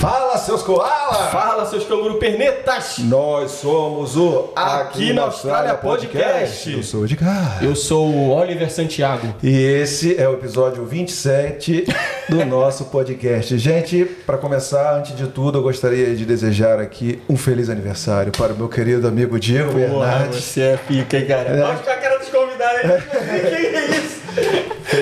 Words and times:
Fala, 0.00 0.36
seus 0.38 0.62
koala! 0.62 1.28
Fala, 1.32 1.66
seus 1.66 1.84
canguru 1.84 2.14
pernetas! 2.16 2.98
Nós 2.98 3.50
somos 3.52 4.16
o 4.16 4.52
Aqui 4.54 5.12
na 5.12 5.22
Austrália 5.22 5.74
Podcast. 5.74 6.70
Eu 6.72 6.82
sou 6.82 7.00
o 7.00 7.04
Edgar. 7.06 7.58
Eu 7.62 7.74
sou 7.74 8.06
o 8.08 8.30
Oliver 8.30 8.70
Santiago. 8.70 9.34
E 9.42 9.48
esse 9.48 10.20
é 10.20 10.28
o 10.28 10.34
episódio 10.34 10.84
27 10.84 11.86
do 12.28 12.44
nosso 12.46 12.84
podcast. 12.84 13.56
Gente, 13.58 14.04
para 14.04 14.36
começar, 14.38 14.96
antes 14.98 15.16
de 15.16 15.26
tudo, 15.26 15.58
eu 15.58 15.62
gostaria 15.62 16.14
de 16.14 16.24
desejar 16.24 16.78
aqui 16.78 17.20
um 17.28 17.36
feliz 17.36 17.68
aniversário 17.70 18.30
para 18.30 18.52
o 18.52 18.56
meu 18.56 18.68
querido 18.68 19.08
amigo 19.08 19.40
Diego 19.40 19.72
Porra, 19.72 19.86
Bernardes. 19.86 20.44
você 20.44 20.60
é 20.60 20.76
pica, 20.76 21.16
hein, 21.18 21.26
cara? 21.26 21.48
É. 21.48 21.76
Ficar 21.76 21.92
a 21.94 21.96
cara 21.96 22.18
dos 22.18 22.28
convidados 22.28 22.90
aí. 22.90 23.74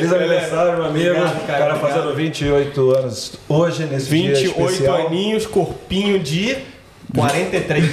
Feliz 0.09 0.12
aniversário, 0.12 0.73
meu 0.75 0.85
amigo. 0.86 1.11
obrigado, 1.11 1.32
cara, 1.32 1.43
o 1.43 1.46
cara 1.46 1.75
obrigado. 1.75 1.95
fazendo 1.95 2.14
28 2.14 2.90
anos 2.90 3.32
hoje, 3.49 3.85
nesse 3.85 4.08
dia 4.08 4.35
28 4.35 4.61
especial. 4.72 5.07
aninhos, 5.07 5.46
corpinho 5.46 6.18
de 6.18 6.57
43. 7.14 7.84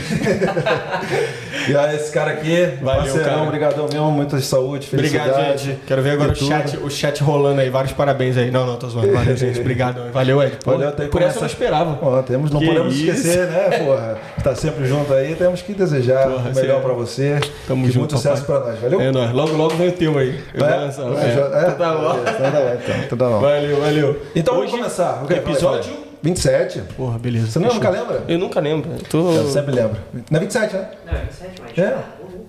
E 1.67 1.75
aí, 1.75 1.95
esse 1.97 2.11
cara 2.11 2.31
aqui, 2.31 2.65
Valeu, 2.81 3.01
parceirão, 3.03 3.29
cara. 3.29 3.43
obrigadão 3.43 3.87
mesmo, 3.91 4.11
muita 4.11 4.39
saúde, 4.39 4.87
felicidade. 4.87 5.29
Obrigado, 5.29 5.57
gente. 5.59 5.79
Quero 5.85 6.01
ver 6.01 6.11
agora 6.11 6.31
o 6.31 6.35
chat, 6.35 6.77
o 6.77 6.89
chat 6.89 7.21
rolando 7.21 7.61
aí. 7.61 7.69
Vários 7.69 7.91
parabéns 7.93 8.37
aí. 8.37 8.49
Não, 8.49 8.65
não, 8.65 8.75
tô 8.77 8.87
zoando. 8.89 9.11
Valeu, 9.11 9.37
gente. 9.37 9.59
Obrigado. 9.59 10.11
Valeu, 10.11 10.41
Ed. 10.41 10.57
Pô, 10.63 10.71
Valeu, 10.71 10.89
até 10.89 11.05
por 11.07 11.21
essa 11.21 11.33
começar. 11.37 11.45
eu 11.45 11.47
esperava. 11.47 11.99
Ó, 12.01 12.21
temos, 12.23 12.49
não 12.49 12.59
Que 12.59 12.65
podemos 12.67 12.95
isso. 12.95 13.09
esquecer, 13.11 13.47
né, 13.47 13.77
porra? 13.85 14.17
Tá 14.43 14.55
sempre 14.55 14.85
junto 14.87 15.13
aí, 15.13 15.35
temos 15.35 15.61
que 15.61 15.73
desejar 15.73 16.23
Porra, 16.27 16.49
o 16.49 16.55
melhor 16.55 16.77
você- 16.79 16.85
pra 16.85 16.93
você. 16.93 17.39
Tamo 17.67 17.83
e 17.85 17.87
junto, 17.91 17.99
muito 17.99 18.15
sucesso 18.17 18.45
papai. 18.45 18.61
pra 18.61 18.71
nós, 18.71 18.79
valeu? 18.81 19.01
É 19.01 19.11
nóis. 19.11 19.31
Logo, 19.31 19.55
logo 19.57 19.75
vem 19.75 19.89
o 19.89 19.91
teu 19.91 20.17
aí. 20.17 20.39
Eu 20.53 20.65
É? 20.65 20.75
lançar. 20.75 21.03
É, 21.03 21.05
É. 21.05 21.67
é? 21.67 21.71
Tá 21.71 21.93
bom. 21.93 22.19
Então 22.21 22.51
tá 22.51 22.51
bom, 22.51 22.77
então. 22.81 22.95
Então 23.03 23.17
tá 23.17 23.25
bom. 23.29 23.39
Valeu, 23.41 23.79
valeu. 23.81 24.21
Então 24.35 24.55
Hoje, 24.55 24.71
vamos 24.71 24.85
começar. 24.87 25.21
Ok, 25.23 25.37
episódio... 25.37 26.08
fala 26.19 26.57
aí. 26.57 26.63
27. 26.75 26.81
Porra, 26.95 27.19
beleza. 27.19 27.47
Você 27.47 27.59
não 27.59 27.73
nunca 27.73 27.89
lembra? 27.89 28.23
Eu 28.27 28.39
nunca 28.39 28.59
lembro. 28.59 28.91
Eu 28.91 29.03
tô... 29.09 29.31
Eu 29.31 29.49
sempre 29.49 29.73
lembro. 29.73 29.97
Não 30.29 30.37
é 30.37 30.39
27, 30.41 30.73
né? 30.75 30.89
Não, 31.05 31.13
é 31.13 31.21
27, 31.21 31.61
mas. 31.61 31.77
É. 31.77 31.97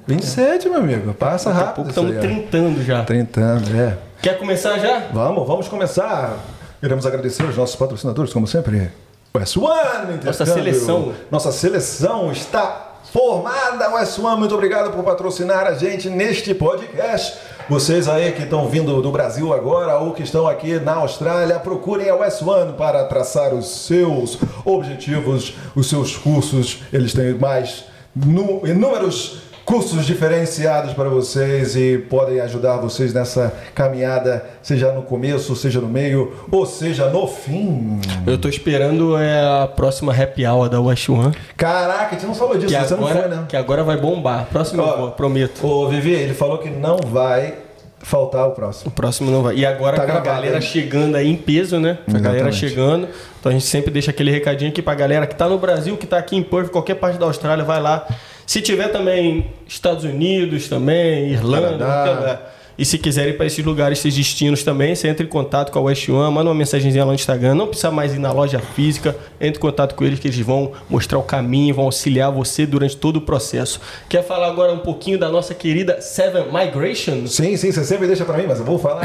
27, 0.07 0.69
meu 0.69 0.79
amigo. 0.79 1.15
Passa 1.15 1.51
Daqui 1.51 1.65
rápido. 1.65 1.89
estamos 1.89 2.17
trintando 2.19 2.83
já. 2.83 3.05
30 3.05 3.41
anos, 3.41 3.75
é. 3.75 3.97
Quer 4.23 4.39
começar 4.39 4.79
já? 4.79 5.09
Vamos, 5.13 5.47
vamos 5.47 5.69
começar. 5.69 6.37
Queremos 6.81 7.07
agradecer 7.07 7.43
aos 7.45 7.57
nossos 7.57 7.77
patrocinadores, 7.77 8.33
como 8.33 8.47
sempre. 8.47 8.91
O 9.33 9.39
S1 9.39 10.25
Nossa 10.25 10.45
seleção. 10.45 11.13
Nossa 11.31 11.53
seleção 11.53 12.33
está 12.33 12.99
formada. 13.13 13.91
O 13.91 13.99
S1, 13.99 14.37
muito 14.37 14.55
obrigado 14.55 14.91
por 14.91 15.05
patrocinar 15.05 15.67
a 15.67 15.75
gente 15.75 16.09
neste 16.09 16.55
podcast. 16.55 17.39
Vocês 17.69 18.09
aí 18.09 18.33
que 18.33 18.43
estão 18.43 18.69
vindo 18.69 19.01
do 19.01 19.13
Brasil 19.13 19.53
agora 19.53 19.99
ou 19.99 20.13
que 20.13 20.23
estão 20.23 20.47
aqui 20.47 20.79
na 20.81 20.95
Austrália, 20.95 21.59
procurem 21.59 22.11
a 22.11 22.17
S1 22.17 22.75
para 22.75 23.05
traçar 23.05 23.55
os 23.55 23.69
seus 23.87 24.39
objetivos, 24.65 25.55
os 25.75 25.89
seus 25.89 26.17
cursos. 26.17 26.83
Eles 26.93 27.13
têm 27.13 27.35
mais 27.35 27.85
inúmeros 28.17 29.50
cursos 29.65 30.05
diferenciados 30.05 30.93
para 30.93 31.09
vocês 31.09 31.77
e 31.77 31.99
podem 32.09 32.41
ajudar 32.41 32.79
vocês 32.79 33.15
nessa 33.15 33.53
caminhada, 33.75 34.45
seja 34.63 34.93
no 34.93 35.03
começo, 35.03 35.55
seja 35.55 35.81
no 35.81 35.89
meio, 35.89 36.33
ou 36.51 36.67
seja 36.67 37.09
no 37.09 37.27
fim. 37.27 38.01
Eu 38.27 38.37
tô 38.39 38.49
esperando 38.49 39.17
é, 39.17 39.63
a 39.63 39.67
próxima 39.69 40.13
happy 40.13 40.47
hour 40.47 40.69
da 40.69 40.81
West 40.81 41.09
One. 41.09 41.35
Caraca, 41.57 42.07
a 42.07 42.19
gente 42.19 42.27
não 42.27 42.35
falou 42.35 42.57
disso, 42.59 42.75
Que 42.75 42.81
você 42.85 42.95
agora, 42.95 43.15
não 43.15 43.21
foi, 43.23 43.31
né? 43.37 43.45
que 43.49 43.57
agora 43.57 43.85
vai 43.85 43.97
bombar. 43.97 44.47
Próximo 44.51 44.83
eu 44.83 44.87
Ó, 44.87 44.97
vou, 44.97 45.11
prometo. 45.13 45.65
Ô, 45.67 45.89
Vivi, 45.89 46.13
ele 46.13 46.35
falou 46.35 46.59
que 46.59 46.69
não 46.71 46.97
vai 46.99 47.55
faltar 48.03 48.49
o 48.49 48.53
próximo. 48.53 48.89
O 48.91 48.95
próximo 48.95 49.31
não 49.31 49.43
vai. 49.43 49.55
E 49.57 49.67
agora 49.67 49.97
Tá 49.97 50.05
com 50.07 50.11
a 50.11 50.15
gravado, 50.15 50.37
galera 50.37 50.57
hein? 50.57 50.63
chegando 50.63 51.17
aí 51.17 51.29
em 51.31 51.37
peso, 51.37 51.79
né? 51.79 51.99
A 52.13 52.19
galera 52.19 52.51
chegando. 52.51 53.07
Então 53.39 53.51
a 53.51 53.53
gente 53.53 53.67
sempre 53.67 53.91
deixa 53.91 54.11
aquele 54.11 54.31
recadinho 54.31 54.71
aqui 54.71 54.81
pra 54.81 54.95
galera 54.95 55.27
que 55.27 55.35
tá 55.35 55.47
no 55.49 55.59
Brasil, 55.59 55.97
que 55.99 56.07
tá 56.07 56.17
aqui 56.19 56.35
em 56.35 56.43
Perth, 56.43 56.71
qualquer 56.71 56.95
parte 56.95 57.19
da 57.19 57.27
Austrália, 57.27 57.63
vai 57.65 57.81
lá. 57.81 58.07
Se 58.51 58.61
tiver 58.61 58.89
também 58.89 59.47
Estados 59.65 60.03
Unidos 60.03 60.67
também, 60.69 61.31
Irlanda, 61.31 61.87
Canadá. 61.87 62.43
E 62.81 62.85
se 62.87 62.97
quiser 62.97 63.29
ir 63.29 63.37
para 63.37 63.45
esses 63.45 63.63
lugares, 63.63 63.99
esses 63.99 64.15
destinos 64.17 64.63
também, 64.63 64.95
você 64.95 65.07
entra 65.07 65.23
em 65.23 65.29
contato 65.29 65.71
com 65.71 65.79
a 65.79 65.83
West 65.83 66.09
One, 66.09 66.33
manda 66.35 66.49
uma 66.49 66.55
mensagenzinha 66.55 67.05
lá 67.05 67.11
no 67.11 67.15
Instagram. 67.15 67.55
Não 67.55 67.67
precisa 67.67 67.91
mais 67.91 68.15
ir 68.15 68.19
na 68.19 68.33
loja 68.33 68.59
física, 68.59 69.15
entre 69.39 69.59
em 69.59 69.61
contato 69.61 69.95
com 69.95 70.03
eles 70.03 70.19
que 70.19 70.29
eles 70.29 70.39
vão 70.41 70.73
mostrar 70.89 71.19
o 71.19 71.23
caminho, 71.23 71.75
vão 71.75 71.85
auxiliar 71.85 72.33
você 72.33 72.65
durante 72.65 72.97
todo 72.97 73.19
o 73.19 73.21
processo. 73.21 73.79
Quer 74.09 74.25
falar 74.25 74.47
agora 74.47 74.73
um 74.73 74.79
pouquinho 74.79 75.19
da 75.19 75.29
nossa 75.29 75.53
querida 75.55 76.01
Seven 76.01 76.45
Migration? 76.51 77.27
Sim, 77.27 77.55
sim, 77.59 77.71
você 77.71 77.85
sempre 77.85 78.07
deixa 78.07 78.25
pra 78.25 78.39
mim, 78.39 78.47
mas 78.49 78.59
eu 78.61 78.65
vou 78.65 78.79
falar. 78.79 79.03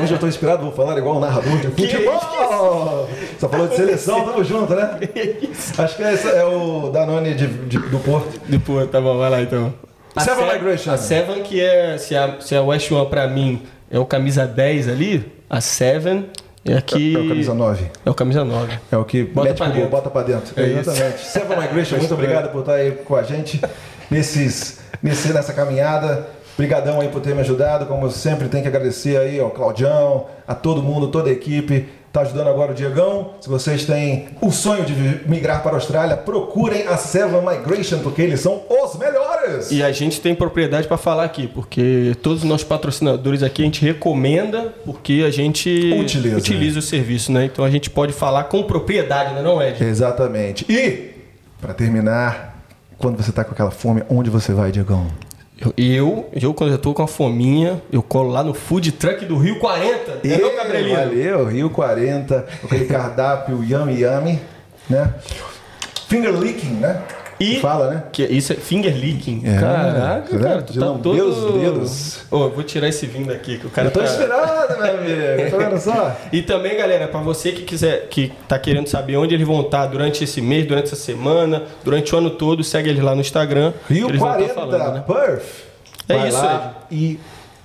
Hoje 0.00 0.14
eu 0.14 0.18
tô 0.20 0.28
inspirado, 0.28 0.62
vou 0.62 0.70
falar 0.72 0.96
igual 0.96 1.16
um 1.16 1.20
narrador 1.20 1.58
de 1.58 1.66
futebol. 1.74 2.20
Só 3.40 3.48
falou 3.48 3.66
de 3.66 3.74
seleção, 3.74 4.24
tamo 4.26 4.44
junto, 4.44 4.72
né? 4.76 4.96
Acho 5.76 5.96
que 5.96 6.02
esse 6.04 6.28
é 6.28 6.44
o 6.44 6.90
Danone 6.90 7.34
de- 7.34 7.48
de- 7.48 7.78
do 7.78 7.98
Porto. 7.98 8.40
Depois, 8.46 8.88
tá 8.88 9.00
bom, 9.00 9.18
vai 9.18 9.28
lá 9.28 9.42
então. 9.42 9.74
A 10.16 10.20
Seven 10.20 10.46
Se- 10.48 10.52
Migration. 10.54 10.90
A 10.92 10.96
Seven, 10.96 11.42
que 11.42 11.60
é, 11.60 11.96
se 11.98 12.16
a, 12.16 12.36
se 12.40 12.54
a 12.54 12.62
West 12.62 12.90
One 12.90 13.08
pra 13.08 13.26
mim 13.28 13.62
é 13.90 13.98
o 13.98 14.04
camisa 14.04 14.46
10 14.46 14.88
ali, 14.88 15.32
a 15.48 15.60
Seven 15.60 16.26
é 16.64 16.74
aqui. 16.74 17.14
É 17.14 17.18
o 17.18 17.28
camisa 17.28 17.54
9. 17.54 17.84
É 18.06 18.10
o 18.10 18.14
camisa 18.14 18.44
9. 18.44 18.78
É 18.92 18.96
o 18.96 19.04
que 19.04 19.24
Bota 19.24 19.48
mete 19.48 19.56
pra 19.58 19.66
pro 19.66 19.74
gol, 19.74 19.82
dentro. 19.84 19.96
bota 19.96 20.10
pra 20.10 20.22
dentro. 20.22 20.60
É 20.60 20.66
isso. 20.66 20.90
Exatamente. 20.90 21.24
Seven 21.24 21.58
Migration, 21.60 21.96
muito 21.98 22.14
obrigado 22.14 22.50
por 22.50 22.60
estar 22.60 22.74
aí 22.74 22.90
com 22.92 23.16
a 23.16 23.22
gente 23.22 23.60
nesses, 24.10 24.80
nesse, 25.02 25.32
nessa 25.32 25.52
caminhada. 25.52 26.26
Obrigadão 26.54 27.00
aí 27.00 27.08
por 27.08 27.20
ter 27.20 27.34
me 27.34 27.40
ajudado. 27.40 27.86
Como 27.86 28.10
sempre, 28.10 28.48
tem 28.48 28.62
que 28.62 28.68
agradecer 28.68 29.16
aí 29.16 29.38
ao 29.38 29.50
Claudião, 29.50 30.26
a 30.46 30.54
todo 30.56 30.82
mundo, 30.82 31.06
toda 31.08 31.30
a 31.30 31.32
equipe. 31.32 31.88
Tá 32.12 32.22
ajudando 32.22 32.48
agora 32.48 32.72
o 32.72 32.74
Diegão. 32.74 33.32
Se 33.40 33.48
vocês 33.48 33.84
têm 33.84 34.28
o 34.40 34.50
sonho 34.50 34.84
de 34.84 34.94
migrar 35.28 35.62
para 35.62 35.72
a 35.72 35.74
Austrália, 35.74 36.16
procurem 36.16 36.86
a 36.86 36.96
Seven 36.96 37.42
Migration, 37.42 37.98
porque 37.98 38.22
eles 38.22 38.40
são 38.40 38.62
os 38.68 38.96
melhores. 38.96 39.70
E 39.70 39.82
a 39.82 39.92
gente 39.92 40.20
tem 40.20 40.34
propriedade 40.34 40.88
para 40.88 40.96
falar 40.96 41.24
aqui, 41.24 41.46
porque 41.46 42.16
todos 42.22 42.42
os 42.42 42.48
nossos 42.48 42.66
patrocinadores 42.66 43.42
aqui 43.42 43.62
a 43.62 43.64
gente 43.66 43.84
recomenda, 43.84 44.74
porque 44.84 45.22
a 45.26 45.30
gente 45.30 45.92
Utiliza. 46.00 46.78
o 46.78 46.82
serviço, 46.82 47.30
né? 47.30 47.44
Então 47.44 47.64
a 47.64 47.70
gente 47.70 47.90
pode 47.90 48.12
falar 48.12 48.44
com 48.44 48.62
propriedade, 48.62 49.34
né, 49.34 49.42
não, 49.42 49.62
Ed? 49.62 49.84
Exatamente. 49.84 50.64
E, 50.70 51.10
para 51.60 51.74
terminar, 51.74 52.58
quando 52.96 53.16
você 53.16 53.30
tá 53.30 53.44
com 53.44 53.52
aquela 53.52 53.70
fome, 53.70 54.02
onde 54.08 54.30
você 54.30 54.52
vai, 54.52 54.72
Diegão? 54.72 55.06
Eu, 55.76 56.30
eu, 56.40 56.54
quando 56.54 56.70
eu 56.70 56.78
tô 56.78 56.94
com 56.94 57.02
a 57.02 57.08
fominha, 57.08 57.82
eu 57.92 58.00
colo 58.00 58.30
lá 58.30 58.44
no 58.44 58.54
food 58.54 58.92
truck 58.92 59.24
do 59.24 59.36
Rio 59.36 59.58
40. 59.58 60.20
É 60.22 60.38
não, 60.38 60.54
Gabrielino? 60.54 60.96
Valeu, 60.96 61.46
Rio 61.46 61.70
40, 61.70 62.46
aquele 62.62 62.84
cardápio 62.86 63.64
yummy 63.64 64.00
yummy, 64.00 64.40
né? 64.88 65.14
Finger 66.08 66.32
licking, 66.32 66.74
né? 66.74 67.02
E- 67.40 67.60
fala, 67.60 67.90
né? 67.90 68.02
Que 68.12 68.24
isso 68.24 68.52
é 68.52 68.56
finger 68.56 68.96
licking. 68.96 69.42
É, 69.44 69.58
Caraca, 69.60 70.36
né? 70.36 70.42
cara, 70.42 70.62
tu 70.62 70.72
De 70.72 70.78
tá 70.78 70.86
todo... 70.86 71.10
os 71.12 71.60
dedos. 71.60 72.20
Ô, 72.30 72.44
eu 72.44 72.50
vou 72.50 72.62
tirar 72.64 72.88
esse 72.88 73.06
vinho 73.06 73.26
daqui, 73.26 73.58
que 73.58 73.66
o 73.66 73.70
cara 73.70 73.88
Eu 73.88 73.92
tô 73.92 74.00
tá... 74.00 74.06
inspirado, 74.06 74.76
meu 74.80 74.90
amigo. 74.94 75.50
Tá 75.50 75.56
vendo 75.56 75.78
só? 75.80 76.16
E 76.32 76.42
também, 76.42 76.76
galera, 76.76 77.06
pra 77.08 77.20
você 77.20 77.52
que 77.52 77.62
quiser, 77.62 78.08
que 78.08 78.32
tá 78.48 78.58
querendo 78.58 78.88
saber 78.88 79.16
onde 79.16 79.34
eles 79.34 79.46
vão 79.46 79.60
estar 79.60 79.86
durante 79.86 80.24
esse 80.24 80.40
mês, 80.40 80.66
durante 80.66 80.86
essa 80.86 80.96
semana, 80.96 81.62
durante 81.84 82.14
o 82.14 82.18
ano 82.18 82.30
todo, 82.30 82.62
segue 82.64 82.90
eles 82.90 83.02
lá 83.02 83.14
no 83.14 83.20
Instagram. 83.20 83.72
Rio 83.88 84.08
eles 84.08 84.18
vão 84.18 84.28
tá 84.28 84.34
40, 84.34 84.54
falando, 84.54 84.94
né? 84.94 85.04
Perth. 85.06 85.44
É 86.08 86.16
Vai 86.16 86.28
isso, 86.28 86.38
lá 86.38 86.74
e 86.90 87.20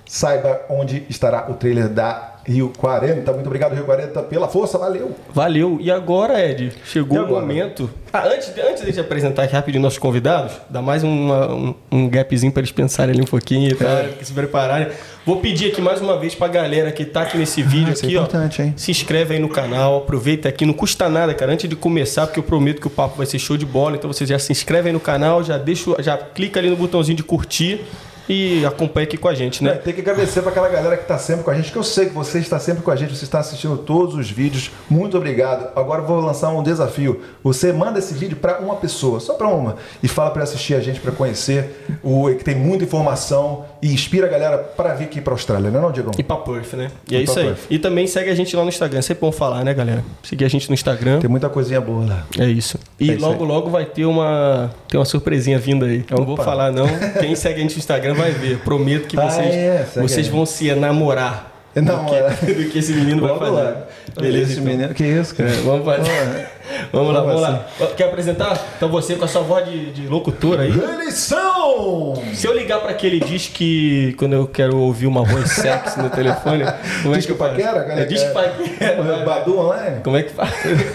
saiba 0.06 0.60
onde 0.68 1.04
estará 1.08 1.46
o 1.50 1.54
trailer 1.54 1.88
da 1.88 2.33
Rio 2.46 2.70
40. 2.76 3.32
Muito 3.32 3.46
obrigado, 3.46 3.74
Rio 3.74 3.84
40, 3.84 4.22
pela 4.24 4.48
força. 4.48 4.76
Valeu. 4.78 5.12
Valeu. 5.32 5.78
E 5.80 5.90
agora, 5.90 6.42
Ed, 6.44 6.72
chegou 6.84 7.16
E 7.16 7.20
o 7.20 7.24
agora? 7.24 7.40
momento. 7.40 7.88
Ah, 8.12 8.26
antes, 8.28 8.48
antes 8.50 8.76
de 8.76 8.82
a 8.82 8.86
gente 8.86 9.00
apresentar 9.00 9.44
aqui 9.44 9.54
rapidinho 9.54 9.82
nossos 9.82 9.98
convidados, 9.98 10.52
dá 10.68 10.80
mais 10.82 11.02
uma- 11.02 11.52
um, 11.52 11.74
um 11.90 12.08
gapzinho 12.08 12.52
pra 12.52 12.60
eles 12.60 12.70
pensarem 12.70 13.12
ali 13.14 13.22
um 13.22 13.26
pouquinho 13.26 13.70
e 13.70 13.74
tal, 13.74 13.88
É. 13.88 14.10
se 14.22 14.32
prepararem. 14.32 14.88
Vou 15.26 15.36
pedir 15.40 15.72
aqui 15.72 15.80
mais 15.80 16.00
uma 16.02 16.18
vez 16.18 16.34
pra 16.34 16.46
galera 16.48 16.92
que 16.92 17.04
tá 17.04 17.22
aqui 17.22 17.38
nesse 17.38 17.62
vídeo 17.62 17.92
isso 17.94 18.04
é 18.04 18.08
aqui, 18.08 18.16
ó. 18.16 18.20
importante, 18.22 18.60
hein? 18.62 18.74
Se 18.76 18.90
inscreve 18.90 19.34
aí 19.34 19.40
no 19.40 19.48
canal, 19.48 19.96
aproveita 19.98 20.48
aqui, 20.48 20.66
não 20.66 20.74
custa 20.74 21.08
nada, 21.08 21.32
cara, 21.34 21.50
antes 21.52 21.68
de 21.68 21.74
começar, 21.74 22.26
porque 22.26 22.38
eu 22.38 22.44
prometo 22.44 22.80
que 22.80 22.86
o 22.86 22.90
papo 22.90 23.16
vai 23.16 23.24
ser 23.26 23.38
show 23.38 23.56
de 23.56 23.64
bola. 23.64 23.96
Então 23.96 24.12
você 24.12 24.26
já 24.26 24.38
se 24.38 24.52
inscreve 24.52 24.88
aí 24.88 24.92
no 24.92 25.00
canal, 25.00 25.42
já 25.42 25.56
deixa, 25.56 25.94
já 26.02 26.16
clica 26.18 26.60
ali 26.60 26.68
no 26.68 26.76
botãozinho 26.76 27.16
de 27.16 27.22
curtir 27.22 27.80
e 28.28 28.64
acompanha 28.64 29.04
aqui 29.06 29.16
com 29.16 29.28
a 29.28 29.34
gente, 29.34 29.62
É, 29.64 29.68
né? 29.68 29.74
tem 29.74 29.92
que 29.92 30.00
agradecer 30.00 30.40
para 30.40 30.50
aquela 30.50 30.68
galera 30.68 30.96
que 30.96 31.02
está 31.02 31.18
sempre 31.18 31.44
com 31.44 31.50
a 31.50 31.54
gente, 31.54 31.70
que 31.70 31.76
eu 31.78 31.82
sei 31.82 32.06
que 32.06 32.12
você 32.14 32.38
está 32.38 32.58
sempre 32.58 32.82
com 32.82 32.90
a 32.90 32.96
gente, 32.96 33.14
você 33.14 33.24
está 33.24 33.38
assistindo 33.40 33.76
todos 33.76 34.14
os 34.14 34.30
vídeos. 34.30 34.70
Muito 34.88 35.16
obrigado. 35.16 35.68
Agora 35.76 36.02
eu 36.02 36.06
vou 36.06 36.20
lançar 36.20 36.50
um 36.50 36.62
desafio. 36.62 37.20
Você 37.42 37.72
manda 37.72 37.98
esse 37.98 38.14
vídeo 38.14 38.36
para 38.36 38.58
uma 38.60 38.76
pessoa, 38.76 39.20
só 39.20 39.34
para 39.34 39.48
uma, 39.48 39.76
e 40.02 40.08
fala 40.08 40.30
para 40.30 40.42
assistir 40.42 40.74
a 40.74 40.80
gente, 40.80 41.00
para 41.00 41.12
conhecer, 41.12 41.86
o 42.02 42.28
que 42.34 42.44
tem 42.44 42.54
muita 42.54 42.84
informação 42.84 43.64
e 43.82 43.92
inspira 43.92 44.26
a 44.26 44.30
galera 44.30 44.58
para 44.58 44.94
vir 44.94 45.04
aqui 45.04 45.20
para 45.20 45.32
a 45.32 45.34
Austrália, 45.34 45.70
não 45.70 45.78
é 45.78 45.82
não, 45.82 45.92
Diego? 45.92 46.10
E 46.18 46.22
pra 46.22 46.36
Perth, 46.36 46.72
né? 46.74 46.90
E 47.10 47.16
é 47.16 47.20
E 47.20 47.24
isso 47.24 47.32
pra 47.34 47.42
aí. 47.42 47.48
Perth. 47.48 47.66
E 47.70 47.78
também 47.78 48.06
segue 48.06 48.30
a 48.30 48.34
gente 48.34 48.54
lá 48.56 48.62
no 48.62 48.68
Instagram. 48.68 48.98
É 48.98 49.02
sempre 49.02 49.20
bom 49.20 49.32
falar, 49.32 49.64
né, 49.64 49.74
galera? 49.74 50.02
Seguir 50.22 50.44
a 50.44 50.48
gente 50.48 50.68
no 50.68 50.74
Instagram. 50.74 51.20
Tem 51.20 51.28
muita 51.28 51.48
coisinha 51.48 51.80
boa 51.80 52.06
lá. 52.06 52.26
É 52.38 52.46
isso. 52.46 52.78
E 52.98 53.10
É 53.10 53.14
isso 53.14 53.26
logo, 53.26 53.44
logo 53.44 53.70
vai 53.70 53.84
ter 53.84 54.06
uma, 54.06 54.70
ter 54.88 54.96
uma 54.96 55.04
surpresinha 55.04 55.58
vindo 55.58 55.84
aí. 55.84 56.04
Eu 56.10 56.18
não 56.18 56.24
vou 56.24 56.36
falar, 56.36 56.72
não. 56.72 56.86
Quem 57.20 57.34
segue 57.34 57.58
a 57.60 57.62
gente 57.62 57.72
no 57.74 57.78
Instagram 57.78 58.13
vai 58.14 58.30
ver. 58.32 58.58
Prometo 58.60 59.08
que 59.08 59.18
Ah, 59.18 59.28
vocês, 59.28 59.54
é, 59.54 59.88
vocês 59.96 60.28
vão 60.28 60.46
se 60.46 60.68
enamorar. 60.68 61.53
Não, 61.80 62.04
do, 62.04 62.10
que, 62.10 62.14
é. 62.14 62.30
do 62.54 62.70
que 62.70 62.78
esse 62.78 62.92
menino 62.92 63.20
vai 63.20 63.30
Vamos 63.36 63.48
fazer. 63.48 63.62
lá. 63.70 63.86
Beleza, 64.20 64.52
Esse 64.52 64.60
então. 64.60 64.72
menino, 64.72 64.94
que 64.94 65.04
isso, 65.04 65.34
cara? 65.34 65.50
É, 65.50 65.52
vamos 65.54 65.84
fazer. 65.84 66.46
vamos 66.92 67.12
lá, 67.14 67.20
Vamos 67.20 67.40
vamos 67.40 67.42
lá. 67.42 67.66
Quer 67.96 68.04
apresentar? 68.04 68.58
Então 68.76 68.88
você 68.88 69.16
com 69.16 69.24
a 69.24 69.28
sua 69.28 69.42
voz 69.42 69.68
de, 69.68 69.92
de 69.92 70.06
locutor 70.06 70.60
aí. 70.60 70.70
Eles 70.70 71.14
são! 71.14 72.14
Se 72.32 72.46
eu 72.46 72.52
ligar 72.56 72.80
pra 72.80 72.90
aquele 72.90 73.18
diz 73.18 73.48
que 73.48 74.14
quando 74.18 74.34
eu 74.34 74.46
quero 74.46 74.76
ouvir 74.76 75.06
uma 75.08 75.24
voz 75.24 75.50
sexy 75.50 75.98
no 76.00 76.10
telefone, 76.10 76.64
como 77.02 77.14
é 77.14 77.18
Diz 77.18 77.26
que 77.26 77.34
paquera, 77.34 77.84
cara? 77.84 78.00
É, 78.00 78.04
diz 78.04 78.22
que 78.22 78.30
paquera. 78.30 79.24
Badu 79.24 79.58
online? 79.58 80.00
Como 80.04 80.16
é 80.16 80.22
que 80.22 80.32
faz? 80.32 80.50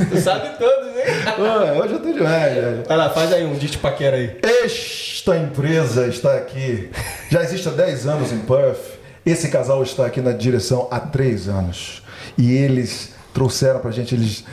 tu 0.10 0.18
sabe 0.22 0.58
todos, 0.58 0.88
hein? 0.96 1.04
Pô, 1.36 1.82
hoje 1.84 1.94
eu 1.94 2.00
tô 2.00 2.12
demais, 2.14 2.54
velho. 2.54 2.84
Vai 2.88 2.98
lá, 2.98 3.10
faz 3.10 3.34
aí 3.34 3.46
um 3.46 3.54
diz 3.56 3.72
que 3.72 3.78
paquera 3.78 4.16
aí. 4.16 4.38
Esta 4.64 5.36
empresa 5.38 6.08
está 6.08 6.36
aqui. 6.36 6.90
Já 7.30 7.44
existe 7.44 7.68
há 7.68 7.72
10 7.72 8.08
anos 8.08 8.32
em 8.32 8.40
Perth. 8.40 8.99
Esse 9.30 9.50
casal 9.50 9.82
está 9.84 10.06
aqui 10.06 10.22
na 10.22 10.32
direção 10.32 10.88
há 10.92 11.00
3 11.00 11.48
anos. 11.50 12.02
E 12.38 12.52
eles 12.54 13.14
trouxeram 13.34 13.80
pra 13.80 13.92
gente, 13.92 14.16
eles 14.16 14.44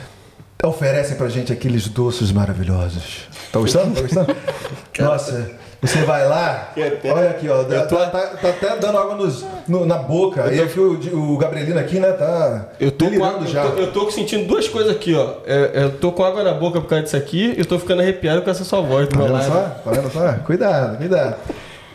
oferecem 0.63 1.15
pra 1.17 1.29
gente 1.29 1.51
aqueles 1.53 1.87
doces 1.87 2.31
maravilhosos. 2.31 3.27
Tá 3.51 3.59
gostando? 3.59 3.93
Tá 3.95 4.01
gostando? 4.01 4.35
Nossa, 4.99 5.51
você 5.81 6.01
vai 6.03 6.27
lá, 6.27 6.73
olha 7.13 7.29
aqui, 7.29 7.47
ó. 7.47 7.63
Tá, 7.63 7.85
tá- 7.85 8.07
tá 8.09 8.49
até 8.49 8.75
dando 8.77 8.97
água 8.97 9.15
nos- 9.15 9.45
no- 9.67 9.85
na 9.85 9.97
boca. 9.99 10.51
E 10.51 10.59
aqui 10.59 10.79
o, 10.79 11.33
o 11.33 11.37
Gabrielino 11.37 11.79
aqui, 11.79 11.99
né, 11.99 12.11
tá 12.13 12.69
Eu 12.79 12.91
tô, 12.91 13.09
com 13.11 13.23
água, 13.23 13.45
já. 13.45 13.63
eu, 13.63 13.71
tô, 13.75 13.81
eu 13.81 13.91
tô 13.91 14.11
sentindo 14.11 14.47
duas 14.47 14.67
coisas 14.67 14.91
aqui, 14.91 15.13
ó. 15.13 15.35
É, 15.45 15.83
eu 15.83 15.91
tô 15.97 16.11
com 16.11 16.23
água 16.23 16.43
na 16.43 16.53
boca 16.53 16.81
por 16.81 16.87
causa 16.87 17.03
disso 17.03 17.15
aqui 17.17 17.53
e 17.55 17.59
eu 17.59 17.65
tô 17.65 17.77
ficando 17.77 18.01
arrepiado 18.01 18.41
com 18.41 18.49
essa 18.49 18.63
sua 18.63 18.81
voz 18.81 19.07
Tá 19.07 19.19
vendo 19.19 19.43
só? 19.43 19.61
Tá 19.85 19.91
vendo 19.91 20.11
só? 20.11 20.33
Cuidado, 20.43 20.97
cuidado. 20.97 21.35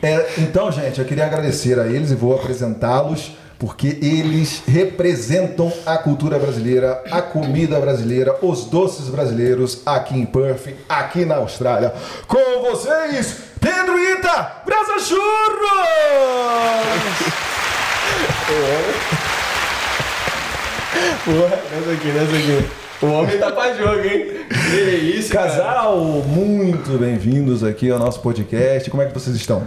É, 0.02 0.32
então, 0.38 0.72
gente, 0.72 0.98
eu 0.98 1.04
queria 1.04 1.26
agradecer 1.26 1.78
a 1.78 1.86
eles 1.86 2.10
e 2.10 2.14
vou 2.16 2.34
apresentá-los 2.34 3.36
porque 3.56 3.98
eles 4.02 4.60
representam 4.66 5.72
a 5.86 5.96
cultura 5.96 6.36
brasileira, 6.36 7.00
a 7.08 7.22
comida 7.22 7.78
brasileira, 7.78 8.36
os 8.42 8.64
doces 8.64 9.08
brasileiros 9.08 9.82
aqui 9.86 10.18
em 10.18 10.26
Perth, 10.26 10.74
aqui 10.88 11.24
na 11.24 11.36
Austrália. 11.36 11.94
Com 12.26 12.62
vocês, 12.62 13.36
Pedro 13.60 13.96
Ita, 13.96 14.62
Brasa 14.66 14.98
Churros! 14.98 15.22
Porra, 21.24 21.62
nessa 21.70 21.92
aqui, 21.92 22.08
nessa 22.08 22.36
aqui. 22.36 22.68
O 23.02 23.06
homem 23.12 23.38
tá 23.38 23.52
pra 23.52 23.74
jogo, 23.74 24.00
hein? 24.00 24.46
Que 24.72 24.78
isso, 24.78 25.30
cara. 25.30 25.50
Casal, 25.50 25.98
muito 26.26 26.96
bem-vindos 26.96 27.62
aqui 27.62 27.90
ao 27.90 27.98
nosso 27.98 28.20
podcast. 28.20 28.88
Como 28.88 29.02
é 29.02 29.06
que 29.06 29.12
vocês 29.12 29.36
estão? 29.36 29.62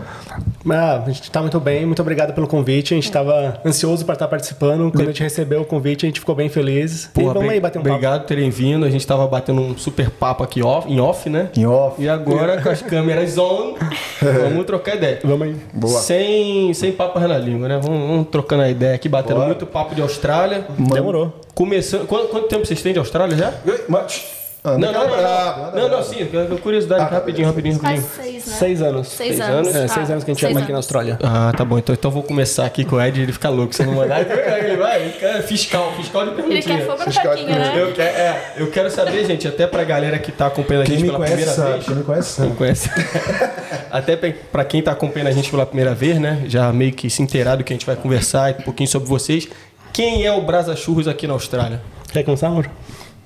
Ah, 0.68 1.04
a 1.06 1.10
gente 1.12 1.22
está 1.22 1.42
muito 1.42 1.60
bem, 1.60 1.86
muito 1.86 2.02
obrigado 2.02 2.34
pelo 2.34 2.48
convite. 2.48 2.96
A 2.96 2.98
gente 2.98 3.04
estava 3.04 3.62
ansioso 3.63 4.04
para 4.04 4.13
estar 4.13 4.28
participando. 4.28 4.92
Quando 4.92 5.04
a 5.04 5.12
gente 5.12 5.22
recebeu 5.22 5.62
o 5.62 5.66
convite, 5.66 6.07
a 6.07 6.10
gente 6.10 6.22
ficou 6.22 6.34
bem 6.34 6.50
feliz. 6.50 7.12
e 7.16 7.24
vamos 7.24 7.48
aí 7.52 7.60
bater 7.60 7.78
um 7.78 7.84
papo. 7.84 7.94
Obrigado 7.94 8.22
por 8.22 8.28
terem 8.30 8.50
vindo. 8.50 8.84
A 8.84 8.90
gente 8.90 9.06
tava 9.06 9.28
batendo 9.28 9.62
um 9.62 9.78
super 9.78 10.10
papo 10.10 10.44
aqui 10.44 10.63
off, 10.63 10.92
em 10.92 11.00
off, 11.00 11.30
né? 11.30 11.50
Em 11.56 11.68
off. 11.68 12.02
E 12.02 12.10
agora, 12.10 12.60
com 12.60 12.69
as 12.69 12.81
câmeras 12.81 13.38
on, 13.38 13.75
vamos 14.50 14.66
trocar 14.66 14.96
ideia. 14.96 15.19
Vamos 15.24 15.50
aí. 15.50 15.56
Boa. 15.72 16.00
Sem, 16.00 16.74
sem 16.74 16.92
papo 16.92 17.19
na 17.19 17.38
língua, 17.38 17.68
né? 17.68 17.80
Vamos, 17.80 18.07
vamos 18.07 18.28
trocando 18.31 18.63
a 18.63 18.69
ideia 18.72 18.96
aqui, 18.96 19.07
batendo 19.07 19.36
Bora. 19.36 19.50
muito 19.50 19.68
papo 19.68 19.94
de 19.94 20.02
Austrália. 20.02 20.66
Demorou. 20.80 21.31
Começando. 21.54 22.07
Quanto, 22.07 22.30
quanto 22.30 22.48
tempo 22.48 22.66
vocês 22.66 22.81
têm 22.81 22.92
de 22.92 22.98
Austrália 22.98 23.38
já? 23.38 23.54
Mas, 23.88 24.35
anda 24.66 24.92
Não, 24.92 24.94
não, 24.94 25.08
não, 25.08 25.22
não. 25.22 25.72
Não, 25.82 25.90
não, 25.98 26.04
sim, 26.04 26.28
curiosidade, 26.62 27.02
Ah, 27.04 27.06
rapidinho, 27.08 27.48
rapidinho, 27.48 27.78
rapidinho. 27.80 28.10
seis, 28.16 28.46
né? 28.48 28.54
Seis 28.58 28.82
anos. 28.82 29.08
Seis, 29.08 29.36
Seis 29.38 29.42
anos. 29.42 29.68
anos? 29.68 29.76
É, 29.76 29.88
seis 29.88 30.10
Ah, 30.10 30.14
anos 30.14 30.24
que 30.24 30.32
a 30.32 30.34
gente 30.34 30.42
chama 30.42 30.60
aqui 30.62 30.72
na. 30.72 30.78
Austrália. 30.78 31.18
Ah, 31.24 31.54
tá 31.56 31.64
bom. 31.64 31.78
Então, 31.78 31.94
então 31.94 32.12
vou 32.12 32.24
começar 32.24 32.66
aqui 32.66 32.84
com 32.86 32.96
o 32.98 33.02
Ed, 33.02 33.22
ele 33.22 33.32
fica 33.32 33.50
louco. 33.50 33.74
Se 33.76 33.82
eu 33.82 33.86
não 33.88 33.94
mandar, 33.96 34.22
ele 34.22 34.76
vai. 34.78 35.02
Ele 35.04 35.14
quer 35.14 35.42
fiscal, 35.44 35.92
fiscal 35.94 36.24
de 36.24 36.30
Ele 36.32 36.36
perguntinha. 36.42 36.78
quer 36.80 36.86
fogo 36.86 37.04
Fiscal 37.04 37.36
né? 37.36 37.74
Eu, 37.76 37.92
quero, 37.94 38.18
é, 38.18 38.54
eu 38.58 38.72
quero 38.72 38.90
saber, 38.92 39.26
gente, 39.26 39.48
até 39.48 39.68
pra 39.68 39.84
galera 39.84 40.18
que 40.20 40.32
tá 40.32 40.48
acompanhando 40.48 40.84
a 40.84 40.86
gente 40.86 41.04
pela 41.04 41.18
conhece 41.18 41.36
primeira 41.36 41.52
sabe, 41.56 41.72
vez. 41.74 41.86
quem 41.86 41.96
me 41.96 42.04
conhece 42.04 42.30
sabe. 42.30 42.48
Quem 42.48 42.56
conhece. 42.58 42.90
Até 43.92 44.16
pra- 44.18 44.34
pra 44.52 44.66
quem 44.66 44.82
tá 44.82 44.92
acompanhando 44.92 45.28
a 45.30 45.32
gente 45.32 45.50
pela 45.50 45.66
primeira 45.66 45.94
vez, 45.94 46.20
né? 46.20 46.44
Já 46.48 46.72
meio 46.74 46.92
que 46.92 47.10
se 47.10 47.22
inteirado 47.22 47.64
que 47.64 47.72
a 47.72 47.76
gente 47.76 47.86
vai 47.86 47.96
conversar 47.96 48.52
um 48.60 48.64
pouquinho 48.64 48.90
sobre 48.90 49.08
vocês. 49.08 49.48
Quem 49.94 50.26
é 50.26 50.32
o 50.32 50.42
Brasa 50.42 50.76
Churros 50.76 51.08
aqui 51.08 51.26
na 51.28 51.34
Austrália? 51.34 51.82
Quer 52.12 52.24
começar, 52.24 52.48
amor? 52.48 52.70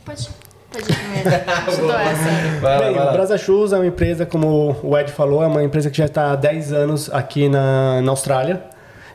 Pode, 0.05 0.29
pode 0.71 0.91
ir 0.91 0.95
primeiro. 0.95 1.29
Essa. 1.29 2.59
Vai 2.61 2.79
lá, 2.79 2.85
Bem, 2.85 2.93
vai 2.93 3.03
o 3.03 3.05
lá. 3.05 3.11
Brasa 3.11 3.37
Shoes 3.37 3.73
é 3.73 3.77
uma 3.77 3.87
empresa, 3.87 4.25
como 4.25 4.75
o 4.83 4.97
Ed 4.97 5.11
falou, 5.11 5.43
é 5.43 5.47
uma 5.47 5.63
empresa 5.63 5.89
que 5.89 5.97
já 5.97 6.05
está 6.05 6.31
há 6.31 6.35
10 6.35 6.73
anos 6.73 7.09
aqui 7.11 7.49
na, 7.49 8.01
na 8.01 8.11
Austrália. 8.11 8.63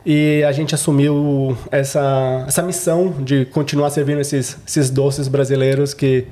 E 0.05 0.43
a 0.43 0.51
gente 0.51 0.75
assumiu 0.75 1.57
essa, 1.71 2.45
essa 2.47 2.61
missão 2.61 3.15
de 3.19 3.45
continuar 3.45 3.89
servindo 3.89 4.21
esses, 4.21 4.57
esses 4.67 4.89
doces 4.91 5.27
brasileiros 5.27 5.95
que 5.95 6.27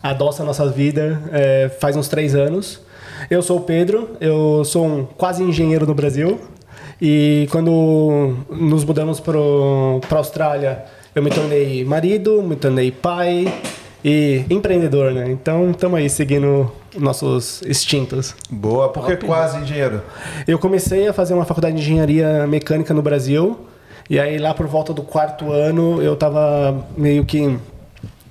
adoçam 0.00 0.44
a 0.44 0.46
nossa 0.46 0.68
vida 0.68 1.20
é, 1.32 1.68
faz 1.80 1.96
uns 1.96 2.06
três 2.06 2.34
anos. 2.34 2.80
Eu 3.28 3.42
sou 3.42 3.58
o 3.58 3.60
Pedro, 3.62 4.16
eu 4.20 4.64
sou 4.64 4.86
um 4.86 5.04
quase 5.04 5.42
engenheiro 5.42 5.86
no 5.86 5.94
Brasil. 5.94 6.40
E 7.02 7.48
quando 7.50 8.36
nos 8.48 8.84
mudamos 8.84 9.18
para 9.18 9.38
a 9.38 10.16
Austrália, 10.16 10.84
eu 11.14 11.22
me 11.22 11.30
tornei 11.30 11.84
marido, 11.84 12.40
me 12.42 12.54
tornei 12.54 12.92
pai 12.92 13.52
e 14.04 14.44
empreendedor, 14.48 15.12
né? 15.12 15.30
Então 15.30 15.70
estamos 15.70 15.98
aí 15.98 16.08
seguindo 16.08 16.70
nossos 16.98 17.62
instintos. 17.62 18.34
Boa, 18.50 18.88
porque 18.88 19.16
quase 19.16 19.58
engenheiro. 19.58 20.02
Eu 20.46 20.58
comecei 20.58 21.08
a 21.08 21.12
fazer 21.12 21.34
uma 21.34 21.44
faculdade 21.44 21.76
de 21.76 21.82
engenharia 21.82 22.46
mecânica 22.46 22.94
no 22.94 23.02
Brasil. 23.02 23.58
E 24.08 24.18
aí 24.18 24.38
lá 24.38 24.52
por 24.52 24.66
volta 24.66 24.92
do 24.92 25.02
quarto 25.02 25.52
ano 25.52 26.02
eu 26.02 26.16
tava 26.16 26.84
meio 26.96 27.24
que 27.24 27.56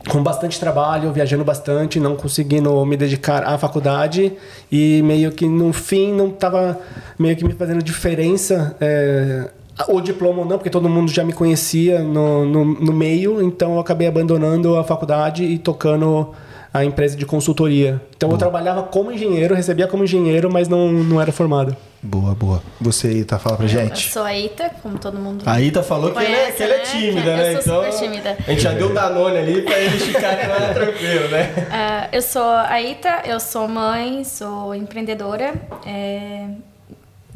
com 0.07 0.24
bastante 0.24 0.60
trabalho, 0.60 1.12
viajando 1.12 1.44
bastante, 1.44 2.00
não 2.00 2.15
conseguindo 2.15 2.86
me 2.86 2.98
dedicar 2.98 3.44
à 3.44 3.57
faculdade 3.57 4.33
e 4.72 5.01
meio 5.04 5.31
que 5.31 5.48
no 5.48 5.72
fim 5.74 6.13
não 6.13 6.30
tava 6.31 6.80
meio 7.18 7.36
que 7.36 7.44
me 7.44 7.54
fazendo 7.54 7.83
diferença 7.83 8.75
é, 8.80 9.50
o 9.87 10.01
diploma 10.01 10.39
ou 10.39 10.45
não, 10.45 10.57
porque 10.57 10.69
todo 10.69 10.89
mundo 10.89 11.11
já 11.11 11.23
me 11.23 11.33
conhecia 11.33 11.99
no, 11.99 12.45
no, 12.45 12.65
no 12.65 12.93
meio, 12.93 13.41
então 13.41 13.73
eu 13.75 13.79
acabei 13.79 14.07
abandonando 14.07 14.75
a 14.77 14.83
faculdade 14.83 15.43
e 15.43 15.57
tocando 15.57 16.31
a 16.71 16.85
empresa 16.85 17.15
de 17.17 17.25
consultoria. 17.25 17.99
Então 18.15 18.29
eu 18.29 18.37
trabalhava 18.37 18.83
como 18.83 19.11
engenheiro, 19.11 19.55
recebia 19.55 19.87
como 19.87 20.03
engenheiro, 20.03 20.51
mas 20.51 20.67
não, 20.67 20.91
não 20.91 21.19
era 21.19 21.31
formado. 21.31 21.75
Boa, 22.01 22.33
boa. 22.35 22.61
Você 22.79 23.07
aí, 23.07 23.23
tá? 23.25 23.37
Fala 23.39 23.57
pra 23.57 23.65
Eu 23.65 23.69
gente. 23.69 24.09
sou 24.11 24.23
a 24.23 24.33
Ita, 24.37 24.69
como 24.81 24.97
todo 24.99 25.17
mundo. 25.17 25.43
A 25.45 25.59
Ita 25.59 25.81
falou 25.83 26.11
que, 26.11 26.19
ele 26.19 26.31
é, 26.33 26.37
Conhece, 26.51 26.57
que 26.57 26.63
ela 26.63 26.73
é 26.73 26.77
né? 26.77 26.83
tímida, 26.83 27.29
Eu 27.31 27.37
né? 27.37 27.51
sou 27.53 27.59
então, 27.83 27.91
super 27.91 27.99
tímida. 28.07 28.37
A 28.48 28.51
gente 28.51 28.62
já 28.62 28.71
deu 28.71 28.93
Danone 28.93 29.38
ali 29.38 29.62
pra 29.63 29.77
eles 29.79 30.03
ficarem 30.03 30.48
lá 30.48 30.74
tranquilo, 30.74 31.27
né? 31.29 31.67
Ah, 31.71 32.07
eu 32.13 32.21
sou 32.21 32.43
a 32.43 32.81
Ita, 32.81 33.24
eu 33.25 33.39
sou 33.39 33.67
mãe, 33.67 34.24
sou 34.24 34.74
empreendedora. 34.75 35.53
é, 35.86 36.45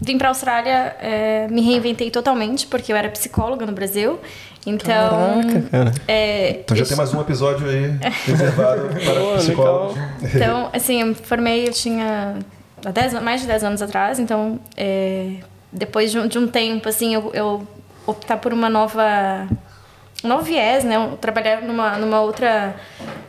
Vim 0.05 0.17
pra 0.17 0.29
Austrália, 0.29 0.95
é, 1.01 1.47
me 1.49 1.61
reinventei 1.61 2.11
totalmente, 2.11 2.67
porque 2.67 2.91
eu 2.91 2.95
era 2.97 3.09
psicóloga 3.09 3.65
no 3.65 3.71
Brasil. 3.71 4.19
Então. 4.65 5.41
cara. 5.71 5.91
é, 6.07 6.49
Então 6.61 6.75
já 6.77 6.83
eu 6.83 6.87
tem 6.87 6.95
mais 6.97 7.13
um 7.13 7.21
episódio 7.21 7.67
aí 7.69 7.97
reservado 8.25 8.87
para 8.89 9.37
psicólogos. 9.37 9.97
Então, 10.33 10.69
assim, 10.73 11.01
eu 11.01 11.07
me 11.07 11.15
formei, 11.15 11.67
eu 11.67 11.71
tinha 11.73 12.37
há 12.85 12.91
10 12.91 13.15
an- 13.15 13.21
mais 13.21 13.41
de 13.41 13.47
10 13.47 13.63
anos 13.63 13.81
atrás, 13.81 14.19
então 14.19 14.59
é, 14.77 15.35
depois 15.71 16.11
de 16.11 16.19
um, 16.19 16.27
de 16.27 16.37
um 16.39 16.47
tempo, 16.47 16.87
assim, 16.87 17.13
eu, 17.13 17.31
eu 17.33 17.67
optar 18.05 18.37
por 18.37 18.53
uma 18.53 18.69
nova. 18.69 19.47
Um 20.23 20.27
novo 20.29 20.43
viés, 20.43 20.85
né? 20.85 20.95
Eu 20.95 21.17
trabalhar 21.17 21.61
numa, 21.61 21.97
numa 21.97 22.21
outra. 22.21 22.73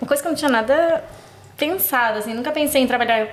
Uma 0.01 0.07
coisa 0.07 0.23
que 0.23 0.29
eu 0.29 0.31
não 0.33 0.37
tinha 0.39 0.51
nada 0.51 1.03
pensado, 1.57 2.19
assim, 2.19 2.33
nunca 2.35 2.53
pensei 2.53 2.81
em 2.83 2.87
trabalhar 2.87 3.27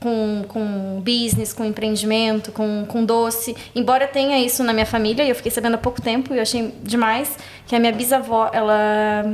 com, 0.00 0.44
com 0.48 1.00
business, 1.02 1.52
com 1.52 1.64
empreendimento, 1.64 2.52
com, 2.52 2.84
com 2.86 3.04
doce. 3.04 3.56
Embora 3.74 4.06
tenha 4.06 4.38
isso 4.38 4.62
na 4.62 4.72
minha 4.72 4.86
família, 4.86 5.24
e 5.24 5.28
eu 5.28 5.34
fiquei 5.34 5.50
sabendo 5.50 5.74
há 5.74 5.78
pouco 5.78 6.00
tempo, 6.00 6.32
e 6.32 6.36
eu 6.38 6.42
achei 6.42 6.72
demais, 6.82 7.36
que 7.66 7.74
a 7.74 7.80
minha 7.80 7.92
bisavó, 7.92 8.48
ela, 8.52 9.24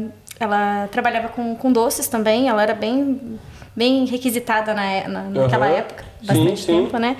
ela 0.41 0.89
trabalhava 0.91 1.29
com, 1.29 1.55
com 1.55 1.73
doces 1.73 2.09
também, 2.09 2.49
ela 2.49 2.63
era 2.63 2.75
bem, 2.75 3.39
bem 3.77 4.05
requisitada 4.07 4.73
na, 4.75 5.09
na- 5.09 5.23
naquela 5.25 5.67
Aham. 5.67 5.75
época, 5.77 6.05
bastante 6.23 6.61
Sim, 6.61 6.67
sim. 6.67 6.83
tempo, 6.85 6.97
né? 6.99 7.17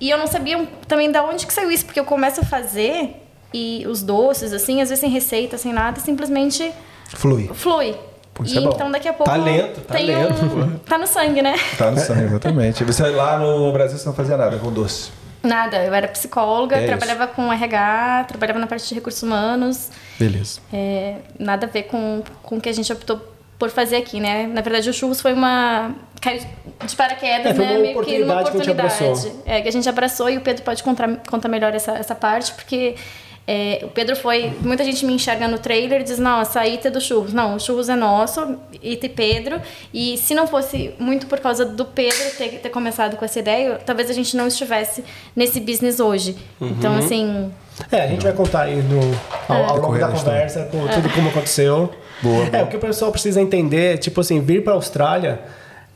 E 0.00 0.10
eu 0.10 0.18
não 0.18 0.26
sabia 0.26 0.66
também 0.86 1.10
da 1.10 1.24
onde 1.24 1.46
que 1.46 1.52
saiu 1.52 1.70
isso, 1.70 1.84
porque 1.84 1.98
eu 1.98 2.04
começo 2.04 2.40
a 2.40 2.44
fazer 2.44 3.16
e 3.52 3.84
os 3.88 4.02
doces, 4.02 4.52
assim, 4.52 4.80
às 4.82 4.88
vezes 4.88 5.00
sem 5.00 5.10
receita, 5.10 5.56
sem 5.56 5.72
nada, 5.72 6.00
simplesmente 6.00 6.72
Flui. 7.08 7.48
flui. 7.54 7.94
Isso 8.42 8.54
e 8.54 8.58
é 8.58 8.60
bom. 8.62 8.70
então 8.74 8.90
daqui 8.90 9.06
a 9.08 9.12
pouco. 9.12 9.30
Talento, 9.30 9.80
tem 9.82 10.06
talento, 10.06 10.42
Um, 10.44 10.78
tá 10.84 10.98
no 10.98 11.06
sangue, 11.06 11.40
né? 11.42 11.54
Tá 11.78 11.90
no 11.90 11.98
sangue, 12.00 12.24
exatamente. 12.24 12.82
E 12.82 12.86
Você 12.86 13.06
lá 13.10 13.38
no 13.38 13.72
Brasil 13.72 13.96
você 13.98 14.06
não 14.06 14.14
fazia 14.14 14.36
nada 14.36 14.56
com 14.58 14.72
doce. 14.72 15.10
Nada, 15.42 15.76
eu 15.84 15.92
era 15.92 16.08
psicóloga, 16.08 16.76
É 16.76 16.86
trabalhava 16.86 17.26
com 17.26 17.52
RH, 17.52 18.24
trabalhava 18.28 18.58
na 18.58 18.66
parte 18.66 18.88
de 18.88 18.94
recursos 18.94 19.22
humanos. 19.22 19.90
Beleza. 20.18 20.58
É, 20.72 21.16
nada 21.38 21.66
a 21.66 21.68
ver 21.68 21.82
com, 21.84 22.22
com 22.42 22.56
o 22.56 22.60
que 22.60 22.68
a 22.70 22.72
gente 22.72 22.90
optou 22.90 23.20
por 23.58 23.68
fazer 23.70 23.96
aqui, 23.96 24.20
né? 24.20 24.46
Na 24.46 24.62
verdade, 24.62 24.88
o 24.88 24.92
churros 24.92 25.20
foi 25.20 25.32
uma. 25.34 25.92
caiu 26.20 26.40
de 26.86 26.96
paraquedas, 26.96 27.52
É, 27.52 27.54
foi 27.54 27.64
né? 27.66 27.72
uma 27.72 27.80
Meio 27.80 28.02
que 28.02 28.22
uma 28.22 28.40
oportunidade 28.40 28.50
que 28.50 28.56
a 28.56 28.58
gente 28.60 28.70
abraçou. 28.70 29.42
É, 29.44 29.60
que 29.60 29.68
a 29.68 29.72
gente 29.72 29.88
abraçou 29.88 30.30
e 30.30 30.38
o 30.38 30.40
Pedro 30.40 30.62
pode 30.62 30.82
contar, 30.82 31.08
contar 31.28 31.48
melhor 31.48 31.74
essa, 31.74 31.92
essa 31.92 32.14
parte, 32.14 32.52
porque 32.54 32.94
É, 33.46 33.80
o 33.82 33.88
Pedro 33.88 34.16
foi. 34.16 34.52
Muita 34.62 34.82
gente 34.84 35.04
me 35.04 35.12
enxerga 35.12 35.46
no 35.46 35.58
trailer 35.58 36.00
e 36.00 36.04
diz: 36.04 36.18
Nossa, 36.18 36.60
a 36.60 36.66
Ita 36.66 36.88
é 36.88 36.90
do 36.90 37.00
churros. 37.00 37.32
Não, 37.32 37.56
o 37.56 37.60
churros 37.60 37.88
é 37.90 37.94
nosso, 37.94 38.56
Ita 38.82 39.04
e 39.06 39.08
Pedro. 39.08 39.60
E 39.92 40.16
se 40.16 40.34
não 40.34 40.46
fosse 40.46 40.94
muito 40.98 41.26
por 41.26 41.38
causa 41.40 41.64
do 41.64 41.84
Pedro 41.84 42.30
ter, 42.38 42.60
ter 42.60 42.70
começado 42.70 43.16
com 43.16 43.24
essa 43.24 43.38
ideia, 43.38 43.78
talvez 43.84 44.08
a 44.08 44.14
gente 44.14 44.34
não 44.34 44.46
estivesse 44.46 45.04
nesse 45.36 45.60
business 45.60 46.00
hoje. 46.00 46.36
Então, 46.60 46.96
assim. 46.96 47.52
É, 47.92 48.02
a 48.02 48.06
gente 48.06 48.22
vai 48.22 48.32
contar 48.32 48.62
aí 48.62 48.76
no, 48.76 49.00
ao, 49.48 49.64
ao 49.64 49.76
longo 49.78 49.98
da 49.98 50.08
conversa 50.08 50.68
com 50.70 50.86
tudo 50.86 51.10
como 51.12 51.28
aconteceu. 51.28 51.92
Boa, 52.22 52.44
É, 52.44 52.50
boa. 52.50 52.62
o 52.64 52.66
que 52.68 52.76
o 52.76 52.80
pessoal 52.80 53.10
precisa 53.10 53.42
entender, 53.42 53.98
tipo 53.98 54.20
assim, 54.20 54.40
vir 54.40 54.62
para 54.64 54.72
a 54.72 54.76
Austrália 54.76 55.40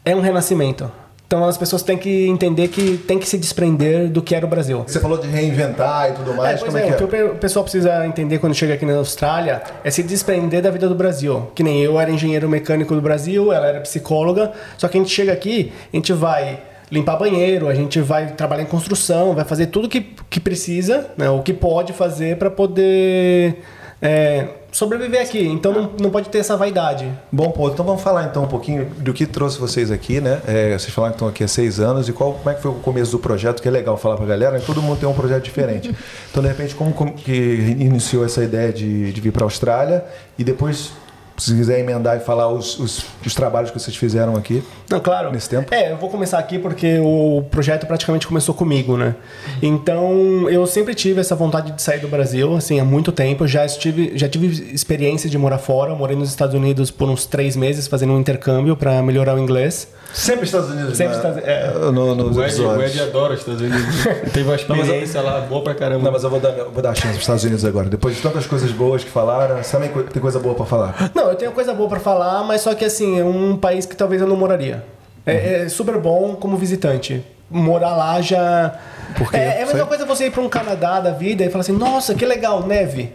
é 0.05 0.14
um 0.14 0.21
renascimento. 0.21 0.90
Então 1.29 1.45
as 1.45 1.59
pessoas 1.59 1.83
têm 1.83 1.99
que 1.99 2.27
entender 2.27 2.69
que 2.69 2.97
tem 2.97 3.19
que 3.19 3.29
se 3.29 3.37
desprender 3.37 4.09
do 4.09 4.23
que 4.23 4.35
era 4.35 4.47
o 4.47 4.49
Brasil. 4.49 4.83
Você 4.87 4.99
falou 4.99 5.19
de 5.19 5.29
reinventar 5.29 6.09
e 6.11 6.13
tudo 6.15 6.33
mais, 6.35 6.59
É, 6.63 6.65
como 6.65 6.79
é, 6.79 6.81
é, 6.81 6.87
que 6.87 6.93
o 6.95 6.97
que 6.97 7.03
é? 7.03 7.05
o 7.05 7.09
pe- 7.29 7.33
o 7.35 7.39
pessoal 7.39 7.63
precisa 7.65 8.07
entender 8.07 8.39
quando 8.39 8.55
chega 8.55 8.73
aqui 8.73 8.87
na 8.87 8.97
Austrália 8.97 9.61
é 9.85 9.91
se 9.91 10.03
desprender 10.03 10.63
da 10.63 10.71
vida 10.71 10.89
do 10.89 10.95
Brasil. 10.95 11.49
Que 11.55 11.63
nem 11.63 11.83
eu 11.83 12.01
era 12.01 12.11
engenheiro 12.11 12.49
mecânico 12.49 12.95
do 12.95 13.03
Brasil, 13.03 13.53
ela 13.53 13.67
era 13.67 13.81
psicóloga, 13.81 14.53
só 14.79 14.89
que 14.89 14.97
a 14.97 15.01
gente 15.03 15.13
chega 15.13 15.31
aqui, 15.31 15.71
a 15.93 15.97
gente 15.97 16.15
vai 16.15 16.61
limpar 16.91 17.17
banheiro, 17.17 17.69
a 17.69 17.75
gente 17.75 18.01
vai 18.01 18.29
trabalhar 18.29 18.63
em 18.63 18.67
construção, 18.67 19.35
vai 19.35 19.45
fazer 19.45 19.67
tudo 19.67 19.87
que, 19.87 20.01
que 20.31 20.41
precisa, 20.41 21.11
né, 21.19 21.29
o 21.29 21.43
que 21.43 21.53
pode 21.53 21.93
fazer 21.93 22.39
para 22.39 22.51
poder 22.51 23.61
é, 24.01 24.47
sobreviver 24.71 25.21
aqui. 25.21 25.47
Então 25.47 25.73
não, 25.73 25.91
não 26.01 26.11
pode 26.11 26.29
ter 26.29 26.39
essa 26.39 26.57
vaidade. 26.57 27.11
Bom 27.33 27.51
ponto. 27.51 27.73
Então 27.73 27.85
vamos 27.85 28.03
falar 28.03 28.25
então 28.25 28.45
um 28.45 28.49
pouquinho 28.49 28.87
do 28.99 29.13
que 29.13 29.27
trouxe 29.27 29.59
vocês 29.59 29.91
aqui, 29.91 30.21
né? 30.21 30.41
É, 30.47 30.79
vocês 30.79 30.93
falaram 30.93 31.13
que 31.13 31.17
estão 31.17 31.29
aqui 31.29 31.45
há 31.45 31.49
seis 31.49 31.81
anos 31.81 32.09
e 32.09 32.13
qual, 32.13 32.35
como 32.35 32.51
é 32.51 32.55
que 32.55 32.63
foi 32.63 32.71
o 32.71 32.75
começo 32.75 33.13
do 33.13 33.19
projeto, 33.19 33.63
que 33.63 33.69
é 33.69 33.71
legal 33.71 33.97
falar 33.97 34.17
pra 34.17 34.27
galera, 34.27 34.59
né? 34.59 34.63
todo 34.65 34.83
mundo 34.83 34.99
tem 34.99 35.09
um 35.09 35.15
projeto 35.15 35.45
diferente. 35.45 35.95
Então, 36.31 36.43
de 36.43 36.49
repente, 36.49 36.75
como, 36.75 36.93
como 36.93 37.13
que 37.15 37.33
iniciou 37.33 38.25
essa 38.25 38.45
ideia 38.45 38.73
de, 38.73 39.13
de 39.13 39.21
vir 39.21 39.33
para 39.33 39.43
a 39.43 39.47
Austrália 39.47 40.05
e 40.39 40.45
depois, 40.45 40.93
se 41.38 41.54
quiser 41.54 41.78
emendar 41.78 42.16
e 42.16 42.21
falar 42.21 42.49
os, 42.49 42.78
os, 42.78 43.04
os 43.25 43.35
trabalhos 43.35 43.71
que 43.71 43.78
vocês 43.78 43.97
fizeram 43.97 44.37
aqui. 44.37 44.62
Não, 44.90 45.00
claro. 45.00 45.30
Nesse 45.30 45.49
tempo? 45.49 45.73
É, 45.73 45.92
eu 45.92 45.97
vou 45.97 46.11
começar 46.11 46.38
aqui 46.38 46.59
porque 46.59 46.99
o 46.99 47.45
projeto 47.50 47.87
praticamente 47.87 48.26
começou 48.26 48.54
comigo, 48.54 48.97
né? 48.97 49.14
Então, 49.62 50.49
eu 50.50 50.66
sempre 50.66 50.95
tive 50.95 51.21
essa 51.21 51.35
vontade 51.35 51.73
de 51.73 51.80
sair 51.80 52.00
do 52.00 52.09
Brasil, 52.09 52.57
assim, 52.57 52.80
há 52.80 52.85
muito 52.85 53.12
tempo. 53.12 53.45
Eu 53.45 53.49
já 53.49 53.64
estive, 53.64 54.12
já 54.16 54.28
tive 54.28 54.75
experiência 54.75 55.30
de 55.30 55.38
morar 55.38 55.59
fora. 55.59 55.92
Eu 55.92 55.97
morei 55.97 56.16
nos 56.16 56.28
Estados 56.28 56.54
Unidos 56.54 56.90
por 56.90 57.09
uns 57.09 57.25
três 57.25 57.57
meses 57.57 57.87
fazendo 57.87 58.12
um 58.12 58.21
intercâmbio 58.21 58.76
para 58.76 59.00
melhorar 59.02 59.35
o 59.35 59.38
inglês. 59.38 59.88
Sempre 60.12 60.47
Estados 60.47 60.71
Unidos, 60.71 60.97
Sempre 60.97 61.12
né? 61.17 61.19
Estados- 61.19 61.43
é. 61.45 61.73
no, 61.93 62.15
nos 62.15 62.37
O 62.37 62.43
Ed, 62.43 62.61
o. 62.62 62.83
Ed 62.83 63.00
adora 63.03 63.35
os 63.35 63.41
Estados 63.41 63.61
Unidos. 63.61 63.95
Teve 64.33 64.49
uma 64.49 64.55
experiência 64.57 65.21
lá 65.21 65.41
boa 65.41 65.62
pra 65.62 65.75
caramba. 65.75 66.03
Não, 66.05 66.12
mas 66.12 66.25
eu 66.25 66.31
vou 66.31 66.41
dar, 66.41 66.50
eu 66.50 66.71
vou 66.71 66.83
dar 66.83 66.91
a 66.91 66.95
chance 66.95 67.09
para 67.09 67.17
os 67.17 67.21
Estados 67.21 67.45
Unidos 67.45 67.65
agora. 67.65 67.88
Depois 67.88 68.17
de 68.17 68.23
tantas 68.23 68.47
coisas 68.47 68.71
boas 68.73 69.05
que 69.05 69.11
falaram, 69.11 69.62
você 69.62 69.71
também 69.71 69.91
tem 69.91 70.21
coisa 70.23 70.38
boa 70.38 70.55
para 70.55 70.65
falar. 70.67 71.11
Não, 71.15 71.29
eu 71.31 71.37
tenho 71.37 71.53
coisa 71.53 71.75
boa 71.75 71.88
para 71.88 72.00
falar, 72.00 72.43
mas 72.45 72.62
só 72.62 72.75
que 72.75 72.85
assim, 72.85 73.21
é 73.21 73.25
um 73.25 73.57
país 73.57 73.85
que 73.87 73.95
talvez 73.95 74.21
eu 74.23 74.27
não 74.29 74.37
moraria. 74.37 74.83
É, 75.27 75.65
é 75.65 75.69
super 75.69 75.99
bom 75.99 76.35
como 76.37 76.57
visitante. 76.57 77.23
Morar 77.50 77.95
lá 77.97 78.21
já. 78.23 78.75
Por 79.17 79.31
quê? 79.31 79.37
É, 79.37 79.41
é 79.41 79.53
a 79.62 79.67
mesma 79.67 79.79
Sei. 79.81 79.87
coisa 79.87 80.05
você 80.07 80.27
ir 80.27 80.31
para 80.31 80.43
um 80.43 80.49
Canadá 80.49 81.00
da 81.00 81.11
vida 81.11 81.45
e 81.45 81.50
falar 81.50 81.61
assim, 81.62 81.73
nossa, 81.73 82.15
que 82.15 82.25
legal, 82.25 82.67
neve. 82.67 83.12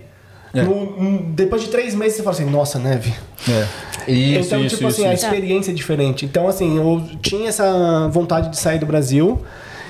É. 0.53 0.61
No- 0.61 0.85
no- 1.01 1.23
depois 1.33 1.61
de 1.63 1.69
três 1.69 1.95
meses 1.95 2.17
você 2.17 2.23
fala 2.23 2.35
assim, 2.35 2.45
nossa, 2.49 2.77
neve. 2.77 3.13
É. 3.49 4.11
Isso, 4.11 4.47
então, 4.47 4.59
isso, 4.65 4.75
tipo 4.77 4.87
isso, 4.89 5.01
assim, 5.01 5.07
a 5.09 5.13
isso. 5.13 5.25
experiência 5.25 5.71
é 5.71 5.73
diferente. 5.73 6.25
Então, 6.25 6.47
assim, 6.47 6.77
eu 6.77 7.01
tinha 7.21 7.49
essa 7.49 8.07
vontade 8.09 8.49
de 8.49 8.57
sair 8.57 8.77
do 8.77 8.85
Brasil. 8.85 9.41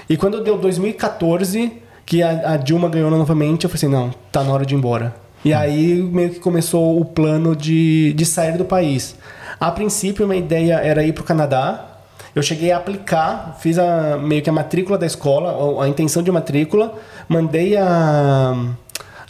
E 0.10 0.16
quando 0.16 0.42
deu 0.44 0.58
2014, 0.58 1.72
que 2.06 2.22
a, 2.24 2.54
a 2.54 2.58
Dilma 2.58 2.88
ganhou 2.90 3.10
novamente, 3.12 3.66
eu 3.66 3.70
falei 3.70 3.78
assim, 3.78 3.88
não, 3.88 4.12
tá 4.32 4.44
na 4.44 4.52
hora 4.54 4.66
de 4.66 4.74
ir 4.74 4.78
embora. 4.78 5.16
E 5.44 5.54
aí 5.54 5.96
meio 6.02 6.30
que 6.30 6.40
começou 6.40 7.00
o 7.00 7.04
plano 7.04 7.56
de, 7.56 8.14
de 8.14 8.26
sair 8.26 8.58
do 8.58 8.64
país. 8.64 9.16
A 9.60 9.70
princípio, 9.72 10.26
minha 10.28 10.40
ideia 10.40 10.76
era 10.76 11.04
ir 11.04 11.12
pro 11.14 11.24
Canadá. 11.24 11.90
Eu 12.36 12.42
cheguei 12.42 12.72
a 12.72 12.78
aplicar, 12.78 13.58
fiz 13.62 13.78
a, 13.78 14.18
meio 14.18 14.42
que 14.42 14.50
a 14.50 14.54
matrícula 14.54 14.98
da 14.98 15.06
escola, 15.06 15.84
a 15.84 15.88
intenção 15.88 16.24
de 16.24 16.32
matrícula, 16.32 16.96
mandei 17.28 17.76
a, 17.78 18.56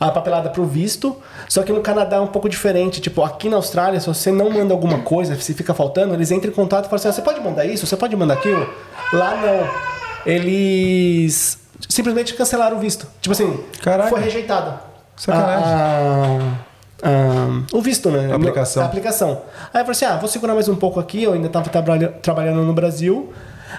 a 0.08 0.12
papelada 0.12 0.50
pro 0.50 0.66
visto, 0.66 1.16
só 1.50 1.64
que 1.64 1.72
no 1.72 1.82
Canadá 1.82 2.18
é 2.18 2.20
um 2.20 2.28
pouco 2.28 2.48
diferente. 2.50 3.00
Tipo, 3.02 3.24
aqui 3.24 3.50
na 3.50 3.56
Austrália, 3.58 4.00
se 4.00 4.08
você 4.08 4.32
não 4.32 4.50
manda 4.50 4.74
alguma 4.74 5.00
coisa, 5.00 5.40
se 5.40 5.54
fica 5.54 5.74
faltando, 5.74 6.14
eles 6.14 6.32
entram 6.32 6.52
em 6.52 6.54
contato 6.54 6.86
e 6.86 6.90
falam 6.90 6.98
assim: 7.00 7.08
ah, 7.10 7.14
você 7.14 7.22
pode 7.22 7.40
mandar 7.42 7.66
isso, 7.66 7.86
você 7.88 7.96
pode 7.98 8.16
mandar 8.16 8.36
aquilo. 8.36 8.68
Lá 9.14 9.36
não. 9.36 9.94
Eles 10.26 11.60
simplesmente 11.90 12.34
cancelaram 12.34 12.78
o 12.78 12.80
visto. 12.80 13.08
Tipo 13.22 13.34
assim, 13.34 13.60
Caraca. 13.82 14.10
foi 14.10 14.20
rejeitado. 14.22 14.80
Sacanagem. 15.16 15.66
A- 15.66 16.50
a- 17.04 17.64
o 17.78 17.82
visto, 17.82 18.10
né? 18.10 18.32
A 18.32 18.36
aplicação. 18.36 18.84
A 18.84 18.86
aplicação. 18.86 19.30
Aí 19.74 19.82
eu 19.82 19.86
falei 19.86 19.92
assim: 19.92 20.06
ah, 20.06 20.18
vou 20.18 20.28
segurar 20.30 20.54
mais 20.54 20.68
um 20.70 20.76
pouco 20.76 21.00
aqui. 21.00 21.24
Eu 21.24 21.34
ainda 21.34 21.48
estava 21.48 21.70
trabalhando 22.22 22.62
no 22.64 22.74
Brasil. 22.74 23.32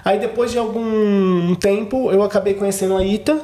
Aí 0.03 0.19
depois 0.19 0.51
de 0.51 0.57
algum 0.57 1.55
tempo, 1.55 2.11
eu 2.11 2.21
acabei 2.23 2.53
conhecendo 2.53 2.95
a 2.97 3.03
Ita. 3.03 3.39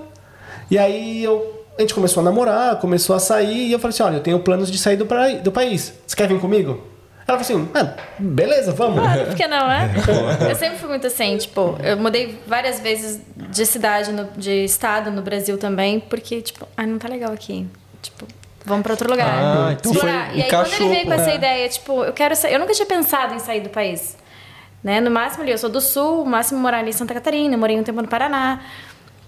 E 0.70 0.78
aí 0.78 1.24
eu, 1.24 1.61
a 1.82 1.86
gente 1.86 1.94
começou 1.94 2.22
a 2.22 2.24
namorar, 2.24 2.80
começou 2.80 3.16
a 3.16 3.20
sair. 3.20 3.68
E 3.68 3.72
eu 3.72 3.80
falei 3.80 3.94
assim: 3.94 4.04
olha, 4.04 4.16
eu 4.18 4.22
tenho 4.24 4.40
planos 4.40 4.72
de 4.72 4.78
sair 4.78 4.96
do, 4.96 5.06
pra- 5.06 5.30
do 5.34 5.52
país. 5.52 5.94
Você 6.08 6.16
quer 6.16 6.28
vir 6.28 6.40
comigo? 6.40 6.82
Ela 7.28 7.40
falou 7.40 7.64
assim: 7.64 7.70
ah, 7.76 7.94
beleza, 8.20 8.72
vamos. 8.72 9.00
Claro, 9.00 9.26
por 9.26 9.36
que 9.36 9.48
não, 9.48 9.70
é? 9.72 9.90
Eu 10.50 10.56
sempre 10.56 10.78
fui 10.80 10.90
muito 10.90 11.08
assim, 11.08 11.38
tipo, 11.38 11.78
eu 11.84 11.96
mudei 11.98 12.40
várias 12.48 12.80
vezes 12.80 13.20
de 13.36 13.66
cidade, 13.66 14.12
no- 14.12 14.30
de 14.36 14.64
estado 14.66 15.12
no 15.12 15.22
Brasil 15.22 15.58
também, 15.58 16.00
porque, 16.00 16.42
tipo, 16.42 16.68
ah, 16.76 16.86
não 16.86 16.98
tá 16.98 17.08
legal 17.08 17.32
aqui. 17.32 17.68
Tipo, 18.02 18.26
vamos 18.66 18.84
pra 18.84 18.94
outro 18.94 19.10
lugar. 19.10 19.28
Ah, 19.30 19.74
então 19.80 19.92
Explorar. 19.92 20.28
foi- 20.30 20.38
E 20.40 20.42
aí, 20.44 20.50
quando 20.50 20.74
ele 20.74 20.88
veio 20.90 21.04
com 21.06 21.12
pô. 21.12 21.22
essa 21.22 21.34
ideia, 21.34 21.70
tipo, 21.70 22.04
eu 22.04 22.14
quero 22.14 22.36
sair. 22.36 22.54
Eu 22.54 22.60
nunca 22.60 22.74
tinha 22.74 22.86
pensado 22.88 23.34
em 23.36 23.40
sair 23.40 23.62
do 23.62 23.70
país. 23.70 24.18
Né? 24.84 25.00
No 25.00 25.12
máximo 25.12 25.44
ali, 25.44 25.52
eu 25.52 25.58
sou 25.60 25.70
do 25.70 25.80
sul, 25.80 26.26
no 26.26 26.32
máximo 26.32 26.60
morar 26.60 26.80
ali 26.80 26.90
em 26.90 26.94
Santa 26.94 27.14
Catarina, 27.14 27.56
morei 27.56 27.80
um 27.80 27.84
tempo 27.84 28.02
no 28.02 28.08
Paraná. 28.08 28.60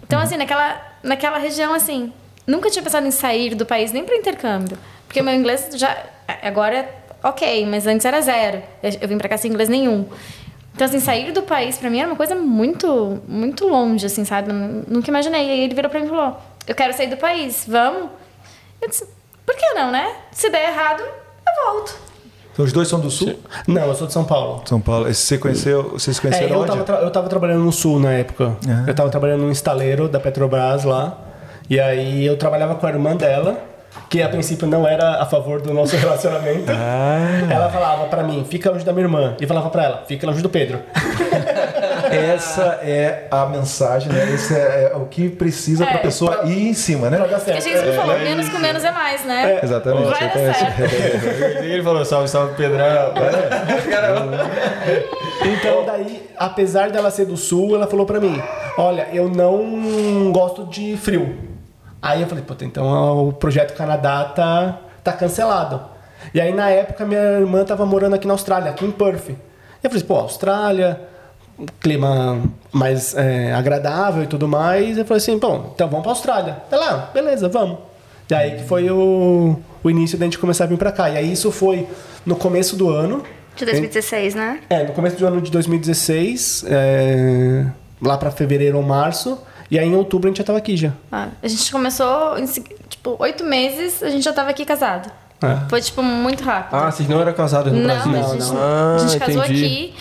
Então, 0.01 0.19
assim, 0.19 0.35
naquela, 0.35 0.81
naquela 1.03 1.37
região, 1.37 1.73
assim, 1.75 2.11
nunca 2.47 2.69
tinha 2.69 2.83
pensado 2.83 3.05
em 3.07 3.11
sair 3.11 3.55
do 3.55 3.65
país, 3.65 3.91
nem 3.91 4.03
para 4.03 4.15
intercâmbio. 4.15 4.77
Porque 5.07 5.21
meu 5.21 5.33
inglês 5.33 5.69
já. 5.75 5.95
Agora 6.41 6.75
é 6.77 6.89
ok, 7.23 7.65
mas 7.65 7.85
antes 7.87 8.05
era 8.05 8.19
zero. 8.21 8.61
Eu, 9.01 9.07
vim 9.07 9.17
pra 9.17 9.29
cá 9.29 9.37
sem 9.37 9.51
inglês 9.51 9.69
nenhum. 9.69 10.05
Então, 10.75 10.85
assim, 10.85 10.99
sair 10.99 11.31
do 11.31 11.43
país 11.43 11.77
pra 11.77 11.89
mim 11.89 11.99
era 11.99 12.07
uma 12.07 12.15
coisa 12.15 12.33
muito, 12.33 13.21
muito 13.27 13.67
longe, 13.67 14.05
assim, 14.07 14.25
sabe? 14.25 14.49
Eu 14.49 14.55
nunca 14.87 15.09
imaginei. 15.09 15.45
E 15.47 15.51
aí 15.51 15.59
ele 15.61 15.75
virou 15.75 15.89
pra 15.89 15.99
mim 15.99 16.07
e 16.07 16.09
falou: 16.09 16.35
Eu 16.67 16.73
quero 16.73 16.93
sair 16.93 17.07
do 17.07 17.17
país, 17.17 17.65
vamos? 17.67 18.09
Eu 18.81 18.89
disse: 18.89 19.05
Por 19.45 19.55
que 19.55 19.73
não, 19.73 19.91
né? 19.91 20.15
Se 20.31 20.49
der 20.49 20.69
errado, 20.69 21.01
eu 21.03 21.73
volto. 21.73 21.95
Então, 22.51 22.65
os 22.65 22.71
dois 22.71 22.87
são 22.87 22.99
do 22.99 23.09
Sul? 23.09 23.35
Não, 23.67 23.83
eu 23.87 23.95
sou 23.95 24.05
de 24.07 24.13
São 24.13 24.23
Paulo. 24.25 24.61
São 24.65 24.79
Paulo. 24.79 25.07
Esse 25.09 25.21
Você 25.21 25.37
conheceu, 25.39 25.89
vocês 25.91 26.17
se 26.17 26.19
É, 26.19 26.29
conheceram 26.29 26.55
eu 26.55 26.61
onde? 26.61 26.85
tava, 26.85 27.01
eu 27.01 27.09
tava 27.11 27.27
trabalhando 27.27 27.63
no 27.63 27.71
sul 27.71 27.99
na 27.99 28.11
época. 28.13 28.55
Aham. 28.67 28.85
Eu 28.87 28.93
tava 28.95 29.09
trabalhando 29.09 29.41
num 29.41 29.51
estaleiro 29.51 30.07
da 30.07 30.19
Petrobras 30.19 30.83
lá. 30.83 31.17
E 31.73 31.79
aí 31.79 32.23
eu 32.23 32.37
trabalhava 32.37 32.75
com 32.75 32.85
a 32.85 32.89
irmã 32.91 33.15
dela, 33.15 33.57
que 34.07 34.21
a 34.21 34.29
princípio 34.29 34.67
não 34.67 34.87
era 34.87 35.19
a 35.19 35.25
favor 35.25 35.59
do 35.59 35.73
nosso 35.73 35.95
relacionamento. 35.97 36.71
Ah. 36.71 37.51
Ela 37.51 37.67
falava 37.71 38.05
pra 38.05 38.21
mim, 38.21 38.45
fica 38.47 38.69
longe 38.69 38.85
da 38.85 38.93
minha 38.93 39.05
irmã. 39.05 39.35
E 39.41 39.47
falava 39.47 39.71
pra 39.71 39.83
ela, 39.85 40.03
fica 40.07 40.27
longe 40.27 40.39
do 40.43 40.49
Pedro. 40.49 40.79
Essa 42.35 42.79
é 42.83 43.25
a 43.31 43.47
mensagem, 43.47 44.11
né? 44.13 44.31
Esse 44.35 44.53
é, 44.53 44.91
é 44.93 44.95
o 44.95 45.05
que 45.07 45.29
precisa 45.31 45.83
pra 45.83 45.95
É, 45.95 45.97
pessoa 45.97 46.31
pra- 46.37 46.45
ir 46.47 46.67
em 46.67 46.73
cima, 46.75 47.09
né? 47.09 47.17
Porque 47.17 47.33
a 47.33 47.39
gente 47.55 47.63
sempre 47.63 47.91
falou: 47.93 48.19
menos 48.19 48.49
com 48.49 48.59
menos 48.59 48.83
é 48.83 48.91
mais, 48.91 49.25
né? 49.25 49.59
Exatamente. 49.63 50.11
Vai 50.11 50.19
dar 50.29 50.53
certo. 50.53 50.81
Ele 51.65 51.81
falou, 51.81 52.05
salve, 52.05 52.27
salve, 52.27 52.53
Pedrão. 52.53 53.13
Então 55.43 55.85
daí, 55.85 56.29
apesar 56.37 56.91
dela 56.91 57.09
ser 57.09 57.25
do 57.25 57.35
sul, 57.35 57.73
ela 57.75 57.87
falou 57.87 58.05
pra 58.05 58.19
mim, 58.19 58.39
olha, 58.77 59.07
eu 59.11 59.27
não 59.27 60.31
gosto 60.31 60.65
de 60.67 60.95
frio. 60.97 61.52
Aí 62.03 62.21
eu 62.21 62.27
falei, 62.27 62.43
puta, 62.43 62.65
então 62.65 63.29
o 63.29 63.31
projeto 63.31 63.73
Canadá 63.77 64.25
tá, 64.25 64.77
tá 65.01 65.13
cancelado. 65.13 65.79
E 66.33 66.41
aí 66.41 66.53
na 66.53 66.69
época 66.69 67.05
minha 67.05 67.39
irmã 67.39 67.63
tava 67.63 67.85
morando 67.85 68.13
aqui 68.13 68.27
na 68.27 68.33
Austrália, 68.33 68.71
aqui 68.71 68.83
em 68.85 68.91
Perth. 68.91 69.29
E 69.29 69.37
eu 69.81 69.89
falei, 69.89 70.03
pô, 70.03 70.15
Austrália, 70.15 70.99
clima 71.79 72.41
mais 72.73 73.15
é, 73.15 73.53
agradável 73.53 74.21
e 74.21 74.27
tudo 74.27 74.49
mais. 74.49 74.97
Eu 74.97 75.05
falei 75.05 75.19
assim, 75.19 75.37
bom, 75.37 75.71
então 75.73 75.87
vamos 75.87 76.03
pra 76.03 76.11
Austrália. 76.11 76.57
Ela, 76.69 76.91
ah, 76.91 77.13
beleza, 77.13 77.47
vamos. 77.47 77.77
E 78.29 78.35
aí 78.35 78.57
que 78.57 78.63
foi 78.65 78.91
o, 78.91 79.55
o 79.81 79.89
início 79.89 80.17
da 80.17 80.25
gente 80.25 80.37
começar 80.37 80.65
a 80.65 80.67
vir 80.67 80.77
pra 80.77 80.91
cá. 80.91 81.09
E 81.09 81.15
aí 81.15 81.31
isso 81.31 81.51
foi 81.53 81.87
no 82.25 82.35
começo 82.35 82.75
do 82.75 82.89
ano. 82.89 83.23
De 83.55 83.63
2016, 83.63 84.35
né? 84.35 84.59
É, 84.69 84.83
no 84.83 84.91
começo 84.91 85.15
do 85.15 85.25
ano 85.25 85.39
de 85.39 85.49
2016, 85.49 86.65
é, 86.67 87.65
lá 88.01 88.17
pra 88.17 88.29
fevereiro 88.29 88.75
ou 88.75 88.83
março, 88.83 89.39
e 89.73 89.79
aí 89.79 89.87
em 89.87 89.95
outubro 89.95 90.27
a 90.27 90.29
gente 90.29 90.37
já 90.37 90.43
tava 90.43 90.59
aqui 90.59 90.77
já. 90.77 90.91
Ah, 91.11 91.29
a 91.41 91.47
gente 91.47 91.71
começou, 91.71 92.37
em, 92.37 92.45
tipo, 92.45 93.15
oito 93.17 93.43
meses, 93.43 94.03
a 94.03 94.09
gente 94.11 94.23
já 94.23 94.31
tava 94.31 94.51
aqui 94.51 94.63
casado. 94.65 95.11
É. 95.41 95.67
Foi, 95.67 95.81
tipo, 95.81 96.03
muito 96.03 96.43
rápido. 96.43 96.75
Ah, 96.75 96.91
vocês 96.91 97.09
não 97.09 97.19
eram 97.19 97.33
casados 97.33 97.73
no 97.73 97.79
não, 97.79 97.85
Brasil? 97.85 98.13
a 98.13 98.37
gente, 98.37 98.55
Ah, 98.55 98.95
a 98.95 98.97
gente 98.99 99.19
casou 99.19 99.43
entendi. 99.43 99.65
aqui. 99.65 99.93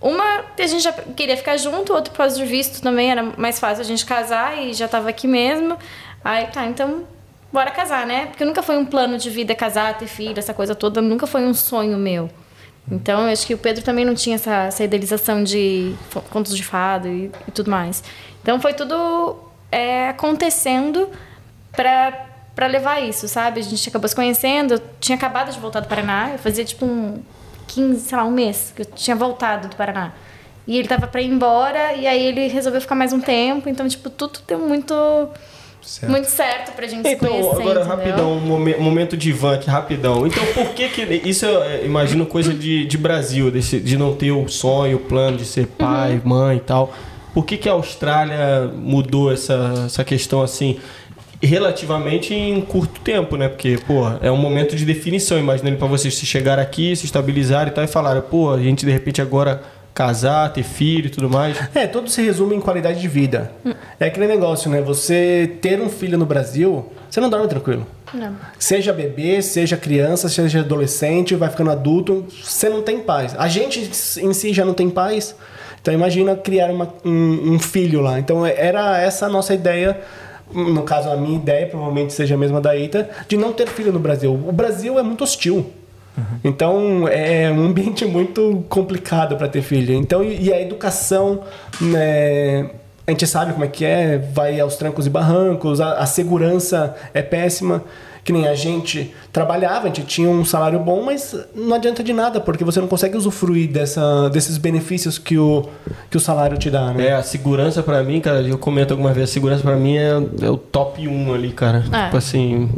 Uma, 0.00 0.44
a 0.56 0.66
gente 0.68 0.82
já 0.84 0.92
queria 0.92 1.36
ficar 1.36 1.56
junto, 1.56 1.92
outro 1.92 2.12
por 2.12 2.18
causa 2.18 2.38
do 2.38 2.46
visto 2.46 2.80
também, 2.80 3.10
era 3.10 3.24
mais 3.36 3.58
fácil 3.58 3.82
a 3.82 3.84
gente 3.84 4.06
casar 4.06 4.56
e 4.56 4.72
já 4.72 4.86
tava 4.86 5.08
aqui 5.08 5.26
mesmo. 5.26 5.76
Aí, 6.24 6.46
tá, 6.46 6.64
então, 6.66 7.02
bora 7.52 7.72
casar, 7.72 8.06
né? 8.06 8.26
Porque 8.26 8.44
nunca 8.44 8.62
foi 8.62 8.78
um 8.78 8.86
plano 8.86 9.18
de 9.18 9.28
vida 9.30 9.52
casar, 9.52 9.98
ter 9.98 10.06
filho, 10.06 10.38
essa 10.38 10.54
coisa 10.54 10.76
toda, 10.76 11.02
nunca 11.02 11.26
foi 11.26 11.44
um 11.44 11.52
sonho 11.52 11.98
meu. 11.98 12.30
Então, 12.90 13.26
eu 13.26 13.32
acho 13.32 13.46
que 13.46 13.52
o 13.52 13.58
Pedro 13.58 13.82
também 13.84 14.04
não 14.04 14.14
tinha 14.14 14.36
essa, 14.36 14.64
essa 14.64 14.84
idealização 14.84 15.42
de 15.44 15.94
contos 16.30 16.56
de 16.56 16.62
fado 16.64 17.08
e, 17.08 17.30
e 17.46 17.50
tudo 17.50 17.68
mais. 17.70 18.02
Então, 18.42 18.60
foi 18.60 18.72
tudo 18.72 19.36
é, 19.70 20.08
acontecendo 20.08 21.08
pra, 21.72 22.12
pra 22.54 22.66
levar 22.66 23.00
isso, 23.02 23.28
sabe? 23.28 23.60
A 23.60 23.62
gente 23.62 23.88
acabou 23.88 24.08
se 24.08 24.14
conhecendo, 24.14 24.74
eu 24.74 24.80
tinha 25.00 25.16
acabado 25.16 25.52
de 25.52 25.58
voltar 25.58 25.80
do 25.80 25.88
Paraná, 25.88 26.30
eu 26.32 26.38
fazia 26.38 26.64
tipo 26.64 26.84
um 26.86 27.20
15, 27.66 28.00
sei 28.00 28.16
lá, 28.18 28.24
um 28.24 28.30
mês 28.30 28.72
que 28.74 28.82
eu 28.82 28.86
tinha 28.86 29.14
voltado 29.16 29.68
do 29.68 29.76
Paraná. 29.76 30.12
E 30.66 30.76
ele 30.78 30.86
tava 30.88 31.06
pra 31.06 31.20
ir 31.22 31.28
embora, 31.30 31.94
e 31.94 32.06
aí 32.06 32.22
ele 32.26 32.46
resolveu 32.48 32.80
ficar 32.80 32.94
mais 32.94 33.12
um 33.12 33.20
tempo, 33.20 33.68
então, 33.68 33.88
tipo, 33.88 34.10
tudo 34.10 34.38
deu 34.46 34.58
muito 34.58 34.94
Certo. 35.80 36.10
muito 36.10 36.26
certo 36.28 36.72
pra 36.72 36.86
gente 36.86 37.08
se 37.08 37.14
Então, 37.14 37.28
conhecer. 37.30 37.48
agora 37.62 37.80
entendeu? 37.80 37.84
rapidão, 37.96 38.32
um 38.32 38.40
momen- 38.40 38.78
momento 38.78 39.16
de 39.16 39.32
van 39.32 39.54
aqui, 39.54 39.70
rapidão. 39.70 40.26
Então, 40.26 40.44
por 40.52 40.74
que 40.74 40.88
que... 40.90 41.02
Isso 41.26 41.46
eu 41.46 41.62
é, 41.62 41.84
imagino 41.86 42.26
coisa 42.26 42.52
de, 42.52 42.84
de 42.84 42.98
Brasil, 42.98 43.50
desse, 43.50 43.80
de 43.80 43.96
não 43.96 44.14
ter 44.14 44.30
o 44.30 44.46
sonho, 44.48 44.98
o 44.98 45.00
plano 45.00 45.38
de 45.38 45.46
ser 45.46 45.66
pai, 45.66 46.14
Uhum. 46.22 46.28
mãe 46.28 46.56
e 46.58 46.60
tal. 46.60 46.92
Por 47.34 47.44
que 47.44 47.56
que 47.56 47.68
a 47.68 47.72
Austrália 47.72 48.70
mudou 48.74 49.32
essa, 49.32 49.84
essa 49.86 50.04
questão 50.04 50.42
assim... 50.42 50.78
Relativamente 51.40 52.34
em 52.34 52.60
curto 52.60 53.00
tempo, 53.00 53.36
né? 53.36 53.48
Porque, 53.48 53.78
pô, 53.86 54.10
é 54.20 54.28
um 54.28 54.36
momento 54.36 54.74
de 54.74 54.84
definição. 54.84 55.38
Imaginando 55.38 55.76
pra 55.76 55.86
vocês 55.86 56.12
se 56.16 56.26
chegar 56.26 56.58
aqui, 56.58 56.96
se 56.96 57.04
estabilizarem 57.04 57.70
e 57.70 57.74
tal, 57.76 57.84
e 57.84 57.86
falarem, 57.86 58.20
pô, 58.22 58.50
a 58.50 58.60
gente 58.60 58.84
de 58.84 58.90
repente 58.90 59.22
agora 59.22 59.62
casar, 59.94 60.52
ter 60.52 60.64
filho 60.64 61.06
e 61.06 61.10
tudo 61.10 61.30
mais. 61.30 61.56
É, 61.76 61.86
tudo 61.86 62.10
se 62.10 62.20
resume 62.22 62.56
em 62.56 62.60
qualidade 62.60 63.00
de 63.00 63.06
vida. 63.06 63.52
É 64.00 64.06
aquele 64.06 64.26
negócio, 64.26 64.68
né? 64.68 64.80
Você 64.82 65.58
ter 65.60 65.80
um 65.80 65.88
filho 65.88 66.18
no 66.18 66.26
Brasil, 66.26 66.90
você 67.08 67.20
não 67.20 67.30
dorme 67.30 67.46
tranquilo. 67.46 67.86
Não. 68.12 68.34
Seja 68.58 68.92
bebê, 68.92 69.40
seja 69.40 69.76
criança, 69.76 70.28
seja 70.28 70.58
adolescente, 70.58 71.36
vai 71.36 71.50
ficando 71.50 71.70
adulto, 71.70 72.26
você 72.42 72.68
não 72.68 72.82
tem 72.82 72.98
paz. 72.98 73.36
A 73.38 73.46
gente 73.46 73.88
em 74.20 74.32
si 74.32 74.52
já 74.52 74.64
não 74.64 74.74
tem 74.74 74.90
paz. 74.90 75.36
Então 75.88 75.94
imagina 75.94 76.36
criar 76.36 76.70
uma- 76.70 76.92
um, 77.02 77.54
um 77.54 77.58
filho 77.58 78.02
lá. 78.02 78.18
Então 78.18 78.44
era 78.44 78.98
essa 79.00 79.24
a 79.24 79.28
nossa 79.30 79.54
ideia, 79.54 79.98
no 80.52 80.82
caso 80.82 81.08
a 81.08 81.16
minha 81.16 81.36
ideia, 81.38 81.66
provavelmente 81.66 82.12
seja 82.12 82.34
a 82.34 82.38
mesma 82.38 82.60
da 82.60 82.76
Ita, 82.76 83.08
de 83.26 83.38
não 83.38 83.54
ter 83.54 83.66
filho 83.68 83.90
no 83.90 83.98
Brasil. 83.98 84.30
O 84.34 84.52
Brasil 84.52 84.98
é 84.98 85.02
muito 85.02 85.24
hostil. 85.24 85.64
Então 86.44 87.08
é 87.08 87.50
um 87.50 87.64
ambiente 87.64 88.04
muito 88.06 88.62
complicado 88.68 89.34
para 89.36 89.48
ter 89.48 89.62
filho. 89.62 89.94
Então 89.94 90.22
e 90.22 90.48
e 90.48 90.52
a 90.52 90.60
educação, 90.60 91.40
né, 91.80 92.68
a 93.06 93.10
gente 93.10 93.26
sabe 93.26 93.54
como 93.54 93.64
é 93.64 93.68
que 93.68 93.82
é, 93.86 94.18
vai 94.18 94.60
aos 94.60 94.76
trancos 94.76 95.06
e 95.06 95.10
barrancos, 95.10 95.80
a, 95.80 95.94
a 95.94 96.04
segurança 96.04 96.94
é 97.14 97.22
péssima. 97.22 97.82
Que 98.28 98.32
nem 98.34 98.46
a 98.46 98.54
gente 98.54 99.14
trabalhava, 99.32 99.84
a 99.84 99.86
gente 99.86 100.02
tinha 100.02 100.28
um 100.28 100.44
salário 100.44 100.78
bom, 100.78 101.02
mas 101.02 101.34
não 101.54 101.74
adianta 101.74 102.04
de 102.04 102.12
nada, 102.12 102.38
porque 102.38 102.62
você 102.62 102.78
não 102.78 102.86
consegue 102.86 103.16
usufruir 103.16 103.70
dessa, 103.70 104.28
desses 104.28 104.58
benefícios 104.58 105.16
que 105.18 105.38
o, 105.38 105.64
que 106.10 106.16
o 106.18 106.20
salário 106.20 106.58
te 106.58 106.68
dá, 106.68 106.92
né? 106.92 107.06
É, 107.06 107.12
a 107.14 107.22
segurança 107.22 107.82
pra 107.82 108.02
mim, 108.02 108.20
cara, 108.20 108.42
eu 108.42 108.58
comento 108.58 108.92
alguma 108.92 109.14
vez, 109.14 109.30
a 109.30 109.32
segurança 109.32 109.62
pra 109.62 109.76
mim 109.76 109.96
é, 109.96 110.10
é 110.42 110.50
o 110.50 110.58
top 110.58 111.08
1 111.08 111.32
ali, 111.32 111.52
cara. 111.52 111.82
É. 111.90 112.04
Tipo 112.04 112.18
assim, 112.18 112.68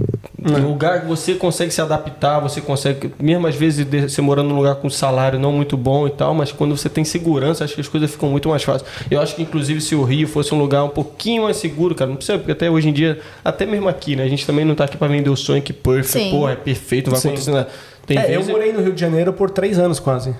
um 0.40 0.68
lugar 0.68 1.00
que 1.00 1.06
você 1.08 1.34
consegue 1.34 1.72
se 1.74 1.80
adaptar, 1.80 2.38
você 2.38 2.60
consegue, 2.60 3.12
mesmo 3.20 3.48
às 3.48 3.56
vezes 3.56 3.84
de- 3.84 4.02
você 4.08 4.22
morando 4.22 4.50
num 4.50 4.56
lugar 4.56 4.76
com 4.76 4.88
salário 4.88 5.36
não 5.36 5.50
muito 5.50 5.76
bom 5.76 6.06
e 6.06 6.10
tal, 6.10 6.32
mas 6.32 6.52
quando 6.52 6.76
você 6.76 6.88
tem 6.88 7.02
segurança, 7.02 7.64
acho 7.64 7.74
que 7.74 7.80
as 7.80 7.88
coisas 7.88 8.08
ficam 8.08 8.28
muito 8.28 8.48
mais 8.48 8.62
fáceis. 8.62 8.88
Eu 9.10 9.20
acho 9.20 9.34
que 9.34 9.42
inclusive 9.42 9.80
se 9.80 9.96
o 9.96 10.04
Rio 10.04 10.28
fosse 10.28 10.54
um 10.54 10.58
lugar 10.60 10.84
um 10.84 10.88
pouquinho 10.90 11.42
mais 11.42 11.56
seguro, 11.56 11.92
cara, 11.96 12.08
não 12.08 12.16
precisa, 12.16 12.38
porque 12.38 12.52
até 12.52 12.70
hoje 12.70 12.88
em 12.88 12.92
dia, 12.92 13.18
até 13.44 13.66
mesmo 13.66 13.88
aqui, 13.88 14.14
né, 14.14 14.22
a 14.22 14.28
gente 14.28 14.46
também 14.46 14.64
não 14.64 14.76
tá 14.76 14.84
aqui 14.84 14.96
pra 14.96 15.08
vender 15.08 15.28
o 15.28 15.39
sonho 15.40 15.62
que 15.62 15.72
Perth, 15.72 16.06
Sim. 16.06 16.30
pô, 16.30 16.48
é 16.48 16.56
perfeito, 16.56 17.10
vai 17.10 17.18
Sim. 17.20 17.28
acontecer 17.28 17.50
nada. 17.50 17.68
Tem 18.06 18.18
É, 18.18 18.36
eu 18.36 18.44
morei 18.44 18.72
no 18.72 18.80
Rio 18.82 18.92
de 18.92 19.00
Janeiro 19.00 19.32
por 19.32 19.50
três 19.50 19.78
anos 19.78 19.98
quase. 20.00 20.34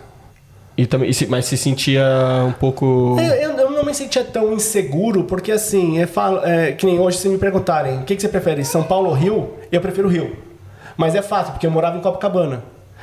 e 0.79 0.87
também, 0.87 1.11
e 1.11 1.15
se- 1.15 1.27
mas 1.27 1.45
se 1.45 1.57
sentia 1.59 2.03
um 2.47 2.53
pouco... 2.53 3.17
Eu, 3.19 3.35
eu- 3.51 3.59
eu 3.59 3.71
não 3.71 3.85
me 3.85 3.93
sentia 3.95 4.25
tão 4.25 4.53
inseguro, 4.55 5.25
porque 5.25 5.53
assim, 5.53 6.01
é, 6.01 6.07
falo, 6.07 6.41
é, 6.45 6.73
que 6.73 6.87
nem 6.87 6.99
hoje 6.99 7.19
se 7.19 7.29
me 7.29 7.37
perguntarem, 7.39 7.99
o 7.99 8.05
que, 8.05 8.17
que 8.17 8.23
você 8.23 8.29
prefere, 8.29 8.65
São 8.65 8.83
Paulo 8.83 9.09
ou 9.09 9.15
Rio? 9.15 9.51
Eu 9.71 9.81
prefiro 9.81 10.09
Rio. 10.09 10.37
Mas 10.97 11.15
é 11.15 11.21
fácil, 11.23 11.53
porque 11.53 11.67
eu 11.67 11.71
morava 11.71 11.99
em 11.99 12.01
Copacabana. 12.01 12.63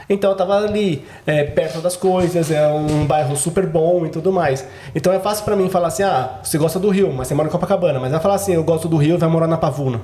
Então 0.09 0.31
eu 0.31 0.37
tava 0.37 0.55
ali, 0.57 1.03
é, 1.25 1.43
perto 1.43 1.79
das 1.81 1.95
coisas, 1.97 2.49
é 2.49 2.65
um 2.67 3.05
bairro 3.05 3.35
super 3.35 3.65
bom 3.67 4.05
e 4.05 4.09
tudo 4.09 4.31
mais. 4.31 4.65
Então 4.95 5.11
é 5.11 5.19
fácil 5.19 5.43
pra 5.43 5.55
mim 5.55 5.69
falar 5.69 5.89
assim, 5.89 6.03
ah, 6.03 6.39
você 6.41 6.57
gosta 6.57 6.79
do 6.79 6.89
Rio, 6.89 7.11
mas 7.13 7.27
você 7.27 7.33
mora 7.35 7.47
em 7.49 7.51
Copacabana. 7.51 7.99
Mas 7.99 8.11
vai 8.11 8.19
falar 8.21 8.35
assim, 8.35 8.53
eu 8.53 8.63
gosto 8.63 8.87
do 8.87 8.95
Rio 8.97 9.15
e 9.15 9.17
vai 9.17 9.27
morar 9.29 9.47
na 9.47 9.57
Pavuna. 9.57 9.99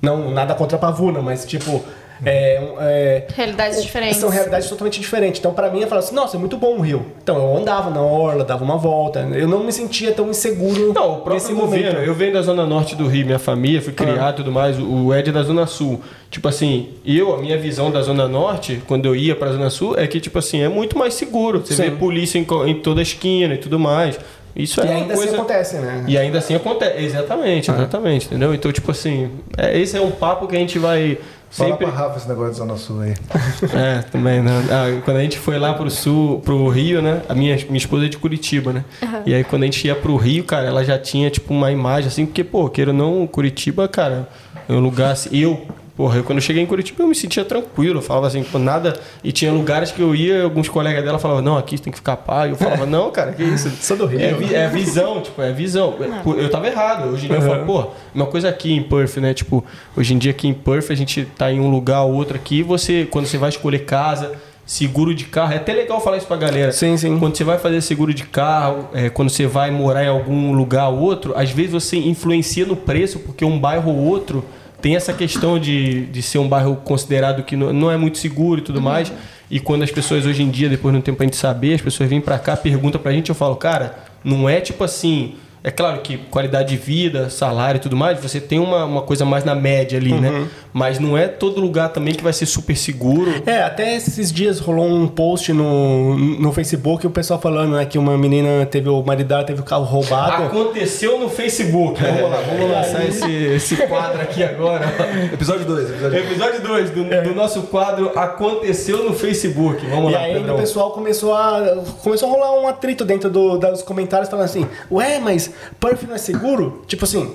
Não, 0.00 0.30
nada 0.30 0.54
contra 0.54 0.76
a 0.76 0.80
Pavuna, 0.80 1.20
mas 1.20 1.44
tipo, 1.44 1.82
é, 2.24 2.60
é, 2.80 3.26
Realidades 3.34 3.82
diferentes. 3.82 4.16
são 4.18 4.28
realidades 4.28 4.68
totalmente 4.68 5.00
diferentes. 5.00 5.38
Então, 5.38 5.52
pra 5.54 5.70
mim, 5.70 5.80
eu 5.80 5.88
falo 5.88 6.00
assim, 6.00 6.14
nossa, 6.14 6.36
é 6.36 6.40
muito 6.40 6.56
bom 6.56 6.76
o 6.76 6.80
Rio. 6.80 7.06
Então, 7.22 7.36
eu 7.36 7.56
andava 7.56 7.90
na 7.90 8.00
orla, 8.02 8.44
dava 8.44 8.64
uma 8.64 8.76
volta. 8.76 9.20
Eu 9.32 9.46
não 9.46 9.62
me 9.62 9.72
sentia 9.72 10.12
tão 10.12 10.28
inseguro 10.30 10.92
Não, 10.92 11.12
o 11.12 11.14
próprio 11.16 11.34
nesse 11.34 11.52
governo. 11.52 11.92
momento. 11.92 12.06
Eu 12.08 12.14
venho 12.14 12.32
da 12.32 12.42
zona 12.42 12.66
norte 12.66 12.96
do 12.96 13.06
Rio, 13.06 13.26
minha 13.26 13.38
família, 13.38 13.80
fui 13.80 13.92
criado 13.92 14.34
e 14.34 14.36
tudo 14.38 14.50
mais. 14.52 14.76
O 14.78 15.14
Ed 15.14 15.28
é 15.28 15.32
da 15.32 15.42
zona 15.42 15.66
sul. 15.66 16.00
Tipo 16.30 16.48
assim, 16.48 16.88
eu, 17.06 17.34
a 17.34 17.38
minha 17.38 17.56
visão 17.56 17.90
da 17.90 18.02
zona 18.02 18.26
norte, 18.28 18.82
quando 18.86 19.06
eu 19.06 19.14
ia 19.16 19.34
pra 19.36 19.52
zona 19.52 19.70
sul, 19.70 19.96
é 19.96 20.06
que, 20.06 20.20
tipo 20.20 20.38
assim, 20.38 20.60
é 20.60 20.68
muito 20.68 20.98
mais 20.98 21.14
seguro. 21.14 21.60
Você 21.64 21.74
Sim. 21.74 21.82
vê 21.84 21.90
polícia 21.92 22.38
em, 22.38 22.46
em 22.68 22.74
toda 22.74 23.00
esquina 23.00 23.54
e 23.54 23.58
tudo 23.58 23.78
mais. 23.78 24.18
Isso 24.58 24.80
E 24.80 24.82
é 24.82 24.90
uma 24.90 24.94
ainda 24.96 25.14
coisa... 25.14 25.30
assim 25.30 25.34
acontece, 25.36 25.76
né? 25.76 26.04
E 26.08 26.18
ainda 26.18 26.38
assim 26.38 26.54
acontece. 26.54 27.04
Exatamente, 27.04 27.70
exatamente, 27.70 28.26
entendeu? 28.26 28.52
Então, 28.52 28.72
tipo 28.72 28.90
assim, 28.90 29.30
é, 29.56 29.78
esse 29.78 29.96
é 29.96 30.00
um 30.00 30.10
papo 30.10 30.48
que 30.48 30.56
a 30.56 30.58
gente 30.58 30.78
vai 30.78 31.16
Fala 31.50 31.70
sempre... 31.70 31.86
pra 31.86 31.96
Rafa 31.96 32.18
esse 32.18 32.28
negócio 32.28 32.52
de 32.52 32.58
Zona 32.58 32.76
Sul 32.76 33.00
aí. 33.00 33.14
É, 33.74 34.02
também, 34.02 34.42
né? 34.42 34.50
Ah, 34.70 35.00
quando 35.04 35.16
a 35.16 35.22
gente 35.22 35.38
foi 35.38 35.58
lá 35.58 35.72
pro 35.72 35.90
sul, 35.90 36.40
pro 36.40 36.68
Rio, 36.68 37.00
né? 37.00 37.22
A 37.28 37.34
minha, 37.34 37.56
minha 37.66 37.78
esposa 37.78 38.04
é 38.06 38.08
de 38.08 38.18
Curitiba, 38.18 38.72
né? 38.72 38.84
E 39.24 39.34
aí 39.34 39.44
quando 39.44 39.62
a 39.62 39.66
gente 39.66 39.86
ia 39.86 39.94
pro 39.94 40.16
Rio, 40.16 40.44
cara, 40.44 40.66
ela 40.66 40.84
já 40.84 40.98
tinha, 40.98 41.30
tipo, 41.30 41.52
uma 41.54 41.72
imagem 41.72 42.08
assim, 42.08 42.26
porque, 42.26 42.44
pô, 42.44 42.68
queira 42.68 42.90
ou 42.90 42.96
não, 42.96 43.26
Curitiba, 43.26 43.88
cara, 43.88 44.28
é 44.68 44.72
um 44.72 44.80
lugar 44.80 45.12
assim. 45.12 45.30
Eu, 45.32 45.66
porra, 45.98 46.16
eu, 46.18 46.24
quando 46.24 46.38
eu 46.38 46.42
cheguei 46.42 46.62
em 46.62 46.66
Curitiba, 46.66 47.02
eu 47.02 47.08
me 47.08 47.14
sentia 47.14 47.44
tranquilo. 47.44 47.98
Eu 47.98 48.02
falava 48.02 48.28
assim, 48.28 48.42
pô, 48.44 48.56
nada. 48.58 48.98
E 49.22 49.32
tinha 49.32 49.52
lugares 49.52 49.90
que 49.90 50.00
eu 50.00 50.14
ia, 50.14 50.44
alguns 50.44 50.68
colegas 50.68 51.04
dela 51.04 51.18
falavam, 51.18 51.42
não, 51.42 51.58
aqui 51.58 51.76
você 51.76 51.82
tem 51.82 51.90
que 51.90 51.98
ficar 51.98 52.16
pá. 52.16 52.46
E 52.46 52.50
eu 52.50 52.56
falava, 52.56 52.86
não, 52.86 53.10
cara, 53.10 53.32
que 53.32 53.42
isso? 53.42 53.68
Sou 53.82 53.96
do 53.96 54.06
Rio. 54.06 54.20
É, 54.20 54.32
vi- 54.32 54.54
é 54.54 54.68
visão, 54.68 55.20
tipo, 55.20 55.42
é 55.42 55.52
visão. 55.52 55.96
Pô, 56.22 56.34
Eu 56.34 56.48
tava 56.48 56.68
errado. 56.68 57.08
Hoje 57.12 57.24
em 57.26 57.28
dia 57.28 57.36
eu 57.36 57.42
falo, 57.42 57.66
pô, 57.66 57.90
uma 58.14 58.26
coisa 58.26 58.48
aqui 58.48 58.72
em 58.72 58.82
Perth, 58.82 59.16
né? 59.16 59.34
Tipo, 59.34 59.64
hoje 59.96 60.14
em 60.14 60.18
dia 60.18 60.30
aqui 60.30 60.46
em 60.46 60.54
Perth 60.54 60.90
a 60.90 60.94
gente 60.94 61.24
tá 61.36 61.50
em 61.52 61.58
um 61.58 61.68
lugar 61.68 62.02
ou 62.04 62.14
outro 62.14 62.36
aqui, 62.36 62.62
você, 62.62 63.06
quando 63.10 63.26
você 63.26 63.36
vai 63.36 63.48
escolher 63.48 63.80
casa, 63.80 64.32
seguro 64.64 65.14
de 65.14 65.24
carro, 65.24 65.52
é 65.54 65.56
até 65.56 65.72
legal 65.72 66.00
falar 66.00 66.18
isso 66.18 66.26
pra 66.26 66.36
galera. 66.36 66.70
Sim, 66.72 66.96
sim. 66.96 67.18
Quando 67.18 67.36
você 67.36 67.42
vai 67.42 67.58
fazer 67.58 67.80
seguro 67.80 68.14
de 68.14 68.22
carro, 68.24 68.88
é, 68.94 69.08
quando 69.10 69.30
você 69.30 69.46
vai 69.46 69.70
morar 69.72 70.04
em 70.04 70.08
algum 70.08 70.52
lugar 70.52 70.88
ou 70.90 70.98
outro, 71.00 71.32
às 71.36 71.50
vezes 71.50 71.72
você 71.72 71.96
influencia 71.96 72.64
no 72.66 72.76
preço, 72.76 73.18
porque 73.18 73.44
um 73.44 73.58
bairro 73.58 73.90
ou 73.90 73.96
outro 73.96 74.44
tem 74.80 74.96
essa 74.96 75.12
questão 75.12 75.58
de, 75.58 76.06
de 76.06 76.22
ser 76.22 76.38
um 76.38 76.48
bairro 76.48 76.76
considerado 76.76 77.42
que 77.42 77.56
não, 77.56 77.72
não 77.72 77.90
é 77.90 77.96
muito 77.96 78.18
seguro 78.18 78.60
e 78.60 78.64
tudo 78.64 78.80
mais. 78.80 79.12
E 79.50 79.58
quando 79.58 79.82
as 79.82 79.90
pessoas 79.90 80.26
hoje 80.26 80.42
em 80.42 80.50
dia, 80.50 80.68
depois 80.68 80.92
de 80.92 80.98
um 80.98 81.02
tempo 81.02 81.22
a 81.22 81.26
gente 81.26 81.36
saber, 81.36 81.74
as 81.74 81.80
pessoas 81.80 82.08
vêm 82.08 82.20
pra 82.20 82.38
cá, 82.38 82.56
perguntam 82.56 83.00
pra 83.00 83.12
gente, 83.12 83.28
eu 83.28 83.34
falo, 83.34 83.56
cara, 83.56 83.98
não 84.22 84.48
é 84.48 84.60
tipo 84.60 84.84
assim. 84.84 85.34
É 85.68 85.70
claro 85.70 86.00
que 86.00 86.16
qualidade 86.16 86.70
de 86.70 86.78
vida, 86.78 87.28
salário 87.28 87.76
e 87.76 87.80
tudo 87.80 87.94
mais, 87.94 88.18
você 88.18 88.40
tem 88.40 88.58
uma, 88.58 88.86
uma 88.86 89.02
coisa 89.02 89.26
mais 89.26 89.44
na 89.44 89.54
média 89.54 89.98
ali, 89.98 90.14
né? 90.14 90.46
Mas 90.72 90.98
não 90.98 91.16
é 91.16 91.28
todo 91.28 91.60
lugar 91.60 91.90
também 91.90 92.14
que 92.14 92.22
vai 92.24 92.32
ser 92.32 92.46
super 92.46 92.74
seguro. 92.74 93.30
É, 93.44 93.62
até 93.62 93.94
esses 93.94 94.32
dias 94.32 94.60
rolou 94.60 94.86
um 94.86 95.06
post 95.06 95.52
no, 95.52 96.16
no 96.16 96.52
Facebook, 96.54 97.06
o 97.06 97.10
pessoal 97.10 97.38
falando 97.38 97.72
né, 97.76 97.84
que 97.84 97.98
uma 97.98 98.16
menina 98.16 98.64
teve 98.64 98.88
o 98.88 99.02
marido 99.02 99.26
dela 99.28 99.44
teve 99.44 99.60
o 99.60 99.64
carro 99.64 99.84
roubado. 99.84 100.44
Aconteceu 100.44 101.18
no 101.18 101.28
Facebook. 101.28 102.00
Vamos 102.02 102.30
lá, 102.30 102.40
vamos 102.48 102.70
lançar 102.70 103.04
esse, 103.06 103.30
esse 103.30 103.76
quadro 103.88 104.22
aqui 104.22 104.42
agora. 104.42 104.86
Episódio 105.34 105.66
2, 105.66 105.90
episódio 105.90 106.10
2. 106.18 106.24
Episódio 106.30 106.62
2 106.62 106.90
do, 106.92 107.04
do 107.28 107.34
nosso 107.34 107.62
quadro 107.64 108.10
Aconteceu 108.18 109.04
no 109.04 109.12
Facebook. 109.12 109.84
Vamos 109.86 110.12
E 110.12 110.14
lá, 110.14 110.20
aí 110.22 110.32
Pedrão. 110.34 110.54
o 110.54 110.58
pessoal 110.58 110.92
começou 110.92 111.34
a 111.34 111.82
começou 112.02 112.28
a 112.28 112.32
rolar 112.32 112.58
um 112.62 112.66
atrito 112.68 113.04
dentro 113.04 113.28
do- 113.28 113.58
dos 113.58 113.82
comentários 113.82 114.30
falando 114.30 114.46
assim, 114.46 114.66
ué, 114.90 115.18
mas 115.18 115.50
Perth 115.80 116.02
não 116.04 116.14
é 116.14 116.18
seguro? 116.18 116.82
Tipo 116.86 117.04
assim, 117.04 117.34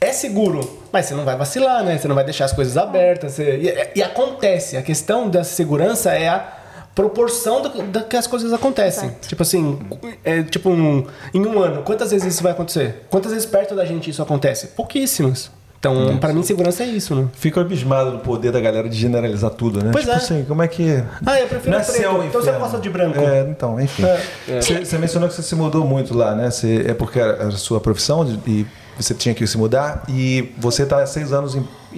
é 0.00 0.12
seguro, 0.12 0.80
mas 0.92 1.06
você 1.06 1.14
não 1.14 1.24
vai 1.24 1.36
vacilar, 1.36 1.82
né? 1.84 1.96
Você 1.98 2.06
não 2.08 2.14
vai 2.14 2.24
deixar 2.24 2.44
as 2.46 2.52
coisas 2.52 2.76
abertas. 2.76 3.32
você- 3.34 3.56
E, 3.94 3.98
e 3.98 4.02
acontece, 4.02 4.76
a 4.76 4.82
questão 4.82 5.28
da 5.30 5.42
segurança 5.44 6.10
é 6.12 6.28
a 6.28 6.52
proporção 6.94 7.60
do, 7.62 7.82
da 7.84 8.02
que 8.02 8.16
as 8.16 8.26
coisas 8.26 8.52
acontecem. 8.52 9.10
Tipo 9.26 9.42
assim, 9.42 9.78
é, 10.24 10.42
tipo 10.42 10.70
um- 10.70 11.06
em 11.32 11.44
um 11.44 11.58
ano, 11.58 11.82
quantas 11.82 12.10
vezes 12.12 12.34
isso 12.34 12.42
vai 12.42 12.52
acontecer? 12.52 13.04
Quantas 13.10 13.32
vezes 13.32 13.46
perto 13.46 13.74
da 13.74 13.84
gente 13.84 14.08
isso 14.10 14.22
acontece? 14.22 14.68
Pouquíssimas. 14.68 15.50
Então, 15.84 16.16
para 16.16 16.32
mim, 16.32 16.42
segurança 16.42 16.82
é 16.82 16.86
isso, 16.86 17.14
né? 17.14 17.26
Fico 17.34 17.60
abismado 17.60 18.12
do 18.12 18.18
poder 18.20 18.50
da 18.50 18.58
galera 18.60 18.88
de 18.88 18.96
generalizar 18.96 19.50
tudo, 19.50 19.84
né? 19.84 19.90
Pois 19.92 20.04
tipo 20.04 20.16
é. 20.16 20.18
assim, 20.18 20.44
como 20.48 20.62
é 20.62 20.68
que. 20.68 21.02
Ah, 21.26 21.38
eu 21.38 21.46
prefiro 21.46 21.72
Não 21.72 21.78
é 21.78 21.84
preto. 21.84 22.24
então 22.26 22.42
você 22.42 22.52
gosta 22.52 22.78
de 22.78 22.88
branco. 22.88 23.18
É, 23.18 23.42
então, 23.50 23.78
enfim. 23.78 24.02
Você, 24.46 24.82
você 24.84 24.96
mencionou 24.96 25.28
que 25.28 25.34
você 25.34 25.42
se 25.42 25.54
mudou 25.54 25.84
muito 25.84 26.16
lá, 26.16 26.34
né? 26.34 26.50
Você, 26.50 26.86
é 26.88 26.94
porque 26.94 27.20
era 27.20 27.48
a 27.48 27.50
sua 27.52 27.80
profissão 27.80 28.24
de- 28.24 28.40
e 28.50 28.66
você 28.98 29.12
tinha 29.12 29.34
que 29.34 29.46
se 29.46 29.58
mudar. 29.58 30.04
E 30.08 30.54
você 30.56 30.84
está 30.84 31.04
seis 31.04 31.32
anos 31.34 31.54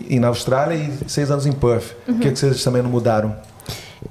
em, 0.09 0.19
na 0.19 0.29
Austrália 0.29 0.75
e 0.75 0.93
seis 1.09 1.31
anos 1.31 1.47
em 1.47 1.53
Perth. 1.53 1.95
Por 2.05 2.19
que, 2.19 2.33
que 2.33 2.39
vocês 2.39 2.65
também 2.65 2.83
não 2.83 2.91
mudaram? 2.91 3.37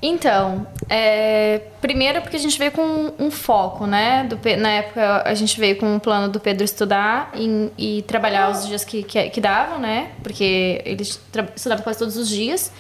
Então, 0.01 0.67
é, 0.89 1.61
primeiro 1.79 2.21
porque 2.21 2.35
a 2.35 2.39
gente 2.39 2.57
veio 2.57 2.71
com 2.71 3.13
um 3.17 3.31
foco, 3.31 3.85
né? 3.85 4.23
Do 4.23 4.39
na 4.57 4.69
época 4.69 5.23
a 5.25 5.33
gente 5.33 5.59
veio 5.59 5.77
com 5.77 5.95
o 5.95 5.99
plano 5.99 6.27
do 6.31 6.39
Pedro 6.39 6.63
estudar 6.63 7.31
e, 7.33 7.71
e 7.77 8.01
trabalhar 8.03 8.49
os 8.49 8.67
dias 8.67 8.83
que, 8.83 9.03
que, 9.03 9.29
que 9.29 9.41
davam, 9.41 9.79
né? 9.79 10.11
Porque 10.21 10.81
ele 10.85 11.03
estudava 11.03 11.81
quase 11.81 11.99
todos 11.99 12.17
os 12.17 12.27
dias. 12.27 12.71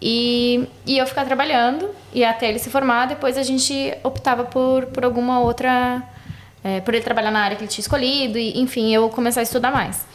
E, 0.00 0.68
e 0.86 0.96
eu 0.96 1.06
ficar 1.06 1.24
trabalhando 1.24 1.90
e 2.12 2.24
até 2.24 2.48
ele 2.48 2.58
se 2.60 2.70
formar, 2.70 3.06
depois 3.06 3.36
a 3.36 3.42
gente 3.42 3.92
optava 4.04 4.44
por, 4.44 4.86
por 4.86 5.04
alguma 5.04 5.40
outra. 5.40 6.02
é, 6.62 6.80
por 6.80 6.94
ele 6.94 7.02
trabalhar 7.02 7.30
na 7.30 7.40
área 7.40 7.56
que 7.56 7.64
ele 7.64 7.70
tinha 7.70 7.82
escolhido, 7.82 8.38
e 8.38 8.60
enfim, 8.60 8.94
eu 8.94 9.08
começar 9.08 9.40
a 9.40 9.42
estudar 9.42 9.72
mais. 9.72 10.06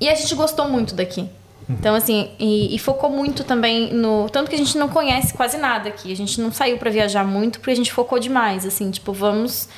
E 0.00 0.08
a 0.08 0.14
gente 0.14 0.34
gostou 0.34 0.68
muito 0.68 0.94
daqui. 0.94 1.28
Então, 1.68 1.94
assim, 1.94 2.30
e, 2.38 2.74
e 2.74 2.78
focou 2.78 3.08
muito 3.08 3.44
também 3.44 3.92
no. 3.92 4.28
Tanto 4.30 4.48
que 4.50 4.54
a 4.54 4.58
gente 4.58 4.76
não 4.76 4.88
conhece 4.88 5.32
quase 5.34 5.56
nada 5.56 5.88
aqui. 5.88 6.12
A 6.12 6.16
gente 6.16 6.40
não 6.40 6.52
saiu 6.52 6.76
pra 6.78 6.90
viajar 6.90 7.24
muito 7.24 7.58
porque 7.60 7.70
a 7.70 7.76
gente 7.76 7.92
focou 7.92 8.18
demais. 8.18 8.66
Assim, 8.66 8.90
tipo, 8.90 9.12
vamos 9.12 9.68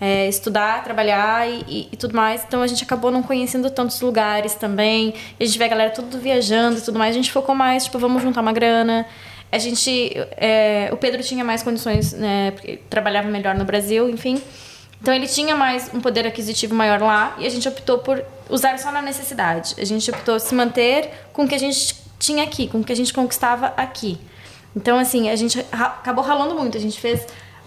é, 0.00 0.26
estudar, 0.28 0.82
trabalhar 0.82 1.48
e, 1.48 1.64
e- 1.68 1.88
e 1.92 1.96
tudo 1.96 2.16
mais. 2.16 2.42
Então 2.46 2.62
a 2.62 2.66
gente 2.66 2.82
acabou 2.82 3.10
não 3.10 3.22
conhecendo 3.22 3.70
tantos 3.70 4.00
lugares 4.00 4.54
também. 4.54 5.14
A 5.38 5.44
gente 5.44 5.58
vê 5.58 5.64
a 5.64 5.68
galera 5.68 5.90
tudo 5.90 6.18
viajando 6.18 6.78
e 6.78 6.80
tudo 6.80 6.98
mais. 6.98 7.10
A 7.14 7.18
gente 7.18 7.30
focou 7.30 7.54
mais, 7.54 7.84
tipo, 7.84 7.98
vamos 7.98 8.22
juntar 8.22 8.40
uma 8.40 8.52
grana. 8.52 9.06
A 9.52 9.58
gente. 9.58 10.12
é, 10.36 10.88
o 10.92 10.96
Pedro 10.96 11.22
tinha 11.22 11.44
mais 11.44 11.62
condições, 11.62 12.12
né? 12.14 12.50
Porque 12.52 12.78
trabalhava 12.90 13.28
melhor 13.28 13.54
no 13.54 13.64
Brasil, 13.64 14.08
enfim. 14.08 14.40
Então 15.00 15.12
ele 15.12 15.26
tinha 15.26 15.54
mais 15.54 15.90
um 15.92 16.00
poder 16.00 16.26
aquisitivo 16.26 16.74
maior 16.74 16.98
lá 17.02 17.36
e 17.38 17.46
a 17.46 17.50
gente 17.50 17.68
optou 17.68 17.98
por 17.98 18.24
usar 18.48 18.78
só 18.78 18.90
na 18.90 19.02
necessidade. 19.02 19.74
A 19.78 19.84
gente 19.84 20.10
optou 20.10 20.38
se 20.38 20.54
manter 20.54 21.10
com 21.32 21.44
o 21.44 21.48
que 21.48 21.54
a 21.54 21.58
gente 21.58 21.96
tinha 22.18 22.44
aqui, 22.44 22.68
com 22.68 22.80
o 22.80 22.84
que 22.84 22.92
a 22.92 22.96
gente 22.96 23.12
conquistava 23.12 23.72
aqui. 23.76 24.18
Então 24.74 24.98
assim, 24.98 25.30
a 25.30 25.36
gente 25.36 25.64
acabou 25.72 26.24
ralando 26.24 26.54
muito. 26.54 26.76
A 26.76 26.80
gente 26.80 27.00
fez 27.00 27.26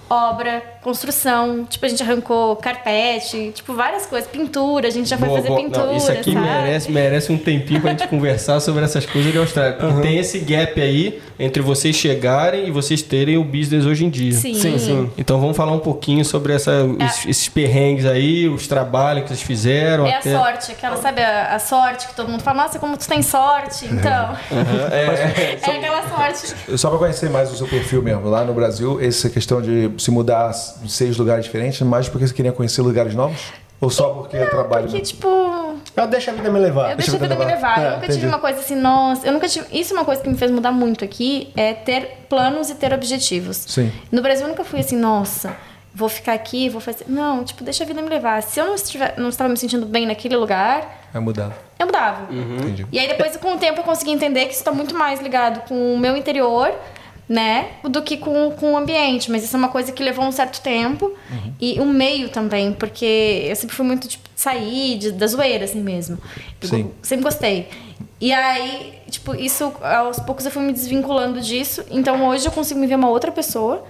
obra, 0.09 0.63
construção, 0.88 1.65
tipo 1.69 1.86
a 1.86 1.89
gente 1.89 2.02
arrancou 2.02 2.56
carpete, 2.56 3.52
tipo 3.54 3.73
várias 3.73 4.06
coisas, 4.06 4.30
pintura, 4.30 4.88
a 4.88 4.91
gente 4.91 5.10
já 5.10 5.17
foi 5.17 5.28
Boa, 5.28 5.39
fazer 5.39 5.50
boa. 5.50 5.62
pintura, 5.62 5.86
Não, 5.88 5.97
isso 5.97 6.12
aqui 6.12 6.32
sabe? 6.34 6.45
merece, 6.45 6.91
merece 6.91 7.32
um 7.32 7.38
tempinho 7.38 7.82
pra 7.82 7.91
gente 7.91 8.08
conversar 8.10 8.60
sobre 8.62 8.84
essas 8.86 9.06
coisas 9.06 9.32
de 9.32 9.38
Austrália. 9.38 9.73
Porque 9.73 10.02
tem 10.02 10.17
esse 10.17 10.39
gap 10.39 10.80
aí 10.82 11.21
entre 11.39 11.62
vocês 11.62 11.95
chegarem 11.95 12.67
e 12.67 12.71
vocês 12.71 13.02
terem 13.02 13.38
o 13.38 13.43
business 13.43 13.86
hoje 13.86 14.06
em 14.06 14.10
dia. 14.10 14.32
Sim. 14.32 14.54
Sim, 14.54 14.78
sim. 14.80 15.12
Então 15.17 15.39
vamos 15.39 15.56
falar 15.58 15.73
um 15.73 15.80
pouquinho 15.80 16.23
sobre 16.26 16.54
essa, 16.54 16.84
os- 16.84 17.26
esses 17.26 17.50
perrengues 17.50 18.06
aí, 18.06 18.47
os 18.47 18.65
trabalhos 18.67 19.23
que 19.23 19.30
vocês 19.30 19.41
fizeram. 19.41 20.06
É 20.08 20.15
a 20.15 20.19
até- 20.19 20.32
sorte, 20.38 20.71
aquela, 20.71 20.97
sabe, 20.97 21.21
a, 21.21 21.56
a 21.56 21.60
sorte 21.60 22.08
que 22.08 22.15
todo 22.15 22.30
mundo 22.30 22.41
fala, 22.41 22.63
nossa, 22.63 22.80
como 22.80 22.95
tu 22.97 23.08
tem 23.08 23.21
sorte. 23.21 23.86
Então, 23.86 24.36
É, 24.91 25.60
é 25.69 25.76
aquela 25.78 26.08
sorte. 26.08 26.78
Só 26.78 26.89
para 26.89 26.97
conhecer 27.00 27.30
mais 27.30 27.52
o 27.52 27.56
seu 27.58 27.67
perfil 27.67 28.02
mesmo. 28.02 28.28
Lá 28.30 28.43
no 28.45 28.54
Brasil, 28.54 29.00
essa 29.02 29.30
questão 29.30 29.62
de 29.62 29.91
se 29.97 30.10
mudar 30.12 30.52
seis 30.87 31.17
lugares 31.17 31.45
diferentes, 31.45 31.81
mais 31.81 32.07
porque 32.09 32.27
você 32.27 32.33
queria 32.33 32.51
conhecer 32.51 32.81
lugares 32.81 33.13
novos? 33.15 33.39
Ou 33.79 33.89
só 33.91 34.09
porque 34.09 34.35
é 34.37 34.45
trabalho? 34.45 34.83
Porque, 34.85 34.97
mesmo? 34.97 35.15
tipo, 35.15 35.27
Eu 35.95 36.07
deixo 36.07 36.31
a 36.31 36.33
vida 36.33 36.49
me 36.49 36.59
levar. 36.59 36.91
Eu 36.91 36.97
deixei 36.97 37.13
a 37.15 37.17
vida 37.19 37.35
me 37.35 37.45
levar. 37.45 37.55
levar. 37.55 37.79
É, 37.79 37.81
eu 37.87 37.91
nunca 37.91 37.97
entendi. 38.05 38.13
tive 38.15 38.27
uma 38.27 38.39
coisa 38.39 38.59
assim, 38.59 38.75
nossa. 38.75 39.27
Eu 39.27 39.33
nunca 39.33 39.47
tive. 39.47 39.67
Isso 39.71 39.93
é 39.93 39.97
uma 39.97 40.05
coisa 40.05 40.21
que 40.21 40.27
me 40.29 40.35
fez 40.35 40.49
mudar 40.49 40.71
muito 40.71 41.05
aqui, 41.05 41.51
é 41.55 41.73
ter 41.73 42.25
planos 42.27 42.69
e 42.71 42.75
ter 42.75 42.91
objetivos. 42.91 43.57
Sim. 43.67 43.91
No 44.11 44.21
Brasil 44.23 44.45
eu 44.45 44.49
nunca 44.49 44.63
fui 44.63 44.79
assim, 44.79 44.95
nossa, 44.97 45.55
vou 45.93 46.09
ficar 46.09 46.33
aqui, 46.33 46.69
vou 46.69 46.81
fazer. 46.81 47.05
Não, 47.07 47.43
tipo, 47.43 47.63
deixa 47.63 47.83
a 47.83 47.87
vida 47.87 48.01
me 48.01 48.09
levar. 48.09 48.41
Se 48.41 48.59
eu 48.59 48.65
não, 48.65 48.73
estiver, 48.73 49.13
não 49.17 49.29
estava 49.29 49.47
me 49.47 49.57
sentindo 49.57 49.85
bem 49.85 50.07
naquele 50.07 50.35
lugar, 50.37 51.07
É 51.13 51.19
mudado. 51.19 51.53
eu 51.77 51.85
mudava. 51.85 52.33
Entendi. 52.33 52.87
E 52.91 52.97
aí 52.97 53.07
depois, 53.07 53.37
com 53.37 53.53
o 53.53 53.57
tempo, 53.59 53.81
eu 53.81 53.83
consegui 53.83 54.09
entender 54.11 54.45
que 54.45 54.53
isso 54.53 54.61
está 54.61 54.71
muito 54.71 54.95
mais 54.95 55.21
ligado 55.21 55.67
com 55.67 55.93
o 55.93 55.99
meu 55.99 56.17
interior, 56.17 56.73
né? 57.29 57.67
Do 57.83 58.01
que 58.01 58.17
com, 58.17 58.51
com 58.51 58.73
o 58.73 58.77
ambiente. 58.77 59.29
Mas 59.31 59.43
isso 59.43 59.55
é 59.55 59.59
uma 59.59 59.69
coisa 59.69 59.91
que 59.91 60.01
levou 60.03 60.25
um 60.25 60.31
certo 60.31 60.61
tempo. 60.61 61.11
E 61.59 61.79
o 61.79 61.85
meio 61.85 62.29
também, 62.29 62.71
porque 62.73 63.45
eu 63.49 63.55
sempre 63.55 63.75
fui 63.75 63.85
muito, 63.85 64.07
tipo, 64.07 64.23
de 64.33 64.41
sair 64.41 64.97
de, 64.97 65.11
da 65.11 65.27
zoeira, 65.27 65.65
assim 65.65 65.81
mesmo. 65.81 66.17
Eu 66.61 66.67
Sim. 66.69 66.91
Sempre 67.01 67.23
gostei. 67.23 67.67
E 68.19 68.31
aí, 68.33 68.93
tipo, 69.09 69.35
isso, 69.35 69.73
aos 69.81 70.19
poucos 70.19 70.45
eu 70.45 70.51
fui 70.51 70.63
me 70.63 70.73
desvinculando 70.73 71.39
disso. 71.41 71.83
Então 71.91 72.27
hoje 72.27 72.45
eu 72.47 72.51
consigo 72.51 72.79
me 72.79 72.87
ver 72.87 72.95
uma 72.95 73.09
outra 73.09 73.31
pessoa. 73.31 73.83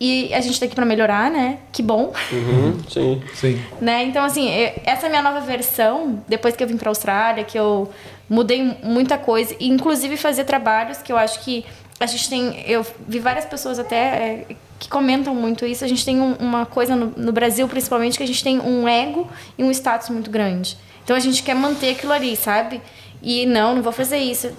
E 0.00 0.32
a 0.32 0.40
gente 0.40 0.60
tá 0.60 0.66
aqui 0.66 0.76
pra 0.76 0.84
melhorar, 0.84 1.28
né? 1.28 1.58
Que 1.72 1.82
bom. 1.82 2.12
Uhum, 2.30 2.78
sim. 2.88 3.20
Sim. 3.34 3.60
Né? 3.80 4.04
Então, 4.04 4.24
assim, 4.24 4.48
eu- 4.48 4.72
essa 4.84 5.06
é 5.06 5.08
a 5.08 5.10
minha 5.10 5.22
nova 5.22 5.40
versão, 5.40 6.22
depois 6.28 6.54
que 6.54 6.62
eu 6.62 6.68
vim 6.68 6.76
pra 6.76 6.88
Austrália, 6.88 7.42
que 7.42 7.58
eu 7.58 7.90
mudei 8.30 8.76
muita 8.84 9.18
coisa, 9.18 9.56
e 9.58 9.66
inclusive 9.68 10.16
fazer 10.16 10.44
trabalhos 10.44 10.98
que 10.98 11.10
eu 11.10 11.16
acho 11.18 11.40
que 11.40 11.64
a 12.00 12.06
gente 12.06 12.28
tem. 12.28 12.62
Eu 12.66 12.86
vi 13.06 13.18
várias 13.18 13.44
pessoas 13.44 13.78
até 13.78 13.96
é, 13.96 14.46
que 14.78 14.88
comentam 14.88 15.34
muito 15.34 15.66
isso. 15.66 15.84
A 15.84 15.88
gente 15.88 16.04
tem 16.04 16.20
um- 16.20 16.34
uma 16.34 16.64
coisa 16.66 16.94
no, 16.94 17.06
no 17.16 17.32
Brasil, 17.32 17.66
principalmente, 17.68 18.16
que 18.16 18.22
a 18.24 18.26
gente 18.26 18.42
tem 18.44 18.60
um 18.60 18.86
ego 18.88 19.28
e 19.56 19.64
um 19.64 19.70
status 19.70 20.08
muito 20.10 20.30
grande. 20.30 20.76
Então 21.04 21.16
a 21.16 21.20
gente 21.20 21.42
quer 21.42 21.54
manter 21.54 21.90
aquilo 21.90 22.12
ali, 22.12 22.36
sabe? 22.36 22.80
E 23.20 23.46
não, 23.46 23.74
não 23.74 23.82
vou 23.82 23.90
fazer 23.92 24.18
isso. 24.18 24.52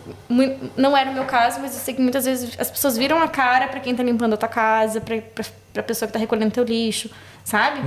Não 0.75 0.97
era 0.97 1.09
o 1.09 1.13
meu 1.13 1.23
caso, 1.25 1.61
mas 1.61 1.73
eu 1.75 1.79
sei 1.79 1.93
que 1.93 2.01
muitas 2.01 2.25
vezes 2.25 2.59
as 2.59 2.69
pessoas 2.69 2.97
viram 2.97 3.21
a 3.21 3.27
cara 3.27 3.67
pra 3.69 3.79
quem 3.79 3.95
tá 3.95 4.03
limpando 4.03 4.33
a 4.33 4.37
tua 4.37 4.49
casa, 4.49 4.99
pra, 4.99 5.21
pra, 5.21 5.45
pra 5.73 5.83
pessoa 5.83 6.07
que 6.07 6.13
tá 6.13 6.19
recolhendo 6.19 6.51
teu 6.51 6.63
lixo, 6.65 7.09
sabe? 7.45 7.79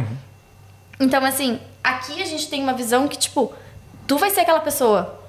Então, 0.99 1.23
assim, 1.25 1.61
aqui 1.85 2.23
a 2.23 2.25
gente 2.25 2.49
tem 2.49 2.63
uma 2.63 2.73
visão 2.73 3.07
que, 3.09 3.19
tipo, 3.19 3.53
tu 4.07 4.17
vai 4.17 4.31
ser 4.31 4.41
aquela 4.41 4.61
pessoa. 4.61 5.21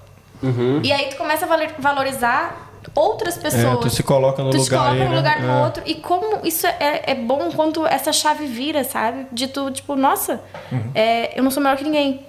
E 0.83 0.91
aí 0.93 1.09
tu 1.09 1.17
começa 1.17 1.45
a 1.45 1.49
valorizar 1.79 2.72
outras 2.95 3.37
pessoas. 3.37 3.63
É, 3.63 3.75
tu 3.77 3.89
se 3.89 4.03
coloca 4.03 4.43
no 4.43 4.49
tu 4.51 4.57
lugar 4.57 4.65
te 4.65 4.69
coloca 4.69 4.91
aí, 4.91 5.03
no 5.03 5.09
né? 5.11 5.15
lugar 5.17 5.41
do 5.41 5.47
É. 5.47 5.63
outro. 5.63 5.83
E 5.85 5.95
como 5.95 6.45
isso 6.45 6.65
é, 6.67 7.03
é 7.11 7.15
bom 7.15 7.49
quando 7.55 7.85
essa 7.87 8.11
chave 8.13 8.45
vira, 8.45 8.83
sabe? 8.83 9.25
De 9.31 9.47
tu, 9.47 9.69
tipo, 9.71 9.95
nossa, 9.95 10.39
Uhum. 10.71 10.81
é, 10.95 11.37
eu 11.37 11.43
não 11.43 11.51
sou 11.51 11.61
melhor 11.61 11.77
que 11.77 11.83
ninguém. 11.83 12.21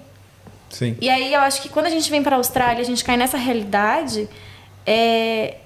Sim. 0.71 0.97
E 1.01 1.09
aí 1.09 1.33
eu 1.33 1.41
acho 1.41 1.63
que 1.63 1.69
quando 1.69 1.87
a 1.87 1.91
gente 1.91 2.11
vem 2.11 2.23
pra 2.23 2.37
Austrália, 2.37 2.81
a 2.83 2.85
gente 2.85 3.05
cai 3.05 3.17
nessa 3.17 3.37
realidade, 3.37 4.29
é... 4.87 5.57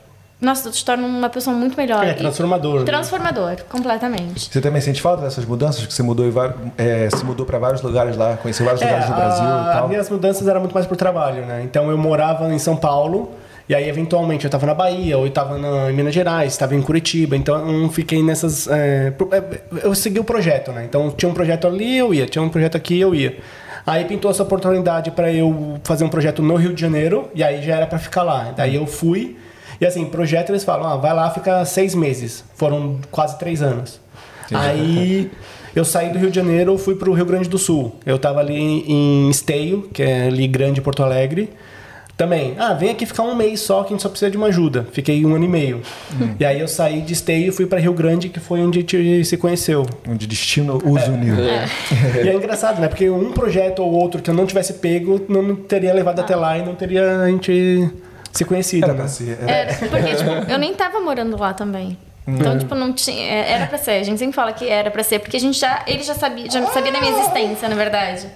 Nossa, 0.41 0.71
tu 0.71 0.73
te 0.77 0.85
torna 0.85 1.05
uma 1.05 1.29
pessoa 1.29 1.57
muito 1.57 1.77
melhor. 1.77 2.05
É 2.07 2.11
E- 2.11 2.15
transformador. 2.15 2.79
né? 2.79 2.85
Transformador, 2.85 3.57
completamente. 3.69 4.49
Você 4.53 4.61
também 4.61 4.81
sente 4.81 5.03
falta 5.03 5.23
dessas 5.25 5.45
mudanças? 5.45 5.85
Que 5.85 5.93
você 5.93 6.01
mudou 6.01 6.25
e 6.27 6.31
var- 6.31 6.55
é, 6.77 7.09
se 7.11 7.25
mudou 7.25 7.45
para 7.45 7.59
vários 7.59 7.83
lugares 7.83 8.17
lá, 8.17 8.37
conheceu 8.37 8.65
vários 8.65 8.81
lugares 8.81 9.07
do 9.07 9.15
Brasil 9.17 9.45
É, 9.45 9.49
a- 9.49 9.63
e 9.63 9.73
tal? 9.73 9.83
As 9.85 9.89
minhas 9.91 10.09
mudanças 10.09 10.47
eram 10.47 10.61
muito 10.61 10.73
mais 10.75 10.87
por 10.87 10.97
trabalho, 10.97 11.45
né? 11.45 11.63
Então 11.65 11.91
eu 11.91 11.99
morava 11.99 12.49
em 12.55 12.59
São 12.61 12.77
Paulo, 12.77 13.33
e 13.69 13.75
aí 13.75 13.89
eventualmente 13.89 14.45
eu 14.45 14.49
estava 14.49 14.67
na 14.67 14.75
Bahia, 14.75 15.19
ou 15.19 15.25
eu 15.25 15.29
estava 15.29 15.59
em 15.91 15.93
Minas 15.95 16.15
Gerais, 16.15 16.53
estava 16.53 16.75
em 16.75 16.81
Curitiba, 16.81 17.37
então 17.37 17.55
eu 17.57 17.81
não 17.81 17.91
fiquei 17.91 18.23
nessas. 18.23 18.67
é, 18.69 19.13
eu 19.83 19.95
segui 19.95 20.19
o 20.19 20.25
projeto, 20.25 20.73
né? 20.73 20.85
Então 20.85 21.11
tinha 21.11 21.29
um 21.29 21.35
projeto 21.35 21.67
ali, 21.67 21.99
eu 21.99 22.15
ia, 22.15 22.27
tinha 22.27 22.43
um 22.43 22.49
projeto 22.49 22.77
aqui, 22.77 22.99
eu 22.99 23.15
ia. 23.15 23.37
Aí 23.87 24.05
pintou 24.05 24.31
essa 24.31 24.43
oportunidade 24.43 25.11
para 25.11 25.33
eu 25.33 25.79
fazer 25.85 26.05
um 26.05 26.09
projeto 26.09 26.43
no 26.43 26.57
Rio 26.57 26.75
de 26.75 26.81
Janeiro, 26.81 27.31
e 27.35 27.43
aí 27.43 27.63
já 27.63 27.77
era 27.77 27.87
para 27.87 27.99
ficar 27.99 28.23
lá. 28.23 28.53
Daí 28.57 28.75
eu 28.75 28.87
fui, 28.87 29.37
e 29.81 29.87
assim, 29.87 30.05
projeto 30.07 30.51
eles 30.51 30.65
falam, 30.65 30.89
ah, 30.89 30.97
vai 30.97 31.15
lá, 31.15 31.31
fica 31.31 31.65
seis 31.65 31.95
meses. 31.95 32.45
Foram 32.55 32.99
quase 33.11 33.39
três 33.39 33.63
anos. 33.63 34.01
Aí 34.53 35.31
eu 35.75 35.85
saí 35.85 36.11
do 36.11 36.19
Rio 36.19 36.31
de 36.31 36.37
Janeiro, 36.37 36.77
fui 36.77 36.97
pro 36.97 37.13
Rio 37.13 37.25
Grande 37.25 37.49
do 37.49 37.59
Sul. 37.59 37.95
Eu 38.05 38.19
tava 38.19 38.41
ali 38.41 38.57
em 38.57 39.31
Esteio, 39.31 39.89
que 39.93 40.03
é 40.03 40.27
ali 40.27 40.47
grande 40.49 40.81
Porto 40.81 41.03
Alegre. 41.03 41.51
Também, 42.19 42.57
ah, 42.59 42.75
vem 42.75 42.91
aqui 42.91 43.07
ficar 43.07 43.23
um 43.23 43.33
mês 43.37 43.61
só 43.61 43.83
que 43.85 43.87
a 43.87 43.91
gente 43.91 44.03
só 44.03 44.09
precisa 44.09 44.29
de 44.29 44.37
uma 44.37 44.49
ajuda. 44.49 44.85
Fiquei 44.91 45.25
um 45.25 45.37
ano 45.37 45.45
e 45.45 45.49
meio. 45.49 45.81
E 46.41 46.45
aí 46.45 46.59
eu 46.59 46.67
saí 46.67 47.01
de 47.01 47.13
Esteio 47.13 47.49
e 47.51 47.53
fui 47.53 47.65
para 47.65 47.79
Rio 47.79 47.93
Grande, 47.93 48.29
que 48.29 48.41
foi 48.41 48.61
onde 48.61 48.79
a 48.79 48.81
gente 48.81 49.25
se 49.25 49.37
conheceu. 49.37 49.87
Onde 50.07 50.27
destino 50.27 50.79
os 50.85 51.07
uniu. 51.07 51.37
E 52.25 52.29
é 52.29 52.35
engraçado, 52.35 52.81
né? 52.81 52.89
Porque 52.89 53.09
um 53.09 53.31
projeto 53.31 53.79
ou 53.85 53.93
outro 53.93 54.21
que 54.21 54.29
eu 54.29 54.35
não 54.35 54.47
tivesse 54.47 54.73
pego, 54.75 55.25
não 55.29 55.43
me 55.43 55.55
teria 55.57 55.95
levado 55.95 56.19
até 56.19 56.35
lá 56.35 56.59
e 56.59 56.65
não 56.65 56.75
teria 56.75 57.21
a 57.23 57.29
gente 57.31 57.89
se 58.33 58.45
conhecido, 58.45 58.87
Era 58.91 58.95
né? 58.95 59.07
ser. 59.09 59.39
era- 59.41 59.51
É, 59.53 59.65
porque, 59.75 60.15
tipo, 60.17 60.31
eu 60.51 60.59
nem 60.59 60.75
tava 60.75 61.01
morando 61.01 61.39
lá 61.39 61.55
também. 61.55 61.97
Então, 62.37 62.59
tipo, 62.59 62.75
não 62.75 62.93
tinha. 62.93 63.23
é, 63.25 63.53
Era 63.53 63.67
pra 63.67 63.79
ser. 63.79 63.93
A 63.93 64.03
gente 64.03 64.19
sempre 64.19 64.35
fala 64.35 64.53
que 64.53 64.69
era 64.69 64.91
pra 64.91 65.03
ser, 65.03 65.19
porque 65.19 65.37
a 65.37 65.41
gente 65.41 65.59
já. 65.59 65.83
Ele 65.87 66.03
já 66.03 66.15
sabia, 66.15 66.51
já 66.51 66.65
sabia 66.67 66.93
da 66.93 67.01
minha 67.01 67.13
existência, 67.19 67.69
na 67.69 67.75
verdade. 67.75 68.27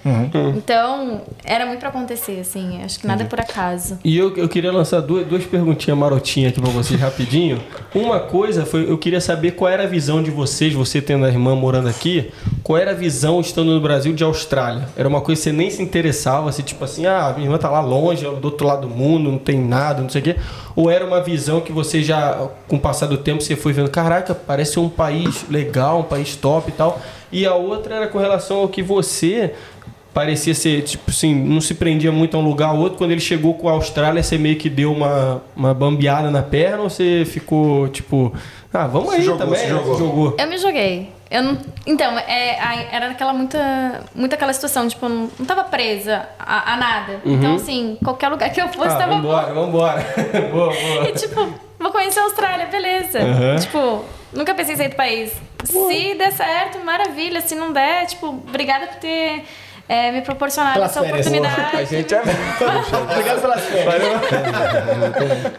Então, 0.56 1.20
era 1.44 1.66
muito 1.66 1.80
pra 1.80 1.88
acontecer, 1.88 2.40
assim. 2.40 2.82
Acho 2.84 2.98
que 3.00 3.06
nada 3.06 3.22
é 3.22 3.26
por 3.26 3.40
acaso. 3.40 3.98
E 4.04 4.16
eu, 4.16 4.34
eu 4.36 4.48
queria 4.48 4.72
lançar 4.72 5.00
duas, 5.00 5.26
duas 5.26 5.44
perguntinhas 5.44 5.98
marotinhas 5.98 6.52
aqui 6.52 6.60
pra 6.60 6.70
vocês 6.70 7.00
rapidinho. 7.00 7.60
Uma 7.94 8.20
coisa 8.20 8.64
foi, 8.64 8.88
eu 8.90 8.96
queria 8.98 9.20
saber 9.20 9.52
qual 9.52 9.70
era 9.70 9.82
a 9.84 9.86
visão 9.86 10.22
de 10.22 10.30
vocês, 10.30 10.72
você 10.72 11.00
tendo 11.00 11.24
a 11.24 11.28
irmã 11.28 11.54
morando 11.54 11.88
aqui, 11.88 12.30
qual 12.62 12.78
era 12.78 12.92
a 12.92 12.94
visão 12.94 13.40
estando 13.40 13.72
no 13.74 13.80
Brasil 13.80 14.12
de 14.14 14.24
Austrália? 14.24 14.88
Era 14.96 15.08
uma 15.08 15.20
coisa 15.20 15.38
que 15.40 15.44
você 15.44 15.52
nem 15.52 15.70
se 15.70 15.82
interessava, 15.82 16.48
assim, 16.48 16.62
tipo 16.62 16.84
assim, 16.84 17.06
ah, 17.06 17.32
minha 17.34 17.46
irmã 17.46 17.58
tá 17.58 17.68
lá 17.70 17.80
longe, 17.80 18.24
do 18.24 18.44
outro 18.44 18.66
lado 18.66 18.88
do 18.88 18.94
mundo, 18.94 19.30
não 19.30 19.38
tem 19.38 19.58
nada, 19.60 20.00
não 20.00 20.08
sei 20.08 20.20
o 20.20 20.24
quê. 20.24 20.36
Ou 20.74 20.90
era 20.90 21.04
uma 21.04 21.20
visão 21.20 21.60
que 21.60 21.72
você 21.72 22.02
já, 22.02 22.48
com 22.68 22.76
o 22.76 22.80
passar 22.80 23.06
do 23.06 23.18
tempo, 23.18 23.42
você 23.42 23.56
foi 23.56 23.72
vendo, 23.72 23.90
caraca, 23.90 24.34
parece 24.34 24.78
um 24.78 24.88
país 24.88 25.44
legal, 25.50 26.00
um 26.00 26.04
país 26.04 26.34
top 26.36 26.70
e 26.70 26.72
tal. 26.72 27.00
E 27.30 27.46
a 27.46 27.54
outra 27.54 27.94
era 27.94 28.06
com 28.06 28.18
relação 28.18 28.58
ao 28.58 28.68
que 28.68 28.82
você 28.82 29.54
parecia 30.12 30.54
ser, 30.54 30.82
tipo 30.82 31.10
assim, 31.10 31.34
não 31.34 31.60
se 31.60 31.74
prendia 31.74 32.12
muito 32.12 32.36
a 32.36 32.40
um 32.40 32.44
lugar 32.44 32.74
ou 32.74 32.80
outro. 32.80 32.98
Quando 32.98 33.10
ele 33.12 33.20
chegou 33.20 33.54
com 33.54 33.68
a 33.68 33.72
Austrália, 33.72 34.22
você 34.22 34.36
meio 34.38 34.56
que 34.56 34.68
deu 34.68 34.92
uma, 34.92 35.42
uma 35.56 35.72
bambeada 35.72 36.30
na 36.30 36.42
perna 36.42 36.82
ou 36.82 36.90
você 36.90 37.24
ficou, 37.26 37.88
tipo, 37.88 38.32
ah, 38.72 38.86
vamos 38.86 39.10
Se 39.10 39.16
aí 39.16 39.22
jogou, 39.22 39.38
também? 39.38 39.60
se 39.60 39.68
jogou. 39.68 39.98
jogou. 39.98 40.36
Eu 40.38 40.46
me 40.48 40.58
joguei. 40.58 41.08
Eu 41.32 41.42
não, 41.42 41.58
então, 41.86 42.18
é, 42.18 42.58
era 42.92 43.10
aquela 43.10 43.32
muita, 43.32 44.04
muito 44.14 44.34
aquela 44.34 44.52
situação, 44.52 44.86
tipo, 44.86 45.06
eu 45.06 45.08
não, 45.08 45.30
não 45.38 45.46
tava 45.46 45.64
presa 45.64 46.28
a, 46.38 46.74
a 46.74 46.76
nada. 46.76 47.22
Então, 47.24 47.54
assim, 47.54 47.96
qualquer 48.04 48.28
lugar 48.28 48.50
que 48.50 48.60
eu 48.60 48.68
fosse 48.68 48.94
Ah, 48.94 48.98
tava 48.98 49.14
bom. 49.14 49.22
vambora, 49.22 49.54
vambora. 49.54 50.06
boa, 50.52 50.74
boa. 50.74 51.08
E 51.08 51.12
tipo, 51.12 51.54
vou 51.78 51.90
conhecer 51.90 52.20
a 52.20 52.24
Austrália, 52.24 52.66
beleza. 52.66 53.18
Aham. 53.18 53.56
Tipo, 53.56 54.04
nunca 54.30 54.52
pensei 54.54 54.74
em 54.74 54.76
sair 54.76 54.88
do 54.90 54.96
país. 54.96 55.32
Se 55.64 56.14
der 56.14 56.32
certo, 56.32 56.78
maravilha. 56.84 57.40
Se 57.40 57.54
não 57.54 57.72
der, 57.72 58.04
tipo, 58.06 58.26
obrigada 58.28 58.86
por 58.88 58.96
ter 58.96 59.42
é, 59.88 60.10
me 60.12 60.22
proporcionado 60.22 60.74
Pelas 60.74 60.90
essa 60.90 61.00
férias. 61.02 61.26
oportunidade. 61.26 61.76
A 61.76 61.84
gente 61.84 62.14
é... 62.14 62.20
Obrigado 63.12 63.40
pelas 63.40 63.60
férias. 63.60 63.94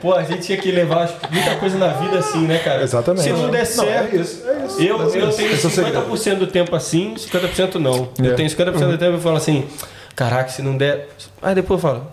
Pô, 0.02 0.14
a 0.14 0.24
gente 0.24 0.42
tinha 0.44 0.58
que 0.58 0.72
levar 0.72 1.10
muita 1.30 1.56
coisa 1.56 1.78
na 1.78 1.90
vida 1.90 2.20
assim, 2.20 2.48
né, 2.48 2.60
cara? 2.60 2.82
Exatamente. 2.84 3.24
Se 3.24 3.30
não 3.32 3.50
der 3.50 3.60
Não, 3.60 3.66
certo. 3.66 4.16
é 4.16 4.20
isso, 4.20 4.50
é 4.50 4.66
isso. 4.66 4.82
Eu, 4.82 4.98
é 5.02 5.04
eu 5.22 5.30
isso. 5.30 5.38
tenho 5.38 5.52
Esse 5.54 5.66
é 5.66 5.70
o 5.70 5.72
segredo. 5.72 6.10
50% 6.12 6.36
do 6.38 6.48
tempo 6.48 6.76
assim, 6.76 7.14
50% 7.16 7.76
não. 7.76 8.10
É. 8.22 8.28
Eu 8.28 8.36
tenho 8.36 8.50
50% 8.50 8.74
do 8.74 8.98
tempo 8.98 9.12
e 9.12 9.16
eu 9.16 9.22
falo 9.22 9.38
assim, 9.38 9.68
caraca, 10.16 10.50
se 10.50 10.62
não 10.62 10.78
der. 10.78 11.10
Aí 11.42 11.54
depois 11.56 11.84
eu 11.84 11.90
falo, 11.90 12.00
"Hum, 12.02 12.13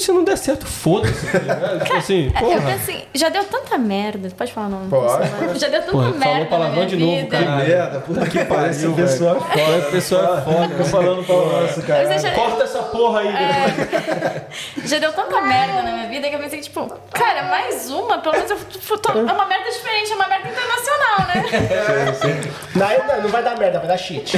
se 0.00 0.12
não 0.12 0.24
der 0.24 0.36
certo, 0.36 0.66
foda-se. 0.66 1.26
ligado? 1.38 1.78
tipo 1.84 1.96
assim, 1.96 2.32
É, 2.34 2.38
Eu 2.38 2.46
porra. 2.46 2.60
penso 2.62 2.74
assim, 2.90 3.02
já 3.14 3.28
deu 3.28 3.44
tanta 3.44 3.78
merda. 3.78 4.28
Pode 4.36 4.52
falar 4.52 4.68
não? 4.68 4.80
não 4.84 4.88
Pode. 4.90 5.58
Já 5.58 5.68
deu 5.68 5.80
tanta 5.80 5.92
Pô, 5.92 5.98
merda. 6.02 6.18
falou 6.24 6.46
palavrão 6.46 6.86
de 6.86 6.96
novo, 6.96 7.16
vida. 7.16 7.28
cara. 7.38 7.56
Merda, 7.56 8.00
puta 8.00 8.26
que 8.26 8.38
pariu, 8.46 8.92
pessoal 8.94 9.36
é 9.36 9.40
foda. 9.40 9.78
O 9.88 9.90
pessoal 9.90 10.38
é 10.38 10.40
foda. 10.42 10.74
Tô 10.76 10.84
falando 10.84 11.26
nossa, 11.26 11.82
cara. 11.82 12.18
Já- 12.18 12.30
Corta 12.32 12.64
essa 12.64 12.82
porra 12.84 13.20
aí, 13.20 13.32
né? 13.32 14.46
Já 14.84 14.98
deu 14.98 15.12
tanta 15.12 15.40
merda 15.42 15.82
na 15.82 15.92
minha 15.92 16.08
vida 16.08 16.28
que 16.28 16.34
eu 16.34 16.40
pensei, 16.40 16.60
tipo, 16.60 16.92
cara, 17.12 17.44
mais 17.44 17.90
uma? 17.90 18.18
Pelo 18.18 18.34
menos 18.34 18.50
eu 18.50 18.58
tipo, 18.68 18.98
tô- 18.98 19.12
é 19.12 19.32
uma 19.32 19.46
merda 19.46 19.70
diferente, 19.70 20.12
é 20.12 20.14
uma 20.14 20.28
merda 20.28 20.48
internacional, 20.48 21.18
né? 21.28 22.48
Não, 22.74 23.06
não, 23.16 23.22
não 23.22 23.28
vai 23.30 23.42
dar 23.42 23.56
merda, 23.58 23.78
vai 23.78 23.88
dar 23.88 23.96
shit. 23.96 24.36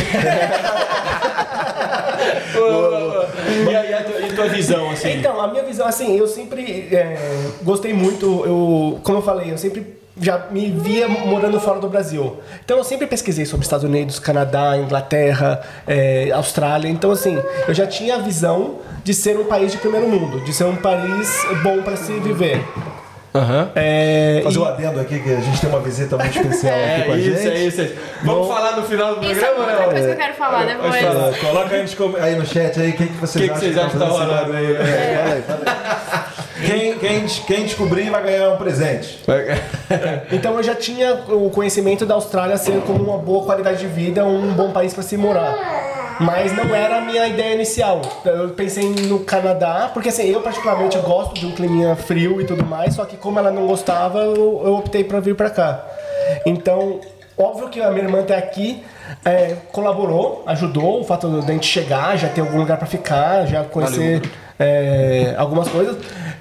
E 3.68 3.76
aí, 3.76 3.94
a 3.94 4.02
tua, 4.02 4.20
e 4.20 4.32
tua 4.32 4.48
visão, 4.48 4.90
assim? 4.90 5.18
Então, 5.18 5.29
a 5.38 5.48
minha 5.48 5.62
visão, 5.62 5.86
assim, 5.86 6.16
eu 6.16 6.26
sempre 6.26 6.88
é, 6.94 7.18
gostei 7.62 7.92
muito, 7.92 8.42
eu, 8.46 8.98
como 9.02 9.18
eu 9.18 9.22
falei, 9.22 9.52
eu 9.52 9.58
sempre 9.58 10.00
já 10.20 10.46
me 10.50 10.70
via 10.70 11.08
morando 11.08 11.60
fora 11.60 11.78
do 11.78 11.88
Brasil. 11.88 12.38
Então 12.64 12.78
eu 12.78 12.84
sempre 12.84 13.06
pesquisei 13.06 13.44
sobre 13.44 13.64
Estados 13.64 13.84
Unidos, 13.84 14.18
Canadá, 14.18 14.76
Inglaterra, 14.76 15.62
é, 15.86 16.30
Austrália. 16.32 16.88
Então, 16.88 17.10
assim, 17.10 17.38
eu 17.66 17.74
já 17.74 17.86
tinha 17.86 18.16
a 18.16 18.18
visão 18.18 18.78
de 19.02 19.14
ser 19.14 19.38
um 19.38 19.44
país 19.44 19.72
de 19.72 19.78
primeiro 19.78 20.08
mundo, 20.08 20.40
de 20.44 20.52
ser 20.52 20.64
um 20.64 20.76
país 20.76 21.44
bom 21.62 21.82
para 21.82 21.96
se 21.96 22.12
viver. 22.20 22.62
Aham. 23.32 23.70
É, 23.76 24.40
Fazer 24.42 24.58
e- 24.58 24.60
um 24.60 24.64
adendo 24.64 25.00
aqui 25.00 25.20
que 25.20 25.32
a 25.32 25.40
gente 25.40 25.60
tem 25.60 25.70
uma 25.70 25.80
visita 25.80 26.16
muito 26.16 26.36
especial 26.36 26.74
aqui 26.78 27.02
com 27.04 27.12
É 27.12 27.14
a 27.14 27.18
isso, 27.18 27.42
gente. 27.42 27.48
é 27.48 27.58
isso, 27.66 27.80
é 27.80 27.84
isso. 27.84 27.94
Vamos 28.24 28.48
falar 28.48 28.76
no 28.76 28.82
final 28.82 29.14
do 29.16 29.24
Isso 29.30 29.44
é 29.44 29.48
programa, 29.48 29.70
outra 29.70 29.86
né? 29.86 29.92
coisa 29.92 30.06
que 30.08 30.12
eu 30.12 30.16
quero 30.16 30.34
falar 30.34 30.66
depois. 30.66 30.94
Ah, 31.04 31.32
Coloca 31.40 31.74
aí, 31.74 32.24
aí 32.24 32.34
no 32.36 32.46
chat 32.46 32.80
aí, 32.80 32.92
quem 32.92 33.06
que 33.06 33.12
vocês 33.18 33.42
Que 33.44 33.48
que 33.48 33.54
acham 33.54 33.60
vocês 33.60 33.78
acham 33.78 33.90
que 33.90 33.98
tá 33.98 34.04
rolando 34.06 34.32
aí? 34.32 34.74
barulho? 34.74 34.76
É, 34.82 35.16
fala 35.16 35.34
aí, 35.34 35.42
fala 35.42 35.60
aí. 35.64 36.66
Quem, 36.66 36.98
quem, 36.98 37.26
quem 37.26 37.64
descobrir 37.64 38.10
vai 38.10 38.22
ganhar 38.22 38.50
um 38.50 38.56
presente. 38.56 39.18
Então 40.30 40.56
eu 40.56 40.62
já 40.62 40.74
tinha 40.74 41.14
o 41.28 41.48
conhecimento 41.50 42.04
da 42.04 42.14
Austrália 42.14 42.56
ser 42.58 42.80
como 42.82 43.02
uma 43.04 43.16
boa 43.18 43.44
qualidade 43.46 43.78
de 43.78 43.86
vida, 43.86 44.24
um 44.26 44.52
bom 44.52 44.70
país 44.70 44.92
para 44.92 45.02
se 45.02 45.16
morar. 45.16 45.56
Mas 46.20 46.54
não 46.54 46.74
era 46.74 46.98
a 46.98 47.00
minha 47.00 47.26
ideia 47.26 47.54
inicial. 47.54 48.02
Eu 48.24 48.50
pensei 48.50 48.88
no 48.90 49.20
Canadá, 49.20 49.90
porque 49.92 50.10
assim, 50.10 50.28
eu 50.28 50.42
particularmente 50.42 50.98
gosto 50.98 51.34
de 51.34 51.46
um 51.46 51.52
clima 51.52 51.96
frio 51.96 52.40
e 52.40 52.44
tudo 52.44 52.64
mais, 52.64 52.94
só 52.94 53.04
que 53.06 53.16
como 53.16 53.38
ela 53.38 53.50
não 53.50 53.66
gostava, 53.66 54.20
eu, 54.20 54.62
eu 54.64 54.74
optei 54.76 55.02
para 55.02 55.18
vir 55.18 55.34
para 55.34 55.48
cá. 55.48 55.84
Então, 56.44 57.00
óbvio 57.38 57.68
que 57.68 57.80
a 57.80 57.90
minha 57.90 58.04
irmã 58.04 58.20
até 58.20 58.36
aqui 58.36 58.84
é, 59.24 59.56
colaborou, 59.72 60.42
ajudou 60.46 61.00
o 61.00 61.04
fato 61.04 61.28
de 61.28 61.38
a 61.38 61.54
gente 61.54 61.66
chegar, 61.66 62.16
já 62.16 62.28
ter 62.28 62.42
algum 62.42 62.58
lugar 62.58 62.76
para 62.76 62.86
ficar, 62.86 63.46
já 63.46 63.64
conhecer 63.64 64.22
é, 64.58 65.34
algumas 65.38 65.68
coisas. 65.68 65.96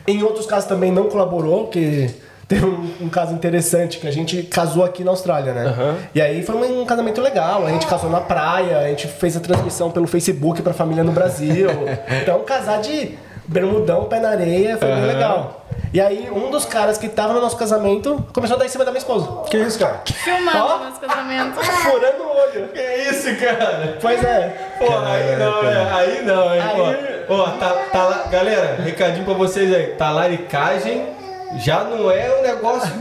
Em 0.06 0.22
outros 0.24 0.46
casos 0.46 0.68
também 0.68 0.92
não 0.92 1.06
colaborou, 1.06 1.68
que 1.68 2.10
teve 2.50 2.66
um, 2.66 2.92
um 3.02 3.10
caso 3.10 3.32
interessante 3.34 4.00
que 4.00 4.08
a 4.08 4.12
gente 4.12 4.42
casou 4.42 4.84
aqui 4.84 5.04
na 5.04 5.12
Austrália, 5.12 5.54
né? 5.54 5.96
E 6.16 6.20
aí 6.20 6.44
foi 6.44 6.56
um, 6.56 6.82
um 6.82 6.86
casamento 6.86 7.22
legal. 7.22 7.66
A 7.66 7.70
gente 7.70 7.86
casou 7.86 8.10
na 8.10 8.20
praia, 8.20 8.80
a 8.80 8.88
gente 8.90 9.08
fez 9.08 9.38
a 9.38 9.40
transmissão 9.40 9.92
pelo 9.92 10.08
Facebook 10.08 10.62
pra 10.64 10.74
família 10.74 11.04
no 11.04 11.12
Brasil. 11.12 11.70
então, 12.22 12.40
casar 12.40 12.82
de 12.82 13.18
bermudão, 13.46 14.06
pé 14.06 14.20
na 14.20 14.30
areia, 14.30 14.78
foi 14.78 14.88
bem 14.88 15.06
legal. 15.06 15.66
E 15.94 16.02
aí, 16.02 16.30
um 16.32 16.50
dos 16.52 16.66
caras 16.66 16.98
que 16.98 17.08
tava 17.08 17.34
no 17.34 17.42
nosso 17.42 17.56
casamento 17.56 18.24
começou 18.34 18.56
a 18.56 18.60
dar 18.60 18.66
em 18.66 18.70
cima 18.70 18.84
da 18.84 18.92
minha 18.92 19.00
esposa. 19.00 19.28
Que 19.50 19.58
isso, 19.58 19.78
cara? 19.78 20.02
Filmando 20.06 20.58
Ó. 20.58 20.78
nosso 20.80 21.00
casamento. 21.00 21.56
Furando 21.62 22.24
o 22.24 22.30
olho. 22.30 22.68
Que 22.70 23.10
isso, 23.10 23.36
cara? 23.38 23.98
Pois 24.02 24.24
é. 24.24 24.74
Pô, 24.80 24.86
aí 24.86 25.36
não, 25.38 25.64
né? 25.64 25.92
Aí 25.92 26.22
não, 26.24 26.54
hein? 26.54 26.62
Aí- 26.62 27.20
Pô, 27.28 27.36
Ó, 27.36 27.50
tá, 27.52 27.70
tá 27.92 28.04
lá, 28.06 28.24
galera, 28.32 28.82
recadinho 28.84 29.24
pra 29.24 29.36
vocês 29.36 29.72
aí. 29.72 29.88
Talaricagem 29.96 31.19
já 31.58 31.84
não 31.84 32.12
é 32.12 32.40
um 32.40 32.42
negócio. 32.44 32.92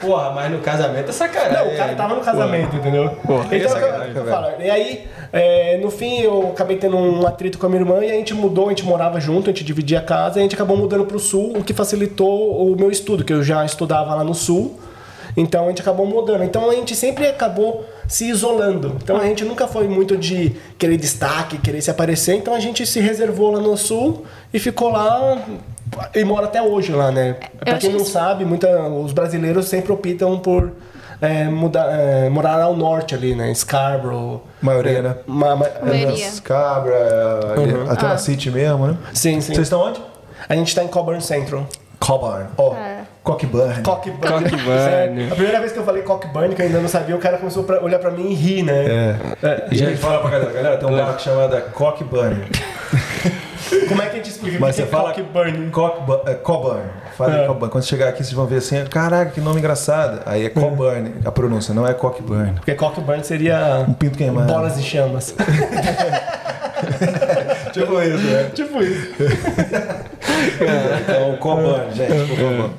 Porra, 0.00 0.30
mas 0.30 0.50
no 0.50 0.58
casamento 0.58 1.08
é 1.08 1.12
sacanagem. 1.12 1.66
Não, 1.66 1.74
o 1.74 1.76
cara 1.76 1.94
tava 1.94 2.14
no 2.14 2.20
casamento, 2.20 2.76
entendeu? 2.76 3.10
Porra, 3.26 3.46
aí 3.50 3.58
é 3.58 3.64
então, 3.64 3.70
sacanagem, 3.70 4.14
eu, 4.14 4.24
eu 4.24 4.30
falo, 4.30 4.48
e 4.60 4.70
aí, 4.70 5.08
é, 5.32 5.78
no 5.78 5.90
fim, 5.90 6.20
eu 6.20 6.50
acabei 6.50 6.76
tendo 6.76 6.96
um 6.96 7.26
atrito 7.26 7.58
com 7.58 7.66
a 7.66 7.68
minha 7.68 7.80
irmã 7.80 8.04
e 8.04 8.10
a 8.10 8.14
gente 8.14 8.34
mudou, 8.34 8.66
a 8.66 8.68
gente 8.70 8.84
morava 8.84 9.18
junto, 9.20 9.50
a 9.50 9.52
gente 9.52 9.64
dividia 9.64 9.98
a 9.98 10.02
casa 10.02 10.38
e 10.38 10.40
a 10.40 10.42
gente 10.42 10.54
acabou 10.54 10.76
mudando 10.76 11.04
pro 11.04 11.18
sul, 11.18 11.56
o 11.56 11.64
que 11.64 11.72
facilitou 11.72 12.70
o 12.70 12.76
meu 12.76 12.90
estudo, 12.90 13.24
que 13.24 13.32
eu 13.32 13.42
já 13.42 13.64
estudava 13.64 14.14
lá 14.14 14.24
no 14.24 14.34
sul. 14.34 14.78
Então 15.36 15.66
a 15.66 15.68
gente 15.68 15.82
acabou 15.82 16.06
mudando. 16.06 16.44
Então 16.44 16.70
a 16.70 16.74
gente 16.74 16.96
sempre 16.96 17.26
acabou 17.26 17.84
se 18.08 18.26
isolando. 18.26 18.96
Então 19.02 19.18
a 19.18 19.24
gente 19.24 19.44
nunca 19.44 19.68
foi 19.68 19.86
muito 19.86 20.16
de 20.16 20.56
querer 20.78 20.96
destaque, 20.96 21.58
querer 21.58 21.82
se 21.82 21.90
aparecer. 21.90 22.36
Então 22.36 22.54
a 22.54 22.60
gente 22.60 22.86
se 22.86 23.00
reservou 23.00 23.52
lá 23.52 23.60
no 23.60 23.76
sul 23.76 24.24
e 24.52 24.58
ficou 24.58 24.88
lá 24.88 25.38
e 26.14 26.24
mora 26.24 26.46
até 26.46 26.60
hoje 26.62 26.92
lá, 26.92 27.10
né? 27.10 27.36
Pra 27.58 27.72
acho 27.72 27.80
quem 27.82 27.90
não 27.90 28.00
isso- 28.02 28.10
sabe, 28.12 28.44
muita, 28.44 28.68
os 28.82 29.12
brasileiros 29.12 29.66
sempre 29.68 29.92
optam 29.92 30.38
por 30.38 30.72
é, 31.20 31.44
mudar, 31.44 31.86
é, 31.98 32.28
morar 32.28 32.60
ao 32.60 32.76
norte 32.76 33.14
ali, 33.14 33.34
né? 33.34 33.52
Scarborough. 33.54 34.42
Maioria, 34.60 35.00
né? 35.02 35.14
Ma- 35.26 35.56
ma- 35.56 35.66
Maioria. 35.82 36.26
Cabra, 36.44 37.52
ali, 37.56 37.72
Uhum. 37.72 37.90
até 37.90 38.04
Ah. 38.06 38.08
na 38.10 38.18
City 38.18 38.50
mesmo, 38.50 38.86
né? 38.88 38.96
Sim, 39.14 39.40
sim. 39.40 39.54
Vocês 39.54 39.66
estão 39.66 39.80
onde? 39.80 40.00
A 40.48 40.54
gente 40.54 40.74
tá 40.74 40.84
em 40.84 40.88
Coburn 40.88 41.20
Central. 41.22 41.66
Coburn. 41.98 42.44
Ó, 42.58 42.74
É. 42.74 42.98
Cockburn. 43.24 43.82
Cockburn. 43.82 44.20
Cockburn. 44.50 44.70
É, 44.70 45.28
a 45.30 45.34
primeira 45.34 45.58
vez 45.60 45.72
que 45.72 45.78
eu 45.78 45.84
falei 45.84 46.02
Cockburn, 46.02 46.54
que 46.54 46.60
eu 46.62 46.66
ainda 46.66 46.80
não 46.80 46.88
sabia, 46.88 47.16
o 47.16 47.18
cara 47.18 47.38
começou 47.38 47.64
a 47.68 47.82
olhar 47.82 47.98
pra 47.98 48.10
mim 48.10 48.30
e 48.30 48.34
rir, 48.34 48.62
né? 48.62 48.84
É. 49.42 49.66
E 49.72 49.82
a 49.82 49.88
gente 49.88 49.96
fala 49.96 50.18
pra 50.20 50.30
galera, 50.30 50.52
galera, 50.52 50.76
tem 50.76 50.86
um 50.88 50.92
bar 50.96 51.18
chamado 51.18 51.58
Cockburn. 51.72 52.44
Como 53.88 54.02
é 54.02 54.06
que 54.06 54.12
a 54.12 54.16
gente 54.16 54.30
explica 54.30 54.58
Mas 54.60 54.76
que 54.76 54.82
você 54.82 54.88
é 54.88 54.90
fala 54.90 55.12
Cockburn? 55.12 55.70
Cockburn. 55.70 56.22
É, 56.26 56.34
Coburn. 56.34 56.82
Fala 57.16 57.36
É. 57.42 57.46
Coburn. 57.46 57.70
Quando 57.72 57.84
chegar 57.84 58.08
aqui, 58.08 58.18
vocês 58.18 58.32
vão 58.32 58.46
ver 58.46 58.56
assim, 58.58 58.84
caraca, 58.86 59.30
que 59.32 59.40
nome 59.40 59.58
engraçado. 59.58 60.22
Aí 60.26 60.44
é 60.46 60.48
Coburn, 60.50 61.14
a 61.24 61.30
pronúncia, 61.32 61.72
não 61.74 61.86
é 61.86 61.94
Cockburn. 61.94 62.52
Porque 62.54 62.74
Cockburn 62.74 63.24
seria 63.24 63.84
Um 63.88 63.92
pinto 63.94 64.18
queimado. 64.18 64.52
bolas 64.52 64.76
de 64.76 64.82
chamas. 64.82 65.34
Tipo 67.72 68.00
isso, 68.02 68.24
né? 68.26 68.50
tipo 68.54 68.82
isso. 68.82 69.10
Então, 71.02 71.36
Coburn, 71.38 71.92
gente, 71.94 72.28
por 72.28 72.36
favor. 72.36 72.70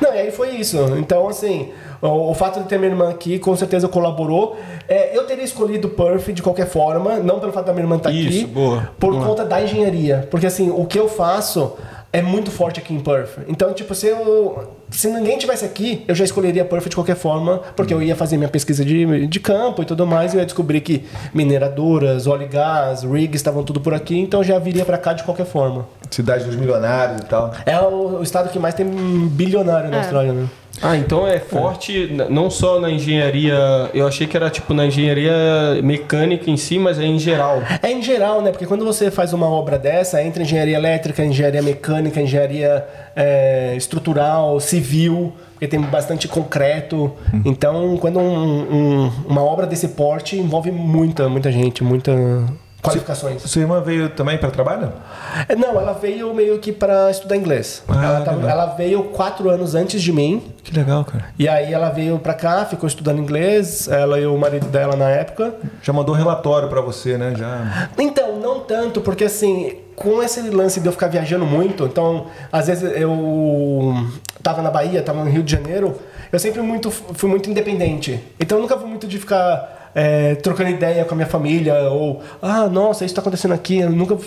Não, 0.00 0.14
e 0.14 0.18
aí 0.18 0.30
foi 0.30 0.50
isso. 0.50 0.78
Então, 0.98 1.28
assim, 1.28 1.72
o, 2.08 2.30
o 2.30 2.34
fato 2.34 2.60
de 2.60 2.68
ter 2.68 2.78
minha 2.78 2.90
irmã 2.90 3.10
aqui 3.10 3.38
com 3.38 3.56
certeza 3.56 3.88
colaborou. 3.88 4.56
É, 4.88 5.16
eu 5.16 5.24
teria 5.26 5.44
escolhido 5.44 5.88
Perth 5.88 6.32
de 6.32 6.42
qualquer 6.42 6.66
forma, 6.66 7.16
não 7.18 7.40
pelo 7.40 7.52
fato 7.52 7.66
da 7.66 7.72
minha 7.72 7.84
irmã 7.84 7.96
estar 7.96 8.10
Isso, 8.10 8.28
aqui, 8.28 8.46
boa, 8.46 8.90
por 8.98 9.12
boa. 9.12 9.24
conta 9.26 9.44
da 9.44 9.62
engenharia. 9.62 10.28
Porque, 10.30 10.46
assim, 10.46 10.70
o 10.70 10.84
que 10.84 10.98
eu 10.98 11.08
faço 11.08 11.72
é 12.12 12.22
muito 12.22 12.50
forte 12.50 12.78
aqui 12.78 12.94
em 12.94 13.00
Perth. 13.00 13.38
Então, 13.48 13.72
tipo, 13.72 13.94
se 13.94 14.06
eu. 14.06 14.68
Se 14.90 15.08
ninguém 15.08 15.36
tivesse 15.36 15.64
aqui, 15.64 16.04
eu 16.06 16.14
já 16.14 16.22
escolheria 16.22 16.64
Perth 16.64 16.88
de 16.88 16.94
qualquer 16.94 17.16
forma, 17.16 17.60
porque 17.74 17.92
eu 17.92 18.00
ia 18.00 18.14
fazer 18.14 18.36
minha 18.36 18.48
pesquisa 18.48 18.84
de, 18.84 19.26
de 19.26 19.40
campo 19.40 19.82
e 19.82 19.84
tudo 19.84 20.06
mais, 20.06 20.32
e 20.32 20.36
eu 20.36 20.40
ia 20.40 20.46
descobrir 20.46 20.80
que 20.82 21.04
mineradoras, 21.32 22.26
óleo 22.28 22.44
e 22.44 22.46
gás, 22.48 23.02
rigs 23.02 23.40
estavam 23.40 23.64
tudo 23.64 23.80
por 23.80 23.92
aqui, 23.94 24.16
então 24.18 24.40
eu 24.40 24.44
já 24.44 24.58
viria 24.58 24.84
para 24.84 24.96
cá 24.98 25.12
de 25.12 25.24
qualquer 25.24 25.46
forma. 25.46 25.86
Cidade 26.10 26.44
dos 26.44 26.54
milionários 26.54 27.22
e 27.22 27.24
tal. 27.24 27.52
É 27.66 27.78
o, 27.80 28.18
o 28.18 28.22
estado 28.22 28.50
que 28.50 28.58
mais 28.58 28.74
tem 28.74 28.86
bilionário 28.86 29.90
na 29.90 29.96
É. 29.96 30.00
Austrália, 30.00 30.32
né? 30.32 30.46
Ah, 30.82 30.96
então 30.96 31.26
é 31.26 31.38
forte 31.38 31.92
n- 32.10 32.24
não 32.28 32.50
só 32.50 32.80
na 32.80 32.90
engenharia. 32.90 33.54
Eu 33.94 34.06
achei 34.06 34.26
que 34.26 34.36
era 34.36 34.50
tipo 34.50 34.74
na 34.74 34.86
engenharia 34.86 35.32
mecânica 35.82 36.50
em 36.50 36.56
si, 36.56 36.78
mas 36.78 36.98
é 36.98 37.04
em 37.04 37.18
geral. 37.18 37.62
É 37.82 37.90
em 37.90 38.02
geral, 38.02 38.42
né? 38.42 38.50
Porque 38.50 38.66
quando 38.66 38.84
você 38.84 39.10
faz 39.10 39.32
uma 39.32 39.46
obra 39.48 39.78
dessa, 39.78 40.22
entra 40.22 40.42
engenharia 40.42 40.76
elétrica, 40.76 41.24
engenharia 41.24 41.62
mecânica, 41.62 42.20
engenharia 42.20 42.84
é, 43.16 43.74
estrutural, 43.76 44.58
civil, 44.60 45.32
porque 45.52 45.68
tem 45.68 45.80
bastante 45.80 46.26
concreto. 46.26 47.12
Então, 47.44 47.96
quando 47.98 48.18
um- 48.18 48.60
um- 49.04 49.12
uma 49.28 49.42
obra 49.42 49.66
desse 49.66 49.88
porte 49.88 50.36
envolve 50.36 50.70
muita, 50.72 51.28
muita 51.28 51.50
gente, 51.52 51.84
muita 51.84 52.12
qualificações. 52.84 53.42
Sua 53.42 53.62
irmã 53.62 53.80
veio 53.80 54.10
também 54.10 54.36
para 54.38 54.50
trabalho? 54.50 54.92
É, 55.48 55.56
Não, 55.56 55.80
ela 55.80 55.92
veio 55.92 56.32
meio 56.34 56.58
que 56.58 56.72
para 56.72 57.10
estudar 57.10 57.36
inglês. 57.36 57.82
Ah, 57.88 58.04
ela, 58.04 58.20
tava- 58.20 58.50
ela 58.50 58.66
veio 58.66 59.04
quatro 59.04 59.48
anos 59.50 59.74
antes 59.74 60.02
de 60.02 60.12
mim. 60.12 60.42
Que 60.62 60.74
legal, 60.74 61.04
cara. 61.04 61.26
E 61.38 61.48
aí 61.48 61.72
ela 61.72 61.90
veio 61.90 62.18
pra 62.18 62.34
cá, 62.34 62.64
ficou 62.64 62.86
estudando 62.86 63.18
inglês, 63.18 63.88
ela 63.88 64.18
e 64.20 64.26
o 64.26 64.36
marido 64.36 64.66
dela 64.66 64.96
na 64.96 65.08
época. 65.08 65.54
Já 65.82 65.92
mandou 65.92 66.14
relatório 66.14 66.68
para 66.68 66.80
você, 66.80 67.16
né? 67.18 67.34
Já. 67.36 67.88
Então, 67.98 68.36
não 68.40 68.60
tanto, 68.60 69.00
porque 69.00 69.24
assim, 69.24 69.78
com 69.96 70.22
esse 70.22 70.40
lance 70.50 70.80
de 70.80 70.86
eu 70.86 70.92
ficar 70.92 71.08
viajando 71.08 71.44
muito, 71.46 71.84
então, 71.84 72.26
às 72.52 72.66
vezes 72.66 72.82
eu 72.96 73.94
tava 74.42 74.60
na 74.62 74.70
Bahia, 74.70 75.02
tava 75.02 75.24
no 75.24 75.30
Rio 75.30 75.42
de 75.42 75.52
Janeiro, 75.52 75.96
eu 76.32 76.38
sempre 76.38 76.60
muito, 76.60 76.90
fui 76.90 77.28
muito 77.30 77.48
independente. 77.48 78.20
Então, 78.40 78.58
eu 78.58 78.62
nunca 78.62 78.76
fui 78.76 78.88
muito 78.88 79.06
de 79.06 79.18
ficar 79.18 79.73
é, 79.94 80.34
trocando 80.36 80.70
ideia 80.70 81.04
com 81.04 81.14
a 81.14 81.16
minha 81.16 81.26
família, 81.26 81.74
ou, 81.90 82.20
ah, 82.42 82.68
nossa, 82.68 83.04
isso 83.04 83.14
tá 83.14 83.20
acontecendo 83.20 83.54
aqui, 83.54 83.78
eu 83.78 83.90
nunca. 83.90 84.18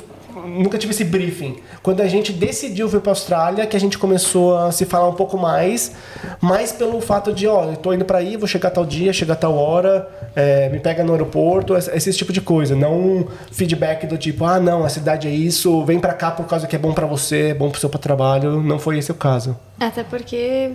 Nunca 0.46 0.78
tive 0.78 0.94
esse 0.94 1.04
briefing. 1.04 1.58
Quando 1.82 2.00
a 2.00 2.08
gente 2.08 2.32
decidiu 2.32 2.88
vir 2.88 3.02
para 3.02 3.12
Austrália, 3.12 3.66
que 3.66 3.76
a 3.76 3.80
gente 3.80 3.98
começou 3.98 4.56
a 4.56 4.72
se 4.72 4.86
falar 4.86 5.10
um 5.10 5.14
pouco 5.14 5.36
mais, 5.36 5.94
mais 6.40 6.72
pelo 6.72 7.02
fato 7.02 7.34
de, 7.34 7.48
ó, 7.48 7.74
tô 7.74 7.92
indo 7.92 8.06
para 8.06 8.20
aí, 8.20 8.38
vou 8.38 8.48
chegar 8.48 8.70
tal 8.70 8.86
dia, 8.86 9.12
chegar 9.12 9.36
tal 9.36 9.58
hora, 9.58 10.08
é, 10.36 10.70
me 10.70 10.80
pega 10.80 11.04
no 11.04 11.12
aeroporto, 11.12 11.76
esse, 11.76 12.14
tipo 12.14 12.32
de 12.32 12.40
coisa. 12.40 12.76
Não 12.76 12.94
um 12.94 13.28
feedback 13.52 14.06
do 14.06 14.18
tipo, 14.18 14.46
ah, 14.46 14.60
não, 14.60 14.86
a 14.86 14.90
cidade 14.90 15.28
é 15.28 15.32
isso, 15.32 15.84
vem 15.84 16.00
para 16.00 16.14
cá 16.14 16.32
por 16.32 16.46
causa 16.46 16.68
que 16.68 16.76
é 16.76 16.80
bom 16.80 16.94
para 16.94 17.08
você, 17.08 17.50
é 17.50 17.54
bom 17.54 17.70
pro 17.70 17.80
seu 17.80 17.90
trabalho. 17.90 18.62
Não 18.62 18.78
foi 18.78 19.00
esse 19.00 19.12
o 19.12 19.16
caso. 19.16 19.58
Até 19.80 20.04
porque 20.04 20.72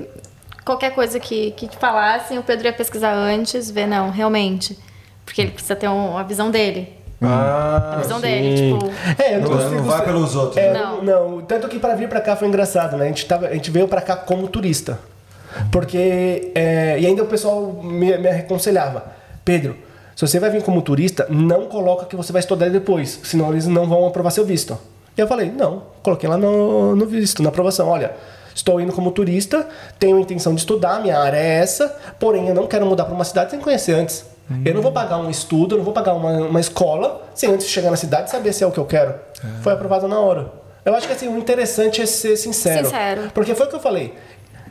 qualquer 0.64 0.94
coisa 0.94 1.18
que, 1.20 1.50
que 1.52 1.66
te 1.68 1.76
falassem, 1.76 2.38
o 2.38 2.42
Pedro 2.42 2.66
ia 2.66 2.72
pesquisar 2.72 3.12
antes, 3.14 3.70
ver, 3.70 3.86
não, 3.86 4.10
realmente. 4.10 4.78
Porque 5.24 5.40
ele 5.40 5.50
precisa 5.52 5.76
ter 5.76 5.88
um- 5.88 6.16
a 6.18 6.22
visão 6.22 6.50
dele. 6.50 6.92
Ah, 7.24 7.92
A 7.94 7.96
visão 8.00 8.16
sim. 8.16 8.22
dele, 8.22 8.72
tipo. 8.78 8.90
É, 9.22 9.36
eu 9.36 9.40
Não, 9.42 9.48
consigo 9.50 9.74
não 9.76 9.84
vai 9.84 10.04
pelos 10.04 10.34
outros. 10.34 10.56
É, 10.56 10.72
né? 10.72 10.80
não. 10.80 11.02
não. 11.02 11.40
Tanto 11.42 11.68
que 11.68 11.78
para 11.78 11.94
vir 11.94 12.08
para 12.08 12.20
cá 12.20 12.34
foi 12.34 12.48
engraçado, 12.48 12.96
né? 12.96 13.04
A 13.04 13.08
gente, 13.08 13.24
tava, 13.26 13.46
a 13.46 13.54
gente 13.54 13.70
veio 13.70 13.86
para 13.86 14.00
cá 14.00 14.16
como 14.16 14.48
turista. 14.48 14.98
Porque. 15.70 16.50
é, 16.54 16.98
e 16.98 17.06
ainda 17.06 17.22
o 17.22 17.26
pessoal 17.26 17.62
me, 17.82 18.16
me 18.18 18.28
aconselhava: 18.28 19.04
Pedro, 19.44 19.76
se 20.16 20.26
você 20.26 20.40
vai 20.40 20.50
vir 20.50 20.62
como 20.62 20.82
turista, 20.82 21.26
não 21.30 21.66
coloca 21.66 22.06
que 22.06 22.16
você 22.16 22.32
vai 22.32 22.40
estudar 22.40 22.68
depois, 22.70 23.20
senão 23.22 23.50
eles 23.52 23.66
não 23.66 23.86
vão 23.86 24.06
aprovar 24.06 24.30
seu 24.30 24.44
visto. 24.44 24.76
E 25.16 25.20
eu 25.20 25.28
falei: 25.28 25.50
não, 25.50 25.82
coloquei 26.02 26.28
lá 26.28 26.36
no, 26.36 26.96
no 26.96 27.06
visto, 27.06 27.42
na 27.42 27.50
aprovação: 27.50 27.88
olha. 27.88 28.12
Estou 28.54 28.80
indo 28.80 28.92
como 28.92 29.10
turista, 29.10 29.66
tenho 29.98 30.16
a 30.16 30.20
intenção 30.20 30.54
de 30.54 30.60
estudar, 30.60 31.00
minha 31.00 31.18
área 31.18 31.36
é 31.36 31.58
essa, 31.58 31.96
porém 32.18 32.48
eu 32.48 32.54
não 32.54 32.66
quero 32.66 32.86
mudar 32.86 33.04
para 33.04 33.14
uma 33.14 33.24
cidade 33.24 33.50
sem 33.50 33.60
conhecer 33.60 33.94
antes. 33.94 34.24
Eu 34.64 34.74
não 34.74 34.82
vou 34.82 34.92
pagar 34.92 35.16
um 35.18 35.30
estudo, 35.30 35.74
eu 35.74 35.78
não 35.78 35.84
vou 35.84 35.94
pagar 35.94 36.12
uma, 36.12 36.30
uma 36.32 36.60
escola 36.60 37.22
sem 37.34 37.50
antes 37.50 37.66
de 37.66 37.72
chegar 37.72 37.90
na 37.90 37.96
cidade 37.96 38.30
saber 38.30 38.52
se 38.52 38.62
é 38.62 38.66
o 38.66 38.70
que 38.70 38.78
eu 38.78 38.84
quero. 38.84 39.14
Foi 39.62 39.72
aprovado 39.72 40.06
na 40.06 40.18
hora. 40.18 40.52
Eu 40.84 40.94
acho 40.94 41.06
que 41.06 41.12
assim, 41.12 41.28
o 41.28 41.38
interessante 41.38 42.02
é 42.02 42.06
ser 42.06 42.36
sincero. 42.36 42.84
Sincero. 42.86 43.30
Porque 43.32 43.54
foi 43.54 43.66
o 43.66 43.68
que 43.68 43.76
eu 43.76 43.80
falei. 43.80 44.14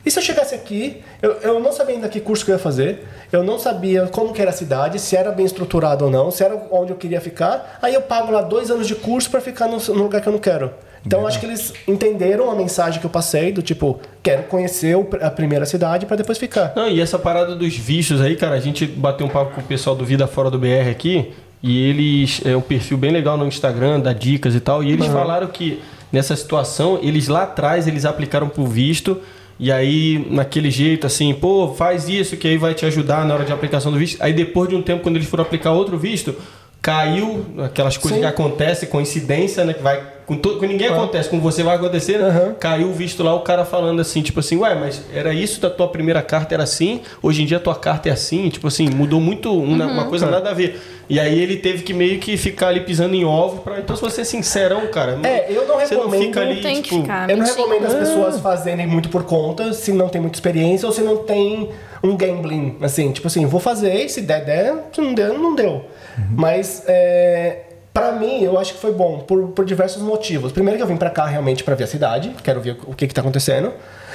E 0.04 0.10
se 0.10 0.18
eu 0.18 0.22
chegasse 0.22 0.54
aqui, 0.54 1.02
eu, 1.20 1.32
eu 1.42 1.60
não 1.60 1.72
sabia 1.72 1.94
ainda 1.94 2.08
que 2.08 2.20
curso 2.20 2.44
que 2.44 2.50
eu 2.50 2.56
ia 2.56 2.58
fazer, 2.58 3.06
eu 3.30 3.42
não 3.42 3.58
sabia 3.58 4.06
como 4.08 4.32
que 4.32 4.42
era 4.42 4.50
a 4.50 4.54
cidade, 4.54 4.98
se 4.98 5.16
era 5.16 5.30
bem 5.30 5.46
estruturado 5.46 6.04
ou 6.04 6.10
não, 6.10 6.30
se 6.30 6.42
era 6.42 6.60
onde 6.72 6.92
eu 6.92 6.96
queria 6.96 7.20
ficar, 7.20 7.78
aí 7.80 7.94
eu 7.94 8.02
pago 8.02 8.32
lá 8.32 8.42
dois 8.42 8.70
anos 8.70 8.88
de 8.88 8.96
curso 8.96 9.30
para 9.30 9.40
ficar 9.40 9.68
no, 9.68 9.78
no 9.78 10.02
lugar 10.02 10.20
que 10.20 10.28
eu 10.28 10.32
não 10.32 10.40
quero. 10.40 10.72
Então 11.04 11.20
eu 11.20 11.26
acho 11.26 11.40
que 11.40 11.46
eles 11.46 11.72
entenderam 11.86 12.50
a 12.50 12.54
mensagem 12.54 13.00
que 13.00 13.06
eu 13.06 13.10
passei, 13.10 13.52
do 13.52 13.60
tipo, 13.60 14.00
quero 14.22 14.44
conhecer 14.44 14.96
a 15.20 15.30
primeira 15.30 15.66
cidade 15.66 16.06
para 16.06 16.16
depois 16.16 16.38
ficar. 16.38 16.72
Não, 16.76 16.88
e 16.88 17.00
essa 17.00 17.18
parada 17.18 17.56
dos 17.56 17.76
vistos 17.76 18.20
aí, 18.20 18.36
cara, 18.36 18.54
a 18.54 18.60
gente 18.60 18.86
bateu 18.86 19.26
um 19.26 19.30
papo 19.30 19.54
com 19.54 19.60
o 19.60 19.64
pessoal 19.64 19.96
do 19.96 20.04
Vida 20.04 20.26
Fora 20.26 20.50
do 20.50 20.58
BR 20.58 20.88
aqui, 20.90 21.32
e 21.62 21.88
eles 21.88 22.40
é 22.44 22.56
um 22.56 22.60
perfil 22.60 22.96
bem 22.96 23.10
legal 23.10 23.36
no 23.36 23.46
Instagram, 23.46 24.00
dá 24.00 24.12
dicas 24.12 24.54
e 24.54 24.60
tal, 24.60 24.82
e 24.82 24.92
eles 24.92 25.06
falaram 25.06 25.46
que 25.48 25.80
nessa 26.12 26.36
situação, 26.36 26.98
eles 27.02 27.28
lá 27.28 27.44
atrás, 27.44 27.86
eles 27.86 28.04
aplicaram 28.04 28.48
pro 28.48 28.66
visto, 28.66 29.20
e 29.58 29.70
aí 29.70 30.26
naquele 30.30 30.70
jeito 30.70 31.06
assim, 31.06 31.32
pô, 31.34 31.74
faz 31.74 32.08
isso 32.08 32.36
que 32.36 32.48
aí 32.48 32.56
vai 32.56 32.74
te 32.74 32.84
ajudar 32.86 33.24
na 33.24 33.34
hora 33.34 33.44
de 33.44 33.52
aplicação 33.52 33.92
do 33.92 33.98
visto. 33.98 34.20
Aí 34.20 34.32
depois 34.32 34.68
de 34.68 34.74
um 34.74 34.82
tempo, 34.82 35.02
quando 35.02 35.16
eles 35.16 35.28
foram 35.28 35.44
aplicar 35.44 35.72
outro 35.72 35.96
visto, 35.96 36.34
caiu 36.80 37.46
aquelas 37.58 37.96
coisas 37.96 38.18
Sim. 38.18 38.24
que 38.24 38.28
acontecem, 38.28 38.88
coincidência, 38.88 39.64
né, 39.64 39.72
que 39.72 39.82
vai 39.82 40.02
com, 40.26 40.36
to, 40.36 40.56
com 40.58 40.66
ninguém 40.66 40.88
acontece, 40.88 41.28
com 41.28 41.40
você 41.40 41.62
vai 41.62 41.76
acontecer? 41.76 42.20
Aham. 42.20 42.54
Caiu 42.58 42.88
o 42.88 42.92
visto 42.92 43.22
lá, 43.22 43.34
o 43.34 43.40
cara 43.40 43.64
falando 43.64 44.00
assim, 44.00 44.22
tipo 44.22 44.40
assim, 44.40 44.56
ué, 44.56 44.74
mas 44.74 45.02
era 45.12 45.32
isso 45.34 45.60
da 45.60 45.68
tua 45.70 45.88
primeira 45.88 46.22
carta, 46.22 46.54
era 46.54 46.62
assim, 46.62 47.00
hoje 47.22 47.42
em 47.42 47.46
dia 47.46 47.56
a 47.56 47.60
tua 47.60 47.74
carta 47.74 48.08
é 48.08 48.12
assim, 48.12 48.48
tipo 48.48 48.66
assim, 48.68 48.88
mudou 48.90 49.20
muito, 49.20 49.52
uma, 49.52 49.86
uma 49.86 50.04
coisa 50.06 50.26
nada 50.30 50.50
a 50.50 50.54
ver. 50.54 50.80
E 51.08 51.18
aí 51.20 51.38
ele 51.38 51.56
teve 51.56 51.82
que 51.82 51.92
meio 51.92 52.18
que 52.20 52.36
ficar 52.36 52.68
ali 52.68 52.80
pisando 52.80 53.14
em 53.14 53.24
ovo 53.24 53.60
pra. 53.62 53.80
Então, 53.80 53.94
se 53.94 54.00
você 54.00 54.22
é 54.22 54.24
sincerão, 54.24 54.86
cara, 54.86 55.18
É, 55.24 55.46
eu 55.50 55.66
não 55.68 55.78
você 55.78 55.94
não 55.94 56.02
recomendo- 56.04 56.22
fica 56.22 56.40
ali, 56.40 56.62
Tem 56.62 56.76
que 56.76 56.88
tipo. 56.88 57.02
ficar. 57.02 57.28
Eu 57.28 57.36
não 57.36 57.44
Mentira. 57.44 57.62
recomendo 57.66 57.86
as 57.86 57.94
pessoas 57.94 58.40
fazerem 58.40 58.86
muito 58.86 59.08
por 59.10 59.24
conta, 59.24 59.72
se 59.74 59.92
não 59.92 60.08
tem 60.08 60.20
muita 60.20 60.36
experiência 60.36 60.86
ou 60.86 60.92
se 60.92 61.02
não 61.02 61.18
tem 61.18 61.68
um 62.02 62.16
gambling, 62.16 62.76
assim, 62.80 63.10
tipo 63.12 63.26
assim, 63.26 63.44
vou 63.44 63.60
fazer, 63.60 64.08
se 64.08 64.22
der, 64.22 64.44
der, 64.44 64.74
se 64.92 65.00
não 65.00 65.12
der, 65.12 65.28
não 65.34 65.54
deu. 65.54 65.84
Mas, 66.30 66.82
é, 66.86 67.62
pra 67.92 68.12
mim, 68.12 68.42
eu 68.42 68.58
acho 68.58 68.74
que 68.74 68.80
foi 68.80 68.92
bom, 68.92 69.20
por, 69.20 69.48
por 69.48 69.64
diversos 69.64 70.02
motivos. 70.02 70.52
Primeiro 70.52 70.78
que 70.78 70.82
eu 70.82 70.86
vim 70.86 70.96
pra 70.96 71.10
cá 71.10 71.26
realmente 71.26 71.62
pra 71.62 71.74
ver 71.74 71.84
a 71.84 71.86
cidade, 71.86 72.34
quero 72.42 72.60
ver 72.60 72.78
o 72.86 72.94
que 72.94 73.06
que 73.06 73.14
tá 73.14 73.20
acontecendo. 73.20 73.72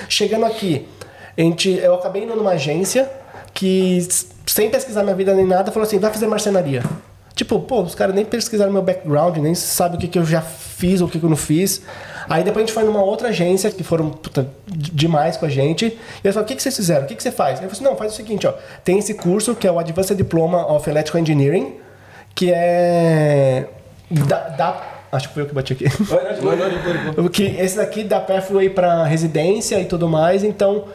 Chegando 0.09 0.45
aqui, 0.45 0.87
a 1.37 1.41
gente, 1.41 1.69
eu 1.69 1.95
acabei 1.95 2.23
indo 2.23 2.35
numa 2.35 2.51
agência 2.51 3.09
que, 3.53 4.05
sem 4.45 4.69
pesquisar 4.69 5.03
minha 5.03 5.15
vida 5.15 5.33
nem 5.33 5.45
nada, 5.45 5.71
falou 5.71 5.85
assim, 5.85 5.99
vai 5.99 6.11
fazer 6.11 6.27
marcenaria. 6.27 6.83
Tipo, 7.35 7.59
pô, 7.59 7.83
os 7.83 7.93
caras 7.93 8.15
nem 8.15 8.25
pesquisaram 8.25 8.71
meu 8.71 8.81
background, 8.81 9.37
nem 9.37 9.53
sabem 9.53 9.97
o 9.97 10.01
que, 10.01 10.07
que 10.07 10.17
eu 10.17 10.25
já 10.25 10.41
fiz 10.41 11.01
o 11.01 11.07
que, 11.07 11.19
que 11.19 11.25
eu 11.25 11.29
não 11.29 11.37
fiz. 11.37 11.81
Aí 12.29 12.43
depois 12.43 12.63
a 12.63 12.65
gente 12.67 12.73
foi 12.73 12.83
numa 12.83 13.01
outra 13.01 13.29
agência 13.29 13.71
que 13.71 13.83
foram 13.83 14.09
puta, 14.09 14.47
demais 14.65 15.37
com 15.37 15.45
a 15.45 15.49
gente. 15.49 15.85
E 15.85 15.87
eles 16.23 16.33
falaram: 16.33 16.43
o 16.43 16.45
que, 16.45 16.55
que 16.55 16.61
vocês 16.61 16.75
fizeram? 16.75 17.05
O 17.05 17.07
que, 17.07 17.15
que 17.15 17.23
você 17.23 17.31
faz? 17.31 17.53
Eu 17.53 17.57
falei 17.57 17.71
assim: 17.71 17.83
não, 17.83 17.95
faz 17.95 18.13
o 18.13 18.15
seguinte, 18.15 18.45
ó. 18.47 18.53
Tem 18.83 18.99
esse 18.99 19.13
curso 19.13 19.55
que 19.55 19.67
é 19.67 19.71
o 19.71 19.79
Advanced 19.79 20.15
Diploma 20.15 20.71
of 20.71 20.89
Electrical 20.89 21.21
Engineering, 21.21 21.75
que 22.37 22.51
é. 22.53 23.65
Da, 24.11 24.49
da- 24.49 24.81
acho 25.11 25.27
que 25.29 25.33
foi 25.33 25.43
eu 25.43 25.47
que 25.47 25.55
bati 25.55 25.73
aqui. 25.73 25.85
O 27.17 27.29
que 27.29 27.43
esse 27.43 27.77
daqui 27.77 28.03
dá 28.03 28.19
pathway 28.19 28.69
para 28.69 29.03
residência 29.05 29.79
e 29.79 29.85
tudo 29.85 30.07
mais, 30.07 30.43
então, 30.43 30.85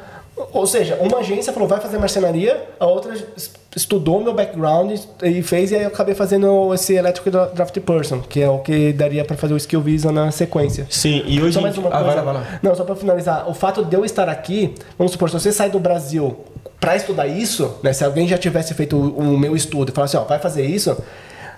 ou 0.53 0.65
seja, 0.67 0.97
uma 1.01 1.19
agência 1.19 1.53
falou 1.53 1.69
vai 1.69 1.81
fazer 1.81 1.99
marcenaria, 1.99 2.63
a 2.79 2.87
outra 2.87 3.13
es- 3.13 3.51
estudou 3.75 4.23
meu 4.23 4.33
background 4.33 4.93
e 5.23 5.43
fez 5.43 5.73
e 5.73 5.75
aí 5.77 5.83
eu 5.83 5.89
acabei 5.89 6.15
fazendo 6.15 6.73
esse 6.73 6.95
electrical 6.95 7.51
draft 7.53 7.77
person, 7.81 8.21
que 8.21 8.41
é 8.41 8.49
o 8.49 8.61
que 8.61 8.93
daria 8.93 9.25
para 9.25 9.37
fazer 9.37 9.55
o 9.55 9.57
skill 9.57 9.81
visa 9.81 10.13
na 10.13 10.31
sequência. 10.31 10.87
Sim, 10.91 11.25
e 11.27 11.43
hoje. 11.43 11.55
Só 11.55 11.61
mais 11.61 11.77
uma 11.77 11.89
ah, 11.89 11.99
coisa. 11.99 12.05
vai 12.05 12.17
lá, 12.17 12.23
vai 12.23 12.35
lá. 12.35 12.47
Não, 12.63 12.75
só 12.77 12.85
para 12.85 12.95
finalizar, 12.95 13.51
o 13.51 13.55
fato 13.55 13.85
de 13.85 13.97
eu 13.97 14.05
estar 14.05 14.29
aqui, 14.29 14.75
vamos 14.97 15.11
supor, 15.13 15.29
se 15.29 15.35
você 15.41 15.51
sai 15.51 15.71
do 15.71 15.81
Brasil 15.81 16.37
para 16.79 16.97
estudar 16.97 17.27
isso, 17.27 17.77
né, 17.83 17.93
se 17.93 18.05
alguém 18.05 18.27
já 18.27 18.39
tivesse 18.39 18.75
feito 18.75 18.97
o, 18.97 19.35
o 19.35 19.39
meu 19.39 19.55
estudo 19.57 19.91
e 19.91 19.93
falasse, 19.95 20.17
ó, 20.17 20.25
vai 20.25 20.39
fazer 20.39 20.65
isso, 20.67 20.97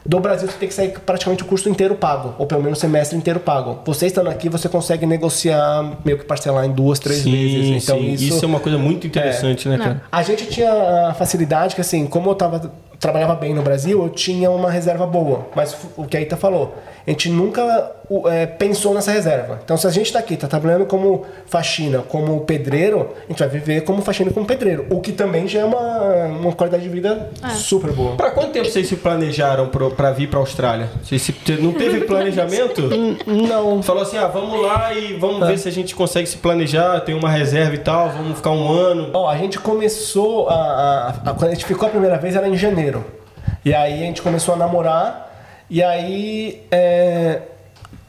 do 0.07 0.21
Brasil 0.21 0.49
você 0.49 0.59
tem 0.59 0.69
que 0.69 0.75
sair 0.75 0.91
praticamente 1.01 1.43
o 1.43 1.47
curso 1.47 1.69
inteiro 1.69 1.95
pago, 1.95 2.35
ou 2.39 2.47
pelo 2.47 2.63
menos 2.63 2.79
o 2.79 2.81
semestre 2.81 3.17
inteiro 3.17 3.41
pago. 3.41 3.81
Você 3.87 4.07
estando 4.07 4.29
aqui, 4.29 4.49
você 4.49 4.69
consegue 4.69 5.07
negociar, 5.07 5.93
meio 6.05 6.19
que 6.19 6.25
parcelar 6.25 6.65
em 6.67 6.73
duas, 6.73 6.99
três 6.99 7.21
Sim, 7.23 7.31
vezes. 7.31 7.85
Então 7.85 7.99
sim. 7.99 8.13
isso, 8.13 8.25
Isso 8.25 8.45
é 8.45 8.49
uma 8.49 8.61
coisa 8.61 8.77
muito 8.77 9.07
interessante, 9.07 9.69
né, 9.69 9.77
Não. 9.77 9.85
cara? 9.85 10.03
a 10.13 10.23
gente 10.23 10.47
tinha 10.47 11.09
a 11.09 11.15
facilidade 11.15 11.75
que, 11.75 11.81
assim, 11.81 12.07
como 12.07 12.31
eu 12.31 12.35
tava 12.35 12.71
trabalhava 13.05 13.35
bem 13.35 13.53
no 13.53 13.61
Brasil, 13.61 14.03
eu 14.03 14.09
tinha 14.09 14.51
uma 14.51 14.71
reserva 14.71 15.07
boa. 15.07 15.47
Mas 15.55 15.77
o 15.95 16.07
que 16.07 16.17
a 16.17 16.21
Ita 16.23 16.39
falou, 16.39 16.75
a 17.07 17.11
gente 17.11 17.29
nunca 17.29 17.93
é, 18.29 18.47
pensou 18.47 18.95
nessa 18.95 19.13
reserva. 19.13 19.61
Então, 19.63 19.77
se 19.77 19.87
a 19.87 19.91
gente 19.91 20.07
está 20.07 20.21
aqui, 20.21 20.33
está 20.35 20.49
trabalhando 20.49 20.87
como 20.87 21.23
faxina, 21.47 21.99
como 21.99 22.41
pedreiro, 22.41 23.11
a 23.25 23.29
gente 23.31 23.39
vai 23.41 23.49
viver 23.49 23.83
como 23.83 24.01
faxina 24.01 24.31
como 24.31 24.47
pedreiro. 24.47 24.87
O 24.89 25.01
que 25.03 25.13
também 25.13 25.47
já 25.47 25.61
é 25.61 25.65
uma, 25.67 26.25
uma 26.29 26.53
qualidade 26.53 26.83
de 26.83 26.89
vida 26.89 27.29
super 27.51 27.93
boa. 27.93 28.17
Pra 28.17 28.31
quanto 28.31 28.53
tempo 28.53 28.71
vocês 28.71 28.89
se 28.89 28.97
planejaram 28.97 29.69
pro, 29.69 29.91
pra 29.91 30.11
vir 30.11 30.31
pra 30.31 30.39
Austrália? 30.41 30.89
Vocês 31.03 31.21
se- 31.21 31.35
não 31.61 31.73
teve 31.75 32.01
planejamento? 32.09 32.89
Não. 33.27 33.83
Falou 33.83 34.03
assim, 34.03 34.17
ah, 34.17 34.29
vamos 34.29 34.63
lá 34.63 34.95
e 34.95 35.13
vamos 35.13 35.47
ver 35.47 35.59
se 35.59 35.69
a 35.69 35.73
gente 35.73 35.95
consegue 35.95 36.27
se 36.27 36.39
planejar, 36.39 37.01
tem 37.01 37.15
uma 37.15 37.29
reserva 37.29 37.75
e 37.75 37.79
tal, 37.79 38.09
vamos 38.09 38.37
ficar 38.37 38.51
um 38.53 38.73
ano. 38.73 39.11
Ó, 39.13 39.29
a 39.29 39.37
gente 39.37 39.59
começou 39.59 40.49
a, 40.49 40.55
a- 40.55 41.09
a- 41.31 41.35
Quando 41.35 41.51
a 41.51 41.55
gente 41.55 41.67
ficou 41.67 41.87
a 41.87 41.91
primeira 41.91 42.17
vez 42.17 42.35
era 42.35 42.49
em 42.49 42.57
janeiro. 42.57 42.94
E 43.65 43.75
aí 43.75 44.03
a 44.03 44.07
gente 44.07 44.21
começou 44.21 44.55
a 44.55 44.59
namorar. 44.59 45.33
E 45.71 45.83
aí. 45.83 46.63
é, 46.71 47.43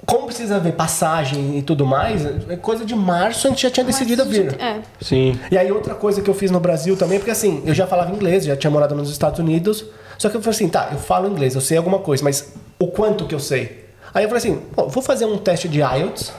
como 0.06 0.28
precisa 0.28 0.60
ver 0.60 0.74
passagem 0.74 1.58
e 1.58 1.62
tudo 1.62 1.86
mais, 1.86 2.26
é 2.50 2.56
coisa 2.56 2.86
de 2.86 2.96
março 2.96 3.48
a 3.48 3.50
gente 3.50 3.64
já 3.64 3.72
tinha 3.72 3.86
decidido 3.86 4.22
a 4.22 4.26
vir. 4.26 4.56
É. 4.62 4.80
Sim. 5.02 5.40
E 5.52 5.58
aí 5.58 5.72
outra 5.72 5.96
coisa 5.96 6.22
que 6.22 6.30
eu 6.30 6.34
fiz 6.34 6.52
no 6.52 6.60
Brasil 6.60 6.96
também, 6.96 7.18
porque 7.18 7.32
assim, 7.32 7.64
eu 7.66 7.74
já 7.74 7.88
falava 7.88 8.12
inglês, 8.12 8.46
já 8.46 8.56
tinha 8.56 8.70
morado 8.70 8.94
nos 8.94 9.10
Estados 9.10 9.40
Unidos, 9.40 9.86
só 10.18 10.30
que 10.30 10.38
eu 10.38 10.42
falei 10.42 10.56
assim, 10.56 10.70
tá, 10.70 10.90
eu 10.92 11.00
falo 11.00 11.28
inglês, 11.28 11.56
eu 11.56 11.62
sei 11.62 11.78
alguma 11.78 12.00
coisa, 12.00 12.24
mas 12.24 12.54
o 12.80 12.88
quanto 12.88 13.26
que 13.26 13.34
eu 13.34 13.40
sei? 13.40 13.86
Aí 14.14 14.24
eu 14.24 14.30
falei 14.30 14.38
assim, 14.38 14.62
pô, 14.76 14.88
vou 14.88 15.02
fazer 15.02 15.26
um 15.26 15.38
teste 15.38 15.68
de 15.68 15.80
IELTS, 15.80 16.32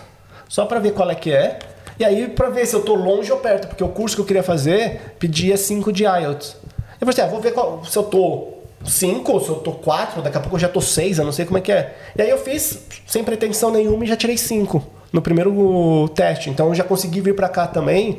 só 0.48 0.64
pra 0.64 0.78
ver 0.78 0.92
qual 0.92 1.10
é 1.10 1.14
que 1.14 1.32
é, 1.32 1.58
e 1.98 2.04
aí 2.04 2.28
pra 2.28 2.48
ver 2.48 2.66
se 2.66 2.76
eu 2.76 2.82
tô 2.82 2.94
longe 2.94 3.32
ou 3.32 3.38
perto, 3.38 3.68
porque 3.68 3.82
o 3.82 3.88
curso 3.88 4.14
que 4.14 4.22
eu 4.22 4.26
queria 4.26 4.42
fazer 4.42 5.16
pedia 5.18 5.56
5 5.56 5.92
de 5.92 6.04
IELTS. 6.04 6.56
Eu 7.00 7.06
falei 7.06 7.12
assim, 7.12 7.22
ah, 7.22 7.26
vou 7.26 7.40
ver 7.40 7.52
qual- 7.52 7.82
se 7.84 7.96
eu 7.96 8.02
tô 8.02 8.48
5, 8.84 9.40
se 9.40 9.48
eu 9.48 9.56
tô 9.56 9.72
4, 9.72 10.22
daqui 10.22 10.36
a 10.36 10.40
pouco 10.40 10.56
eu 10.56 10.60
já 10.60 10.68
tô 10.68 10.80
6, 10.80 11.18
eu 11.18 11.24
não 11.24 11.32
sei 11.32 11.44
como 11.44 11.58
é 11.58 11.60
que 11.60 11.72
é. 11.72 11.94
E 12.16 12.22
aí 12.22 12.30
eu 12.30 12.38
fiz 12.38 12.78
sem 13.06 13.22
pretensão 13.24 13.70
nenhuma 13.70 14.04
e 14.04 14.06
já 14.08 14.16
tirei 14.16 14.36
5 14.36 14.82
no 15.12 15.20
primeiro 15.22 16.08
teste. 16.14 16.50
Então 16.50 16.68
eu 16.68 16.74
já 16.74 16.84
consegui 16.84 17.20
vir 17.20 17.34
pra 17.34 17.48
cá 17.48 17.66
também, 17.66 18.18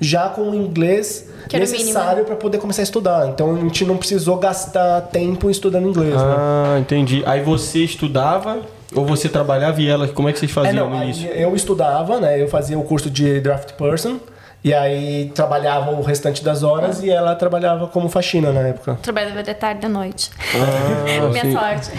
já 0.00 0.28
com 0.28 0.50
o 0.50 0.54
inglês 0.54 1.28
mínimo, 1.52 1.60
necessário 1.70 2.18
né? 2.20 2.24
para 2.24 2.36
poder 2.36 2.58
começar 2.58 2.82
a 2.82 2.84
estudar. 2.84 3.28
Então 3.28 3.54
a 3.56 3.58
gente 3.60 3.84
não 3.84 3.96
precisou 3.96 4.36
gastar 4.36 5.02
tempo 5.02 5.50
estudando 5.50 5.88
inglês, 5.88 6.14
né? 6.14 6.20
Ah, 6.22 6.78
entendi. 6.80 7.22
Aí 7.26 7.42
você 7.42 7.80
estudava 7.84 8.60
ou 8.94 9.04
você 9.04 9.28
trabalhava 9.28 9.80
e 9.82 9.88
ela, 9.88 10.08
como 10.08 10.28
é 10.28 10.32
que 10.32 10.38
vocês 10.38 10.50
É, 10.50 10.54
faziam 10.54 10.88
não, 10.88 10.96
no 10.98 11.04
início? 11.04 11.28
eu 11.28 11.54
estudava, 11.54 12.18
né? 12.20 12.40
Eu 12.40 12.48
fazia 12.48 12.78
o 12.78 12.82
curso 12.82 13.10
de 13.10 13.40
draft 13.40 13.72
person 13.72 14.18
e 14.62 14.74
aí 14.74 15.30
trabalhava 15.34 15.92
o 15.92 16.02
restante 16.02 16.42
das 16.42 16.62
horas 16.62 17.02
e 17.02 17.10
ela 17.10 17.34
trabalhava 17.34 17.86
como 17.86 18.08
faxina 18.08 18.52
na 18.52 18.60
época. 18.60 18.98
Trabalhava 19.02 19.42
de 19.42 19.54
tarde 19.54 19.78
e 19.78 19.86
de 19.86 19.92
noite. 19.92 20.30
Ah, 20.54 21.28
Minha 21.30 21.44
sim. 21.44 21.52
sorte. 21.52 21.90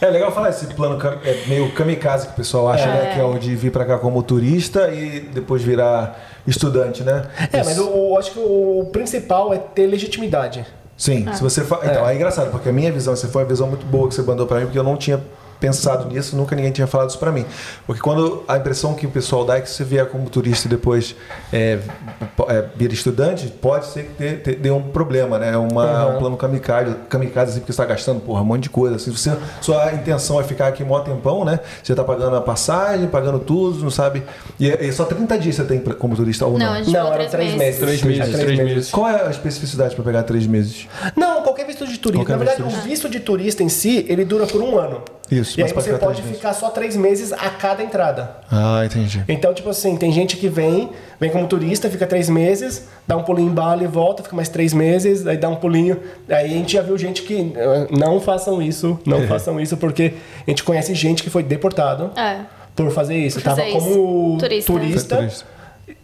É 0.00 0.10
legal 0.10 0.30
falar 0.32 0.50
esse 0.50 0.66
plano 0.66 0.98
é 1.24 1.46
meio 1.46 1.72
kamikaze 1.72 2.26
que 2.26 2.32
o 2.34 2.36
pessoal 2.36 2.68
acha, 2.68 2.86
né? 2.86 3.12
Que 3.14 3.20
é 3.20 3.24
o 3.24 3.38
de 3.38 3.56
vir 3.56 3.70
pra 3.70 3.86
cá 3.86 3.96
como 3.96 4.22
turista 4.22 4.90
e 4.92 5.20
depois 5.20 5.62
virar 5.62 6.20
estudante, 6.46 7.02
né? 7.02 7.24
É, 7.50 7.62
mas 7.62 7.78
eu, 7.78 7.86
eu 7.86 8.18
acho 8.18 8.32
que 8.32 8.38
o 8.38 8.86
principal 8.92 9.54
é 9.54 9.58
ter 9.58 9.86
legitimidade. 9.86 10.66
Sim, 10.96 11.26
se 11.32 11.42
você 11.42 11.64
fa... 11.64 11.80
Então, 11.82 12.08
é 12.08 12.14
engraçado, 12.14 12.50
porque 12.50 12.68
a 12.68 12.72
minha 12.72 12.92
visão, 12.92 13.14
essa 13.14 13.26
foi 13.28 13.42
uma 13.42 13.48
visão 13.48 13.66
muito 13.66 13.84
boa 13.86 14.08
que 14.08 14.14
você 14.14 14.22
mandou 14.22 14.46
pra 14.46 14.58
mim, 14.58 14.66
porque 14.66 14.78
eu 14.78 14.84
não 14.84 14.96
tinha 14.96 15.20
pensado 15.64 16.06
nisso, 16.12 16.36
nunca 16.36 16.54
ninguém 16.54 16.70
tinha 16.72 16.86
falado 16.86 17.08
isso 17.08 17.18
pra 17.18 17.32
mim. 17.32 17.46
Porque 17.86 18.02
quando 18.02 18.42
a 18.46 18.58
impressão 18.58 18.92
que 18.94 19.06
o 19.06 19.10
pessoal 19.10 19.46
dá 19.46 19.56
é 19.56 19.60
que 19.62 19.68
se 19.70 19.76
você 19.76 19.84
vier 19.84 20.06
como 20.10 20.28
turista 20.28 20.66
e 20.66 20.70
depois 20.70 21.16
é, 21.50 21.78
é, 22.48 22.64
vir 22.76 22.92
estudante, 22.92 23.46
pode 23.48 23.86
ser 23.86 24.10
que 24.18 24.54
dê, 24.56 24.70
um 24.70 24.82
problema, 24.82 25.38
né? 25.38 25.56
Uma, 25.56 25.84
Uhum. 25.94 26.16
Um 26.16 26.18
plano 26.18 26.36
kamikaze, 26.36 26.94
kamikaze 27.08 27.52
assim, 27.52 27.60
porque 27.60 27.72
você 27.72 27.80
está 27.82 27.84
gastando 27.84 28.20
porra, 28.20 28.42
um 28.42 28.44
monte 28.44 28.64
de 28.64 28.70
coisa. 28.70 28.96
Assim, 28.96 29.10
você, 29.10 29.32
sua 29.60 29.92
intenção 29.92 30.38
é 30.40 30.44
ficar 30.44 30.66
aqui 30.68 30.82
um 30.82 31.00
tempão, 31.00 31.44
né? 31.44 31.60
Você 31.82 31.94
tá 31.94 32.02
pagando 32.04 32.36
a 32.36 32.40
passagem, 32.40 33.06
pagando 33.08 33.38
tudo, 33.38 33.82
não 33.82 33.90
sabe? 33.90 34.22
E, 34.58 34.70
é- 34.70 34.84
e 34.84 34.92
só 34.92 35.04
30 35.04 35.38
dias 35.38 35.54
você 35.56 35.64
tem 35.64 35.78
como 35.80 36.14
turista 36.16 36.44
ou 36.46 36.58
não? 36.58 36.66
Não, 36.66 36.72
a 36.72 36.82
gente 36.82 36.92
Não, 36.92 37.12
eram 37.12 37.28
três 37.28 37.54
meses. 37.54 37.80
Três 37.80 38.02
É, 38.02 38.06
meses, 38.06 38.34
três 38.38 38.58
meses. 38.58 38.90
Qual 38.90 39.08
é 39.08 39.26
a 39.26 39.30
especificidade 39.30 39.94
para 39.94 40.04
pegar 40.04 40.22
três 40.24 40.46
meses? 40.46 40.86
Não, 41.16 41.42
qualquer 41.42 41.66
visto 41.66 41.86
de 41.86 41.98
turista. 41.98 42.24
Qualquer 42.24 42.44
Na 42.44 42.52
verdade, 42.52 42.62
o 42.62 42.82
visto 42.82 43.08
de 43.08 43.20
turista 43.20 43.62
em 43.62 43.68
si, 43.68 44.04
ele 44.08 44.24
dura 44.24 44.46
por 44.46 44.60
um 44.60 44.78
ano. 44.78 45.00
Isso, 45.40 45.58
E 45.58 45.62
mas 45.62 45.70
aí 45.72 45.82
você 45.82 45.92
pode 45.98 46.22
ficar 46.22 46.52
só 46.52 46.68
três 46.70 46.96
meses 46.96 47.32
a 47.32 47.50
cada 47.50 47.82
entrada. 47.82 48.30
Ah, 48.50 48.82
entendi. 48.84 49.22
Então, 49.28 49.52
tipo 49.54 49.68
assim, 49.68 49.96
tem 49.96 50.12
gente 50.12 50.36
que 50.36 50.48
vem, 50.48 50.90
vem 51.20 51.30
como 51.30 51.46
turista, 51.46 51.88
fica 51.90 52.06
três 52.06 52.28
meses, 52.28 52.86
dá 53.06 53.16
um 53.16 53.22
pulinho 53.22 53.50
em 53.50 53.54
Bali 53.54 53.84
e 53.84 53.88
volta, 53.88 54.22
fica 54.22 54.36
mais 54.36 54.48
três 54.48 54.72
meses, 54.72 55.26
aí 55.26 55.36
dá 55.36 55.48
um 55.48 55.56
pulinho. 55.56 55.98
Aí 56.28 56.46
a 56.46 56.48
gente 56.48 56.72
já 56.74 56.82
viu 56.82 56.96
gente 56.98 57.22
que 57.22 57.52
eh, 57.56 57.86
não 57.90 58.20
façam 58.20 58.60
isso, 58.62 58.98
não 59.06 59.26
façam 59.26 59.60
isso, 59.60 59.76
porque 59.76 60.14
a 60.46 60.50
gente 60.50 60.62
conhece 60.62 60.94
gente 60.94 61.22
que 61.22 61.30
foi 61.30 61.42
deportado 61.42 62.10
É. 62.18 62.40
por 62.76 62.90
fazer 62.90 63.16
isso. 63.16 63.38
Por 63.40 63.44
fazer 63.44 63.62
Tava 63.62 63.76
isso. 63.76 63.88
como 63.88 64.38
Turista. 64.38 64.72
turista. 64.72 65.44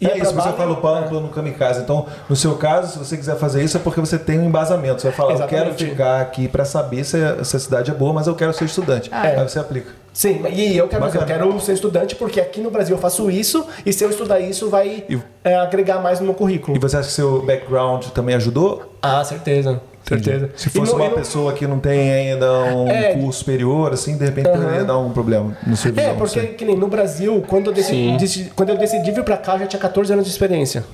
Ia 0.01 0.09
é 0.09 0.11
pra 0.12 0.22
isso, 0.22 0.35
você 0.35 0.53
fala 0.53 0.72
o 0.72 0.76
plano, 0.76 1.07
é. 1.07 1.09
plano 1.09 1.28
kamikaze. 1.28 1.81
Então, 1.81 2.07
no 2.28 2.37
seu 2.37 2.55
caso, 2.57 2.93
se 2.93 2.99
você 2.99 3.16
quiser 3.16 3.37
fazer 3.37 3.62
isso, 3.62 3.76
é 3.76 3.81
porque 3.81 4.01
você 4.01 4.18
tem 4.18 4.39
um 4.39 4.45
embasamento. 4.45 5.01
Você 5.01 5.09
vai 5.09 5.16
falar, 5.16 5.33
eu 5.33 5.39
quero 5.47 5.68
Exatamente. 5.68 5.85
ficar 5.91 6.20
aqui 6.20 6.49
para 6.49 6.64
saber 6.64 7.05
se 7.05 7.16
a, 7.16 7.45
se 7.45 7.57
a 7.57 7.61
cidade 7.61 7.91
é 7.91 7.95
boa, 7.95 8.12
mas 8.12 8.26
eu 8.26 8.35
quero 8.35 8.53
ser 8.53 8.64
estudante. 8.64 9.11
É. 9.12 9.39
Aí 9.39 9.49
você 9.49 9.59
aplica. 9.59 9.93
Sim, 10.12 10.43
e 10.53 10.76
eu 10.76 10.89
quero, 10.89 11.05
eu 11.07 11.24
quero 11.24 11.61
ser 11.61 11.72
estudante 11.74 12.16
porque 12.16 12.41
aqui 12.41 12.61
no 12.61 12.70
Brasil 12.70 12.97
eu 12.97 13.01
faço 13.01 13.31
isso 13.31 13.64
e 13.87 13.93
se 13.93 14.05
eu 14.05 14.11
estudar 14.11 14.41
isso 14.41 14.68
vai 14.68 15.05
E- 15.09 15.20
eh, 15.45 15.55
agregar 15.55 16.01
mais 16.01 16.18
no 16.18 16.26
meu 16.26 16.35
currículo. 16.35 16.76
E 16.76 16.81
você 16.81 16.97
acha 16.97 17.07
que 17.07 17.14
seu 17.14 17.43
background 17.43 18.07
também 18.07 18.35
ajudou? 18.35 18.93
Ah, 19.01 19.22
certeza. 19.22 19.81
Certeza. 20.03 20.51
Se 20.57 20.69
fosse 20.71 20.91
E 20.93 20.95
no- 20.95 21.01
uma 21.01 21.07
e 21.07 21.09
no- 21.11 21.15
pessoa 21.17 21.53
que 21.53 21.67
não 21.67 21.79
tem 21.79 22.11
ainda 22.13 22.51
um 22.75 22.89
É. 22.89 23.15
curso 23.15 23.41
superior, 23.41 23.93
assim, 23.93 24.17
de 24.17 24.25
repente 24.25 24.49
Aham. 24.49 24.61
poderia 24.63 24.85
dar 24.85 24.99
um 24.99 25.11
problema 25.11 25.57
no 25.67 25.77
seu 25.77 25.93
visão. 25.93 26.11
É, 26.11 26.15
porque 26.15 26.41
que 26.41 26.65
nem 26.65 26.77
no 26.77 26.89
Brasil, 26.89 27.45
quando 27.47 27.67
eu 27.69 27.73
decidi, 27.73 28.17
decidi- 28.17 28.51
quando 28.57 28.71
eu 28.71 28.77
decidi 28.79 29.11
vir 29.13 29.23
pra 29.23 29.37
cá, 29.37 29.53
eu 29.55 29.61
já 29.61 29.67
tinha 29.67 29.81
14 29.81 30.13
anos 30.13 30.25
de 30.25 30.31
experiência. 30.31 30.85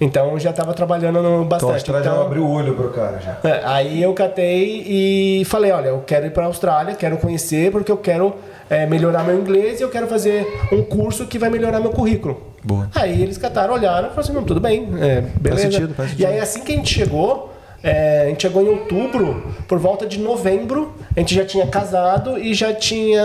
Então 0.00 0.32
eu 0.32 0.38
já 0.38 0.52
tava 0.52 0.72
trabalhando 0.74 1.20
no 1.22 1.28
Então, 1.28 1.40
a 1.42 1.44
bastante. 1.44 1.72
Austrália 1.74 2.04
já 2.04 2.20
abriu 2.20 2.44
o 2.44 2.50
olho 2.50 2.74
pro 2.74 2.88
cara 2.90 3.18
já. 3.20 3.38
É, 3.48 3.60
aí 3.64 4.02
eu 4.02 4.12
catei 4.14 4.82
e 4.86 5.44
falei, 5.46 5.70
olha, 5.72 5.88
eu 5.88 5.98
quero 6.06 6.26
ir 6.26 6.30
pra 6.30 6.46
Austrália, 6.46 6.94
quero 6.94 7.16
conhecer, 7.18 7.70
porque 7.70 7.90
eu 7.90 7.96
quero 7.96 8.34
é, 8.70 8.86
melhorar 8.86 9.22
meu 9.24 9.38
inglês 9.38 9.80
e 9.80 9.82
eu 9.82 9.90
quero 9.90 10.06
fazer 10.06 10.46
um 10.72 10.82
curso 10.82 11.26
que 11.26 11.38
vai 11.38 11.50
melhorar 11.50 11.78
meu 11.80 11.90
currículo. 11.90 12.40
Boa. 12.64 12.88
Aí 12.94 13.20
eles 13.22 13.36
cataram, 13.36 13.74
olharam 13.74 14.06
e 14.06 14.10
falaram 14.10 14.20
assim, 14.20 14.32
não, 14.32 14.44
tudo 14.44 14.60
bem, 14.60 14.88
é, 15.00 15.20
beleza. 15.38 15.62
sentido, 15.70 15.94
faz 15.94 16.08
E 16.08 16.12
sentido. 16.12 16.28
aí 16.28 16.38
assim 16.40 16.60
que 16.62 16.72
a 16.72 16.76
gente 16.76 16.94
chegou, 16.94 17.51
é, 17.82 18.22
a 18.26 18.28
gente 18.28 18.42
chegou 18.42 18.62
em 18.62 18.68
outubro, 18.68 19.42
por 19.66 19.78
volta 19.78 20.06
de 20.06 20.18
novembro, 20.18 20.92
a 21.16 21.20
gente 21.20 21.34
já 21.34 21.44
tinha 21.44 21.66
casado 21.66 22.38
e 22.38 22.54
já 22.54 22.72
tinha 22.72 23.22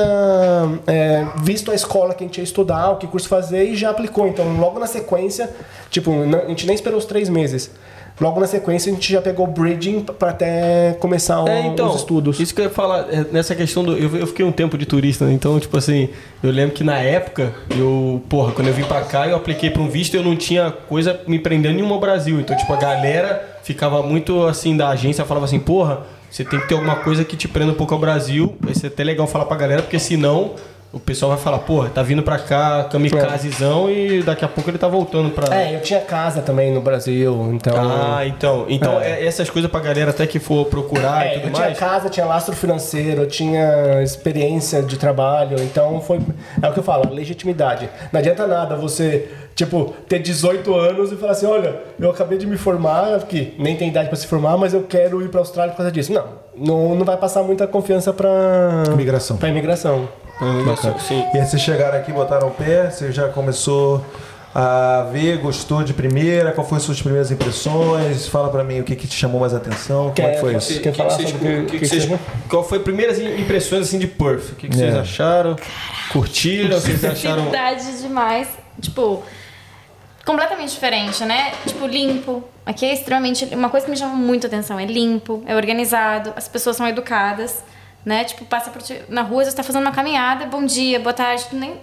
é, 0.87 1.25
visto 1.43 1.71
a 1.71 1.75
escola 1.75 2.13
que 2.13 2.23
a 2.23 2.27
gente 2.27 2.37
ia 2.37 2.43
estudar, 2.43 2.91
o 2.91 2.95
que 2.97 3.07
curso 3.07 3.27
fazer 3.27 3.65
e 3.65 3.75
já 3.75 3.89
aplicou. 3.89 4.27
Então, 4.27 4.57
logo 4.59 4.79
na 4.79 4.87
sequência, 4.87 5.49
tipo, 5.89 6.11
a 6.11 6.47
gente 6.49 6.65
nem 6.65 6.75
esperou 6.75 6.97
os 6.97 7.05
três 7.05 7.29
meses. 7.29 7.69
Logo 8.19 8.39
na 8.39 8.47
sequência, 8.47 8.91
a 8.91 8.95
gente 8.95 9.13
já 9.13 9.21
pegou 9.21 9.45
o 9.45 9.51
bridging 9.51 9.99
para 10.01 10.31
até 10.31 10.97
começar 10.99 11.43
o- 11.43 11.47
É, 11.47 11.67
então, 11.67 11.87
os 11.89 11.97
estudos. 11.97 12.39
Isso 12.39 12.51
que 12.55 12.61
eu 12.61 12.65
ia 12.65 12.71
falar, 12.71 13.05
é, 13.13 13.23
nessa 13.31 13.53
questão 13.53 13.83
do. 13.83 13.95
Eu, 13.95 14.17
eu 14.17 14.25
fiquei 14.25 14.43
um 14.43 14.51
tempo 14.51 14.75
de 14.75 14.87
turista, 14.87 15.23
né? 15.25 15.33
Então, 15.33 15.59
tipo 15.59 15.77
assim, 15.77 16.09
eu 16.41 16.49
lembro 16.49 16.73
que 16.73 16.83
na 16.83 16.97
época, 16.97 17.53
eu, 17.77 18.19
porra, 18.27 18.53
quando 18.53 18.69
eu 18.69 18.73
vim 18.73 18.85
pra 18.85 19.01
cá, 19.01 19.27
eu 19.27 19.35
apliquei 19.35 19.69
pra 19.69 19.83
um 19.83 19.87
visto 19.87 20.15
e 20.15 20.17
eu 20.17 20.23
não 20.23 20.35
tinha 20.35 20.71
coisa 20.89 21.19
me 21.27 21.37
prendendo 21.37 21.75
nenhuma 21.75 21.93
ao 21.93 22.01
Brasil. 22.01 22.39
Então, 22.39 22.57
tipo, 22.57 22.73
a 22.73 22.77
galera 22.77 23.56
ficava 23.67 24.01
muito 24.01 24.45
assim 24.45 24.77
da 24.77 24.87
agência, 24.87 25.25
falava 25.25 25.45
assim, 25.45 25.59
porra, 25.59 26.03
você 26.31 26.45
tem 26.45 26.57
que 26.57 26.69
ter 26.69 26.75
alguma 26.75 26.95
coisa 26.95 27.25
que 27.25 27.35
te 27.35 27.49
prenda 27.49 27.73
um 27.73 27.75
pouco 27.75 27.93
ao 27.93 27.99
Brasil. 27.99 28.55
Vai 28.61 28.73
ser 28.73 28.87
até 28.87 29.03
legal 29.03 29.27
falar 29.27 29.45
pra 29.45 29.57
galera, 29.57 29.81
porque 29.81 29.99
senão. 29.99 30.55
O 30.91 30.99
pessoal 30.99 31.31
vai 31.33 31.39
falar, 31.39 31.59
porra, 31.59 31.89
tá 31.89 32.01
vindo 32.01 32.23
pra 32.23 32.39
cá, 32.39 32.85
kamikazezão, 32.89 33.89
e 33.89 34.23
daqui 34.23 34.45
a 34.45 34.47
pouco 34.47 34.69
ele 34.69 34.77
tá 34.77 34.87
voltando 34.87 35.29
pra. 35.31 35.53
É, 35.55 35.75
eu 35.75 35.81
tinha 35.81 35.99
casa 35.99 36.41
também 36.41 36.73
no 36.73 36.79
Brasil, 36.81 37.51
então. 37.53 37.73
Ah, 37.77 38.25
então. 38.25 38.65
Então, 38.69 38.99
é, 39.01 39.25
essas 39.25 39.49
coisas 39.49 39.69
pra 39.69 39.81
galera 39.81 40.11
até 40.11 40.25
que 40.25 40.39
for 40.39 40.65
procurar 40.67 41.25
É, 41.25 41.31
e 41.31 41.33
tudo 41.39 41.47
eu 41.49 41.53
tinha 41.53 41.65
mais. 41.65 41.77
casa, 41.77 42.09
tinha 42.09 42.25
lastro 42.25 42.55
financeiro, 42.55 43.23
eu 43.23 43.27
tinha 43.27 44.01
experiência 44.01 44.81
de 44.81 44.97
trabalho, 44.97 45.59
então 45.61 45.99
foi. 45.99 46.19
É 46.61 46.69
o 46.69 46.73
que 46.73 46.79
eu 46.79 46.83
falo, 46.83 47.13
legitimidade. 47.13 47.89
Não 48.11 48.19
adianta 48.19 48.47
nada 48.47 48.75
você, 48.77 49.29
tipo, 49.55 49.93
ter 50.07 50.19
18 50.19 50.73
anos 50.73 51.11
e 51.11 51.17
falar 51.17 51.33
assim: 51.33 51.45
olha, 51.47 51.75
eu 51.99 52.09
acabei 52.09 52.37
de 52.37 52.47
me 52.47 52.57
formar, 52.57 53.19
que 53.27 53.53
nem 53.59 53.75
tem 53.75 53.89
idade 53.89 54.07
pra 54.07 54.15
se 54.17 54.25
formar, 54.25 54.55
mas 54.57 54.73
eu 54.73 54.83
quero 54.83 55.21
ir 55.21 55.27
pra 55.27 55.41
Austrália 55.41 55.71
por 55.71 55.77
causa 55.77 55.91
disso. 55.91 56.13
Não, 56.13 56.25
não, 56.55 56.95
não 56.95 57.05
vai 57.05 57.17
passar 57.17 57.43
muita 57.43 57.67
confiança 57.67 58.13
pra. 58.13 58.29
Imigração. 58.93 59.35
Pra 59.35 59.49
imigração. 59.49 60.07
Bacana. 60.39 60.95
E 61.33 61.37
aí 61.39 61.45
vocês 61.45 61.61
chegaram 61.61 61.97
aqui, 61.97 62.11
botaram 62.11 62.47
o 62.47 62.51
pé, 62.51 62.89
você 62.89 63.11
já 63.11 63.27
começou 63.29 64.05
a 64.53 65.07
ver, 65.11 65.37
gostou 65.37 65.83
de 65.83 65.93
primeira, 65.93 66.51
qual 66.51 66.65
foram 66.65 66.77
as 66.77 66.83
suas 66.83 66.99
primeiras 67.01 67.29
impressões? 67.31 68.27
Fala 68.27 68.49
pra 68.49 68.63
mim 68.63 68.79
o 68.79 68.83
que, 68.83 68.95
que 68.95 69.07
te 69.07 69.15
chamou 69.15 69.41
mais 69.41 69.53
atenção, 69.53 70.11
como 70.15 70.27
é 70.27 70.31
que 70.33 70.39
foi 70.39 70.51
Quer- 70.51 70.57
isso? 70.57 70.79
Quer 70.81 70.93
falar 70.95 71.09
vocês- 71.11 71.29
sobre 71.29 71.47
o 71.47 71.65
que- 71.65 71.65
que 71.65 71.71
que 71.73 71.79
que 71.79 71.87
vocês- 71.87 72.05
você- 72.05 72.19
Qual 72.49 72.63
foi 72.63 72.77
as 72.79 72.83
primeiras 72.83 73.19
impressões 73.19 73.83
assim 73.87 73.99
de 73.99 74.07
Perth? 74.07 74.51
O 74.53 74.55
que, 74.55 74.67
que 74.67 74.75
vocês 74.75 74.95
É. 74.95 74.99
acharam? 74.99 75.55
Curtiram? 76.11 76.79
Vocês 76.79 77.03
acharam? 77.03 77.45
Cidade 77.45 78.01
demais. 78.01 78.47
Tipo, 78.81 79.23
completamente 80.25 80.71
diferente, 80.71 81.23
né? 81.25 81.51
Tipo, 81.65 81.85
limpo. 81.87 82.43
Aqui 82.65 82.85
é 82.85 82.93
extremamente. 82.93 83.45
Uma 83.53 83.69
coisa 83.69 83.85
que 83.85 83.91
me 83.91 83.97
chama 83.97 84.13
muito 84.15 84.47
atenção: 84.47 84.79
é 84.79 84.85
limpo, 84.85 85.43
é 85.45 85.55
organizado, 85.55 86.33
as 86.35 86.47
pessoas 86.47 86.75
são 86.77 86.87
educadas, 86.87 87.63
né? 88.07 88.23
Tipo, 88.23 88.45
passa 88.45 88.71
por 88.71 88.81
ti, 88.81 89.01
na 89.09 89.21
rua, 89.21 89.43
você 89.43 89.49
está 89.49 89.61
fazendo 89.61 89.81
uma 89.81 89.91
caminhada, 89.91 90.45
bom 90.45 90.65
dia, 90.65 90.97
boa 90.97 91.11
tarde, 91.11 91.45
tu 91.49 91.57
nem. 91.57 91.75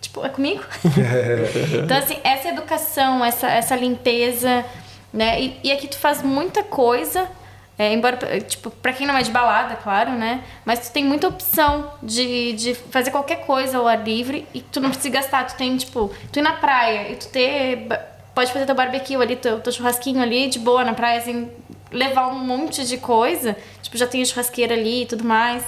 Tipo, 0.00 0.24
é 0.24 0.28
comigo? 0.28 0.62
então, 1.84 1.98
assim, 1.98 2.18
essa 2.22 2.50
educação, 2.50 3.24
essa, 3.24 3.48
essa 3.48 3.74
limpeza, 3.74 4.64
né? 5.12 5.42
E, 5.42 5.60
e 5.64 5.72
aqui 5.72 5.88
tu 5.88 5.98
faz 5.98 6.22
muita 6.22 6.62
coisa. 6.62 7.28
É, 7.76 7.92
embora, 7.92 8.16
tipo, 8.42 8.70
pra 8.70 8.92
quem 8.92 9.08
não 9.08 9.16
é 9.16 9.22
de 9.22 9.32
balada, 9.32 9.74
claro, 9.74 10.12
né? 10.12 10.44
Mas 10.64 10.88
tu 10.88 10.92
tem 10.92 11.04
muita 11.04 11.26
opção 11.26 11.90
de, 12.00 12.52
de 12.52 12.74
fazer 12.74 13.10
qualquer 13.10 13.44
coisa 13.44 13.78
ao 13.78 13.88
ar 13.88 14.04
livre 14.04 14.46
e 14.54 14.60
tu 14.60 14.80
não 14.80 14.90
precisa 14.90 15.12
gastar. 15.12 15.46
Tu 15.46 15.56
tem, 15.56 15.76
tipo, 15.76 16.12
tu 16.30 16.38
ir 16.38 16.42
na 16.42 16.52
praia 16.52 17.10
e 17.10 17.16
tu 17.16 17.26
ter 17.26 17.88
pode 18.34 18.52
fazer 18.52 18.66
teu 18.66 18.74
barbecue 18.74 19.16
ali, 19.16 19.36
teu, 19.36 19.60
teu 19.60 19.72
churrasquinho 19.72 20.22
ali, 20.22 20.48
de 20.48 20.58
boa 20.58 20.84
na 20.84 20.94
praia, 20.94 21.20
sem 21.20 21.50
levar 21.92 22.28
um 22.28 22.38
monte 22.38 22.84
de 22.84 22.98
coisa. 22.98 23.56
Tipo, 23.82 23.96
já 23.96 24.06
tem 24.06 24.22
a 24.22 24.24
churrasqueira 24.24 24.74
ali 24.74 25.02
e 25.02 25.06
tudo 25.06 25.24
mais. 25.24 25.64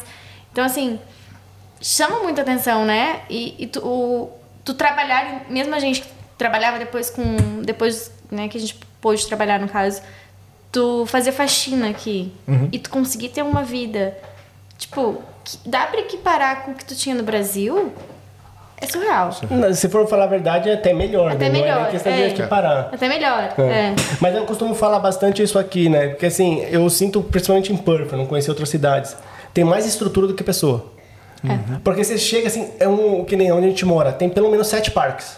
Então, 0.52 0.64
assim, 0.64 0.98
chama 1.80 2.20
muita 2.20 2.42
atenção, 2.42 2.84
né? 2.84 3.22
E, 3.28 3.54
e 3.58 3.66
tu, 3.66 3.80
o, 3.86 4.32
tu 4.64 4.74
trabalhar, 4.74 5.44
mesmo 5.48 5.74
a 5.74 5.78
gente 5.78 6.02
que 6.02 6.08
trabalhava 6.38 6.78
depois 6.78 7.10
com. 7.10 7.62
Depois, 7.62 8.10
né, 8.30 8.48
que 8.48 8.56
a 8.56 8.60
gente 8.60 8.78
pôde 9.00 9.26
trabalhar 9.26 9.60
no 9.60 9.68
caso, 9.68 10.00
tu 10.72 11.04
fazer 11.06 11.32
faxina 11.32 11.90
aqui 11.90 12.32
uhum. 12.48 12.68
e 12.72 12.78
tu 12.78 12.90
conseguir 12.90 13.28
ter 13.28 13.42
uma 13.42 13.62
vida. 13.62 14.16
Tipo, 14.78 15.22
dá 15.64 15.86
pra 15.86 16.00
equiparar 16.00 16.62
com 16.62 16.72
o 16.72 16.74
que 16.74 16.84
tu 16.84 16.96
tinha 16.96 17.14
no 17.14 17.22
Brasil? 17.22 17.92
É 18.84 18.86
surreal. 18.86 19.30
Se 19.74 19.88
for 19.88 20.06
falar 20.06 20.24
a 20.24 20.28
verdade, 20.28 20.68
é 20.68 20.74
até 20.74 20.92
melhor. 20.92 21.32
Até 21.32 21.48
né? 21.48 21.60
melhor. 21.60 21.80
Não 21.80 21.86
é 21.86 21.90
questão 21.90 22.12
é. 22.12 22.28
de 22.28 22.42
parar. 22.44 22.90
Até 22.92 23.08
melhor. 23.08 23.54
É. 23.58 23.62
É. 23.62 23.94
Mas 24.20 24.34
eu 24.34 24.44
costumo 24.44 24.74
falar 24.74 24.98
bastante 24.98 25.42
isso 25.42 25.58
aqui, 25.58 25.88
né? 25.88 26.08
Porque 26.08 26.26
assim, 26.26 26.60
eu 26.70 26.88
sinto, 26.90 27.22
principalmente 27.22 27.72
em 27.72 27.76
Perth, 27.76 28.12
não 28.12 28.26
conheci 28.26 28.50
outras 28.50 28.68
cidades, 28.68 29.16
tem 29.52 29.64
mais 29.64 29.86
estrutura 29.86 30.26
do 30.26 30.34
que 30.34 30.44
pessoa. 30.44 30.92
Uhum. 31.42 31.80
Porque 31.82 32.02
você 32.02 32.16
chega 32.16 32.48
assim, 32.48 32.70
é 32.78 32.88
um 32.88 33.24
que 33.24 33.36
nem 33.36 33.52
onde 33.52 33.66
a 33.66 33.68
gente 33.68 33.84
mora, 33.84 34.12
tem 34.12 34.28
pelo 34.28 34.50
menos 34.50 34.66
sete 34.66 34.90
parques. 34.90 35.36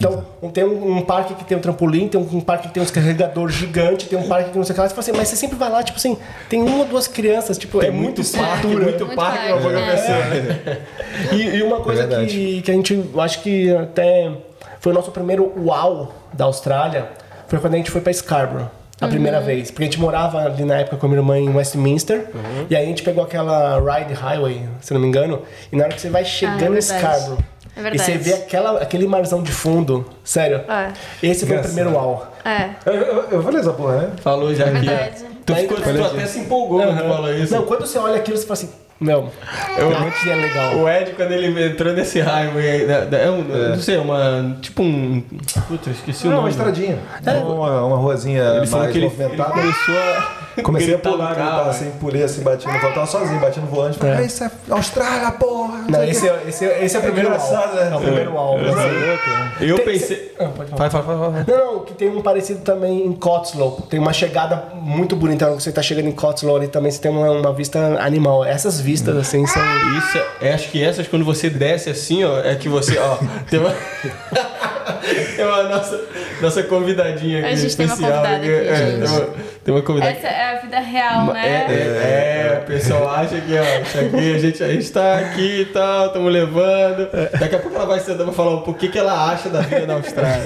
Então, 0.00 0.24
tem 0.50 0.64
um, 0.64 0.96
um, 0.96 1.02
parque 1.02 1.34
que 1.34 1.44
tem 1.44 1.58
um 1.58 1.60
trampolim, 1.60 2.08
tem 2.08 2.18
um, 2.18 2.38
um 2.38 2.40
parque 2.40 2.68
que 2.68 2.74
tem 2.74 2.82
um 2.82 2.86
carregador 2.86 3.50
gigante, 3.50 4.08
tem 4.08 4.18
um 4.18 4.26
parque 4.26 4.50
que 4.50 4.56
não 4.56 4.64
sei 4.64 4.72
o 4.72 4.74
que 4.74 4.80
lá. 4.80 4.88
Você 4.88 4.94
fala 4.94 5.00
assim, 5.02 5.12
mas 5.12 5.28
você 5.28 5.36
sempre 5.36 5.56
vai 5.56 5.70
lá, 5.70 5.82
tipo 5.82 5.98
assim, 5.98 6.16
tem 6.48 6.62
uma 6.62 6.78
ou 6.78 6.84
duas 6.86 7.06
crianças, 7.06 7.58
tipo, 7.58 7.78
tem 7.80 7.90
é 7.90 7.92
muito 7.92 8.24
parque, 8.32 8.66
muito, 8.66 8.82
muito 8.82 9.06
parque, 9.14 9.48
parque 9.48 9.68
pra 9.68 9.80
é. 9.80 9.90
pessoa. 9.90 11.36
E, 11.36 11.56
e, 11.58 11.62
uma 11.62 11.80
coisa 11.80 12.04
é 12.04 12.24
que, 12.24 12.62
que 12.62 12.70
a 12.70 12.74
gente, 12.74 13.10
acho 13.18 13.42
que 13.42 13.76
até 13.76 14.32
foi 14.80 14.92
o 14.92 14.94
nosso 14.94 15.10
primeiro 15.10 15.52
uau 15.58 16.14
da 16.32 16.46
Austrália, 16.46 17.08
foi 17.46 17.58
quando 17.58 17.74
a 17.74 17.76
gente 17.76 17.90
foi 17.90 18.00
pra 18.00 18.12
Scarborough. 18.12 18.70
A 19.00 19.06
uhum. 19.06 19.12
primeira 19.12 19.40
vez. 19.40 19.70
Porque 19.70 19.84
a 19.84 19.86
gente 19.86 19.98
morava 19.98 20.38
ali 20.44 20.62
na 20.62 20.76
época 20.76 20.98
com 20.98 21.06
a 21.06 21.08
minha 21.08 21.20
irmã 21.20 21.38
em 21.38 21.48
Westminster. 21.48 22.26
Uhum. 22.34 22.66
E 22.68 22.76
aí 22.76 22.84
a 22.84 22.86
gente 22.86 23.02
pegou 23.02 23.24
aquela 23.24 23.78
Ride 23.78 24.12
Highway, 24.12 24.68
se 24.82 24.92
não 24.92 25.00
me 25.00 25.06
engano. 25.06 25.40
E 25.72 25.76
na 25.76 25.84
hora 25.84 25.94
que 25.94 26.00
você 26.00 26.10
vai 26.10 26.22
chegando 26.22 26.72
ah, 26.72 26.76
é 26.76 26.78
em 26.78 26.82
Scarborough, 26.82 27.38
é 27.76 27.82
verdade. 27.82 28.10
E 28.10 28.14
você 28.14 28.18
vê 28.18 28.34
aquela, 28.34 28.80
aquele 28.80 29.06
marzão 29.06 29.42
de 29.42 29.52
fundo. 29.52 30.06
Sério. 30.24 30.62
É. 30.68 30.92
Esse 31.22 31.46
foi 31.46 31.56
o 31.56 31.62
primeiro 31.62 31.92
uau. 31.92 32.32
É. 32.44 32.70
Eu, 32.86 32.94
eu, 32.94 33.24
eu 33.30 33.42
falei 33.42 33.60
essa 33.60 33.72
porra, 33.72 33.98
né? 33.98 34.10
Falou 34.22 34.54
já 34.54 34.66
é 34.66 34.76
aqui. 34.76 35.24
Tu, 35.46 35.54
ficou, 35.54 35.76
tu 35.78 36.04
até 36.04 36.26
se 36.26 36.40
empolgou 36.40 36.80
uhum. 36.80 36.96
quando 36.96 37.08
falou 37.08 37.34
isso. 37.34 37.54
Não, 37.54 37.64
quando 37.64 37.80
você 37.80 37.98
olha 37.98 38.16
aquilo, 38.16 38.36
você 38.36 38.46
fala 38.46 38.54
assim. 38.54 38.70
Não, 39.00 39.30
eu, 39.78 39.88
realmente 39.88 40.28
é 40.28 40.34
legal. 40.34 40.76
O 40.76 40.86
Ed, 40.86 41.12
quando 41.12 41.32
ele 41.32 41.68
entrou 41.68 41.94
nesse 41.94 42.20
raio, 42.20 42.50
é, 42.58 43.08
é 43.24 43.30
um, 43.30 43.40
é. 43.50 43.68
não 43.70 43.78
sei, 43.78 43.96
uma. 43.96 44.58
Tipo 44.60 44.82
um. 44.82 45.24
Puta, 45.66 45.88
esqueci 45.88 46.26
não, 46.26 46.32
o 46.32 46.36
nome. 46.36 46.44
uma 46.44 46.50
estradinha. 46.50 46.98
É. 47.24 47.32
Uma, 47.38 47.82
uma 47.86 47.96
ruazinha 47.96 48.42
ele 48.42 48.58
mais 48.58 48.70
falou 48.70 48.88
que 48.88 48.98
ele, 48.98 49.06
movimentada. 49.06 49.58
Ele 49.58 49.60
começou 49.62 49.98
a. 49.98 50.49
Comecei 50.64 50.94
a 50.94 50.98
pular, 50.98 51.34
gritar 51.34 51.68
assim, 51.68 51.90
pulei 52.00 52.22
assim, 52.22 52.42
batendo, 52.42 52.74
eu 52.74 52.92
tava 52.92 53.06
sozinho, 53.06 53.40
batendo 53.40 53.66
no 53.66 53.72
volante. 53.72 53.98
Falei, 53.98 54.24
é. 54.24 54.26
isso 54.26 54.44
é 54.44 54.50
Austrália, 54.70 55.30
porra! 55.32 55.84
Não, 55.88 56.04
esse, 56.04 56.28
é, 56.28 56.42
esse, 56.46 56.64
é, 56.64 56.84
esse 56.84 56.96
é 56.96 56.98
o 56.98 57.02
primeiro 57.02 57.28
é 57.28 57.30
engraçado, 57.32 57.74
né? 57.74 57.90
É 57.92 57.96
o 57.96 58.00
primeiro 58.00 58.36
álbum. 58.36 58.64
É. 58.64 59.64
Eu 59.70 59.78
pensei. 59.80 60.34
Ah, 60.38 60.46
pode 60.56 60.70
falar. 60.70 60.88
Vai, 60.88 60.90
fala, 60.90 61.04
fala. 61.04 61.44
Não, 61.46 61.70
não, 61.74 61.84
que 61.84 61.94
tem 61.94 62.08
um 62.08 62.22
parecido 62.22 62.60
também 62.60 63.06
em 63.06 63.12
Cotslow. 63.12 63.86
Tem 63.88 63.98
uma 63.98 64.12
chegada 64.12 64.64
muito 64.74 65.16
bonita. 65.16 65.46
Quando 65.46 65.60
você 65.60 65.72
tá 65.72 65.82
chegando 65.82 66.08
em 66.08 66.12
Cotslow 66.12 66.56
ali 66.56 66.68
também, 66.68 66.90
você 66.90 67.00
tem 67.00 67.10
uma, 67.10 67.30
uma 67.30 67.52
vista 67.52 67.78
animal. 68.00 68.44
Essas 68.44 68.80
vistas, 68.80 69.16
assim, 69.16 69.46
são. 69.46 69.62
Isso, 69.98 70.20
é, 70.40 70.52
acho 70.52 70.70
que 70.70 70.82
essas, 70.82 71.06
quando 71.08 71.24
você 71.24 71.50
desce 71.50 71.90
assim, 71.90 72.24
ó, 72.24 72.40
é 72.40 72.54
que 72.54 72.68
você, 72.68 72.98
ó, 72.98 73.18
tem 73.48 73.60
uma. 73.60 73.74
tem 75.36 75.44
uma 75.44 75.62
nossa, 75.64 76.00
nossa 76.40 76.62
convidadinha 76.62 77.40
aqui. 77.40 77.48
A 77.48 77.54
gente 77.54 77.66
especial, 77.68 77.96
tem 77.96 78.06
uma 78.06 78.12
convidada 78.12 78.36
aqui, 78.36 78.50
é, 78.50 78.76
gente. 78.76 79.10
Tem 79.10 79.18
uma, 79.18 79.49
tem 79.70 79.76
uma 79.76 79.82
convidada. 79.82 80.12
Essa 80.12 80.26
é 80.26 80.58
a 80.58 80.60
vida 80.60 80.78
real, 80.80 81.26
né? 81.32 81.46
É, 81.46 81.72
é, 81.72 82.54
é, 82.54 82.62
o 82.62 82.66
pessoal 82.66 83.08
acha 83.08 83.40
que, 83.40 83.52
ó, 83.56 84.06
aqui, 84.06 84.34
a 84.34 84.38
gente, 84.38 84.64
a 84.64 84.68
gente 84.68 84.90
tá 84.90 85.18
aqui 85.18 85.60
e 85.60 85.64
tal, 85.66 86.06
estamos 86.06 86.32
levando. 86.32 87.08
Daqui 87.38 87.54
a 87.54 87.58
pouco 87.58 87.76
ela 87.76 87.86
vai 87.86 88.00
sentar 88.00 88.24
pra 88.24 88.32
falar 88.32 88.54
o 88.54 88.74
que, 88.74 88.88
que 88.88 88.98
ela 88.98 89.30
acha 89.30 89.48
da 89.48 89.60
vida 89.60 89.86
na 89.86 89.94
Austrália. 89.94 90.44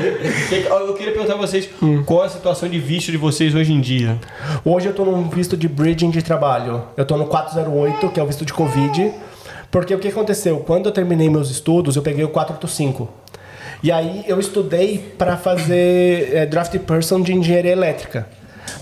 eu 0.70 0.94
queria 0.94 1.12
perguntar 1.12 1.34
a 1.34 1.38
vocês 1.38 1.68
hum. 1.82 2.02
qual 2.04 2.22
a 2.22 2.28
situação 2.28 2.68
de 2.68 2.78
visto 2.78 3.10
de 3.10 3.16
vocês 3.16 3.54
hoje 3.54 3.72
em 3.72 3.80
dia. 3.80 4.18
Hoje 4.64 4.86
eu 4.86 4.94
tô 4.94 5.04
num 5.04 5.28
visto 5.28 5.56
de 5.56 5.68
bridging 5.68 6.10
de 6.10 6.22
trabalho. 6.22 6.84
Eu 6.96 7.04
tô 7.04 7.16
no 7.16 7.26
408, 7.26 8.08
que 8.10 8.20
é 8.20 8.22
o 8.22 8.26
visto 8.26 8.44
de 8.44 8.52
Covid. 8.52 9.12
Porque 9.70 9.94
o 9.94 9.98
que 9.98 10.08
aconteceu? 10.08 10.58
Quando 10.60 10.86
eu 10.86 10.92
terminei 10.92 11.30
meus 11.30 11.50
estudos, 11.50 11.94
eu 11.94 12.02
peguei 12.02 12.24
o 12.24 12.28
485. 12.28 13.08
E 13.82 13.90
aí 13.90 14.24
eu 14.26 14.38
estudei 14.38 14.98
para 15.16 15.36
fazer 15.36 16.34
é, 16.34 16.46
draft 16.46 16.76
person 16.80 17.20
de 17.20 17.32
engenharia 17.32 17.72
elétrica. 17.72 18.26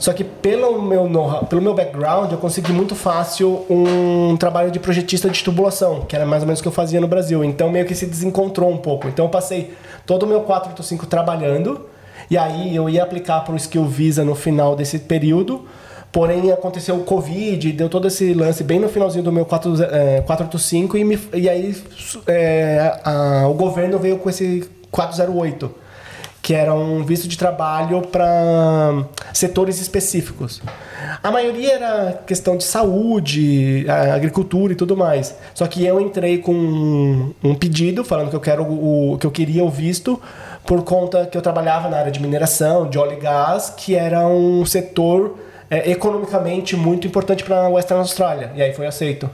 Só 0.01 0.13
que 0.13 0.23
pelo 0.23 0.83
meu, 0.83 1.09
pelo 1.49 1.63
meu 1.63 1.75
background, 1.75 2.31
eu 2.31 2.39
consegui 2.39 2.73
muito 2.73 2.95
fácil 2.95 3.65
um 3.71 4.37
trabalho 4.37 4.71
de 4.71 4.79
projetista 4.79 5.29
de 5.31 5.43
tubulação, 5.43 6.03
que 6.03 6.15
era 6.15 6.27
mais 6.27 6.43
ou 6.43 6.47
menos 6.47 6.61
o 6.61 6.63
que 6.63 6.69
eu 6.69 6.73
fazia 6.73 7.01
no 7.01 7.09
Brasil. 7.09 7.45
Então 7.45 7.71
meio 7.71 7.87
que 7.87 7.95
se 7.95 8.07
desencontrou 8.07 8.71
um 8.71 8.77
pouco. 8.77 9.09
Então 9.09 9.25
eu 9.25 9.31
passei 9.31 9.73
todo 10.05 10.25
o 10.25 10.27
meu 10.27 10.41
485 10.43 11.07
trabalhando, 11.07 11.87
e 12.31 12.37
aí 12.37 12.75
eu 12.75 12.89
ia 12.89 13.03
aplicar 13.03 13.41
para 13.41 13.55
o 13.55 13.57
Skill 13.57 13.87
Visa 13.87 14.25
no 14.25 14.35
final 14.35 14.77
desse 14.77 14.99
período. 14.99 15.65
Porém, 16.11 16.51
aconteceu 16.51 16.97
o 16.97 17.05
Covid, 17.05 17.71
deu 17.73 17.89
todo 17.89 18.09
esse 18.09 18.33
lance 18.33 18.65
bem 18.65 18.81
no 18.81 18.89
finalzinho 18.89 19.23
do 19.23 19.31
meu 19.31 19.45
4, 19.45 19.75
é, 19.85 20.21
485 20.23 20.97
e, 20.97 21.05
me, 21.05 21.19
e 21.35 21.49
aí 21.49 21.77
é, 22.27 22.99
a, 23.05 23.47
o 23.47 23.53
governo 23.53 23.99
veio 23.99 24.17
com 24.17 24.31
esse 24.31 24.67
408, 24.91 25.71
que 26.41 26.55
era 26.55 26.75
um 26.75 27.05
visto 27.05 27.29
de 27.29 27.37
trabalho 27.37 28.03
para 28.03 29.05
setores 29.33 29.81
específicos. 29.81 30.63
A 31.23 31.31
maioria 31.31 31.75
era 31.75 32.23
questão 32.27 32.57
de 32.57 32.65
saúde, 32.65 33.87
agricultura 34.15 34.73
e 34.73 34.77
tudo 34.77 34.97
mais. 34.97 35.35
Só 35.55 35.67
que 35.67 35.85
eu 35.85 36.01
entrei 36.01 36.39
com 36.39 37.33
um 37.43 37.55
pedido 37.55 38.05
falando 38.05 38.31
que 38.31 38.37
eu 38.37 38.41
quero 38.41 38.65
o 38.65 39.17
que 39.19 39.27
eu 39.27 39.31
queria 39.31 39.65
o 39.65 39.71
visto 39.71 40.21
por 40.67 40.83
conta 40.85 41.27
que 41.27 41.37
eu 41.37 41.41
trabalhava 41.41 41.89
na 41.89 41.97
área 41.97 42.13
de 42.13 42.21
mineração, 42.21 42.89
de 42.89 42.99
óleo 42.99 43.15
e 43.15 43.21
gás, 43.21 43.73
que 43.75 43.95
era 43.95 44.27
um 44.29 44.67
setor 44.67 45.39
é, 45.71 45.91
economicamente 45.91 46.77
muito 46.77 47.07
importante 47.07 47.43
para 47.43 47.63
a 47.63 47.69
Western 47.69 48.01
Austrália. 48.01 48.53
E 48.55 48.63
aí 48.63 48.75
foi 48.75 48.87
aceito. 48.87 49.31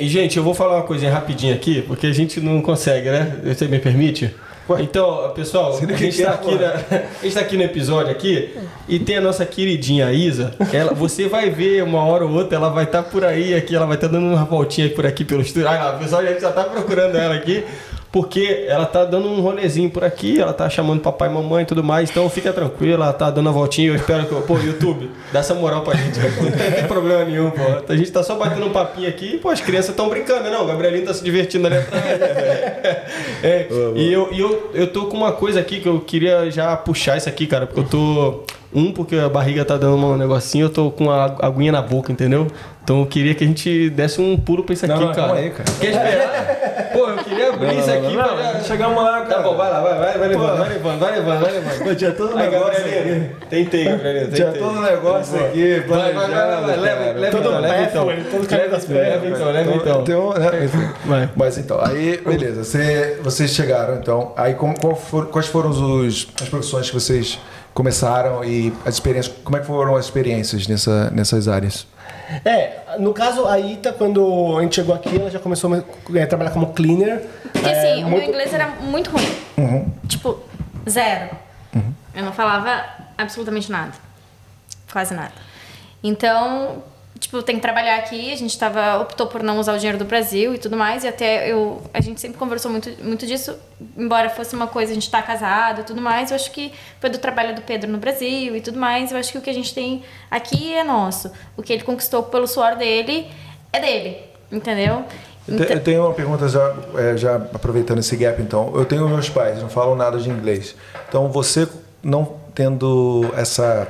e, 0.00 0.08
gente, 0.08 0.36
eu 0.36 0.42
vou 0.42 0.52
falar 0.52 0.76
uma 0.76 0.82
coisinha 0.82 1.10
rapidinho 1.10 1.54
aqui, 1.54 1.82
porque 1.82 2.06
a 2.06 2.12
gente 2.12 2.40
não 2.40 2.60
consegue, 2.60 3.10
né? 3.10 3.40
Você 3.44 3.66
me 3.66 3.78
permite? 3.78 4.34
Então, 4.80 5.30
pessoal, 5.34 5.76
a 5.76 5.96
gente 5.96 6.20
está 6.20 6.30
aqui, 6.32 6.54
na, 6.54 6.68
a 6.70 7.22
gente 7.22 7.34
tá 7.34 7.40
aqui 7.40 7.56
no 7.56 7.62
episódio 7.62 8.10
aqui 8.10 8.56
e 8.88 8.98
tem 8.98 9.18
a 9.18 9.20
nossa 9.20 9.44
queridinha 9.44 10.10
Isa. 10.10 10.54
Ela, 10.72 10.94
você 10.94 11.28
vai 11.28 11.50
ver 11.50 11.82
uma 11.82 12.02
hora 12.04 12.24
ou 12.24 12.32
outra, 12.32 12.56
ela 12.56 12.70
vai 12.70 12.84
estar 12.84 13.02
tá 13.02 13.10
por 13.10 13.24
aí 13.24 13.54
aqui, 13.54 13.76
ela 13.76 13.84
vai 13.84 13.96
estar 13.96 14.08
tá 14.08 14.14
dando 14.14 14.26
uma 14.26 14.44
voltinha 14.44 14.88
por 14.88 15.04
aqui 15.04 15.22
pelo 15.22 15.42
estúdio. 15.42 15.68
Ah, 15.68 15.96
o 15.96 16.02
pessoal 16.02 16.22
já 16.22 16.30
está 16.30 16.64
procurando 16.64 17.14
ela 17.16 17.34
aqui 17.34 17.62
porque 18.14 18.64
ela 18.68 18.86
tá 18.86 19.04
dando 19.04 19.26
um 19.26 19.40
rolezinho 19.40 19.90
por 19.90 20.04
aqui, 20.04 20.40
ela 20.40 20.52
tá 20.52 20.70
chamando 20.70 21.00
papai 21.00 21.28
e 21.28 21.32
mamãe 21.32 21.64
e 21.64 21.66
tudo 21.66 21.82
mais, 21.82 22.08
então 22.08 22.30
fica 22.30 22.52
tranquila, 22.52 23.06
ela 23.06 23.12
tá 23.12 23.28
dando 23.28 23.48
a 23.48 23.52
voltinha, 23.52 23.88
eu 23.88 23.96
espero 23.96 24.24
que. 24.26 24.34
Pô, 24.42 24.56
YouTube, 24.56 25.10
dá 25.32 25.40
essa 25.40 25.52
moral 25.52 25.82
pra 25.82 25.96
gente, 25.96 26.20
não 26.20 26.52
tem 26.52 26.86
problema 26.86 27.24
nenhum, 27.24 27.50
pô. 27.50 27.62
A 27.88 27.96
gente 27.96 28.12
tá 28.12 28.22
só 28.22 28.36
batendo 28.36 28.66
um 28.66 28.70
papinho 28.70 29.08
aqui, 29.08 29.38
pô, 29.38 29.50
as 29.50 29.60
crianças 29.60 29.90
estão 29.90 30.08
brincando, 30.08 30.48
não, 30.48 30.62
o 30.62 30.66
Gabrielinho 30.68 31.04
tá 31.04 31.12
se 31.12 31.24
divertindo 31.24 31.66
ali 31.66 31.78
atrás. 31.78 32.04
é, 33.42 33.66
e 33.96 34.12
eu, 34.12 34.28
e 34.32 34.38
eu, 34.38 34.70
eu 34.74 34.86
tô 34.86 35.06
com 35.06 35.16
uma 35.16 35.32
coisa 35.32 35.58
aqui 35.58 35.80
que 35.80 35.88
eu 35.88 35.98
queria 35.98 36.48
já 36.52 36.76
puxar 36.76 37.16
isso 37.16 37.28
aqui, 37.28 37.48
cara, 37.48 37.66
porque 37.66 37.80
eu 37.80 37.84
tô. 37.84 38.44
Um, 38.72 38.92
porque 38.92 39.16
a 39.16 39.28
barriga 39.28 39.64
tá 39.64 39.76
dando 39.76 39.96
um 39.96 40.16
negocinho, 40.16 40.66
eu 40.66 40.70
tô 40.70 40.90
com 40.90 41.10
a 41.10 41.36
aguinha 41.42 41.70
na 41.72 41.82
boca, 41.82 42.12
entendeu? 42.12 42.46
Então 42.84 43.00
eu 43.00 43.06
queria 43.06 43.34
que 43.34 43.42
a 43.42 43.46
gente 43.46 43.88
desse 43.90 44.20
um 44.20 44.36
pulo 44.36 44.62
pra 44.62 44.74
isso 44.74 44.84
aqui, 44.84 45.00
não, 45.00 45.12
cara. 45.12 45.28
Não, 45.28 45.34
aí, 45.34 45.50
cara. 45.50 45.64
Quer 45.80 45.90
esperar? 45.90 46.73
Pô, 46.94 47.08
eu 47.10 47.16
queria 47.18 47.48
abrir 47.48 47.76
isso 47.76 47.90
aqui 47.90 48.16
não, 48.16 48.36
pra... 48.36 48.60
Chegamos 48.60 49.02
lá, 49.02 49.22
cara. 49.22 49.34
Tá 49.34 49.42
bom, 49.42 49.56
vai 49.56 49.70
lá, 49.70 49.80
vai, 49.80 49.98
vai, 49.98 50.18
vai 50.18 50.28
levando, 50.28 50.58
vai 50.58 50.68
levando, 50.68 50.98
vai 51.00 51.12
levando, 51.16 51.40
vai 51.40 51.52
levando. 51.52 51.96
Tinha 51.96 52.12
todo 52.12 52.32
o 52.32 52.36
negócio 52.36 52.84
aqui. 52.84 53.30
Tentei, 53.50 53.84
Gabrielino, 53.84 54.26
tentei. 54.26 54.52
Tinha 54.52 54.52
todo 54.52 54.78
o 54.78 54.80
negócio 54.80 55.44
aqui, 55.44 55.80
Vai, 55.88 56.12
vai, 56.12 56.28
vai, 56.28 56.60
vai, 56.60 56.76
leva, 56.76 57.12
leva 57.18 57.38
então, 57.38 57.60
leva 57.60 57.82
então. 57.82 58.06
Leva 58.06 59.26
então, 59.26 59.50
leva 59.50 59.76
então. 59.76 60.02
então 60.02 60.34
né, 61.06 61.30
Mas 61.34 61.58
então, 61.58 61.80
aí, 61.84 62.16
beleza, 62.24 62.62
vocês 63.22 63.50
chegaram, 63.50 63.96
então. 63.96 64.32
Aí, 64.36 64.54
quais 65.32 65.48
foram 65.48 65.70
os, 65.70 66.28
as 66.40 66.48
profissões 66.48 66.88
que 66.88 66.94
vocês 66.94 67.40
começaram 67.74 68.44
e 68.44 68.72
as 68.86 68.94
experiências, 68.94 69.34
como 69.42 69.56
é 69.56 69.60
que 69.60 69.66
foram 69.66 69.96
as 69.96 70.04
experiências 70.04 70.68
nessa, 70.68 71.10
nessas 71.10 71.48
áreas? 71.48 71.86
É, 72.44 72.96
no 72.98 73.12
caso, 73.12 73.46
a 73.46 73.58
Ita, 73.58 73.92
quando 73.92 74.56
a 74.58 74.62
gente 74.62 74.74
chegou 74.76 74.94
aqui, 74.94 75.16
ela 75.20 75.30
já 75.30 75.38
começou 75.38 75.72
a 75.74 76.18
é, 76.18 76.26
trabalhar 76.26 76.50
como 76.50 76.72
cleaner. 76.72 77.24
Porque 77.52 77.68
É, 77.68 77.78
assim, 77.92 78.04
o 78.04 78.08
meu 78.08 78.18
muito- 78.18 78.28
inglês 78.30 78.52
era 78.54 78.68
muito 78.80 79.10
ruim. 79.10 79.92
Tipo, 80.08 80.40
zero. 80.88 81.30
Eu 82.14 82.22
não 82.24 82.32
falava 82.32 82.84
absolutamente 83.18 83.70
nada. 83.70 83.92
Quase 84.92 85.12
nada. 85.14 85.32
Então, 86.02 86.82
tipo, 87.24 87.42
tem 87.42 87.56
que 87.56 87.62
trabalhar 87.62 87.96
aqui. 87.96 88.32
A 88.32 88.36
gente 88.36 88.58
tava, 88.58 88.98
optou 89.00 89.26
por 89.26 89.42
não 89.42 89.58
usar 89.58 89.74
o 89.74 89.76
dinheiro 89.78 89.98
do 89.98 90.04
Brasil 90.04 90.54
e 90.54 90.58
tudo 90.58 90.76
mais. 90.76 91.04
E 91.04 91.08
até 91.08 91.50
eu. 91.50 91.82
A 91.92 92.00
gente 92.00 92.20
sempre 92.20 92.38
conversou 92.38 92.70
muito, 92.70 92.90
muito 93.02 93.26
disso. 93.26 93.56
Embora 93.96 94.30
fosse 94.30 94.54
uma 94.54 94.66
coisa, 94.66 94.92
a 94.92 94.94
gente 94.94 95.10
tá 95.10 95.20
casado 95.22 95.80
e 95.80 95.84
tudo 95.84 96.00
mais. 96.00 96.30
Eu 96.30 96.36
acho 96.36 96.50
que 96.50 96.72
foi 97.00 97.10
do 97.10 97.18
trabalho 97.18 97.54
do 97.54 97.62
Pedro 97.62 97.90
no 97.90 97.98
Brasil 97.98 98.54
e 98.56 98.60
tudo 98.60 98.78
mais. 98.78 99.10
Eu 99.12 99.18
acho 99.18 99.32
que 99.32 99.38
o 99.38 99.40
que 99.40 99.50
a 99.50 99.54
gente 99.54 99.74
tem 99.74 100.02
aqui 100.30 100.72
é 100.74 100.84
nosso. 100.84 101.30
O 101.56 101.62
que 101.62 101.72
ele 101.72 101.82
conquistou 101.82 102.22
pelo 102.22 102.46
suor 102.46 102.76
dele 102.76 103.26
é 103.72 103.80
dele. 103.80 104.18
Entendeu? 104.52 105.04
Eu 105.46 105.56
te- 105.66 105.72
Eu 105.72 105.80
tenho 105.80 106.04
uma 106.04 106.14
pergunta 106.14 106.48
já, 106.48 106.74
é, 106.96 107.16
já 107.16 107.36
aproveitando 107.36 107.98
esse 107.98 108.16
gap, 108.16 108.40
então. 108.40 108.72
Eu 108.74 108.84
tenho 108.84 109.06
meus 109.08 109.28
pais, 109.28 109.60
não 109.60 109.68
falam 109.68 109.94
nada 109.94 110.18
de 110.18 110.30
inglês. 110.30 110.74
Então, 111.08 111.28
você 111.30 111.68
não 112.02 112.36
tendo 112.54 113.30
essa, 113.36 113.86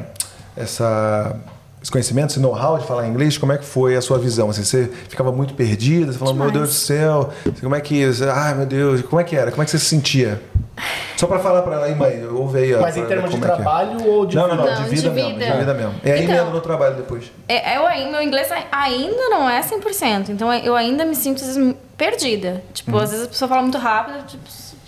essa, 0.56 1.36
esse 1.84 1.92
conhecimento, 1.92 2.30
esse 2.30 2.40
know-how 2.40 2.78
de 2.78 2.86
falar 2.86 3.06
inglês, 3.06 3.36
como 3.38 3.52
é 3.52 3.58
que 3.58 3.64
foi 3.64 3.94
a 3.94 4.00
sua 4.00 4.18
visão? 4.18 4.48
Assim, 4.48 4.64
você 4.64 4.90
ficava 5.08 5.30
muito 5.30 5.52
perdida, 5.54 6.10
você 6.10 6.18
falava, 6.18 6.36
meu. 6.38 6.50
Deus 6.50 6.68
do 6.70 6.74
céu, 6.74 7.28
como 7.60 7.74
é 7.76 7.80
que... 7.80 8.02
Ai, 8.34 8.54
meu 8.54 8.64
Deus, 8.66 9.02
como 9.02 9.20
é 9.20 9.24
que 9.24 9.36
era? 9.36 9.50
Como 9.50 9.62
é 9.62 9.66
que 9.66 9.70
você 9.70 9.78
se 9.78 9.84
sentia? 9.84 10.40
Só 11.16 11.26
pra 11.28 11.38
falar 11.38 11.62
pra 11.62 11.74
ela 11.74 11.86
aí, 11.86 11.94
mãe, 11.94 12.26
ouve 12.26 12.58
aí. 12.58 12.76
Mas 12.80 12.96
em 12.96 13.00
pra- 13.00 13.08
termos 13.10 13.30
de 13.30 13.36
como 13.38 13.52
é 13.52 13.56
que 13.56 13.62
é. 13.62 14.08
ou 14.08 14.26
de 14.26 14.34
Não, 14.34 14.48
não, 14.48 14.56
não, 14.56 14.64
Não, 14.66 14.74
de 14.82 14.88
de 14.88 14.96
vida 14.96 15.10
mesmo, 15.10 15.30
vida. 15.38 15.44
de 15.52 15.58
vida 15.58 15.74
mesmo. 15.74 15.94
E 16.02 16.10
aí 16.10 16.24
Então- 16.24 16.34
mesmo 16.34 16.50
no 16.50 16.60
trabalho 16.60 16.96
depois. 16.96 17.30
É, 17.46 17.76
eu, 17.76 17.86
ai- 17.86 18.10
meu 18.10 18.20
inglês 18.22 18.50
ai- 18.50 18.66
ainda 18.72 19.28
não 19.28 19.48
é 19.48 19.60
100%, 19.62 20.30
então 20.30 20.52
eu 20.52 20.74
ainda 20.74 21.04
me 21.04 21.14
sinto 21.14 21.42
às 21.44 21.54
vezes, 21.54 21.74
perdida. 21.96 22.62
Tipo, 22.72 22.96
às 22.98 23.10
vezes 23.10 23.26
a 23.26 23.28
pessoa 23.28 23.48
fala 23.48 23.62
muito 23.62 23.78
rápido, 23.78 24.16
eu, 24.18 24.22
tipo, 24.24 24.42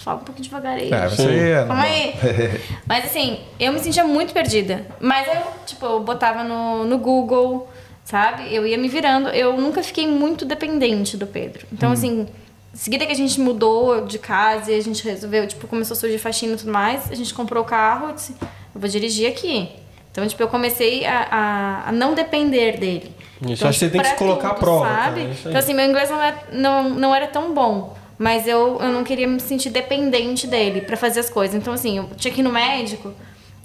fala 0.06 0.20
um 0.20 0.24
pouquinho 0.24 0.44
devagar 0.44 0.76
aí. 0.76 0.92
É, 0.92 1.08
você 1.08 1.22
é 1.24 1.64
Calma 1.66 1.82
aí. 1.82 2.14
Mas 2.86 3.06
assim, 3.06 3.40
eu 3.58 3.72
me 3.72 3.80
sentia 3.80 4.04
muito 4.04 4.32
perdida. 4.32 4.86
Mas 5.00 5.26
eu, 5.26 5.42
tipo, 5.66 5.84
eu 5.84 6.00
botava 6.00 6.44
no, 6.44 6.84
no 6.84 6.96
Google, 6.96 7.68
sabe? 8.04 8.54
Eu 8.54 8.64
ia 8.64 8.78
me 8.78 8.86
virando. 8.86 9.30
Eu 9.30 9.56
nunca 9.56 9.82
fiquei 9.82 10.06
muito 10.06 10.44
dependente 10.44 11.16
do 11.16 11.26
Pedro. 11.26 11.66
Então, 11.72 11.90
assim, 11.90 12.28
em 12.72 12.76
seguida 12.76 13.04
que 13.04 13.10
a 13.10 13.16
gente 13.16 13.40
mudou 13.40 14.06
de 14.06 14.20
casa 14.20 14.70
e 14.70 14.78
a 14.78 14.80
gente 14.80 15.02
resolveu, 15.02 15.44
tipo, 15.48 15.66
começou 15.66 15.96
a 15.96 15.98
surgir 15.98 16.18
faxina 16.18 16.54
e 16.54 16.56
tudo 16.56 16.70
mais, 16.70 17.10
a 17.10 17.14
gente 17.16 17.34
comprou 17.34 17.64
o 17.64 17.66
carro 17.66 18.10
e 18.10 18.12
disse, 18.12 18.36
eu 18.40 18.80
vou 18.80 18.88
dirigir 18.88 19.28
aqui. 19.28 19.70
Então, 20.12 20.24
tipo, 20.26 20.40
eu 20.40 20.48
comecei 20.48 21.04
a, 21.04 21.26
a, 21.30 21.88
a 21.88 21.92
não 21.92 22.14
depender 22.14 22.78
dele. 22.78 23.12
Isso, 23.42 23.54
Então, 23.54 23.68
acho 23.68 23.78
que 23.80 23.84
você 23.86 23.90
tem 23.90 24.00
que 24.00 24.08
se 24.08 24.14
colocar 24.14 24.50
à 24.50 24.54
prova, 24.54 24.86
Sabe? 24.86 25.28
Então, 25.40 25.58
assim, 25.58 25.74
meu 25.74 25.84
inglês 25.84 26.08
não, 26.08 26.22
é, 26.22 26.34
não, 26.52 26.90
não 26.90 27.14
era 27.14 27.26
tão 27.26 27.52
bom. 27.52 27.96
Mas 28.18 28.46
eu, 28.46 28.78
eu 28.80 28.92
não 28.92 29.04
queria 29.04 29.26
me 29.28 29.38
sentir 29.40 29.70
dependente 29.70 30.46
dele 30.46 30.80
pra 30.80 30.96
fazer 30.96 31.20
as 31.20 31.28
coisas. 31.28 31.54
Então, 31.54 31.72
assim, 31.74 31.98
eu 31.98 32.08
tinha 32.16 32.32
que 32.32 32.40
ir 32.40 32.44
no 32.44 32.50
médico. 32.52 33.12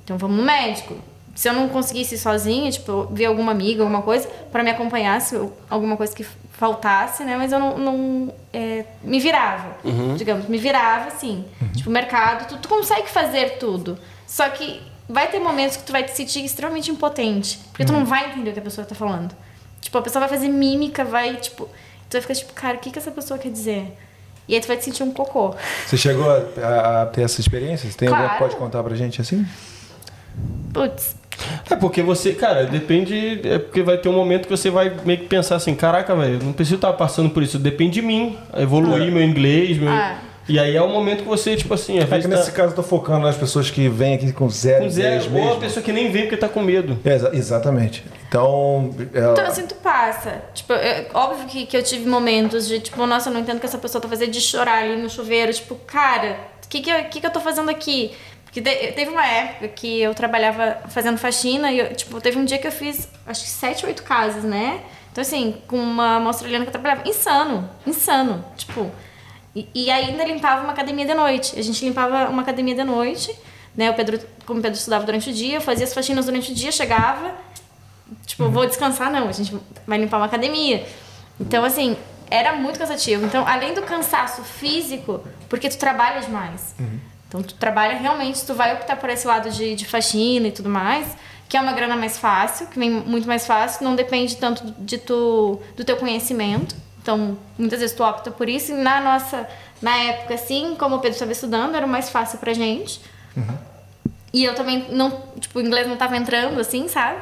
Então, 0.04 0.18
vamos 0.18 0.38
no 0.38 0.44
médico. 0.44 0.96
Se 1.34 1.48
eu 1.48 1.54
não 1.54 1.70
conseguisse 1.70 2.16
ir 2.16 2.18
sozinha, 2.18 2.70
tipo, 2.70 3.08
ver 3.12 3.26
alguma 3.26 3.52
amiga, 3.54 3.82
alguma 3.84 4.02
coisa, 4.02 4.28
pra 4.52 4.62
me 4.64 4.70
acompanhar, 4.70 5.22
se 5.22 5.36
eu- 5.36 5.54
alguma 5.70 5.96
coisa 5.96 6.14
que 6.14 6.26
faltasse, 6.52 7.24
né? 7.24 7.38
Mas 7.38 7.52
eu 7.54 7.60
não, 7.60 7.78
não 7.78 8.34
é, 8.52 8.84
me 9.02 9.20
virava, 9.20 9.78
digamos, 10.18 10.48
me 10.48 10.58
virava, 10.58 11.08
assim. 11.08 11.46
Tipo, 11.76 11.90
mercado, 11.90 12.48
tu, 12.50 12.58
tu 12.58 12.68
consegue 12.68 13.10
fazer 13.10 13.58
tudo. 13.58 13.98
Só 14.28 14.50
que 14.50 14.82
vai 15.08 15.28
ter 15.30 15.40
momentos 15.40 15.78
que 15.78 15.84
tu 15.84 15.92
vai 15.94 16.04
te 16.04 16.12
sentir 16.12 16.44
extremamente 16.44 16.92
impotente. 16.92 17.58
Porque 17.72 17.86
tu 17.86 17.94
não 17.94 18.06
vai 18.06 18.30
entender 18.30 18.50
o 18.50 18.54
que 18.54 18.60
a 18.60 18.64
pessoa 18.64 18.86
tá 18.86 18.94
falando. 18.94 19.34
Tipo, 19.80 19.98
a 19.98 20.02
pessoa 20.02 20.20
vai 20.20 20.30
fazer 20.30 20.50
mímica, 20.50 21.04
vai, 21.06 21.36
tipo... 21.38 21.66
Tu 22.10 22.14
vai 22.14 22.22
ficar 22.22 22.36
tipo, 22.36 22.54
cara, 22.54 22.76
o 22.78 22.80
que, 22.82 22.92
que 22.92 23.00
essa 23.00 23.10
pessoa 23.12 23.40
quer 23.40 23.50
dizer? 23.50 23.98
E 24.48 24.56
aí 24.56 24.62
tu 24.62 24.68
vai 24.68 24.78
te 24.78 24.86
sentir 24.86 25.04
um 25.04 25.12
cocô. 25.12 25.56
Você 25.88 25.96
chegou 25.98 26.30
a, 26.30 26.42
a- 26.66 27.02
a 27.04 27.06
ter 27.06 27.22
essa 27.22 27.40
experiência? 27.40 27.90
Você 27.90 27.98
tem 27.98 28.08
alguma 28.08 28.24
que 28.30 28.38
Claro. 28.38 28.44
pode 28.52 28.56
contar 28.60 28.84
pra 28.84 28.96
gente 28.96 29.22
assim? 29.22 29.46
Putz, 30.74 31.16
É 31.70 31.76
porque 31.76 32.02
você, 32.02 32.34
cara, 32.34 32.66
depende. 32.66 33.42
É 33.48 33.58
porque 33.60 33.82
vai 33.82 33.98
ter 33.98 34.10
um 34.10 34.14
momento 34.14 34.44
que 34.48 34.50
você 34.56 34.70
vai 34.70 34.94
meio 35.06 35.20
que 35.20 35.26
pensar 35.28 35.56
assim: 35.56 35.74
caraca, 35.76 36.16
velho, 36.16 36.40
não 36.44 36.54
preciso 36.54 36.76
estar 36.76 36.94
passando 36.94 37.30
por 37.30 37.42
isso, 37.44 37.58
depende 37.60 37.94
de 37.94 38.02
mim. 38.02 38.38
Evoluir 38.56 39.12
meu 39.12 39.24
inglês, 39.24 39.78
meu. 39.78 39.92
Ah. 39.92 40.18
E 40.50 40.60
aí 40.60 40.76
é 40.76 40.82
o 40.82 40.90
momento 40.90 41.20
que 41.24 41.30
você, 41.30 41.56
tipo 41.56 41.74
assim, 41.74 41.98
às 42.00 42.04
É 42.04 42.06
que 42.08 42.12
vezes. 42.12 42.30
nesse 42.30 42.52
tá 42.52 42.58
caso 42.58 42.72
eu 42.72 42.76
tô 42.76 42.84
focando 42.84 43.20
nas 43.26 43.38
pessoas 43.38 43.70
que 43.70 43.88
vêm 43.88 44.16
aqui 44.16 44.34
com 44.34 44.50
zero, 44.50 44.84
com 44.84 44.90
zero, 44.90 45.24
ou 45.24 45.42
a 45.42 45.46
mesmo. 45.46 45.60
pessoa 45.62 45.84
que 45.84 45.92
nem 45.94 46.12
vem 46.12 46.24
porque 46.24 46.38
tá 46.38 46.50
com 46.50 46.62
medo. 46.62 47.00
É, 47.06 47.14
exa- 47.14 47.32
exatamente. 47.34 48.04
Então, 48.28 48.90
ela- 49.14 49.34
Então, 49.34 49.46
assim, 49.46 49.68
tu 49.68 49.76
passa. 49.76 50.42
Tipo, 50.54 50.74
é 50.74 51.08
óbvio 51.14 51.46
que, 51.48 51.66
que 51.66 51.78
eu 51.78 51.84
tive 51.84 52.10
momentos 52.10 52.68
de, 52.68 52.80
tipo, 52.80 53.06
nossa, 53.06 53.30
eu 53.30 53.34
não 53.34 53.40
entendo 53.42 53.58
o 53.58 53.60
que 53.60 53.66
essa 53.66 53.78
pessoa 53.78 54.02
tá 54.02 54.08
fazendo 54.10 54.32
de 54.32 54.42
chorar 54.42 54.84
ali 54.84 55.02
no 55.02 55.10
chuveiro. 55.10 55.54
Tipo, 55.54 55.76
cara, 55.76 56.38
o 56.66 56.68
que 56.68 56.82
que, 56.82 56.90
eu- 56.90 57.04
que 57.06 57.22
que 57.22 57.26
eu 57.28 57.32
tô 57.32 57.40
fazendo 57.40 57.70
aqui? 57.70 58.12
Porque 58.44 58.62
te- 58.62 58.92
teve 58.94 59.12
uma 59.12 59.26
época 59.26 59.68
que 59.70 60.02
eu 60.02 60.14
trabalhava 60.14 60.78
fazendo 60.90 61.18
faxina 61.18 61.72
e, 61.72 61.80
eu, 61.80 61.94
tipo, 61.96 62.20
teve 62.20 62.38
um 62.38 62.44
dia 62.44 62.58
que 62.58 62.68
eu 62.68 62.72
fiz, 62.72 63.08
acho 63.26 63.44
que 63.44 63.50
sete, 63.50 63.86
oito 63.86 64.04
casas, 64.04 64.44
né? 64.44 64.82
Então, 65.12 65.22
assim, 65.22 65.56
com 65.68 65.78
uma, 65.78 66.18
uma 66.18 66.28
australiana 66.30 66.66
que 66.66 66.70
eu 66.70 66.74
trabalhava. 66.74 67.08
Insano, 67.08 67.70
insano. 67.88 68.44
Tipo, 68.58 68.90
e, 69.56 69.68
e 69.74 69.92
ainda 69.92 70.24
limpava 70.24 70.64
uma 70.64 70.74
academia 70.74 71.06
de 71.06 71.14
noite. 71.14 71.60
A 71.60 71.64
gente 71.64 71.84
limpava 71.84 72.30
uma 72.30 72.42
academia 72.42 72.76
de 72.76 72.84
noite, 72.84 73.36
né? 73.76 73.90
O 73.90 73.94
Pedro, 73.94 74.20
como 74.46 74.60
o 74.60 74.62
Pedro 74.62 74.78
estudava 74.78 75.06
durante 75.06 75.30
o 75.30 75.34
dia, 75.34 75.60
fazia 75.60 75.86
as 75.86 75.94
faxinas 75.94 76.26
durante 76.26 76.52
o 76.52 76.56
dia, 76.56 76.72
chegava, 76.72 77.34
Tipo, 78.26 78.50
vou 78.50 78.66
descansar, 78.66 79.12
não. 79.12 79.28
A 79.28 79.32
gente 79.32 79.56
vai 79.88 79.98
limpar 79.98 80.18
uma 80.18 80.26
academia. 80.26 80.86
Então, 81.40 81.64
assim, 81.64 81.96
era 82.30 82.54
muito 82.56 82.78
cansativo. 82.78 83.26
Então, 83.26 83.48
além 83.48 83.74
do 83.74 83.82
cansaço 83.82 84.44
físico, 84.44 85.22
porque 85.50 85.70
tu 85.70 85.78
trabalha 85.78 86.22
demais. 86.22 86.76
Então, 87.28 87.42
tu 87.42 87.54
trabalha 87.56 87.98
realmente, 87.98 88.46
tu 88.46 88.54
vai 88.54 88.74
optar 88.74 88.98
por 88.98 89.10
esse 89.10 89.26
lado 89.26 89.50
de, 89.50 89.76
de 89.76 89.86
faxina 89.86 90.48
e 90.48 90.52
tudo 90.52 90.70
mais, 90.70 91.08
que 91.48 91.56
é 91.56 91.62
uma 91.62 91.72
grana 91.72 91.96
mais 91.96 92.18
fácil, 92.18 92.68
que 92.68 92.78
vem 92.78 92.90
muito 92.90 93.28
mais 93.28 93.46
fácil, 93.46 93.84
não 93.84 93.96
depende 93.96 94.36
tanto 94.38 94.64
de 94.80 94.98
tu, 94.98 95.60
do 95.76 95.84
teu 95.84 95.98
conhecimento. 95.98 96.76
Então, 97.02 97.38
muitas 97.58 97.80
vezes 97.80 97.96
tu 97.96 98.04
opta 98.04 98.30
por 98.30 98.48
isso. 98.48 98.72
E 98.72 98.76
na 98.76 99.02
nossa, 99.02 99.48
na 99.82 99.96
época, 99.98 100.36
assim, 100.36 100.76
como 100.78 100.96
o 100.96 101.00
Pedro 101.00 101.16
estava 101.16 101.32
estudando, 101.32 101.76
era 101.76 101.88
mais 101.88 102.10
fácil 102.10 102.38
pra 102.38 102.54
gente. 102.54 103.02
E 104.34 104.44
eu 104.44 104.56
também 104.56 104.88
não, 104.92 105.12
tipo, 105.40 105.60
o 105.60 105.62
inglês 105.62 105.88
não 105.88 105.98
tava 105.98 106.16
entrando, 106.16 106.60
assim, 106.60 106.88
sabe? 106.88 107.20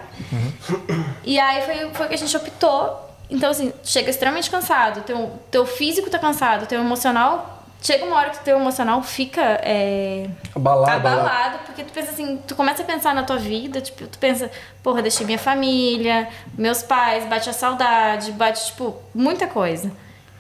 E 1.24 1.40
aí 1.40 1.62
foi, 1.64 1.94
foi 1.94 2.08
que 2.08 2.14
a 2.14 2.18
gente 2.18 2.36
optou. 2.36 3.10
Então, 3.30 3.52
assim, 3.52 3.72
chega 3.84 4.10
extremamente 4.10 4.50
cansado, 4.50 5.02
teu, 5.02 5.40
teu 5.50 5.66
físico 5.66 6.10
tá 6.10 6.20
cansado, 6.20 6.66
teu 6.66 6.80
emocional. 6.82 7.59
Chega 7.82 8.04
uma 8.04 8.18
hora 8.18 8.30
que 8.32 8.44
teu 8.44 8.58
emocional 8.58 9.02
fica 9.02 9.42
é, 9.64 10.28
Abalado, 10.54 10.92
abalado, 10.92 11.60
porque 11.66 11.84
tu 11.84 11.94
pensa 11.94 12.12
assim, 12.12 12.38
tu 12.46 12.54
começa 12.54 12.84
a 12.84 12.86
pensar 12.86 13.16
na 13.16 13.24
tua 13.24 13.38
vida, 13.38 13.80
tipo, 13.80 14.06
tu 14.06 14.20
pensa, 14.20 14.52
porra, 14.84 15.02
deixei 15.02 15.26
minha 15.26 15.40
família, 15.40 16.28
meus 16.58 16.84
pais, 16.84 17.26
bate 17.26 17.50
a 17.50 17.54
saudade, 17.54 18.34
bate, 18.34 18.66
tipo, 18.66 18.96
muita 19.16 19.48
coisa. 19.48 19.90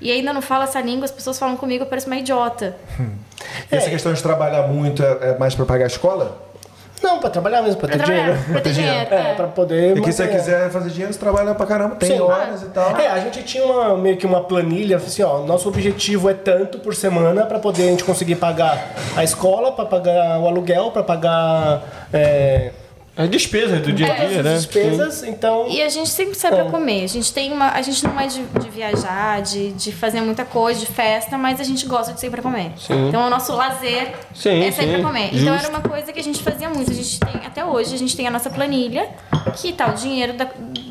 E 0.02 0.12
ainda 0.12 0.34
não 0.34 0.42
fala 0.42 0.66
essa 0.66 0.82
língua, 0.82 1.06
as 1.06 1.12
pessoas 1.12 1.40
falam 1.40 1.56
comigo, 1.56 1.84
eu 1.84 1.88
pareço 1.88 2.08
uma 2.08 2.18
idiota. 2.18 2.76
E 3.72 3.76
essa 3.76 3.90
questão 3.90 4.12
de 4.12 4.22
trabalhar 4.22 4.68
muito 4.68 5.02
é, 5.02 5.30
é 5.30 5.38
mais 5.38 5.56
pra 5.56 5.66
pagar 5.66 5.86
a 5.86 5.88
escola? 5.88 6.49
Não, 7.02 7.20
pra 7.20 7.30
trabalhar 7.30 7.62
mesmo, 7.62 7.80
pra 7.80 7.88
ter 7.90 7.98
Pra 7.98 8.06
trabalhar, 8.06 8.26
dinheiro. 8.34 8.52
pra 8.52 8.62
ter 8.62 8.72
dinheiro. 8.74 9.14
É, 9.16 9.34
pra 9.34 9.48
poder. 9.48 9.98
E 9.98 10.02
que 10.02 10.12
se 10.12 10.18
você 10.18 10.28
quiser 10.28 10.70
fazer 10.70 10.90
dinheiro, 10.90 11.14
você 11.14 11.20
trabalha 11.20 11.56
pra 11.56 11.66
caramba, 11.66 11.96
tem 11.96 12.12
Sim. 12.12 12.20
horas 12.22 12.62
e 12.62 12.66
tal. 12.66 12.98
É, 12.98 13.08
a 13.08 13.20
gente 13.20 13.42
tinha 13.44 13.64
uma- 13.64 13.98
meio 13.98 14.18
que 14.18 14.26
uma 14.26 14.42
planilha, 14.42 14.98
assim, 14.98 15.24
ó, 15.24 15.40
nosso 15.40 15.68
objetivo 15.70 16.30
é 16.30 16.34
tanto 16.34 16.80
por 16.80 16.94
semana 16.94 17.46
pra 17.46 17.58
poder 17.60 17.84
a 17.84 17.92
gente 17.92 18.04
conseguir 18.04 18.36
pagar 18.36 18.90
a 19.16 19.24
escola, 19.24 19.72
pra 19.72 19.86
pagar 19.86 20.40
o 20.40 20.48
aluguel, 20.48 20.92
pra 20.92 21.02
pagar 21.04 21.84
é, 22.12 22.72
As 23.22 23.30
despesas 23.30 23.82
do 23.82 23.92
dia 23.92 24.12
a 24.12 24.16
dia, 24.16 24.40
as 24.40 24.46
né? 24.46 24.54
despesas, 24.56 25.24
então... 25.24 25.68
E 25.68 25.82
a 25.84 25.90
gente 25.90 26.10
sempre 26.10 26.36
sai 26.36 26.52
pra 26.52 26.64
comer. 26.66 27.04
A 27.04 27.08
gente 27.08 27.34
tem 27.34 27.52
uma. 27.52 27.70
A 27.72 27.82
gente 27.82 28.02
não 28.06 28.18
é 28.18 28.28
de, 28.28 28.42
de 28.42 28.70
viajar, 28.70 29.42
de, 29.42 29.74
de 29.74 29.92
fazer 29.92 30.22
muita 30.22 30.46
coisa, 30.46 30.80
de 30.80 30.86
festa, 30.86 31.38
mas 31.38 31.60
a 31.60 31.64
gente 31.66 31.86
gosta 31.86 32.14
de 32.14 32.22
sair 32.22 32.30
pra 32.30 32.42
comer. 32.42 32.72
Sim. 32.78 33.10
Então 33.10 33.28
o 33.28 33.30
nosso 33.30 33.54
lazer 33.54 34.14
Sim, 34.34 34.64
é 34.64 34.72
sair 34.72 34.86
sim. 34.88 34.94
pra 34.94 35.04
comer. 35.04 35.26
Então 35.34 35.54
Justo. 35.54 35.66
era 35.66 35.70
uma 35.70 35.82
coisa 35.82 36.14
que 36.14 36.20
a 36.20 36.24
gente 36.24 36.42
fazia 36.42 36.70
muito. 36.70 36.90
A 36.92 36.94
gente 36.94 37.20
tem, 37.20 37.42
até 37.46 37.66
hoje, 37.66 37.94
a 37.94 37.98
gente 37.98 38.16
tem 38.16 38.26
a 38.26 38.32
nossa 38.32 38.50
planilha, 38.50 39.10
que 39.58 39.74
tá 39.74 39.90
o 39.90 39.94
dinheiro 39.96 40.32
da- 40.34 40.48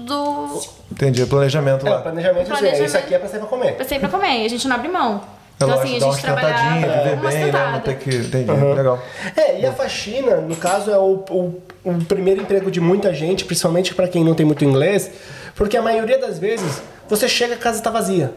do. 0.07 0.61
Entendi, 0.93 1.25
planejamento 1.25 1.87
É, 1.87 1.91
o 1.91 1.95
lá. 1.95 2.01
planejamento, 2.03 2.41
assim, 2.43 2.51
Planejamento. 2.51 2.87
isso 2.89 2.99
aqui 2.99 3.15
é 3.15 3.19
pra 3.19 3.29
sair 3.29 3.41
pra 3.41 3.49
comer. 3.49 3.73
pra 3.75 3.85
sair 3.87 3.99
pra 4.01 4.09
comer. 4.11 4.43
E 4.43 4.45
a 4.45 4.49
gente 4.51 4.69
não 4.69 4.77
abre 4.77 4.89
mão. 4.89 5.23
É 5.61 5.65
Então, 5.65 5.75
assim, 5.81 5.97
a 5.97 5.99
gente 6.01 6.21
trabalhava 6.23 6.55
ostentadinha, 6.77 7.03
viver 7.03 7.15
uma 7.15 7.31
bem, 7.31 7.53
né? 7.53 7.71
Não 7.73 7.81
ter 7.81 7.99
que... 7.99 8.15
Entendi, 8.17 8.51
legal. 8.77 8.99
É, 9.37 9.61
e 9.61 9.67
a 9.67 9.73
faxina, 9.73 10.37
no 10.37 10.55
caso, 10.55 10.89
é 10.89 10.97
o, 10.97 11.25
o, 11.31 11.61
o 11.85 12.05
primeiro 12.05 12.43
emprego 12.43 12.71
de 12.71 12.81
muita 12.81 13.13
gente, 13.15 13.45
principalmente 13.45 13.95
pra 13.95 14.09
quem 14.09 14.25
não 14.25 14.35
tem 14.35 14.45
muito 14.45 14.65
inglês, 14.65 15.11
porque 15.55 15.77
a 15.77 15.83
maioria 15.83 16.19
das 16.19 16.39
vezes 16.39 16.83
você 17.09 17.29
chega 17.29 17.55
a 17.55 17.59
casa 17.59 17.83
tá 17.83 17.91
vazia. 17.91 18.33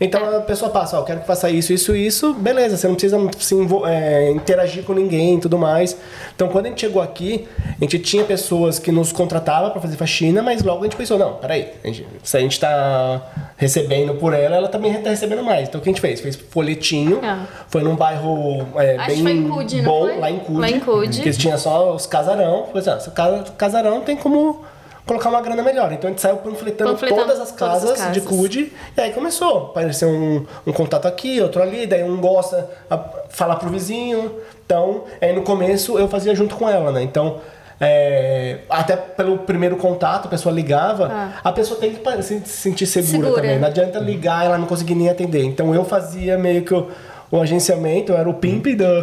Então 0.00 0.24
a 0.36 0.40
pessoa 0.40 0.70
passa, 0.70 0.96
ó, 0.96 1.00
eu 1.00 1.04
quero 1.04 1.20
que 1.20 1.26
faça 1.26 1.50
isso, 1.50 1.74
isso, 1.74 1.94
isso, 1.94 2.32
beleza, 2.32 2.76
você 2.78 2.88
não 2.88 2.94
precisa 2.94 3.18
se 3.38 3.54
é, 3.86 4.30
interagir 4.30 4.82
com 4.82 4.94
ninguém 4.94 5.36
e 5.36 5.40
tudo 5.40 5.58
mais. 5.58 5.94
Então 6.34 6.48
quando 6.48 6.66
a 6.66 6.68
gente 6.70 6.80
chegou 6.80 7.02
aqui, 7.02 7.46
a 7.78 7.84
gente 7.84 7.98
tinha 7.98 8.24
pessoas 8.24 8.78
que 8.78 8.90
nos 8.90 9.12
contratavam 9.12 9.70
para 9.70 9.80
fazer 9.80 9.96
faxina, 9.96 10.42
mas 10.42 10.62
logo 10.62 10.80
a 10.80 10.84
gente 10.84 10.96
pensou, 10.96 11.18
não, 11.18 11.34
peraí, 11.34 11.68
a 11.84 11.86
gente- 11.88 12.06
se 12.22 12.34
a 12.36 12.40
gente 12.40 12.58
tá 12.58 13.20
recebendo 13.58 14.14
por 14.14 14.32
ela, 14.32 14.56
ela 14.56 14.68
também 14.68 14.94
tá 15.02 15.10
recebendo 15.10 15.42
mais. 15.42 15.68
Então 15.68 15.78
o 15.80 15.84
que 15.84 15.90
a 15.90 15.92
gente 15.92 16.00
fez? 16.00 16.18
Fez 16.20 16.34
folhetinho, 16.34 17.20
Ah. 17.22 17.44
foi 17.68 17.82
num 17.82 17.94
bairro 17.94 18.66
é, 18.76 19.06
bem 19.06 19.20
em 19.28 19.48
Cude, 19.50 19.82
bom, 19.82 20.18
lá 20.18 20.30
em 20.30 20.38
Cude. 20.38 20.60
Lá 20.60 20.70
em 20.70 20.80
Cude. 20.80 21.20
Que 21.20 21.30
tinha 21.32 21.58
só 21.58 21.94
os 21.94 22.06
casarão. 22.06 22.64
Falei 22.68 22.80
assim, 22.80 22.90
ah, 22.90 23.00
se 23.00 23.08
o 23.08 23.12
casa- 23.12 23.44
casarão 23.58 24.00
tem 24.00 24.16
como 24.16 24.64
colocar 25.06 25.28
uma 25.28 25.40
grana 25.40 25.62
melhor. 25.62 25.92
Então 25.92 26.08
a 26.08 26.10
gente 26.10 26.20
saiu 26.20 26.36
panfletando, 26.36 26.92
Panfletando 26.92 27.20
todas 27.22 27.40
as 27.40 27.52
todas 27.52 27.84
as 27.84 27.90
casas, 27.92 28.12
de 28.12 28.20
casas. 28.20 28.38
Cude. 28.38 28.72
E 28.96 29.00
aí 29.00 29.12
começou. 29.12 29.66
Apareceu 29.70 30.08
um, 30.08 30.46
um 30.66 30.72
contato 30.72 31.06
aqui, 31.06 31.40
outro 31.40 31.62
ali. 31.62 31.86
Daí 31.86 32.04
um 32.04 32.20
gosta 32.20 32.68
a 32.90 32.98
falar 33.28 33.56
pro 33.56 33.68
vizinho. 33.70 34.32
Então, 34.64 35.04
aí 35.20 35.32
no 35.32 35.42
começo 35.42 35.98
eu 35.98 36.08
fazia 36.08 36.34
junto 36.34 36.54
com 36.56 36.68
ela, 36.68 36.92
né? 36.92 37.02
Então... 37.02 37.38
é, 37.82 38.58
até 38.68 38.94
pelo 38.94 39.38
primeiro 39.38 39.74
contato, 39.76 40.26
a 40.26 40.28
pessoa 40.28 40.54
ligava, 40.54 41.08
Ah. 41.10 41.32
a 41.42 41.50
pessoa 41.50 41.80
tem 41.80 41.94
que 41.94 42.22
se 42.22 42.40
sentir 42.44 42.86
segura, 42.86 43.10
Segura. 43.28 43.34
também. 43.42 43.58
Não 43.58 43.66
adianta 43.68 43.98
ligar 43.98 44.42
e 44.42 44.46
ela 44.48 44.58
não 44.58 44.66
conseguir 44.66 44.94
nem 44.94 45.08
atender. 45.08 45.42
Então 45.44 45.74
eu 45.74 45.82
fazia 45.82 46.36
meio 46.36 46.62
que 46.62 46.74
o, 46.74 46.88
o 47.30 47.40
agenciamento, 47.40 48.12
eu 48.12 48.18
era 48.18 48.28
o 48.28 48.34
pimp 48.34 48.66
do, 48.76 48.84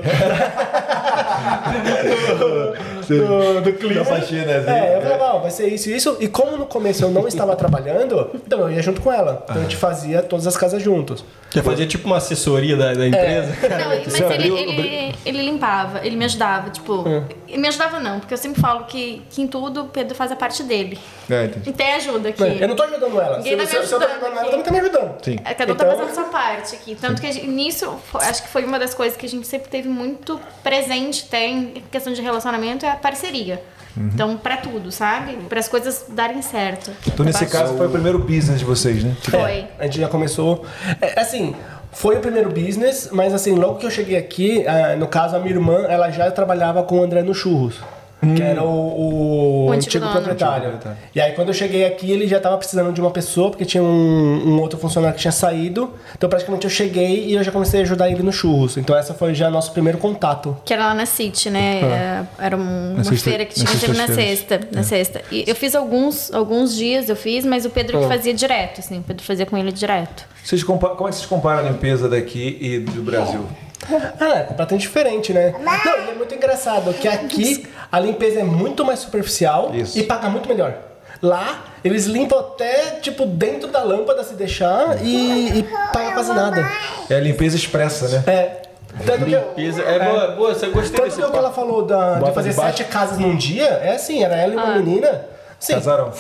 do, 3.08 3.62
do 3.62 3.74
cliente. 3.74 3.96
Da 4.00 4.06
faxina, 4.06 4.58
assim. 4.58 4.70
É, 4.70 4.98
eu 4.98 5.02
falava, 5.02 5.24
ó, 5.36 5.40
vai 5.40 5.52
ser 5.52 5.68
isso 5.68 5.90
e 5.90 5.96
isso. 5.96 6.18
E 6.20 6.28
como 6.28 6.58
no 6.58 6.66
começo 6.66 7.04
eu 7.04 7.10
não 7.10 7.28
estava 7.28 7.56
trabalhando, 7.56 8.30
então 8.34 8.62
eu 8.62 8.72
ia 8.72 8.82
junto 8.82 9.02
com 9.02 9.12
ela. 9.12 9.42
Então 9.44 9.58
a 9.58 9.62
gente 9.62 9.76
fazia 9.76 10.22
todas 10.22 10.46
as 10.48 10.56
casas 10.58 10.82
juntos. 10.82 11.24
Quer 11.50 11.64
fazer 11.64 11.86
tipo 11.88 12.06
uma 12.08 12.18
assessoria 12.18 12.76
da, 12.76 12.94
da 12.94 13.08
empresa? 13.08 13.56
Não, 13.70 13.88
mas 13.88 14.04
Você 14.14 14.24
ele, 14.26 14.50
ele, 14.50 15.16
ele 15.26 15.42
limpava, 15.44 16.06
ele 16.06 16.16
me 16.16 16.26
ajudava, 16.26 16.70
tipo. 16.70 17.04
Ele 17.48 17.58
me 17.58 17.68
ajudava 17.70 18.00
não, 18.00 18.20
porque 18.20 18.34
eu 18.34 18.38
sempre 18.38 18.60
falo 18.62 18.84
que, 18.86 19.22
que 19.30 19.42
em 19.42 19.48
tudo 19.48 19.84
o 19.84 19.88
Pedro 19.88 20.14
faz 20.16 20.32
a 20.32 20.36
parte 20.36 20.62
dele. 20.64 21.00
É, 21.30 21.46
entendi. 21.46 21.70
E 21.70 21.74
tem 21.74 21.94
ajuda 21.94 22.30
aqui. 22.30 22.44
Eu 22.60 22.68
não 22.68 22.76
tô 22.76 22.84
ajudando 22.84 23.20
ela. 23.22 23.38
Ninguém 23.38 23.58
tá 23.58 23.64
me 23.64 23.68
se, 23.68 23.72
se 23.72 23.94
eu 23.94 24.00
tô 24.00 24.06
ajudando 24.06 24.18
ajudando 24.28 24.38
ela, 24.38 24.50
também 24.50 24.64
tá 24.64 24.72
me 24.72 24.80
ajudando. 24.80 25.24
Sim. 25.24 25.36
É, 25.46 25.54
Cada 25.54 25.72
um 25.72 25.76
Então- 25.76 25.88
tá 25.88 25.96
fazendo 25.96 26.10
a 26.12 26.14
sua 26.14 26.24
parte 26.26 26.76
aqui. 26.76 26.96
Tanto 26.96 27.22
que 27.22 27.32
gente- 27.32 27.48
nisso, 27.48 27.96
acho 28.16 28.44
que 28.44 28.50
foi 28.50 28.64
uma 28.66 28.78
das 28.80 28.94
coisas 28.94 29.18
que 29.18 29.26
a 29.26 29.30
gente 29.30 29.48
sempre 29.48 29.70
teve 29.70 29.88
muito 29.90 30.40
presente 30.64 31.26
até 31.28 31.48
em 31.48 31.84
questão 31.92 32.14
de 32.14 32.22
relacionamento, 32.22 32.86
é 32.86 32.90
a 32.90 32.96
parceria. 32.98 33.62
Uhum. 33.96 34.10
Então, 34.14 34.38
pra 34.38 34.58
tudo, 34.58 34.92
sabe? 34.92 35.38
Para 35.50 35.60
as 35.60 35.68
coisas 35.68 36.06
darem 36.10 36.42
certo. 36.42 36.92
Então, 37.08 37.26
nesse 37.26 37.46
Basta- 37.46 37.58
caso, 37.60 37.76
foi 37.78 37.88
o 37.88 37.90
primeiro 37.90 38.20
business 38.20 38.60
de 38.60 38.66
vocês, 38.66 39.04
né? 39.04 39.16
Foi. 39.24 39.66
A 39.80 39.86
gente 39.86 40.00
já 40.00 40.08
começou. 40.08 40.64
É, 41.02 41.20
assim, 41.20 41.56
foi 41.92 42.18
o 42.18 42.20
primeiro 42.20 42.50
business, 42.50 43.10
mas 43.12 43.34
assim, 43.34 43.56
logo 43.56 43.80
que 43.80 43.86
eu 43.88 43.92
cheguei 43.92 44.16
aqui, 44.18 44.68
ah, 44.68 44.96
no 44.96 45.08
caso, 45.08 45.36
a 45.36 45.40
minha 45.40 45.52
irmã, 45.54 45.86
ela 45.90 46.12
já 46.12 46.30
trabalhava 46.30 46.84
com 46.84 47.00
o 47.00 47.04
André 47.04 47.24
no 47.24 47.34
Churros. 47.34 47.80
Que 48.20 48.42
era 48.42 48.64
o, 48.64 48.68
o 48.68 49.66
O 49.68 49.72
antigo, 49.72 50.04
antigo 50.04 50.12
proprietário. 50.12 50.80
E 51.14 51.22
aí, 51.22 51.34
quando 51.34 51.50
eu 51.50 51.54
cheguei 51.54 51.86
aqui, 51.86 52.12
ele 52.12 52.28
já 52.28 52.40
tava 52.40 52.58
precisando 52.58 52.92
de 52.92 53.00
uma 53.00 53.12
pessoa, 53.12 53.52
porque 53.52 53.64
tinha 53.64 53.84
um, 53.84 54.44
um 54.56 54.60
outro 54.60 54.80
funcionário 54.80 55.16
que 55.16 55.22
tinha 55.22 55.32
saído. 55.32 55.94
Então, 56.16 56.28
praticamente, 56.28 56.66
eu 56.66 56.70
cheguei 56.70 57.26
e 57.28 57.34
eu 57.36 57.44
já 57.44 57.52
comecei 57.52 57.80
a 57.80 57.84
ajudar 57.84 58.10
ele 58.10 58.24
no 58.24 58.32
churros. 58.32 58.76
Então, 58.76 58.98
essa 58.98 59.14
foi 59.14 59.36
já 59.36 59.52
nosso 59.52 59.72
primeiro 59.72 60.00
contato. 60.00 60.58
Que 60.66 60.74
era 60.74 60.88
lá 60.88 60.94
na 60.96 61.06
City, 61.06 61.50
né? 61.52 61.82
É, 61.82 62.24
Era 62.40 62.58
um- 62.58 62.94
uma 62.96 63.04
sexta- 63.04 63.30
feira 63.30 63.46
que 63.46 63.54
tinha 63.54 63.68
teve 63.80 63.96
na 63.98 64.08
sexta. 64.08 64.60
Na 64.72 64.82
sexta. 64.84 65.22
E 65.32 65.44
eu 65.48 65.56
fiz 65.56 65.76
alguns, 65.76 66.34
alguns 66.34 66.76
dias, 66.76 67.10
eu 67.10 67.16
fiz, 67.16 67.46
mas 67.46 67.66
o 67.66 67.70
Pedro 67.70 68.00
que 68.00 68.08
fazia 68.08 68.34
direto, 68.34 68.80
assim. 68.80 68.98
O 68.98 69.04
Pedro 69.04 69.24
fazia 69.24 69.46
com 69.46 69.56
ele 69.58 69.72
direto. 69.72 70.26
Vocês 70.44 70.64
Como 70.64 70.80
é 70.84 70.90
que 70.90 70.98
vocês 70.98 71.26
comparam 71.26 71.60
a 71.60 71.70
limpeza 71.70 72.10
daqui 72.10 72.58
e 72.60 72.80
do 72.80 73.02
Brasil? 73.04 73.46
Ah, 73.48 73.67
é 74.20 74.44
completamente 74.44 74.82
diferente, 74.82 75.34
né? 75.34 75.54
Não, 75.60 76.06
e 76.06 76.10
é 76.10 76.14
muito 76.14 76.34
engraçado 76.34 76.94
que 76.94 77.08
aqui 77.08 77.68
a 77.92 78.00
limpeza 78.00 78.40
é 78.42 78.44
muito 78.44 78.86
mais 78.86 79.00
superficial 79.00 79.72
Isso. 79.74 79.98
e 79.98 80.04
paga 80.04 80.30
muito 80.30 80.48
melhor. 80.48 80.74
Lá, 81.22 81.64
eles 81.84 82.06
limpam 82.06 82.38
até, 82.38 83.00
tipo, 83.02 83.26
dentro 83.26 83.70
da 83.70 83.82
lâmpada 83.82 84.24
se 84.24 84.36
deixar 84.36 85.02
e, 85.02 85.60
e 85.60 85.64
paga 85.92 86.14
quase 86.14 86.32
nada. 86.32 86.70
É 87.10 87.16
a 87.16 87.20
limpeza 87.20 87.56
expressa, 87.56 88.08
né? 88.08 88.24
É. 88.28 88.62
Tanto 89.06 89.26
que, 89.26 89.32
Limpeza. 89.36 89.82
É, 89.84 90.00
boa, 90.00 90.28
boa, 90.32 90.54
você 90.54 90.68
gostei 90.68 90.92
tanto 90.98 91.06
desse 91.06 91.18
que 91.18 91.24
o 91.24 91.32
que 91.32 91.38
ela 91.38 91.52
falou 91.52 91.86
da, 91.86 92.16
de 92.16 92.20
Bota 92.20 92.34
fazer 92.34 92.50
debaixo. 92.50 92.78
sete 92.78 92.90
casas 92.90 93.20
num 93.20 93.36
dia, 93.36 93.66
é 93.66 93.96
assim, 93.96 94.24
era 94.24 94.36
ela 94.36 94.54
e 94.54 94.58
uma 94.58 94.76
menina. 94.76 95.26
Assim, 95.60 95.74
Casarão. 95.74 96.12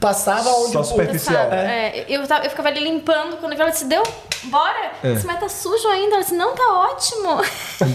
Passava 0.00 0.48
onde 0.50 0.72
Só 0.72 0.80
o- 0.80 0.84
superficial. 0.84 1.44
Sabe? 1.44 1.54
É, 1.56 2.04
eu, 2.08 2.26
tava- 2.26 2.44
eu 2.44 2.50
ficava 2.50 2.68
ali 2.68 2.80
limpando, 2.80 3.36
quando 3.36 3.52
ela 3.52 3.70
disse, 3.70 3.84
deu? 3.84 4.02
Bora? 4.44 4.92
É. 5.04 5.12
Esse 5.12 5.26
mas 5.26 5.38
tá 5.38 5.48
sujo 5.48 5.86
ainda. 5.88 6.14
Ela 6.16 6.22
disse, 6.22 6.34
não, 6.34 6.54
tá 6.54 6.62
ótimo. 6.90 7.40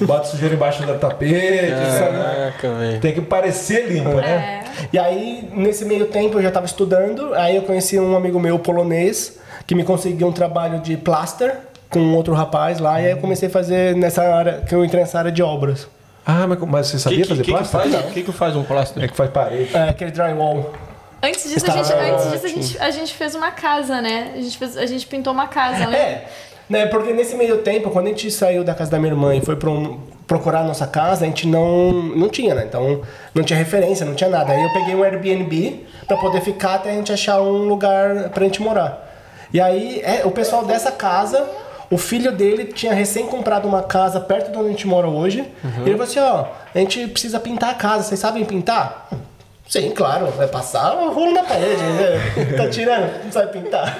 Bota 0.05 0.25
sujeira 0.27 0.53
embaixo 0.55 0.83
do 0.83 0.97
tapete, 0.97 1.69
sabe? 1.97 2.17
Caraca, 2.17 2.73
velho. 2.75 2.99
Tem 3.01 3.13
que 3.13 3.21
parecer 3.21 3.87
limpo, 3.91 4.13
né? 4.15 4.63
É. 4.63 4.87
E 4.93 4.99
aí, 4.99 5.49
nesse 5.53 5.83
meio 5.85 6.05
tempo, 6.07 6.37
eu 6.37 6.41
já 6.41 6.47
estava 6.49 6.65
estudando. 6.65 7.33
Aí 7.33 7.55
eu 7.55 7.63
conheci 7.63 7.99
um 7.99 8.15
amigo 8.15 8.39
meu 8.39 8.57
polonês 8.59 9.37
que 9.67 9.73
me 9.75 9.83
conseguiu 9.83 10.27
um 10.27 10.31
trabalho 10.31 10.79
de 10.79 10.95
plaster 10.95 11.57
com 11.89 11.99
um 11.99 12.15
outro 12.15 12.33
rapaz 12.33 12.79
lá. 12.79 13.01
E 13.01 13.05
aí 13.07 13.11
eu 13.11 13.17
comecei 13.17 13.49
a 13.49 13.51
fazer 13.51 13.95
nessa 13.95 14.23
área, 14.23 14.61
que 14.61 14.73
eu 14.73 14.85
entrei 14.85 15.01
nessa 15.01 15.17
área 15.17 15.31
de 15.31 15.41
obras. 15.41 15.87
Ah, 16.27 16.45
mas, 16.47 16.59
mas 16.59 16.87
você 16.87 16.95
O 16.95 16.99
sabia 16.99 17.17
que, 17.19 17.23
que, 17.23 17.29
fazer 17.29 17.41
que, 17.43 17.51
que 17.51 17.57
plástico? 17.57 17.81
faz, 18.01 18.13
que, 18.13 18.23
que 18.23 18.31
faz 18.31 18.55
um 18.55 18.63
plástico? 18.63 18.99
É 18.99 19.07
que 19.07 19.15
faz 19.15 19.29
parede. 19.29 19.75
É, 19.75 19.89
aquele 19.89 20.09
drywall. 20.11 20.73
Antes 21.25 21.49
disso, 21.49 21.65
a 21.65 21.69
Está 21.69 21.83
gente, 21.83 21.93
antes 21.93 22.31
disso 22.31 22.45
a, 22.45 22.49
gente, 22.49 22.77
a 22.79 22.91
gente 22.91 23.13
fez 23.15 23.33
uma 23.33 23.49
casa, 23.49 23.99
né? 23.99 24.33
A 24.35 24.41
gente, 24.41 24.57
fez, 24.57 24.77
a 24.77 24.85
gente 24.85 25.07
pintou 25.07 25.33
uma 25.33 25.47
casa, 25.47 25.87
né? 25.87 25.97
É, 25.97 26.27
né? 26.69 26.85
Porque 26.85 27.11
nesse 27.13 27.35
meio 27.35 27.59
tempo, 27.59 27.89
quando 27.89 28.05
a 28.05 28.09
gente 28.09 28.29
saiu 28.29 28.63
da 28.63 28.75
casa 28.75 28.91
da 28.91 28.99
minha 28.99 29.11
irmã 29.11 29.35
e 29.35 29.41
foi 29.41 29.55
pro, 29.55 29.99
procurar 30.27 30.59
a 30.59 30.63
nossa 30.63 30.85
casa, 30.85 31.25
a 31.25 31.27
gente 31.27 31.47
não, 31.47 31.91
não 31.91 32.29
tinha, 32.29 32.53
né? 32.53 32.65
Então 32.67 33.01
não 33.33 33.43
tinha 33.43 33.57
referência, 33.57 34.05
não 34.05 34.13
tinha 34.13 34.29
nada. 34.29 34.53
Aí 34.53 34.61
eu 34.61 34.69
peguei 34.71 34.93
um 34.93 35.03
Airbnb 35.03 35.85
pra 36.07 36.17
poder 36.17 36.41
ficar 36.41 36.75
até 36.75 36.91
a 36.91 36.93
gente 36.93 37.11
achar 37.11 37.41
um 37.41 37.67
lugar 37.67 38.29
pra 38.29 38.43
gente 38.43 38.61
morar. 38.61 39.03
E 39.51 39.59
aí 39.59 40.01
é, 40.03 40.25
o 40.25 40.31
pessoal 40.31 40.63
dessa 40.63 40.91
casa, 40.91 41.47
o 41.89 41.97
filho 41.97 42.31
dele 42.31 42.65
tinha 42.65 42.93
recém 42.93 43.25
comprado 43.25 43.67
uma 43.67 43.81
casa 43.81 44.19
perto 44.19 44.51
de 44.51 44.57
onde 44.57 44.67
a 44.67 44.71
gente 44.71 44.87
mora 44.87 45.07
hoje. 45.07 45.39
E 45.63 45.89
ele 45.89 45.91
falou 45.91 46.03
assim: 46.03 46.19
ó, 46.19 46.45
a 46.73 46.77
gente 46.77 47.07
precisa 47.07 47.39
pintar 47.39 47.71
a 47.71 47.73
casa, 47.73 48.03
vocês 48.03 48.19
sabem 48.19 48.45
pintar? 48.45 49.09
Sim, 49.67 49.91
claro, 49.91 50.27
vai 50.27 50.47
passar 50.47 50.95
o 50.95 51.11
rolo 51.11 51.33
na 51.33 51.43
parede, 51.43 51.81
né? 51.81 52.55
Tá 52.57 52.69
tirando, 52.69 53.23
não 53.23 53.31
sabe 53.31 53.51
pintar. 53.51 53.97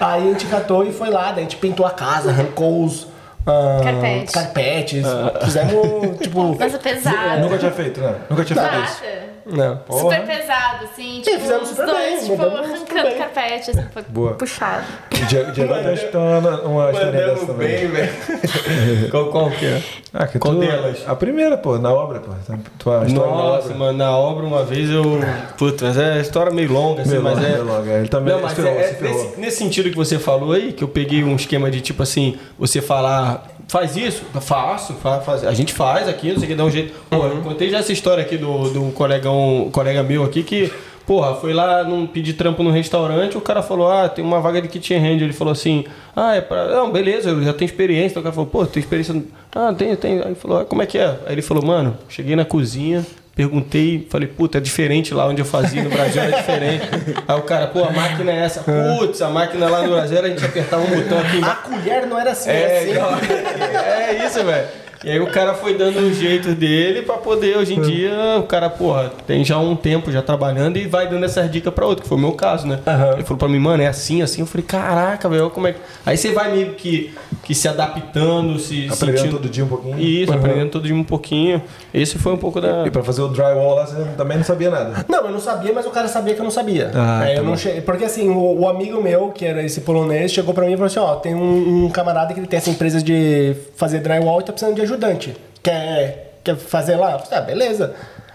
Aí 0.00 0.28
a 0.28 0.32
gente 0.32 0.46
catou 0.46 0.84
e 0.86 0.92
foi 0.92 1.10
lá, 1.10 1.32
daí 1.32 1.38
a 1.38 1.42
gente 1.42 1.56
pintou 1.56 1.84
a 1.84 1.90
casa, 1.90 2.30
arrancou 2.30 2.84
os 2.84 3.06
ah, 3.46 3.80
Carpete. 3.82 4.32
carpetes, 4.32 5.06
fizemos 5.42 6.18
tipo. 6.20 6.54
Nossa, 6.60 6.78
pesado. 6.78 7.40
Nunca 7.40 7.58
tinha 7.58 7.72
feito, 7.72 8.00
né? 8.00 8.14
Nunca 8.28 8.44
tinha 8.44 8.62
feito 8.62 8.84
isso. 8.84 9.27
Não. 9.48 9.80
Super 9.90 10.26
pesado, 10.26 10.84
assim. 10.84 11.20
Tipo, 11.22 11.40
fizemos 11.40 11.62
os 11.62 11.68
super 11.70 11.86
dois, 11.86 12.20
bem, 12.20 12.30
tipo, 12.30 12.42
arrancando 12.42 13.02
bem. 13.08 13.18
carpete, 13.18 13.70
assim, 13.70 13.84
foi 13.92 14.02
Boa. 14.08 14.34
puxado. 14.34 14.84
O 15.10 15.26
Diego 15.26 15.52
Diego 15.52 15.74
tem 15.74 16.20
uma, 16.20 16.60
uma 16.62 16.90
história 16.92 17.12
dessa 17.12 17.46
também. 17.46 17.86
velho. 17.88 19.10
qual, 19.10 19.26
qual 19.30 19.50
que 19.50 19.66
é? 19.66 19.82
Ah, 20.12 20.26
que 20.26 20.38
Qual 20.38 20.54
tu, 20.54 20.60
delas? 20.60 21.02
A 21.06 21.14
primeira, 21.14 21.56
pô, 21.56 21.78
na 21.78 21.92
obra, 21.92 22.20
pô. 22.20 22.32
Tua 22.78 23.04
história 23.06 23.30
na 23.30 23.36
Nossa, 23.36 23.66
obra. 23.66 23.78
mano, 23.78 23.98
na 23.98 24.16
obra 24.16 24.44
uma 24.46 24.64
vez 24.64 24.90
eu. 24.90 25.20
Puta, 25.56 25.86
mas 25.86 25.98
é 25.98 26.20
história 26.20 26.52
meio 26.52 26.72
longa, 26.72 27.02
assim, 27.02 27.10
Meio 27.10 27.22
mas 27.22 27.34
longa, 27.36 27.46
é. 27.46 27.52
meio 27.52 27.64
longa. 27.64 27.90
Ele 27.92 28.08
também 28.08 28.34
Não, 28.34 28.42
mas 28.42 28.52
se 28.52 28.62
ferrou, 28.62 28.78
é- 28.80 28.84
se 28.84 28.96
é 28.96 29.08
nesse, 29.08 29.40
nesse 29.40 29.56
sentido 29.56 29.90
que 29.90 29.96
você 29.96 30.18
falou 30.18 30.52
aí, 30.52 30.72
que 30.72 30.82
eu 30.84 30.88
peguei 30.88 31.22
um 31.24 31.36
esquema 31.36 31.70
de 31.70 31.80
tipo 31.80 32.02
assim, 32.02 32.38
você 32.58 32.80
falar, 32.80 33.46
faz 33.68 33.96
isso, 33.96 34.22
faço, 34.40 34.94
fa- 34.94 35.20
faz, 35.20 35.44
a 35.44 35.52
gente 35.54 35.72
faz 35.72 36.08
aqui, 36.08 36.28
não 36.32 36.36
sei 36.38 36.44
o 36.46 36.48
que, 36.48 36.54
dá 36.56 36.64
um 36.64 36.70
jeito. 36.70 36.94
Pô, 37.10 37.24
eu 37.26 37.40
contei 37.42 37.70
já 37.70 37.78
essa 37.78 37.92
história 37.92 38.22
aqui 38.24 38.36
do, 38.36 38.70
do 38.70 38.92
colegão, 38.92 39.68
colega 39.70 40.02
meu 40.02 40.24
aqui 40.24 40.42
que, 40.42 40.72
porra, 41.06 41.34
foi 41.34 41.52
lá 41.52 41.84
num, 41.84 42.06
pedir 42.06 42.32
trampo 42.34 42.62
no 42.62 42.70
restaurante, 42.70 43.36
o 43.36 43.40
cara 43.40 43.62
falou, 43.62 43.90
ah, 43.90 44.08
tem 44.08 44.24
uma 44.24 44.40
vaga 44.40 44.60
de 44.62 44.68
kitchen 44.68 44.98
hand. 44.98 45.20
Ele 45.22 45.32
falou 45.32 45.52
assim, 45.52 45.84
ah, 46.16 46.34
é 46.34 46.40
pra. 46.40 46.66
Não, 46.66 46.90
beleza, 46.90 47.30
eu 47.30 47.42
já 47.42 47.52
tenho 47.52 47.68
experiência. 47.68 48.12
Então 48.12 48.20
o 48.20 48.24
cara 48.24 48.34
falou, 48.34 48.48
pô, 48.50 48.66
tem 48.66 48.80
experiência. 48.82 49.22
Ah, 49.54 49.72
tem, 49.76 49.94
tem. 49.96 50.20
Aí 50.20 50.26
ele 50.26 50.34
falou, 50.34 50.58
ah, 50.58 50.64
como 50.64 50.82
é 50.82 50.86
que 50.86 50.98
é? 50.98 51.06
Aí 51.26 51.32
ele 51.34 51.42
falou, 51.42 51.64
mano, 51.64 51.96
cheguei 52.08 52.34
na 52.36 52.44
cozinha. 52.44 53.04
Perguntei, 53.38 54.04
falei, 54.10 54.26
puta, 54.26 54.58
é 54.58 54.60
diferente 54.60 55.14
lá 55.14 55.24
onde 55.28 55.40
eu 55.40 55.46
fazia, 55.46 55.80
no 55.80 55.88
Brasil 55.90 56.20
era 56.20 56.36
diferente. 56.38 56.88
Aí 57.28 57.38
o 57.38 57.42
cara, 57.42 57.68
pô, 57.68 57.84
a 57.84 57.90
máquina 57.92 58.32
é 58.32 58.40
essa. 58.44 58.64
Putz, 58.64 59.22
a 59.22 59.30
máquina 59.30 59.68
lá 59.68 59.82
no 59.82 59.90
Brasil 59.90 60.18
era 60.18 60.26
a 60.26 60.30
gente 60.30 60.44
apertava 60.44 60.82
um 60.82 60.90
botão 60.90 61.20
aqui. 61.20 61.40
A 61.44 61.54
colher 61.54 62.04
não 62.08 62.18
era 62.18 62.32
assim, 62.32 62.50
É, 62.50 62.78
assim. 62.80 62.90
igual- 62.90 63.12
é 63.86 64.26
isso, 64.26 64.42
velho. 64.44 64.66
E 65.04 65.10
aí 65.10 65.20
o 65.20 65.28
cara 65.28 65.54
foi 65.54 65.74
dando 65.76 65.98
um 66.00 66.12
jeito 66.12 66.54
dele 66.54 67.02
pra 67.02 67.16
poder, 67.18 67.56
hoje 67.56 67.74
em 67.74 67.80
dia, 67.80 68.12
o 68.38 68.42
cara, 68.42 68.68
porra, 68.68 69.12
tem 69.26 69.44
já 69.44 69.56
um 69.58 69.76
tempo 69.76 70.10
já 70.10 70.20
trabalhando 70.22 70.76
e 70.76 70.86
vai 70.88 71.08
dando 71.08 71.24
essas 71.24 71.48
dicas 71.50 71.72
pra 71.72 71.86
outro, 71.86 72.02
que 72.02 72.08
foi 72.08 72.18
o 72.18 72.20
meu 72.20 72.32
caso, 72.32 72.66
né? 72.66 72.80
Aham. 72.86 73.12
Ele 73.14 73.22
falou 73.22 73.38
pra 73.38 73.48
mim, 73.48 73.58
mano, 73.60 73.82
é 73.82 73.86
assim, 73.86 74.22
assim. 74.22 74.40
Eu 74.40 74.46
falei, 74.46 74.66
caraca, 74.66 75.28
velho, 75.28 75.50
como 75.50 75.68
é 75.68 75.72
que. 75.74 75.80
Aí 76.04 76.16
você 76.16 76.32
vai 76.32 76.50
meio 76.50 76.74
que, 76.74 77.14
que 77.44 77.54
se 77.54 77.68
adaptando, 77.68 78.58
se 78.58 78.88
Aprendendo 78.90 79.18
sentindo. 79.18 79.36
todo 79.36 79.48
dia 79.48 79.64
um 79.64 79.68
pouquinho. 79.68 79.98
Isso, 80.00 80.32
aprendendo 80.32 80.70
todo 80.70 80.84
dia 80.84 80.94
um 80.94 81.04
pouquinho. 81.04 81.62
Esse 81.94 82.18
foi 82.18 82.32
um 82.32 82.36
pouco 82.36 82.60
da. 82.60 82.84
E 82.86 82.90
pra 82.90 83.02
fazer 83.04 83.22
o 83.22 83.28
drywall 83.28 83.76
lá, 83.76 83.86
você 83.86 84.04
também 84.16 84.36
não 84.36 84.44
sabia 84.44 84.70
nada. 84.70 85.04
Não, 85.08 85.26
eu 85.26 85.30
não 85.30 85.40
sabia, 85.40 85.72
mas 85.72 85.86
o 85.86 85.90
cara 85.90 86.08
sabia 86.08 86.34
que 86.34 86.40
eu 86.40 86.44
não 86.44 86.50
sabia. 86.50 86.90
Ah, 86.94 87.20
Aí 87.20 87.34
tá 87.34 87.40
eu 87.40 87.44
não 87.44 87.56
che... 87.56 87.80
Porque 87.82 88.04
assim, 88.04 88.28
o, 88.28 88.60
o 88.62 88.68
amigo 88.68 89.00
meu, 89.00 89.28
que 89.30 89.44
era 89.44 89.62
esse 89.62 89.80
polonês, 89.82 90.32
chegou 90.32 90.52
pra 90.52 90.64
mim 90.66 90.72
e 90.72 90.76
falou 90.76 90.86
assim: 90.86 90.98
ó, 90.98 91.14
tem 91.16 91.34
um, 91.36 91.84
um 91.84 91.88
camarada 91.90 92.34
que 92.34 92.40
ele 92.40 92.46
tem 92.48 92.56
essa 92.56 92.70
empresa 92.70 93.00
de 93.00 93.54
fazer 93.76 94.00
drywall 94.00 94.40
e 94.40 94.44
tá 94.44 94.52
precisando 94.52 94.74
de 94.74 94.87
ajudante. 94.88 95.36
Quer, 95.62 96.40
quer 96.42 96.56
fazer 96.56 96.96
lá? 96.96 97.12
Eu 97.12 97.18
falei, 97.20 97.38
ah, 97.38 97.42
beleza. 97.42 97.94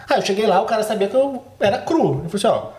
Aí 0.09 0.17
eu 0.17 0.25
cheguei 0.25 0.45
lá, 0.45 0.61
o 0.61 0.65
cara 0.65 0.83
sabia 0.83 1.07
que 1.07 1.15
eu 1.15 1.43
era 1.59 1.77
cru. 1.79 2.21
Ele 2.21 2.29
falou 2.29 2.35
assim: 2.35 2.47
ó, 2.47 2.69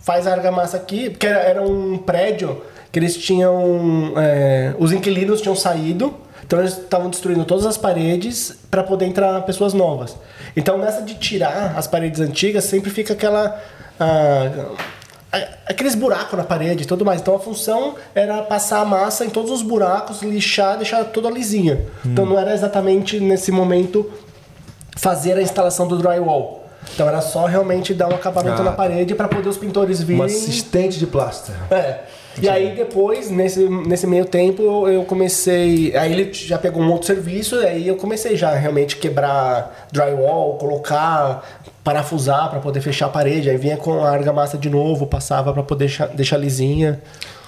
faz 0.00 0.26
a 0.26 0.32
argamassa 0.32 0.76
aqui, 0.76 1.10
porque 1.10 1.26
era, 1.26 1.40
era 1.40 1.62
um 1.62 1.98
prédio 1.98 2.62
que 2.92 2.98
eles 2.98 3.16
tinham. 3.16 4.12
é, 4.16 4.74
os 4.78 4.92
inquilinos 4.92 5.40
tinham 5.40 5.56
saído. 5.56 6.14
Então 6.46 6.58
eles 6.58 6.76
estavam 6.76 7.08
destruindo 7.08 7.44
todas 7.46 7.64
as 7.64 7.78
paredes 7.78 8.58
para 8.70 8.82
poder 8.82 9.06
entrar 9.06 9.40
pessoas 9.42 9.72
novas. 9.72 10.14
Então 10.54 10.76
nessa 10.76 11.00
de 11.00 11.14
tirar 11.14 11.74
as 11.74 11.86
paredes 11.86 12.20
antigas 12.20 12.64
sempre 12.64 12.90
fica 12.90 13.14
aquela 13.14 13.58
ah, 13.98 14.50
aqueles 15.66 15.94
buracos 15.94 16.36
na 16.38 16.44
parede 16.44 16.82
e 16.84 16.86
tudo 16.86 17.04
mais. 17.04 17.20
Então 17.20 17.34
a 17.34 17.38
função 17.40 17.94
era 18.14 18.42
passar 18.42 18.80
a 18.80 18.84
massa 18.84 19.24
em 19.24 19.30
todos 19.30 19.50
os 19.50 19.62
buracos, 19.62 20.22
lixar, 20.22 20.76
deixar 20.76 21.04
toda 21.04 21.30
lisinha. 21.30 21.80
Então 22.04 22.24
não 22.26 22.38
era 22.38 22.52
exatamente 22.52 23.18
nesse 23.20 23.50
momento 23.52 24.10
fazer 24.96 25.34
a 25.36 25.42
instalação 25.42 25.86
do 25.88 25.98
drywall. 25.98 26.64
Então 26.94 27.08
era 27.08 27.20
só 27.20 27.46
realmente 27.46 27.94
dar 27.94 28.08
um 28.08 28.14
acabamento 28.14 28.60
Ah. 28.60 28.64
na 28.64 28.72
parede 28.72 29.14
para 29.14 29.26
poder 29.26 29.48
os 29.48 29.56
pintores 29.56 30.02
virem. 30.02 30.20
Um 30.22 30.24
assistente 30.24 30.98
de 30.98 31.06
plástico. 31.06 31.56
É. 31.72 32.00
E 32.40 32.48
aí 32.48 32.74
depois, 32.74 33.30
nesse, 33.30 33.68
nesse 33.68 34.06
meio 34.08 34.24
tempo, 34.24 34.88
eu- 34.88 35.04
comecei. 35.04 35.96
Aí 35.96 36.12
ele 36.12 36.32
já 36.32 36.58
pegou 36.58 36.82
um 36.82 36.90
outro 36.90 37.06
serviço, 37.06 37.54
e 37.62 37.64
aí 37.66 37.88
eu 37.88 37.94
comecei 37.96 38.36
já 38.36 38.52
realmente 38.54 38.96
quebrar 38.96 39.86
drywall, 39.92 40.58
colocar, 40.58 41.44
parafusar 41.84 42.48
para 42.48 42.58
poder 42.60 42.80
fechar 42.80 43.06
a 43.06 43.10
parede. 43.10 43.50
Aí 43.50 43.58
vinha 43.58 43.76
com 43.76 44.02
a 44.02 44.10
argamassa 44.10 44.56
de 44.56 44.70
novo, 44.70 45.06
passava 45.06 45.52
para 45.52 45.62
poder 45.62 45.84
deixar, 45.84 46.06
deixar 46.08 46.38
lisinha. 46.38 47.00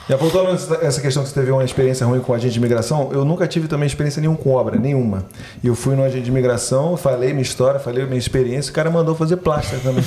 E 0.09 0.13
apontando 0.15 0.51
essa 0.83 1.01
questão 1.01 1.23
que 1.25 1.29
você 1.29 1.35
teve 1.35 1.51
uma 1.51 1.65
experiência 1.65 2.07
ruim 2.07 2.21
com 2.21 2.33
agente 2.33 2.53
de 2.53 2.59
imigração, 2.59 3.11
eu 3.13 3.25
nunca 3.25 3.47
tive 3.49 3.67
também 3.67 3.87
experiência 3.89 4.21
nenhuma 4.21 4.39
com 4.39 4.53
obra, 4.53 4.79
nenhuma. 4.79 5.25
E 5.65 5.67
eu 5.67 5.75
fui 5.75 5.97
no 5.97 6.05
agente 6.05 6.23
de 6.25 6.31
imigração, 6.31 6.97
falei 6.97 7.31
minha 7.31 7.43
história, 7.43 7.81
falei 7.81 8.05
minha 8.05 8.17
experiência, 8.19 8.71
o 8.71 8.75
cara 8.75 8.89
mandou 8.89 9.15
fazer 9.17 9.37
plástica 9.39 9.79
também. 9.83 10.05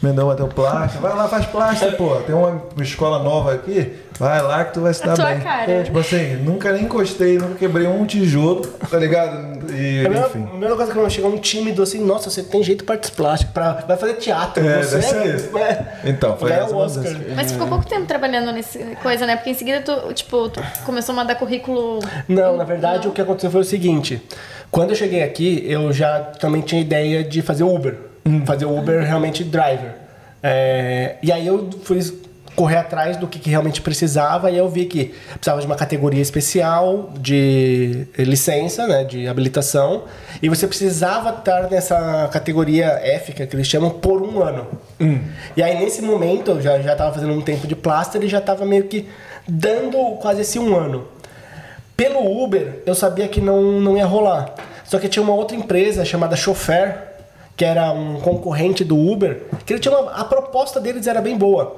Mandou 0.00 0.30
até 0.30 0.42
o 0.42 0.48
plástico, 0.48 1.02
vai 1.02 1.14
lá, 1.14 1.28
faz 1.28 1.44
plástica, 1.46 1.92
pô. 1.92 2.16
Tem 2.16 2.34
uma 2.34 2.62
escola 2.80 3.22
nova 3.22 3.52
aqui, 3.54 3.92
vai 4.18 4.40
lá 4.42 4.64
que 4.64 4.74
tu 4.74 4.80
vai 4.80 4.94
se 4.94 5.02
A 5.02 5.06
dar 5.08 5.14
tua 5.14 5.24
bem. 5.26 5.40
cara. 5.40 5.82
Tipo 5.82 5.98
assim, 5.98 6.36
nunca 6.36 6.72
nem 6.72 6.84
encostei, 6.84 7.36
nunca 7.38 7.54
quebrei 7.56 7.86
um 7.86 8.04
tijolo, 8.06 8.62
tá 8.90 8.98
ligado? 8.98 9.70
E, 9.72 10.06
A 10.06 10.10
enfim. 10.26 10.44
a 10.44 10.46
primeira 10.48 10.76
coisa 10.76 10.92
que 10.92 10.98
eu 10.98 11.10
chegar 11.10 11.28
um 11.28 11.38
tímido 11.38 11.82
assim, 11.82 12.02
nossa, 12.04 12.30
você 12.30 12.42
tem 12.42 12.62
jeito 12.62 12.84
para 12.84 12.94
artes 12.96 13.10
plásticas, 13.10 13.52
pra, 13.52 13.72
vai 13.86 13.96
fazer 13.96 14.14
teatro. 14.14 14.66
É, 14.66 14.82
você 14.82 14.96
deve 14.96 15.06
ser 15.06 15.34
isso. 15.36 15.58
É, 15.58 16.00
Então, 16.04 16.36
foi 16.36 16.50
essa 16.52 16.74
o 16.74 16.78
Oscar. 16.78 17.04
Mas 17.36 17.52
ficou 17.52 17.66
pouco 17.66 17.86
tempo 17.86 18.06
trabalhando 18.06 18.52
nessa 18.52 18.78
coisa, 19.02 19.26
né? 19.26 19.33
Porque 19.36 19.50
em 19.50 19.54
seguida 19.54 19.80
tu, 19.80 20.12
tipo, 20.12 20.48
tu 20.48 20.62
começou 20.84 21.12
a 21.12 21.16
mandar 21.16 21.34
currículo. 21.36 22.00
Não, 22.28 22.56
na 22.56 22.64
verdade 22.64 23.08
o 23.08 23.12
que 23.12 23.20
aconteceu 23.20 23.50
foi 23.50 23.60
o 23.60 23.64
seguinte. 23.64 24.22
Quando 24.70 24.90
eu 24.90 24.96
cheguei 24.96 25.22
aqui, 25.22 25.64
eu 25.66 25.92
já 25.92 26.20
também 26.20 26.60
tinha 26.60 26.80
ideia 26.80 27.22
de 27.22 27.42
fazer 27.42 27.64
Uber. 27.64 27.96
Fazer 28.44 28.64
Uber 28.64 29.02
realmente 29.02 29.44
driver. 29.44 29.94
É, 30.42 31.16
e 31.22 31.30
aí 31.32 31.46
eu 31.46 31.70
fui 31.82 32.00
correr 32.54 32.76
atrás 32.76 33.16
do 33.16 33.26
que, 33.26 33.38
que 33.38 33.50
realmente 33.50 33.80
precisava 33.80 34.50
e 34.50 34.56
eu 34.56 34.68
vi 34.68 34.86
que 34.86 35.14
precisava 35.34 35.60
de 35.60 35.66
uma 35.66 35.76
categoria 35.76 36.22
especial 36.22 37.10
de 37.18 38.06
licença, 38.16 38.86
né, 38.86 39.04
de 39.04 39.26
habilitação, 39.26 40.04
e 40.42 40.48
você 40.48 40.66
precisava 40.66 41.30
estar 41.30 41.68
nessa 41.70 42.28
categoria 42.32 42.86
F, 43.02 43.32
que 43.32 43.42
eles 43.42 43.66
chamam, 43.66 43.90
por 43.90 44.22
um 44.22 44.42
ano. 44.42 44.66
E 45.56 45.62
aí 45.62 45.78
nesse 45.78 46.00
momento 46.02 46.52
eu 46.52 46.62
já 46.62 46.78
estava 46.78 47.12
fazendo 47.12 47.32
um 47.32 47.40
tempo 47.40 47.66
de 47.66 47.74
plaster 47.74 48.22
e 48.22 48.28
já 48.28 48.38
estava 48.38 48.64
meio 48.64 48.84
que 48.84 49.08
dando 49.48 49.98
quase 50.20 50.42
esse 50.42 50.58
um 50.58 50.76
ano. 50.76 51.08
Pelo 51.96 52.42
Uber, 52.42 52.82
eu 52.86 52.94
sabia 52.94 53.28
que 53.28 53.40
não, 53.40 53.60
não 53.80 53.96
ia 53.96 54.06
rolar. 54.06 54.52
Só 54.84 54.98
que 54.98 55.08
tinha 55.08 55.22
uma 55.22 55.34
outra 55.34 55.56
empresa 55.56 56.04
chamada 56.04 56.34
Chauffeur, 56.36 56.94
que 57.56 57.64
era 57.64 57.92
um 57.92 58.20
concorrente 58.20 58.82
do 58.84 58.96
Uber, 58.98 59.42
que 59.64 59.72
ele 59.72 59.80
tinha 59.80 59.96
uma- 59.96 60.12
a 60.12 60.24
proposta 60.24 60.80
deles 60.80 61.06
era 61.06 61.20
bem 61.20 61.38
boa. 61.38 61.76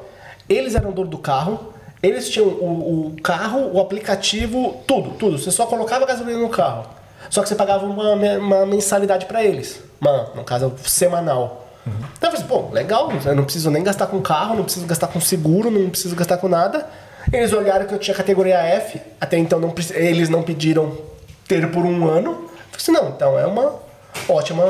Eles 0.48 0.74
eram 0.74 0.92
dono 0.92 1.08
do 1.08 1.18
carro, 1.18 1.72
eles 2.02 2.28
tinham 2.28 2.46
o, 2.46 3.08
o 3.08 3.22
carro, 3.22 3.70
o 3.72 3.80
aplicativo, 3.80 4.76
tudo, 4.86 5.10
tudo. 5.10 5.38
Você 5.38 5.50
só 5.50 5.66
colocava 5.66 6.06
gasolina 6.06 6.38
no 6.38 6.48
carro. 6.48 6.86
Só 7.30 7.42
que 7.42 7.48
você 7.48 7.54
pagava 7.54 7.84
uma, 7.86 8.12
uma 8.12 8.66
mensalidade 8.66 9.26
para 9.26 9.42
eles. 9.42 9.80
Uma, 10.00 10.30
no 10.34 10.44
caso, 10.44 10.72
semanal. 10.84 11.66
Então 11.86 12.30
eu 12.30 12.36
falei, 12.36 12.38
assim, 12.38 12.46
pô, 12.46 12.72
legal, 12.72 13.12
eu 13.24 13.34
não 13.34 13.44
preciso 13.44 13.70
nem 13.70 13.82
gastar 13.82 14.06
com 14.08 14.20
carro, 14.20 14.56
não 14.56 14.64
preciso 14.64 14.86
gastar 14.86 15.06
com 15.06 15.20
seguro, 15.20 15.70
não 15.70 15.88
preciso 15.88 16.14
gastar 16.16 16.36
com 16.36 16.48
nada. 16.48 16.86
Eles 17.32 17.52
olharam 17.52 17.86
que 17.86 17.94
eu 17.94 17.98
tinha 17.98 18.16
categoria 18.16 18.56
F, 18.56 19.00
até 19.20 19.38
então 19.38 19.58
não, 19.58 19.72
eles 19.94 20.28
não 20.28 20.42
pediram 20.42 20.96
ter 21.46 21.70
por 21.70 21.84
um 21.84 22.08
ano. 22.08 22.30
Eu 22.30 22.36
falei 22.36 22.76
assim, 22.76 22.92
não, 22.92 23.08
então 23.10 23.38
é 23.38 23.46
uma 23.46 23.74
ótima 24.28 24.64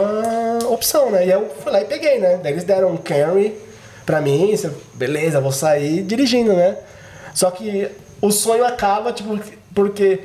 opção, 0.70 1.10
né? 1.10 1.26
E 1.26 1.30
eu 1.30 1.48
fui 1.62 1.72
lá 1.72 1.80
e 1.80 1.84
peguei, 1.84 2.18
né? 2.18 2.38
Daí 2.42 2.52
eles 2.52 2.64
deram 2.64 2.90
um 2.90 2.96
Camry 2.96 3.56
pra 4.07 4.20
mim, 4.20 4.50
isso- 4.52 4.72
beleza, 4.94 5.40
vou 5.40 5.52
sair 5.52 6.02
dirigindo, 6.02 6.54
né? 6.54 6.76
Só 7.34 7.50
que 7.50 7.88
o 8.22 8.30
sonho 8.30 8.64
acaba, 8.64 9.12
tipo, 9.12 9.38
porque 9.74 10.20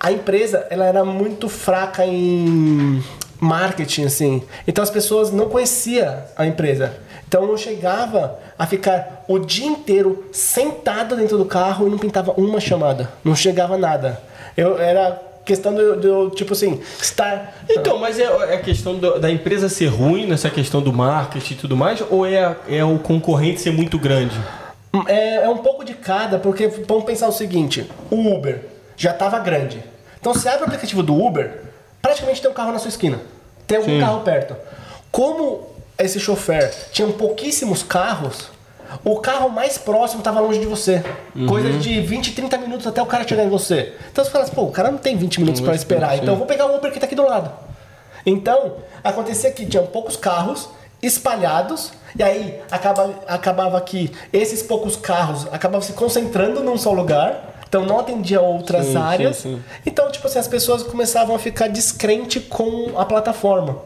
a 0.00 0.10
empresa, 0.12 0.66
ela 0.70 0.86
era 0.86 1.04
muito 1.04 1.48
fraca 1.48 2.06
em 2.06 3.02
marketing, 3.38 4.04
assim. 4.04 4.42
Então 4.66 4.82
as 4.82 4.88
pessoas 4.90 5.30
não 5.30 5.48
conheciam 5.50 6.16
a 6.36 6.46
empresa. 6.46 6.94
Então 7.28 7.44
eu 7.44 7.58
chegava 7.58 8.38
a 8.58 8.66
ficar 8.66 9.24
o 9.28 9.38
dia 9.38 9.66
inteiro 9.66 10.24
sentado 10.32 11.16
dentro 11.16 11.36
do 11.36 11.44
carro 11.44 11.86
e 11.86 11.90
não 11.90 11.98
pintava 11.98 12.32
uma 12.36 12.60
chamada. 12.60 13.10
Não 13.24 13.34
chegava 13.34 13.76
nada. 13.76 14.18
Eu 14.56 14.78
era 14.80 15.20
questão 15.46 15.72
de 15.74 16.06
eu, 16.06 16.28
tipo 16.30 16.52
assim, 16.52 16.80
estar. 17.00 17.54
Então, 17.70 17.98
mas 17.98 18.18
é, 18.18 18.24
é 18.24 18.54
a 18.56 18.60
questão 18.60 18.96
do- 18.96 19.18
da 19.18 19.30
empresa 19.30 19.68
ser 19.70 19.86
ruim 19.86 20.26
nessa 20.26 20.50
questão 20.50 20.82
do 20.82 20.92
marketing 20.92 21.54
e 21.54 21.56
tudo 21.56 21.76
mais, 21.76 22.02
ou 22.10 22.26
é, 22.26 22.54
é 22.68 22.84
o 22.84 22.98
concorrente 22.98 23.60
ser 23.62 23.70
muito 23.70 23.98
grande? 23.98 24.36
É, 25.06 25.44
é 25.44 25.48
um 25.48 25.58
pouco 25.58 25.84
de 25.84 25.94
cada, 25.94 26.38
porque 26.38 26.68
vamos 26.86 27.04
pensar 27.04 27.28
o 27.28 27.32
seguinte: 27.32 27.88
o 28.10 28.34
Uber 28.34 28.60
já 28.96 29.12
estava 29.12 29.38
grande. 29.38 29.82
Então 30.20 30.34
você 30.34 30.48
abre 30.48 30.62
o 30.62 30.66
aplicativo 30.66 31.02
do 31.02 31.14
Uber, 31.14 31.62
praticamente 32.02 32.42
tem 32.42 32.50
um 32.50 32.54
carro 32.54 32.72
na 32.72 32.78
sua 32.78 32.88
esquina. 32.88 33.20
Tem 33.66 33.78
algum 33.78 33.90
Sim. 33.90 34.00
carro 34.00 34.20
perto. 34.20 34.56
Como 35.12 35.68
esse 35.98 36.18
chofer 36.20 36.72
tinha 36.92 37.06
pouquíssimos 37.08 37.82
carros, 37.82 38.50
o 39.04 39.18
carro 39.18 39.48
mais 39.48 39.78
próximo 39.78 40.20
estava 40.20 40.40
longe 40.40 40.58
de 40.58 40.66
você. 40.66 41.02
Coisa 41.48 41.72
de 41.78 42.00
20, 42.00 42.32
30 42.32 42.58
minutos 42.58 42.86
até 42.86 43.02
o 43.02 43.06
cara 43.06 43.26
chegar 43.26 43.44
em 43.44 43.48
você. 43.48 43.94
Então 44.10 44.24
você 44.24 44.30
fala 44.30 44.44
assim, 44.44 44.54
pô, 44.54 44.62
o 44.62 44.72
cara 44.72 44.90
não 44.90 44.98
tem 44.98 45.16
20 45.16 45.40
minutos 45.40 45.60
para 45.60 45.74
esperar, 45.74 46.16
então 46.16 46.34
eu 46.34 46.38
vou 46.38 46.46
pegar 46.46 46.66
o 46.66 46.76
Uber 46.76 46.92
que 46.92 46.98
tá 47.00 47.06
aqui 47.06 47.14
do 47.14 47.26
lado. 47.26 47.50
Então, 48.24 48.78
acontecia 49.04 49.52
que 49.52 49.64
tinham 49.64 49.86
poucos 49.86 50.16
carros 50.16 50.68
espalhados, 51.02 51.92
e 52.18 52.22
aí 52.22 52.60
acaba, 52.70 53.14
acabava 53.28 53.80
que 53.80 54.10
esses 54.32 54.62
poucos 54.62 54.96
carros 54.96 55.46
acabavam 55.52 55.86
se 55.86 55.92
concentrando 55.92 56.62
num 56.62 56.76
só 56.76 56.90
lugar, 56.92 57.54
então 57.68 57.84
não 57.84 58.00
atendia 58.00 58.40
outras 58.40 58.86
sim, 58.86 58.96
áreas. 58.96 59.36
sim. 59.36 59.62
Então, 59.84 60.10
tipo 60.10 60.26
assim, 60.26 60.38
as 60.38 60.48
pessoas 60.48 60.82
começavam 60.82 61.36
a 61.36 61.38
ficar 61.38 61.68
descrente 61.68 62.40
com 62.40 62.98
a 62.98 63.04
plataforma. 63.04 63.76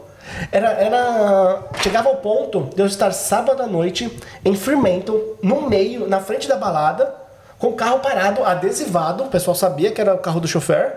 Era, 0.53 0.69
era. 0.73 1.63
Chegava 1.83 2.09
ao 2.09 2.17
ponto 2.17 2.69
de 2.75 2.81
eu 2.81 2.87
estar 2.87 3.13
sábado 3.13 3.63
à 3.63 3.67
noite 3.67 4.11
em 4.45 4.55
Fremantle, 4.55 5.37
no 5.43 5.69
meio, 5.69 6.09
na 6.09 6.21
frente 6.21 6.49
da 6.49 6.57
balada, 6.57 7.13
com 7.59 7.69
o 7.69 7.73
carro 7.75 7.99
parado, 8.01 8.45
adesivado, 8.45 9.25
o 9.25 9.29
pessoal 9.29 9.55
sabia 9.55 9.91
que 9.91 10.01
era 10.01 10.15
o 10.15 10.19
carro 10.19 10.41
do 10.41 10.49
chofer. 10.49 10.95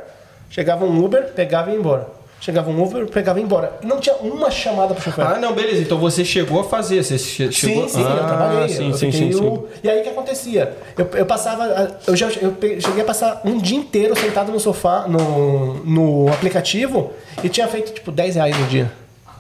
Chegava 0.50 0.86
um 0.86 1.04
Uber, 1.04 1.32
pegava 1.34 1.70
e 1.70 1.74
ia 1.74 1.80
embora. 1.80 2.08
Chegava 2.40 2.70
um 2.70 2.84
Uber, 2.84 3.08
pegava 3.08 3.40
e 3.40 3.42
ia 3.42 3.46
embora. 3.46 3.72
E 3.82 3.86
não 3.88 4.00
tinha 4.00 4.16
uma 4.18 4.52
chamada 4.52 4.94
pro 4.94 5.02
chofer. 5.04 5.26
Ah, 5.26 5.40
não, 5.40 5.54
beleza. 5.54 5.82
Então 5.82 5.98
você 5.98 6.24
chegou 6.24 6.60
a 6.60 6.64
fazer. 6.64 7.04
Você 7.04 7.18
che- 7.18 7.52
chegou... 7.52 7.88
Sim, 7.88 7.96
sim, 7.98 8.06
ah, 8.06 8.18
eu 8.18 8.28
trabalhei. 8.28 8.70
Sim, 8.70 8.90
eu 8.90 8.94
sim, 8.98 9.12
sim, 9.12 9.64
E 9.84 9.90
aí 9.90 10.02
o 10.02 10.04
que 10.04 10.10
acontecia? 10.10 10.78
Eu, 10.98 11.10
eu 11.16 11.26
passava. 11.26 11.98
Eu 12.06 12.16
já 12.16 12.28
eu 12.28 12.56
cheguei 12.82 13.02
a 13.02 13.06
passar 13.06 13.42
um 13.46 13.58
dia 13.58 13.78
inteiro 13.78 14.16
sentado 14.16 14.52
no 14.52 14.60
sofá, 14.60 15.06
no, 15.08 15.76
no 15.86 16.32
aplicativo, 16.34 17.14
e 17.44 17.50
tinha 17.50 17.68
feito 17.68 17.94
tipo 17.94 18.12
10 18.12 18.36
reais 18.36 18.58
no 18.60 18.68
dia. 18.68 18.92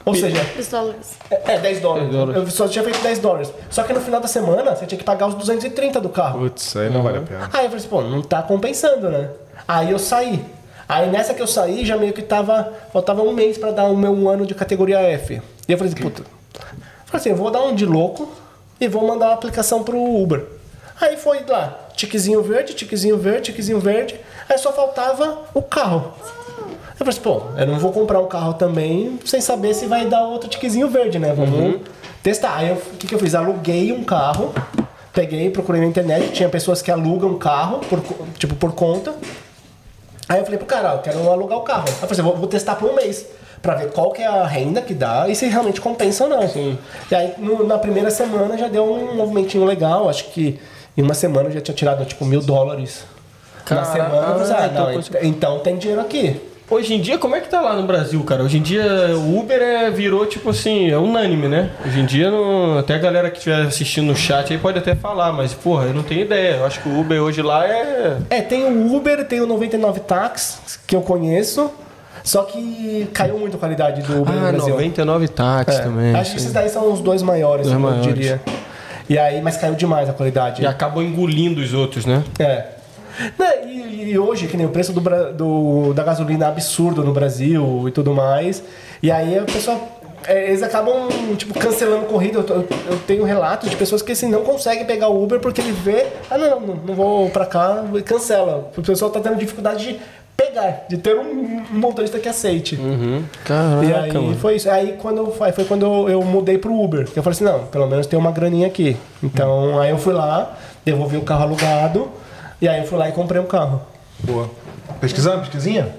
Ou 0.05 0.13
seja, 0.13 0.41
Os 0.59 0.67
dólares. 0.67 1.11
é, 1.29 1.53
é 1.53 1.59
10 1.59 1.79
dólares. 1.79 2.09
10 2.09 2.17
dólares. 2.17 2.43
Eu 2.43 2.51
só 2.51 2.67
tinha 2.67 2.83
feito 2.83 3.01
10 3.01 3.19
dólares. 3.19 3.53
Só 3.69 3.83
que 3.83 3.93
no 3.93 4.01
final 4.01 4.19
da 4.19 4.27
semana 4.27 4.75
você 4.75 4.85
tinha 4.85 4.97
que 4.99 5.03
pagar 5.03 5.27
os 5.27 5.35
230 5.35 6.01
do 6.01 6.09
carro. 6.09 6.39
Putz, 6.39 6.75
aí 6.75 6.89
não 6.89 7.01
vale 7.01 7.19
a 7.19 7.21
pena. 7.21 7.49
Aí 7.53 7.65
eu 7.65 7.69
falei 7.69 7.75
assim, 7.77 7.87
pô, 7.87 8.01
não 8.01 8.21
tá 8.21 8.41
compensando, 8.43 9.09
né? 9.09 9.29
Aí 9.67 9.91
eu 9.91 9.99
saí. 9.99 10.43
Aí 10.89 11.09
nessa 11.09 11.33
que 11.33 11.41
eu 11.41 11.47
saí, 11.47 11.85
já 11.85 11.95
meio 11.95 12.11
que 12.13 12.21
tava. 12.21 12.73
Faltava 12.91 13.21
um 13.21 13.31
mês 13.31 13.57
pra 13.57 13.71
dar 13.71 13.85
o 13.85 13.95
meu 13.95 14.11
um 14.11 14.27
ano 14.27 14.45
de 14.45 14.53
categoria 14.53 14.99
F. 14.99 15.41
E 15.67 15.71
eu 15.71 15.77
falei 15.77 15.93
assim, 15.93 16.03
puta. 16.03 16.23
Falei 17.05 17.19
assim, 17.21 17.29
eu 17.29 17.35
vou 17.35 17.49
dar 17.49 17.61
um 17.63 17.73
de 17.73 17.85
louco 17.85 18.29
e 18.79 18.87
vou 18.87 19.07
mandar 19.07 19.27
uma 19.27 19.33
aplicação 19.35 19.83
pro 19.83 19.97
Uber. 19.97 20.45
Aí 20.99 21.15
foi 21.17 21.43
lá, 21.47 21.79
tiquezinho 21.95 22.41
verde, 22.41 22.73
tiquezinho 22.73 23.17
verde, 23.17 23.43
tiquezinho 23.51 23.79
verde. 23.79 24.19
Aí 24.49 24.57
só 24.57 24.73
faltava 24.73 25.43
o 25.53 25.61
carro. 25.61 26.13
Eu 26.93 26.97
falei 27.05 27.09
assim, 27.11 27.21
pô, 27.21 27.41
eu 27.57 27.67
não 27.67 27.79
vou 27.79 27.91
comprar 27.91 28.19
um 28.19 28.27
carro 28.27 28.53
também 28.53 29.19
sem 29.25 29.41
saber 29.41 29.73
se 29.73 29.85
vai 29.87 30.05
dar 30.05 30.21
outro 30.27 30.47
tiquezinho 30.49 30.87
verde, 30.89 31.17
né? 31.19 31.33
Vamos 31.35 31.81
testar. 32.21 32.55
Aí 32.57 32.71
o 32.71 32.75
que, 32.97 33.07
que 33.07 33.15
eu 33.15 33.19
fiz? 33.19 33.33
Aluguei 33.35 33.91
um 33.91 34.03
carro, 34.03 34.53
peguei, 35.11 35.49
procurei 35.49 35.81
na 35.81 35.87
internet, 35.87 36.31
tinha 36.31 36.47
pessoas 36.49 36.81
que 36.81 36.91
alugam 36.91 37.37
carro, 37.37 37.79
por, 37.89 37.99
tipo, 38.37 38.55
por 38.55 38.73
conta. 38.73 39.13
Aí 40.29 40.39
eu 40.39 40.43
falei 40.45 40.57
pro 40.57 40.67
cara, 40.67 40.91
ó, 40.91 40.95
eu 40.95 40.99
quero 40.99 41.29
alugar 41.29 41.57
o 41.57 41.61
carro. 41.61 41.83
Aí 41.87 41.91
eu 41.93 41.95
falei 41.95 42.11
assim, 42.13 42.21
vou, 42.21 42.35
vou 42.37 42.47
testar 42.47 42.75
por 42.75 42.89
um 42.89 42.95
mês. 42.95 43.25
Pra 43.61 43.75
ver 43.75 43.91
qual 43.91 44.11
que 44.11 44.21
é 44.21 44.27
a 44.27 44.45
renda 44.45 44.81
que 44.81 44.93
dá 44.93 45.27
e 45.29 45.35
se 45.35 45.45
realmente 45.47 45.79
compensa 45.81 46.25
ou 46.25 46.29
não. 46.29 46.43
E 47.09 47.15
aí 47.15 47.33
no- 47.37 47.65
na 47.65 47.77
primeira 47.79 48.11
semana 48.11 48.57
já 48.57 48.67
deu 48.67 48.83
um 48.83 49.15
movimentinho 49.15 49.63
legal. 49.65 50.09
Acho 50.09 50.25
que 50.31 50.59
em 50.97 51.01
uma 51.01 51.13
semana 51.13 51.47
eu 51.49 51.53
já 51.53 51.61
tinha 51.61 51.73
tirado 51.75 52.03
tipo 52.05 52.23
mil 52.25 52.41
dólares. 52.41 53.03
na 53.75 53.85
semana 53.85 54.35
assim, 54.43 54.53
ah, 54.53 54.67
então 54.67 54.85
não, 54.85 54.93
coisa- 54.93 55.17
ent- 55.17 55.23
então 55.23 55.59
tem 55.59 55.77
dinheiro 55.77 56.01
aqui. 56.01 56.41
Hoje 56.69 56.93
em 56.95 57.01
dia, 57.01 57.17
como 57.17 57.35
é 57.35 57.41
que 57.41 57.49
tá 57.49 57.59
lá 57.61 57.75
no 57.75 57.83
Brasil, 57.85 58.23
cara? 58.23 58.41
Hoje 58.41 58.57
em 58.57 58.61
dia 58.61 58.83
o 59.15 59.37
Uber 59.37 59.61
é, 59.61 59.91
virou, 59.91 60.25
tipo 60.25 60.49
assim, 60.49 60.89
é 60.89 60.97
unânime, 60.97 61.47
né? 61.47 61.69
Hoje 61.85 61.99
em 61.99 62.05
dia, 62.05 62.31
não- 62.31 62.79
até 62.79 62.95
a 62.95 62.97
galera 62.97 63.29
que 63.29 63.37
estiver 63.37 63.61
assistindo 63.61 64.05
no 64.07 64.15
chat 64.15 64.51
aí 64.51 64.57
pode 64.57 64.79
até 64.79 64.95
falar, 64.95 65.33
mas, 65.33 65.53
porra, 65.53 65.85
eu 65.85 65.93
não 65.93 66.03
tenho 66.03 66.21
ideia. 66.21 66.55
Eu 66.55 66.65
acho 66.65 66.79
que 66.81 66.87
o 66.89 66.99
Uber 66.99 67.21
hoje 67.21 67.41
lá 67.41 67.67
é. 67.67 68.17
É, 68.29 68.41
tem 68.41 68.63
o 68.63 68.95
Uber, 68.95 69.23
tem 69.25 69.41
o 69.41 69.45
99 69.45 69.99
Tax, 69.99 70.79
que 70.87 70.95
eu 70.95 71.01
conheço. 71.01 71.69
Só 72.23 72.43
que 72.43 73.09
caiu 73.13 73.37
muito 73.37 73.57
a 73.57 73.59
qualidade 73.59 74.01
do 74.01 74.21
Uber 74.21 74.33
Ah, 74.33 74.37
no 74.37 74.51
Brasil. 74.53 74.69
99 74.73 75.27
táxis 75.27 75.79
É, 75.79 75.83
também. 75.83 76.15
Acho 76.15 76.31
que 76.33 76.39
sim. 76.39 76.43
esses 76.45 76.53
daí 76.53 76.69
são 76.69 76.91
os 76.93 77.01
dois 77.01 77.21
maiores, 77.21 77.63
Dois 77.67 77.73
eu 77.73 77.79
maiores. 77.81 78.05
diria. 78.05 78.41
E 79.09 79.19
aí, 79.19 79.41
mas 79.41 79.57
caiu 79.57 79.75
demais 79.75 80.07
a 80.09 80.13
qualidade. 80.13 80.61
E 80.61 80.65
acabam 80.65 81.03
engolindo 81.03 81.59
os 81.59 81.73
outros, 81.73 82.05
né? 82.05 82.23
É. 82.39 82.63
E, 83.67 83.72
e 84.11 84.17
hoje, 84.19 84.47
que 84.47 84.55
nem 84.57 84.65
o 84.65 84.69
preço 84.69 84.91
do, 84.93 85.01
do- 85.33 85.93
da 85.93 86.03
gasolina 86.03 86.45
é 86.45 86.47
absurdo 86.49 87.03
no 87.03 87.13
Brasil 87.13 87.85
e 87.87 87.91
tudo 87.91 88.13
mais. 88.13 88.63
E 89.01 89.11
aí 89.11 89.37
a 89.37 89.43
pessoa. 89.43 89.77
é, 90.25 90.47
eles 90.47 90.63
acabam, 90.63 91.09
tipo, 91.37 91.53
cancelando 91.59 92.05
corrida. 92.05 92.39
Eu, 92.39 92.67
eu 92.91 92.99
tenho 93.07 93.23
relatos 93.25 93.69
de 93.69 93.75
pessoas 93.75 94.01
que 94.01 94.11
assim, 94.13 94.29
não 94.29 94.41
conseguem 94.43 94.85
pegar 94.85 95.09
o 95.09 95.21
Uber 95.23 95.39
porque 95.39 95.59
ele 95.61 95.71
vê, 95.73 96.05
ah 96.31 96.37
não, 96.37 96.59
não, 96.61 96.75
não 96.75 96.93
vou 96.95 97.29
pra 97.29 97.45
cá, 97.45 97.83
e 97.93 98.01
cancela. 98.01 98.71
O 98.77 98.81
pessoal 98.81 99.11
tá 99.11 99.19
tendo 99.19 99.35
dificuldade 99.37 99.83
de 99.85 99.99
pegar, 100.37 100.85
de 100.89 100.97
ter 100.97 101.15
um, 101.15 101.61
um 101.71 101.77
motorista 101.77 102.17
que 102.19 102.27
aceite. 102.29 102.75
Uhum. 102.75 103.23
Caraca, 103.45 103.85
E 103.85 103.93
aí 103.93 104.13
mano. 104.13 104.35
foi 104.37 104.55
isso. 104.55 104.69
Aí 104.69 104.95
quando 105.01 105.29
foi 105.31 105.51
foi 105.51 105.65
quando 105.65 105.85
eu, 105.85 106.09
eu 106.09 106.21
mudei 106.23 106.57
pro 106.57 106.73
Uber. 106.73 107.01
Eu 107.15 107.21
falei 107.21 107.35
assim, 107.35 107.43
não, 107.43 107.65
pelo 107.65 107.85
menos 107.87 108.07
tem 108.07 108.17
uma 108.17 108.31
graninha 108.31 108.67
aqui. 108.67 108.95
Então 109.21 109.77
aí 109.79 109.89
eu 109.89 109.97
fui 109.97 110.13
lá, 110.13 110.57
devolvi 110.85 111.17
o 111.17 111.21
carro 111.21 111.43
alugado, 111.43 112.07
e 112.61 112.67
aí 112.67 112.79
eu 112.79 112.87
fui 112.87 112.97
lá 112.97 113.09
e 113.09 113.11
comprei 113.11 113.41
um 113.41 113.45
carro. 113.45 113.81
Boa. 114.19 114.49
Pesquisando, 114.99 115.39
pesquisinha? 115.41 115.89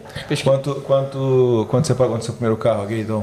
Quanto, 0.43 0.77
quanto, 0.77 1.67
quanto 1.71 1.87
você 1.87 1.95
pagou 1.95 2.17
no 2.17 2.23
seu 2.23 2.33
primeiro 2.33 2.57
carro, 2.57 2.87
Gaydon? 2.87 3.23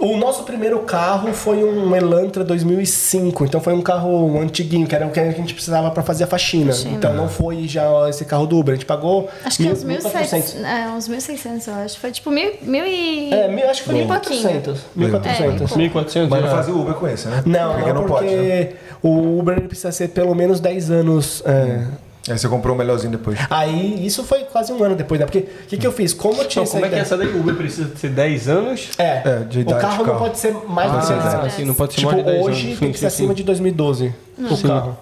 O 0.00 0.16
nosso 0.16 0.42
primeiro 0.42 0.80
carro 0.80 1.32
foi 1.32 1.62
um 1.62 1.94
Elantra 1.94 2.42
2005, 2.42 3.44
então 3.44 3.60
foi 3.60 3.72
um 3.72 3.80
carro 3.82 4.40
antiguinho, 4.40 4.86
que 4.88 4.94
era 4.94 5.06
o 5.06 5.10
que 5.10 5.20
a 5.20 5.30
gente 5.30 5.54
precisava 5.54 5.90
para 5.92 6.02
fazer 6.02 6.24
a 6.24 6.26
faxina. 6.26 6.72
Faxina. 6.72 6.96
Então 6.96 7.14
não 7.14 7.28
foi 7.28 7.68
já 7.68 7.84
esse 8.08 8.24
carro 8.24 8.46
do 8.46 8.58
Uber. 8.58 8.72
A 8.72 8.76
gente 8.76 8.86
pagou. 8.86 9.28
Acho 9.44 9.58
que 9.58 9.62
mil- 9.64 9.72
uns 9.72 9.84
1.700. 9.84 10.54
1.400. 10.54 10.64
É, 10.64 10.88
uns 10.88 11.08
1.600, 11.08 11.68
eu 11.68 11.74
acho. 11.74 11.98
Foi 12.00 12.10
tipo 12.10 12.30
mil, 12.30 12.52
mil 12.62 12.84
e. 12.86 13.32
É, 13.32 13.46
mil- 13.48 13.68
acho 13.70 13.82
que 13.82 13.86
foi 13.90 13.94
mil 13.98 14.06
e 14.06 14.08
1.400. 14.08 14.74
1.400. 14.96 15.26
É, 15.26 15.76
1.400 15.76 16.28
Mas 16.28 16.40
não 16.42 16.48
já. 16.50 16.56
fazia 16.56 16.74
Uber 16.74 16.94
com 16.94 17.06
esse, 17.08 17.28
né? 17.28 17.42
Não, 17.46 17.74
porque 17.74 17.92
não, 17.92 18.00
não 18.02 18.08
pode, 18.08 18.26
né? 18.26 18.64
porque 18.64 18.76
o 19.02 19.38
Uber 19.38 19.60
precisa 19.62 19.92
ser 19.92 20.08
pelo 20.08 20.34
menos 20.34 20.58
10 20.60 20.90
anos. 20.90 21.42
é, 21.46 21.86
Aí 22.30 22.38
você 22.38 22.48
comprou 22.48 22.74
um 22.74 22.78
melhorzinho 22.78 23.10
depois. 23.12 23.38
Aí, 23.50 24.06
isso 24.06 24.22
foi 24.24 24.40
quase 24.44 24.72
um 24.72 24.82
ano 24.82 24.94
depois, 24.94 25.18
né? 25.20 25.26
Porque 25.26 25.38
o 25.40 25.66
que, 25.66 25.76
que 25.76 25.86
eu 25.86 25.92
fiz? 25.92 26.12
Como 26.12 26.40
eu 26.40 26.48
tinha 26.48 26.62
Então, 26.62 26.72
como 26.74 26.86
é 26.86 26.88
que 26.88 26.94
é 26.94 26.98
essa? 26.98 27.16
O 27.16 27.40
Uber 27.40 27.54
precisa 27.56 27.90
ser 27.96 28.10
10 28.10 28.48
anos? 28.48 28.90
É, 28.98 29.22
É, 29.24 29.38
de 29.48 29.60
idade 29.60 29.78
o 29.78 29.80
carro 29.80 29.92
de 29.92 29.98
não 29.98 30.04
carro. 30.06 30.18
pode 30.18 30.38
ser 30.38 30.54
mais 30.68 30.92
do 30.92 30.98
que 31.00 31.06
10 31.06 31.10
Ah, 31.34 31.38
anos. 31.40 31.52
sim, 31.54 31.64
não 31.64 31.74
pode 31.74 31.92
ser 31.94 32.00
Tipo, 32.00 32.12
mais 32.12 32.24
de 32.24 32.30
10 32.32 32.44
hoje 32.46 32.66
anos. 32.66 32.78
tem 32.78 32.88
Sim, 32.88 32.92
que 32.92 32.98
sim, 32.98 33.00
ser 33.00 33.06
acima 33.06 33.28
sim. 33.28 33.34
de 33.34 33.42
2012 33.44 34.14
o 34.38 34.62
carro. 34.68 34.96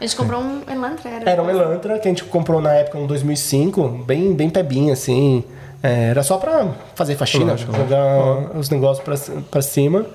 A 0.00 0.04
gente 0.04 0.16
comprou 0.16 0.40
um 0.40 0.62
Elantra, 0.70 1.08
era. 1.10 1.30
Era 1.30 1.42
um 1.42 1.48
Elantra 1.50 1.98
que 1.98 2.08
a 2.08 2.10
gente 2.10 2.24
comprou 2.24 2.60
na 2.60 2.72
época, 2.72 2.98
um 2.98 3.06
2005, 3.06 3.88
bem, 4.06 4.32
bem 4.34 4.50
pebinha, 4.50 4.92
assim. 4.94 5.44
É, 5.82 6.08
era 6.10 6.22
só 6.22 6.38
pra 6.38 6.68
fazer 6.94 7.14
faxina, 7.16 7.52
Lógico, 7.52 7.72
jogar 7.74 8.56
os 8.56 8.68
negócios 8.70 9.04
pra, 9.04 9.16
pra 9.50 9.62
cima. 9.62 10.06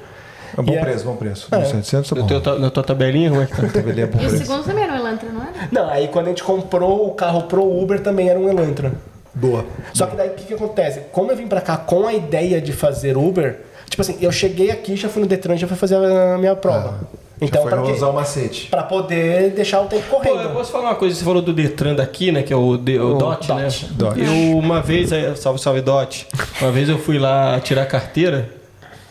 É 0.58 0.62
um 0.62 0.64
bom 0.64 0.74
E 0.74 0.76
é- 0.76 0.82
preço, 0.82 1.05
bom 1.05 1.16
preço. 1.16 1.47
É. 1.51 1.64
700 1.66 2.10
tá 2.10 2.16
No 2.16 2.24
bom. 2.24 2.60
na 2.60 2.70
tua 2.72 2.84
tabelinha, 2.84 3.30
como 3.30 3.41
é 3.41 3.45
que 3.45 3.55
tá? 3.55 3.68
Tabelinha 3.72 4.03
é 4.05 4.08
bom 4.08 4.20
E 4.20 4.26
o 4.26 4.30
preço. 4.30 4.45
segundo 4.45 4.64
também 4.64 4.84
era 4.84 4.93
um 4.93 4.97
Elantra, 4.97 5.30
não 5.30 5.41
era? 5.41 5.51
Não, 5.72 5.89
aí 5.89 6.08
quando 6.08 6.26
a 6.26 6.30
gente 6.30 6.43
comprou 6.43 7.08
o 7.08 7.12
carro 7.12 7.43
pro 7.43 7.64
Uber 7.64 7.99
também 8.01 8.28
era 8.30 8.39
um 8.39 8.49
Elantra. 8.49 8.93
Boa. 9.36 9.66
Só 9.93 10.08
que 10.08 10.16
daí 10.16 10.30
o 10.30 10.34
que, 10.34 10.45
que 10.45 10.53
acontece? 10.55 11.01
Como 11.12 11.32
eu 11.32 11.36
vim 11.38 11.47
pra 11.47 11.62
cá 11.62 11.78
com 11.78 12.08
a 12.08 12.14
ideia 12.14 12.60
de 12.60 12.74
fazer 12.74 13.16
Uber, 13.16 13.60
tipo 13.88 14.01
assim, 14.01 14.18
eu 14.20 14.32
cheguei 14.32 14.72
aqui, 14.72 14.95
já 14.95 15.08
fui 15.10 15.22
no 15.22 15.28
Detran, 15.28 15.55
já 15.58 15.68
fui 15.68 15.78
fazer 15.78 15.95
a 15.95 16.38
minha 16.39 16.55
prova. 16.55 16.95
Então, 17.39 17.68
então, 17.68 17.84
quê? 17.86 17.91
usar 17.91 18.08
o 18.08 18.14
macete. 18.14 18.66
Pra 18.68 18.82
poder 18.82 19.51
deixar 19.51 19.80
o 19.82 19.86
tempo 19.86 20.01
Pô, 20.10 20.16
eu 20.16 20.22
correndo. 20.34 20.53
posso 20.53 20.72
falar 20.72 20.86
uma 20.86 20.95
coisa? 20.95 21.14
Você 21.16 21.24
falou 21.24 21.39
do 21.39 21.53
Detran 21.53 21.93
daqui, 21.93 22.32
né? 22.32 22.41
Que 22.41 22.51
é 22.51 22.55
o, 22.55 22.78
D- 22.78 22.97
o 22.97 23.14
O 23.14 23.18
DOT, 23.20 23.53
né? 23.53 23.66
DOT. 23.66 23.86
DOT. 23.93 24.20
Eu, 24.20 24.58
uma 24.58 24.82
vez, 24.82 25.12
é, 25.12 25.36
salve, 25.36 25.62
salve, 25.62 25.82
DOT. 25.82 26.26
Uma 26.60 26.72
vez 26.72 26.89
eu 26.89 26.97
fui 26.97 27.20
lá 27.20 27.60
tirar 27.60 27.86
carteira 27.86 28.49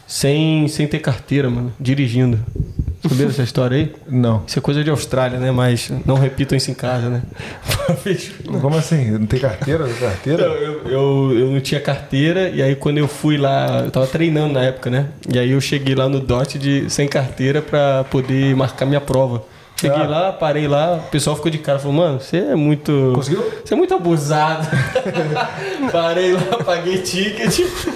sem, 0.07 0.69
sem 0.69 0.87
ter 0.87 1.01
carteira, 1.01 1.51
mano. 1.51 1.73
Dirigindo. 1.81 2.39
Sabia 3.09 3.27
dessa 3.27 3.43
história 3.43 3.77
aí? 3.77 3.93
Não. 4.09 4.43
Isso 4.47 4.59
é 4.59 4.63
coisa 4.63 4.83
de 4.83 4.91
Austrália, 4.91 5.39
né? 5.39 5.51
Mas 5.51 5.91
não 6.05 6.17
repitam 6.17 6.57
isso 6.57 6.71
em 6.71 6.75
casa, 6.75 7.09
né? 7.09 7.23
Como 8.61 8.77
assim? 8.77 9.11
Não 9.13 9.27
tem 9.27 9.41
carteira? 9.41 9.89
Carteira? 9.89 10.43
eu, 10.43 10.89
eu, 10.89 11.39
eu 11.39 11.51
não 11.51 11.61
tinha 11.61 11.81
carteira 11.81 12.49
e 12.49 12.63
aí 12.63 12.75
quando 12.75 12.99
eu 12.99 13.07
fui 13.07 13.37
lá, 13.37 13.83
eu 13.85 13.91
tava 13.91 14.07
treinando 14.07 14.55
na 14.55 14.63
época, 14.63 14.91
né? 14.91 15.07
E 15.33 15.39
aí 15.39 15.51
eu 15.51 15.61
cheguei 15.61 15.95
lá 15.95 16.09
no 16.09 16.21
DOT 16.21 16.59
de, 16.59 16.91
sem 16.91 17.07
carteira 17.07 17.63
pra 17.63 18.05
poder 18.05 18.55
marcar 18.57 18.87
minha 18.87 19.01
prova. 19.01 19.45
Cheguei 19.79 20.03
Ah. 20.03 20.07
lá, 20.09 20.33
parei 20.33 20.67
lá, 20.67 20.95
o 21.07 21.11
pessoal 21.11 21.37
ficou 21.37 21.51
de 21.51 21.59
cara, 21.59 21.79
falou, 21.79 21.95
mano, 21.97 22.19
você 22.19 22.39
é 22.39 22.55
muito. 22.55 23.13
Conseguiu? 23.15 23.45
Você 23.65 23.75
é 23.75 23.77
muito 23.77 23.93
abusado. 23.95 24.67
parei 25.93 26.33
lá, 26.33 26.41
paguei 26.65 26.99
ticket. 26.99 27.51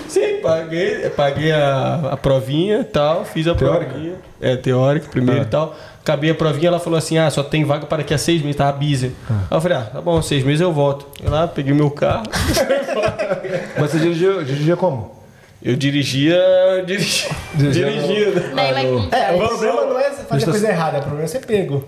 Sim, 0.08 0.40
paguei, 0.42 1.08
paguei 1.10 1.52
a, 1.52 2.10
a 2.12 2.16
provinha 2.16 2.80
e 2.80 2.84
tal, 2.84 3.24
fiz 3.24 3.46
a 3.48 3.54
Teórica? 3.54 3.92
provinha. 3.92 4.14
É, 4.42 4.56
teórica 4.56 5.08
primeiro 5.10 5.40
Ah. 5.40 5.44
e 5.44 5.46
tal. 5.46 5.74
Acabei 6.02 6.30
a 6.30 6.34
provinha, 6.34 6.68
ela 6.68 6.80
falou 6.80 6.98
assim: 6.98 7.18
ah, 7.18 7.30
só 7.30 7.42
tem 7.42 7.62
vaga 7.64 7.84
para 7.86 7.98
daqui 7.98 8.14
a 8.14 8.18
seis 8.18 8.40
meses, 8.40 8.56
tava 8.56 8.72
busy. 8.72 9.12
Aí 9.28 9.36
eu 9.50 9.60
falei, 9.60 9.76
ah, 9.78 9.82
tá 9.82 10.00
bom, 10.00 10.20
seis 10.22 10.42
meses 10.44 10.60
eu 10.60 10.72
volto. 10.72 11.06
Fui 11.20 11.28
lá, 11.30 11.46
peguei 11.46 11.72
meu 11.74 11.90
carro. 11.90 12.24
Mas 13.78 13.90
você 13.90 13.98
dirigia, 13.98 14.42
dirigia 14.44 14.76
como? 14.76 15.19
Eu 15.62 15.76
dirigia. 15.76 16.40
dirigia 16.86 17.30
Dirigia 17.54 18.32
like, 18.54 19.08
É, 19.14 19.32
o 19.34 19.38
Vamos- 19.38 19.48
problema 19.58 19.84
não 19.84 19.98
é 19.98 20.10
fazer 20.10 20.44
coisa 20.46 20.68
errada, 20.68 20.98
o 20.98 21.02
problema 21.02 21.24
é 21.24 21.26
ser 21.26 21.40
pego. 21.44 21.84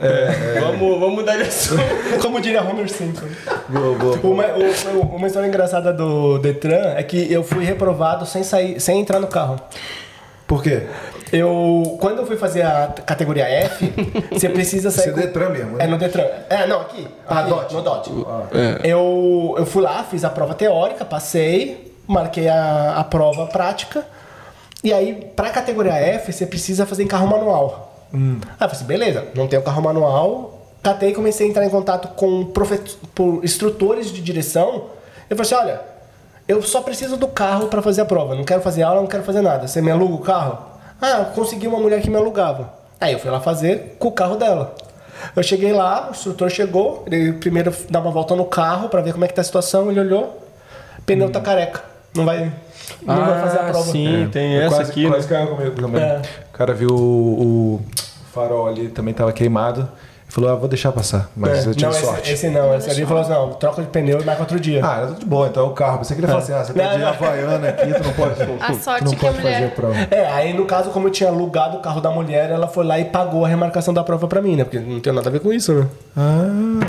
Vamos, 0.60 1.00
vamos 1.00 1.14
mudar 1.14 1.36
de 1.36 1.42
assunto. 1.44 1.80
Como 2.20 2.40
diria 2.40 2.62
Homer 2.62 2.88
Simpson. 2.90 3.26
Boa, 3.68 3.96
boa. 3.96 4.16
Uma, 4.22 4.44
o- 4.48 5.16
uma 5.16 5.26
história 5.26 5.46
engraçada 5.46 5.92
do 5.92 6.38
Detran 6.38 6.94
é 6.96 7.02
que 7.02 7.32
eu 7.32 7.42
fui 7.42 7.64
reprovado 7.64 8.26
sem 8.26 8.42
sair, 8.44 8.78
sem 8.80 9.00
entrar 9.00 9.18
no 9.20 9.26
carro. 9.28 9.58
Por 10.46 10.62
quê? 10.62 10.82
Eu, 11.32 11.96
quando 11.98 12.18
eu 12.18 12.26
fui 12.26 12.36
fazer 12.36 12.60
a 12.60 12.88
categoria 13.06 13.44
F, 13.48 13.90
você 14.30 14.50
precisa 14.50 14.90
sair. 14.90 15.04
Você 15.04 15.10
é 15.10 15.12
com- 15.14 15.20
Detran 15.20 15.48
mesmo, 15.48 15.76
né? 15.78 15.84
É 15.84 15.86
no 15.86 15.96
Detran. 15.96 16.26
É, 16.50 16.66
não, 16.66 16.82
aqui. 16.82 17.08
Ah, 17.26 17.40
aqui, 17.40 17.48
DOT. 17.48 17.72
No 17.74 17.80
DOT. 17.82 18.10
É. 18.84 18.90
Eu, 18.92 19.54
eu 19.56 19.64
fui 19.64 19.82
lá, 19.82 20.04
fiz 20.04 20.24
a 20.24 20.28
prova 20.28 20.52
teórica, 20.52 21.06
passei, 21.06 21.91
marquei 22.06 22.48
a, 22.48 22.96
a 22.96 23.04
prova 23.04 23.46
prática. 23.46 24.04
E 24.82 24.92
aí, 24.92 25.30
pra 25.36 25.50
categoria 25.50 25.92
F, 25.92 26.32
você 26.32 26.46
precisa 26.46 26.84
fazer 26.84 27.04
em 27.04 27.06
carro 27.06 27.26
manual. 27.26 28.08
Hum. 28.12 28.38
Aí 28.42 28.48
eu 28.50 28.56
falei 28.58 28.72
assim, 28.72 28.84
beleza, 28.84 29.28
não 29.34 29.46
tenho 29.46 29.62
carro 29.62 29.82
manual. 29.82 30.58
Catei 30.82 31.10
e 31.10 31.14
comecei 31.14 31.46
a 31.46 31.50
entrar 31.50 31.64
em 31.64 31.70
contato 31.70 32.08
com 32.16 32.50
instrutores 33.42 34.10
de 34.10 34.20
direção. 34.20 34.86
Eu 35.30 35.36
falei 35.36 35.42
assim, 35.42 35.54
olha, 35.54 35.80
eu 36.48 36.60
só 36.62 36.82
preciso 36.82 37.16
do 37.16 37.28
carro 37.28 37.68
para 37.68 37.80
fazer 37.80 38.00
a 38.00 38.04
prova. 38.04 38.34
Não 38.34 38.44
quero 38.44 38.60
fazer 38.60 38.82
aula, 38.82 39.00
não 39.00 39.06
quero 39.06 39.22
fazer 39.22 39.40
nada. 39.40 39.68
Você 39.68 39.80
me 39.80 39.90
aluga 39.90 40.14
o 40.14 40.18
carro? 40.18 40.58
Ah, 41.00 41.20
eu 41.20 41.24
consegui 41.26 41.68
uma 41.68 41.78
mulher 41.78 42.02
que 42.02 42.10
me 42.10 42.16
alugava. 42.16 42.74
Aí 43.00 43.12
eu 43.12 43.18
fui 43.18 43.30
lá 43.30 43.40
fazer 43.40 43.96
com 43.98 44.08
o 44.08 44.12
carro 44.12 44.36
dela. 44.36 44.74
Eu 45.36 45.42
cheguei 45.42 45.72
lá, 45.72 46.08
o 46.08 46.10
instrutor 46.10 46.50
chegou, 46.50 47.04
ele 47.06 47.34
primeiro 47.34 47.72
dá 47.88 48.00
uma 48.00 48.10
volta 48.10 48.34
no 48.34 48.44
carro 48.44 48.88
para 48.88 49.00
ver 49.00 49.12
como 49.12 49.24
é 49.24 49.28
que 49.28 49.34
tá 49.34 49.40
a 49.40 49.44
situação, 49.44 49.90
ele 49.90 50.00
olhou, 50.00 50.42
pneu 51.06 51.30
tá 51.30 51.40
careca. 51.40 51.91
Não 52.14 52.24
vai, 52.24 52.52
não 53.02 53.16
vai 53.24 53.40
fazer 53.40 53.58
a 53.58 53.62
prova. 53.64 53.78
Ah, 53.78 53.92
Sim, 53.92 54.28
tem 54.32 54.54
Eu 54.54 54.62
essa 54.62 54.76
quase, 54.76 54.90
aqui, 54.90 55.06
Quase 55.08 55.28
né? 55.30 55.36
caiu 55.38 55.56
comigo 55.56 55.76
também. 55.80 56.02
É. 56.02 56.20
O 56.52 56.56
cara 56.56 56.74
viu 56.74 56.90
o, 56.90 56.94
o 57.76 57.80
farol 58.32 58.68
ali, 58.68 58.88
também 58.88 59.14
tava 59.14 59.32
queimado. 59.32 59.88
Falou, 60.28 60.48
ah, 60.48 60.54
vou 60.54 60.66
deixar 60.66 60.90
passar. 60.92 61.28
Mas 61.36 61.66
É, 61.66 61.68
eu 61.68 61.74
tive 61.74 61.84
não, 61.84 61.92
sorte. 61.92 62.22
Esse, 62.22 62.46
esse 62.46 62.48
não, 62.48 62.74
esse 62.74 62.90
ali 62.90 63.04
falou 63.04 63.22
assim: 63.22 63.32
não, 63.32 63.50
troca 63.52 63.82
de 63.82 63.88
pneu 63.88 64.18
e 64.18 64.24
marca 64.24 64.40
outro 64.40 64.58
dia. 64.58 64.80
Ah, 64.82 64.96
era 64.96 65.06
tudo 65.08 65.18
de 65.20 65.26
boa, 65.26 65.46
então 65.48 65.62
é 65.64 65.66
o 65.66 65.72
carro. 65.72 65.98
Você 66.02 66.14
queria 66.14 66.26
falar 66.28 66.40
assim, 66.40 66.54
ah, 66.54 66.64
você 66.64 66.72
tem 66.72 66.82
Não, 66.82 66.92
de 66.92 66.98
não. 67.00 67.08
Havaiana 67.08 67.68
aqui, 67.68 67.92
tu 67.92 68.02
não 68.02 68.12
pode. 68.14 68.34
A 68.62 68.72
sorte 68.72 69.04
tu 69.04 69.10
não 69.10 69.18
que 69.18 69.26
a 69.26 69.30
pode 69.30 69.42
fazer 69.42 69.54
mulher- 69.56 69.74
prova. 69.74 69.94
É, 70.10 70.26
aí 70.32 70.54
no 70.54 70.64
caso, 70.64 70.88
como 70.88 71.08
eu 71.08 71.12
tinha 71.12 71.28
alugado 71.28 71.76
o 71.76 71.80
carro 71.80 72.00
da 72.00 72.10
mulher, 72.10 72.48
ela 72.48 72.66
foi 72.66 72.82
lá 72.86 72.98
e 72.98 73.04
pagou 73.04 73.44
a 73.44 73.48
remarcação 73.48 73.92
da 73.92 74.02
prova 74.02 74.26
pra 74.26 74.40
mim, 74.40 74.56
né? 74.56 74.64
Porque 74.64 74.78
não 74.78 75.00
tem 75.00 75.12
nada 75.12 75.28
a 75.28 75.32
ver 75.32 75.40
com 75.40 75.52
isso, 75.52 75.74
né? 75.74 75.86
Ah. 76.16 76.86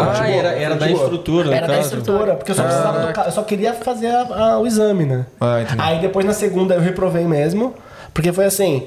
Ah, 0.00 0.04
boa, 0.04 0.26
era, 0.26 0.48
era 0.50 0.74
da 0.76 0.86
boa. 0.86 1.02
estrutura, 1.02 1.54
Era 1.54 1.66
da 1.66 1.78
estrutura, 1.78 2.34
porque 2.34 2.50
eu 2.52 2.54
só 2.54 2.62
precisava 2.62 3.12
do 3.12 3.20
eu 3.20 3.32
só 3.32 3.42
queria 3.42 3.72
fazer 3.74 4.08
a- 4.08 4.22
a- 4.54 4.58
o 4.58 4.66
exame, 4.66 5.04
né? 5.04 5.26
Ah, 5.40 5.60
entendi. 5.62 5.80
Aí 5.82 5.98
depois 6.00 6.24
na 6.26 6.32
segunda 6.32 6.74
eu 6.74 6.80
reprovei 6.80 7.24
mesmo, 7.24 7.74
porque 8.14 8.32
foi 8.32 8.44
assim. 8.44 8.86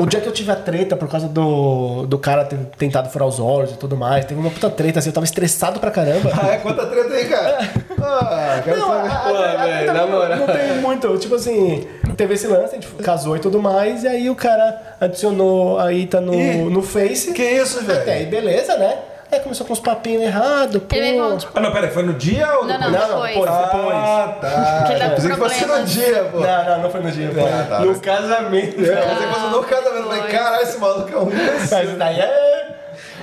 O 0.00 0.06
dia 0.06 0.20
que 0.20 0.28
eu 0.28 0.32
tive 0.32 0.52
a 0.52 0.54
treta 0.54 0.94
por 0.94 1.08
causa 1.08 1.26
do, 1.26 2.06
do 2.06 2.18
cara 2.18 2.44
ter 2.44 2.56
tentado 2.78 3.08
furar 3.10 3.26
os 3.26 3.40
olhos 3.40 3.72
e 3.72 3.76
tudo 3.76 3.96
mais, 3.96 4.24
teve 4.24 4.38
uma 4.38 4.48
puta 4.48 4.70
treta, 4.70 5.00
assim, 5.00 5.08
eu 5.08 5.12
tava 5.12 5.24
estressado 5.24 5.80
pra 5.80 5.90
caramba. 5.90 6.30
Ah, 6.40 6.52
é? 6.52 6.56
Conta 6.58 6.82
a 6.82 6.86
treta 6.86 7.12
aí, 7.14 7.24
cara. 7.24 7.58
Ah, 8.00 8.60
quero 8.64 8.78
Não, 8.78 8.86
saber. 8.86 9.08
a- 9.10 9.14
Pô, 9.18 9.34
a- 9.34 9.50
a- 9.50 9.66
velho, 9.66 9.86
não- 9.88 9.94
na 9.94 10.06
moral. 10.06 10.38
Não 10.38 10.46
tem 10.46 10.74
muito. 10.80 11.18
Tipo 11.18 11.34
assim, 11.34 11.84
teve 12.16 12.34
esse 12.34 12.46
lance, 12.46 12.76
a 12.76 12.80
gente 12.80 12.86
casou 13.02 13.36
e 13.36 13.40
tudo 13.40 13.60
mais, 13.60 14.04
e 14.04 14.06
aí 14.06 14.30
o 14.30 14.36
cara 14.36 14.96
adicionou 15.00 15.80
a 15.80 15.92
Ita 15.92 16.20
no, 16.20 16.32
Ih, 16.32 16.58
no 16.70 16.80
Face. 16.80 17.32
Que 17.32 17.42
isso, 17.42 17.80
Até 17.80 18.12
aí, 18.12 18.24
velho? 18.26 18.30
beleza, 18.30 18.76
né? 18.76 18.98
Aí 19.30 19.40
começou 19.40 19.66
com 19.66 19.72
uns 19.74 19.80
papinhos 19.80 20.22
errados. 20.22 20.82
pô. 20.82 20.96
Ele 20.96 21.36
tipo, 21.36 21.52
Ah, 21.54 21.60
não, 21.60 21.70
pera, 21.72 21.88
foi 21.90 22.02
no 22.02 22.14
dia 22.14 22.50
ou 22.58 22.64
Não, 22.64 22.78
depois? 22.78 22.80
não, 22.80 22.90
Não, 23.00 23.08
não, 23.08 23.18
foi. 23.20 23.28
depois, 23.28 23.50
depois. 23.50 23.94
Ah, 23.96 24.38
tá. 24.40 24.84
Que 24.88 24.92
Eu 24.92 25.10
pensei 25.10 25.30
que 25.30 25.36
fosse 25.36 25.66
no 25.66 25.84
dia, 25.84 26.24
pô. 26.32 26.40
Não, 26.40 26.64
não, 26.64 26.82
não 26.82 26.90
foi 26.90 27.00
no 27.02 27.10
dia. 27.10 27.30
Foi 27.30 27.42
Ah, 27.42 27.66
tá. 27.68 27.78
No 27.80 28.00
casamento. 28.00 28.80
Eu 28.80 28.96
pensei 28.96 29.26
que 29.26 29.34
fosse 29.34 29.46
no 29.46 29.64
casamento. 29.64 30.04
Falei, 30.08 30.22
caralho, 30.32 30.62
esse 30.62 30.78
maluco 30.78 31.10
é 31.12 31.16
um 31.18 31.30
Mas 31.70 31.98
daí 31.98 32.20
é. 32.20 32.68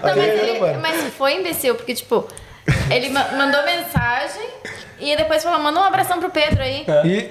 Não, 0.03 0.15
mas, 0.15 0.17
ele, 0.17 0.77
mas 0.77 1.01
foi 1.17 1.33
imbecil, 1.35 1.73
porque, 1.75 1.95
tipo, 1.95 2.27
ele 2.91 3.09
ma- 3.09 3.29
mandou 3.31 3.63
mensagem 3.63 4.47
e 4.99 5.15
depois 5.15 5.43
falou, 5.43 5.59
manda 5.59 5.79
um 5.79 5.83
abração 5.83 6.19
pro 6.19 6.29
Pedro 6.29 6.61
aí. 6.61 6.85
E 7.05 7.29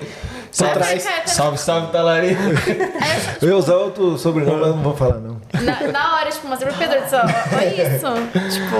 Só 0.52 0.66
Aí 0.66 0.70
eu 0.70 0.74
traz. 0.78 1.04
"Cara, 1.04 1.26
Salve, 1.26 1.58
salve, 1.58 1.90
talarico. 1.92 2.40
Aí 2.42 3.18
eu 3.42 3.48
ia 3.48 3.56
usar 3.56 3.74
outro 3.74 4.16
sobrenome, 4.16 4.60
mas 4.60 4.68
não 4.68 4.82
vou 4.82 4.94
falar, 4.96 5.14
não. 5.18 5.40
eu, 5.52 5.60
na, 5.62 5.80
na 5.92 6.14
hora, 6.16 6.30
tipo, 6.30 6.46
mostrei 6.46 6.70
pro 6.70 6.78
Pedro, 6.78 6.96
eu 6.98 7.02
disse, 7.02 7.16
ó, 7.16 7.22
olha 7.22 7.96
isso. 7.96 8.06
Tipo, 8.54 8.76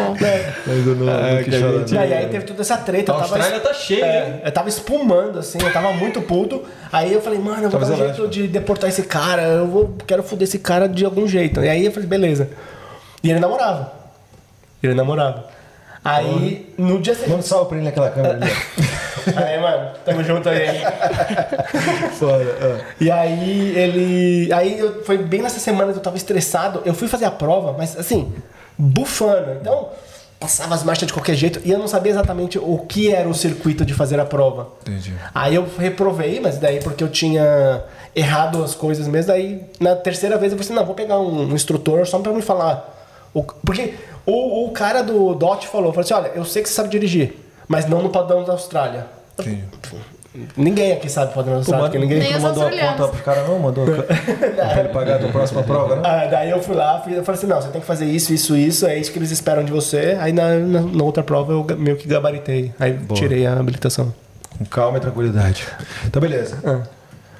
Mas 0.66 0.86
eu 0.86 0.94
não, 0.94 1.06
não 1.06 1.36
quis 1.42 1.48
que 1.48 1.56
a 1.56 1.60
falar, 1.60 1.78
gente- 1.80 1.94
não. 1.94 2.04
E 2.04 2.14
aí 2.14 2.28
teve 2.28 2.44
toda 2.44 2.60
essa 2.62 2.76
treta. 2.76 3.10
A 3.10 3.14
eu 3.16 3.20
tava 3.20 3.34
Austrália 3.34 3.60
tá 3.60 3.74
cheia, 3.74 4.04
É, 4.04 4.42
eu 4.44 4.52
tava 4.52 4.68
espumando, 4.68 5.38
assim, 5.40 5.58
eu 5.60 5.72
tava 5.72 5.92
muito 5.94 6.22
puto. 6.22 6.62
Aí 6.92 7.12
eu 7.12 7.20
falei, 7.20 7.40
mano, 7.40 7.64
eu 7.64 7.70
vou 7.70 7.80
Tava 7.80 7.86
dar 7.86 8.04
um 8.04 8.06
jeito 8.06 8.28
de 8.28 8.46
deportar 8.46 8.88
esse 8.88 9.02
cara, 9.02 9.42
eu 9.42 9.66
vou, 9.66 9.96
quero 10.06 10.22
foder 10.22 10.46
esse 10.46 10.60
cara 10.60 10.88
de 10.88 11.04
algum 11.04 11.26
jeito. 11.26 11.60
E 11.64 11.68
aí 11.68 11.84
eu 11.84 11.90
falei, 11.90 12.08
beleza. 12.08 12.50
E 13.20 13.30
ele 13.30 13.40
namorava. 13.40 13.92
Ele 14.80 14.94
namorava. 14.94 15.46
Aí, 16.04 16.72
no 16.76 17.00
dia 17.00 17.14
seguinte. 17.14 17.30
Manda 17.30 17.40
um 17.40 17.46
salve 17.46 17.68
pra 17.68 17.76
ele 17.78 17.86
naquela 17.86 18.10
câmera 18.10 18.34
ali. 18.34 18.52
Aí, 19.36 19.58
mano, 19.58 19.90
tamo 20.04 20.22
junto 20.22 20.50
aí. 20.50 20.82
Foda. 22.18 22.44
ah. 22.60 22.84
E 23.00 23.10
aí 23.10 23.72
ele. 23.74 24.52
Aí 24.52 24.78
eu, 24.78 25.02
foi 25.02 25.16
bem 25.16 25.40
nessa 25.40 25.58
semana 25.58 25.92
que 25.92 25.98
eu 25.98 26.02
tava 26.02 26.16
estressado. 26.18 26.82
Eu 26.84 26.92
fui 26.92 27.08
fazer 27.08 27.24
a 27.24 27.30
prova, 27.30 27.74
mas 27.76 27.98
assim, 27.98 28.34
bufando. 28.76 29.52
Então, 29.60 29.88
passava 30.38 30.74
as 30.74 30.82
marchas 30.84 31.06
de 31.06 31.12
qualquer 31.14 31.34
jeito 31.36 31.58
e 31.64 31.70
eu 31.70 31.78
não 31.78 31.88
sabia 31.88 32.12
exatamente 32.12 32.58
o 32.58 32.78
que 32.86 33.10
era 33.14 33.26
o 33.26 33.34
circuito 33.34 33.82
de 33.84 33.94
fazer 33.94 34.20
a 34.20 34.26
prova. 34.26 34.68
Entendi. 34.82 35.14
Aí 35.34 35.54
eu 35.54 35.66
reprovei, 35.78 36.38
mas 36.40 36.58
daí 36.58 36.80
porque 36.82 37.02
eu 37.02 37.08
tinha 37.08 37.82
errado 38.14 38.62
as 38.62 38.74
coisas 38.74 39.08
mesmo. 39.08 39.28
Daí 39.28 39.62
na 39.80 39.96
terceira 39.96 40.36
vez 40.36 40.52
eu 40.52 40.58
falei 40.58 40.66
assim: 40.70 40.78
não, 40.78 40.84
vou 40.84 40.94
pegar 40.94 41.18
um, 41.18 41.48
um 41.50 41.54
instrutor 41.54 42.06
só 42.06 42.18
pra 42.18 42.30
me 42.32 42.42
falar. 42.42 42.90
O- 43.32 43.42
porque 43.42 43.94
o, 44.26 44.66
o 44.66 44.70
cara 44.70 45.02
do 45.02 45.34
DOT 45.34 45.66
falou: 45.68 45.92
falou 45.92 46.04
assim, 46.04 46.14
olha, 46.14 46.32
eu 46.34 46.44
sei 46.44 46.62
que 46.62 46.68
você 46.68 46.74
sabe 46.74 46.88
dirigir, 46.88 47.34
mas 47.68 47.86
não 47.86 48.02
no 48.02 48.10
padrão 48.10 48.44
da 48.44 48.52
Austrália. 48.52 49.06
Entendi. 49.38 49.64
Ninguém 50.56 50.92
aqui 50.92 51.08
sabe 51.08 51.30
o 51.30 51.34
padrão 51.34 51.52
da 51.52 51.58
Austrália, 51.60 51.84
porque 51.86 51.98
ninguém. 51.98 52.32
Não 52.32 52.40
mandou 52.40 52.66
a 52.66 52.70
conta 52.70 53.08
pro 53.08 53.22
cara, 53.22 53.44
não? 53.44 53.58
Mandou 53.60 53.86
pra 53.94 54.80
ele 54.80 54.88
pagar 54.88 55.24
a 55.24 55.28
próxima 55.28 55.62
prova, 55.62 55.96
né? 55.96 56.02
Ah, 56.04 56.26
daí 56.26 56.50
eu 56.50 56.60
fui 56.60 56.74
lá, 56.74 57.04
eu 57.06 57.24
falei 57.24 57.38
assim, 57.38 57.46
não, 57.46 57.62
você 57.62 57.68
tem 57.68 57.80
que 57.80 57.86
fazer 57.86 58.06
isso, 58.06 58.32
isso, 58.32 58.56
isso, 58.56 58.84
é 58.84 58.98
isso 58.98 59.12
que 59.12 59.18
eles 59.18 59.30
esperam 59.30 59.62
de 59.62 59.70
você. 59.70 60.16
Aí 60.20 60.32
na, 60.32 60.54
na, 60.56 60.80
na 60.80 61.04
outra 61.04 61.22
prova 61.22 61.52
eu 61.52 61.64
meio 61.78 61.96
que 61.96 62.08
gabaritei. 62.08 62.74
Aí 62.80 62.98
tirei 63.14 63.46
a 63.46 63.52
habilitação. 63.52 64.12
Com 64.58 64.64
calma 64.64 64.98
e 64.98 65.00
tranquilidade. 65.00 65.68
Tá, 66.10 66.18
beleza. 66.18 66.58
Ah. 66.64 66.82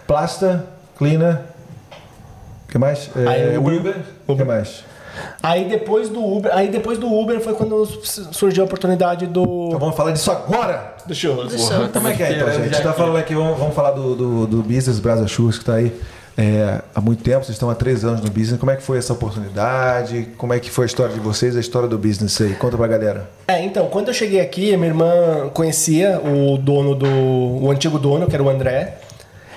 Plasta, 0.07 0.65
cleaner. 0.97 1.41
O 2.69 2.71
que 2.71 2.79
mais? 2.79 3.11
É. 3.17 3.59
Uber. 3.59 3.97
O 4.27 4.37
que 4.37 4.45
mais? 4.45 4.85
Aí 5.43 5.65
depois 5.69 6.09
do 6.09 6.25
Uber, 6.25 6.51
aí 6.55 6.69
depois 6.69 6.99
do 6.99 7.13
Uber 7.13 7.41
foi 7.41 7.55
quando 7.55 7.85
surgiu 7.87 8.65
a 8.65 8.67
oportunidade 8.67 9.25
Então 9.25 9.45
do. 9.45 9.79
vamos 9.79 9.95
falar 9.97 10.13
disso 10.13 10.31
agora. 10.31 10.95
Do 11.07 11.15
show. 11.15 11.45
do 11.45 11.59
show. 11.59 11.89
Como 11.93 12.09
é 12.09 12.15
que 12.15 12.23
é 12.23 12.33
então, 12.33 12.51
gente? 12.53 12.75
já 12.75 12.83
tá 12.83 12.91
aqui. 12.91 12.99
falando 12.99 13.17
aqui, 13.17 13.35
vamos, 13.35 13.59
vamos 13.59 13.75
falar 13.75 13.91
do, 13.91 14.15
do, 14.15 14.47
do 14.47 14.63
Business 14.63 14.99
Brasa 14.99 15.27
Shoes, 15.29 15.59
que 15.59 15.65
tá 15.65 15.75
aí 15.75 15.93
é, 16.37 16.81
há 16.93 17.01
muito 17.01 17.23
tempo, 17.23 17.45
vocês 17.45 17.55
estão 17.55 17.71
há 17.71 17.75
três 17.75 18.05
anos 18.05 18.21
no 18.21 18.29
business. 18.31 18.59
Como 18.59 18.71
é 18.73 18.77
que 18.77 18.83
foi 18.83 18.99
essa 18.99 19.13
oportunidade? 19.13 20.29
Como 20.37 20.53
é 20.53 20.59
que 20.59 20.69
foi 20.71 20.85
a 20.85 20.87
história 20.87 21.15
de 21.15 21.21
vocês, 21.21 21.57
a 21.57 21.61
história 21.61 21.89
do 21.89 21.97
business 21.97 22.41
aí? 22.41 22.55
Conta 22.55 22.77
pra 22.77 22.87
galera. 22.89 23.31
É, 23.47 23.63
então, 23.63 23.87
quando 23.87 24.09
eu 24.09 24.15
cheguei 24.15 24.41
aqui, 24.41 24.75
a 24.75 24.77
minha 24.77 24.89
irmã 24.89 25.49
conhecia 25.53 26.21
o 26.21 26.59
dono 26.59 26.95
do. 26.95 27.07
o 27.07 27.71
antigo 27.71 27.99
dono, 27.99 28.27
que 28.27 28.35
era 28.35 28.43
o 28.43 28.49
André. 28.49 28.99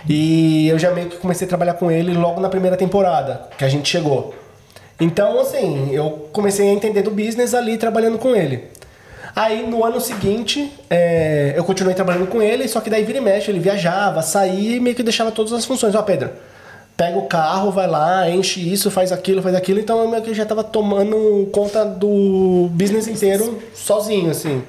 E 0.08 0.70
eu 0.70 0.78
já 0.80 0.92
meio 0.92 1.10
que 1.10 1.18
comecei 1.18 1.46
a 1.46 1.50
trabalhar 1.50 1.74
com 1.74 1.92
ele 1.92 2.14
logo 2.14 2.40
na 2.40 2.48
primeira 2.48 2.78
temporada 2.78 3.42
que 3.58 3.66
a 3.66 3.70
gente 3.70 3.90
chegou. 3.90 4.34
Então, 5.00 5.40
assim, 5.40 5.92
eu 5.92 6.28
comecei 6.34 6.70
a 6.70 6.74
entender 6.74 7.02
do 7.02 7.12
business 7.12 7.54
ali 7.54 7.78
trabalhando 7.78 8.18
com 8.18 8.36
ele. 8.36 8.64
Aí 9.36 9.68
no 9.68 9.86
ano 9.86 10.02
seguinte, 10.02 10.72
é, 10.90 11.54
eu 11.56 11.64
continuei 11.64 11.94
trabalhando 11.94 12.26
com 12.26 12.42
ele, 12.42 12.68
só 12.68 12.82
que 12.82 12.90
daí 12.90 13.04
vira 13.04 13.20
e 13.20 13.22
mexe, 13.22 13.52
ele 13.52 13.60
viajava, 13.60 14.24
saía 14.24 14.78
e 14.78 14.80
meio 14.80 14.96
que 14.96 15.04
deixava 15.04 15.32
todas 15.32 15.54
as 15.54 15.64
funções. 15.64 15.94
Ó, 15.94 16.02
Pedro, 16.02 16.32
pega 16.98 17.20
o 17.20 17.28
carro, 17.28 17.70
vai 17.70 17.88
lá, 17.88 18.28
enche 18.28 18.60
isso, 18.74 18.90
faz 18.90 19.12
aquilo, 19.12 19.44
faz 19.44 19.54
aquilo. 19.54 19.80
Então 19.80 20.00
eu 20.00 20.10
meio 20.10 20.24
que 20.24 20.34
já 20.34 20.44
tava 20.44 20.64
tomando 20.64 21.48
conta 21.52 21.86
do 21.86 22.68
business 22.72 23.08
inteiro 23.08 23.62
sozinho, 23.76 24.32
assim. 24.32 24.64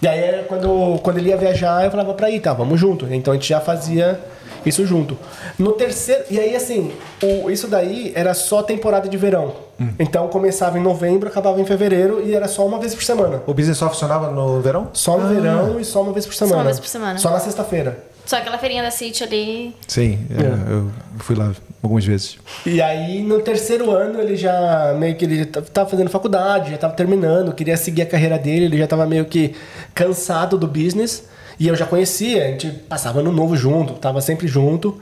E 0.00 0.08
aí 0.08 0.42
quando, 0.48 0.98
quando 1.02 1.18
ele 1.18 1.28
ia 1.28 1.36
viajar, 1.36 1.84
eu 1.84 1.90
falava 1.90 2.14
pra 2.14 2.30
ir, 2.30 2.40
tá, 2.40 2.54
vamos 2.54 2.80
junto. 2.80 3.06
Então 3.12 3.34
a 3.34 3.36
gente 3.36 3.50
já 3.50 3.60
fazia 3.60 4.18
isso 4.64 4.86
junto. 4.86 5.16
No 5.58 5.72
terceiro. 5.72 6.24
E 6.30 6.38
aí, 6.38 6.54
assim, 6.54 6.92
o, 7.22 7.50
isso 7.50 7.68
daí 7.68 8.12
era 8.14 8.34
só 8.34 8.62
temporada 8.62 9.08
de 9.08 9.16
verão. 9.16 9.54
Então 9.98 10.28
começava 10.28 10.78
em 10.78 10.82
novembro, 10.82 11.28
acabava 11.28 11.60
em 11.60 11.64
fevereiro 11.64 12.22
e 12.24 12.34
era 12.34 12.46
só 12.46 12.64
uma 12.64 12.78
vez 12.78 12.94
por 12.94 13.02
semana. 13.02 13.42
O 13.46 13.54
business 13.54 13.78
só 13.78 13.88
funcionava 13.88 14.30
no 14.30 14.60
verão? 14.60 14.88
Só 14.92 15.18
no 15.18 15.28
verão 15.28 15.80
e 15.80 15.84
só 15.84 16.02
uma 16.02 16.12
vez 16.12 16.24
por 16.24 16.34
semana. 16.34 16.58
uma 16.58 16.64
vez 16.64 16.78
por 16.78 16.86
semana. 16.86 17.18
Só 17.18 17.30
na 17.30 17.40
sexta-feira. 17.40 18.04
Só 18.24 18.36
aquela 18.36 18.56
feirinha 18.58 18.82
da 18.82 18.90
City 18.90 19.24
ali. 19.24 19.74
Sim, 19.88 20.20
é, 20.30 20.72
eu 20.72 20.90
fui 21.18 21.34
lá 21.34 21.52
algumas 21.82 22.04
vezes. 22.04 22.38
E 22.64 22.80
aí, 22.80 23.20
no 23.22 23.40
terceiro 23.40 23.90
ano, 23.90 24.20
ele 24.20 24.36
já 24.36 24.94
meio 24.96 25.16
que 25.16 25.24
ele 25.24 25.44
tava 25.46 25.90
fazendo 25.90 26.08
faculdade, 26.08 26.70
já 26.70 26.78
tava 26.78 26.94
terminando, 26.94 27.52
queria 27.52 27.76
seguir 27.76 28.02
a 28.02 28.06
carreira 28.06 28.38
dele, 28.38 28.66
ele 28.66 28.78
já 28.78 28.86
tava 28.86 29.04
meio 29.06 29.24
que 29.24 29.56
cansado 29.92 30.56
do 30.56 30.68
business. 30.68 31.24
E 31.58 31.68
eu 31.68 31.76
já 31.76 31.86
conhecia, 31.86 32.44
a 32.44 32.48
gente 32.48 32.68
passava 32.70 33.22
no 33.22 33.32
novo 33.32 33.56
junto, 33.56 33.94
tava 33.94 34.20
sempre 34.20 34.46
junto. 34.46 35.00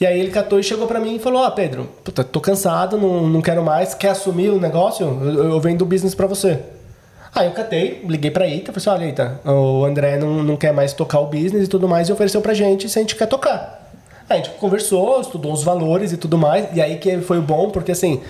E 0.00 0.06
aí 0.06 0.18
ele 0.18 0.30
catou 0.30 0.58
e 0.58 0.62
chegou 0.62 0.86
pra 0.86 1.00
mim 1.00 1.16
e 1.16 1.18
falou: 1.18 1.42
Ó, 1.42 1.50
Pedro, 1.50 1.88
puta, 2.02 2.24
tô 2.24 2.40
cansado, 2.40 2.98
não, 2.98 3.28
não 3.28 3.40
quero 3.40 3.62
mais, 3.62 3.94
quer 3.94 4.10
assumir 4.10 4.50
o 4.50 4.60
negócio? 4.60 5.06
Eu, 5.06 5.50
eu 5.50 5.60
vendo 5.60 5.82
o 5.82 5.86
business 5.86 6.14
pra 6.14 6.26
você. 6.26 6.58
Aí 7.34 7.46
eu 7.46 7.52
catei, 7.52 8.04
liguei 8.08 8.30
pra 8.30 8.46
Ita, 8.46 8.72
falei 8.72 8.76
assim, 8.76 8.90
olha 8.90 9.10
Ita, 9.10 9.40
o 9.44 9.84
André 9.84 10.16
não, 10.18 10.44
não 10.44 10.56
quer 10.56 10.72
mais 10.72 10.92
tocar 10.92 11.18
o 11.18 11.26
business 11.26 11.64
e 11.64 11.68
tudo 11.68 11.88
mais, 11.88 12.08
e 12.08 12.12
ofereceu 12.12 12.40
pra 12.40 12.54
gente 12.54 12.88
se 12.88 12.96
a 12.96 13.02
gente 13.02 13.16
quer 13.16 13.26
tocar. 13.26 13.90
Aí 14.30 14.38
a 14.38 14.42
gente 14.42 14.56
conversou, 14.56 15.20
estudou 15.20 15.52
os 15.52 15.64
valores 15.64 16.12
e 16.12 16.16
tudo 16.16 16.38
mais, 16.38 16.68
e 16.72 16.80
aí 16.80 16.96
que 16.96 17.18
foi 17.18 17.40
bom, 17.40 17.70
porque 17.70 17.90
assim, 17.90 18.20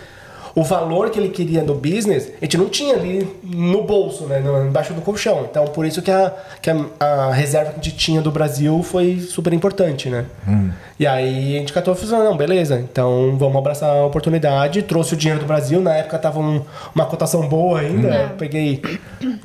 o 0.55 0.63
valor 0.63 1.11
que 1.11 1.19
ele 1.19 1.31
queria 1.31 1.63
no 1.63 1.75
business, 1.75 2.31
a 2.41 2.45
gente 2.45 2.57
não 2.57 2.69
tinha 2.69 2.95
ali 2.95 3.29
no 3.43 3.83
bolso, 3.83 4.25
né, 4.27 4.39
no- 4.39 4.67
embaixo 4.67 4.93
do 4.95 5.01
colchão. 5.01 5.47
Então 5.51 5.65
por 5.67 5.85
isso 5.85 6.01
que 6.01 6.11
a, 6.11 6.33
que 6.63 6.71
a, 6.71 6.77
a 7.01 7.33
reserva 7.33 7.73
que 7.73 7.81
a 7.81 7.83
gente 7.83 7.97
tinha 7.97 8.21
do 8.23 8.31
Brasil 8.31 8.81
foi 8.83 9.19
super 9.21 9.53
importante, 9.53 10.09
né. 10.09 10.25
E 10.99 11.07
aí 11.09 11.57
a 11.57 11.59
gente 11.59 11.73
catou 11.73 11.93
e 11.93 11.97
falou, 11.97 12.25
não, 12.25 12.37
beleza, 12.37 12.79
então 12.79 13.37
vamos 13.37 13.57
abraçar 13.57 13.91
a 13.91 14.07
oportunidade, 14.07 14.83
trouxe 14.83 15.15
o 15.15 15.17
dinheiro 15.17 15.41
do 15.41 15.47
Brasil, 15.47 15.81
na 15.81 15.95
época 15.97 16.19
tava 16.21 16.39
um- 16.39 16.63
uma 16.95 17.05
cotação 17.07 17.49
boa 17.49 17.81
ainda, 17.81 18.09
É. 18.09 18.25
eu 18.27 18.29
peguei 18.39 18.81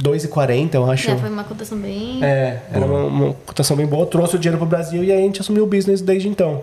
2,40 0.01 0.75
eu 0.75 0.89
acho. 0.91 1.07
Já 1.07 1.17
foi 1.17 1.29
uma 1.29 1.43
cotação 1.43 1.77
bem. 1.77 2.23
É, 2.23 2.59
era 2.71 2.85
uma, 2.85 3.03
uma 3.05 3.33
cotação 3.45 3.75
bem 3.75 3.85
boa, 3.87 4.05
trouxe 4.05 4.35
o 4.35 4.39
dinheiro 4.39 4.57
pro 4.57 4.67
Brasil 4.67 5.03
e 5.03 5.11
aí 5.11 5.17
a 5.19 5.21
gente 5.25 5.41
assumiu 5.41 5.63
o 5.63 5.67
business 5.67 6.01
desde 6.01 6.27
então. 6.27 6.61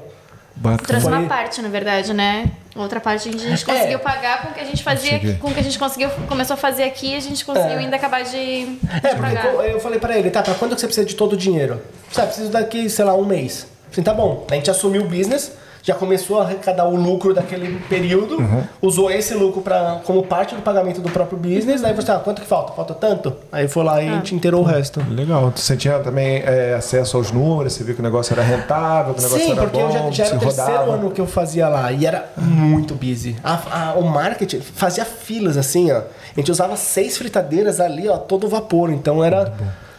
Bacana. 0.56 0.86
Trouxe 0.88 1.06
uma 1.06 1.22
parte, 1.28 1.60
na 1.60 1.68
verdade, 1.68 2.14
né? 2.14 2.46
Outra 2.74 2.98
parte 2.98 3.28
a 3.28 3.32
gente, 3.32 3.46
É. 3.46 3.64
conseguiu 3.74 3.98
pagar 3.98 4.42
com 4.42 4.48
o 4.48 4.54
que 4.54 4.60
a 4.60 4.64
gente 4.64 4.82
fazia, 4.82 5.18
com 5.38 5.48
o 5.50 5.54
que 5.54 5.60
a 5.60 5.62
gente 5.62 5.78
conseguiu, 5.78 6.08
começou 6.28 6.54
a 6.54 6.56
fazer 6.56 6.84
aqui, 6.84 7.14
a 7.14 7.20
gente 7.20 7.44
conseguiu 7.44 7.72
É. 7.72 7.78
ainda 7.78 7.96
acabar 7.96 8.22
de, 8.24 8.30
de 8.30 8.78
É, 9.02 9.14
pagar. 9.14 9.46
eu 9.46 9.78
falei 9.80 9.98
pra 9.98 10.16
ele, 10.18 10.30
tá, 10.30 10.42
pra 10.42 10.54
quando 10.54 10.74
que 10.74 10.80
você 10.80 10.86
precisa 10.86 11.06
de 11.06 11.14
todo 11.14 11.34
o 11.34 11.36
dinheiro? 11.36 11.80
Sabe, 12.10 12.28
preciso 12.28 12.50
daqui, 12.50 12.88
sei 12.88 13.04
lá, 13.04 13.14
um 13.14 13.24
mês. 13.24 13.66
Falei, 13.90 14.04
tá 14.04 14.14
bom. 14.14 14.46
A 14.50 14.54
gente 14.54 14.70
assumiu 14.70 15.02
o 15.02 15.08
business, 15.08 15.52
já 15.86 15.94
começou 15.94 16.40
a 16.40 16.42
arrecadar 16.42 16.84
o 16.88 16.96
lucro 16.96 17.32
daquele 17.32 17.78
período, 17.88 18.36
usou 18.82 19.08
esse 19.08 19.32
lucro 19.34 19.62
pra, 19.62 20.00
como 20.04 20.22
parte 20.24 20.54
do 20.56 20.60
pagamento 20.60 21.00
do 21.00 21.08
próprio 21.08 21.38
business, 21.38 21.84
aí 21.84 21.94
você, 21.94 22.10
ah, 22.10 22.16
quanto 22.18 22.42
que 22.42 22.48
falta? 22.48 22.72
Falta 22.72 22.92
tanto? 22.92 23.32
Aí 23.52 23.68
foi 23.68 23.84
lá 23.84 24.02
e 24.02 24.08
a 24.08 24.12
gente 24.14 24.34
inteirou 24.34 24.62
o 24.62 24.64
resto. 24.64 25.00
Legal. 25.08 25.52
Você 25.54 25.76
tinha 25.76 26.00
também 26.00 26.42
é, 26.44 26.74
acesso 26.74 27.16
aos 27.16 27.30
números, 27.30 27.72
você 27.72 27.84
viu 27.84 27.94
que 27.94 28.00
o 28.00 28.02
negócio 28.02 28.32
era 28.32 28.42
rentável, 28.42 29.14
que 29.14 29.20
o 29.20 29.22
negócio 29.22 29.44
Sim, 29.46 29.52
era 29.52 29.60
porque 29.62 29.78
bom, 29.78 29.86
eu 29.86 29.92
já, 29.92 30.10
já 30.10 30.24
era 30.26 30.36
o 30.36 30.38
terceiro 30.40 30.70
rodava. 30.72 30.92
ano 30.94 31.10
que 31.12 31.20
eu 31.20 31.26
fazia 31.26 31.68
lá 31.68 31.92
e 31.92 32.04
era 32.04 32.28
muito 32.36 32.94
busy. 32.96 33.36
A- 33.44 33.90
a- 33.92 33.94
o 33.94 34.02
marketing 34.02 34.60
fazia 34.60 35.04
filas 35.04 35.56
assim, 35.56 35.92
ó. 35.92 35.98
A 35.98 36.02
gente 36.40 36.50
usava 36.50 36.76
seis 36.76 37.16
fritadeiras 37.16 37.78
ali, 37.78 38.08
ó, 38.08 38.16
todo 38.18 38.48
vapor. 38.48 38.90
Então 38.90 39.22
era. 39.22 39.52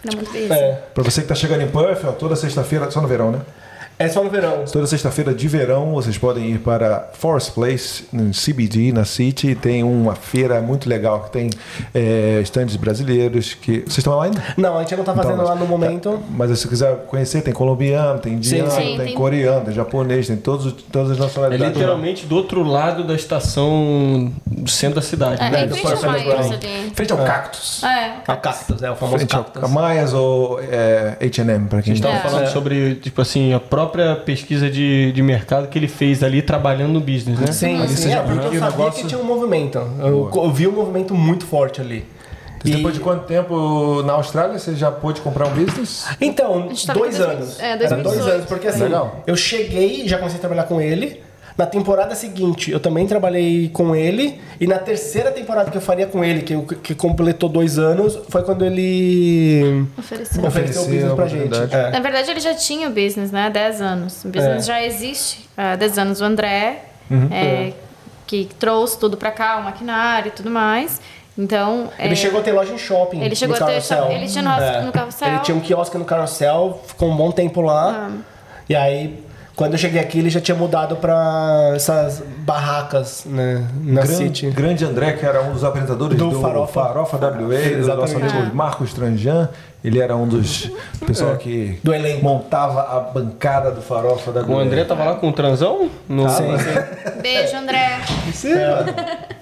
Era 0.05 0.15
muito 0.15 0.31
busy. 0.31 0.51
É, 0.51 0.79
Pra 0.93 1.03
você 1.03 1.21
que 1.21 1.27
tá 1.27 1.35
chegando 1.35 1.61
em 1.61 1.67
Perth, 1.67 2.03
ó, 2.05 2.11
toda 2.11 2.35
sexta-feira, 2.35 2.91
só 2.91 2.99
no 3.01 3.07
verão, 3.07 3.31
né? 3.31 3.39
É 3.99 4.07
só 4.07 4.23
no 4.23 4.29
verão. 4.29 4.63
Toda 4.71 4.85
sexta-feira 4.87 5.33
de 5.33 5.47
verão 5.47 5.91
vocês 5.93 6.17
podem 6.17 6.51
ir 6.51 6.59
para 6.59 7.09
Forest 7.13 7.51
Place, 7.53 8.05
no 8.13 8.31
CBD, 8.31 8.91
na 8.91 9.05
City. 9.05 9.55
Tem 9.55 9.83
uma 9.83 10.13
feira 10.15 10.61
muito 10.61 10.87
legal 10.87 11.21
que 11.23 11.31
tem 11.31 11.49
é, 11.93 12.39
estandes 12.41 12.75
brasileiros. 12.75 13.53
que 13.55 13.79
Vocês 13.79 13.97
estão 13.99 14.15
lá 14.15 14.25
ainda? 14.25 14.43
Não, 14.55 14.77
a 14.77 14.81
gente 14.81 14.95
não 14.95 15.03
tá 15.03 15.13
fazendo 15.15 15.33
Então, 15.35 15.45
lá 15.45 15.55
no 15.55 15.65
momento. 15.65 16.19
Mas 16.29 16.57
se 16.59 16.67
quiser 16.67 16.95
conhecer, 17.07 17.41
tem 17.41 17.53
colombiano, 17.53 18.19
tem 18.19 18.33
indiano, 18.33 18.69
sim. 18.71 18.77
tem, 18.77 18.97
Tem- 18.97 19.13
coreano, 19.15 19.65
tem 19.65 19.73
japonês, 19.73 20.27
tem 20.27 20.37
todos, 20.37 20.67
os- 20.67 20.73
todas 20.73 21.11
as 21.11 21.17
É 21.17 21.21
nacionalidades. 21.21 21.75
literalmente 21.75 22.25
do 22.25 22.35
outro 22.35 22.61
lado 22.63 23.03
da 23.03 23.15
estação 23.15 24.31
do 24.45 24.69
centro 24.69 24.95
da 24.95 25.01
cidade. 25.01 25.41
É, 25.41 25.49
né? 25.49 25.63
em 25.65 25.67
Do 25.67 25.75
frente 25.75 26.05
ao 26.05 26.11
ali. 26.11 26.91
Frente 26.93 27.11
ao 27.13 27.17
Cactus. 27.19 27.83
É, 27.83 28.13
A 28.27 28.35
Cactus, 28.35 28.83
é 28.83 28.91
o 28.91 28.95
famoso 28.95 29.17
Frente 29.17 29.35
ao 29.35 29.43
Cactus. 29.43 29.71
Myers 29.71 30.13
ou 30.13 30.59
é, 30.61 31.17
H&M, 31.21 31.67
para 31.67 31.81
quem 31.81 31.93
A 31.93 31.95
gente 31.95 32.05
está 32.05 32.09
estava 32.15 32.27
É. 32.27 32.31
falando 32.31 32.53
sobre, 32.53 32.95
tipo 32.95 33.21
assim, 33.21 33.53
a 33.53 33.59
própria 33.59 33.86
pesquisa 34.25 34.69
de, 34.69 35.11
de 35.11 35.21
mercado 35.21 35.67
que 35.67 35.77
ele 35.77 35.87
fez 35.87 36.23
ali 36.23 36.41
trabalhando 36.41 36.93
no 36.93 36.99
business, 36.99 37.39
né? 37.39 37.51
Sim, 37.51 37.79
Ali 37.79 37.89
sim. 37.89 37.95
você 37.95 38.09
já 38.09 38.19
é, 38.19 38.21
porque 38.23 38.49
que 38.49 38.55
eu 38.55 38.59
sabia 38.59 38.77
negócio- 38.77 39.01
que 39.03 39.07
tinha 39.07 39.19
um 39.21 39.23
movimento. 39.25 39.77
Eu, 39.99 40.31
eu 40.33 40.51
vi 40.51 40.67
um 40.67 40.71
movimento 40.71 41.13
muito 41.15 41.45
forte 41.45 41.81
ali. 41.81 42.05
E 42.65 42.71
depois 42.71 42.93
de 42.95 42.99
quanto 42.99 43.25
tempo 43.25 44.01
na 44.03 44.13
Austrália 44.13 44.57
você 44.59 44.75
já 44.75 44.91
pôde 44.91 45.21
comprar 45.21 45.47
um 45.47 45.51
business? 45.51 46.05
Então, 46.19 46.67
dois 46.67 46.83
em 46.83 47.19
2000, 47.19 47.29
anos. 47.29 47.59
é, 47.59 47.65
Era 47.71 47.77
2018. 47.77 48.03
dois 48.03 48.33
anos, 48.35 48.45
porque 48.47 48.67
assim, 48.67 48.83
Legal. 48.83 49.23
eu 49.27 49.35
cheguei 49.37 50.03
e 50.03 50.07
já 50.09 50.17
comecei 50.17 50.37
a 50.37 50.39
trabalhar 50.41 50.63
com 50.63 50.81
ele. 50.81 51.21
Na 51.57 51.65
temporada 51.65 52.13
seguinte, 52.13 52.69
eu 52.71 52.79
também 52.79 53.07
trabalhei 53.07 53.69
com 53.69 53.95
ele. 53.95 54.39
E 54.59 54.67
na 54.67 54.77
terceira 54.77 55.31
temporada 55.31 55.71
que 55.71 55.77
eu 55.77 55.81
faria 55.81 56.05
com 56.05 56.23
ele, 56.23 56.43
que, 56.43 56.55
que 56.77 56.93
completou 56.93 57.49
dois 57.49 57.79
anos, 57.79 58.19
foi 58.29 58.43
quando 58.43 58.63
ele 58.63 59.85
ofereceu. 59.97 60.45
ofereceu 60.45 60.81
o 60.83 60.85
business 60.85 61.11
a 61.11 61.15
pra 61.15 61.27
gente. 61.27 61.57
É. 61.73 61.89
Na 61.91 61.99
verdade, 61.99 62.29
ele 62.29 62.39
já 62.39 62.53
tinha 62.53 62.87
o 62.87 62.91
business, 62.91 63.31
né? 63.31 63.47
Há 63.47 63.49
10 63.49 63.81
anos. 63.81 64.23
O 64.23 64.27
business 64.29 64.63
É. 64.65 64.67
já 64.67 64.83
existe 64.83 65.49
há 65.57 65.75
10 65.75 65.97
anos. 65.97 66.21
O 66.21 66.25
André, 66.25 66.83
Uhum. 67.09 67.27
é, 67.31 67.73
que 68.27 68.47
trouxe 68.59 68.99
tudo 68.99 69.17
pra 69.17 69.31
cá, 69.31 69.57
o 69.57 69.63
maquinário 69.63 70.27
e 70.27 70.31
tudo 70.31 70.49
mais. 70.51 71.01
Então. 71.35 71.89
Ele 71.97 72.13
é, 72.13 72.15
chegou 72.15 72.39
a 72.39 72.43
ter 72.43 72.51
loja 72.51 72.73
em 72.73 72.77
shopping. 72.77 73.21
Ele 73.21 73.35
chegou 73.35 73.55
no 73.57 73.63
a 73.63 73.65
ter 73.65 73.73
Carousel. 73.73 73.97
shop- 74.03 74.13
ele 74.13 74.27
tinha 74.27 74.43
no- 74.43 74.85
no 74.85 74.91
Carousel. 74.91 75.27
Ele 75.29 75.39
tinha 75.39 75.57
um 75.57 75.59
quiosque 75.59 75.97
no 75.97 76.05
Carousel, 76.05 76.81
ficou 76.85 77.09
um 77.09 77.15
bom 77.15 77.31
tempo 77.31 77.61
lá. 77.61 78.09
Ah. 78.11 78.17
E 78.69 78.75
aí, 78.75 79.23
quando 79.57 79.73
eu 79.73 79.77
cheguei 79.79 79.99
aqui, 79.99 80.19
ele 80.19 80.29
já 80.29 80.39
tinha 80.39 80.55
mudado 80.55 80.95
pra 80.97 81.73
essas 81.75 82.23
barracas, 82.45 83.23
né? 83.25 83.67
Na 83.83 84.01
grande, 84.03 84.15
City. 84.15 84.49
grande 84.51 84.85
André, 84.85 85.11
que 85.13 85.25
era 85.25 85.41
um 85.41 85.51
dos 85.51 85.63
apresentadores 85.65 86.17
do, 86.17 86.29
Do 86.29 86.39
Farofa, 86.39 86.81
Farofa. 86.83 87.17
WA, 87.17 87.31
do 87.31 87.41
nosso 87.41 87.55
Exatamente. 88.15 88.37
amigo 88.37 88.55
Marcos 88.55 88.93
Tranjan. 88.93 89.49
Ele 89.83 89.99
era 89.99 90.15
um 90.15 90.27
dos 90.27 90.69
pessoal 91.05 91.33
É. 91.33 91.35
que 91.37 91.79
Do 91.83 91.93
elenco. 91.93 92.23
montava 92.23 92.81
a 92.81 92.99
bancada 92.99 93.71
do 93.71 93.81
Farofa 93.81 94.31
WA. 94.31 94.45
O 94.47 94.59
André 94.59 94.83
tava 94.83 95.03
lá 95.03 95.15
com 95.15 95.29
o 95.29 95.33
transão? 95.33 95.89
No... 96.07 96.29
Sim, 96.29 96.45
Beijo, 97.21 97.55
André. 97.57 97.99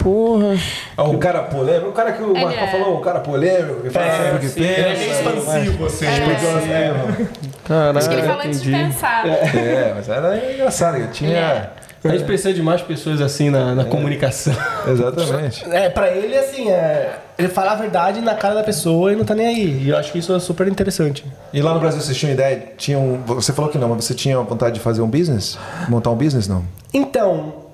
Porra. 0.06 0.56
Ah, 0.96 1.02
o 1.02 1.18
cara 1.18 1.42
polêmico, 1.42 1.88
o 1.88 1.92
cara 1.92 2.12
que 2.12 2.22
o 2.22 2.30
Ele 2.30 2.44
Marcão 2.44 2.62
é. 2.62 2.70
falou, 2.70 2.96
o 2.96 3.00
cara 3.00 3.18
polêmico, 3.18 3.80
que 3.82 3.90
fala 3.90 4.12
sempre 4.12 4.36
o 4.36 4.38
que 4.38 4.48
sim, 4.48 4.60
ele 4.60 4.72
é 4.72 4.96
meio 4.96 4.98
pensa. 4.98 5.30
expansivo, 5.30 5.86
assim. 5.86 6.06
Expansivo. 6.06 7.28
Caralho, 7.64 7.98
Acho 7.98 8.08
que 8.08 8.14
ele 8.14 8.22
falou 8.22 8.42
antes 8.44 8.62
de 8.62 8.70
pensar. 8.70 9.26
É, 9.26 9.92
mas 9.96 10.08
era 10.08 10.52
engraçado, 10.54 10.98
eu 10.98 11.10
tinha. 11.10 11.70
A 12.04 12.08
gente 12.10 12.22
precisa 12.22 12.54
de 12.54 12.62
mais 12.62 12.82
pessoas 12.82 13.20
assim 13.20 13.50
na, 13.50 13.74
na 13.74 13.84
comunicação. 13.84 14.54
Exatamente. 14.86 15.68
É, 15.72 15.88
pra 15.88 16.08
ele, 16.08 16.38
assim, 16.38 16.70
é, 16.70 17.18
ele 17.36 17.48
fala 17.48 17.72
a 17.72 17.74
verdade 17.74 18.20
na 18.20 18.36
cara 18.36 18.54
da 18.54 18.62
pessoa 18.62 19.12
e 19.12 19.16
não 19.16 19.24
tá 19.24 19.34
nem 19.34 19.48
aí. 19.48 19.82
E 19.82 19.88
eu 19.88 19.96
acho 19.96 20.12
que 20.12 20.20
isso 20.20 20.32
é 20.32 20.38
super 20.38 20.68
interessante. 20.68 21.24
E 21.52 21.60
lá 21.60 21.74
no 21.74 21.80
Brasil 21.80 22.00
vocês 22.00 22.16
tinham 22.16 22.32
ideia? 22.32 22.62
Tinham, 22.76 23.18
você 23.26 23.52
falou 23.52 23.72
que 23.72 23.76
não, 23.76 23.88
mas 23.88 24.04
você 24.04 24.14
tinha 24.14 24.38
vontade 24.38 24.76
de 24.76 24.80
fazer 24.80 25.02
um 25.02 25.08
business? 25.08 25.58
Montar 25.88 26.10
um 26.10 26.16
business, 26.16 26.46
não? 26.46 26.64
Então, 26.94 27.65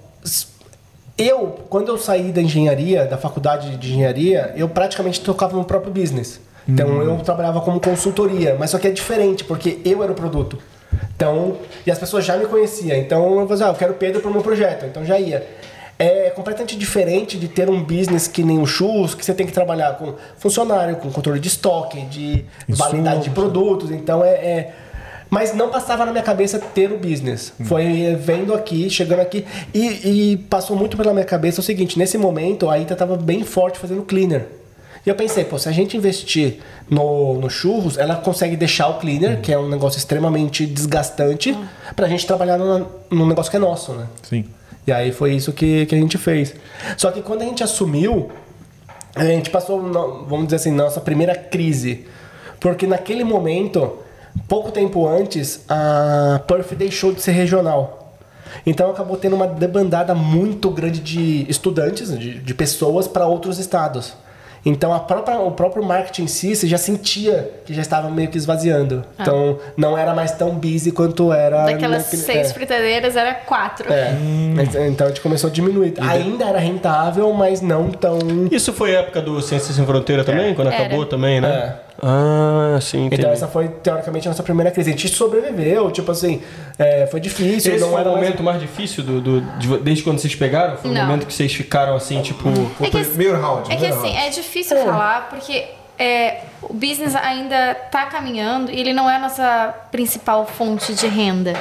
eu, 1.26 1.58
quando 1.68 1.88
eu 1.88 1.98
saí 1.98 2.30
da 2.32 2.40
engenharia, 2.42 3.04
da 3.06 3.16
faculdade 3.16 3.76
de 3.76 3.92
engenharia, 3.92 4.52
eu 4.56 4.68
praticamente 4.68 5.20
tocava 5.20 5.54
meu 5.54 5.64
próprio 5.64 5.92
business. 5.92 6.40
Então 6.68 7.02
eu 7.02 7.16
trabalhava 7.18 7.60
como 7.60 7.80
consultoria, 7.80 8.56
mas 8.58 8.70
só 8.70 8.78
que 8.78 8.86
é 8.86 8.90
diferente, 8.90 9.42
porque 9.44 9.80
eu 9.84 10.02
era 10.02 10.12
o 10.12 10.14
produto. 10.14 10.58
Então, 11.16 11.56
e 11.86 11.90
as 11.90 11.98
pessoas 11.98 12.24
já 12.24 12.36
me 12.36 12.46
conheciam. 12.46 12.96
Então 12.96 13.40
eu 13.40 13.48
falei, 13.48 13.64
ah, 13.64 13.68
eu 13.68 13.74
quero 13.74 13.94
Pedro 13.94 14.20
para 14.20 14.30
o 14.30 14.32
meu 14.32 14.42
projeto. 14.42 14.84
Então 14.86 15.04
já 15.04 15.18
ia. 15.18 15.46
É 15.98 16.30
completamente 16.30 16.76
diferente 16.76 17.38
de 17.38 17.48
ter 17.48 17.68
um 17.70 17.82
business 17.82 18.26
que 18.26 18.42
nem 18.42 18.58
o 18.58 18.66
Chus, 18.66 19.14
que 19.14 19.24
você 19.24 19.32
tem 19.34 19.46
que 19.46 19.52
trabalhar 19.52 19.94
com 19.98 20.14
funcionário, 20.36 20.96
com 20.96 21.10
controle 21.10 21.38
de 21.38 21.48
estoque, 21.48 22.00
de 22.02 22.44
validade 22.68 23.24
de 23.24 23.30
produtos. 23.30 23.90
Então 23.90 24.24
é- 24.24 24.28
é 24.34 24.74
mas 25.32 25.54
não 25.54 25.70
passava 25.70 26.04
na 26.04 26.12
minha 26.12 26.22
cabeça 26.22 26.58
ter 26.58 26.92
o 26.92 26.98
business. 26.98 27.54
Foi 27.64 27.84
eh, 28.02 28.14
vendo 28.14 28.52
aqui, 28.52 28.90
chegando 28.90 29.20
aqui. 29.20 29.46
E, 29.72 30.32
e 30.32 30.36
passou 30.36 30.76
muito 30.76 30.94
pela 30.94 31.10
minha 31.14 31.24
cabeça 31.24 31.62
o 31.62 31.64
seguinte: 31.64 31.98
nesse 31.98 32.18
momento, 32.18 32.68
a 32.68 32.78
Ita 32.78 32.92
estava 32.92 33.16
bem 33.16 33.42
forte 33.42 33.78
fazendo 33.78 34.02
cleaner. 34.02 34.44
E 35.06 35.08
eu 35.08 35.14
pensei, 35.14 35.42
pô, 35.42 35.58
se 35.58 35.66
a 35.70 35.72
gente 35.72 35.96
investir 35.96 36.58
no, 36.90 37.40
no 37.40 37.48
churros, 37.48 37.96
ela 37.96 38.14
consegue 38.16 38.56
deixar 38.56 38.88
o 38.88 38.98
cleaner, 38.98 39.40
que 39.40 39.50
é 39.50 39.58
um 39.58 39.70
negócio 39.70 39.96
extremamente 39.96 40.66
desgastante, 40.66 41.56
pra 41.96 42.06
gente 42.06 42.26
trabalhar 42.26 42.58
no, 42.58 42.86
num 43.10 43.26
negócio 43.26 43.50
que 43.50 43.56
é 43.56 43.60
nosso, 43.60 43.92
né? 43.94 44.06
Sim. 44.22 44.44
E 44.86 44.92
aí 44.92 45.12
foi 45.12 45.32
isso 45.34 45.50
que, 45.52 45.86
que 45.86 45.94
a 45.94 45.98
gente 45.98 46.18
fez. 46.18 46.54
Só 46.98 47.10
que 47.10 47.22
quando 47.22 47.40
a 47.40 47.44
gente 47.46 47.64
assumiu, 47.64 48.30
a 49.14 49.24
gente 49.24 49.48
passou, 49.48 49.82
no- 49.82 50.26
vamos 50.26 50.44
dizer 50.44 50.56
assim, 50.56 50.70
nossa 50.72 51.00
primeira 51.00 51.34
crise. 51.34 52.04
Porque 52.60 52.86
naquele 52.86 53.24
momento, 53.24 53.94
pouco 54.48 54.70
tempo 54.70 55.06
antes, 55.08 55.64
a 55.68 56.40
Perth 56.46 56.74
deixou 56.74 57.12
de 57.12 57.20
ser 57.22 57.32
regional. 57.32 57.98
Então 58.66 58.90
acabou 58.90 59.16
tendo 59.16 59.34
uma 59.34 59.46
debandada 59.46 60.14
muito 60.14 60.70
grande 60.70 61.00
de 61.00 61.46
estudantes, 61.48 62.16
de, 62.18 62.38
de 62.38 62.54
pessoas 62.54 63.08
para 63.08 63.26
outros 63.26 63.58
estados. 63.58 64.14
Então 64.64 64.94
a 64.94 65.00
própria, 65.00 65.40
o 65.40 65.50
próprio 65.50 65.84
marketing 65.84 66.22
em 66.22 66.26
si, 66.28 66.54
você 66.54 66.68
já 66.68 66.78
sentia 66.78 67.50
que 67.66 67.74
já 67.74 67.82
estava 67.82 68.08
meio 68.08 68.28
que 68.28 68.38
esvaziando. 68.38 69.04
Então 69.18 69.58
não 69.76 69.98
era 69.98 70.14
mais 70.14 70.30
tão 70.32 70.50
busy 70.54 70.92
quanto 70.92 71.32
era. 71.32 71.64
Daquelas 71.64 72.04
naquele- 72.04 72.22
seis 72.22 72.50
é. 72.50 72.54
fritadeiras, 72.54 73.16
era 73.16 73.34
quatro. 73.34 73.92
É, 73.92 74.12
mas, 74.54 74.72
então 74.76 75.06
a 75.08 75.10
gente 75.10 75.20
começou 75.20 75.50
a 75.50 75.52
diminuir. 75.52 75.94
Ainda 75.98 76.44
era 76.44 76.60
rentável, 76.60 77.32
mas 77.32 77.60
não 77.60 77.90
tão. 77.90 78.18
Isso 78.52 78.72
foi 78.72 78.94
a 78.94 79.00
época 79.00 79.20
do 79.20 79.40
Ciências 79.42 79.74
Sem 79.74 79.84
Fronteira 79.84 80.22
também? 80.22 80.54
Quando 80.54 80.68
Era. 80.70 80.84
acabou 80.84 81.06
também, 81.06 81.40
né? 81.40 81.48
É. 81.88 81.91
Ah, 82.04 82.78
sim, 82.80 83.06
entendi. 83.06 83.22
Então 83.22 83.32
essa 83.32 83.46
foi, 83.46 83.68
teoricamente, 83.68 84.26
a 84.26 84.30
nossa 84.32 84.42
primeira 84.42 84.70
crise. 84.72 84.90
A 84.90 84.92
gente 84.92 85.08
sobreviveu, 85.08 85.90
tipo 85.92 86.10
assim, 86.10 86.42
é, 86.78 87.06
foi 87.06 87.20
difícil, 87.20 87.72
Esse 87.74 87.80
não 87.80 87.92
foi 87.92 88.00
era 88.00 88.08
o 88.10 88.12
mais- 88.14 88.24
momento 88.24 88.42
mais, 88.42 88.60
difícil 88.60 89.04
do, 89.04 89.20
do- 89.20 89.40
de- 89.58 89.78
desde 89.78 90.02
quando 90.02 90.18
vocês 90.18 90.34
pegaram? 90.34 90.76
Foi 90.76 90.90
o 90.90 90.94
Não. 90.94 91.02
momento 91.06 91.26
que 91.26 91.32
vocês 91.32 91.52
ficaram 91.54 91.94
assim, 91.94 92.20
tipo. 92.20 92.48
É 92.80 92.90
que, 92.90 93.04
primeiro 93.04 93.40
round. 93.40 93.70
é 93.72 93.76
que 93.76 93.86
assim, 93.86 94.08
round. 94.10 94.16
é 94.16 94.30
difícil 94.30 94.76
falar 94.78 95.28
porque 95.30 95.64
é, 95.96 96.40
o 96.60 96.74
business 96.74 97.14
ainda 97.14 97.74
tá 97.92 98.06
caminhando 98.06 98.72
e 98.72 98.80
ele 98.80 98.92
não 98.92 99.08
é 99.08 99.16
a 99.16 99.18
nossa 99.20 99.72
principal 99.92 100.44
fonte 100.44 100.92
de 100.94 101.06
renda, 101.06 101.52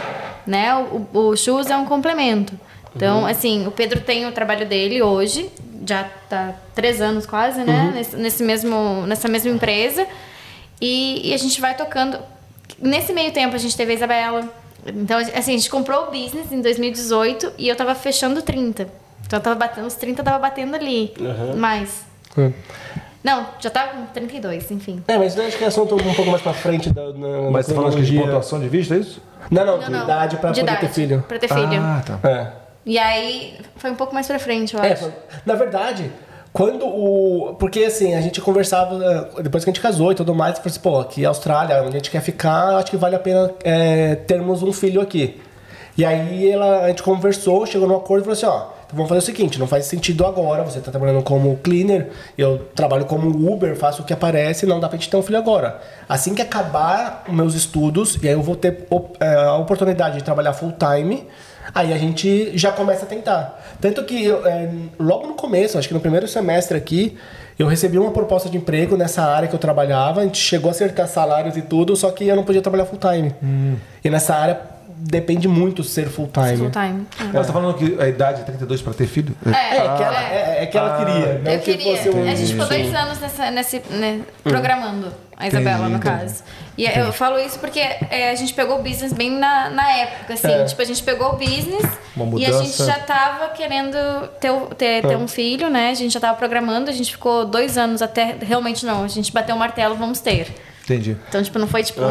né? 0.48 0.74
O, 0.76 1.06
o, 1.14 1.28
o 1.30 1.38
Shoes 1.38 1.70
é 1.70 1.78
um 1.78 1.86
complemento. 1.86 2.54
Então, 2.96 3.26
assim, 3.28 3.68
o 3.68 3.72
Pedro 3.72 4.02
tem 4.02 4.26
o 4.26 4.32
trabalho 4.32 4.66
dele 4.66 5.02
hoje, 5.04 5.50
já 5.88 6.06
tá 6.28 6.56
três 6.76 7.00
anos 7.00 7.26
quase, 7.28 7.62
né? 7.64 7.92
Nesse, 7.94 8.16
nesse 8.18 8.44
mesmo, 8.44 9.06
nessa 9.08 9.28
mesma 9.30 9.52
empresa. 9.52 10.06
E, 10.82 11.30
e 11.30 11.34
a 11.34 11.38
gente 11.38 11.62
vai 11.62 11.76
tocando. 11.76 12.18
Nesse 12.80 13.14
meio 13.14 13.32
tempo 13.32 13.56
a 13.56 13.60
gente 13.60 13.78
teve 13.78 13.92
a 13.92 13.96
Isabela. 13.96 14.44
Então, 14.86 15.20
assim, 15.20 15.36
a 15.54 15.58
gente 15.58 15.70
comprou 15.70 16.08
o 16.08 16.12
business 16.12 16.52
em 16.52 16.60
2018 16.62 17.54
e 17.58 17.68
eu 17.70 17.76
tava 17.76 17.94
fechando 17.94 18.42
30. 18.42 18.88
Então 19.28 19.38
eu 19.38 19.44
tava 19.44 19.56
batendo, 19.56 19.86
os 19.88 19.94
30 19.94 20.24
tava 20.24 20.40
batendo 20.40 20.76
ali. 20.76 21.14
Mais. 21.56 22.04
É. 22.38 22.52
Não, 23.24 23.46
já 23.60 23.70
tava 23.70 23.92
com 23.92 24.06
32, 24.08 24.72
enfim. 24.72 25.04
É, 25.08 25.16
mas 25.18 25.38
acho 25.38 25.56
que 25.56 25.64
é 25.64 25.68
assunto 25.68 25.94
um 25.96 26.14
pouco 26.16 26.32
mais 26.32 26.42
pra 26.42 26.54
frente 26.54 26.90
da. 26.92 27.14
Na, 27.14 27.52
Mas 27.52 27.68
você 27.68 27.76
falando 27.76 27.94
aqui 27.94 28.02
de 28.04 28.18
pontuação 28.18 28.60
de 28.60 28.68
vista, 28.68 28.96
é 28.96 28.98
isso? 28.98 29.22
Não, 29.52 29.64
não, 29.64 29.78
Não, 29.78 29.84
de 29.86 29.92
não. 29.92 30.04
idade 30.04 30.38
pra 30.38 30.50
De 30.52 30.62
poder 30.62 30.72
idade, 30.72 30.88
ter 30.88 30.94
filho. 30.94 31.24
Pra 31.28 31.38
ter 31.38 31.48
filho. 31.48 31.80
Ah, 31.82 32.02
tá. 32.04 32.28
É. 32.28 32.48
E 32.84 32.98
aí 32.98 33.60
foi 33.76 33.92
um 33.92 33.96
pouco 33.96 34.12
mais 34.16 34.26
pra 34.26 34.40
frente, 34.40 34.74
eu 34.76 34.82
É, 34.84 34.94
acho. 34.94 35.04
foi- 35.04 35.14
na 35.46 35.54
verdade, 35.54 36.12
quando 36.54 36.86
o. 36.86 37.56
Porque 37.60 37.80
assim, 37.84 38.14
a 38.14 38.22
gente 38.22 38.42
conversava, 38.42 39.30
eh, 39.38 39.42
depois 39.44 39.64
que 39.64 39.70
a 39.70 39.74
gente 39.74 39.82
casou 39.82 40.12
e 40.12 40.16
tudo 40.16 40.36
mais, 40.36 40.58
falou 40.58 40.70
assim, 40.70 40.80
pô, 40.80 41.00
aqui 41.00 41.24
é 41.24 41.28
Austrália, 41.28 41.82
onde 41.82 41.96
a 41.96 42.00
gente 42.00 42.12
quer 42.12 42.22
ficar, 42.22 42.78
acho 42.78 42.92
que 42.92 42.98
vale 42.98 43.16
a 43.16 43.20
pena 43.20 43.52
eh, 43.64 44.16
termos 44.28 44.62
um 44.62 44.74
filho 44.74 45.02
aqui. 45.02 45.40
E 45.98 46.06
aí 46.06 46.50
ela, 46.50 46.86
a 46.86 46.88
gente 46.90 47.04
conversou, 47.04 47.66
chegou 47.66 47.88
num 47.88 47.96
acordo 47.96 48.22
e 48.22 48.24
falou 48.24 48.34
assim, 48.34 48.46
ó, 48.46 48.72
então 48.86 48.96
vamos 48.98 49.10
fazer 49.10 49.20
o 49.20 49.22
seguinte, 49.22 49.60
não 49.60 49.68
faz 49.68 49.86
sentido 49.86 50.26
agora, 50.26 50.64
você 50.64 50.80
tá 50.80 50.90
trabalhando 50.90 51.22
como 51.22 51.58
cleaner, 51.58 52.10
eu 52.38 52.60
trabalho 52.76 53.06
como 53.06 53.30
Uber, 53.30 53.76
faço 53.76 54.02
o 54.02 54.06
que 54.06 54.12
aparece, 54.12 54.66
não 54.66 54.80
dá 54.80 54.88
pra 54.90 54.98
gente 54.98 55.10
ter 55.10 55.18
um 55.18 55.22
filho 55.22 55.38
agora. 55.38 55.80
Assim 56.08 56.34
que 56.34 56.42
acabar 56.42 57.24
os 57.28 57.34
meus 57.34 57.56
estudos, 57.56 58.18
e 58.22 58.28
aí 58.28 58.34
eu 58.34 58.42
vou 58.42 58.56
ter 58.56 58.88
eh, 59.20 59.36
a 59.36 59.58
oportunidade 59.58 60.18
de 60.18 60.24
trabalhar 60.24 60.54
full 60.54 60.74
time, 60.74 61.28
aí 61.74 61.94
a 61.94 61.98
gente 61.98 62.58
já 62.58 62.72
começa 62.72 63.06
a 63.06 63.08
tentar. 63.08 63.61
Tanto 63.82 64.04
que 64.06 64.24
eu, 64.24 64.46
eh, 64.46 64.70
logo 65.00 65.28
no 65.28 65.34
começo, 65.34 65.78
acho 65.78 65.88
que 65.88 65.94
no 65.94 66.00
primeiro 66.00 66.28
semestre 66.28 66.78
aqui, 66.78 67.18
eu 67.58 67.68
recebi 67.68 67.98
uma 67.98 68.12
proposta 68.12 68.48
de 68.50 68.58
emprego 68.58 68.96
nessa 68.96 69.24
área 69.24 69.48
que 69.48 69.56
eu 69.56 69.60
trabalhava, 69.60 70.22
a 70.22 70.24
gente 70.24 70.38
chegou 70.38 70.70
a 70.70 70.72
acertar 70.72 71.08
salários 71.08 71.58
e 71.58 71.62
tudo, 71.62 71.96
só 71.96 72.12
que 72.12 72.28
eu 72.28 72.36
não 72.36 72.44
podia 72.44 72.62
trabalhar 72.62 72.86
full 72.86 73.00
time. 73.00 73.34
E 74.04 74.10
nessa 74.10 74.36
área 74.36 74.60
depende 75.04 75.48
muito 75.48 75.84
ser 75.84 76.08
full 76.10 76.30
time. 76.32 76.58
Full 76.58 76.70
time. 76.70 77.08
É. 77.20 77.36
Ela 77.36 77.44
tá 77.46 77.52
falando 77.52 77.74
que 77.76 78.00
a 78.00 78.08
idade 78.08 78.42
é 78.42 78.44
32 78.44 78.82
pra 78.84 78.94
ter 78.94 79.08
filho? 79.08 79.36
É, 79.46 79.50
É, 79.50 79.80
que 79.98 80.04
ela, 80.04 80.24
é, 80.32 80.64
é 80.64 80.66
que 80.68 80.78
ela 80.78 80.98
queria. 80.98 81.42
Não 81.44 81.52
Eu 81.52 81.60
que 81.60 81.76
queria. 81.78 81.98
fosse 81.98 82.10
um- 82.10 82.22
A 82.30 82.36
gente 82.36 82.52
ficou 82.52 82.68
dois 82.68 82.94
anos 82.94 83.20
nessa, 83.20 83.50
nesse, 83.52 83.82
né, 83.90 84.22
programando 84.44 85.08
a 85.36 85.48
Isabela, 85.48 85.90
no 85.90 85.96
entendi. 85.98 86.04
caso. 86.04 86.44
E 86.82 87.00
eu 87.00 87.14
falo 87.14 87.38
isso 87.38 87.60
porque 87.60 87.80
é, 87.80 88.32
a 88.32 88.36
gente 88.36 88.56
pegou 88.56 88.80
o 88.80 88.82
business 88.82 89.14
bem 89.14 89.30
na, 89.30 89.70
na 89.70 89.88
época, 89.92 90.34
assim. 90.34 90.52
É. 90.52 90.64
Tipo, 90.64 90.82
a 90.82 90.86
gente 90.86 91.04
pegou 91.04 91.30
o 91.30 91.34
business 91.34 91.84
e 92.38 92.46
a 92.46 92.52
gente 92.54 92.76
já 92.76 92.98
tava 93.00 93.50
querendo 93.50 93.96
ter, 94.40 94.52
ter, 94.76 95.08
ter 95.08 95.16
um 95.16 95.28
filho, 95.28 95.70
né? 95.70 95.92
A 95.92 95.94
gente 95.94 96.12
já 96.12 96.20
tava 96.20 96.36
programando, 96.36 96.90
a 96.90 96.94
gente 96.94 97.12
ficou 97.12 97.46
dois 97.46 97.78
anos 97.78 98.02
até. 98.02 98.36
Realmente 98.42 98.84
não, 98.84 99.04
a 99.04 99.08
gente 99.08 99.32
bateu 99.32 99.56
o 99.56 99.60
martelo, 99.60 99.96
vamos 99.96 100.22
ter. 100.22 100.48
Entendi. 100.84 101.16
Então, 101.30 101.44
tipo, 101.44 101.60
não 101.60 101.68
foi 101.68 101.84
tipo. 101.84 102.02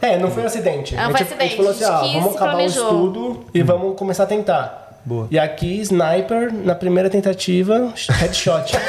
É, 0.00 0.16
não 0.16 0.30
foi 0.30 0.44
um 0.44 0.46
acidente. 0.46 0.94
Não 0.94 1.02
a, 1.02 1.06
foi 1.06 1.14
a 1.14 1.18
gente 1.18 1.32
acidente, 1.32 1.56
falou 1.56 1.72
assim, 1.72 1.84
a 1.84 1.88
gente 1.88 1.96
ah, 1.96 2.00
quis 2.00 2.12
vamos 2.12 2.32
e 2.32 2.36
acabar 2.36 2.52
planejou. 2.52 2.84
o 2.84 2.86
estudo 2.86 3.44
e 3.52 3.62
vamos 3.62 3.98
começar 3.98 4.22
a 4.22 4.26
tentar. 4.26 5.00
Boa. 5.04 5.26
E 5.32 5.38
aqui, 5.38 5.80
Sniper, 5.80 6.54
na 6.54 6.76
primeira 6.76 7.10
tentativa, 7.10 7.92
headshot. 8.20 8.70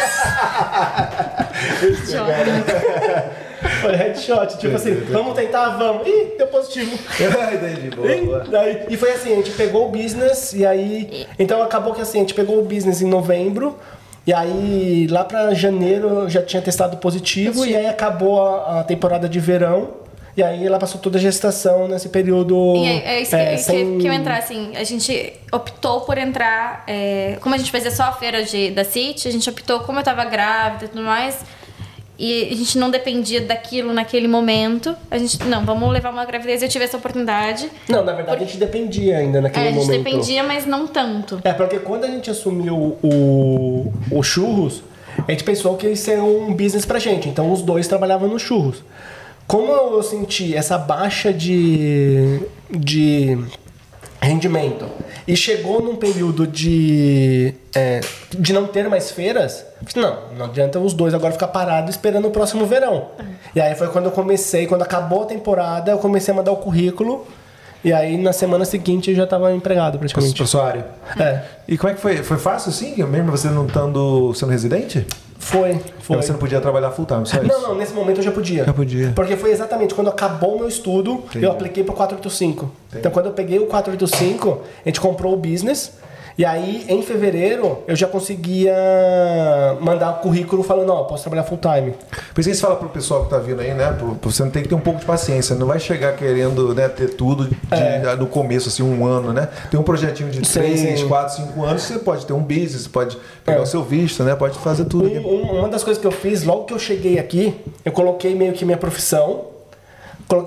foi 3.81 3.95
headshot, 3.95 4.57
tipo 4.57 4.76
assim, 4.76 4.94
vamos 5.10 5.34
tentar, 5.35 5.69
vamos. 5.77 6.07
Ih, 6.07 6.35
deu 6.38 6.48
positivo. 6.48 6.91
Entendi, 7.53 7.95
boa, 7.95 8.07
boa. 8.18 8.44
E, 8.45 8.49
daí- 8.49 8.85
e 8.90 8.98
foi 8.98 9.11
assim, 9.11 9.34
a 9.34 9.35
gente 9.38 9.52
pegou 9.52 9.88
o 9.88 9.90
business 9.90 10.53
e 10.53 10.65
aí. 10.65 11.26
Então 11.40 11.61
acabou 11.61 11.94
que 11.94 12.02
assim, 12.02 12.18
a 12.19 12.22
gente 12.22 12.34
pegou 12.34 12.60
o 12.60 12.64
business 12.64 13.02
em 13.02 13.07
novembro. 13.07 13.77
E 14.26 14.34
aí, 14.34 15.06
lá 15.11 15.26
pra 15.26 15.53
janeiro, 15.53 16.07
eu 16.07 16.30
já 16.30 16.41
tinha 16.41 16.61
testado 16.61 16.95
positivo, 16.95 17.65
e 17.65 17.76
aí 17.76 17.88
acabou 17.88 18.41
a, 18.41 18.80
a 18.80 18.84
temporada 18.85 19.27
de 19.27 19.38
verão. 19.40 20.02
E 20.35 20.41
aí 20.41 20.65
ela 20.65 20.80
passou 20.80 20.99
toda 20.99 21.18
a 21.18 21.22
gestação 21.22 21.88
nesse 21.88 22.10
período. 22.10 22.56
E 22.77 22.85
é, 22.88 23.15
é 23.18 23.22
isso 23.22 23.31
que, 23.31 23.35
é, 23.35 23.52
que- 23.52 23.57
sem- 23.60 23.98
que 23.99 24.07
eu 24.07 24.14
entrar, 24.14 24.38
assim, 24.38 24.72
a 24.76 24.84
gente 24.84 25.34
optou 25.52 26.02
por 26.02 26.18
entrar, 26.18 26.84
é, 26.88 27.38
como 27.41 27.53
a 27.53 27.57
gente 27.57 27.69
fazia 27.69 27.91
só 27.91 28.03
a 28.03 28.11
feira 28.14 28.44
de, 28.44 28.72
da 28.72 28.84
City, 28.85 29.27
a 29.27 29.31
gente 29.31 29.48
optou, 29.49 29.81
como 29.81 29.99
eu 29.99 30.03
tava 30.03 30.23
grávida 30.26 30.85
e 30.85 30.88
tudo 30.88 31.03
mais, 31.03 31.38
e 32.18 32.49
a 32.52 32.56
gente 32.56 32.77
não 32.77 32.90
dependia 32.91 33.41
daquilo 33.41 33.91
naquele 33.91 34.27
momento, 34.27 34.95
a 35.10 35.18
gente, 35.18 35.44
não, 35.45 35.65
vamos 35.65 35.91
levar 35.91 36.11
uma 36.11 36.26
gravidez, 36.26 36.61
eu 36.61 36.69
tive 36.69 36.85
essa 36.85 36.98
oportunidade. 36.98 37.69
Não, 37.90 38.03
na 38.06 38.14
verdade 38.14 38.44
a 38.44 38.45
gente 38.45 38.57
dependia 38.57 39.18
ainda 39.18 39.41
naquele 39.41 39.65
É, 39.65 39.69
a 39.69 39.72
gente 39.72 39.85
momento. 39.85 40.03
dependia, 40.03 40.44
mas 40.44 40.65
não 40.65 40.85
tanto. 40.88 41.41
É, 41.44 41.53
porque 41.53 41.80
quando 41.80 42.03
a 42.03 42.07
gente 42.07 42.30
assumiu 42.30 42.98
o, 43.02 43.91
o 44.11 44.22
churros, 44.23 44.84
a 45.27 45.31
gente 45.31 45.44
pensou 45.44 45.76
que 45.76 45.88
ia 45.88 45.95
ser 45.95 46.19
um 46.22 46.53
business 46.53 46.85
pra 46.85 46.99
gente. 46.99 47.27
Então 47.30 47.52
os 47.52 47.61
dois 47.61 47.88
trabalhavam 47.88 48.27
no 48.27 48.38
churros. 48.40 48.84
Como 49.48 49.72
eu 49.72 50.02
senti 50.03 50.56
essa 50.56 50.77
baixa 50.77 51.34
de, 51.34 52.40
de 52.72 53.38
rendimento 54.23 54.85
e 55.27 55.35
chegou 55.35 55.81
num 55.81 55.95
período 55.95 56.45
de, 56.45 57.53
é, 57.75 58.01
de 58.31 58.53
não 58.53 58.65
ter 58.67 58.87
mais 58.89 59.11
feiras, 59.11 59.65
não, 59.95 60.17
não 60.37 60.45
adianta 60.45 60.79
os 60.79 60.93
dois 60.93 61.13
agora 61.13 61.33
ficar 61.33 61.47
parados 61.49 61.91
esperando 61.91 62.27
o 62.27 62.31
próximo 62.31 62.65
verão. 62.65 63.07
E 63.55 63.61
aí 63.61 63.75
foi 63.75 63.87
quando 63.89 64.05
eu 64.05 64.11
comecei, 64.11 64.65
quando 64.67 64.81
acabou 64.81 65.23
a 65.23 65.25
temporada, 65.25 65.91
eu 65.91 65.97
comecei 65.97 66.33
a 66.33 66.37
mandar 66.37 66.51
o 66.51 66.57
currículo. 66.57 67.25
E 67.83 67.91
aí 67.91 68.17
na 68.17 68.31
semana 68.31 68.63
seguinte 68.63 69.09
eu 69.11 69.15
já 69.15 69.25
estava 69.25 69.53
empregado 69.53 69.91
Pra, 69.93 69.99
praticamente. 69.99 70.35
pra 70.35 70.45
sua 70.45 70.65
área. 70.65 70.85
É, 71.19 71.41
E 71.67 71.77
como 71.77 71.91
é 71.91 71.95
que 71.95 72.01
foi? 72.01 72.17
Foi 72.23 72.37
fácil 72.37 72.69
assim? 72.69 72.95
Mesmo 73.03 73.29
você 73.29 73.49
não 73.49 73.65
estando 73.65 74.33
sendo 74.33 74.51
residente? 74.51 75.05
Foi, 75.43 75.79
foi. 75.99 76.17
Você 76.17 76.31
não 76.31 76.39
podia 76.39 76.61
trabalhar 76.61 76.91
full 76.91 77.05
time, 77.05 77.25
só 77.25 77.37
isso? 77.37 77.47
Não, 77.47 77.61
não, 77.61 77.75
nesse 77.75 77.93
momento 77.93 78.17
eu 78.17 78.23
já 78.23 78.31
podia. 78.31 78.63
Já 78.63 78.73
podia. 78.73 79.11
Porque 79.13 79.35
foi 79.35 79.51
exatamente 79.51 79.93
quando 79.93 80.09
acabou 80.09 80.55
o 80.55 80.59
meu 80.59 80.67
estudo, 80.67 81.23
eu 81.35 81.51
apliquei 81.51 81.83
pro 81.83 81.93
485. 81.93 82.71
Então 82.95 83.11
quando 83.11 83.27
eu 83.27 83.33
peguei 83.33 83.59
o 83.59 83.65
485, 83.67 84.61
a 84.85 84.89
gente 84.89 85.01
comprou 85.01 85.33
o 85.33 85.37
business. 85.37 85.91
E 86.35 86.43
aí, 86.43 86.84
em 86.89 87.01
fevereiro, 87.03 87.84
eu 87.88 87.95
já 87.95 88.07
conseguia 88.07 88.73
mandar 89.80 90.10
o 90.11 90.14
currículo 90.15 90.64
falando, 90.64 90.91
ó, 90.91 91.03
posso 91.03 91.22
trabalhar 91.23 91.43
full 91.43 91.60
time. 91.60 91.93
Por 92.34 92.41
isso 92.41 92.49
que 92.49 92.55
você 92.55 92.61
fala 92.61 92.76
pro 92.76 92.89
pessoal 92.89 93.23
que 93.26 93.30
tá 93.30 93.38
vindo 93.38 93.61
aí, 93.61 93.72
né? 93.73 93.95
Você 94.23 94.43
tem 94.49 94.64
que 94.64 94.69
ter 94.69 94.73
um 94.73 94.80
pouco 94.80 94.99
de 94.99 95.05
paciência. 95.05 95.55
Não 95.55 95.68
vai 95.68 95.80
chegar 95.80 96.15
querendo 96.15 96.73
né, 96.73 96.89
ter 96.89 97.10
tudo 97.15 97.47
de, 97.47 97.55
É. 97.72 98.15
no 98.15 98.26
começo, 98.26 98.68
assim, 98.69 98.81
um 98.81 99.05
ano, 99.05 99.31
né? 99.31 99.47
Tem 99.69 99.80
um 99.80 99.84
projetinho 99.84 100.31
de 100.31 100.45
Sim, 100.47 100.60
3, 100.60 100.99
sim. 101.01 101.07
4, 101.07 101.35
5 101.35 101.64
anos, 101.65 101.84
você 101.84 101.99
pode 101.99 102.26
ter 102.26 102.34
um 102.34 102.41
business, 102.41 102.88
pode 102.88 103.15
pegar 103.45 103.60
É. 103.60 103.61
o 103.61 103.65
seu 103.68 103.84
visto, 103.84 104.23
né? 104.23 104.35
Pode 104.35 104.57
fazer 104.57 104.85
tudo. 104.85 105.05
Um- 105.07 105.27
um- 105.51 105.60
uma 105.60 105.69
das 105.69 105.84
coisas 105.84 106.01
que 106.01 106.07
eu 106.07 106.11
fiz, 106.11 106.43
logo 106.43 106.64
que 106.65 106.73
eu 106.73 106.80
cheguei 106.80 107.19
aqui, 107.19 107.55
eu 107.85 107.91
coloquei 107.91 108.34
meio 108.34 108.53
que 108.53 108.65
minha 108.65 108.77
profissão, 108.77 109.45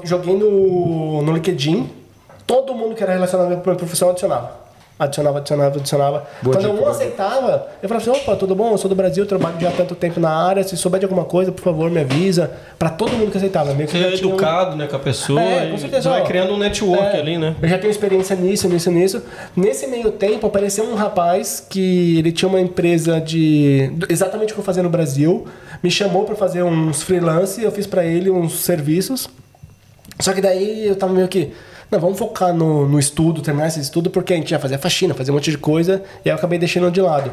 joguei 0.03 0.37
no, 0.37 1.23
no 1.23 1.33
LinkedIn, 1.33 1.89
todo 2.45 2.75
mundo 2.75 2.97
que 2.97 3.03
era 3.05 3.13
relacionado 3.13 3.47
à 3.47 3.51
minha 3.51 3.61
profissão 3.77 4.11
adicionava. 4.11 4.66
Adicionava, 4.99 5.39
adicionava, 5.39 5.77
adicionava. 5.77 6.27
Boa 6.43 6.57
Quando 6.57 6.61
dica, 6.65 6.73
um 6.73 6.77
boa 6.79 6.91
aceitava, 6.91 7.69
eu 7.83 7.89
falava 7.89 8.11
assim, 8.11 8.19
opa, 8.23 8.35
tudo 8.35 8.55
bom? 8.55 8.71
Eu 8.73 8.79
sou 8.79 8.89
do 8.89 8.95
Brasil, 8.95 9.25
eu 9.25 9.29
trabalho 9.29 9.57
já 9.61 9.69
há 9.69 9.73
tanto 9.73 9.95
tempo 9.95 10.19
na 10.19 10.31
área, 10.31 10.63
se 10.65 10.75
souber 10.75 10.99
de 10.99 11.05
alguma 11.05 11.25
coisa, 11.27 11.53
por 11.53 11.63
favor, 11.63 11.91
me 11.91 12.01
avisa. 12.01 12.51
Pra 12.79 12.89
todo 12.89 13.13
mundo 13.13 13.31
que 13.31 13.37
aceitava. 13.37 13.75
Meio 13.75 13.87
que 13.87 13.93
Você 13.99 14.03
eu 14.05 14.09
é 14.09 14.13
tinha 14.13 14.27
um- 14.27 14.31
educado, 14.31 14.75
né, 14.75 14.87
com 14.87 14.97
a 14.97 14.99
pessoa. 14.99 15.39
É, 15.39 15.71
com 15.71 15.77
certeza, 15.77 16.03
Você 16.05 16.09
vai 16.09 16.23
ó. 16.23 16.25
criando 16.25 16.55
um 16.55 16.57
network 16.59 17.15
É, 17.15 17.21
ali, 17.21 17.37
né? 17.37 17.55
Eu 17.61 17.69
já 17.69 17.77
tenho 17.79 17.91
experiência 17.91 18.35
nisso, 18.37 18.67
nisso, 18.71 18.91
nisso. 18.91 19.23
Nesse 19.55 19.87
meio 19.87 20.11
tempo, 20.13 20.47
apareceu 20.47 20.85
um 20.85 20.95
rapaz 20.95 21.61
que 21.69 22.19
ele 22.19 22.33
tinha 22.33 22.49
uma 22.49 22.61
empresa 22.61 23.21
de. 23.21 23.93
exatamente 24.09 24.53
o 24.53 24.55
que 24.55 24.61
eu 24.61 24.65
fazia 24.65 24.83
no 24.83 24.89
Brasil. 24.89 25.47
Me 25.83 25.91
chamou 25.91 26.25
para 26.25 26.35
fazer 26.37 26.63
uns 26.63 27.03
freelance, 27.03 27.63
eu 27.63 27.71
fiz 27.71 27.87
para 27.87 28.03
ele 28.03 28.31
uns 28.31 28.61
serviços. 28.61 29.29
Só 30.21 30.33
que 30.33 30.41
daí 30.41 30.87
eu 30.89 30.97
tava 30.97 31.13
meio 31.13 31.29
que. 31.29 31.53
Não, 31.91 32.01
vamos 32.01 32.19
focar 32.19 32.53
no, 32.53 32.89
no 32.89 32.99
estudo, 32.99 33.41
terminar 33.41 33.69
esse 33.69 33.81
estudo, 33.81 34.11
porque 34.11 34.33
a 34.33 34.37
gente 34.37 34.51
ia 34.51 34.59
fazer 34.59 34.75
a 34.75 34.79
faxina, 34.79 35.15
fazer 35.15 35.31
um 35.31 35.35
monte 35.35 35.51
de 35.51 35.59
coisa, 35.59 36.03
e 36.25 36.29
aí 36.29 36.33
eu 36.33 36.35
acabei 36.35 36.59
deixando 36.59 36.91
de 36.91 37.01
lado. 37.01 37.33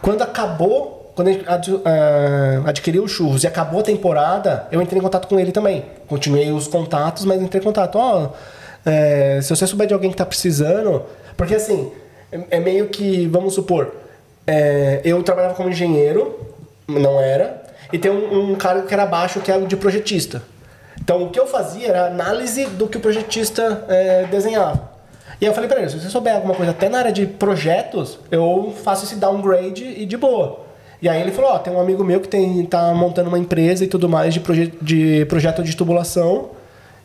Quando 0.00 0.22
acabou, 0.22 1.12
quando 1.14 1.28
a 1.28 1.32
gente 1.32 1.44
ah, 1.46 2.62
adquiriu 2.66 3.04
os 3.04 3.10
churros 3.10 3.44
e 3.44 3.46
acabou 3.46 3.80
a 3.80 3.82
temporada, 3.82 4.66
eu 4.72 4.80
entrei 4.80 4.98
em 4.98 5.02
contato 5.02 5.28
com 5.28 5.38
ele 5.38 5.52
também. 5.52 5.84
Continuei 6.08 6.50
os 6.50 6.66
contatos, 6.66 7.26
mas 7.26 7.42
entrei 7.42 7.60
em 7.60 7.64
contato. 7.64 7.96
Ó, 7.96 8.30
é, 8.86 9.40
se 9.42 9.50
você 9.54 9.66
souber 9.66 9.86
de 9.86 9.92
alguém 9.92 10.10
que 10.10 10.16
tá 10.16 10.24
precisando. 10.24 11.02
Porque 11.36 11.54
assim, 11.54 11.92
é, 12.32 12.56
é 12.56 12.60
meio 12.60 12.88
que, 12.88 13.26
vamos 13.26 13.52
supor, 13.52 13.94
é, 14.46 15.02
eu 15.04 15.22
trabalhava 15.22 15.54
como 15.54 15.68
engenheiro, 15.68 16.38
não 16.88 17.20
era, 17.20 17.62
e 17.92 17.98
tem 17.98 18.10
um, 18.10 18.52
um 18.52 18.54
cara 18.54 18.82
que 18.82 18.94
era 18.94 19.02
abaixo 19.02 19.40
que 19.40 19.50
era 19.50 19.64
de 19.66 19.76
projetista. 19.76 20.42
Então 21.02 21.22
o 21.24 21.30
que 21.30 21.38
eu 21.38 21.46
fazia 21.46 21.88
era 21.88 22.06
análise 22.06 22.64
do 22.66 22.86
que 22.86 22.96
o 22.96 23.00
projetista 23.00 23.84
é, 23.88 24.24
desenhava. 24.30 24.90
E 25.40 25.44
aí 25.46 25.50
eu 25.50 25.54
falei 25.54 25.68
pra 25.68 25.78
ele, 25.80 25.88
se 25.88 25.98
você 25.98 26.08
souber 26.10 26.34
alguma 26.34 26.54
coisa 26.54 26.70
até 26.72 26.88
na 26.88 26.98
área 26.98 27.12
de 27.12 27.26
projetos, 27.26 28.18
eu 28.30 28.74
faço 28.84 29.04
esse 29.04 29.16
downgrade 29.16 29.84
e 29.84 30.04
de 30.04 30.16
boa. 30.16 30.60
E 31.00 31.08
aí 31.08 31.20
ele 31.20 31.32
falou, 31.32 31.52
ó, 31.52 31.58
tem 31.58 31.72
um 31.72 31.80
amigo 31.80 32.04
meu 32.04 32.20
que 32.20 32.28
tem, 32.28 32.62
tá 32.66 32.92
montando 32.94 33.28
uma 33.28 33.38
empresa 33.38 33.82
e 33.84 33.86
tudo 33.86 34.06
mais 34.08 34.34
de, 34.34 34.40
proje 34.40 34.72
de 34.82 35.24
projeto 35.26 35.62
de 35.62 35.74
tubulação 35.74 36.50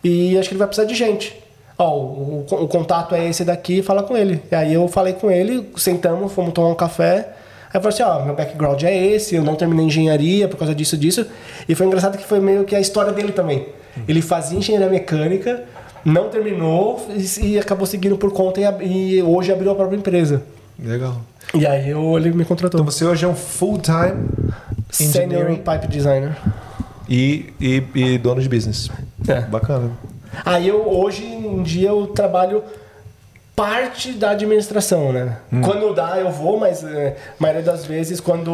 e 0.03 0.37
acho 0.37 0.49
que 0.49 0.53
ele 0.53 0.59
vai 0.59 0.67
precisar 0.67 0.85
de 0.87 0.93
gente. 0.95 1.41
Ó, 1.77 1.89
o, 1.95 2.45
o- 2.51 2.63
o 2.63 2.67
contato 2.67 3.15
é 3.15 3.25
esse 3.29 3.45
daqui, 3.45 3.81
fala 3.81 4.03
com 4.03 4.17
ele. 4.17 4.41
E 4.51 4.55
aí 4.55 4.73
eu 4.73 4.85
falei 4.89 5.13
com 5.13 5.31
ele, 5.31 5.69
sentamos, 5.77 6.33
fomos 6.33 6.53
tomar 6.53 6.67
um 6.69 6.75
café. 6.75 7.29
Aí 7.73 7.77
eu 7.77 7.81
falei 7.81 7.93
assim, 7.93 8.03
ó, 8.03 8.25
meu 8.25 8.35
background 8.35 8.83
é 8.83 8.95
esse, 9.07 9.35
eu 9.35 9.43
não 9.43 9.55
terminei 9.55 9.85
engenharia 9.85 10.47
por 10.47 10.57
causa 10.57 10.73
disso, 10.73 10.97
disso. 10.97 11.25
E 11.67 11.75
foi 11.75 11.85
engraçado 11.85 12.17
que 12.17 12.25
foi 12.25 12.39
meio 12.39 12.63
que 12.63 12.75
a 12.75 12.79
história 12.79 13.11
dele 13.11 13.31
também. 13.31 13.67
Ele 14.07 14.21
fazia 14.21 14.57
engenharia 14.57 14.89
mecânica, 14.89 15.63
não 16.03 16.29
terminou 16.29 17.07
e, 17.41 17.57
acabou 17.57 17.85
seguindo 17.85 18.17
por 18.17 18.31
conta 18.31 18.59
e, 18.61 19.17
e 19.17 19.23
hoje 19.23 19.51
abriu 19.51 19.71
a 19.71 19.75
própria 19.75 19.97
empresa. 19.97 20.43
Legal. 20.77 21.21
E 21.53 21.65
aí 21.65 21.89
eu, 21.89 22.17
ele 22.17 22.31
me 22.31 22.45
contratou. 22.45 22.79
Então 22.79 22.91
você 22.91 23.05
hoje 23.05 23.25
é 23.25 23.27
um 23.27 23.35
full-time 23.35 24.27
Senior 24.91 25.47
Pipe 25.47 25.87
Designer. 25.87 26.35
e, 27.09 27.53
e, 27.59 27.83
e 27.95 28.17
dono 28.17 28.41
de 28.41 28.49
business. 28.49 28.89
É. 29.27 29.41
Bacana. 29.41 29.91
Aí 30.43 30.67
eu, 30.67 30.87
hoje 30.87 31.23
em 31.23 31.63
dia, 31.63 31.89
eu 31.89 32.07
trabalho 32.07 32.63
parte 33.55 34.11
da 34.11 34.31
administração, 34.31 35.13
né? 35.13 35.37
Quando 35.63 35.93
dá, 35.93 36.17
eu 36.17 36.29
vou, 36.29 36.59
mas 36.59 36.83
é, 36.83 37.15
a 37.39 37.41
maioria 37.41 37.63
das 37.63 37.85
vezes, 37.85 38.19
quando, 38.19 38.51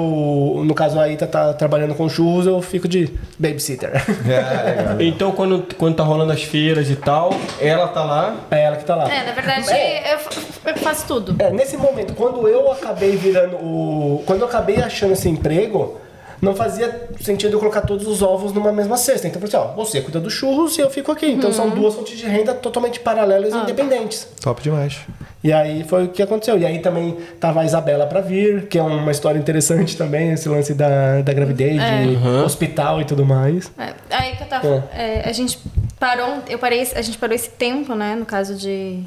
no 0.64 0.76
caso 0.76 1.00
a 1.00 1.10
Ita 1.10 1.26
tá 1.26 1.54
trabalhando 1.54 1.96
com 1.96 2.08
churros, 2.08 2.46
eu 2.46 2.62
fico 2.62 2.88
de 2.88 3.12
babysitter. 3.40 3.92
É. 4.30 4.92
Então, 5.12 5.32
quando, 5.32 5.66
quando 5.76 5.96
tá 5.96 6.04
rolando 6.04 6.32
as 6.32 6.44
feiras 6.44 6.90
e 6.90 6.96
tal, 6.96 7.32
ela 7.60 7.88
tá 7.88 8.04
lá. 8.04 8.36
É 8.52 8.64
ela 8.64 8.76
que 8.76 8.86
tá 8.86 8.96
lá. 8.96 9.12
É, 9.12 9.26
na 9.26 9.32
verdade, 9.32 9.72
É. 9.72 10.14
eu, 10.14 10.20
eu 10.68 10.78
faço 10.78 11.08
tudo. 11.08 11.36
É, 11.40 11.50
nesse 11.50 11.76
momento, 11.78 12.14
quando 12.14 12.48
eu 12.48 12.72
acabei 12.72 13.16
virando 13.16 13.56
o. 13.56 14.24
Quando 14.28 14.42
eu 14.42 14.48
acabei 14.48 14.78
achando 14.78 15.14
esse 15.14 15.28
emprego, 15.28 16.00
não 16.42 16.56
fazia 16.56 17.08
sentido 17.22 17.54
eu 17.54 17.60
colocar 17.60 17.82
todos 17.82 18.08
os 18.08 18.22
ovos 18.22 18.52
numa 18.52 18.72
mesma 18.72 18.98
cesta. 18.98 19.28
Então 19.28 19.40
eu 19.42 19.48
falei 19.48 19.66
assim, 19.66 19.74
ó, 19.74 19.76
você 19.76 20.02
cuida 20.02 20.20
dos 20.20 20.34
churros 20.34 20.78
e 20.78 20.82
eu 20.82 20.90
fico 20.90 21.12
aqui. 21.12 21.28
Então 21.28 21.54
são 21.54 21.70
duas 21.70 21.94
fontes 21.94 22.18
de 22.18 22.26
renda 22.26 22.54
totalmente 22.54 23.00
paralelas 23.00 23.54
e 23.54 23.58
independentes. 23.58 24.28
Top 24.42 24.62
demais. 24.62 25.00
E 25.44 25.52
aí 25.52 25.84
foi 25.84 26.06
o 26.06 26.08
que 26.10 26.22
aconteceu. 26.22 26.58
E 26.58 26.66
aí 26.66 26.80
também 26.80 27.18
tava 27.40 27.62
a 27.62 27.66
Isabela 27.66 28.06
pra 28.06 28.22
vir, 28.22 28.68
que 28.68 28.78
é 28.78 28.82
uma 28.84 29.12
história 29.12 29.40
interessante 29.40 29.98
também, 29.98 30.32
esse 30.32 30.48
lance 30.48 30.74
da, 30.74 31.22
da 31.22 31.34
gravidez, 31.34 31.80
de 31.82 32.28
hospital 32.44 33.02
e 33.02 33.06
tudo 33.06 33.26
mais. 33.26 33.72
É, 33.78 33.94
aí 34.10 34.36
que 34.36 34.44
eu 34.44 34.48
tava. 34.48 34.90
é, 34.94 35.28
a 35.28 35.32
gente 35.32 35.60
parou. 36.00 36.40
Eu 36.48 36.60
parei. 36.60 36.82
A 36.96 37.02
gente 37.02 37.18
parou 37.18 37.36
esse 37.36 37.50
tempo, 37.50 37.96
né? 37.96 38.16
No 38.16 38.26
caso 38.26 38.56
de. 38.56 39.04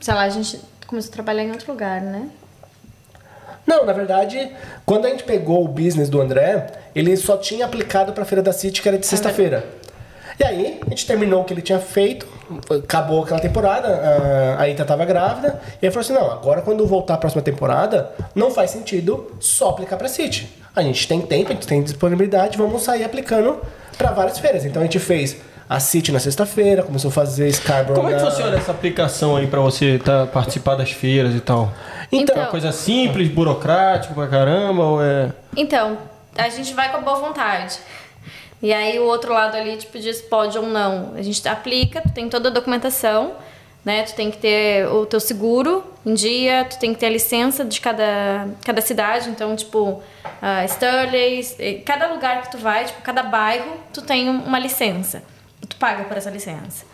Sei 0.00 0.14
lá, 0.14 0.22
a 0.22 0.28
gente 0.28 0.60
começou 0.86 1.10
a 1.10 1.12
trabalhar 1.12 1.42
em 1.44 1.50
outro 1.50 1.70
lugar, 1.72 2.00
né? 2.00 2.28
Não, 3.68 3.84
na 3.84 3.92
verdade, 3.92 4.50
quando 4.86 5.04
a 5.06 5.10
gente 5.10 5.24
pegou 5.24 5.62
o 5.62 5.68
business 5.68 6.08
do 6.08 6.20
André, 6.22 6.66
ele 6.94 7.14
só 7.18 7.36
tinha 7.36 7.66
aplicado 7.66 8.12
pra 8.14 8.24
Feira 8.24 8.42
da 8.42 8.50
City, 8.52 8.80
que 8.80 8.88
era 8.88 8.96
de 8.98 9.06
sexta-feira. 9.06 9.62
E 10.40 10.44
aí, 10.44 10.80
a 10.86 10.88
gente 10.88 11.04
terminou 11.06 11.42
o 11.42 11.44
que 11.44 11.52
ele 11.52 11.60
tinha 11.60 11.78
feito, 11.78 12.26
acabou 12.82 13.24
aquela 13.24 13.40
temporada, 13.40 13.88
a- 13.88 14.62
a 14.62 14.68
Ita 14.68 14.84
tava 14.84 15.04
grávida, 15.04 15.60
e 15.82 15.84
ele 15.86 15.92
falou 15.92 16.00
assim: 16.04 16.12
não, 16.14 16.30
agora 16.30 16.62
quando 16.62 16.86
voltar 16.86 17.14
a 17.14 17.18
próxima 17.18 17.42
temporada, 17.42 18.10
não 18.34 18.50
faz 18.50 18.70
sentido 18.70 19.32
só 19.38 19.70
aplicar 19.70 19.96
pra 19.98 20.08
City. 20.08 20.48
A 20.74 20.80
gente 20.82 21.06
tem 21.06 21.20
tempo, 21.20 21.50
a 21.50 21.54
gente 21.54 21.66
tem 21.66 21.82
disponibilidade, 21.82 22.56
vamos 22.56 22.82
sair 22.82 23.04
aplicando 23.04 23.58
pra 23.98 24.12
várias 24.12 24.38
feiras. 24.38 24.64
Então 24.64 24.80
a 24.80 24.84
gente 24.84 24.98
fez 25.00 25.36
a 25.68 25.80
City 25.80 26.10
na 26.12 26.20
sexta-feira, 26.20 26.82
começou 26.84 27.08
a 27.10 27.12
fazer 27.12 27.52
Scarborough. 27.52 27.96
Como 27.96 28.08
é 28.08 28.14
que 28.16 28.22
na- 28.22 28.30
funciona 28.30 28.56
essa 28.56 28.70
aplicação 28.70 29.36
aí 29.36 29.46
pra 29.48 29.60
você 29.60 29.98
tá, 30.02 30.24
participar 30.26 30.76
das 30.76 30.92
feiras 30.92 31.34
e 31.34 31.40
tal? 31.40 31.70
Então, 32.10 32.36
É 32.36 32.38
uma 32.40 32.46
coisa 32.48 32.72
simples, 32.72 33.28
burocrático 33.28 34.14
pra 34.14 34.26
caramba, 34.26 34.82
ou 34.82 35.02
é. 35.02 35.32
Então, 35.56 35.98
a 36.36 36.48
gente 36.48 36.72
vai 36.74 36.90
com 36.90 36.98
a 36.98 37.00
boa 37.00 37.18
vontade. 37.18 37.78
E 38.62 38.72
aí 38.72 38.98
o 38.98 39.04
outro 39.04 39.32
lado 39.32 39.56
ali, 39.56 39.76
tipo, 39.76 39.98
diz 39.98 40.20
pode 40.22 40.56
ou 40.58 40.66
não. 40.66 41.12
A 41.14 41.22
gente 41.22 41.46
aplica, 41.48 42.00
tu 42.00 42.10
tem 42.12 42.28
toda 42.28 42.48
a 42.48 42.52
documentação, 42.52 43.34
né? 43.84 44.02
Tu 44.02 44.14
tem 44.14 44.30
que 44.30 44.38
ter 44.38 44.86
o 44.88 45.06
teu 45.06 45.20
seguro 45.20 45.84
em 46.04 46.14
dia, 46.14 46.64
tu 46.68 46.78
tem 46.78 46.92
que 46.92 46.98
ter 46.98 47.06
a 47.06 47.10
licença 47.10 47.64
de 47.64 47.80
cada, 47.80 48.48
cada 48.64 48.80
cidade. 48.80 49.28
Então, 49.30 49.54
tipo, 49.54 49.90
uh, 49.90 50.02
Sturley, 50.68 51.46
eh, 51.60 51.74
cada 51.84 52.08
lugar 52.08 52.42
que 52.42 52.50
tu 52.50 52.58
vai, 52.58 52.84
tipo, 52.86 53.00
cada 53.02 53.22
bairro, 53.22 53.70
tu 53.92 54.02
tem 54.02 54.28
um- 54.28 54.42
uma 54.44 54.58
licença. 54.58 55.22
E 55.62 55.66
tu 55.66 55.76
paga 55.76 56.04
por 56.04 56.16
essa 56.16 56.30
licença. 56.30 56.84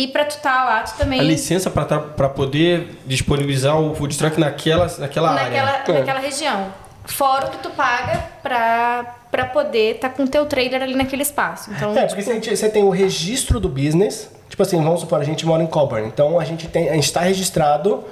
E 0.00 0.06
pra 0.06 0.24
tu 0.24 0.36
estar 0.36 0.64
lá, 0.64 0.82
tu 0.82 0.96
também... 0.96 1.18
A 1.18 1.22
licença 1.24 1.68
pra, 1.68 1.84
tra- 1.84 1.98
pra 1.98 2.28
poder 2.28 3.00
disponibilizar 3.04 3.76
o 3.80 3.94
food 3.96 4.16
truck 4.16 4.38
naquela, 4.38 4.84
naquela, 4.98 5.32
naquela, 5.32 5.70
área. 5.70 5.94
naquela 5.98 6.20
região. 6.20 6.66
Fora 7.04 7.46
o 7.46 7.50
que 7.50 7.56
tu 7.58 7.70
paga 7.70 8.22
pra, 8.42 9.16
pra 9.30 9.46
poder 9.46 9.96
estar 9.96 10.10
com 10.10 10.22
o 10.22 10.28
teu 10.28 10.46
trailer 10.46 10.82
ali 10.82 10.94
naquele 10.94 11.22
espaço. 11.22 11.70
Então, 11.74 11.96
É, 11.98 12.06
porque 12.06 12.22
gente- 12.22 12.56
você 12.56 12.68
tem 12.68 12.84
o 12.84 12.90
registro 12.90 13.58
do 13.58 13.68
business, 13.68 14.30
tipo 14.48 14.62
assim, 14.62 14.80
vamos 14.80 15.00
supor, 15.00 15.20
a 15.20 15.24
gente 15.24 15.44
mora 15.44 15.62
em 15.62 15.66
Colburn, 15.66 16.06
então 16.06 16.38
a 16.38 16.44
gente 16.44 16.68
tem, 16.68 16.88
a 16.90 16.94
gente 16.94 17.04
está 17.06 17.20
registrado 17.22 18.04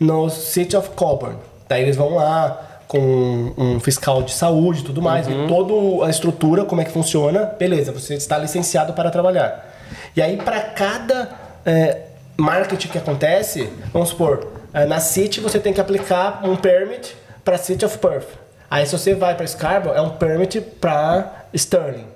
no 0.00 0.30
City 0.30 0.74
of 0.74 0.88
Colburn. 0.90 1.36
Daí 1.68 1.82
eles 1.82 1.96
vão 1.96 2.14
lá 2.14 2.62
com 2.88 3.52
um 3.58 3.78
fiscal 3.80 4.22
de 4.22 4.32
saúde 4.32 4.80
e 4.80 4.84
tudo 4.84 5.02
mais, 5.02 5.26
Uhum. 5.26 5.48
toda 5.48 6.06
a 6.06 6.08
estrutura, 6.08 6.64
como 6.64 6.80
é 6.80 6.84
que 6.84 6.92
funciona, 6.92 7.44
beleza, 7.58 7.92
você 7.92 8.14
está 8.14 8.38
licenciado 8.38 8.92
para 8.94 9.10
trabalhar. 9.10 9.74
E 10.16 10.22
aí 10.22 10.36
para 10.36 10.60
cada 10.60 11.30
é, 11.64 11.98
marketing 12.36 12.88
que 12.88 12.98
acontece, 12.98 13.70
vamos 13.92 14.10
supor, 14.10 14.46
é, 14.72 14.84
na 14.86 15.00
City 15.00 15.40
você 15.40 15.58
tem 15.58 15.72
que 15.72 15.80
aplicar 15.80 16.40
um 16.44 16.56
permit 16.56 17.16
para 17.44 17.56
City 17.58 17.84
of 17.84 17.98
Perth. 17.98 18.26
Aí 18.70 18.84
se 18.86 18.96
você 18.98 19.14
vai 19.14 19.34
para 19.34 19.46
Scarborough, 19.46 19.96
é 19.96 20.00
um 20.00 20.10
permit 20.10 20.60
para 20.60 21.46
Sterling. 21.54 22.06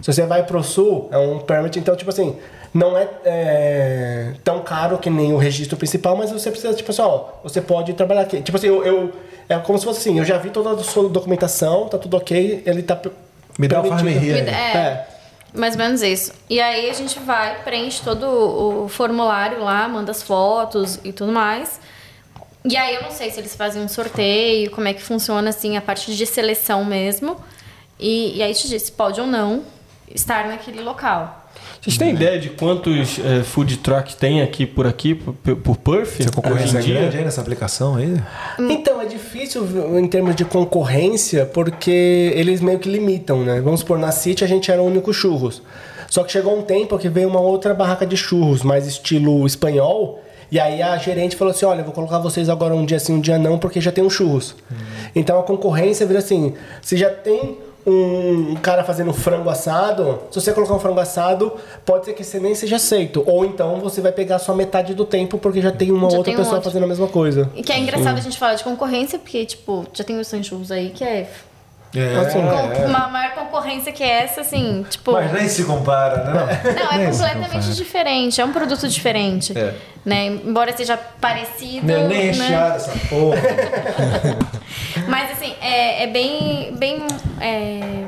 Se 0.00 0.12
você 0.12 0.24
vai 0.26 0.42
pro 0.44 0.62
sul, 0.62 1.08
é 1.10 1.18
um 1.18 1.38
permit, 1.40 1.78
então, 1.78 1.96
tipo 1.96 2.10
assim, 2.10 2.36
não 2.72 2.96
é, 2.96 3.08
é, 3.24 4.32
tão 4.44 4.60
caro 4.60 4.98
que 4.98 5.08
nem 5.08 5.32
o 5.32 5.38
registro 5.38 5.76
principal, 5.76 6.14
mas 6.16 6.30
você 6.30 6.50
precisa, 6.50 6.74
tipo 6.74 6.90
assim, 6.90 7.00
ó, 7.02 7.24
você 7.42 7.60
pode 7.62 7.94
trabalhar 7.94 8.20
aqui. 8.20 8.40
Tipo 8.42 8.56
assim, 8.58 8.66
eu, 8.66 8.84
eu- 8.84 9.12
é 9.48 9.56
como 9.58 9.78
se 9.78 9.84
fosse 9.84 10.00
assim, 10.00 10.18
eu 10.18 10.24
já 10.24 10.36
vi 10.38 10.50
toda 10.50 10.70
a 10.70 10.78
sua 10.84 11.08
documentação, 11.08 11.88
tá 11.88 11.96
tudo 11.98 12.16
ok, 12.16 12.62
ele 12.66 12.82
tá 12.82 13.00
Me 13.58 13.66
dá 13.68 13.80
o 13.80 13.82
permitido. 13.84 14.12
farm 14.12 14.24
here. 14.24 14.48
É. 14.50 14.76
É. 14.76 15.06
mais 15.54 15.74
ou 15.74 15.78
menos 15.78 16.02
isso. 16.02 16.32
E 16.48 16.60
aí 16.60 16.90
a 16.90 16.92
gente 16.92 17.18
vai, 17.20 17.62
preenche 17.62 18.02
todo 18.02 18.24
o 18.26 18.88
formulário 18.88 19.62
lá, 19.62 19.88
manda 19.88 20.10
as 20.10 20.22
fotos 20.22 20.98
e 21.02 21.12
tudo 21.12 21.32
mais. 21.32 21.80
E 22.64 22.76
aí 22.76 22.96
eu 22.96 23.02
não 23.02 23.10
sei 23.10 23.30
se 23.30 23.38
eles 23.38 23.54
fazem 23.54 23.82
um 23.82 23.88
sorteio, 23.88 24.70
como 24.70 24.88
é 24.88 24.92
que 24.92 25.02
funciona 25.02 25.50
assim 25.50 25.76
a 25.76 25.80
parte 25.80 26.14
de 26.14 26.26
seleção 26.26 26.84
mesmo. 26.84 27.40
E, 27.98 28.36
e 28.36 28.42
aí 28.42 28.52
te 28.54 28.68
diz, 28.68 28.90
pode 28.90 29.20
ou 29.20 29.26
não 29.26 29.64
estar 30.12 30.48
naquele 30.48 30.82
local. 30.82 31.45
Vocês 31.86 31.98
têm 31.98 32.10
ideia 32.10 32.36
de 32.36 32.50
quantos 32.50 33.20
eh, 33.20 33.44
food 33.44 33.76
trucks 33.76 34.16
tem 34.16 34.42
aqui 34.42 34.66
por 34.66 34.88
aqui, 34.88 35.14
por, 35.14 35.56
por 35.56 35.76
Perth? 35.76 36.20
Essa 36.20 36.32
concorrência 36.32 36.78
é 36.78 36.82
grande 36.82 37.18
aí 37.18 37.24
nessa 37.24 37.40
aplicação 37.40 37.94
aí? 37.94 38.20
Então, 38.58 39.00
é 39.00 39.04
difícil 39.04 39.64
em 39.96 40.08
termos 40.08 40.34
de 40.34 40.44
concorrência, 40.44 41.46
porque 41.46 42.32
eles 42.34 42.60
meio 42.60 42.80
que 42.80 42.88
limitam, 42.88 43.44
né? 43.44 43.60
Vamos 43.60 43.80
supor, 43.80 44.00
na 44.00 44.10
City 44.10 44.42
a 44.42 44.48
gente 44.48 44.68
era 44.68 44.82
o 44.82 44.84
único 44.84 45.14
churros. 45.14 45.62
Só 46.10 46.24
que 46.24 46.32
chegou 46.32 46.58
um 46.58 46.62
tempo 46.62 46.98
que 46.98 47.08
veio 47.08 47.28
uma 47.28 47.40
outra 47.40 47.72
barraca 47.72 48.04
de 48.04 48.16
churros, 48.16 48.64
mais 48.64 48.84
estilo 48.88 49.46
espanhol, 49.46 50.20
e 50.50 50.58
aí 50.58 50.82
a 50.82 50.96
gerente 50.96 51.36
falou 51.36 51.52
assim, 51.52 51.66
olha, 51.66 51.80
eu 51.80 51.84
vou 51.84 51.94
colocar 51.94 52.18
vocês 52.18 52.48
agora 52.48 52.74
um 52.74 52.84
dia 52.84 52.98
sim, 52.98 53.14
um 53.14 53.20
dia 53.20 53.38
não, 53.38 53.58
porque 53.58 53.80
já 53.80 53.92
tem 53.92 54.02
um 54.02 54.10
churros. 54.10 54.56
Então 55.14 55.38
a 55.38 55.42
concorrência 55.44 56.04
vira 56.04 56.18
assim, 56.18 56.54
se 56.82 56.96
já 56.96 57.10
tem 57.10 57.58
um 57.86 58.54
cara 58.56 58.82
fazendo 58.82 59.12
frango 59.12 59.48
assado, 59.48 60.18
se 60.30 60.40
você 60.40 60.52
colocar 60.52 60.74
um 60.74 60.80
frango 60.80 60.98
assado, 60.98 61.52
pode 61.84 62.04
ser 62.04 62.14
que 62.14 62.24
você 62.24 62.40
nem 62.40 62.54
seja 62.54 62.76
aceito. 62.76 63.22
Ou 63.26 63.44
então 63.44 63.78
você 63.80 64.00
vai 64.00 64.10
pegar 64.10 64.38
só 64.40 64.54
metade 64.54 64.92
do 64.92 65.04
tempo, 65.04 65.38
porque 65.38 65.62
já 65.62 65.70
tem 65.70 65.92
uma 65.92 66.10
Já 66.10 66.16
outra 66.18 66.24
tem 66.24 66.34
um 66.34 66.38
pessoa 66.38 66.56
outro. 66.56 66.70
fazendo 66.70 66.84
a 66.84 66.88
mesma 66.88 67.06
coisa. 67.06 67.48
E 67.54 67.62
que 67.62 67.72
é 67.72 67.78
engraçado 67.78 68.18
a 68.18 68.20
gente 68.20 68.38
falar 68.38 68.54
de 68.54 68.64
concorrência, 68.64 69.18
porque, 69.18 69.46
tipo, 69.46 69.86
já 69.92 70.02
tem 70.02 70.18
o 70.18 70.24
Sanchurros 70.24 70.72
aí, 70.72 70.90
que 70.90 71.04
é. 71.04 71.30
É, 71.98 72.16
Assim, 72.16 72.40
com- 72.40 72.84
Uma 72.86 73.08
maior 73.08 73.34
concorrência 73.34 73.90
que 73.92 74.04
essa, 74.04 74.42
assim, 74.42 74.84
tipo. 74.90 75.12
Mas 75.12 75.32
nem 75.32 75.48
se 75.48 75.64
compara, 75.64 76.24
né? 76.24 76.74
Não, 76.74 76.92
é 76.92 76.98
Nem 76.98 77.12
se 77.12 77.22
completamente 77.22 77.74
diferente, 77.74 78.40
é 78.40 78.44
um 78.44 78.52
produto 78.52 78.86
diferente. 78.88 79.56
É. 79.56 79.74
Né? 80.04 80.26
Embora 80.26 80.76
seja 80.76 80.96
parecido. 80.96 81.86
Não 81.86 81.94
é 81.94 82.06
nem 82.08 82.26
né? 82.26 82.32
recheado 82.32 82.76
essa 82.76 82.92
porra. 83.08 83.40
Mas 85.08 85.32
assim, 85.32 85.54
é, 85.60 86.04
é 86.04 86.06
bem, 86.06 86.74
bem 86.76 87.06
é, 87.40 88.04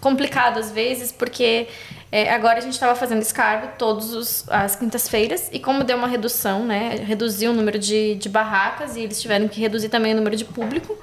complicado 0.00 0.58
às 0.58 0.70
vezes, 0.70 1.12
porque 1.12 1.68
é, 2.10 2.32
agora 2.32 2.58
a 2.58 2.60
gente 2.60 2.72
estava 2.72 2.94
fazendo 2.94 3.20
escargo 3.20 3.68
todas 3.78 4.44
as 4.48 4.74
quintas-feiras, 4.74 5.48
e 5.52 5.58
como 5.58 5.84
deu 5.84 5.96
uma 5.96 6.08
redução, 6.08 6.64
né? 6.64 6.96
Reduziu 7.06 7.50
o 7.50 7.54
número 7.54 7.78
de, 7.78 8.14
de 8.14 8.28
barracas 8.28 8.96
e 8.96 9.00
eles 9.00 9.20
tiveram 9.20 9.46
que 9.46 9.60
reduzir 9.60 9.90
também 9.90 10.12
o 10.14 10.16
número 10.16 10.34
de 10.34 10.44
público. 10.44 10.96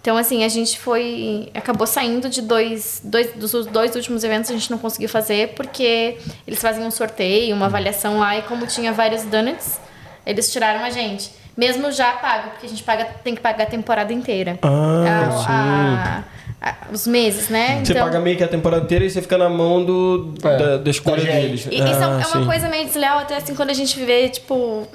Então, 0.00 0.16
assim, 0.16 0.44
a 0.44 0.48
gente 0.48 0.78
foi. 0.78 1.50
Acabou 1.54 1.86
saindo 1.86 2.28
de 2.30 2.40
dois, 2.40 3.02
dois. 3.04 3.32
Dos 3.34 3.52
dois 3.66 3.94
últimos 3.94 4.24
eventos 4.24 4.50
a 4.50 4.54
gente 4.54 4.70
não 4.70 4.78
conseguiu 4.78 5.08
fazer 5.10 5.48
porque 5.54 6.16
eles 6.46 6.60
fazem 6.60 6.82
um 6.84 6.90
sorteio, 6.90 7.54
uma 7.54 7.66
avaliação 7.66 8.18
lá, 8.18 8.38
e 8.38 8.42
como 8.42 8.66
tinha 8.66 8.92
vários 8.92 9.24
donuts, 9.24 9.78
eles 10.24 10.50
tiraram 10.50 10.82
a 10.84 10.88
gente. 10.90 11.30
Mesmo 11.56 11.92
já 11.92 12.12
pago, 12.12 12.50
porque 12.50 12.64
a 12.64 12.68
gente 12.68 12.82
paga, 12.82 13.04
tem 13.22 13.34
que 13.34 13.42
pagar 13.42 13.64
a 13.64 13.66
temporada 13.66 14.10
inteira. 14.12 14.58
Ah, 14.62 15.28
A- 15.46 16.64
a- 16.66 16.70
a- 16.70 16.76
os 16.92 17.06
meses, 17.06 17.50
né? 17.50 17.82
Você 17.84 17.92
paga 17.94 18.18
meio 18.20 18.38
que 18.38 18.44
a 18.44 18.48
temporada 18.48 18.84
inteira 18.84 19.04
e 19.04 19.10
você 19.10 19.20
fica 19.20 19.36
na 19.36 19.50
mão 19.50 19.84
do, 19.84 20.32
É, 20.42 20.56
da, 20.56 20.76
da 20.78 20.90
escolha 20.90 21.22
deles. 21.22 21.66
E 21.70 21.74
isso 21.74 21.82
é- 21.82 22.04
Ah, 22.04 22.20
é 22.20 22.24
sim. 22.24 22.38
uma 22.38 22.46
coisa 22.46 22.68
meio 22.70 22.86
desleal, 22.86 23.18
até 23.18 23.36
assim, 23.36 23.54
quando 23.54 23.68
a 23.68 23.74
gente 23.74 24.02
vê, 24.02 24.30
tipo, 24.30 24.86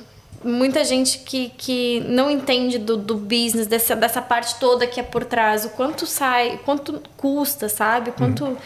muita 0.44 0.84
gente 0.84 1.20
que, 1.20 1.49
que 1.57 1.99
não 2.07 2.30
entende 2.30 2.78
do, 2.78 2.98
do 2.98 3.16
business, 3.16 3.68
dessa, 3.68 3.95
dessa 3.95 4.22
parte 4.22 4.56
toda 4.60 4.86
que 4.88 4.99
é 4.99 5.03
por 5.03 5.24
trás, 5.26 5.66
o 5.66 5.70
quanto 5.70 6.06
sai, 6.06 6.56
o 6.56 6.57
quanto 6.60 7.02
custa, 7.18 7.68
sabe? 7.70 8.12
Quanto. 8.12 8.57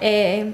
É, 0.00 0.46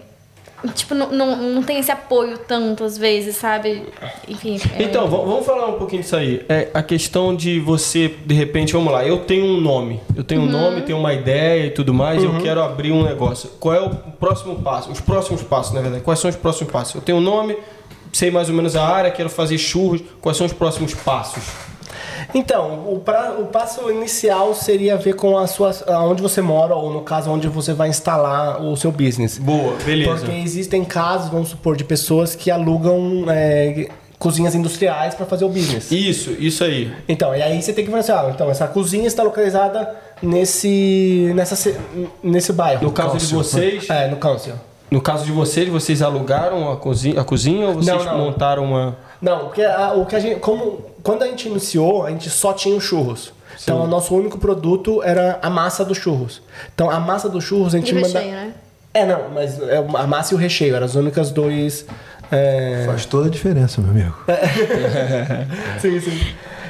tipo, 0.75 0.95
não, 0.95 1.13
não, 1.13 1.37
não 1.37 1.63
tem 1.63 1.79
esse 1.79 1.91
apoio 1.93 2.39
tanto 2.39 2.83
às 2.85 2.97
vezes, 2.97 3.37
sabe? 3.37 3.83
Enfim. 4.27 4.59
é- 4.79 4.83
Então, 4.85 5.07
va- 5.09 5.19
vamos 5.19 5.45
falar 5.45 5.67
um 5.69 5.75
pouquinho 5.79 6.01
disso 6.03 6.17
aí. 6.17 6.43
É 6.49 6.71
a 6.73 6.83
questão 6.83 7.37
de 7.37 7.61
você, 7.61 8.09
de 8.25 8.35
repente, 8.35 8.73
vamos 8.73 8.91
lá, 8.91 9.05
eu 9.07 9.19
tenho 9.19 9.45
um 9.45 9.61
nome. 9.61 10.01
Eu 10.17 10.25
tenho 10.25 10.41
um 10.41 10.47
nome, 10.47 10.81
tenho 10.83 10.97
uma 10.99 11.13
ideia 11.13 11.67
e 11.67 11.71
tudo 11.71 11.93
mais, 11.93 12.23
e 12.23 12.27
eu 12.27 12.39
quero 12.41 12.63
abrir 12.63 12.93
um 12.93 13.03
negócio. 13.05 13.51
Qual 13.61 13.75
é 13.75 13.81
o 13.81 13.91
próximo 13.91 14.57
passo? 14.63 14.91
Os 14.91 15.01
próximos 15.01 15.43
passos, 15.43 15.75
na 15.75 15.83
verdade. 15.83 16.03
Quais 16.03 16.19
são 16.19 16.31
os 16.31 16.37
próximos 16.37 16.73
passos? 16.73 16.95
Eu 16.95 17.03
tenho 17.03 17.19
um 17.19 17.21
nome, 17.21 17.57
sei 18.15 18.31
mais 18.31 18.49
ou 18.49 18.55
menos 18.55 18.77
a 18.77 18.87
área, 18.87 19.11
quero 19.11 19.29
fazer 19.29 19.59
churros, 19.59 20.01
quais 20.21 20.39
são 20.39 20.47
os 20.47 20.53
próximos 20.53 20.95
passos? 20.95 21.43
Então, 22.33 22.93
o, 22.93 23.01
pra, 23.01 23.33
o 23.39 23.47
passo 23.47 23.91
inicial 23.91 24.55
seria 24.55 24.97
ver 24.97 25.15
com 25.15 25.37
a 25.39 25.47
sua, 25.47 25.73
onde 26.05 26.23
você 26.23 26.41
mora, 26.41 26.75
ou 26.75 26.93
no 26.93 27.03
caso, 27.03 27.31
onde 27.31 27.49
você 27.49 27.73
vai 27.73 27.89
instalar 27.89 28.63
o 28.63 28.77
seu 28.77 28.91
business. 28.91 29.39
Boa, 29.39 29.77
beleza. 29.85 30.25
Porque 30.27 30.33
existem 30.33 30.85
casos, 30.85 31.29
vamos 31.31 31.49
supor, 31.51 31.77
de 31.77 31.85
pessoas 31.85 32.35
que 32.35 32.51
alugam 32.51 33.27
é, 33.29 33.89
cozinhas 34.19 34.55
industriais 34.55 35.15
para 35.15 35.27
fazer 35.27 35.45
o 35.45 35.49
business. 35.49 35.91
Isso, 35.91 36.31
isso 36.39 36.65
aí. 36.65 36.93
Então, 37.09 37.35
e 37.37 37.43
aí 37.43 37.61
você 37.61 37.73
tem 37.73 37.85
que 37.85 37.91
falar 37.91 38.01
assim, 38.01 38.13
ah, 38.13 38.31
então 38.35 38.51
essa 38.51 38.67
cozinha 38.67 39.07
está 39.07 39.23
localizada 39.23 39.95
nesse, 40.23 41.31
nessa, 41.35 41.73
nesse 42.23 42.53
bairro. 42.53 42.83
No 42.83 42.93
caso 42.93 43.17
de 43.17 43.35
vocês, 43.35 43.89
É, 43.89 44.09
no 44.09 44.17
council. 44.17 44.55
No 44.95 45.01
caso 45.01 45.25
de 45.25 45.33
vocês, 45.33 45.69
vocês 45.69 46.01
alugaram 46.03 46.71
a 46.73 46.77
cozinha, 46.77 47.21
a 47.21 47.25
cozinha 47.25 47.67
ou 47.69 47.75
vocês 47.75 48.05
Não, 48.05 48.05
não. 48.05 48.19
montaram 48.27 48.65
uma 48.65 48.97
Não, 49.21 49.39
porque 49.47 49.63
a- 49.63 49.93
o 49.95 50.07
que 50.07 50.15
a 50.17 50.21
gente, 50.21 50.39
como 50.41 50.81
quando 51.03 51.23
a 51.23 51.27
gente 51.27 51.49
iniciou, 51.49 52.05
a 52.07 52.11
gente 52.11 52.31
só 52.31 52.53
tinha 52.53 52.77
os 52.77 52.85
churros. 52.85 53.33
Então, 53.63 53.83
o 53.83 53.87
nosso 53.87 54.15
único 54.15 54.37
produto 54.39 55.03
era 55.03 55.39
a 55.43 55.49
massa 55.51 55.85
dos 55.85 55.97
churros. 55.99 56.43
Então, 56.75 56.91
a 56.91 56.99
massa 56.99 57.29
dos 57.29 57.45
churros 57.45 57.75
a 57.75 57.79
gente 57.79 57.91
E 57.95 57.99
o 57.99 58.01
manda. 58.01 58.19
recheio, 58.19 58.35
né? 58.35 58.53
É, 58.93 59.05
não, 59.07 59.29
mas 59.35 59.61
é 59.61 59.77
a 59.79 60.07
massa 60.07 60.35
e 60.35 60.37
o 60.37 60.39
recheio 60.41 60.75
eram 60.75 60.85
as 60.87 60.95
únicas 60.95 61.31
dois. 61.31 61.85
é, 62.33 62.85
Faz 62.87 63.05
toda 63.07 63.27
a 63.29 63.31
diferença, 63.31 63.81
meu 63.81 63.91
amigo. 63.91 64.15
sim, 65.81 66.01
sim. 66.01 66.21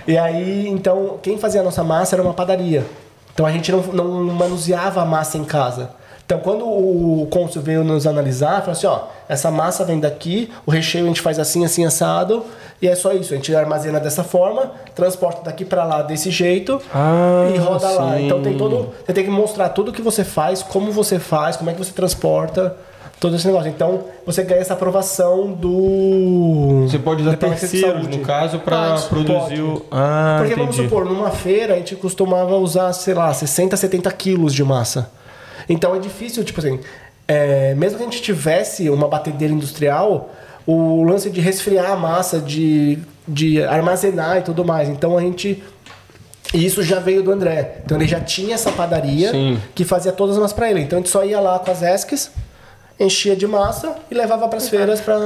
E 0.06 0.16
aí, 0.18 0.68
então, 0.68 1.18
quem 1.22 1.38
fazia 1.38 1.60
a 1.60 1.64
nossa 1.64 1.82
massa 1.82 2.14
era 2.16 2.22
uma 2.22 2.34
padaria. 2.34 2.84
Então 3.32 3.46
a 3.46 3.50
gente 3.52 3.70
não, 3.72 3.80
não 3.82 4.34
manuseava 4.34 5.02
a 5.02 5.04
massa 5.04 5.38
em 5.38 5.44
casa. 5.44 5.90
Então, 6.26 6.38
quando 6.38 6.64
o 6.64 7.26
cônsul 7.30 7.60
veio 7.60 7.84
nos 7.84 8.06
analisar, 8.06 8.60
falou 8.60 8.72
assim: 8.72 8.86
ó, 8.86 9.00
essa 9.28 9.50
massa 9.50 9.84
vem 9.84 10.00
daqui, 10.00 10.50
o 10.64 10.70
recheio 10.70 11.04
a 11.04 11.08
gente 11.08 11.20
faz 11.20 11.38
assim, 11.38 11.64
assim, 11.66 11.84
assado, 11.84 12.42
e 12.80 12.88
é 12.88 12.94
só 12.94 13.12
isso. 13.12 13.34
A 13.34 13.36
gente 13.36 13.54
armazena 13.54 14.00
dessa 14.00 14.24
forma, 14.24 14.70
transporta 14.94 15.42
daqui 15.44 15.64
pra 15.66 15.84
lá 15.84 16.00
desse 16.00 16.30
jeito 16.30 16.80
Ah, 16.94 17.50
e 17.54 17.58
roda 17.58 17.88
lá. 17.90 18.16
sim. 18.16 18.24
Então, 18.26 18.40
tem 18.42 18.56
todo. 18.56 18.88
Você 19.06 19.12
tem 19.12 19.24
que 19.24 19.30
mostrar 19.30 19.68
tudo 19.68 19.92
que 19.92 20.00
você 20.00 20.24
faz, 20.24 20.62
como 20.62 20.90
você 20.90 21.18
faz, 21.18 21.56
como 21.56 21.68
é 21.68 21.74
que 21.74 21.78
você 21.78 21.92
transporta, 21.92 22.74
todo 23.20 23.36
esse 23.36 23.46
negócio. 23.46 23.68
Então, 23.68 24.04
você 24.24 24.42
ganha 24.42 24.62
essa 24.62 24.72
aprovação 24.72 25.52
do. 25.52 26.86
Você 26.88 26.98
pode 26.98 27.22
usar 27.22 27.36
terceiros, 27.36 28.06
no 28.08 28.18
caso, 28.20 28.58
para 28.60 28.94
produzir 29.10 29.60
o. 29.60 29.84
Ah, 29.90 30.36
Porque 30.40 30.54
vamos 30.54 30.74
entendi. 30.74 30.88
supor, 30.88 31.04
numa 31.04 31.30
feira 31.30 31.74
a 31.74 31.76
gente 31.76 31.94
costumava 31.96 32.56
usar, 32.56 32.92
sei 32.94 33.12
lá, 33.12 33.32
60, 33.32 33.76
70 33.76 34.10
quilos 34.12 34.54
de 34.54 34.64
massa. 34.64 35.10
Então 35.68 35.94
é 35.94 35.98
difícil, 35.98 36.44
tipo 36.44 36.60
assim, 36.60 36.78
é, 37.26 37.74
mesmo 37.74 37.98
que 37.98 38.02
a 38.04 38.06
gente 38.06 38.22
tivesse 38.22 38.88
uma 38.90 39.08
batedeira 39.08 39.52
industrial, 39.52 40.30
o 40.66 41.02
lance 41.02 41.30
de 41.30 41.40
resfriar 41.40 41.90
a 41.90 41.96
massa, 41.96 42.38
de, 42.38 42.98
de 43.26 43.62
armazenar 43.64 44.38
e 44.38 44.42
tudo 44.42 44.64
mais. 44.64 44.88
Então 44.88 45.16
a 45.16 45.20
gente. 45.20 45.62
E 46.52 46.64
isso 46.64 46.82
já 46.82 47.00
veio 47.00 47.22
do 47.22 47.32
André. 47.32 47.78
Então 47.84 47.96
ele 47.98 48.06
já 48.06 48.20
tinha 48.20 48.54
essa 48.54 48.70
padaria 48.70 49.30
Sim. 49.32 49.58
que 49.74 49.84
fazia 49.84 50.12
todas 50.12 50.36
as 50.36 50.40
massas 50.42 50.54
pra 50.56 50.70
ele. 50.70 50.80
Então 50.80 50.98
a 50.98 51.00
gente 51.00 51.10
só 51.10 51.24
ia 51.24 51.40
lá 51.40 51.58
com 51.58 51.68
as 51.70 51.82
esques, 51.82 52.30
enchia 53.00 53.34
de 53.34 53.44
massa 53.46 53.96
e 54.08 54.14
levava 54.14 54.46
pras 54.46 54.68
feiras 54.68 55.00
pra. 55.00 55.16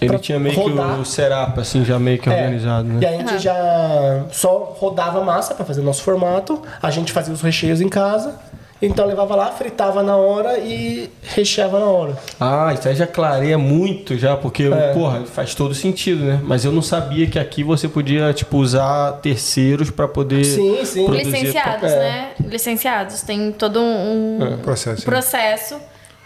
Ele 0.00 0.08
pra 0.10 0.18
tinha 0.20 0.38
meio 0.38 0.54
rodar. 0.54 0.94
que 0.94 1.00
o 1.00 1.04
setup, 1.04 1.58
assim, 1.58 1.84
já 1.84 1.98
meio 1.98 2.18
que 2.18 2.28
É. 2.30 2.32
organizado, 2.32 2.88
E 2.88 2.92
né? 2.92 3.06
aí 3.08 3.14
a 3.16 3.18
gente 3.18 3.38
já 3.42 4.24
só 4.30 4.76
rodava 4.78 5.20
a 5.20 5.24
massa 5.24 5.52
para 5.54 5.64
fazer 5.64 5.80
o 5.80 5.84
nosso 5.84 6.02
formato, 6.02 6.62
a 6.80 6.90
gente 6.90 7.12
fazia 7.12 7.34
os 7.34 7.40
recheios 7.42 7.80
em 7.80 7.88
casa, 7.88 8.36
então 8.82 9.06
levava 9.06 9.34
lá, 9.36 9.46
fritava 9.52 10.02
na 10.02 10.16
hora 10.16 10.58
e 10.58 11.08
recheava 11.22 11.78
na 11.78 11.86
hora. 11.86 12.18
Ah, 12.40 12.74
isso 12.74 12.88
aí 12.88 12.94
já 12.96 13.06
clareia 13.06 13.56
muito 13.56 14.18
já, 14.18 14.36
porque, 14.36 14.64
É. 14.64 14.92
porra, 14.92 15.24
faz 15.24 15.54
todo 15.54 15.72
sentido, 15.74 16.24
né? 16.24 16.40
Mas 16.42 16.64
eu 16.64 16.72
não 16.72 16.82
sabia 16.82 17.26
que 17.28 17.38
aqui 17.38 17.62
você 17.62 17.88
podia, 17.88 18.32
tipo, 18.34 18.58
usar 18.58 19.12
terceiros 19.22 19.88
para 19.90 20.08
poder. 20.08 20.44
Sim, 20.44 20.84
sim. 20.84 21.06
Produzir- 21.06 21.30
Licenciados, 21.30 21.90
é. 21.92 21.98
né? 21.98 22.30
Licenciados. 22.44 23.22
Tem 23.22 23.52
todo 23.52 23.80
um, 23.80 24.42
um 24.54 24.58
Processo. 24.58 25.04
processo. 25.04 25.76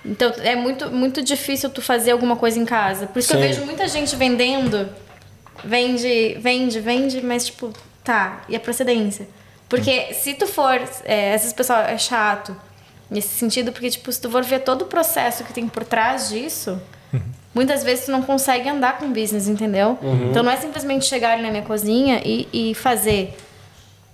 Então 0.04 0.32
é 0.42 0.54
muito, 0.56 0.90
muito 0.90 1.22
difícil 1.22 1.68
tu 1.68 1.82
fazer 1.82 2.12
alguma 2.12 2.36
coisa 2.36 2.58
em 2.58 2.64
casa. 2.64 3.06
Por 3.06 3.18
isso 3.18 3.28
que 3.28 3.34
eu 3.36 3.40
Sim. 3.42 3.48
vejo 3.48 3.64
muita 3.66 3.86
gente 3.88 4.16
vendendo. 4.16 4.88
Vende, 5.64 6.36
vende, 6.40 6.80
vende, 6.80 7.20
mas 7.22 7.46
tipo, 7.46 7.72
tá, 8.04 8.42
e 8.48 8.54
a 8.54 8.60
procedência? 8.60 9.26
Porque 9.68 10.14
se 10.14 10.34
tu 10.34 10.46
for. 10.46 10.80
É, 11.04 11.32
essas 11.34 11.52
pessoas 11.52 11.88
é 11.88 11.98
chato 11.98 12.56
nesse 13.10 13.28
sentido, 13.28 13.72
porque, 13.72 13.90
tipo, 13.90 14.10
se 14.12 14.20
tu 14.20 14.30
for 14.30 14.42
ver 14.42 14.60
todo 14.60 14.82
o 14.82 14.86
processo 14.86 15.44
que 15.44 15.52
tem 15.52 15.66
por 15.68 15.84
trás 15.84 16.28
disso, 16.28 16.80
muitas 17.54 17.82
vezes 17.84 18.06
tu 18.06 18.10
não 18.12 18.22
consegue 18.22 18.68
andar 18.68 18.98
com 18.98 19.06
o 19.06 19.08
business, 19.08 19.48
entendeu? 19.48 19.98
Então 20.30 20.42
não 20.42 20.50
é 20.52 20.56
simplesmente 20.56 21.04
chegar 21.06 21.32
ali 21.32 21.42
na 21.42 21.50
minha 21.50 21.62
cozinha 21.62 22.20
e, 22.24 22.48
e 22.52 22.74
fazer. 22.74 23.36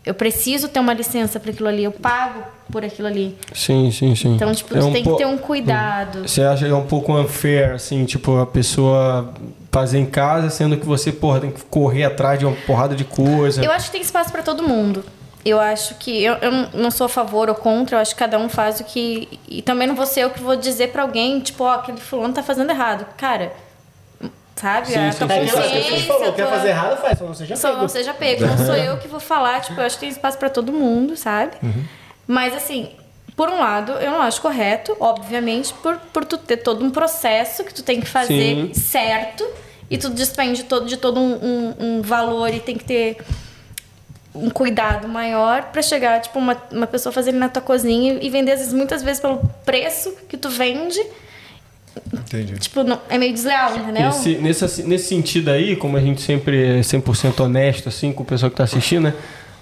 Eu 0.05 0.15
preciso 0.15 0.69
ter 0.69 0.81
uma 0.81 0.93
licença 0.93 1.39
para 1.39 1.53
aquilo 1.53 1.69
ali, 1.69 1.85
eu 1.85 1.93
pago 1.93 2.43
por 2.73 2.85
aquilo 2.85 3.07
ali. 3.07 3.37
Sim, 3.55 3.91
sim, 3.93 4.17
sim. 4.17 4.35
Então, 4.35 4.53
tipo, 4.53 4.77
É 4.77 4.81
tu 4.81 4.87
um 4.89 4.93
tem 4.93 5.05
po- 5.05 5.13
que 5.13 5.17
ter 5.19 5.27
um 5.27 5.39
cuidado. 5.39 6.27
Você 6.29 6.43
acha 6.43 6.65
que 6.67 6.71
é 6.73 6.75
um 6.75 6.87
pouco 6.87 7.17
unfair, 7.17 7.73
assim, 7.75 8.05
tipo, 8.05 8.37
a 8.39 8.47
pessoa 8.47 9.33
fazer 9.71 9.99
em 9.99 10.07
casa, 10.07 10.51
sendo 10.51 10.77
que 10.77 10.85
você, 10.85 11.13
porra, 11.13 11.41
tem 11.41 11.51
que 11.53 11.63
correr 11.67 12.03
atrás 12.05 12.39
de 12.39 12.45
uma 12.45 12.57
porrada 12.67 12.97
de 12.97 13.05
coisa. 13.05 13.65
Eu 13.65 13.71
acho 13.71 13.87
que 13.87 13.93
tem 13.93 14.01
espaço 14.01 14.33
para 14.33 14.43
todo 14.43 14.63
mundo. 14.67 15.05
Eu 15.45 15.59
acho 15.59 15.97
que 15.97 16.23
eu, 16.23 16.35
eu 16.35 16.53
não 16.75 16.91
sou 16.91 17.07
a 17.07 17.09
favor 17.09 17.49
ou 17.49 17.55
contra, 17.55 17.97
eu 17.97 18.01
acho 18.01 18.15
que 18.15 18.19
cada 18.19 18.39
um 18.39 18.49
faz 18.49 18.79
o 18.81 18.85
que. 18.85 19.41
E 19.49 19.61
também 19.63 19.89
não 19.89 19.95
vou 19.97 20.07
ser 20.07 20.21
eu 20.21 20.31
que 20.31 20.41
vou 20.41 20.55
dizer 20.55 20.89
pra 20.93 21.03
alguém, 21.03 21.41
tipo, 21.41 21.65
ó, 21.65 21.73
aquele 21.75 21.99
fulano 22.01 22.33
tá 22.33 22.43
fazendo 22.45 22.71
errado. 22.71 23.07
Cara, 23.17 23.53
sabe? 24.55 24.87
Sim, 24.89 24.99
a 24.99 25.11
sim, 25.13 25.19
sim, 25.19 25.33
É 25.35 25.79
aquilo 25.79 25.97
que 25.97 26.03
falou, 26.07 26.33
quer 26.33 26.47
fazer 26.49 26.69
errado, 26.69 27.01
faz, 27.01 27.19
só 27.19 27.25
não 27.25 27.35
seja 27.35 27.57
Só 27.57 27.69
pego. 27.71 27.81
não 27.81 27.89
seja 27.89 28.15
pego. 28.15 28.47
Não 28.47 28.57
sou 28.59 28.77
eu 28.77 28.97
que 28.99 29.09
vou 29.09 29.19
falar, 29.21 29.61
tipo, 29.61 29.81
eu 29.81 29.85
acho 29.85 29.97
que 29.97 30.01
tem 30.01 30.09
espaço 30.11 30.39
pra 30.39 30.49
todo 30.49 30.73
mundo, 30.73 31.17
sabe? 31.17 31.57
Mas 32.27 32.55
assim, 32.55 32.91
por 33.35 33.49
um 33.49 33.59
lado, 33.59 33.93
eu 33.93 34.11
não 34.13 34.23
acho 34.23 34.41
correto, 34.41 34.97
obviamente, 35.01 35.73
por, 35.75 35.97
por 36.13 36.25
tu 36.25 36.39
ter 36.39 36.59
todo 36.59 36.85
um 36.85 36.91
processo 36.91 37.65
que 37.65 37.75
tu 37.75 37.83
tem 37.83 38.01
que 38.01 38.07
fazer 38.07 38.35
Sim. 38.67 38.75
certo 38.75 39.45
e 39.91 39.99
tu 39.99 40.09
despende 40.09 40.63
todo, 40.63 40.87
de 40.87 40.97
todo 40.97 41.19
um, 41.19 41.35
um- 41.35 41.75
um 41.81 42.03
valor 42.03 42.55
e 42.55 42.61
tem 42.61 42.77
que 42.77 42.85
ter 42.85 43.19
um 44.35 44.49
cuidado 44.51 45.07
maior 45.09 45.65
pra 45.73 45.83
chegar, 45.83 46.21
tipo, 46.21 46.39
uma, 46.39 46.57
uma 46.73 46.87
pessoa 46.87 47.13
fazendo 47.13 47.39
na 47.39 47.49
tua 47.49 47.63
cozinha 47.63 48.19
e 48.21 48.31
vender, 48.31 48.53
às 48.53 48.59
vezes, 48.61 48.73
muitas 48.75 49.03
vezes 49.03 49.21
pelo 49.21 49.39
preço 49.65 50.15
que 50.29 50.37
tu 50.37 50.49
vende. 50.49 50.99
Entendi. 52.13 52.59
Tipo, 52.59 52.83
não- 52.83 53.01
é 53.09 53.19
meio 53.19 53.33
desleal, 53.33 53.77
entendeu? 53.77 54.09
Esse, 54.09 54.37
nesse, 54.37 54.83
nesse 54.85 55.09
sentido 55.09 55.51
aí, 55.51 55.77
como 55.77 55.97
a 55.97 56.01
gente 56.01 56.21
sempre 56.23 56.79
é 56.79 56.81
100% 56.81 57.41
honesto, 57.41 57.89
assim, 57.89 58.13
com 58.13 58.23
o 58.23 58.27
pessoal 58.27 58.51
que 58.51 58.57
tá 58.57 58.65
assistindo, 58.65 59.05
né? 59.05 59.15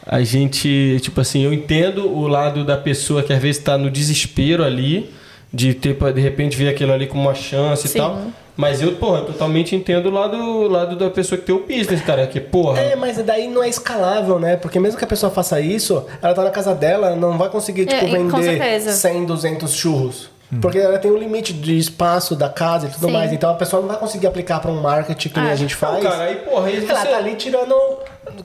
A 0.07 0.23
gente, 0.23 0.99
tipo 1.03 1.21
assim, 1.21 1.43
eu 1.45 1.53
entendo 1.53 2.09
o 2.09 2.27
lado 2.27 2.65
da 2.65 2.77
pessoa 2.77 3.23
que 3.23 3.33
às 3.33 3.41
vezes 3.43 3.63
tá 3.63 3.77
no 3.77 3.91
desespero 3.91 4.65
ali, 4.65 5.13
de 5.53 5.75
ter, 5.75 5.95
de 6.15 6.21
repente, 6.21 6.57
ver 6.57 6.69
aquilo 6.69 6.93
ali 6.93 7.07
como 7.07 7.23
uma 7.23 7.35
chance 7.35 7.87
Sim. 7.89 7.99
e 7.99 8.01
tal. 8.01 8.27
Mas 8.57 8.83
eu, 8.83 8.93
porra, 8.97 9.23
totalmente 9.23 9.75
entendo 9.75 10.07
o 10.07 10.11
lado, 10.13 10.69
lado 10.69 10.97
da 10.97 11.09
pessoa 11.09 11.39
que 11.39 11.47
tem 11.47 11.55
o 11.55 11.61
business, 11.67 12.01
cara. 12.03 12.27
Que, 12.27 12.41
porra, 12.41 12.79
É, 12.81 12.97
mas 12.97 13.17
daí 13.19 13.49
não 13.49 13.63
é 13.63 13.69
escalável, 13.69 14.39
né? 14.39 14.57
Porque 14.57 14.79
mesmo 14.79 14.99
que 14.99 15.05
a 15.05 15.09
pessoa 15.09 15.31
faça 15.31 15.61
isso, 15.61 16.05
ela 16.21 16.35
tá 16.35 16.43
na 16.45 16.51
casa 16.51 16.75
dela, 16.75 17.15
não 17.17 17.39
vai 17.39 17.49
conseguir, 17.49 17.87
tipo, 17.87 18.05
É, 18.05 18.09
e 18.09 18.11
com 18.31 18.37
vender 18.39 18.43
certeza. 18.59 18.93
100, 18.93 19.25
200 19.25 19.73
churros. 19.73 20.29
Porque 20.61 20.79
ela 20.79 20.99
tem 20.99 21.09
um 21.13 21.17
limite 21.17 21.53
de 21.53 21.79
espaço 21.79 22.35
da 22.35 22.49
casa 22.49 22.89
e 22.89 22.91
tudo 22.91 23.07
Sim. 23.07 23.13
mais. 23.13 23.33
Então 23.33 23.51
a 23.51 23.55
pessoa 23.55 23.81
não 23.81 23.89
vai 23.89 23.97
conseguir 23.99 24.27
aplicar 24.27 24.59
pra 24.59 24.69
um 24.71 24.81
marketing 24.81 25.29
que 25.29 25.39
Ah. 25.39 25.45
a 25.45 25.55
gente 25.55 25.75
Não, 25.75 25.79
faz. 25.79 26.03
cara, 26.03 26.25
aí, 26.25 26.35
porra, 26.37 26.67
aí 26.67 26.77
Ela 26.89 27.01
você... 27.01 27.09
tá 27.09 27.17
ali 27.19 27.35
tirando, 27.37 27.75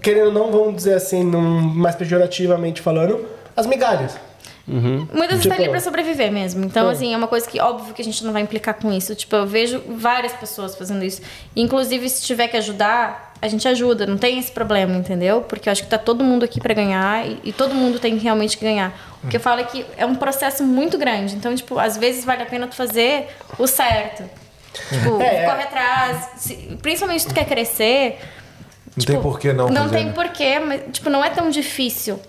querendo 0.04 0.28
ou 0.28 0.32
não, 0.32 0.52
vamos 0.52 0.76
dizer 0.76 0.94
assim, 0.94 1.24
num, 1.24 1.42
mais 1.62 1.96
pejorativamente 1.96 2.80
falando, 2.80 3.26
as 3.58 3.66
migalhas. 3.66 4.16
Muitas 4.68 5.30
vezes 5.30 5.44
tá 5.46 5.52
Tipo- 5.52 5.62
ali 5.62 5.70
pra 5.70 5.80
sobreviver 5.80 6.32
mesmo. 6.32 6.66
Então, 6.66 6.88
Hum. 6.88 6.90
assim, 6.90 7.14
é 7.14 7.18
uma 7.18 7.28
coisa 7.28 7.48
que 7.48 7.60
óbvio 7.60 7.94
que 7.94 8.02
a 8.02 8.06
gente 8.06 8.24
não 8.26 8.34
vai 8.34 8.42
implicar 8.42 8.74
com 8.76 8.92
isso. 8.92 9.14
Tipo, 9.16 9.36
eu 9.36 9.46
vejo 9.46 9.82
várias 9.88 10.34
pessoas 10.34 10.76
fazendo 10.76 11.04
isso. 11.04 11.22
Inclusive, 11.56 12.10
se 12.10 12.24
tiver 12.24 12.48
que 12.48 12.58
ajudar, 12.58 13.34
a 13.42 13.48
gente 13.48 13.68
ajuda. 13.68 14.08
Não 14.08 14.18
tem 14.18 14.40
esse 14.40 14.52
problema, 14.52 14.96
entendeu? 14.96 15.42
Porque 15.42 15.70
eu 15.70 15.72
acho 15.72 15.84
que 15.84 15.90
tá 15.90 15.98
todo 16.00 16.24
mundo 16.24 16.44
aqui 16.44 16.60
pra 16.60 16.74
ganhar 16.74 17.28
e, 17.28 17.40
e 17.44 17.54
todo 17.54 17.76
mundo 17.76 18.00
tem 18.00 18.18
realmente 18.18 18.58
que 18.58 18.66
ganhar. 18.66 18.92
O 19.24 19.28
que 19.28 19.38
eu 19.38 19.42
falo 19.42 19.62
é 19.62 19.64
que 19.66 19.86
é 19.98 20.06
um 20.06 20.16
processo 20.16 20.64
muito 20.64 20.98
grande. 20.98 21.36
Então, 21.36 21.54
tipo, 21.56 21.78
às 21.78 21.96
vezes 21.98 22.26
vale 22.26 22.42
a 22.42 22.46
pena 22.48 22.66
tu 22.68 22.76
fazer 22.76 23.28
o 23.60 23.68
certo. 23.68 24.24
Tipo, 24.90 25.22
É, 25.22 25.44
é. 25.44 25.46
corre 25.46 25.64
atrás. 25.64 26.30
Se- 26.38 26.56
principalmente 26.82 27.22
se 27.22 27.28
tu 27.28 27.34
quer 27.36 27.46
crescer. 27.46 28.20
Não 28.98 29.06
tem 29.06 29.22
por 29.22 29.40
que 29.40 29.54
não 29.54 29.68
Não 29.68 29.84
fazer, 29.84 29.96
tem 29.98 30.06
né? 30.08 30.12
porquê, 30.14 30.60
mas, 30.60 30.82
tipo, 30.92 31.10
não 31.10 31.24
é 31.24 31.30
tão 31.30 31.50
difícil. 31.50 32.20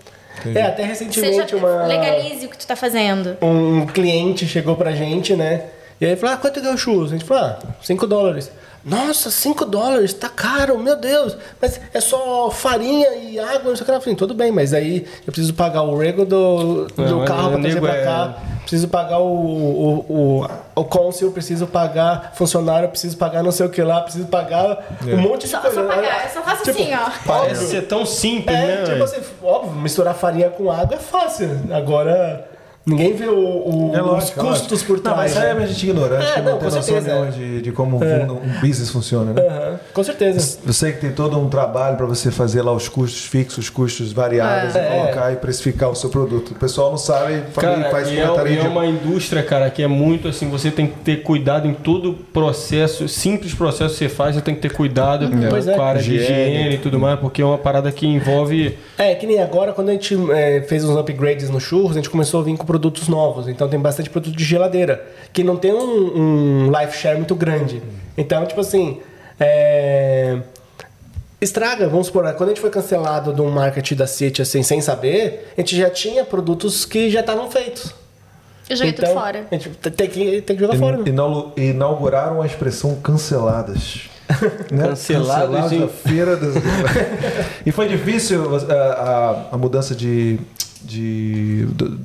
É, 0.55 0.61
até 0.63 0.83
Seja, 0.93 1.05
recentemente 1.05 1.55
uma... 1.55 1.85
legalize 1.85 2.45
o 2.45 2.49
que 2.49 2.57
tu 2.57 2.67
tá 2.67 2.75
fazendo. 2.75 3.37
um 3.41 3.85
cliente 3.85 4.47
chegou 4.47 4.75
pra 4.75 4.91
gente, 4.91 5.35
né? 5.35 5.65
E 5.99 6.05
aí 6.05 6.11
ele 6.11 6.19
falou, 6.19 6.35
ah, 6.35 6.37
quanto 6.37 6.61
que 6.61 6.67
é 6.67 6.71
o 6.71 6.77
churros? 6.77 7.11
A 7.11 7.17
gente 7.17 7.25
falou, 7.25 7.43
ah, 7.43 7.59
5 7.81 8.05
dólares. 8.05 8.51
Nossa, 8.87 9.29
5 9.29 9.65
dólares, 9.65 10.13
tá 10.13 10.29
caro, 10.29 10.79
meu 10.79 10.95
Deus. 10.95 11.35
Mas 11.61 11.79
é 11.93 11.99
só 11.99 12.49
farinha 12.49 13.09
e 13.15 13.37
água, 13.37 13.69
não 13.69 13.75
sei 13.75 13.83
o 13.83 13.85
que. 13.85 13.91
Eu 13.91 13.99
falei, 14.01 14.15
tudo 14.15 14.33
bem, 14.33 14.51
mas 14.51 14.73
aí 14.73 15.05
eu 15.25 15.33
preciso 15.33 15.53
pagar 15.53 15.81
o 15.83 15.97
rego 15.97 16.25
do, 16.25 16.85
do 16.87 17.05
Não, 17.05 17.25
carro 17.25 17.49
pra 17.49 17.59
o 17.59 17.61
trazer 17.61 17.81
pra 17.81 17.95
é- 17.95 18.03
cá. 18.05 18.37
Preciso 18.61 18.87
pagar 18.89 19.19
o, 19.19 19.25
o, 19.25 20.05
o, 20.41 20.47
o 20.75 20.83
cônsul, 20.83 21.31
preciso 21.31 21.67
pagar 21.67 22.33
funcionário, 22.35 22.89
preciso 22.89 23.15
pagar 23.15 23.41
não 23.41 23.51
sei 23.51 23.65
o 23.65 23.69
que 23.69 23.81
lá, 23.81 24.01
preciso 24.01 24.25
pagar 24.27 24.85
um 25.05 25.17
monte 25.17 25.43
de 25.43 25.47
Só, 25.47 25.59
coisa. 25.61 25.81
só 25.81 25.87
pagar, 25.87 26.23
eu 26.25 26.29
só 26.33 26.41
faço 26.41 26.63
Tipo, 26.63 26.81
assim, 26.81 26.93
ó. 26.93 27.09
Parece 27.25 27.67
ser 27.67 27.81
tão 27.83 28.05
simples, 28.05 28.57
É, 28.57 28.67
né? 28.67 28.83
tipo 28.83 29.03
assim, 29.03 29.21
óbvio, 29.41 29.71
misturar 29.73 30.13
farinha 30.15 30.49
com 30.49 30.69
água 30.69 30.95
é 30.95 30.99
fácil. 30.99 31.49
Agora, 31.71 32.45
ninguém 32.87 33.13
vê 33.13 33.25
o, 33.27 33.37
o- 33.37 33.91
É 33.95 34.01
os 34.01 34.07
lógico, 34.07 34.39
é 34.39 34.43
custos 34.43 34.83
por 34.83 35.01
Não, 35.03 35.15
mas 35.15 35.33
trás. 35.33 35.45
aí 35.45 35.57
é 35.57 35.63
a 35.63 35.67
gente 35.67 35.83
ignorante, 35.89 36.25
É, 36.25 36.33
que 36.35 36.41
não, 36.41 36.51
não, 36.51 36.57
tem 36.57 36.65
noção 36.65 36.81
certeza, 36.81 37.11
é. 37.11 37.31
de, 37.31 37.61
de 37.61 37.71
como 37.71 38.03
É. 38.03 38.25
um, 38.25 38.33
um 38.33 38.59
business 38.61 38.89
funciona, 38.89 39.33
né? 39.33 39.41
Aham, 39.41 39.79
com 39.93 40.03
certeza. 40.03 40.59
Eu 40.65 40.73
sei 40.73 40.93
que 40.93 41.01
tem 41.01 41.11
todo 41.11 41.37
um 41.39 41.49
trabalho 41.49 41.97
para 41.97 42.05
você 42.05 42.31
fazer 42.31 42.61
lá 42.61 42.71
os 42.71 42.87
custos 42.87 43.25
fixos, 43.25 43.69
custos 43.69 44.11
variáveis 44.11 44.75
É. 44.75 44.87
e 44.87 44.99
colocar 45.01 45.31
e 45.33 45.35
precificar 45.35 45.89
o 45.89 45.95
seu 45.95 46.09
produto. 46.09 46.51
O 46.51 46.55
pessoal 46.55 46.89
não 46.89 46.97
sabe, 46.97 47.41
faz, 47.51 47.67
Cara, 47.67 47.89
faz 47.91 48.07
e 48.07 48.11
é, 48.19 48.23
e 48.53 48.57
é 48.57 48.61
uma 48.63 48.85
indústria, 48.85 49.43
cara, 49.43 49.69
que 49.69 49.83
é 49.83 49.87
muito 49.87 50.27
assim, 50.27 50.49
você 50.49 50.71
tem 50.71 50.87
que 50.87 50.95
ter 50.99 51.23
cuidado 51.23 51.67
em 51.67 51.73
todo 51.73 52.13
processo, 52.31 53.07
simples 53.07 53.53
processo 53.53 53.93
que 53.93 53.99
você 53.99 54.09
faz, 54.09 54.35
você 54.35 54.41
tem 54.41 54.55
que 54.55 54.61
ter 54.61 54.71
cuidado 54.71 55.25
é. 55.25 55.73
com 55.75 55.81
a 55.81 55.85
área 55.85 56.01
de 56.01 56.15
Higiene. 56.15 56.75
e 56.75 56.77
tudo 56.77 56.99
mais, 56.99 57.19
porque 57.19 57.41
é 57.41 57.45
uma 57.45 57.57
parada 57.57 57.91
que 57.91 58.05
envolve... 58.07 58.77
É, 58.97 59.13
que 59.15 59.25
nem 59.27 59.41
agora, 59.41 59.73
quando 59.73 59.89
a 59.89 59.91
gente 59.91 60.15
é, 60.31 60.61
fez 60.61 60.83
uns 60.83 60.95
upgrades 60.97 61.49
no 61.49 61.59
churros, 61.59 61.91
a 61.91 61.95
gente 61.95 62.09
começou 62.09 62.39
a 62.39 62.43
vir 62.43 62.55
com 62.57 62.65
produtos 62.77 63.07
novos. 63.07 63.47
Então 63.47 63.67
tem 63.67 63.79
bastante 63.79 64.09
produto 64.09 64.35
de 64.37 64.43
geladeira, 64.43 65.03
que 65.33 65.43
não 65.43 65.57
tem 65.57 65.73
um, 65.73 66.67
um 66.67 66.71
life 66.79 66.95
share 66.97 67.17
muito 67.17 67.33
grande. 67.35 67.81
Então, 68.15 68.45
tipo 68.45 68.61
assim, 68.61 68.99
é, 69.39 70.37
estraga, 71.41 71.87
vamos 71.89 72.07
supor, 72.07 72.23
quando 72.33 72.49
a 72.49 72.53
gente 72.53 72.61
foi 72.61 72.69
cancelado 72.69 73.33
de 73.33 73.41
um 73.41 73.49
market 73.49 73.93
da 73.93 74.05
City, 74.07 74.41
assim, 74.43 74.61
sem 74.61 74.79
saber, 74.79 75.51
a 75.57 75.61
gente 75.61 75.75
já 75.75 75.89
tinha 75.89 76.23
produtos 76.23 76.85
que 76.85 77.09
já 77.09 77.21
estavam 77.21 77.49
feitos. 77.49 77.93
Eu 78.69 78.75
joguei 78.75 78.91
então, 78.91 79.05
tudo 79.05 79.13
fora. 79.19 79.47
A 79.49 79.55
gente 79.55 79.69
tem 79.69 80.09
que, 80.09 80.41
tem 80.41 80.55
que 80.55 80.61
jogar 80.61 80.77
fora. 80.77 80.97
né? 80.97 81.03
Inau- 81.07 81.53
Inauguraram 81.57 82.41
a 82.41 82.45
expressão 82.45 82.95
canceladas. 82.95 84.01
Né? 84.69 84.93
Sim. 84.95 85.13
na 85.25 85.87
feira 85.87 86.35
das... 86.35 86.55
E 87.65 87.71
foi 87.71 87.87
difícil 87.87 88.43
a, 88.69 88.73
a- 88.73 89.45
a 89.53 89.57
mudança 89.57 89.95
de. 89.95 90.37
de 90.83 91.65
do- 91.71 91.97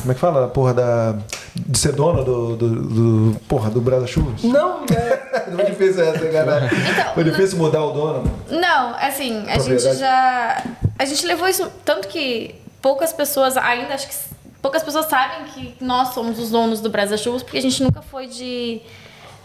como 0.00 0.12
é 0.12 0.14
que 0.14 0.20
fala? 0.20 0.48
Porra, 0.48 0.74
da. 0.74 1.16
De 1.54 1.78
ser 1.78 1.92
dono 1.92 2.24
do. 2.24 2.56
do, 2.56 2.68
do 2.68 3.40
porra, 3.40 3.70
do 3.70 3.80
Brasa 3.80 4.06
Churros? 4.06 4.42
Não, 4.44 4.84
é, 4.90 5.50
Foi 5.50 5.64
difícil 5.64 6.02
essa, 6.04 6.26
cara. 6.26 6.70
Então, 6.92 7.14
Foi 7.14 7.24
difícil 7.24 7.58
mudar 7.58 7.84
o 7.84 7.92
dono. 7.92 8.30
Não, 8.50 8.94
assim, 8.98 9.44
a 9.48 9.58
gente 9.58 9.94
já. 9.96 10.64
A 10.98 11.04
gente 11.04 11.26
levou 11.26 11.48
isso. 11.48 11.70
Tanto 11.84 12.08
que 12.08 12.54
poucas 12.80 13.12
pessoas, 13.12 13.56
ainda 13.56 13.94
acho 13.94 14.08
que 14.08 14.14
poucas 14.62 14.82
pessoas 14.82 15.06
sabem 15.06 15.46
que 15.46 15.74
nós 15.80 16.14
somos 16.14 16.38
os 16.38 16.50
donos 16.50 16.80
do 16.80 16.90
Brasa 16.90 17.16
Churros, 17.16 17.42
porque 17.42 17.58
a 17.58 17.62
gente 17.62 17.82
nunca 17.82 18.02
foi 18.02 18.26
de, 18.26 18.80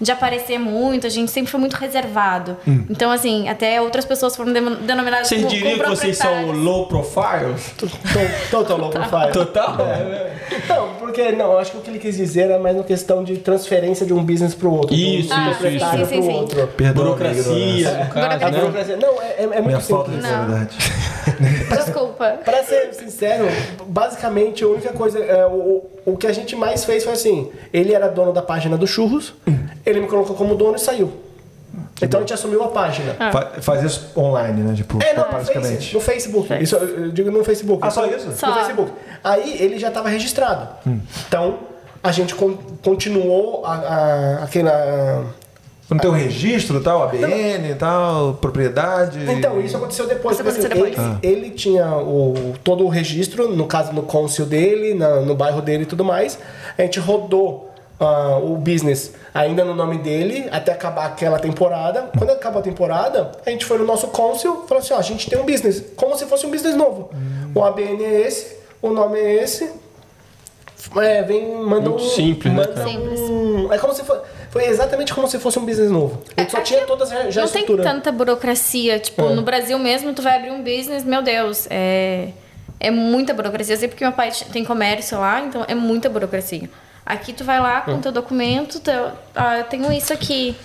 de 0.02 0.12
aparecer 0.12 0.58
muito, 0.60 1.08
a 1.08 1.10
gente 1.10 1.32
sempre 1.32 1.50
foi 1.52 1.60
muito 1.60 1.74
reservado. 1.76 2.58
Hum. 2.68 2.86
Então, 2.90 3.10
assim, 3.12 3.48
até 3.48 3.80
outras 3.82 4.04
pessoas 4.06 4.36
foram 4.36 4.52
deno- 4.52 4.76
denominadas 4.78 5.28
Vocês 5.28 5.42
como, 5.44 5.54
diriam 5.54 5.80
que 5.80 5.86
vocês 5.90 6.18
são 6.18 6.52
low 6.52 6.88
profile? 6.88 7.54
total 8.52 8.78
low 8.78 8.90
profile. 8.90 9.32
Total? 9.32 9.78
Não, 10.68 10.90
porque 11.00 11.32
não, 11.32 11.54
eu 11.54 11.60
acho 11.60 11.72
que 11.72 11.78
o 11.78 11.82
que 11.82 11.90
ele 11.90 12.00
quis 12.00 12.18
dizer 12.18 12.44
era 12.50 12.60
mais 12.60 12.76
uma 12.76 12.84
questão 12.84 13.24
de 13.24 13.38
transferência 13.38 14.06
de 14.06 14.14
um 14.14 14.24
business 14.24 14.54
pro 14.54 14.72
outro. 14.72 14.94
Isso, 14.96 15.34
um 15.34 15.52
isso, 15.52 15.68
isso. 15.68 15.86
Sim, 15.92 16.06
sim, 16.06 16.22
sim. 16.22 16.34
outro. 16.34 16.68
Perdão, 16.76 17.04
Burocracia, 17.06 17.92
no 18.06 18.10
caso, 18.10 18.46
A 18.46 18.50
né? 18.50 18.60
burocracia. 18.60 18.98
Não, 18.98 19.22
é, 19.22 19.26
é, 19.38 19.44
é 19.44 19.46
muito 19.48 19.66
Minha 19.68 19.80
falta 19.80 20.12
de 20.12 20.22
simples. 20.22 20.32
Seriedade. 20.34 20.78
Desculpa. 21.86 22.40
Pra 22.44 22.64
ser 22.64 22.94
sincero, 22.94 23.48
basicamente 23.88 24.64
a 24.64 24.68
única 24.68 24.92
coisa. 24.94 25.20
é, 25.20 25.46
o, 25.46 25.84
o 26.06 26.18
que 26.18 26.28
a 26.28 26.34
gente 26.34 26.56
mais 26.56 26.84
fez 26.86 27.04
foi 27.04 27.14
assim: 27.14 27.52
ele 27.72 27.94
era 27.94 28.08
dono 28.08 28.32
da 28.34 28.42
página 28.42 28.78
do 28.78 28.86
churros, 28.88 29.34
ele 29.86 30.00
me 30.02 30.08
colocou 30.08 30.36
como 30.36 30.56
dono 30.56 30.76
e 30.76 30.80
saiu. 30.80 31.12
Então 32.02 32.20
a 32.20 32.22
gente 32.24 32.34
assumiu 32.34 32.64
a 32.64 32.68
página. 32.68 33.14
Fa- 33.32 33.52
Faz 33.62 33.84
isso 33.84 34.12
online, 34.18 34.62
né? 34.62 34.74
Tipo, 34.76 35.02
É, 35.02 35.14
não, 35.14 35.24
no, 35.24 35.30
praticamente. 35.30 35.76
Face, 35.78 35.94
no 35.94 36.00
Facebook. 36.02 36.54
Isso, 36.62 36.76
eu 36.76 37.12
digo 37.12 37.32
no 37.32 37.44
Facebook. 37.44 37.80
Ah, 37.82 37.90
só 37.90 38.06
isso? 38.06 38.28
No 38.28 38.36
Só. 38.36 38.54
Facebook. 38.54 38.92
Aí 39.24 39.58
ele 39.62 39.80
já 39.80 39.88
estava 39.88 40.10
registrado. 40.10 40.68
Então 41.28 41.60
a 42.04 42.12
gente 42.12 42.36
con- 42.36 42.58
continuou 42.84 43.66
a, 43.66 43.74
a, 43.74 44.44
aquela. 44.44 45.26
Não 45.94 46.00
tem 46.02 46.10
o 46.10 46.14
registro 46.14 46.82
tal, 46.82 47.04
ABN 47.04 47.72
e 47.72 47.76
tal, 47.76 48.34
propriedade. 48.36 49.20
Então, 49.32 49.60
isso 49.62 49.78
aconteceu 49.78 50.08
depois. 50.08 50.38
Isso 50.40 50.48
aconteceu 50.48 50.72
assim, 50.72 50.92
depois. 50.92 51.20
Ele, 51.24 51.36
ele 51.46 51.50
tinha 51.52 51.98
o, 51.98 52.54
todo 52.64 52.84
o 52.86 52.90
registro, 52.90 53.50
no 53.56 53.66
caso 53.68 53.92
no 53.94 54.04
cônsul 54.04 54.46
dele, 54.46 54.94
na- 54.94 55.22
no 55.22 55.36
bairro 55.36 55.62
dele 55.62 55.84
e 55.84 55.86
tudo 55.86 56.04
mais. 56.04 56.38
A 56.78 56.82
gente 56.82 57.00
rodou 57.00 57.70
ah, 58.00 58.38
o 58.42 58.56
business 58.58 59.14
ainda 59.34 59.64
no 59.64 59.74
nome 59.76 59.98
dele 60.00 60.48
até 60.52 60.72
acabar 60.72 61.06
aquela 61.06 61.40
temporada. 61.40 62.10
Quando 62.18 62.32
acabou 62.32 62.60
a 62.60 62.64
temporada, 62.64 63.32
a 63.46 63.50
gente 63.50 63.66
foi 63.66 63.78
no 63.78 63.86
nosso 63.86 64.08
cônsul 64.08 64.64
e 64.66 64.68
falou 64.68 64.82
assim: 64.84 64.94
ó, 64.94 64.98
a 64.98 65.02
gente 65.02 65.30
tem 65.30 65.40
um 65.40 65.46
business, 65.46 65.84
como 65.96 66.16
se 66.18 66.26
fosse 66.26 66.46
um 66.46 66.52
business 66.52 66.76
novo. 66.76 67.10
O 67.56 67.64
ABN 67.64 68.04
é 68.04 68.22
esse, 68.28 68.58
o 68.82 68.90
nome 68.90 69.20
é 69.20 69.44
esse. 69.44 69.70
É, 70.98 71.22
vem, 71.24 71.56
manda 71.64 71.90
Muito 71.90 72.04
um. 72.04 72.10
simples, 72.10 72.54
né, 72.54 72.60
manda 72.62 72.74
cara? 72.74 72.90
um- 72.90 73.72
é 73.72 73.78
como 73.78 73.94
se 73.94 74.04
foi. 74.04 74.20
Foi 74.50 74.66
exatamente 74.66 75.14
como 75.14 75.28
se 75.28 75.40
fosse 75.40 75.58
um 75.58 75.66
business 75.66 75.90
novo. 75.90 76.22
A 76.38 76.42
gente 76.42 76.52
só 76.52 76.58
Aqui 76.58 76.68
tinha 76.68 76.86
todas 76.86 77.10
já, 77.10 77.42
não 77.42 77.48
tem 77.48 77.66
tanta 77.78 78.12
burocracia. 78.12 79.00
Tipo, 79.00 79.24
É. 79.24 79.34
no 79.34 79.42
Brasil 79.42 79.80
mesmo, 79.80 80.14
tu 80.14 80.22
vai 80.22 80.36
abrir 80.38 80.52
um 80.52 80.62
business, 80.64 81.04
meu 81.04 81.22
Deus, 81.24 81.66
é, 81.72 82.30
é 82.80 82.92
muita 82.92 83.34
burocracia. 83.34 83.74
Eu 83.76 83.80
sei 83.80 83.88
porque 83.88 84.04
meu 84.04 84.14
pai 84.14 84.32
tem 84.52 84.64
comércio 84.64 85.18
lá, 85.20 85.42
então 85.42 85.66
é 85.68 85.74
muita 85.74 86.08
burocracia. 86.10 86.70
Aqui 87.06 87.34
tu 87.34 87.44
vai 87.44 87.60
lá 87.60 87.82
com 87.82 88.00
teu 88.00 88.12
documento, 88.12 88.80
teu, 88.80 89.08
ah, 89.36 89.58
eu 89.60 89.64
tenho 89.66 89.92
isso 89.92 90.14
aqui. 90.14 90.56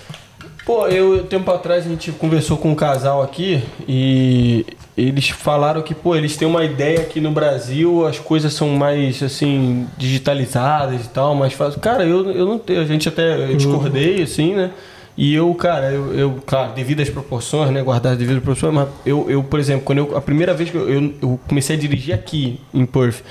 Pô, 0.69 0.87
eu, 0.87 1.25
tempo 1.25 1.51
atrás 1.51 1.87
a 1.87 1.89
gente 1.89 2.13
conversou 2.13 2.59
com 2.59 2.71
um 2.71 2.75
casal 2.75 3.23
aqui 3.23 3.63
e 3.89 4.67
eles 4.99 5.31
falaram 5.31 5.81
que, 5.81 5.95
pô, 5.95 6.15
eles 6.15 6.37
têm 6.37 6.47
uma 6.47 6.63
ideia 6.63 7.05
que 7.05 7.23
no 7.23 7.31
Brasil 7.31 8.07
as 8.07 8.19
coisas 8.19 8.53
são 8.53 8.69
mais, 8.69 9.23
assim, 9.23 9.87
digitalizadas 9.97 11.07
e 11.07 11.09
tal, 11.09 11.35
mas 11.35 11.55
faz... 11.55 11.75
cara, 11.77 12.05
eu, 12.05 12.31
eu 12.33 12.45
não 12.45 12.59
tenho, 12.59 12.83
a 12.83 12.85
gente 12.85 13.09
até 13.09 13.51
eu 13.51 13.57
discordei, 13.57 14.21
assim, 14.21 14.55
né? 14.55 14.71
E 15.17 15.35
eu, 15.35 15.55
cara, 15.55 15.91
eu, 15.91 16.13
eu 16.13 16.43
claro, 16.45 16.75
devido 16.75 17.01
às 17.01 17.09
proporções, 17.09 17.71
né, 17.71 17.81
guardar 17.83 18.13
as 18.13 18.19
devidas 18.19 18.43
proporções, 18.43 18.75
mas 18.75 18.89
eu, 19.07 19.25
eu 19.31 19.43
por 19.43 19.59
exemplo, 19.59 19.87
quando 19.87 19.99
eu, 20.01 20.19
a 20.19 20.21
primeira 20.21 20.53
vez 20.53 20.69
que 20.69 20.77
eu, 20.77 20.87
eu, 20.87 21.15
eu 21.23 21.41
comecei 21.49 21.77
a 21.77 21.79
dirigir 21.79 22.15
aqui 22.15 22.61
em 22.75 22.85
Perth, 22.85 23.23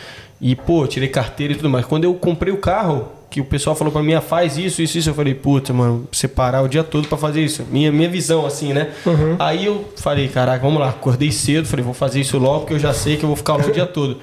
e, 0.42 0.56
pô, 0.56 0.88
tirei 0.88 1.08
carteira 1.08 1.54
e 1.54 1.56
tudo 1.56 1.70
mais, 1.70 1.86
quando 1.86 2.04
eu 2.04 2.16
comprei 2.16 2.52
o 2.52 2.58
carro, 2.58 3.12
que 3.30 3.42
o 3.42 3.46
pessoal 3.46 3.76
falou 3.76 3.92
pra 3.92 4.02
mim, 4.02 4.14
ah, 4.14 4.22
faz 4.22 4.58
isso, 4.58 4.82
isso, 4.82 4.98
isso. 4.98 5.10
Eu 5.10 5.14
falei, 5.14 5.34
puta, 5.34 5.74
mano, 5.74 6.08
separar 6.12 6.62
o 6.64 6.68
dia 6.68 6.84
todo 6.84 7.08
pra 7.08 7.18
fazer 7.18 7.44
isso. 7.44 7.66
Minha, 7.70 7.92
minha 7.92 8.10
visão, 8.10 8.46
assim, 8.46 8.74
né? 8.74 8.92
Aí 9.38 9.66
eu 9.66 9.86
falei, 9.98 10.28
caraca, 10.28 10.60
vamos 10.64 10.80
lá. 10.80 10.90
Acordei 10.90 11.32
cedo, 11.32 11.68
falei, 11.68 11.84
vou 11.84 11.94
fazer 11.94 12.20
isso 12.20 12.38
logo, 12.38 12.62
porque 12.62 12.74
eu 12.74 12.80
já 12.80 12.94
sei 12.94 13.18
que 13.18 13.24
eu 13.24 13.28
vou 13.28 13.36
ficar 13.36 13.58
lá 13.58 13.66
o 13.66 13.72
dia 13.72 13.86
todo. 13.86 14.18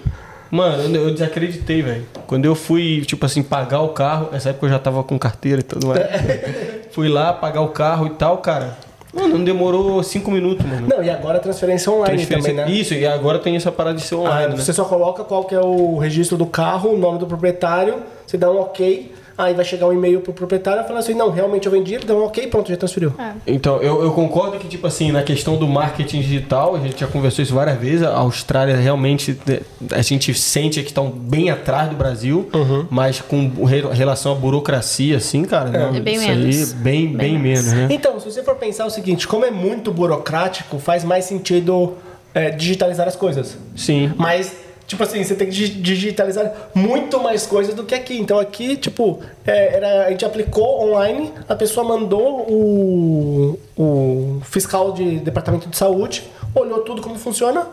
Mano, 0.51 0.83
eu, 0.85 1.09
eu 1.09 1.11
desacreditei, 1.11 1.83
velho. 1.83 2.07
Quando 2.27 2.45
eu 2.45 2.55
fui, 2.55 3.03
tipo 3.07 3.27
assim, 3.27 3.43
pagar 3.43 3.81
o 3.81 3.89
carro, 3.89 4.29
nessa 4.33 4.51
época 4.51 4.67
eu 4.67 4.71
já 4.71 4.79
tava 4.79 5.03
com 5.03 5.19
carteira 5.19 5.61
e 5.61 5.65
tudo 5.65 5.89
mais. 5.89 6.01
fui 6.93 7.09
lá 7.09 7.33
pagar 7.33 7.61
o 7.61 7.69
carro 7.69 8.07
e 8.07 8.11
tal, 8.11 8.39
cara. 8.39 8.79
Mano, 9.15 9.39
não 9.39 9.45
demorou 9.45 10.03
cinco 10.03 10.31
minutos, 10.31 10.66
mano. 10.66 10.89
Não, 10.89 11.03
e 11.03 11.09
agora 11.09 11.39
a 11.39 11.41
transferência 11.41 11.91
online 11.93 12.16
Transferência- 12.27 12.51
também, 12.55 12.66
né? 12.74 12.81
Isso, 12.81 12.95
e 12.95 13.07
agora 13.07 13.39
tem 13.39 13.55
essa 13.57 13.70
parada 13.70 13.97
de 13.97 14.03
ser 14.03 14.15
Ah, 14.16 14.19
online, 14.19 14.55
né? 14.55 14.57
Você 14.62 14.73
só 14.73 14.85
coloca 14.85 15.23
qual 15.24 15.45
que 15.45 15.55
é 15.55 15.61
o 15.61 15.97
registro 15.99 16.36
do 16.36 16.47
carro, 16.47 16.91
o 16.95 16.99
nome 16.99 17.19
do 17.19 17.27
proprietário, 17.27 17.97
você 18.27 18.36
dá 18.36 18.51
um 18.51 18.61
ok, 18.61 19.12
aí 19.36 19.52
vai 19.55 19.65
chegar 19.65 19.86
um 19.86 19.93
e-mail 19.93 20.20
pro 20.20 20.32
proprietário 20.32 20.82
falando 20.85 20.98
assim, 21.02 21.15
não, 21.15 21.31
realmente 21.31 21.66
eu 21.66 21.73
vendi, 21.73 21.94
ele 21.94 22.05
dá 22.05 22.15
um 22.15 22.24
ok, 22.24 22.47
pronto, 22.47 22.69
já 22.70 22.77
transferiu. 22.77 23.12
Então, 23.47 23.77
eu, 23.82 24.02
eu 24.02 24.12
concordo 24.12 24.59
que, 24.59 24.69
tipo 24.69 24.86
assim, 24.86 25.11
na 25.11 25.23
questão 25.23 25.56
do 25.56 25.66
marketing 25.66 26.20
digital, 26.20 26.77
a 26.77 26.78
gente 26.78 27.01
já 27.01 27.06
conversou 27.06 27.43
isso 27.43 27.55
várias 27.55 27.78
vezes, 27.78 28.02
a 28.06 28.16
Austrália 28.16 28.77
realmente, 28.77 29.39
né, 29.47 29.61
a 29.93 30.02
gente 30.02 30.32
sente 30.35 30.81
que 30.82 30.89
estão 30.89 31.11
bem 31.11 31.51
atrás 31.51 31.89
do 31.89 31.97
Brasil, 31.97 32.48
Uhum. 32.55 32.86
mas 32.90 33.20
com 33.20 33.51
re- 33.65 33.82
relação 33.93 34.32
à 34.32 34.35
burocracia, 34.35 35.16
assim, 35.16 35.44
cara, 35.44 35.70
não, 35.70 35.97
É 35.97 36.01
bem 36.01 36.15
isso 36.15 36.27
menos. 36.28 36.73
aí, 36.73 36.78
bem, 36.82 37.06
bem, 37.09 37.16
Bem 37.35 37.39
menos, 37.39 37.73
né? 37.73 37.89
Então, 37.90 38.19
se 38.20 38.31
você 38.31 38.43
for 38.43 38.55
pensar 38.56 38.86
o 38.86 38.90
seguinte, 38.90 39.27
como 39.27 39.44
é 39.44 39.51
muito 39.51 39.90
burocrático, 39.93 40.78
faz 40.78 41.02
mais 41.05 41.24
sentido 41.24 41.94
é, 42.35 42.51
digitalizar 42.51 43.06
as 43.09 43.16
coisas. 43.16 43.56
Sim. 43.77 44.12
Mas 44.16 44.52
tipo 44.86 45.02
assim, 45.02 45.23
você 45.24 45.35
tem 45.35 45.48
que 45.48 45.55
dig- 45.55 45.81
digitalizar 45.81 46.52
muito 46.74 47.20
mais 47.20 47.47
coisas 47.47 47.74
do 47.74 47.85
que 47.85 47.94
aqui. 47.94 48.19
Então 48.19 48.39
aqui, 48.39 48.77
tipo, 48.77 49.20
é, 49.47 49.77
era, 49.77 50.06
a 50.06 50.11
gente 50.11 50.24
aplicou 50.24 50.89
online, 50.90 51.32
a 51.48 51.55
pessoa 51.55 51.86
mandou 51.86 52.40
o, 52.51 53.59
o 53.77 54.40
fiscal 54.44 54.93
de 54.93 55.19
departamento 55.20 55.69
de 55.69 55.77
saúde, 55.77 56.24
olhou 56.55 56.81
tudo 56.82 57.02
como 57.02 57.16
funciona, 57.19 57.66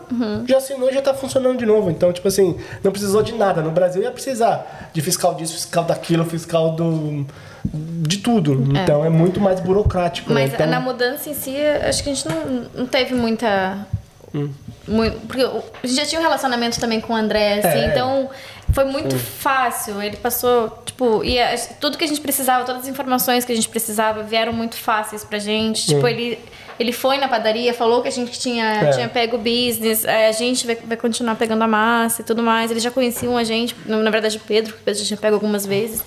já 0.48 0.56
assinou 0.56 0.90
e 0.90 0.94
já 0.94 1.00
tá 1.02 1.14
funcionando 1.14 1.56
de 1.58 1.66
novo. 1.66 1.90
Então, 1.90 2.12
tipo 2.12 2.26
assim, 2.28 2.56
não 2.82 2.90
precisou 2.90 3.22
de 3.22 3.32
nada. 3.34 3.62
No 3.62 3.70
Brasil 3.70 4.02
ia 4.02 4.10
precisar 4.10 4.90
de 4.92 5.00
fiscal 5.00 5.34
disso, 5.34 5.52
fiscal 5.54 5.84
daquilo, 5.84 6.24
fiscal 6.24 6.72
do. 6.72 7.24
de 7.64 8.18
tudo. 8.18 8.54
Então 8.76 9.04
é 9.04 9.08
muito 9.08 9.40
mais 9.40 9.60
burocrático. 9.60 10.32
né? 10.32 10.42
Mas 10.42 10.54
Então, 10.54 10.66
na 10.66 10.80
mudança 10.80 11.30
em 11.30 11.34
si, 11.34 11.54
acho 11.56 12.02
que 12.02 12.10
a 12.10 12.14
gente 12.14 12.28
não, 12.28 12.64
não 12.74 12.86
teve 12.86 13.14
muita. 13.14 13.86
Mui- 14.88 15.10
porque 15.26 15.44
o- 15.44 15.62
a 15.82 15.86
gente 15.86 15.96
já 15.96 16.06
tinha 16.06 16.20
um 16.20 16.24
relacionamento 16.24 16.80
também 16.80 17.00
com 17.00 17.12
o 17.12 17.16
André, 17.16 17.58
assim, 17.58 17.78
É. 17.80 17.86
então 17.86 18.30
foi 18.72 18.84
muito 18.84 19.16
fácil. 19.18 20.00
Ele 20.02 20.16
passou, 20.16 20.82
tipo, 20.84 21.22
e 21.24 21.38
a- 21.40 21.56
tudo 21.80 21.98
que 21.98 22.04
a 22.04 22.08
gente 22.08 22.20
precisava, 22.20 22.64
todas 22.64 22.82
as 22.82 22.88
informações 22.88 23.44
que 23.44 23.52
a 23.52 23.54
gente 23.54 23.68
precisava 23.68 24.22
vieram 24.22 24.52
muito 24.52 24.76
fáceis 24.76 25.22
pra 25.24 25.38
gente. 25.38 25.86
Tipo, 25.86 26.06
ele. 26.08 26.38
Ele 26.80 26.90
foi 26.90 27.18
na 27.18 27.28
padaria, 27.28 27.72
falou 27.74 28.00
que 28.02 28.08
a 28.08 28.10
gente 28.10 28.36
tinha, 28.40 28.64
É. 28.64 28.90
tinha 28.92 29.08
pego 29.08 29.36
o 29.36 29.38
business, 29.38 30.04
é, 30.04 30.26
a 30.26 30.32
gente 30.32 30.66
vai, 30.66 30.74
vai 30.74 30.96
continuar 30.96 31.34
pegando 31.36 31.62
a 31.62 31.68
massa 31.68 32.22
e 32.22 32.24
tudo 32.24 32.42
mais. 32.42 32.70
Eles 32.70 32.82
já 32.82 32.90
conheciam 32.90 33.36
a 33.36 33.44
gente, 33.44 33.76
na 33.86 33.98
na 33.98 34.10
verdade 34.10 34.38
o 34.38 34.40
Pedro, 34.40 34.72
que 34.72 34.78
o 34.80 34.82
Pedro 34.82 34.98
já 35.00 35.06
tinha 35.06 35.16
pego 35.18 35.34
algumas 35.36 35.64
vezes. 35.66 36.02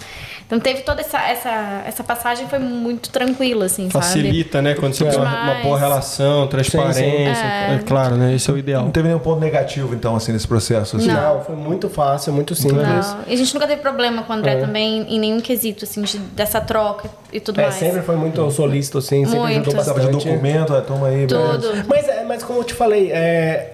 Então 0.48 0.60
teve 0.60 0.82
toda 0.82 1.02
essa, 1.02 1.20
essa, 1.28 1.84
essa 1.88 2.04
passagem, 2.04 2.48
foi 2.48 2.60
muito 2.60 3.10
tranquila, 3.10 3.66
assim, 3.66 3.90
sabe? 3.90 4.06
Facilita, 4.06 4.62
né? 4.62 4.76
Quando 4.76 4.94
você 4.94 5.04
tem 5.06 5.18
uma, 5.20 5.44
uma 5.54 5.64
boa 5.64 5.80
relação, 5.80 6.48
transparência. 6.48 7.02
É. 7.04 7.80
claro, 7.86 8.16
né? 8.16 8.36
Esse 8.36 8.50
é 8.52 8.54
o 8.54 8.58
ideal. 8.58 8.84
Não 8.84 8.92
teve 8.92 9.08
nenhum 9.08 9.20
ponto 9.20 9.40
negativo, 9.40 9.96
então, 9.96 10.16
assim, 10.16 10.32
nesse 10.32 10.48
processo. 10.48 10.98
Assim. 10.98 11.08
Não, 11.08 11.42
foi 11.44 11.56
muito 11.56 11.90
fácil, 11.90 12.32
muito 12.32 12.54
simples. 12.54 12.78
Não, 12.88 13.24
e 13.28 13.34
a 13.34 13.38
gente 13.38 13.52
nunca 13.56 13.66
teve 13.66 13.82
problema 13.82 14.22
com 14.22 14.34
o 14.34 14.36
André 14.36 14.58
também 14.58 15.02
em 15.16 15.20
nenhum 15.20 15.40
quesito, 15.42 15.84
assim, 15.86 16.04
de- 16.04 16.20
dessa 16.20 16.62
troca 16.62 17.10
e 17.34 17.40
tudo 17.40 17.60
É, 17.60 17.64
mais. 17.64 17.76
sempre 17.76 18.02
foi 18.04 18.16
muito 18.16 18.50
solícito, 18.52 19.00
assim, 19.00 19.26
sempre 19.26 19.40
Muito. 19.40 19.52
ajudou 19.62 19.74
Precisava 19.74 20.00
de 20.00 20.06
bastante. 20.08 20.28
documento, 20.30 20.76
ah, 20.76 20.82
toma 20.82 21.08
aí. 21.08 21.26
Tudo. 21.26 21.72
Mas, 21.88 22.08
é, 22.08 22.24
mas 22.24 22.44
como 22.44 22.60
eu 22.60 22.64
te 22.64 22.74
falei, 22.76 23.12
é, 23.12 23.72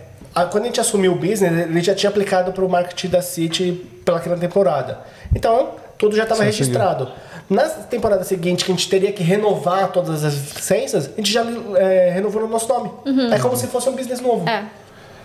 quando 0.49 0.63
a 0.63 0.67
gente 0.67 0.79
assumiu 0.79 1.11
o 1.11 1.15
business, 1.15 1.51
ele 1.67 1.81
já 1.81 1.93
tinha 1.93 2.09
aplicado 2.09 2.53
para 2.53 2.63
o 2.63 2.69
marketing 2.69 3.09
da 3.09 3.21
City 3.21 3.73
pelaquela 4.05 4.37
temporada. 4.37 4.99
Então, 5.35 5.80
tudo 6.01 6.15
já 6.15 6.23
estava 6.23 6.43
registrado. 6.43 7.07
Na 7.47 7.63
temporada 7.63 8.23
seguinte, 8.23 8.65
que 8.65 8.71
a 8.71 8.75
gente 8.75 8.89
teria 8.89 9.11
que 9.11 9.21
renovar 9.21 9.91
todas 9.91 10.23
as 10.23 10.33
licenças, 10.33 11.11
a 11.13 11.15
gente 11.17 11.31
já 11.31 11.45
é, 11.75 12.09
renovou 12.11 12.41
no 12.41 12.47
nosso 12.47 12.67
nome. 12.67 12.89
É 13.31 13.37
como 13.37 13.55
se 13.55 13.67
fosse 13.67 13.87
um 13.87 13.95
business 13.95 14.19
novo. 14.19 14.49
É. 14.49 14.63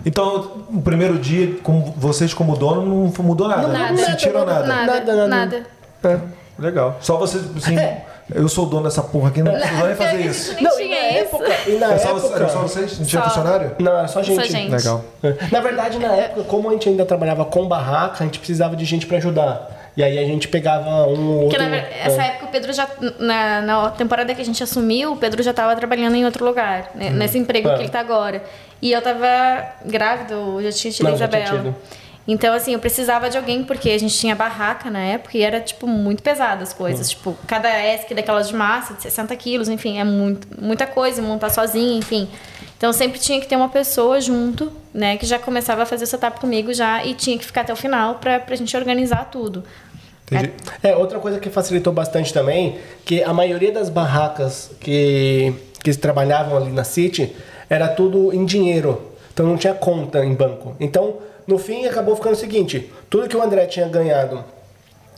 Então, 0.04 0.64
o 0.70 0.82
primeiro 0.82 1.18
dia, 1.18 1.56
como 1.62 1.94
vocês 1.96 2.34
como 2.34 2.54
dono, 2.56 2.82
não 3.16 3.24
mudou 3.24 3.48
nada. 3.48 3.68
Nada. 3.68 3.92
Não 3.94 4.04
sentiram 4.04 4.44
nada. 4.44 4.66
Nada, 4.66 4.86
Nada, 4.92 5.14
nada. 5.14 5.26
nada. 5.28 5.66
É, 6.04 6.18
legal. 6.62 6.98
Só 7.00 7.16
vocês, 7.16 7.42
assim, 7.56 7.76
eu 8.34 8.48
sou 8.48 8.66
o 8.66 8.68
dono 8.68 8.84
dessa 8.84 9.02
porra 9.02 9.30
aqui, 9.30 9.42
não 9.42 9.52
precisa 9.52 9.86
nem 9.86 9.96
fazer 9.96 10.20
isso. 10.20 10.62
Não, 10.62 10.72
e 10.78 10.82
tinha 10.84 11.00
na 11.00 11.08
isso. 11.08 11.18
época, 11.36 11.56
e 11.68 11.78
na 11.78 11.92
É 11.94 11.98
só, 11.98 12.16
época... 12.18 12.34
era 12.36 12.48
só 12.50 12.58
vocês? 12.60 12.98
Não 12.98 13.06
tinha 13.06 13.22
Só. 13.22 13.28
funcionário? 13.28 13.70
Não, 13.78 13.92
era 13.98 14.08
só 14.08 14.22
gente. 14.22 14.42
Só 14.46 14.52
gente. 14.52 14.70
Legal. 14.72 15.04
Na 15.50 15.60
verdade, 15.60 15.98
na 15.98 16.12
época, 16.12 16.42
como 16.44 16.68
a 16.68 16.72
gente 16.72 16.88
ainda 16.88 17.06
trabalhava 17.06 17.44
com 17.46 17.66
barraca, 17.66 18.16
a 18.20 18.26
gente 18.26 18.38
precisava 18.38 18.76
de 18.76 18.84
gente 18.84 19.06
para 19.06 19.16
ajudar. 19.16 19.75
E 19.96 20.02
aí 20.02 20.18
a 20.18 20.24
gente 20.26 20.48
pegava 20.48 21.06
um 21.06 21.30
ou 21.30 21.48
Porque 21.48 21.56
outro. 21.56 21.62
na 21.62 21.68
ver- 21.70 21.88
essa 22.04 22.22
é. 22.22 22.26
época 22.28 22.44
o 22.46 22.48
Pedro 22.48 22.72
já. 22.72 22.86
Na, 23.18 23.60
na 23.62 23.90
temporada 23.90 24.34
que 24.34 24.42
a 24.42 24.44
gente 24.44 24.62
assumiu, 24.62 25.12
o 25.12 25.16
Pedro 25.16 25.42
já 25.42 25.54
tava 25.54 25.74
trabalhando 25.74 26.14
em 26.16 26.24
outro 26.24 26.44
lugar, 26.44 26.90
né, 26.94 27.08
nesse 27.10 27.38
emprego 27.38 27.68
É. 27.68 27.74
que 27.76 27.82
ele 27.82 27.88
tá 27.88 28.00
agora. 28.00 28.44
E 28.82 28.92
eu 28.92 29.00
tava 29.00 29.26
grávida, 29.86 30.34
eu 30.34 30.60
já 30.62 30.70
tinha 30.72 30.92
tido 30.92 31.04
Não, 31.04 31.12
a 31.12 31.14
Isabela. 31.14 31.74
Então, 32.28 32.52
assim, 32.52 32.72
eu 32.74 32.80
precisava 32.80 33.30
de 33.30 33.38
alguém, 33.38 33.62
porque 33.62 33.88
a 33.88 33.98
gente 33.98 34.18
tinha 34.18 34.34
barraca 34.34 34.90
na 34.90 34.98
época 34.98 35.38
e 35.38 35.42
era, 35.42 35.60
tipo, 35.60 35.86
muito 35.86 36.22
pesado 36.24 36.62
as 36.64 36.72
Hum. 36.72 36.76
coisas. 36.76 37.08
Tipo, 37.08 37.38
cada 37.46 37.68
ESC 37.70 38.12
daquelas 38.14 38.48
de 38.48 38.54
massa, 38.54 38.94
de 38.94 39.02
60 39.02 39.34
quilos, 39.36 39.68
enfim, 39.68 39.98
é 39.98 40.04
muito, 40.04 40.46
muita 40.60 40.86
coisa, 40.88 41.22
montar 41.22 41.50
sozinha, 41.50 41.96
enfim. 41.96 42.28
Então, 42.76 42.92
sempre 42.92 43.18
tinha 43.20 43.40
que 43.40 43.46
ter 43.46 43.54
uma 43.56 43.68
pessoa 43.68 44.20
junto, 44.20 44.70
né, 44.92 45.16
que 45.16 45.24
já 45.24 45.38
começava 45.38 45.84
a 45.84 45.86
fazer 45.86 46.02
o 46.04 46.06
setup 46.06 46.40
comigo 46.40 46.74
já 46.74 47.02
e 47.04 47.14
tinha 47.14 47.38
que 47.38 47.44
ficar 47.44 47.60
até 47.62 47.72
o 47.72 47.76
final 47.76 48.16
pra, 48.16 48.40
pra 48.40 48.56
gente 48.56 48.76
organizar 48.76 49.26
tudo. 49.30 49.62
Entendi. 50.30 50.52
É, 50.82 50.96
outra 50.96 51.18
coisa 51.20 51.38
que 51.38 51.48
facilitou 51.48 51.92
bastante 51.92 52.32
também, 52.32 52.78
que 53.04 53.22
a 53.22 53.32
maioria 53.32 53.70
das 53.70 53.88
barracas 53.88 54.70
que, 54.80 55.54
que 55.82 55.94
trabalhavam 55.94 56.56
ali 56.56 56.72
na 56.72 56.82
City 56.82 57.34
era 57.70 57.88
tudo 57.88 58.34
em 58.34 58.44
dinheiro. 58.44 59.12
Então 59.32 59.46
não 59.46 59.56
tinha 59.56 59.74
conta 59.74 60.24
em 60.24 60.34
banco. 60.34 60.74
Então, 60.80 61.18
no 61.46 61.58
fim, 61.58 61.86
acabou 61.86 62.16
ficando 62.16 62.32
o 62.32 62.36
seguinte: 62.36 62.92
tudo 63.08 63.28
que 63.28 63.36
o 63.36 63.42
André 63.42 63.66
tinha 63.66 63.86
ganhado 63.86 64.44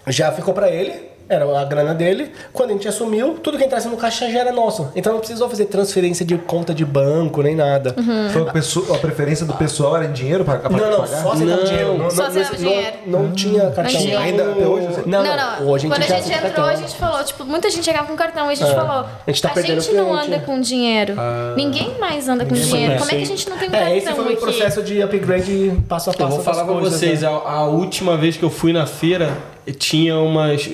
já 0.06 0.30
ficou 0.32 0.52
pra 0.52 0.70
ele, 0.70 1.08
era 1.28 1.60
a 1.60 1.64
grana 1.64 1.94
dele. 1.94 2.32
Quando 2.52 2.70
a 2.70 2.72
gente 2.72 2.88
assumiu, 2.88 3.34
tudo 3.42 3.58
que 3.58 3.64
entrasse 3.64 3.88
no 3.88 3.96
caixa 3.96 4.30
já 4.30 4.40
era 4.40 4.52
nosso. 4.52 4.88
Então 4.96 5.12
não 5.12 5.20
precisou 5.20 5.48
fazer 5.48 5.66
transferência 5.66 6.24
de 6.24 6.36
conta 6.38 6.72
de 6.74 6.84
banco 6.84 7.42
nem 7.42 7.54
nada. 7.54 7.94
Foi 8.32 8.42
a, 8.42 8.52
pessoa- 8.52 8.96
a 8.96 8.98
preferência 8.98 9.44
do 9.46 9.54
pessoal 9.54 9.96
era 9.96 10.06
em 10.06 10.12
dinheiro 10.12 10.44
para 10.44 10.58
pra 10.58 10.70
Não, 10.70 10.78
não, 10.90 11.00
pagar? 11.00 11.22
só 11.22 11.32
aceitava 11.32 11.60
Não. 11.60 11.64
dinheiro. 11.64 11.98
Não, 11.98 12.10
Só 12.10 12.22
não, 12.28 12.34
não- 12.34 12.52
dinheiro. 12.56 12.96
Não, 13.06 13.32
tinha 13.32 13.70
cartão. 13.70 14.00
tinha. 14.00 14.18
Ainda 14.18 14.50
até 14.50 14.66
hoje, 14.66 14.86
assim? 14.86 15.02
Não, 15.06 15.22
não, 15.24 15.36
não. 15.36 15.68
Hoje 15.68 15.86
a 15.86 15.90
Quando 15.90 16.02
a 16.02 16.06
gente 16.06 16.32
entrou, 16.32 16.36
a 16.36 16.50
cartão. 16.68 16.76
gente 16.76 16.96
falou, 16.96 17.24
tipo, 17.24 17.44
muita 17.44 17.70
gente 17.70 17.84
chegava 17.84 18.06
com 18.08 18.16
cartão 18.16 18.46
e 18.48 18.52
a 18.52 18.54
gente 18.54 18.70
É. 18.70 18.74
falou, 18.74 19.04
A 19.26 19.30
gente 19.30 19.42
tá 19.42 19.48
perdendo 19.50 19.80
gente 19.80 19.94
não 19.94 20.06
cliente. 20.10 20.26
anda 20.26 20.38
com 20.40 20.60
dinheiro. 20.60 21.14
Ninguém 21.56 21.98
mais 21.98 22.28
anda 22.28 22.44
com 22.44 22.54
dinheiro. 22.54 22.98
Como 22.98 23.10
é 23.10 23.14
que 23.16 23.22
a 23.22 23.26
gente 23.26 23.48
não 23.50 23.56
tem 23.58 23.68
um 23.68 23.72
cartão 23.72 23.88
É, 23.88 23.96
esse 23.96 24.12
foi 24.12 24.32
o 24.34 24.36
processo 24.36 24.82
de 24.82 25.02
upgrade 25.02 25.72
passo 25.88 26.10
a 26.10 26.12
passo. 26.12 26.22
Eu 26.24 26.28
vou 26.30 26.40
falar 26.42 26.64
coisas, 26.64 26.94
vocês, 26.98 27.22
né? 27.22 27.28
a, 27.28 27.30
a 27.52 27.66
última 27.66 28.16
vez 28.16 28.36
que 28.36 28.42
eu 28.42 28.50
fui 28.50 28.72
na 28.72 28.86
feira, 28.86 29.30
tinha 29.72 30.16
umas. 30.18 30.68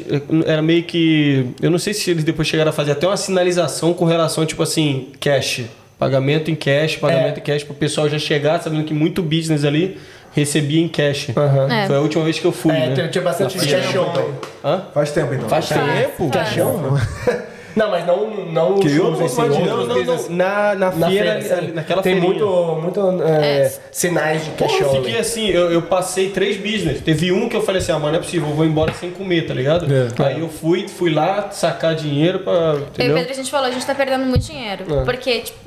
Era 0.46 0.62
meio 0.62 0.82
que. 0.84 1.46
Eu 1.60 1.70
não 1.70 1.78
sei 1.78 1.94
se 1.94 2.10
eles 2.10 2.24
depois 2.24 2.46
chegaram 2.48 2.70
a 2.70 2.72
fazer 2.72 2.92
até 2.92 3.06
uma 3.06 3.16
sinalização 3.16 3.92
com 3.94 4.04
relação, 4.04 4.44
tipo 4.46 4.62
assim, 4.62 5.08
cash. 5.20 5.62
Pagamento 5.98 6.50
em 6.50 6.54
cash, 6.54 6.96
pagamento 6.96 7.36
É. 7.36 7.40
em 7.40 7.42
cash, 7.42 7.62
pro 7.64 7.74
pessoal 7.74 8.08
já 8.08 8.18
chegar, 8.18 8.60
sabendo 8.62 8.84
que 8.84 8.92
muito 8.92 9.22
business 9.22 9.64
ali 9.64 9.96
recebia 10.32 10.80
em 10.80 10.88
cash. 10.88 11.28
Aham. 11.36 11.72
É. 11.72 11.86
Foi 11.86 11.96
a 11.96 12.00
última 12.00 12.24
vez 12.24 12.38
que 12.38 12.44
eu 12.44 12.52
fui, 12.52 12.72
É, 12.74 12.88
né? 12.88 13.08
tinha- 13.08 13.22
bastante 13.22 13.56
cash 13.56 13.94
on. 13.96 14.32
Hã? 14.64 14.82
Faz 14.92 15.12
tempo, 15.12 15.32
então. 15.34 15.48
Faz 15.48 15.68
tempo? 15.68 16.30
Caixão? 16.30 16.98
Não, 17.76 17.90
mas 17.90 18.06
não, 18.06 18.30
não 18.46 18.78
Que 18.78 18.88
eu 18.88 18.96
shows, 19.04 19.18
não 19.18 19.26
assim, 19.26 19.44
imagino. 19.44 19.66
Não, 19.66 19.78
outros 19.96 20.28
não. 20.28 20.36
Na, 20.36 20.74
na, 20.74 20.90
Na 20.92 21.08
feira, 21.08 21.40
feira, 21.40 21.56
ali, 21.58 21.66
sim. 21.68 21.72
naquela 21.72 22.02
Tem 22.02 22.20
feirinha. 22.20 22.44
muito, 22.44 22.80
muito 22.80 23.22
é, 23.22 23.62
É. 23.62 23.72
sinais 23.90 24.44
de 24.44 24.50
Pô, 24.52 24.64
cash 24.66 24.80
eu 24.80 24.90
fiquei 24.90 25.18
assim, 25.18 25.48
eu, 25.48 25.72
eu 25.72 25.82
passei 25.82 26.30
três 26.30 26.56
business. 26.56 27.00
Teve 27.00 27.32
um 27.32 27.48
que 27.48 27.56
eu 27.56 27.62
falei 27.62 27.80
assim, 27.82 27.92
ah, 27.92 27.98
mas 27.98 28.12
não 28.12 28.18
é 28.18 28.22
possível, 28.22 28.48
eu 28.48 28.54
vou 28.54 28.64
embora 28.64 28.92
sem 28.94 29.10
comer, 29.10 29.46
tá 29.46 29.54
ligado? 29.54 29.86
É. 29.92 30.24
Aí 30.24 30.40
eu 30.40 30.48
fui, 30.48 30.86
fui 30.88 31.12
lá 31.12 31.50
sacar 31.50 31.94
dinheiro 31.94 32.40
pra. 32.40 32.52
Eu 32.52 32.74
e 32.74 32.76
o 32.76 32.82
Entendeu? 32.86 33.14
Pedro, 33.16 33.32
a 33.32 33.34
gente 33.36 33.50
falou, 33.50 33.66
a 33.66 33.70
gente 33.70 33.84
tá 33.84 33.94
perdendo 33.94 34.24
muito 34.24 34.44
dinheiro. 34.44 34.84
É. 35.00 35.04
Porque, 35.04 35.40
tipo, 35.40 35.58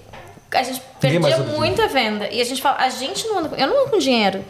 a 0.54 0.64
gente 0.64 0.82
perdia 1.02 1.38
muita 1.40 1.88
venda. 1.88 2.28
E 2.32 2.40
a 2.40 2.46
gente 2.46 2.62
fala, 2.62 2.78
a 2.78 2.90
gente 2.90 3.28
não 3.28 3.40
anda 3.40 3.50
com... 3.50 3.56
Eu 3.56 3.68
não 3.68 3.82
ando 3.82 3.92
com 3.92 3.98
dinheiro. 3.98 4.44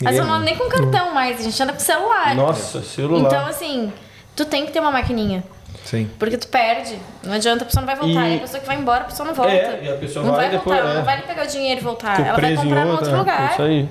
Vezes 0.00 0.18
eu 0.18 0.24
não 0.24 0.34
ando 0.34 0.44
nem 0.46 0.56
com 0.56 0.66
cartão 0.68 1.12
mais, 1.12 1.38
a 1.40 1.42
gente 1.42 1.62
anda 1.62 1.72
com 1.74 1.80
celular. 1.80 2.34
Nossa, 2.34 2.80
celular. 2.82 3.26
Então, 3.26 3.46
assim, 3.46 3.92
tu 4.34 4.44
tem 4.46 4.64
que 4.64 4.72
ter 4.72 4.80
uma 4.80 4.90
maquininha. 4.90 5.44
Sim. 5.84 6.08
Porque 6.18 6.36
tu 6.36 6.46
perde. 6.48 6.98
Não 7.24 7.32
adianta, 7.32 7.64
a 7.64 7.66
pessoa 7.66 7.80
não 7.84 7.86
vai 7.86 7.96
voltar. 7.96 8.28
E- 8.28 8.34
E 8.34 8.36
a 8.36 8.40
pessoa 8.40 8.60
que 8.60 8.66
vai 8.66 8.76
embora, 8.76 9.00
a 9.02 9.04
pessoa 9.04 9.26
não 9.26 9.34
volta. 9.34 9.52
É, 9.52 9.80
e 9.82 9.88
a 9.90 9.94
pessoa 9.96 10.24
não 10.24 10.32
vai 10.34 10.48
vai, 10.48 10.56
depois, 10.58 10.76
voltar, 10.78 10.92
é. 10.92 10.96
não 10.98 11.04
vai 11.04 11.22
pegar 11.22 11.42
o 11.44 11.46
dinheiro 11.46 11.80
e 11.80 11.84
voltar. 11.84 12.20
Ela 12.26 12.38
vai 12.38 12.54
comprar 12.54 12.86
em 12.86 12.90
outra, 12.90 13.04
outro 13.06 13.18
lugar. 13.18 13.52
Isso 13.52 13.62
aí. 13.62 13.88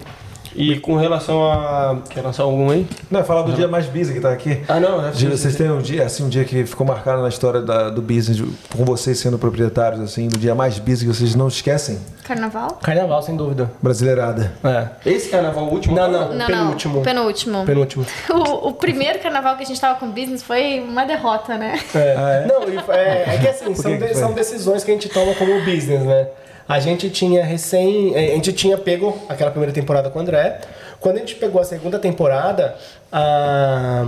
E 0.55 0.79
com 0.79 0.95
relação 0.95 1.43
a. 1.51 1.97
Quer 2.09 2.21
lançar 2.21 2.43
algum 2.43 2.69
aí? 2.69 2.85
Não, 3.09 3.19
é 3.19 3.23
falar 3.23 3.43
do 3.43 3.53
dia 3.53 3.67
mais 3.67 3.85
busy 3.85 4.13
que 4.13 4.19
tá 4.19 4.31
aqui. 4.31 4.61
Ah, 4.67 4.79
não, 4.79 5.05
é 5.07 5.11
Dia- 5.11 5.29
vocês 5.29 5.55
têm 5.55 5.69
um 5.71 5.81
dia, 5.81 6.05
assim, 6.05 6.23
um 6.23 6.29
dia 6.29 6.43
que 6.43 6.65
ficou 6.65 6.85
marcado 6.85 7.21
na 7.21 7.29
história 7.29 7.61
da- 7.61 7.89
do 7.89 8.01
business, 8.01 8.41
com 8.75 8.83
vocês 8.85 9.19
sendo 9.19 9.37
proprietários, 9.37 10.01
assim, 10.01 10.27
do 10.27 10.37
dia 10.37 10.55
mais 10.55 10.79
busy 10.79 11.05
que 11.05 11.13
vocês 11.13 11.35
não 11.35 11.47
esquecem? 11.47 11.99
Carnaval? 12.23 12.79
Carnaval, 12.81 13.21
sem 13.23 13.35
dúvida. 13.35 13.71
Brasileirada. 13.81 14.51
É. 14.63 15.09
Esse 15.09 15.29
carnaval 15.29 15.65
último? 15.65 15.95
Não, 15.95 16.11
não, 16.11 16.33
Não, 16.33 16.45
penúltimo. 16.47 16.95
não. 16.97 17.03
Penúltimo. 17.03 17.65
Penúltimo. 17.65 18.05
O, 18.29 18.69
o 18.69 18.73
primeiro 18.73 19.19
carnaval 19.19 19.55
que 19.57 19.63
a 19.63 19.65
gente 19.65 19.79
tava 19.79 19.99
com 19.99 20.09
business 20.11 20.41
foi 20.43 20.79
uma 20.79 21.05
derrota, 21.05 21.57
né? 21.57 21.79
É. 21.93 22.15
Ah, 22.17 22.29
é? 22.31 22.47
Não, 22.47 22.63
é, 22.93 23.35
é 23.35 23.37
que 23.39 23.47
assim, 23.47 23.73
são, 23.75 23.91
que 23.91 23.97
de- 23.97 24.13
são 24.15 24.31
decisões 24.33 24.83
que 24.83 24.91
a 24.91 24.93
gente 24.93 25.09
toma 25.09 25.33
como 25.35 25.59
business, 25.65 26.03
né? 26.03 26.27
A 26.69 26.79
gente 26.79 27.09
tinha 27.09 27.43
recém. 27.43 28.15
A 28.15 28.35
gente 28.35 28.53
tinha 28.53 28.77
pego 28.77 29.17
aquela 29.27 29.49
primeira 29.49 29.73
temporada 29.73 30.09
com 30.11 30.19
o 30.19 30.21
André. 30.21 30.61
Quando 30.99 31.15
a 31.15 31.19
gente 31.19 31.33
pegou 31.35 31.59
a 31.59 31.63
segunda 31.63 31.97
temporada, 31.97 32.75
a, 33.11 34.05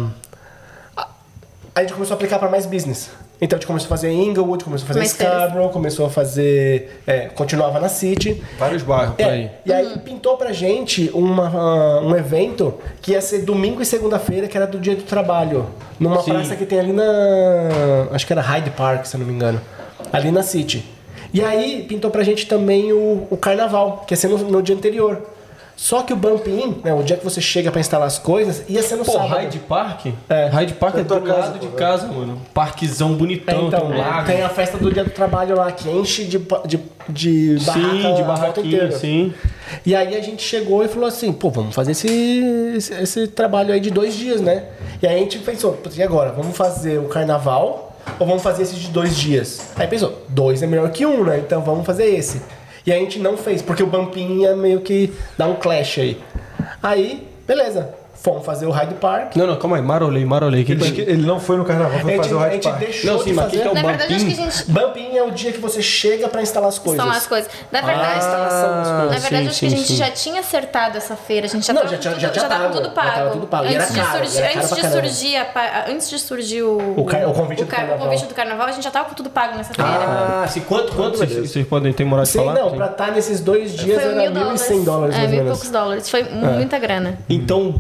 a, 0.95 1.07
a 1.73 1.81
gente 1.81 1.93
começou 1.93 2.13
a 2.13 2.15
aplicar 2.17 2.37
para 2.37 2.49
mais 2.49 2.67
business. 2.67 3.09
Então 3.43 3.57
a 3.57 3.59
gente 3.59 3.65
começou 3.65 3.87
a 3.87 3.89
fazer 3.89 4.11
Inglewood, 4.11 4.63
começou 4.63 4.85
a 4.85 4.93
fazer. 4.93 5.07
Scarborough, 5.07 5.69
começou 5.69 6.05
a 6.05 6.09
fazer. 6.11 7.01
é, 7.07 7.21
continuava 7.29 7.79
na 7.79 7.89
City. 7.89 8.39
Vários 8.59 8.83
bairros 8.83 9.15
É, 9.17 9.23
aí. 9.23 9.51
e 9.65 9.73
aí 9.73 9.97
pintou 9.97 10.37
pra 10.37 10.51
gente 10.53 11.09
uma, 11.15 11.99
um 12.01 12.15
evento 12.15 12.75
que 13.01 13.13
ia 13.13 13.21
ser 13.21 13.39
domingo 13.39 13.81
e 13.81 13.85
segunda-feira, 13.87 14.47
que 14.47 14.55
era 14.55 14.67
do 14.67 14.77
dia 14.77 14.95
do 14.95 15.01
trabalho. 15.01 15.65
Numa 15.99 16.21
Sim. 16.21 16.33
praça 16.33 16.55
que 16.55 16.67
tem 16.67 16.79
ali 16.79 16.93
na. 16.93 17.03
Acho 18.11 18.27
que 18.27 18.33
era 18.33 18.41
Hyde 18.43 18.69
Park, 18.69 19.05
se 19.05 19.15
eu 19.15 19.19
não 19.19 19.25
me 19.25 19.33
engano. 19.33 19.59
Ali 20.13 20.29
na 20.29 20.43
City. 20.43 20.85
E 21.33 21.41
aí 21.41 21.85
pintou 21.87 22.11
pra 22.11 22.23
gente 22.23 22.45
também 22.45 22.91
o, 22.91 23.27
o 23.29 23.37
carnaval, 23.37 24.03
que 24.07 24.13
ia 24.13 24.17
ser 24.17 24.27
no, 24.27 24.37
no 24.37 24.61
dia 24.61 24.75
anterior. 24.75 25.21
Só 25.77 26.03
que 26.03 26.13
o 26.13 26.15
Bump 26.15 26.45
In, 26.47 26.75
né, 26.83 26.93
o 26.93 27.01
dia 27.01 27.17
que 27.17 27.23
você 27.23 27.41
chega 27.41 27.71
pra 27.71 27.79
instalar 27.79 28.05
as 28.05 28.19
coisas, 28.19 28.63
ia 28.69 28.83
ser 28.83 28.97
no 28.97 29.05
Pô, 29.05 29.13
sábado. 29.13 29.29
Hyde 29.29 29.57
Park? 29.59 30.07
É. 30.29 30.45
Hyde 30.47 30.73
Park 30.75 30.95
é 30.97 31.03
do 31.03 31.21
casa, 31.21 31.39
lado 31.39 31.59
de 31.59 31.67
casa, 31.69 32.07
mano. 32.07 32.39
Parquezão 32.53 33.13
É, 33.13 33.15
bonitão, 33.15 33.67
então, 33.67 33.79
tem 33.79 33.89
um 33.89 33.97
lago. 33.97 34.27
tem 34.27 34.43
a 34.43 34.49
festa 34.49 34.77
do 34.77 34.91
dia 34.91 35.03
do 35.03 35.09
trabalho 35.09 35.55
lá, 35.55 35.71
que 35.71 35.89
enche 35.89 36.25
de, 36.25 36.37
de, 36.67 36.79
de 37.09 37.57
barraca 37.65 37.89
Sim, 37.89 38.13
de 38.13 38.23
barraquinha, 38.23 38.91
sim. 38.91 39.33
E 39.83 39.95
aí 39.95 40.15
a 40.15 40.21
gente 40.21 40.43
chegou 40.43 40.85
e 40.85 40.87
falou 40.87 41.07
assim, 41.07 41.33
pô, 41.33 41.49
vamos 41.49 41.73
fazer 41.73 41.93
esse, 41.93 42.07
esse, 42.75 42.93
esse 42.93 43.27
trabalho 43.29 43.73
aí 43.73 43.79
de 43.79 43.89
dois 43.89 44.13
dias, 44.13 44.39
né? 44.39 44.65
E 45.01 45.07
aí 45.07 45.15
a 45.15 45.19
gente 45.19 45.39
pensou, 45.39 45.73
"Putz, 45.73 45.97
e 45.97 46.03
agora? 46.03 46.31
Vamos 46.31 46.55
fazer 46.55 46.99
o 46.99 47.05
carnaval 47.05 47.90
ou 48.19 48.27
vamos 48.27 48.43
fazer 48.43 48.63
esse 48.63 48.75
de 48.75 48.89
dois 48.89 49.15
dias? 49.17 49.71
Aí 49.75 49.87
pensou, 49.87 50.23
dois 50.27 50.61
é 50.61 50.67
melhor 50.67 50.89
que 50.91 51.05
um, 51.05 51.23
né? 51.23 51.39
Então 51.39 51.61
vamos 51.61 51.85
fazer 51.85 52.05
esse. 52.05 52.41
E 52.85 52.91
a 52.91 52.95
gente 52.95 53.19
não 53.19 53.37
fez, 53.37 53.61
porque 53.61 53.83
o 53.83 53.87
Bumpin 53.87 54.41
ia 54.41 54.55
meio 54.55 54.81
que 54.81 55.13
dar 55.37 55.47
um 55.47 55.55
clash 55.55 55.99
aí. 55.99 56.21
Aí, 56.81 57.27
beleza. 57.47 58.00
Fomos 58.23 58.45
fazer 58.45 58.67
o 58.67 58.71
Hyde 58.71 58.93
Park. 58.95 59.35
Não, 59.35 59.47
não, 59.47 59.55
calma 59.57 59.77
aí, 59.77 59.81
marolei, 59.81 60.23
marolei. 60.23 60.63
Que 60.63 60.73
Ele, 60.73 61.01
ele 61.01 61.25
não 61.25 61.39
foi 61.39 61.57
no 61.57 61.65
carnaval, 61.65 61.97
A 61.97 62.01
foi 62.01 62.11
gente, 62.11 62.21
fazer 62.21 62.35
o 62.35 62.37
a 62.37 62.41
Hyde 62.43 62.53
gente 62.55 62.63
Park. 62.65 62.77
deixou 62.79 63.11
Não, 63.11 63.19
sim, 63.19 63.25
de 63.25 63.33
mas 63.33 63.45
o 63.47 63.49
que 63.49 63.57
fazer. 63.57 63.61
que 63.63 63.67
é 63.67 63.71
o 63.71 63.73
Na 63.83 63.89
verdade, 63.89 64.13
acho 64.13 64.25
que 64.25 64.31
a 64.31 64.35
Bumpin? 64.35 64.51
gente 64.51 64.71
Bumpin 64.71 65.17
é 65.17 65.23
o 65.23 65.31
dia 65.31 65.51
que 65.51 65.59
você 65.59 65.81
chega 65.81 66.27
pra 66.29 66.41
instalar 66.43 66.69
as 66.69 66.77
coisas. 66.77 66.99
instalar 66.99 67.17
as 67.17 67.27
coisas. 67.27 67.51
Na 67.71 67.81
verdade, 67.81 68.17
instalação 68.19 68.69
das 68.69 68.87
coisas. 68.87 69.11
na 69.11 69.17
verdade 69.29 69.43
sim, 69.43 69.49
acho 69.49 69.59
que 69.59 69.65
a 69.65 69.69
sim, 69.69 69.75
gente 69.77 69.87
sim. 69.87 69.95
já 69.95 70.11
tinha 70.11 70.39
acertado 70.39 70.97
essa 70.97 71.15
feira. 71.15 71.47
A 71.47 71.49
gente 71.49 71.65
já 71.65 71.73
Não, 71.73 71.81
tava, 71.81 71.93
já 71.93 71.99
tinha- 71.99 72.13
tudo, 72.13 72.21
já 72.21 72.29
tinha 72.29 72.47
tava 72.47 72.61
pago, 72.63 72.73
tudo 72.75 72.83
já 72.85 72.91
pago. 72.91 73.11
tava 73.15 73.29
tudo 73.31 73.47
pago. 73.47 73.65
Era 73.65 73.83
Antes 73.83 73.95
de 73.95 73.99
caro, 74.01 74.17
surgir, 74.27 74.43
antes 74.43 74.75
de 74.75 74.87
surgir, 74.91 75.35
a 75.37 75.85
antes 75.89 76.09
de 76.11 76.19
surgir 76.19 76.61
o, 76.61 76.93
O 76.97 77.05
ca- 77.05 77.27
o 77.27 77.33
convite 77.33 77.63
do 77.63 77.67
ca- 77.67 77.77
carnaval. 77.77 77.97
o 77.97 78.01
convite 78.09 78.25
do 78.27 78.35
carnaval, 78.35 78.67
a 78.67 78.71
gente 78.71 78.83
já 78.83 78.91
tava 78.91 79.05
com 79.09 79.15
tudo 79.15 79.31
pago 79.31 79.57
nessa 79.57 79.73
feira. 79.73 79.89
Ah, 79.91 80.43
assim, 80.45 80.59
quanto, 80.61 80.93
quanto 80.93 81.17
vocês, 81.17 81.65
podem 81.67 81.91
ter 81.91 82.03
moral 82.03 82.23
de 82.25 82.29
Sim, 82.29 82.37
falar? 82.37 82.53
não, 82.53 82.69
Sim. 82.69 82.75
pra 82.75 82.85
estar 82.85 83.11
nesses 83.13 83.39
dois 83.39 83.73
dias 83.73 83.99
Foi 83.99 84.11
era 84.11 84.29
mil 84.29 84.31
1.100 84.31 84.83
dólares, 84.83 85.15
É, 85.15 85.25
mil 85.25 85.41
e 85.41 85.45
poucos 85.47 85.69
dólares. 85.71 86.07
Foi 86.07 86.23
muita 86.25 86.77
grana. 86.77 87.17
Então, 87.27 87.67
o 87.67 87.73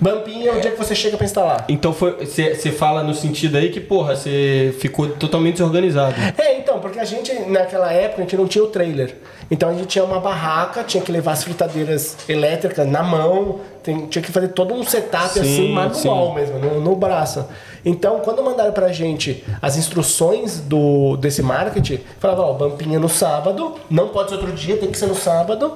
Bumpin 0.00 0.46
é 0.46 0.52
o 0.52 0.60
dia 0.60 0.70
que 0.70 0.78
você 0.78 0.94
chega 0.94 1.16
pra 1.16 1.24
instalar. 1.24 1.64
Então, 1.68 1.92
você 1.92 2.70
fala 2.72 3.02
no 3.02 3.14
sentido 3.14 3.56
aí 3.56 3.70
que, 3.70 3.80
porra, 3.80 4.16
você 4.16 4.74
ficou 4.78 5.08
totalmente 5.10 5.54
desorganizado. 5.54 6.14
É, 6.38 6.58
então, 6.58 6.78
porque 6.80 6.98
a 6.98 7.04
gente, 7.04 7.32
naquela 7.48 7.92
época, 7.92 8.22
a 8.22 8.24
gente 8.24 8.36
não 8.36 8.46
tinha 8.46 8.64
o 8.64 8.68
trailer. 8.68 9.16
Então 9.50 9.68
a 9.68 9.74
gente 9.74 9.86
tinha 9.86 10.04
uma 10.04 10.18
barraca, 10.18 10.82
tinha 10.82 11.00
que 11.02 11.12
levar 11.12 11.32
as 11.32 11.44
fritadeiras 11.44 12.16
elétricas 12.28 12.84
na 12.88 13.00
mão, 13.02 13.60
tem- 13.80 14.06
tinha 14.06 14.20
que 14.20 14.32
fazer 14.32 14.48
todo 14.48 14.74
um 14.74 14.82
setup 14.82 15.34
Sim, 15.34 15.40
assim, 15.40 15.72
manual 15.72 16.28
sim. 16.30 16.34
mesmo, 16.34 16.58
no, 16.58 16.80
no 16.80 16.96
braço. 16.96 17.46
Então, 17.84 18.18
quando 18.24 18.42
mandaram 18.42 18.72
pra 18.72 18.88
gente 18.88 19.44
as 19.62 19.76
instruções 19.76 20.58
do, 20.58 21.16
desse 21.16 21.42
marketing, 21.42 22.00
falava, 22.18 22.42
ó, 22.42 22.52
Bampinha 22.54 22.98
no 22.98 23.08
sábado, 23.08 23.76
não 23.88 24.08
pode 24.08 24.30
ser 24.30 24.34
outro 24.36 24.50
dia, 24.52 24.76
tem 24.78 24.90
que 24.90 24.98
ser 24.98 25.06
no 25.06 25.14
sábado. 25.14 25.74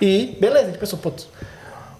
E 0.00 0.36
beleza, 0.40 0.62
a 0.62 0.66
gente 0.70 0.78
pensou, 0.78 0.98
putz. 0.98 1.28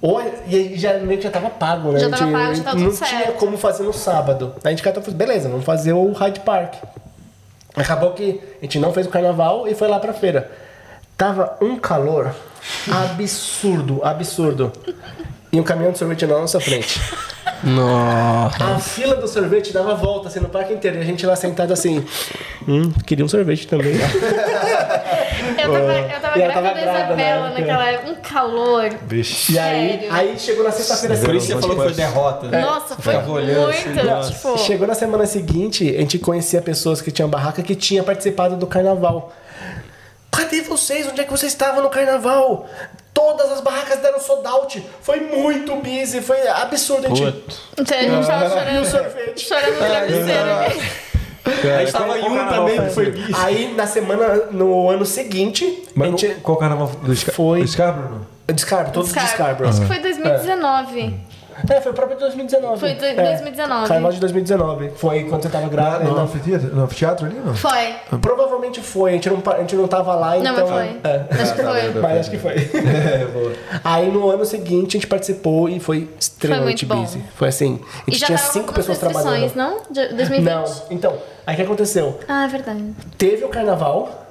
Ou, 0.03 0.21
e 0.49 0.57
aí 0.57 0.77
já 0.77 0.99
meio 0.99 1.19
que 1.19 1.25
já 1.25 1.31
tava 1.31 1.49
pago, 1.49 1.93
né? 1.93 2.01
Já 2.01 2.11
tava 2.11 2.33
pago, 2.33 2.55
já 2.57 2.65
tava 2.65 2.77
não 2.77 2.91
tudo 2.91 2.97
tinha 2.97 3.21
certo. 3.21 3.39
como 3.39 3.57
fazer 3.57 3.85
no 3.85 3.93
sábado. 3.93 4.53
Aí 4.65 4.75
a 4.75 4.77
gente 4.77 4.83
falou, 4.83 5.13
beleza, 5.13 5.49
vamos 5.49 5.65
fazer 5.65 5.93
o 5.93 6.11
Hyde 6.11 6.41
Park. 6.41 6.75
Acabou 7.77 8.13
que 8.13 8.41
a 8.61 8.65
gente 8.65 8.81
não 8.81 8.93
fez 8.93 9.07
o 9.07 9.11
carnaval 9.11 9.69
e 9.69 9.75
foi 9.75 9.87
lá 9.87 10.01
pra 10.01 10.13
feira. 10.13 10.51
Tava 11.17 11.57
um 11.61 11.79
calor 11.79 12.35
absurdo, 12.91 14.01
absurdo. 14.03 14.73
E 15.53 15.61
um 15.61 15.63
caminhão 15.63 15.93
de 15.93 15.99
sorvete 15.99 16.27
na 16.27 16.37
nossa 16.39 16.59
frente. 16.59 17.01
Nossa. 17.63 18.65
A 18.65 18.79
fila 18.79 19.17
do 19.17 19.29
sorvete 19.29 19.73
dava 19.73 19.95
volta 19.95 20.29
assim 20.29 20.41
no 20.41 20.49
parque 20.49 20.73
inteiro. 20.73 20.99
E 20.99 21.01
a 21.01 21.05
gente 21.05 21.25
lá 21.25 21.37
sentado 21.37 21.73
assim. 21.73 22.05
Hum, 22.67 22.93
queria 23.07 23.25
um 23.25 23.29
sorvete 23.29 23.67
também. 23.67 23.95
Eu 25.59 25.73
tava, 25.73 25.93
eu 25.93 26.21
tava 26.21 26.35
grávida 26.39 26.53
tava 26.53 26.67
da 26.67 26.73
grávida, 26.73 27.03
Isabela 27.05 27.49
né? 27.51 27.61
naquela 27.61 27.87
época. 27.91 28.11
Um 28.11 28.15
calor. 28.17 28.91
Vixe. 29.07 29.53
E 29.53 29.59
aí, 29.59 30.09
aí 30.11 30.39
chegou 30.39 30.65
na 30.65 30.71
sexta-feira 30.71 31.17
Por 31.17 31.35
isso 31.35 31.47
você 31.47 31.53
seguinte. 31.53 31.61
falou 31.63 31.77
que 31.77 31.83
foi 31.83 31.93
derrota. 31.95 32.49
né? 32.49 32.61
Nossa, 32.61 32.97
foi 32.97 33.15
olhando 33.17 33.69
assim, 33.71 33.89
muito, 33.91 34.33
tipo... 34.33 34.59
Chegou 34.59 34.87
na 34.87 34.95
semana 34.95 35.27
seguinte, 35.27 35.89
a 35.97 36.01
gente 36.01 36.19
conhecia 36.19 36.61
pessoas 36.63 37.01
que 37.01 37.11
tinham 37.11 37.29
barraca 37.29 37.63
que 37.63 37.75
tinham 37.75 38.05
participado 38.05 38.57
do 38.57 38.67
carnaval. 38.67 39.33
Cadê 40.31 40.63
vocês? 40.63 41.07
Onde 41.07 41.21
é 41.21 41.25
que 41.25 41.31
vocês 41.31 41.53
estavam 41.53 41.83
no 41.83 41.91
carnaval? 41.91 42.67
Todas 43.15 43.53
as 43.53 43.61
barracas 43.61 43.99
deram 44.01 44.19
sold 44.19 44.47
out. 44.47 44.85
Foi 45.03 45.21
muito 45.21 45.75
busy, 45.77 46.21
foi 46.23 46.49
absurdo. 46.49 47.07
A 47.07 47.15
gente, 47.15 47.33
Puta. 47.77 47.95
A 47.95 48.03
gente 48.03 48.27
tava 48.27 48.45
E 48.45 48.47
o 48.47 48.51
chorando, 48.51 48.87
sorvete? 48.91 49.41
chorando 49.41 49.73
no 49.73 49.79
travesseiro. 49.79 50.93
A 51.45 51.81
gente 51.81 51.93
tava 51.93 52.19
em 52.19 52.25
um 52.25 52.49
também 52.49 52.81
que 52.83 52.91
foi 52.91 53.11
bicho. 53.11 53.37
Aí 53.37 53.75
na 53.75 53.87
semana, 53.87 54.47
no 54.51 54.89
ano 54.89 55.05
seguinte, 55.05 55.85
a 55.89 55.91
Mas 55.95 56.09
gente. 56.11 56.29
no- 56.29 56.41
qual 56.41 56.57
carnaval 56.57 56.87
do 56.87 57.15
Scar 57.15 57.35
Foi. 57.35 57.61
do 57.63 57.69
Scarborough? 57.69 58.11
não? 58.11 58.33
Descarbo, 58.55 58.91
todos 58.93 59.09
de 59.13 59.15
Scar- 59.19 59.29
Scarborough. 59.33 59.69
Acho 59.71 59.81
que 59.81 59.87
foi 59.87 59.99
2019. 59.99 61.01
É, 61.01 61.32
foi 61.83 61.93
o 61.93 61.95
próprio 61.95 62.17
de 62.17 62.21
2019. 62.23 62.81
Foi 62.81 62.95
do- 62.95 63.05
É, 63.05 63.15
2019. 63.15 63.89
Carnaval 63.89 64.13
de 64.13 64.21
2019. 64.21 64.91
Foi 64.97 65.25
quando 65.25 65.43
você 65.43 65.49
tava 65.49 65.67
Ah, 65.67 65.69
grávida. 65.69 66.05
no, 66.05 66.11
então- 66.13 66.25
anfiteatro, 66.25 66.75
no 66.77 66.83
anfiteatro 66.85 67.27
ali, 67.27 67.41
não? 67.45 67.55
Foi. 67.55 67.95
Provavelmente 68.21 68.81
foi, 68.81 69.11
a 69.11 69.13
gente 69.15 69.31
não, 69.31 69.43
a 69.53 69.59
gente 69.59 69.77
não 69.77 69.89
tava 69.89 70.15
lá, 70.15 70.37
Não, 70.37 70.53
então. 70.53 70.55
mas 70.55 70.71
foi. 70.71 71.01
É. 71.11 71.43
Acho 71.43 71.55
que 71.55 71.63
foi. 71.63 72.01
Mas 72.01 72.19
acho 72.21 72.31
que 72.31 72.39
foi. 72.39 72.53
É, 72.55 73.27
boa. 73.33 73.53
Aí 73.85 74.11
no 74.11 74.29
ano 74.31 74.45
seguinte 74.45 74.97
a 74.97 75.01
gente 75.01 75.07
participou 75.07 75.69
e 75.69 75.79
foi 75.81 76.09
extremamente 76.19 76.87
muito 76.87 76.97
bom. 77.01 77.03
busy. 77.07 77.25
Foi 77.35 77.49
assim. 77.49 77.81
A 77.83 78.03
E 78.07 78.13
gente 78.13 78.21
já 78.21 78.27
tinha 78.27 78.39
cinco 78.39 78.73
pessoas 78.73 78.99
trabalhando. 78.99 79.55
não? 79.55 79.79
De 79.91 80.09
2020? 80.15 80.43
Não. 80.45 80.65
Então, 80.91 81.15
aí 81.47 81.55
o 81.55 81.57
que 81.57 81.63
aconteceu? 81.63 82.19
Ah, 82.29 82.45
é 82.45 82.49
verdade. 82.49 82.83
Teve 83.19 83.45
o 83.45 83.49
carnaval, 83.49 84.27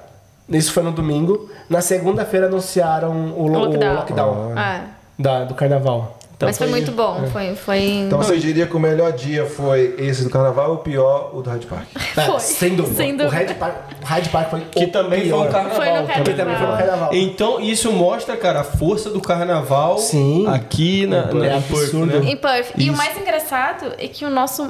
isso 0.48 0.72
foi 0.72 0.82
no 0.82 0.92
domingo. 0.92 1.48
Na 1.68 1.80
segunda-feira 1.80 2.46
anunciaram 2.46 3.10
o, 3.32 3.44
o 3.44 3.48
Lockdown. 3.48 3.94
lockdown 3.94 4.52
Ah, 4.56 4.80
da, 5.18 5.44
do 5.44 5.54
carnaval. 5.54 6.18
Então 6.42 6.48
mas 6.48 6.58
foi 6.58 6.66
muito 6.66 6.90
bom. 6.92 7.28
Foi, 7.32 7.54
foi... 7.54 7.78
Então 8.06 8.18
você 8.18 8.36
diria 8.36 8.66
que 8.66 8.76
o 8.76 8.80
melhor 8.80 9.12
dia 9.12 9.46
foi 9.46 9.94
esse 9.98 10.24
do 10.24 10.30
carnaval 10.30 10.72
e 10.72 10.74
o 10.74 10.78
pior 10.78 11.30
o 11.32 11.40
do 11.40 11.48
Hyde 11.50 11.66
Park? 11.66 11.86
É, 12.16 12.26
Foi. 12.26 12.40
sem 12.40 12.74
dúvida. 12.76 12.96
Sem 12.96 13.14
O 13.14 13.16
dúvida. 13.18 13.34
Hyde 13.36 13.54
Park, 13.54 13.74
o 14.02 14.04
Hyde 14.04 14.28
Park 14.28 14.50
foi 14.50 14.60
Que 14.70 14.84
o 14.84 14.88
também 14.90 15.20
foi 15.20 15.28
pior. 15.28 15.48
um 15.48 15.50
carnaval. 15.52 15.76
Foi 15.76 15.86
no 16.18 16.24
Que 16.24 16.34
também 16.34 16.56
foi 16.56 16.66
no 16.66 16.76
carnaval. 16.76 17.14
Então 17.14 17.60
isso 17.60 17.90
mostra, 17.92 18.36
cara, 18.36 18.60
a 18.60 18.64
força 18.64 19.08
do 19.08 19.20
carnaval 19.20 19.96
Sim. 19.98 20.46
aqui 20.48 21.06
na, 21.06 21.26
na 21.32 21.46
É 21.46 21.50
Perth, 21.50 21.64
absurdo. 21.72 22.06
né? 22.20 22.30
Em 22.30 22.36
Perth. 22.36 22.72
E 22.76 22.90
o 22.90 22.96
mais 22.96 23.16
engraçado 23.16 23.92
é 23.96 24.08
que 24.08 24.24
o 24.26 24.30
nosso 24.30 24.68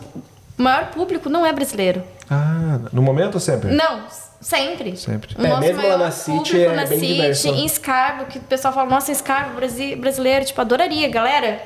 maior 0.57 0.86
público 0.90 1.28
não 1.28 1.44
é 1.44 1.53
brasileiro. 1.53 2.03
Ah, 2.31 2.78
no 2.93 3.03
momento 3.03 3.35
ou 3.35 3.40
sempre? 3.40 3.70
Não, 3.74 4.03
sempre. 4.43 4.97
Sempre. 4.97 5.35
O 5.40 5.44
É, 5.47 5.48
nosso 5.48 5.60
mesmo 5.60 5.77
lá 5.77 5.82
maior 5.82 5.98
na 5.98 6.10
City 6.10 6.36
público 6.39 6.56
é 6.70 6.77
na 6.77 6.85
bem 6.86 6.98
City, 6.98 7.12
diverso. 7.14 7.48
em 7.48 7.69
Scarborough, 7.69 8.27
que 8.28 8.39
o 8.39 8.43
pessoal 8.43 8.74
fala, 8.74 8.90
nossa, 8.90 9.14
Scarborough, 9.14 9.56
brasi- 9.56 9.97
brasileiro, 9.97 10.44
tipo, 10.44 10.60
adoraria, 10.60 11.09
galera. 11.09 11.62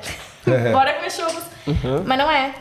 É. 0.46 0.70
Bora 0.72 0.92
comer 0.94 1.10
churros. 1.10 1.42
Mas 2.04 2.18
não 2.18 2.30
é. 2.30 2.54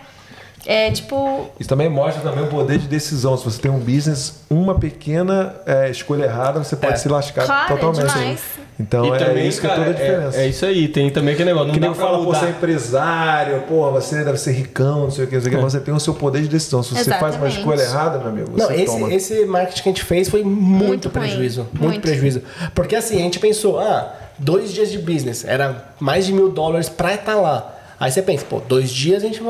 É 0.67 0.89
tipo, 0.91 1.47
Isso 1.59 1.69
também 1.69 1.87
mostra 1.89 2.21
também 2.23 2.43
o 2.43 2.47
poder 2.47 2.79
de 2.79 2.87
decisão. 2.87 3.37
Se 3.37 3.43
você 3.45 3.61
tem 3.61 3.69
um 3.69 3.77
business, 3.79 4.41
uma 4.49 4.73
pequena 4.79 5.55
é, 5.65 5.89
escolha 5.91 6.23
errada, 6.23 6.63
você 6.63 6.75
pode 6.75 6.93
É. 6.93 6.97
se 6.97 7.07
lascar 7.07 7.45
Claro, 7.45 7.75
totalmente. 7.77 8.11
demais. 8.13 8.39
Então 8.79 9.05
E 9.05 9.11
é 9.11 9.17
também, 9.17 9.47
isso 9.47 9.61
que 9.61 9.67
cara, 9.67 9.81
é 9.81 9.85
toda 9.85 9.97
a 9.97 10.01
diferença. 10.01 10.37
É, 10.37 10.45
é 10.45 10.47
isso 10.49 10.65
aí, 10.65 10.87
tem 10.87 11.09
também 11.11 11.33
aquele 11.33 11.49
negócio. 11.49 11.67
Não 11.67 11.73
Que 11.75 11.79
nem 11.79 11.93
pô, 11.93 12.17
mudar. 12.17 12.39
você 12.39 12.45
é 12.45 12.49
empresário, 12.49 13.61
pô, 13.67 13.91
você 13.91 14.23
deve 14.23 14.37
ser 14.37 14.51
ricão, 14.51 15.01
não 15.01 15.11
sei 15.11 15.25
o 15.25 15.27
que, 15.27 15.35
não 15.35 15.41
sei 15.43 15.53
o 15.53 15.55
que. 15.55 15.61
Você 15.61 15.79
tem 15.79 15.93
o 15.93 15.99
seu 15.99 16.13
poder 16.13 16.41
de 16.41 16.47
decisão. 16.47 16.81
Se 16.83 16.89
você 16.93 17.03
faz 17.11 17.35
uma 17.35 17.47
Exatamente. 17.47 17.57
escolha 17.59 17.81
errada, 17.81 18.17
meu 18.19 18.27
amigo, 18.29 18.51
Não, 18.57 18.71
esse, 18.71 18.85
toma. 18.85 19.13
esse 19.13 19.45
marketing 19.45 19.83
que 19.83 19.89
a 19.89 19.91
gente 19.91 20.03
fez 20.03 20.29
foi 20.29 20.43
muito, 20.43 20.87
Muito 20.87 21.09
prejuízo. 21.09 21.61
Muito, 21.71 21.83
Muito. 21.83 22.01
prejuízo. 22.01 22.41
Porque 22.73 22.95
assim, 22.95 23.15
a 23.17 23.21
gente 23.21 23.39
pensou, 23.39 23.79
ah, 23.79 24.13
dois 24.37 24.73
dias 24.73 24.91
de 24.91 24.97
business, 24.97 25.45
era 25.45 25.85
mais 25.99 26.25
de 26.25 26.33
mil 26.33 26.49
dólares 26.51 26.89
pra 26.89 27.13
estar 27.13 27.35
lá. 27.35 27.71
Aí 27.99 28.11
você 28.11 28.21
pensa, 28.21 28.45
pô, 28.45 28.59
dois 28.59 28.89
dias 28.89 29.23
a 29.23 29.27
gente 29.27 29.41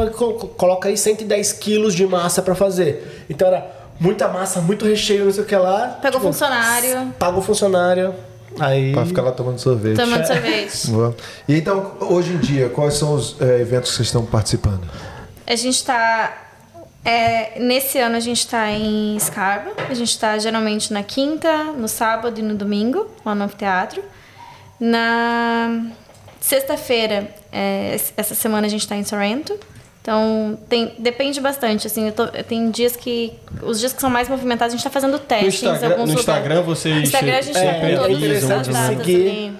coloca 0.57 0.87
aí 0.87 0.97
110 0.97 1.53
quilos 1.53 1.95
de 1.95 2.05
massa 2.05 2.41
pra 2.41 2.53
fazer. 2.53 3.25
Então 3.29 3.47
era 3.47 3.65
muita 3.99 4.27
massa, 4.27 4.61
muito 4.61 4.85
recheio, 4.85 5.25
não 5.25 5.31
sei 5.31 5.43
o 5.43 5.45
que 5.47 5.55
lá. 5.55 5.97
pegou 6.01 6.19
Tipo, 6.19 6.31
funcionário, 6.31 7.13
Paga 7.17 7.37
o 7.37 7.41
funcionário. 7.41 8.13
Aí. 8.59 8.93
Pra 8.93 9.05
ficar 9.05 9.21
lá 9.21 9.31
tomando 9.31 9.59
sorvete. 9.59 9.95
tomando 9.97 10.25
sorvete. 10.27 10.87
Boa. 10.87 11.15
E 11.47 11.55
então, 11.57 11.93
hoje 11.99 12.33
em 12.33 12.37
dia, 12.37 12.69
quais 12.69 12.93
são 12.93 13.13
os 13.13 13.39
é, 13.41 13.61
eventos 13.61 13.91
que 13.91 13.97
vocês 13.97 14.07
estão 14.07 14.25
participando? 14.25 14.81
A 15.45 15.55
gente 15.55 15.83
tá. 15.83 16.33
é, 17.03 17.59
nesse 17.59 17.99
ano 17.99 18.15
a 18.15 18.19
gente 18.19 18.47
tá 18.47 18.71
em 18.71 19.17
Scarborough. 19.19 19.75
A 19.89 19.93
gente 19.93 20.17
tá 20.17 20.37
geralmente 20.37 20.93
na 20.93 21.03
quinta, 21.03 21.63
no 21.73 21.87
sábado 21.87 22.39
e 22.39 22.43
no 22.43 22.55
domingo, 22.55 23.07
lá 23.25 23.35
no 23.35 23.43
anfiteatro. 23.43 24.01
Na 24.79 25.85
sexta-feira, 26.39 27.29
é, 27.55 27.97
essa 28.17 28.35
semana 28.35 28.67
a 28.67 28.69
gente 28.69 28.87
tá 28.87 28.95
em 28.95 29.03
Sorrento. 29.03 29.57
Então, 30.01 30.59
tem, 30.69 30.93
depende 30.99 31.41
bastante, 31.41 31.87
assim, 31.87 32.05
eu 32.07 32.11
tô- 32.11 32.27
tem 32.27 32.69
dias 32.69 32.95
que... 32.95 33.33
Os 33.63 33.79
dias 33.79 33.91
que 33.91 33.99
são 33.99 34.09
mais 34.09 34.29
movimentados, 34.29 34.71
a 34.73 34.77
gente 34.77 34.83
tá 34.83 34.91
fazendo 34.91 35.13
No 35.13 35.19
testes 35.19 35.63
em 35.63 35.65
Instagram, 35.71 35.89
no 35.89 35.95
lugares. 36.01 36.19
Instagram 36.19 36.61
vocês 36.61 36.95
No 36.95 37.01
Instagram 37.01 37.37
a 37.37 37.41
gente 37.41 37.57
É, 37.57 37.61
tá 37.65 37.87
é 37.87 37.97
com 37.97 38.11
interessante 38.11 38.59
as 38.59 38.67
datas 38.67 38.97
seguir. 38.97 39.53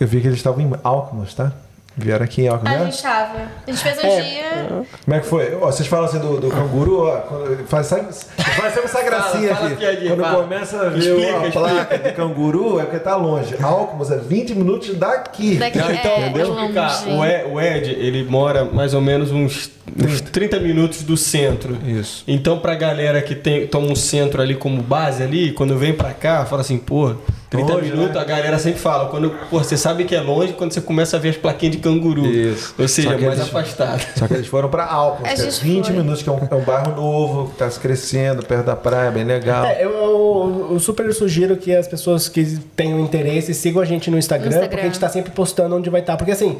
Eu 0.00 0.06
vi 0.06 0.20
que 0.22 0.26
eles 0.28 0.38
estavam 0.38 0.62
em 0.62 0.70
Alkmaar, 0.82 1.34
tá? 1.34 1.52
Vieram 2.00 2.24
aqui 2.24 2.42
em 2.42 2.48
A 2.48 2.56
né? 2.58 2.84
gente 2.86 3.02
tava. 3.02 3.38
A 3.66 3.70
gente 3.70 3.82
fez 3.82 3.98
um 3.98 4.06
É. 4.06 4.20
dia. 4.20 4.66
Como 5.04 5.16
é 5.16 5.20
que 5.20 5.26
foi? 5.26 5.54
Ó, 5.60 5.66
vocês 5.66 5.86
falam 5.88 6.06
assim 6.06 6.18
do, 6.18 6.40
do 6.40 6.48
canguru, 6.48 7.02
ó, 7.06 7.20
faz, 7.66 7.86
sabe, 7.86 8.02
faz 8.12 8.74
sempre 8.74 8.84
essa 8.88 9.02
gracinha 9.02 9.54
fala 9.54 9.66
aqui. 9.68 9.76
piadinha, 9.76 10.10
Quando 10.16 10.22
fala. 10.22 10.42
começa 10.44 10.80
a 10.80 10.88
ver 10.88 10.98
Explica, 10.98 11.26
a 11.26 11.46
explica. 11.46 11.60
placa 11.60 11.98
de 11.98 12.12
canguru, 12.12 12.80
é 12.80 12.82
porque 12.84 12.98
tá 12.98 13.16
longe. 13.16 13.54
Alckmin 13.62 14.06
é 14.14 14.16
20 14.18 14.54
minutos 14.54 14.94
daqui. 14.96 15.56
Daqui 15.56 15.78
Não, 15.78 15.90
então, 15.92 16.12
é, 16.12 16.30
deixa 16.30 16.50
eu 16.50 16.54
longe. 16.54 16.78
explicar. 16.78 17.08
O 17.08 17.24
Ed, 17.24 17.44
o 17.52 17.60
Ed, 17.60 17.90
ele 17.90 18.24
mora 18.24 18.64
mais 18.64 18.94
ou 18.94 19.00
menos 19.00 19.30
uns, 19.30 19.70
uns 20.02 20.20
30 20.20 20.58
minutos 20.60 21.02
do 21.02 21.16
centro. 21.16 21.76
Isso. 21.86 22.24
Então, 22.26 22.58
pra 22.58 22.74
galera 22.74 23.20
que 23.22 23.34
tem, 23.34 23.66
toma 23.66 23.86
um 23.88 23.96
centro 23.96 24.40
ali 24.40 24.54
como 24.54 24.80
base 24.82 25.22
ali, 25.22 25.52
quando 25.52 25.76
vem 25.76 25.92
pra 25.92 26.12
cá, 26.12 26.44
fala 26.44 26.62
assim, 26.62 26.78
pô, 26.78 27.14
30 27.50 27.72
Longe, 27.72 27.90
minutos, 27.90 28.14
né? 28.14 28.20
a 28.20 28.24
galera 28.24 28.58
sempre 28.60 28.78
fala, 28.78 29.08
quando, 29.10 29.30
pô, 29.50 29.58
você 29.58 29.76
sabe 29.76 30.04
que 30.04 30.14
é 30.14 30.20
longe 30.20 30.52
quando 30.52 30.72
você 30.72 30.80
começa 30.80 31.16
a 31.16 31.20
ver 31.20 31.30
as 31.30 31.36
plaquinhas 31.36 31.74
de 31.74 31.82
canguru. 31.82 32.24
Isso. 32.24 32.72
Ou 32.78 32.86
seja, 32.86 33.10
Só 33.10 33.16
que 33.16 33.24
mais 33.26 33.38
eles- 33.40 33.48
afastado. 33.48 34.06
Só 34.16 34.28
que 34.28 34.34
eles 34.34 34.46
foram 34.46 34.68
pra 34.68 34.86
Alckmin, 34.86 35.28
A 35.28 35.34
que 35.34 35.40
é 35.40 35.44
gente 35.50 35.60
20 35.64 35.86
foi. 35.86 35.96
minutos, 35.96 36.22
que 36.22 36.28
é 36.28 36.32
um, 36.32 36.38
é 36.48 36.54
um 36.54 36.60
bairro 36.62 36.94
novo, 36.94 37.50
que 37.50 37.56
tá 37.56 37.68
se 37.68 37.80
crescendo, 37.80 38.44
perto 38.46 38.66
da 38.66 38.76
praia, 38.76 39.10
bem 39.10 39.24
legal. 39.24 39.64
É, 39.64 39.84
eu, 39.84 39.90
eu- 39.90 40.68
eu 40.70 40.78
super 40.78 41.12
sugiro 41.12 41.56
que 41.56 41.74
as 41.74 41.88
pessoas 41.88 42.28
que 42.28 42.44
tenham 42.76 43.00
interesse 43.00 43.52
sigam 43.52 43.82
a 43.82 43.84
gente 43.84 44.10
no 44.12 44.16
Instagram, 44.16 44.44
No 44.46 44.52
Instagram. 44.52 44.68
porque 44.70 44.82
a 44.86 44.88
gente 44.88 45.00
tá 45.00 45.08
sempre 45.08 45.32
postando 45.32 45.74
onde 45.74 45.90
vai 45.90 46.02
estar. 46.02 46.16
Porque 46.16 46.30
assim, 46.30 46.56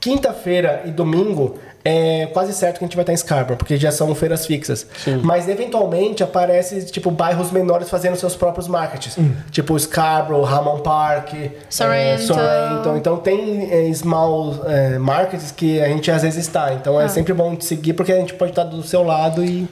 quinta-feira 0.00 0.82
e 0.86 0.90
domingo 0.90 1.58
é 1.88 2.26
quase 2.26 2.52
certo 2.52 2.78
que 2.78 2.84
a 2.84 2.86
gente 2.86 2.96
vai 2.96 3.02
estar 3.02 3.14
em 3.14 3.16
Scarborough, 3.16 3.56
porque 3.56 3.78
já 3.78 3.90
são 3.90 4.14
feiras 4.14 4.44
fixas. 4.44 4.86
Mas 5.22 5.48
eventualmente 5.48 6.22
aparece 6.22 6.84
tipo 6.86 7.10
bairros 7.10 7.50
menores 7.50 7.88
fazendo 7.88 8.16
seus 8.16 8.36
próprios 8.36 8.68
markets. 8.68 9.16
Tipo 9.50 9.78
Scarborough, 9.78 10.44
Hammond 10.44 10.82
Park, 10.82 11.32
é, 11.34 11.50
Sorrento. 11.70 12.22
Sorrento. 12.22 12.96
Então 12.96 13.16
tem 13.16 13.72
é, 13.72 13.92
small 13.94 14.62
é, 14.66 14.98
markets 14.98 15.50
que 15.50 15.80
a 15.80 15.88
gente 15.88 16.10
às 16.10 16.22
vezes 16.22 16.44
está. 16.44 16.74
Então 16.74 17.00
é 17.00 17.08
sempre 17.08 17.32
bom 17.32 17.58
seguir 17.58 17.94
porque 17.94 18.12
a 18.12 18.16
gente 18.16 18.34
pode 18.34 18.52
estar 18.52 18.64
do 18.64 18.82
seu 18.82 19.02
lado 19.02 19.42
e. 19.42 19.66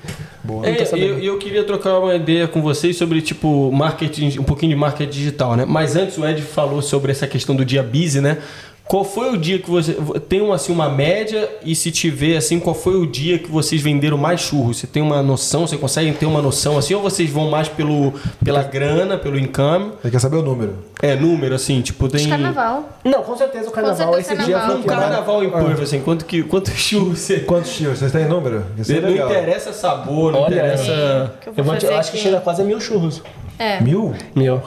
É, 0.62 0.78
Não 0.78 0.86
tô 0.86 0.96
e 0.96 1.02
eu, 1.02 1.18
e 1.18 1.26
eu 1.26 1.38
queria 1.38 1.64
trocar 1.64 1.98
uma 1.98 2.14
ideia 2.14 2.46
com 2.46 2.62
vocês 2.62 2.96
sobre, 2.96 3.20
tipo, 3.20 3.72
marketing, 3.72 4.38
um 4.38 4.44
pouquinho 4.44 4.70
de 4.70 4.76
marketing 4.76 5.10
digital, 5.10 5.56
né? 5.56 5.64
Mas 5.66 5.96
antes 5.96 6.16
o 6.16 6.24
Ed 6.24 6.40
falou 6.40 6.80
sobre 6.80 7.10
essa 7.10 7.26
questão 7.26 7.56
do 7.56 7.64
dia 7.64 7.82
busy, 7.82 8.20
né? 8.20 8.38
Qual 8.88 9.02
foi 9.04 9.32
o 9.32 9.36
dia 9.36 9.58
que 9.58 9.68
você. 9.68 9.96
Tem 10.28 10.40
uma, 10.40 10.54
assim, 10.54 10.72
uma 10.72 10.88
média 10.88 11.48
e 11.64 11.74
se 11.74 11.90
tiver, 11.90 12.36
assim, 12.36 12.60
qual 12.60 12.72
foi 12.72 12.94
o 12.94 13.04
dia 13.04 13.36
que 13.36 13.50
vocês 13.50 13.82
venderam 13.82 14.16
mais 14.16 14.40
churros? 14.40 14.76
Você 14.78 14.86
tem 14.86 15.02
uma 15.02 15.20
noção? 15.24 15.66
Você 15.66 15.76
consegue 15.76 16.12
ter 16.12 16.24
uma 16.24 16.40
noção 16.40 16.78
assim? 16.78 16.94
Ou 16.94 17.02
vocês 17.02 17.28
vão 17.28 17.50
mais 17.50 17.68
pelo, 17.68 18.12
pela 18.44 18.62
grana, 18.62 19.18
pelo 19.18 19.36
income? 19.36 19.90
Você 20.00 20.08
quer 20.10 20.20
saber 20.20 20.36
o 20.36 20.42
número? 20.42 20.74
É, 21.02 21.16
número, 21.16 21.54
assim, 21.56 21.80
tipo, 21.82 22.08
tem. 22.08 22.22
De 22.22 22.28
carnaval. 22.28 22.88
Não, 23.04 23.24
com 23.24 23.36
certeza 23.36 23.68
o 23.68 23.72
carnaval. 23.72 24.14
certeza 24.14 24.20
esse 24.34 24.42
o 24.42 24.44
dia 24.46 24.54
carnaval. 24.56 24.76
foi 24.76 24.84
Um 24.84 24.86
carnaval 25.00 25.44
em 25.44 25.50
Perth, 25.50 25.82
assim, 25.82 26.00
quanto, 26.00 26.24
que, 26.24 26.42
quanto 26.44 26.70
churros 26.78 27.18
você. 27.18 27.40
Quantos 27.40 27.74
tios? 27.76 27.98
Vocês 27.98 28.12
têm 28.12 28.28
número? 28.28 28.64
Isso 28.78 28.92
é 28.92 29.00
Não 29.00 29.08
legal. 29.08 29.28
interessa 29.30 29.72
sabor, 29.72 30.30
não 30.32 30.42
Olha, 30.42 30.54
interessa. 30.54 31.34
Que 31.40 31.48
eu 31.48 31.54
Eu, 31.64 31.76
te- 31.78 31.86
acho 31.88 32.12
que 32.12 32.18
chega 32.18 32.38
quase 32.40 32.62
a 32.62 32.64
mil 32.64 32.80
churros. 32.80 33.20
É, 33.58 33.80
Mil? 33.80 34.14
Mil. 34.34 34.60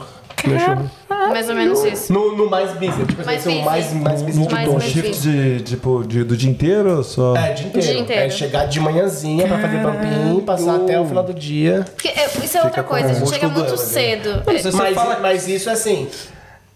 Mais 1.28 1.48
ou 1.48 1.54
menos 1.54 1.84
isso. 1.84 2.12
No, 2.12 2.36
no 2.36 2.48
mais 2.48 2.70
busy. 2.72 3.04
Tipo 3.06 3.24
Mais 3.24 3.40
assim, 3.40 3.50
o 3.50 3.54
busy. 3.56 3.64
mais, 3.64 3.92
mais 3.94 4.22
busy 4.22 4.46
de 4.46 4.54
Mais 4.54 4.68
busy. 4.68 4.90
Shift 4.90 5.20
de, 5.20 5.60
tipo, 5.62 6.04
de, 6.04 6.24
do 6.24 6.36
dia 6.36 6.50
inteiro 6.50 6.96
ou 6.98 7.04
só? 7.04 7.36
É, 7.36 7.52
dia 7.52 7.66
inteiro. 7.66 7.86
Dia 7.86 7.98
inteiro. 8.00 8.22
É 8.22 8.30
chegar 8.30 8.64
de 8.66 8.80
manhãzinha 8.80 9.46
pra 9.46 9.58
fazer 9.58 9.82
pampim, 9.82 10.40
passar 10.40 10.76
até 10.76 10.98
o 11.00 11.04
final 11.06 11.22
do 11.22 11.34
dia. 11.34 11.84
Porque 11.94 12.08
é, 12.08 12.26
isso 12.42 12.56
é 12.58 12.62
outra 12.64 12.82
coisa, 12.82 13.10
a 13.10 13.14
gente 13.14 13.28
chega 13.30 13.48
muito 13.48 13.70
né? 13.70 13.76
cedo. 13.76 14.42
Mas 14.46 14.62
você 14.62 14.76
Mas, 14.76 14.94
fala- 14.94 15.18
mas 15.20 15.46
isso 15.48 15.68
é 15.68 15.72
assim. 15.72 16.08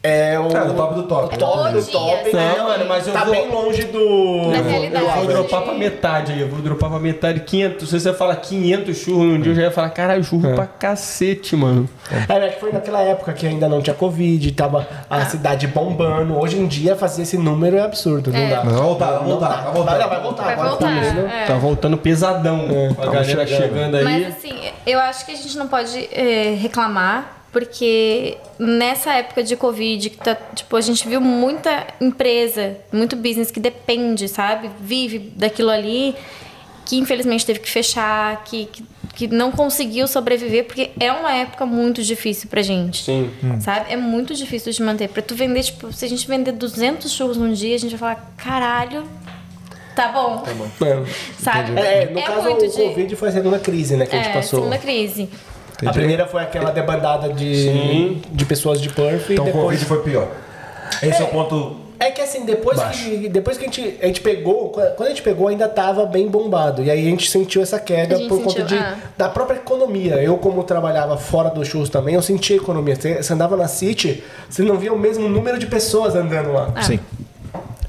É 0.07 0.39
o. 0.39 0.49
É, 0.55 0.65
no 0.67 0.75
top 0.75 0.95
do 0.97 1.03
top. 1.05 1.35
O 1.35 1.39
top 1.39 1.73
do 1.73 1.83
top. 1.87 2.35
né? 2.37 2.55
Mano, 2.63 2.85
mas 2.87 3.07
eu 3.07 3.13
tá 3.15 3.25
vou- 3.25 3.33
bem 3.35 3.49
longe 3.51 3.85
do. 3.85 4.51
Da 4.51 4.59
Eu 4.59 4.63
vou, 4.63 4.71
realidade. 4.73 5.05
eu 5.07 5.11
vou 5.15 5.27
dropar 5.27 5.63
pra 5.63 5.73
metade 5.73 6.33
aí, 6.33 6.41
eu 6.43 6.49
vou 6.49 6.61
dropar 6.61 6.91
pra 6.91 6.99
metade 6.99 7.41
500. 7.41 7.89
Se 7.89 7.99
você 8.01 8.13
fala 8.13 8.37
500 8.37 8.95
churros 8.99 9.25
num 9.25 9.41
dia, 9.41 9.53
eu 9.53 9.57
já 9.57 9.63
ia 9.63 9.71
falar, 9.71 9.89
caralho, 9.89 10.23
churro 10.23 10.55
pra 10.55 10.67
cacete, 10.67 11.57
mano. 11.57 11.89
É, 12.29 12.35
acho 12.37 12.55
que 12.57 12.61
foi 12.61 12.71
naquela 12.73 13.01
época 13.01 13.33
que 13.33 13.47
ainda 13.47 13.67
não 13.67 13.81
tinha 13.81 13.95
Covid, 13.95 14.53
tava 14.53 14.87
a 15.09 15.25
cidade 15.25 15.67
bombando. 15.69 16.39
Hoje 16.39 16.59
em 16.59 16.67
dia, 16.67 16.95
fazer 16.95 17.23
esse 17.23 17.39
número 17.39 17.79
é 17.79 17.81
absurdo, 17.81 18.31
não 18.31 18.39
É. 18.39 18.51
dá. 18.51 18.61
Vai 18.61 18.75
voltar, 18.75 19.11
vai 19.13 19.25
voltar, 19.25 19.49
vai 19.63 19.73
voltar. 19.73 19.95
Vai, 19.97 20.09
vai 20.09 20.21
voltar. 20.21 20.43
Vai 20.45 20.57
voltar. 20.57 20.87
tá 20.87 20.93
indo. 20.93 21.27
é. 21.27 21.45
Tá 21.47 21.55
voltando 21.55 21.97
pesadão. 21.97 22.67
a 23.01 23.07
galera 23.07 23.47
chegando. 23.47 23.49
chegando, 23.49 23.97
aí. 23.97 24.05
Mas 24.05 24.27
assim, 24.37 24.55
eu 24.87 24.99
acho 25.01 25.25
que 25.25 25.33
a 25.33 25.37
gente 25.37 25.57
não 25.57 25.67
pode 25.67 26.09
é, 26.13 26.55
reclamar, 26.61 27.39
porque 27.55 28.37
nessa 28.59 29.13
época 29.13 29.45
de 29.45 29.55
Covid, 29.55 30.11
que 30.11 30.17
tá, 30.17 30.35
tipo, 30.57 30.75
a 30.75 30.81
gente 30.81 31.07
viu 31.09 31.21
muita 31.21 31.87
empresa, 32.01 32.77
muito 32.93 33.15
business 33.15 33.53
que 33.53 33.61
depende, 33.61 34.27
sabe? 34.27 34.69
Vive 34.81 35.21
daquilo 35.37 35.71
ali, 35.71 36.17
que 36.85 36.97
infelizmente 36.97 37.47
teve 37.47 37.61
que 37.61 37.71
fechar, 37.71 38.43
que, 38.43 38.67
que, 38.67 38.85
que 39.15 39.27
não 39.29 39.53
conseguiu 39.53 40.09
sobreviver, 40.09 40.65
porque 40.65 40.91
é 40.99 41.13
uma 41.13 41.33
época 41.33 41.65
muito 41.65 42.03
difícil 42.03 42.49
pra 42.49 42.61
gente. 42.61 43.05
Sim. 43.05 43.31
Sabe? 43.61 43.93
É 43.93 43.97
muito 43.97 44.35
difícil 44.35 44.73
de 44.73 44.83
manter. 44.83 45.09
Pra 45.09 45.23
tu 45.23 45.37
vender, 45.37 45.63
tipo, 45.63 45.93
se 45.93 46.05
a 46.05 46.09
gente 46.09 46.27
vender 46.27 46.51
200 46.51 47.09
churros 47.09 47.37
num 47.37 47.53
dia, 47.53 47.77
a 47.77 47.79
gente 47.79 47.95
vai 47.97 48.17
falar, 48.17 48.35
caralho, 48.37 49.05
tá 49.95 50.09
bom. 50.09 50.43
É. 50.85 51.05
Sabe? 51.39 51.79
É, 51.79 52.11
no 52.11 52.21
caso, 52.21 52.43
muito 52.43 52.67
o 52.67 52.73
Covid 52.73 53.15
foi 53.15 53.29
a 53.29 53.33
segunda 53.33 53.61
crise, 53.61 53.97
né, 53.97 54.07
que 54.07 54.17
a 54.17 54.19
gente 54.19 54.31
é, 54.31 54.33
passou. 54.33 54.59
segunda 54.59 54.79
crise. 54.79 55.29
A 55.85 55.93
primeira 55.93 56.27
foi 56.27 56.43
aquela 56.43 56.71
debandada 56.71 57.33
de, 57.33 58.17
de 58.31 58.45
pessoas 58.45 58.81
de 58.81 58.89
Perth 58.89 59.31
e 59.31 59.33
Então 59.33 59.45
o 59.45 59.47
depois... 59.47 59.65
Covid 59.65 59.85
foi 59.85 60.03
pior. 60.03 60.29
Esse 61.03 61.23
é, 61.23 61.25
o 61.25 61.29
ponto. 61.29 61.77
É 61.99 62.11
que 62.11 62.21
assim, 62.21 62.45
depois 62.45 62.81
que, 62.81 63.29
depois 63.29 63.57
que 63.57 63.65
a 63.65 63.67
gente, 63.67 63.99
a 64.03 64.07
gente 64.07 64.21
pegou, 64.21 64.71
quando 64.71 65.07
a 65.07 65.09
gente 65.09 65.23
pegou 65.23 65.49
ainda 65.49 65.69
tava 65.69 66.05
bem 66.07 66.29
bombado. 66.29 66.83
E 66.83 66.91
aí 66.91 67.07
a 67.07 67.11
gente 67.11 67.31
sentiu 67.31 67.63
essa 67.63 67.79
queda 67.81 68.19
por 68.29 68.43
conta 68.43 68.61
sentiu, 68.61 68.67
de, 68.67 68.77
ah. 68.77 68.97
da 69.17 69.29
própria 69.29 69.57
economia. 69.57 70.17
Eu, 70.17 70.37
como 70.37 70.63
trabalhava 70.65 71.17
fora 71.17 71.51
do 71.51 71.65
churros 71.65 71.89
também, 71.89 72.15
eu 72.15 72.23
senti 72.23 72.53
a 72.53 72.57
economia. 72.57 72.95
Você, 72.95 73.23
você 73.23 73.33
andava 73.33 73.57
na 73.57 73.69
City, 73.69 74.23
você 74.49 74.63
não 74.63 74.77
via 74.77 74.93
o 74.93 74.99
mesmo 74.99 75.29
número 75.29 75.59
de 75.59 75.67
pessoas 75.67 76.15
andando 76.15 76.53
lá. 76.53 76.73
Sim. 76.83 77.01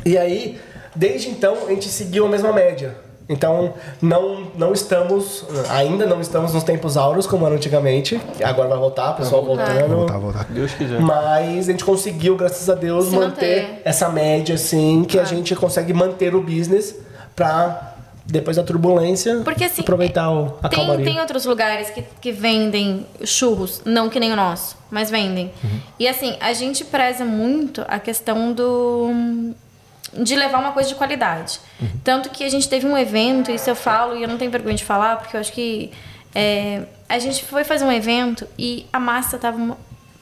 E 0.06 0.18
aí, 0.18 0.60
desde 0.95 1.30
então, 1.30 1.57
a 1.68 1.70
gente 1.72 1.88
seguiu 1.90 2.26
a 2.26 2.30
mesma 2.30 2.53
média. 2.53 3.05
Então, 3.27 3.73
não, 4.02 4.47
não 4.56 4.72
estamos, 4.72 5.43
ainda 5.69 6.06
não 6.06 6.22
estamos 6.22 6.53
nos 6.53 6.64
tempos 6.64 6.95
áureos 6.95 7.26
como 7.26 7.45
era 7.45 7.56
antigamente. 7.56 8.22
Agora 8.43 8.69
vai 8.69 8.77
voltar, 8.77 9.11
o 9.11 9.14
pessoal 9.15 9.43
voltando. 9.43 9.95
Voltar, 9.95 10.18
voltar. 10.19 10.45
Deus 10.49 10.72
quiser. 10.73 10.99
Mas 10.99 11.68
a 11.68 11.72
gente 11.72 11.84
conseguiu, 11.84 12.35
graças 12.35 12.69
a 12.69 12.76
Deus, 12.76 13.06
Se 13.06 13.15
manter, 13.15 13.64
manter. 13.64 13.81
essa 13.84 14.10
média, 14.10 14.56
assim, 14.56 15.03
que 15.06 15.18
a 15.18 15.23
gente 15.23 15.56
consegue 15.56 15.91
manter 15.93 16.35
o 16.35 16.41
business 16.41 16.95
pra, 17.35 17.95
depois 18.27 18.57
da 18.57 18.64
turbulência, 18.64 19.41
Porque 19.43 19.64
assim. 19.64 19.81
aproveitar 19.81 20.30
o, 20.31 20.57
a 20.61 20.69
tem, 20.69 20.80
calmaria. 20.80 21.06
tem 21.06 21.19
outros 21.19 21.45
lugares 21.45 21.89
que, 21.89 22.03
que 22.22 22.31
vendem 22.31 23.07
churros, 23.23 23.81
não 23.85 24.07
que 24.07 24.19
nem 24.19 24.31
o 24.34 24.35
nosso, 24.35 24.77
mas 24.91 25.10
vendem. 25.10 25.52
Uhum. 25.64 25.80
E 25.99 26.07
assim, 26.07 26.35
a 26.39 26.53
gente 26.53 26.85
preza 26.85 27.26
muito 27.26 27.84
a 27.88 27.97
questão 27.99 28.53
do. 28.53 29.10
De 30.17 30.35
levar 30.35 30.59
uma 30.59 30.71
coisa 30.71 30.89
de 30.89 30.95
qualidade. 30.95 31.59
Uhum. 31.81 31.87
Tanto 32.03 32.29
que 32.29 32.43
a 32.43 32.49
gente 32.49 32.67
teve 32.67 32.85
um 32.87 32.97
evento, 32.97 33.51
isso 33.51 33.69
eu 33.69 33.75
falo 33.75 34.15
e 34.17 34.23
eu 34.23 34.27
não 34.27 34.37
tenho 34.37 34.51
vergonha 34.51 34.75
de 34.75 34.83
falar, 34.83 35.17
porque 35.17 35.35
eu 35.35 35.39
acho 35.41 35.51
que. 35.51 35.91
é, 36.33 36.81
a 37.07 37.19
gente 37.19 37.43
foi 37.45 37.63
fazer 37.63 37.85
um 37.85 37.91
evento 37.91 38.47
e 38.57 38.85
a 38.91 38.99
massa 38.99 39.37
tava 39.37 39.57
uma- 39.57 39.77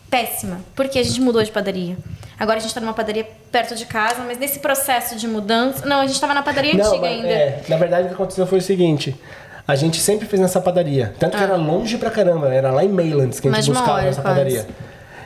péssima, 0.09 0.59
porque 0.75 0.99
a 0.99 1.03
gente 1.03 1.19
mudou 1.21 1.41
de 1.43 1.49
padaria. 1.51 1.97
Agora 2.39 2.57
a 2.57 2.61
gente 2.61 2.73
tá 2.73 2.79
numa 2.81 2.93
padaria 2.93 3.25
perto 3.51 3.73
de 3.73 3.85
casa, 3.85 4.21
mas 4.27 4.37
nesse 4.37 4.59
processo 4.59 5.15
de 5.15 5.27
mudança. 5.27 5.85
Não, 5.85 6.01
a 6.01 6.05
gente 6.07 6.19
tava 6.19 6.33
na 6.33 6.43
padaria 6.43 6.73
Não, 6.75 6.85
antiga 6.85 7.01
mas, 7.01 7.11
ainda. 7.15 7.27
é, 7.29 7.63
na 7.67 7.77
verdade, 7.77 8.03
o 8.05 8.07
que 8.09 8.13
aconteceu 8.13 8.45
foi 8.45 8.59
o 8.59 8.61
seguinte. 8.61 9.15
A 9.67 9.75
gente 9.75 9.99
sempre 9.99 10.27
fez 10.27 10.41
nessa 10.41 10.59
padaria. 10.59 11.15
Tanto 11.17 11.37
que 11.37 11.43
era 11.43 11.55
longe 11.55 11.97
pra 11.97 12.11
caramba. 12.11 12.53
Era 12.53 12.69
lá 12.69 12.83
em 12.83 12.89
Maylands 12.89 13.39
que 13.39 13.47
a 13.47 13.51
Ah. 13.51 13.55
Gente 13.55 13.71
buscava 13.71 13.93
hora, 13.93 14.07
essa 14.07 14.21
quase. 14.21 14.37
padaria. 14.37 14.67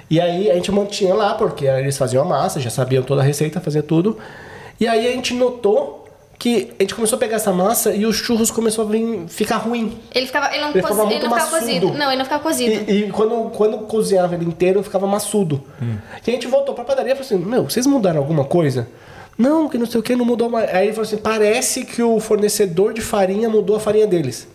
E 0.10 0.22
aí 0.22 0.50
a 0.52 0.54
gente 0.54 0.72
mantinha 0.72 1.14
lá, 1.16 1.34
porque 1.34 1.66
eles 1.66 1.98
faziam 1.98 2.22
a 2.24 2.26
massa, 2.26 2.60
já 2.62 2.70
sabiam 2.70 3.02
toda 3.04 3.22
a 3.22 3.24
receita, 3.26 3.60
fazia 3.60 3.82
tudo. 3.84 4.18
E 4.80 4.88
aí 4.88 5.08
a 5.08 5.12
gente 5.12 5.34
notou 5.34 6.06
que 6.40 6.72
a 6.80 6.84
gente 6.84 6.94
começou 6.94 7.18
a 7.18 7.20
pegar 7.20 7.38
essa 7.38 7.52
massa 7.52 7.96
e 7.96 8.06
os 8.06 8.16
churros 8.16 8.52
começou 8.52 8.86
a 8.86 8.88
vir, 8.88 9.26
ficar 9.28 9.58
ruim. 9.58 9.98
Ele 10.14 10.28
ficava, 10.28 10.54
ele 10.54 10.62
não, 10.62 10.70
Ele 10.70 10.82
ficava 10.82 10.94
ele 10.94 11.02
não 11.02 11.08
muito 11.08 11.30
ficava 11.30 11.60
cozido. 11.60 11.94
Não, 11.94 12.08
ele 12.10 12.18
não 12.18 12.26
ficava 12.26 12.44
cozido. 12.44 12.92
E, 12.92 13.06
e 13.06 13.12
quando, 13.12 13.50
quando 13.50 13.78
cozinhava 13.80 14.36
ele 14.36 14.46
inteiro, 14.46 14.84
ficava 14.84 15.08
maçudo. 15.08 15.64
E 15.82 16.30
a 16.30 16.34
gente 16.34 16.48
voltou 16.48 16.76
pra 16.76 16.84
padaria 16.84 17.14
e 17.14 17.16
falou 17.16 17.26
assim: 17.26 17.38
Meu, 17.50 17.64
vocês 17.64 17.88
mudaram 17.88 18.20
alguma 18.20 18.46
coisa? 18.46 18.88
Não, 19.36 19.68
que 19.68 19.78
não 19.78 19.86
sei 19.88 20.00
o 20.00 20.04
que, 20.04 20.16
não 20.16 20.26
mudou 20.26 20.50
mais. 20.50 20.70
Aí 20.74 20.86
ele 20.88 20.94
falou 20.94 21.08
assim: 21.08 21.18
Parece 21.18 21.84
que 21.86 22.04
o 22.04 22.20
fornecedor 22.20 22.94
de 22.94 23.02
farinha 23.02 23.50
mudou 23.50 23.76
a 23.76 23.80
farinha 23.80 24.06
deles. 24.06 24.48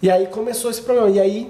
E 0.00 0.08
aí 0.08 0.26
começou 0.28 0.70
esse 0.70 0.82
problema. 0.82 1.10
E 1.10 1.18
aí. 1.18 1.48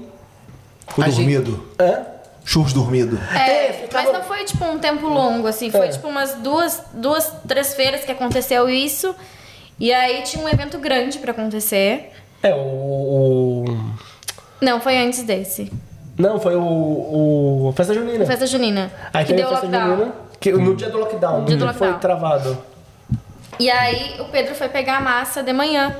Ficou 0.88 1.04
a 1.04 1.08
gente- 1.08 1.16
dormido. 1.16 1.64
Hã? 1.78 2.06
Churros 2.48 2.72
dormido. 2.72 3.18
É, 3.34 3.66
É, 3.66 3.72
ficava- 3.74 4.04
mas 4.04 4.12
não 4.14 4.22
foi 4.24 4.42
tipo 4.44 4.64
um 4.64 4.78
tempo 4.78 5.06
longo, 5.06 5.46
assim. 5.46 5.70
Foi 5.70 5.86
É. 5.86 5.90
tipo 5.90 6.08
umas 6.08 6.32
duas, 6.36 6.82
duas, 6.94 7.30
três 7.46 7.74
feiras 7.74 8.04
que 8.06 8.10
aconteceu 8.10 8.70
isso. 8.70 9.14
E 9.78 9.92
aí 9.92 10.22
tinha 10.22 10.42
um 10.42 10.48
evento 10.48 10.78
grande 10.78 11.18
pra 11.18 11.32
acontecer. 11.32 12.10
É, 12.42 12.54
o. 12.54 12.56
o- 12.58 13.64
Não, 14.62 14.80
foi 14.80 14.96
antes 14.96 15.22
desse. 15.24 15.70
Não, 16.16 16.40
foi 16.40 16.56
o. 16.56 16.62
o 17.68 17.72
Festa 17.76 17.92
Junina. 17.92 18.24
Festa 18.24 18.46
junina. 18.46 18.90
Aí 19.12 19.24
que 19.26 19.34
deu 19.34 19.50
lockdown. 19.50 19.96
junina, 19.96 20.12
que 20.40 20.50
no 20.52 20.74
dia 20.74 20.88
do 20.88 20.98
lockdown, 20.98 21.40
No 21.40 21.44
dia 21.46 21.56
do 21.58 21.60
foi 21.74 21.86
lockdown. 21.86 21.98
travado. 22.00 22.58
E 23.60 23.70
aí 23.70 24.16
o 24.20 24.24
Pedro 24.26 24.54
foi 24.54 24.68
pegar 24.70 24.96
a 24.96 25.00
massa 25.00 25.42
de 25.42 25.52
manhã. 25.52 25.94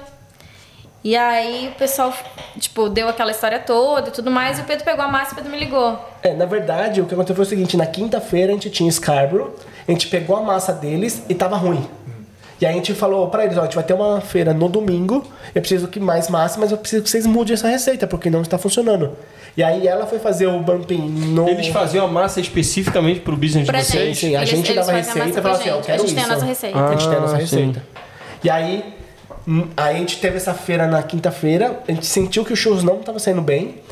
E 1.04 1.16
aí 1.16 1.68
o 1.74 1.78
pessoal, 1.78 2.12
tipo, 2.58 2.88
deu 2.88 3.08
aquela 3.08 3.30
história 3.30 3.58
toda 3.60 4.08
e 4.08 4.10
tudo 4.10 4.30
mais, 4.30 4.58
e 4.58 4.62
o 4.62 4.64
Pedro 4.64 4.84
pegou 4.84 5.04
a 5.04 5.08
massa 5.08 5.30
e 5.30 5.32
o 5.32 5.36
Pedro 5.36 5.50
me 5.50 5.58
ligou. 5.58 5.98
É, 6.22 6.34
na 6.34 6.44
verdade, 6.44 7.00
o 7.00 7.06
que 7.06 7.14
aconteceu 7.14 7.36
foi 7.36 7.44
o 7.44 7.48
seguinte, 7.48 7.76
na 7.76 7.86
quinta-feira 7.86 8.50
a 8.50 8.54
gente 8.54 8.68
tinha 8.68 8.90
Scarborough, 8.90 9.54
a 9.86 9.90
gente 9.92 10.08
pegou 10.08 10.36
a 10.36 10.42
massa 10.42 10.72
deles 10.72 11.22
e 11.28 11.34
tava 11.34 11.56
ruim. 11.56 11.88
E 12.60 12.66
aí 12.66 12.72
a 12.72 12.74
gente 12.76 12.92
falou 12.92 13.28
pra 13.28 13.44
eles, 13.44 13.56
ó, 13.56 13.60
a 13.60 13.64
gente 13.64 13.76
vai 13.76 13.84
ter 13.84 13.94
uma 13.94 14.20
feira 14.20 14.52
no 14.52 14.68
domingo, 14.68 15.24
eu 15.54 15.60
preciso 15.62 15.86
que 15.86 16.00
mais 16.00 16.28
massa, 16.28 16.58
mas 16.58 16.72
eu 16.72 16.76
preciso 16.76 17.04
que 17.04 17.08
vocês 17.08 17.24
mudem 17.24 17.54
essa 17.54 17.68
receita, 17.68 18.04
porque 18.04 18.28
não 18.28 18.42
está 18.42 18.58
funcionando. 18.58 19.16
E 19.56 19.62
aí 19.62 19.86
ela 19.86 20.04
foi 20.06 20.18
fazer 20.18 20.48
o 20.48 20.58
bumping 20.58 20.98
no... 21.08 21.48
Eles 21.48 21.68
faziam 21.68 22.06
a 22.06 22.08
massa 22.08 22.40
especificamente 22.40 23.20
pro 23.20 23.36
business 23.36 23.64
Pra 23.66 23.78
de 23.80 23.86
vocês? 23.86 24.04
gente. 24.06 24.18
Sim, 24.18 24.34
a 24.34 24.38
Eles- 24.40 24.50
gente 24.50 24.72
eles 24.72 24.84
dava 24.86 24.90
a 24.98 25.00
receita 25.00 25.28
e 25.28 25.32
falava 25.42 25.60
assim, 25.60 25.70
ó, 25.70 25.74
eu 25.76 25.80
quero 25.82 26.02
A 26.02 26.06
gente 26.06 26.14
tem 26.14 26.18
a 26.18 26.26
isso. 26.26 26.34
nossa 26.34 26.46
receita. 26.46 26.78
A 26.84 26.90
gente 26.90 27.08
tem 27.08 27.16
a 27.16 27.20
nossa 27.20 27.34
Ah, 27.34 27.38
receita. 27.38 27.82
E 28.42 28.50
aí, 28.50 28.97
aí 29.76 29.96
a 29.96 29.98
gente 29.98 30.20
teve 30.20 30.36
essa 30.36 30.52
feira 30.54 30.86
na 30.86 31.02
quinta-feira, 31.02 31.80
a 31.88 31.92
gente 31.92 32.06
sentiu 32.06 32.44
que 32.44 32.52
o 32.52 32.56
churros 32.56 32.82
não 32.82 33.00
estava 33.00 33.18
saindo 33.18 33.40
bem. 33.42 33.82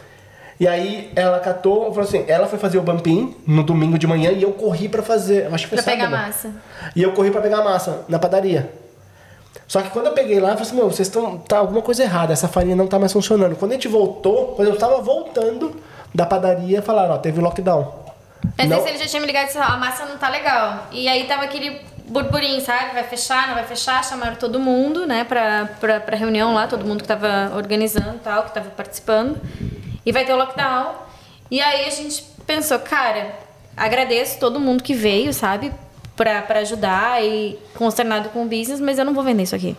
E 0.58 0.66
aí 0.66 1.12
ela 1.14 1.38
catou, 1.38 1.86
falou 1.92 2.00
assim, 2.08 2.24
ela 2.26 2.46
foi 2.46 2.58
fazer 2.58 2.78
o 2.78 2.82
bumping 2.82 3.36
no 3.46 3.62
domingo 3.62 3.98
de 3.98 4.06
manhã 4.06 4.30
e 4.32 4.42
eu 4.42 4.52
corri 4.52 4.88
pra 4.88 5.02
fazer, 5.02 5.52
acho 5.52 5.64
que 5.64 5.74
foi 5.76 5.82
Pra 5.82 5.92
pegar 5.92 6.04
sábado. 6.04 6.26
massa. 6.26 6.50
E 6.94 7.02
eu 7.02 7.12
corri 7.12 7.30
pra 7.30 7.42
pegar 7.42 7.58
a 7.58 7.64
massa 7.64 8.04
na 8.08 8.18
padaria. 8.18 8.72
Só 9.68 9.82
que 9.82 9.90
quando 9.90 10.06
eu 10.06 10.12
peguei 10.12 10.38
lá, 10.40 10.50
eu 10.50 10.52
falei 10.54 10.66
assim, 10.68 10.76
meu, 10.76 10.90
vocês 10.90 11.08
estão. 11.08 11.38
tá 11.38 11.58
alguma 11.58 11.82
coisa 11.82 12.02
errada, 12.02 12.32
essa 12.32 12.48
farinha 12.48 12.74
não 12.76 12.86
tá 12.86 12.98
mais 12.98 13.12
funcionando. 13.12 13.54
Quando 13.56 13.72
a 13.72 13.74
gente 13.74 13.88
voltou, 13.88 14.54
quando 14.56 14.68
eu 14.68 14.76
tava 14.76 15.00
voltando 15.02 15.76
da 16.14 16.24
padaria, 16.24 16.80
falaram, 16.80 17.14
ó, 17.14 17.18
teve 17.18 17.40
lockdown. 17.40 17.92
Mas 18.56 18.68
Não- 18.68 18.78
esse 18.78 18.88
ele 18.88 18.98
já 18.98 19.06
tinha 19.06 19.20
me 19.20 19.26
ligado 19.26 19.44
e 19.44 19.46
disse, 19.48 19.58
ó, 19.58 19.62
a 19.62 19.76
massa 19.76 20.06
não 20.06 20.16
tá 20.16 20.28
legal. 20.28 20.86
E 20.92 21.06
aí 21.08 21.24
tava 21.24 21.42
aquele 21.44 21.80
burburinho, 22.08 22.60
sabe? 22.60 22.92
Vai 22.92 23.04
fechar, 23.04 23.48
não 23.48 23.54
vai 23.54 23.64
fechar. 23.64 24.04
Chamaram 24.04 24.36
todo 24.36 24.58
mundo, 24.58 25.06
né, 25.06 25.24
pra, 25.24 25.68
pra, 25.80 26.00
pra 26.00 26.16
reunião 26.16 26.54
lá, 26.54 26.66
todo 26.66 26.84
mundo 26.84 27.02
que 27.02 27.08
tava 27.08 27.52
organizando 27.54 28.16
e 28.16 28.20
tal, 28.20 28.44
que 28.44 28.54
tava 28.54 28.70
participando. 28.70 29.40
E 30.04 30.12
vai 30.12 30.24
ter 30.24 30.32
o 30.32 30.36
lockdown. 30.36 30.94
E 31.50 31.60
aí 31.60 31.86
a 31.86 31.90
gente 31.90 32.24
pensou, 32.46 32.78
cara, 32.78 33.34
agradeço 33.76 34.38
todo 34.38 34.58
mundo 34.60 34.82
que 34.82 34.94
veio, 34.94 35.32
sabe? 35.32 35.72
Pra, 36.16 36.40
pra 36.42 36.60
ajudar 36.60 37.22
e 37.22 37.58
consternado 37.74 38.30
com 38.30 38.42
o 38.42 38.46
business, 38.46 38.80
mas 38.80 38.98
eu 38.98 39.04
não 39.04 39.12
vou 39.12 39.22
vender 39.22 39.42
isso 39.42 39.54
aqui. 39.54 39.76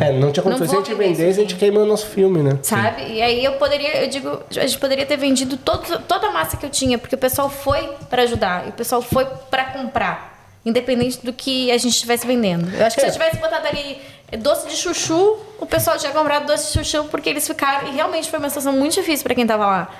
É, 0.00 0.12
não 0.12 0.32
tinha 0.32 0.42
condições. 0.42 0.70
Se 0.70 0.76
a 0.76 0.78
gente 0.78 0.94
vender 0.94 1.14
vendesse, 1.14 1.38
a 1.38 1.42
gente 1.42 1.56
queima 1.56 1.80
o 1.80 1.84
nosso 1.84 2.06
filme, 2.06 2.42
né? 2.42 2.58
Sabe? 2.62 3.02
E 3.12 3.20
aí 3.20 3.44
eu 3.44 3.52
poderia, 3.52 4.02
eu 4.02 4.08
digo, 4.08 4.40
a 4.50 4.66
gente 4.66 4.78
poderia 4.78 5.04
ter 5.04 5.16
vendido 5.16 5.56
todo, 5.56 6.00
toda 6.02 6.28
a 6.28 6.30
massa 6.30 6.56
que 6.56 6.64
eu 6.64 6.70
tinha, 6.70 6.96
porque 6.98 7.14
o 7.14 7.18
pessoal 7.18 7.50
foi 7.50 7.90
pra 8.08 8.22
ajudar, 8.22 8.66
e 8.66 8.70
o 8.70 8.72
pessoal 8.72 9.02
foi 9.02 9.26
pra 9.50 9.64
comprar, 9.64 10.31
independente 10.64 11.18
do 11.24 11.32
que 11.32 11.70
a 11.70 11.78
gente 11.78 11.92
estivesse 11.94 12.26
vendendo. 12.26 12.68
Eu 12.74 12.86
acho 12.86 12.96
que 12.96 13.02
se 13.02 13.08
eu 13.08 13.12
tivesse 13.12 13.36
botado 13.36 13.66
ali 13.66 13.98
doce 14.38 14.68
de 14.68 14.76
chuchu, 14.76 15.36
o 15.60 15.66
pessoal 15.66 15.98
tinha 15.98 16.12
comprado 16.12 16.46
doce 16.46 16.66
de 16.78 16.84
chuchu 16.84 17.04
porque 17.10 17.28
eles 17.28 17.46
ficaram, 17.46 17.88
e 17.88 17.92
realmente 17.94 18.30
foi 18.30 18.38
uma 18.38 18.48
situação 18.48 18.72
muito 18.72 18.94
difícil 18.94 19.24
pra 19.24 19.34
quem 19.34 19.46
tava 19.46 19.66
lá. 19.66 19.90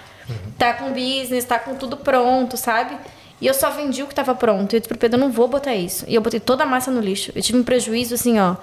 Tá 0.56 0.72
com 0.74 0.90
business, 0.92 1.44
tá 1.44 1.58
com 1.58 1.74
tudo 1.74 1.96
pronto, 1.96 2.56
sabe? 2.56 2.96
E 3.40 3.46
eu 3.46 3.52
só 3.54 3.70
vendi 3.70 4.04
o 4.04 4.06
que 4.06 4.14
tava 4.14 4.34
pronto. 4.36 4.72
E 4.72 4.76
eu 4.76 4.80
disse 4.80 4.88
pro 4.88 4.96
Pedro, 4.96 5.16
eu 5.18 5.20
não 5.20 5.32
vou 5.32 5.48
botar 5.48 5.74
isso. 5.74 6.04
E 6.06 6.14
eu 6.14 6.20
botei 6.20 6.38
toda 6.38 6.62
a 6.62 6.66
massa 6.66 6.92
no 6.92 7.00
lixo. 7.00 7.32
Eu 7.34 7.42
tive 7.42 7.58
um 7.58 7.64
prejuízo 7.64 8.14
assim, 8.14 8.38
ó, 8.38 8.54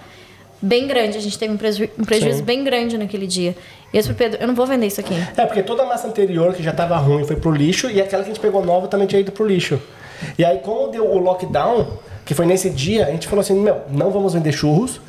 bem 0.61 0.87
grande. 0.87 1.17
A 1.17 1.21
gente 1.21 1.37
teve 1.37 1.53
um, 1.53 1.57
preju- 1.57 1.89
um 1.99 2.05
prejuízo 2.05 2.41
bem 2.43 2.63
grande 2.63 2.97
naquele 2.97 3.27
dia. 3.27 3.53
E 3.93 3.97
eu 3.97 4.01
disse 4.01 4.07
pro 4.07 4.15
Pedro, 4.17 4.41
eu 4.41 4.47
não 4.47 4.55
vou 4.55 4.65
vender 4.65 4.87
isso 4.87 5.01
aqui. 5.01 5.13
É, 5.35 5.45
porque 5.45 5.61
toda 5.63 5.83
a 5.83 5.85
massa 5.85 6.07
anterior, 6.07 6.53
que 6.53 6.63
já 6.63 6.71
tava 6.71 6.95
ruim, 6.95 7.25
foi 7.25 7.35
pro 7.35 7.51
lixo, 7.51 7.89
e 7.89 8.01
aquela 8.01 8.23
que 8.23 8.29
a 8.29 8.33
gente 8.33 8.41
pegou 8.41 8.63
nova 8.65 8.87
também 8.87 9.05
tinha 9.05 9.19
ido 9.19 9.33
pro 9.33 9.45
lixo. 9.45 9.81
E 10.37 10.45
aí, 10.45 10.59
como 10.59 10.89
deu 10.89 11.09
o 11.09 11.17
lockdown, 11.17 11.87
que 12.25 12.33
foi 12.33 12.45
nesse 12.45 12.69
dia, 12.69 13.07
a 13.07 13.11
gente 13.11 13.27
falou 13.27 13.41
assim, 13.41 13.53
meu, 13.59 13.81
não 13.89 14.11
vamos 14.11 14.33
vender 14.33 14.51
churros, 14.51 14.99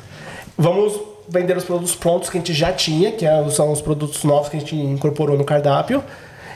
vamos 0.57 0.99
vender 1.27 1.55
os 1.55 1.63
produtos 1.63 1.95
prontos 1.95 2.29
que 2.29 2.37
a 2.37 2.39
gente 2.39 2.53
já 2.53 2.73
tinha, 2.73 3.11
que 3.11 3.25
é- 3.25 3.49
são 3.49 3.71
os 3.71 3.81
produtos 3.81 4.23
novos 4.23 4.49
que 4.49 4.57
a 4.57 4.59
gente 4.59 4.75
incorporou 4.75 5.37
no 5.37 5.43
cardápio. 5.43 6.03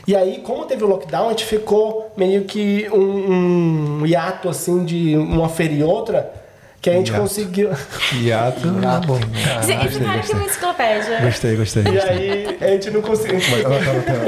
E 0.06 0.14
aí, 0.14 0.38
como 0.38 0.64
teve 0.66 0.84
o 0.84 0.86
lockdown, 0.86 1.26
a 1.26 1.30
gente 1.30 1.44
ficou 1.44 2.12
meio 2.16 2.44
que 2.44 2.88
um, 2.92 4.00
um 4.02 4.06
hiato, 4.06 4.48
assim, 4.48 4.84
de 4.84 5.16
uma 5.16 5.48
feira 5.48 5.74
e 5.74 5.82
outra, 5.82 6.32
que 6.80 6.90
a 6.90 6.92
gente 6.92 7.10
Hiato. 7.10 7.22
conseguiu... 7.22 7.70
Hiato. 8.12 8.68
Ah, 8.86 9.00
bom. 9.04 9.18
Você 9.18 9.72
esse 9.72 10.00
cara 10.00 10.18
que 10.20 10.32
é 10.32 10.34
uma 10.36 10.44
enciclopédia. 10.44 11.20
Gostei, 11.20 11.56
gostei. 11.56 11.82
E 11.82 11.98
aí, 12.00 12.58
a 12.60 12.66
gente 12.68 12.90
não 12.92 13.02
conseguiu... 13.02 13.40
Ela 13.64 13.78
tá 13.84 13.92
no 13.92 14.02
tema. 14.02 14.26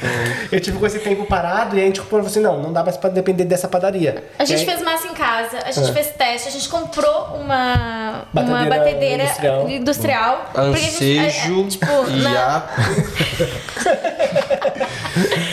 Eu 0.50 0.60
tive 0.60 0.78
com 0.78 0.86
esse 0.86 0.98
tempo 1.00 1.26
parado 1.26 1.76
e 1.76 1.80
a 1.80 1.84
gente 1.84 2.00
falou 2.00 2.24
assim, 2.26 2.40
não, 2.40 2.60
não 2.62 2.72
dá 2.72 2.82
mais 2.82 2.96
pra 2.96 3.10
depender 3.10 3.44
dessa 3.44 3.68
padaria. 3.68 4.24
A 4.38 4.44
gente 4.44 4.60
aí- 4.60 4.66
fez 4.66 4.82
massa 4.82 5.08
em 5.08 5.14
casa, 5.14 5.58
a 5.64 5.70
gente 5.72 5.90
É. 5.90 5.92
fez 5.92 6.08
teste, 6.16 6.48
a 6.48 6.50
gente 6.52 6.68
comprou 6.68 7.36
uma, 7.40 8.24
uma 8.32 8.42
Batedeira 8.42 8.78
batedeira 8.78 9.22
industrial. 9.24 9.68
industrial. 9.68 10.50
porque 10.52 10.60
a 10.60 10.72
gente- 10.78 11.18
é, 11.18 11.26
Ansejo 11.26 11.64
é, 11.64 11.68
tipo, 11.68 11.86
na- 12.22 12.56
a... 12.56 12.68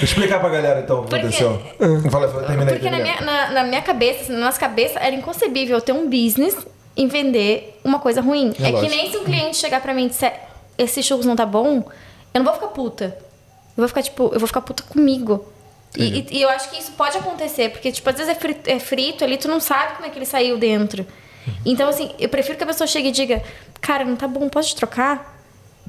Explicar 0.03 0.39
pra 0.39 0.49
galera 0.49 0.79
então 0.81 0.99
o 0.99 1.03
que 1.03 1.09
Porque- 1.09 1.25
aconteceu. 1.25 1.61
Fala, 2.11 2.27
fala, 2.29 2.43
termina 2.43 2.71
aí. 2.71 2.77
Porque 2.79 2.89
na 2.89 2.99
minha, 2.99 3.21
na, 3.21 3.51
na 3.51 3.63
minha 3.63 3.81
cabeça, 3.81 4.21
assim, 4.21 4.33
na 4.33 4.39
nossa 4.45 4.59
cabeça, 4.59 4.99
era 4.99 5.15
inconcebível 5.15 5.77
eu 5.77 5.81
ter 5.81 5.91
um 5.93 6.05
business 6.09 6.36
em 6.95 7.07
vender 7.07 7.79
uma 7.83 7.99
coisa 7.99 8.21
ruim. 8.21 8.53
É 8.59 8.69
É, 8.69 8.71
que 8.71 8.89
nem 8.89 9.11
se 9.11 9.17
um 9.17 9.23
cliente 9.23 9.57
chegar 9.57 9.81
pra 9.81 9.93
mim 9.93 10.05
e 10.05 10.09
disser, 10.09 10.33
esse 10.77 11.01
churros 11.03 11.25
não 11.25 11.35
tá 11.35 11.45
bom, 11.45 11.83
eu 12.33 12.39
não 12.39 12.43
vou 12.43 12.53
ficar 12.53 12.67
puta. 12.67 13.17
Eu 13.75 13.81
vou 13.81 13.87
ficar, 13.87 14.01
tipo, 14.03 14.23
eu 14.33 14.39
vou 14.39 14.47
ficar 14.47 14.61
puta 14.61 14.83
comigo. 14.83 15.45
E, 15.95 16.03
e- 16.19 16.27
e 16.37 16.41
eu 16.41 16.49
acho 16.49 16.69
que 16.69 16.79
isso 16.79 16.91
pode 16.91 17.17
acontecer, 17.17 17.69
porque, 17.69 17.91
tipo, 17.91 18.09
às 18.09 18.15
vezes 18.17 18.31
é 18.31 18.35
frito, 18.35 18.69
é 18.69 18.79
frito 18.79 19.23
ali, 19.23 19.37
tu 19.37 19.47
não 19.47 19.59
sabe 19.59 19.95
como 19.95 20.05
é 20.07 20.09
que 20.09 20.17
ele 20.17 20.25
saiu 20.25 20.57
dentro. 20.57 21.05
Então, 21.65 21.87
assim, 21.87 22.11
eu 22.19 22.27
prefiro 22.29 22.57
que 22.57 22.63
a 22.63 22.67
pessoa 22.67 22.85
chegue 22.87 23.07
e 23.07 23.11
diga, 23.11 23.41
cara, 23.79 24.03
não 24.03 24.15
tá 24.15 24.27
bom, 24.27 24.49
pode 24.49 24.75
trocar? 24.75 25.35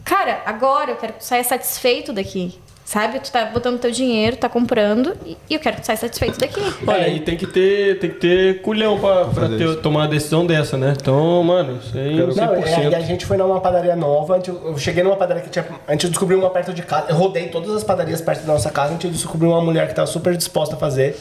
Cara, 0.04 0.40
agora 0.46 0.92
eu 0.92 0.96
quero 0.96 1.14
que 1.14 1.18
tu 1.18 1.24
saia 1.24 1.42
satisfeito 1.42 2.12
daqui. 2.12 2.58
Sabe? 2.89 3.20
Tu 3.20 3.31
tá 3.31 3.44
botando 3.44 3.78
teu 3.78 3.90
dinheiro, 3.90 4.39
tá 4.39 4.48
comprando, 4.48 5.15
e 5.27 5.36
e 5.51 5.52
eu 5.55 5.60
quero 5.60 5.77
que 5.77 5.82
tu 5.82 5.85
saia 5.85 5.98
satisfeito 5.98 6.39
daqui. 6.40 6.59
Olha, 6.86 7.06
e 7.06 7.20
tem 7.20 7.36
que 7.36 7.47
ter, 7.47 7.98
tem 7.98 8.09
que 8.09 8.16
ter 8.16 8.62
culhão 8.62 8.98
pra, 8.98 9.27
pra 9.27 9.47
ter- 9.47 9.77
tomar 9.82 10.01
uma 10.01 10.09
decisão 10.09 10.47
dessa, 10.47 10.78
né? 10.78 10.94
Então, 10.98 11.43
mano, 11.44 11.78
isso 11.85 11.94
aí 11.98 12.19
é 12.19 12.23
Não, 12.23 12.31
e 12.31 12.62
100%. 12.62 12.78
aí 12.86 12.94
a 12.94 13.01
gente 13.01 13.27
foi 13.27 13.36
numa 13.36 13.60
padaria 13.60 13.94
nova, 13.94 14.40
eu 14.47 14.78
cheguei 14.78 15.02
numa 15.05 15.16
padaria 15.16 15.43
que 15.43 15.51
tinha. 15.51 15.66
A 15.86 15.93
gente 15.93 16.09
descobriu 16.09 16.39
uma 16.39 16.48
perto 16.48 16.73
de 16.73 16.81
casa. 16.81 17.10
Eu 17.10 17.16
rodei 17.16 17.48
todas 17.48 17.70
as 17.74 17.85
padarias 17.85 18.23
perto 18.23 18.47
da 18.47 18.55
nossa 18.55 18.70
casa, 18.70 18.89
a 18.89 18.93
gente 18.93 19.09
descobriu 19.09 19.51
uma 19.51 19.60
mulher 19.60 19.86
que 19.86 19.94
tava 19.94 20.06
super 20.06 20.35
disposta 20.35 20.74
a 20.74 20.78
fazer. 20.78 21.15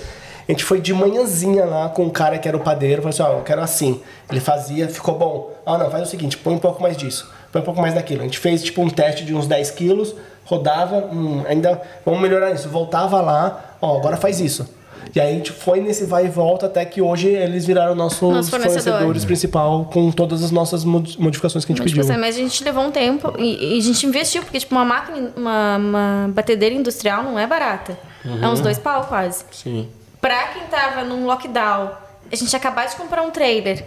A 0.48 0.52
gente 0.53 0.64
foi 0.64 0.80
de 0.80 0.94
manhãzinha 0.94 1.65
lá 1.65 1.89
com 1.89 2.03
um 2.06 2.10
cara 2.10 2.38
que 2.38 2.48
era 2.48 2.56
o 2.56 2.61
padeiro, 2.61 3.02
falou 3.02 3.10
assim, 3.10 3.23
ó, 3.23 3.39
eu 3.39 3.44
quero 3.44 3.60
assim. 3.61 3.99
Ele 4.31 4.39
fazia, 4.39 4.88
ficou 4.88 5.18
bom. 5.18 5.52
Ah, 5.65 5.77
não, 5.77 5.91
faz 5.91 6.03
o 6.07 6.10
seguinte, 6.10 6.38
põe 6.38 6.53
um 6.53 6.60
pouco 6.60 6.81
mais 6.81 6.95
disso, 6.95 7.30
põe 7.52 7.61
um 7.61 7.65
pouco 7.65 7.81
mais 7.81 7.94
daquilo. 7.94 8.22
A 8.22 8.23
gente 8.23 8.39
fez 8.39 8.64
tipo 8.64 8.81
um 8.81 8.89
teste 8.89 9.26
de 9.26 9.35
uns 9.35 9.45
10 9.48 9.72
quilos, 9.72 10.15
rodava, 10.47 10.97
hum, 11.11 11.43
ainda, 11.47 11.79
vamos 12.05 12.19
melhorar 12.21 12.51
isso. 12.51 12.67
Voltava 12.69 13.21
lá, 13.21 13.75
ó, 13.81 13.97
agora 13.97 14.17
faz 14.17 14.39
isso. 14.39 14.75
E 15.15 15.21
aí 15.21 15.29
a 15.29 15.37
gente 15.37 15.51
foi 15.53 15.79
nesse 15.79 16.03
vai 16.05 16.25
e 16.25 16.29
volta 16.29 16.65
até 16.65 16.83
que 16.83 17.01
hoje 17.01 17.27
eles 17.29 17.65
viraram 17.65 17.95
nossos 17.95 18.21
Nosso 18.21 18.49
fornecedor. 18.49 18.83
fornecedores 18.83 19.23
principal 19.25 19.85
com 19.85 20.11
todas 20.11 20.43
as 20.43 20.51
nossas 20.51 20.83
mod- 20.83 21.17
modificações 21.19 21.63
que 21.63 21.71
a 21.71 21.75
gente 21.75 21.85
pediu. 21.85 22.03
mas 22.19 22.35
a 22.35 22.39
gente 22.39 22.61
levou 22.63 22.83
um 22.83 22.91
tempo 22.91 23.33
e, 23.37 23.75
e 23.75 23.77
a 23.77 23.81
gente 23.81 24.05
investiu, 24.05 24.43
porque 24.43 24.59
tipo, 24.59 24.75
uma 24.75 24.83
máquina, 24.83 25.31
uma, 25.35 25.77
uma 25.77 26.29
batedeira 26.33 26.75
industrial 26.75 27.23
não 27.23 27.39
é 27.39 27.47
barata. 27.47 27.97
É 28.41 28.47
uns 28.47 28.59
dois 28.59 28.77
pau 28.77 29.05
quase. 29.05 29.45
Sim. 29.51 29.87
Pra 30.19 30.47
quem 30.49 30.63
tava 30.63 31.03
num 31.05 31.25
lockdown, 31.25 31.91
a 32.29 32.35
gente 32.35 32.53
acabou 32.53 32.85
de 32.85 32.95
comprar 32.97 33.21
um 33.21 33.31
trailer. 33.31 33.85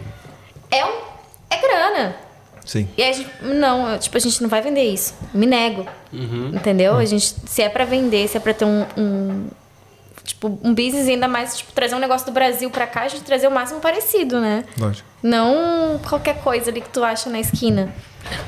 É 0.70 0.84
um. 0.86 0.92
É 1.50 1.56
grana. 1.60 2.14
Sim. 2.64 2.88
E 2.96 3.02
aí 3.02 3.10
a 3.10 3.12
gente. 3.12 3.30
Não, 3.42 3.98
tipo, 3.98 4.16
a 4.16 4.20
gente 4.20 4.42
não 4.42 4.48
vai 4.48 4.62
vender 4.62 4.84
isso. 4.84 5.14
Me 5.34 5.46
nego. 5.46 5.86
Entendeu? 6.52 6.96
A 6.96 7.04
gente. 7.04 7.34
Se 7.46 7.62
é 7.62 7.68
pra 7.68 7.84
vender, 7.84 8.28
se 8.28 8.36
é 8.36 8.40
pra 8.40 8.54
ter 8.54 8.64
um. 8.64 8.86
um, 8.96 9.46
tipo, 10.24 10.58
um 10.62 10.74
business 10.74 11.08
ainda 11.08 11.26
mais, 11.26 11.58
tipo, 11.58 11.72
trazer 11.72 11.94
um 11.94 11.98
negócio 11.98 12.26
do 12.26 12.32
Brasil 12.32 12.70
pra 12.70 12.86
cá, 12.86 13.02
a 13.02 13.08
gente 13.08 13.24
trazer 13.24 13.48
o 13.48 13.50
máximo 13.50 13.80
parecido, 13.80 14.40
né? 14.40 14.64
Lógico. 14.78 15.08
Não 15.22 15.98
qualquer 16.08 16.40
coisa 16.42 16.70
ali 16.70 16.80
que 16.80 16.88
tu 16.88 17.02
acha 17.02 17.28
na 17.28 17.40
esquina. 17.40 17.92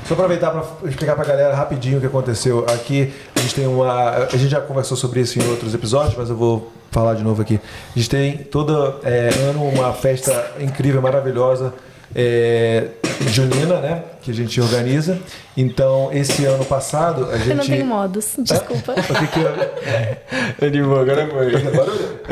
Só 0.07 0.13
aproveitar 0.13 0.51
para 0.51 0.89
explicar 0.89 1.15
pra 1.15 1.25
galera 1.25 1.55
rapidinho 1.55 1.97
o 1.97 2.01
que 2.01 2.07
aconteceu. 2.07 2.65
Aqui 2.69 3.13
a 3.35 3.39
gente 3.39 3.55
tem 3.55 3.67
uma. 3.67 4.27
A 4.31 4.37
gente 4.37 4.49
já 4.49 4.61
conversou 4.61 4.95
sobre 4.95 5.21
isso 5.21 5.39
em 5.39 5.49
outros 5.49 5.73
episódios, 5.73 6.15
mas 6.17 6.29
eu 6.29 6.35
vou 6.35 6.71
falar 6.91 7.15
de 7.15 7.23
novo 7.23 7.41
aqui. 7.41 7.59
A 7.95 7.99
gente 7.99 8.09
tem 8.09 8.37
todo 8.37 8.99
é, 9.03 9.29
ano 9.49 9.67
uma 9.67 9.91
festa 9.93 10.51
incrível, 10.59 11.01
maravilhosa. 11.01 11.73
É, 12.15 12.89
junina, 13.27 13.79
né? 13.79 14.03
Que 14.21 14.31
a 14.31 14.33
gente 14.33 14.59
organiza. 14.61 15.17
Então, 15.55 16.09
esse 16.11 16.45
ano 16.45 16.65
passado, 16.65 17.27
a 17.31 17.37
gente. 17.37 17.49
Eu 17.49 17.55
não 17.57 17.65
tenho 17.65 17.85
modos, 17.85 18.35
desculpa. 18.39 18.91
O 18.93 18.95
que 18.95 19.27
que 19.27 19.39
eu- 19.39 20.67
É 20.67 20.69
de 20.69 20.81
boa, 20.81 21.01
agora 21.01 21.27
foi. 21.27 21.53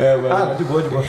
É, 0.04 0.16
mas- 0.16 0.32
Ah, 0.32 0.46
não, 0.46 0.56
de 0.56 0.64
boa, 0.64 0.82
de 0.82 0.88
boa. 0.88 1.04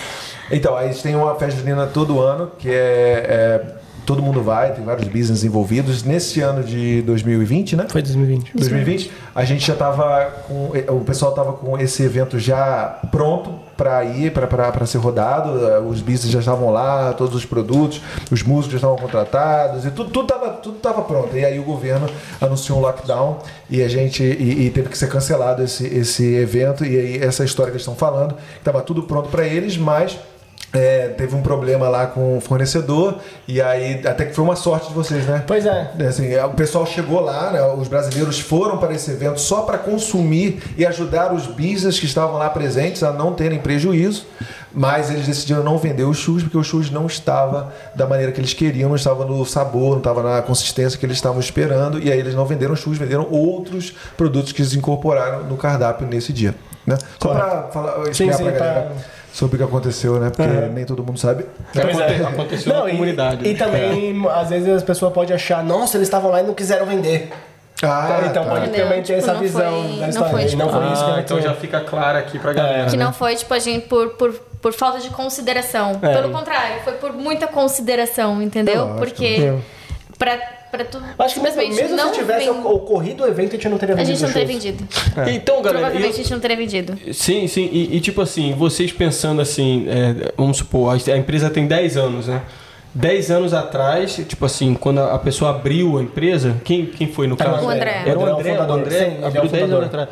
Então, 0.52 0.76
a 0.76 0.86
gente 0.88 1.02
tem 1.02 1.16
uma 1.16 1.36
festa 1.36 1.60
junina 1.60 1.88
todo 1.88 2.20
ano, 2.20 2.52
que 2.60 2.70
é, 2.70 2.74
é 2.74 3.62
todo 4.06 4.22
mundo 4.22 4.44
vai, 4.44 4.74
tem 4.74 4.84
vários 4.84 5.08
business 5.08 5.44
envolvidos. 5.44 6.04
Nesse 6.04 6.42
ano 6.42 6.62
de 6.64 7.02
2020, 7.04 7.76
né? 7.76 7.86
Foi 7.90 8.02
2020. 8.02 8.52
2020, 8.54 9.12
a 9.34 9.46
gente 9.46 9.66
já 9.66 9.74
estava 9.74 10.26
com. 10.48 10.72
O 10.90 11.02
pessoal 11.06 11.32
estava 11.32 11.54
com 11.54 11.78
esse 11.80 12.04
evento 12.04 12.38
já 12.38 13.00
pronto 13.12 13.60
para 13.78 14.04
ir, 14.04 14.32
para 14.32 14.86
ser 14.86 14.98
rodado. 14.98 15.52
Os 15.88 16.02
business 16.02 16.32
já 16.32 16.40
estavam 16.40 16.70
lá, 16.72 17.14
todos 17.14 17.36
os 17.36 17.46
produtos, 17.46 18.02
os 18.32 18.44
músicos 18.44 18.74
já 18.74 18.78
estavam 18.78 18.98
contratados 18.98 19.86
e 19.86 19.92
tudo 19.92 20.10
tudo 20.10 20.24
estava 20.24 20.50
tudo 20.52 20.78
tava 20.80 21.02
pronto. 21.02 21.36
E 21.36 21.44
aí 21.44 21.60
o 21.60 21.64
governo 21.64 22.08
anunciou 22.40 22.80
um 22.80 22.82
lockdown 22.82 23.40
e 23.70 23.82
a 23.82 23.88
gente 23.88 24.24
e, 24.24 24.68
e 24.68 24.70
teve 24.70 24.90
que 24.90 24.98
ser 24.98 25.10
cancelado 25.10 25.64
esse, 25.64 25.86
esse 25.86 26.36
evento. 26.36 26.86
E 26.86 26.98
aí 26.98 27.18
essa 27.22 27.44
história 27.44 27.72
que 27.72 27.78
eles 27.78 27.82
estão 27.82 27.96
falando, 27.96 28.36
estava 28.58 28.82
tudo 28.82 29.04
pronto 29.04 29.30
para 29.30 29.46
eles, 29.46 29.78
mas 29.78 30.18
é, 30.74 31.10
teve 31.10 31.36
um 31.36 31.42
problema 31.44 31.88
lá 31.88 32.08
com 32.08 32.38
o 32.38 32.42
fornecedor 32.42 33.20
e 33.48 33.62
aí 33.62 34.02
até 34.06 34.26
que 34.26 34.34
foi 34.34 34.44
uma 34.44 34.56
sorte 34.56 34.88
de 34.88 34.94
vocês, 34.94 35.24
né? 35.26 35.44
Pois 35.46 35.66
é. 35.68 35.92
Assim, 36.08 36.36
o 36.36 36.50
pessoal 36.50 36.84
chegou 36.88 37.20
lá, 37.20 37.52
né, 37.52 37.62
os 37.74 37.88
brasileiros 37.88 38.40
foram 38.40 38.80
para 38.80 38.92
esse 38.92 39.12
evento 39.12 39.40
só 39.40 39.62
para 39.62 39.78
consumir 39.78 40.64
e 40.76 40.84
ajudar 40.84 41.32
os 41.32 41.46
business 41.46 42.00
que 42.00 42.08
estavam 42.08 42.38
lá 42.38 42.50
presentes 42.50 43.04
a 43.04 43.14
não 43.14 43.34
terem 43.34 43.60
prejuízo, 43.60 44.26
mas 44.74 45.12
eles 45.12 45.28
decidiram 45.28 45.64
não 45.64 45.78
vender 45.78 46.06
os 46.06 46.18
churros 46.18 46.42
porque 46.42 46.58
o 46.58 46.64
churros 46.64 46.90
não 46.90 47.06
estava 47.06 47.72
da 47.94 48.08
maneira 48.08 48.32
que 48.32 48.40
eles 48.40 48.54
queriam, 48.54 48.90
não 48.90 48.96
estava 48.96 49.24
no 49.24 49.46
sabor, 49.46 49.92
não 49.92 49.98
estava 50.00 50.24
na 50.24 50.42
consistência 50.42 50.98
que 50.98 51.06
eles 51.06 51.18
estavam 51.18 51.40
esperando 51.40 52.00
e 52.00 52.12
aí 52.12 52.18
eles 52.18 52.34
não 52.34 52.46
venderam 52.48 52.76
churros, 52.76 52.98
venderam 52.98 53.28
outros 53.30 53.94
produtos 54.18 54.52
que 54.52 54.62
eles 54.64 54.74
incorporaram 54.74 55.44
no 55.44 55.56
cardápio 55.56 56.08
nesse 56.08 56.34
dia. 56.34 56.56
Né? 56.86 56.98
Só 57.22 57.30
para 57.30 57.64
falar, 57.72 58.10
explicar 58.10 58.38
para 58.38 58.52
galera. 58.52 58.82
Pra 58.82 59.23
sobre 59.34 59.56
o 59.56 59.58
que 59.58 59.66
aconteceu, 59.66 60.20
né? 60.20 60.30
Porque 60.30 60.44
uhum. 60.44 60.72
nem 60.72 60.86
todo 60.86 61.04
mundo 61.04 61.20
sabe. 61.20 61.46
Pois 61.74 62.00
é, 62.00 62.18
aconteceu 62.24 62.72
não, 62.72 62.86
na 62.86 62.92
comunidade. 62.92 63.46
E, 63.46 63.52
e 63.52 63.56
também, 63.56 64.24
é. 64.26 64.40
às 64.40 64.50
vezes, 64.50 64.70
as 64.70 64.84
pessoas 64.84 65.12
podem 65.12 65.36
achar, 65.36 65.64
nossa, 65.64 65.98
eles 65.98 66.08
estavam 66.08 66.30
lá 66.30 66.42
e 66.42 66.44
não 66.46 66.54
quiseram 66.54 66.86
vender. 66.86 67.32
Ah, 67.82 68.22
então 68.30 68.46
tá. 68.46 68.50
pode 68.52 68.70
também 68.70 69.02
ter 69.02 69.18
tipo, 69.18 69.20
essa 69.20 69.34
visão 69.34 69.84
foi, 69.84 70.00
da 70.00 70.08
história. 70.08 70.14
Não 70.14 70.30
foi, 70.30 70.46
tipo, 70.46 70.64
não 70.64 70.70
foi 70.70 70.84
ah, 70.84 70.94
isso 70.94 71.06
que 71.06 71.12
ah, 71.12 71.20
então 71.20 71.42
já 71.42 71.54
fica 71.56 71.82
claro 71.82 72.18
aqui 72.20 72.38
pra 72.38 72.54
galera. 72.54 72.90
Que 72.90 72.96
né? 72.96 73.04
não 73.04 73.12
foi, 73.12 73.36
tipo, 73.36 73.54
a 73.54 73.60
gente 73.60 73.88
por, 73.88 74.10
por, 74.12 74.34
por 74.62 74.72
falta 74.72 75.00
de 75.00 75.10
consideração. 75.10 76.00
É. 76.02 76.14
Pelo 76.14 76.32
contrário, 76.32 76.82
foi 76.84 76.94
por 76.94 77.12
muita 77.12 77.48
consideração, 77.48 78.42
entendeu? 78.42 78.96
Porque 78.98 79.58
pra 80.18 80.38
para 80.74 80.86
tu. 80.86 81.00
Acho 81.20 81.36
que 81.36 81.40
mesmo, 81.40 81.62
mesmo 81.62 82.00
se 82.00 82.12
tivesse 82.14 82.50
vem... 82.50 82.66
ocorrido 82.66 83.24
o 83.24 83.28
evento, 83.28 83.50
a 83.50 83.54
gente 83.54 83.70
não 83.70 83.78
teria 83.78 83.96
vendido. 83.96 84.12
A 84.12 84.16
gente 84.16 84.26
não 84.26 84.34
teria 84.34 84.48
vendido. 84.48 84.88
É. 85.16 85.32
Então, 85.32 85.62
galera. 85.62 85.86
Provavelmente 85.86 86.16
eu... 86.16 86.20
a 86.20 86.24
gente 86.24 86.32
não 86.32 86.40
teria 86.40 86.58
vendido. 86.58 86.98
Sim, 87.14 87.48
sim. 87.48 87.70
E, 87.72 87.96
e 87.96 88.02
tipo 88.02 88.20
assim, 88.22 88.54
vocês 88.54 88.92
pensando 88.92 89.40
assim, 89.40 89.86
é, 89.88 90.34
vamos 90.36 90.58
supor, 90.58 90.96
a 90.96 91.18
empresa 91.18 91.52
tem 91.52 91.68
10 91.68 91.98
anos, 91.98 92.28
né? 92.28 92.42
10 92.96 93.32
anos 93.32 93.54
atrás, 93.54 94.16
tipo 94.28 94.46
assim, 94.46 94.74
quando 94.74 95.00
a 95.00 95.18
pessoa 95.20 95.52
abriu 95.52 96.00
a 96.00 96.02
empresa, 96.02 96.56
quem, 96.64 96.88
quem 96.88 97.08
foi 97.08 97.28
no 97.28 97.38
caso? 97.38 97.66
O 97.66 97.70
André. 97.70 98.04
Era 98.06 98.18
o 98.18 98.26
André, 98.26 98.52
o 98.52 98.62
André, 98.62 98.68
o 98.68 98.74
André 98.74 99.20
abriu 99.24 99.48
10 99.48 99.64
anos 99.64 99.86
atrás 99.86 100.10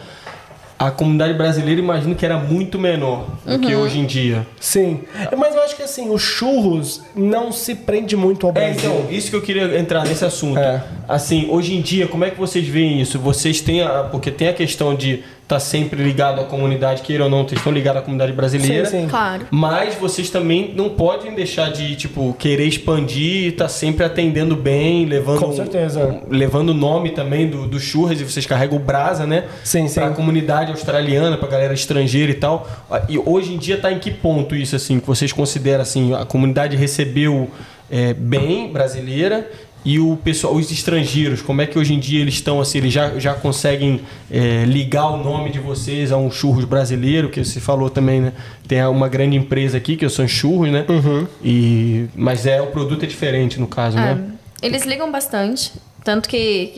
a 0.81 0.89
comunidade 0.89 1.35
brasileira 1.35 1.79
imagino 1.79 2.15
que 2.15 2.25
era 2.25 2.37
muito 2.37 2.79
menor 2.79 3.27
do 3.45 3.59
que 3.59 3.75
uhum. 3.75 3.81
hoje 3.81 3.99
em 3.99 4.05
dia. 4.05 4.47
Sim. 4.59 5.01
Mas 5.37 5.53
eu 5.53 5.61
acho 5.61 5.75
que 5.75 5.83
assim, 5.83 6.09
os 6.09 6.23
churros 6.23 7.03
não 7.15 7.51
se 7.51 7.75
prende 7.75 8.15
muito 8.15 8.47
ao 8.47 8.51
Brasil. 8.51 8.89
É, 8.89 8.95
então, 8.95 9.11
isso 9.11 9.29
que 9.29 9.35
eu 9.35 9.43
queria 9.43 9.77
entrar 9.77 10.03
nesse 10.03 10.25
assunto. 10.25 10.57
É. 10.57 10.83
Assim, 11.07 11.47
hoje 11.51 11.75
em 11.75 11.81
dia, 11.81 12.07
como 12.07 12.25
é 12.25 12.31
que 12.31 12.39
vocês 12.39 12.67
veem 12.67 12.99
isso? 12.99 13.19
Vocês 13.19 13.61
têm 13.61 13.83
a, 13.83 14.05
porque 14.05 14.31
tem 14.31 14.47
a 14.47 14.53
questão 14.53 14.95
de 14.95 15.23
está 15.51 15.59
sempre 15.59 16.01
ligado 16.01 16.39
à 16.39 16.45
comunidade, 16.45 17.01
queira 17.01 17.25
ou 17.25 17.29
não, 17.29 17.43
vocês 17.43 17.59
estão 17.59 17.73
ligados 17.73 18.01
à 18.01 18.05
comunidade 18.05 18.31
brasileira. 18.31 18.85
Sim, 18.85 19.01
sim. 19.01 19.07
Claro. 19.09 19.47
Mas 19.51 19.95
vocês 19.95 20.29
também 20.29 20.73
não 20.73 20.89
podem 20.89 21.35
deixar 21.35 21.71
de, 21.71 21.95
tipo, 21.97 22.33
querer 22.39 22.65
expandir 22.65 23.43
e 23.43 23.47
estar 23.47 23.65
tá 23.65 23.69
sempre 23.69 24.05
atendendo 24.05 24.55
bem, 24.55 25.05
levando. 25.05 25.39
Com 25.39 25.53
certeza. 25.53 26.21
levando 26.29 26.69
o 26.69 26.73
nome 26.73 27.11
também 27.11 27.49
do, 27.49 27.67
do 27.67 27.79
churras 27.79 28.21
e 28.21 28.23
vocês 28.23 28.45
carregam 28.45 28.77
o 28.77 28.79
Brasa, 28.79 29.27
né? 29.27 29.45
Sim, 29.63 29.87
sim. 29.89 29.99
Pra 29.99 30.11
comunidade 30.11 30.71
australiana, 30.71 31.37
pra 31.37 31.49
galera 31.49 31.73
estrangeira 31.73 32.31
e 32.31 32.35
tal. 32.35 32.67
E 33.09 33.17
hoje 33.17 33.53
em 33.53 33.57
dia 33.57 33.77
tá 33.77 33.91
em 33.91 33.99
que 33.99 34.09
ponto 34.09 34.55
isso, 34.55 34.75
assim, 34.75 34.99
que 34.99 35.07
vocês 35.07 35.33
consideram, 35.33 35.81
assim, 35.81 36.13
a 36.13 36.23
comunidade 36.23 36.77
recebeu 36.77 37.49
é, 37.89 38.13
bem 38.13 38.71
brasileira 38.71 39.49
e 39.83 39.99
o 39.99 40.15
pessoal, 40.15 40.53
os 40.53 40.71
estrangeiros, 40.71 41.41
como 41.41 41.61
é 41.61 41.65
que 41.65 41.77
hoje 41.77 41.93
em 41.93 41.99
dia 41.99 42.21
eles 42.21 42.35
estão 42.35 42.61
assim? 42.61 42.77
Eles 42.77 42.93
já, 42.93 43.17
já 43.17 43.33
conseguem 43.33 44.01
é, 44.29 44.63
ligar 44.65 45.07
o 45.09 45.17
nome 45.17 45.49
de 45.49 45.59
vocês 45.59 46.11
a 46.11 46.17
um 46.17 46.29
churros 46.29 46.65
brasileiro, 46.65 47.29
que 47.29 47.43
você 47.43 47.59
falou 47.59 47.89
também, 47.89 48.21
né? 48.21 48.33
Tem 48.67 48.83
uma 48.85 49.09
grande 49.09 49.35
empresa 49.35 49.77
aqui 49.77 49.97
que 49.97 50.07
são 50.07 50.27
churros, 50.27 50.69
né? 50.71 50.85
Uhum. 50.87 51.27
E, 51.43 52.05
mas 52.15 52.45
é 52.45 52.61
o 52.61 52.67
produto 52.67 53.03
é 53.03 53.07
diferente 53.07 53.59
no 53.59 53.67
caso, 53.67 53.97
é, 53.97 54.01
né? 54.15 54.23
Eles 54.61 54.85
ligam 54.85 55.11
bastante. 55.11 55.73
Tanto 56.03 56.29
que 56.29 56.73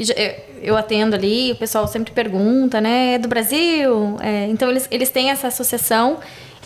eu 0.61 0.75
atendo 0.77 1.15
ali, 1.15 1.51
o 1.51 1.55
pessoal 1.55 1.87
sempre 1.87 2.11
pergunta, 2.13 2.79
né? 2.79 3.15
É 3.15 3.17
do 3.17 3.27
Brasil? 3.27 4.17
É, 4.21 4.47
então 4.47 4.69
eles, 4.69 4.87
eles 4.89 5.09
têm 5.09 5.29
essa 5.29 5.47
associação. 5.47 6.19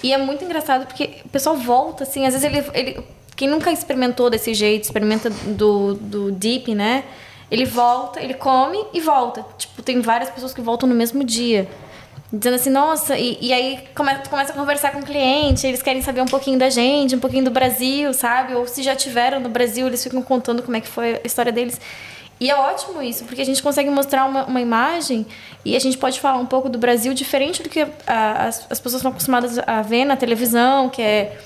E 0.03 0.13
é 0.13 0.17
muito 0.17 0.43
engraçado 0.43 0.85
porque 0.85 1.09
o 1.25 1.29
pessoal 1.29 1.55
volta, 1.55 2.03
assim, 2.03 2.25
às 2.25 2.33
vezes 2.33 2.43
ele, 2.43 2.63
ele 2.73 3.03
quem 3.37 3.47
nunca 3.47 3.71
experimentou 3.71 4.31
desse 4.31 4.53
jeito, 4.55 4.85
experimenta 4.85 5.29
do, 5.29 5.93
do 5.93 6.31
dip, 6.31 6.73
né? 6.73 7.03
Ele 7.51 7.65
volta, 7.65 8.19
ele 8.19 8.33
come 8.33 8.83
e 8.91 8.99
volta. 8.99 9.45
Tipo, 9.57 9.83
tem 9.83 10.01
várias 10.01 10.31
pessoas 10.31 10.55
que 10.55 10.59
voltam 10.59 10.89
no 10.89 10.95
mesmo 10.95 11.23
dia. 11.23 11.69
Dizendo 12.33 12.55
assim, 12.55 12.71
nossa, 12.71 13.15
e, 13.17 13.37
e 13.39 13.53
aí 13.53 13.79
começa, 13.95 14.27
começa 14.27 14.51
a 14.51 14.55
conversar 14.55 14.91
com 14.91 14.99
o 14.99 15.03
cliente, 15.03 15.65
eles 15.67 15.83
querem 15.83 16.01
saber 16.01 16.19
um 16.19 16.25
pouquinho 16.25 16.57
da 16.57 16.69
gente, 16.69 17.15
um 17.15 17.19
pouquinho 17.19 17.45
do 17.45 17.51
Brasil, 17.51 18.11
sabe? 18.11 18.55
Ou 18.55 18.67
se 18.67 18.81
já 18.81 18.95
tiveram 18.95 19.39
no 19.39 19.49
Brasil, 19.49 19.85
eles 19.85 20.03
ficam 20.03 20.21
contando 20.23 20.63
como 20.63 20.75
é 20.75 20.81
que 20.81 20.87
foi 20.87 21.15
a 21.15 21.21
história 21.23 21.51
deles. 21.51 21.79
E 22.39 22.49
é 22.49 22.55
ótimo 22.55 23.01
isso, 23.03 23.23
porque 23.25 23.41
a 23.41 23.45
gente 23.45 23.61
consegue 23.61 23.89
mostrar 23.89 24.25
uma, 24.25 24.45
uma 24.45 24.61
imagem 24.61 25.25
e 25.63 25.75
a 25.75 25.79
gente 25.79 25.97
pode 25.97 26.19
falar 26.19 26.37
um 26.37 26.45
pouco 26.45 26.69
do 26.69 26.77
Brasil 26.77 27.13
diferente 27.13 27.61
do 27.61 27.69
que 27.69 27.85
a, 28.05 28.47
as, 28.47 28.65
as 28.69 28.79
pessoas 28.79 28.95
estão 28.95 29.11
acostumadas 29.11 29.59
a 29.59 29.81
ver 29.83 30.05
na 30.05 30.17
televisão, 30.17 30.89
que 30.89 31.01
é 31.01 31.37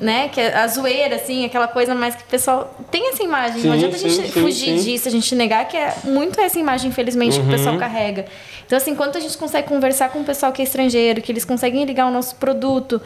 né? 0.00 0.28
Que 0.28 0.40
é 0.40 0.56
a 0.56 0.66
zoeira, 0.66 1.16
assim, 1.16 1.44
aquela 1.44 1.68
coisa 1.68 1.94
mais 1.94 2.14
que 2.14 2.22
o 2.22 2.26
pessoal 2.26 2.74
tem 2.90 3.10
essa 3.10 3.22
imagem. 3.22 3.62
Sim, 3.62 3.68
não 3.68 3.74
adianta 3.74 3.98
sim, 3.98 4.06
a 4.06 4.08
gente 4.08 4.32
sim, 4.32 4.40
fugir 4.40 4.78
disso, 4.78 5.08
a 5.08 5.10
gente 5.10 5.34
negar 5.34 5.68
que 5.68 5.76
é 5.76 5.94
muito 6.04 6.40
essa 6.40 6.58
imagem, 6.58 6.88
infelizmente, 6.88 7.38
uhum. 7.38 7.42
que 7.42 7.48
o 7.48 7.56
pessoal 7.56 7.74
uhum. 7.74 7.80
carrega. 7.80 8.26
Então, 8.66 8.76
assim, 8.76 8.92
enquanto 8.92 9.18
a 9.18 9.20
gente 9.20 9.36
consegue 9.36 9.68
conversar 9.68 10.10
com 10.10 10.20
o 10.20 10.24
pessoal 10.24 10.52
que 10.52 10.62
é 10.62 10.64
estrangeiro, 10.64 11.20
que 11.20 11.30
eles 11.30 11.44
conseguem 11.44 11.84
ligar 11.84 12.06
o 12.06 12.10
nosso 12.10 12.36
produto 12.36 13.00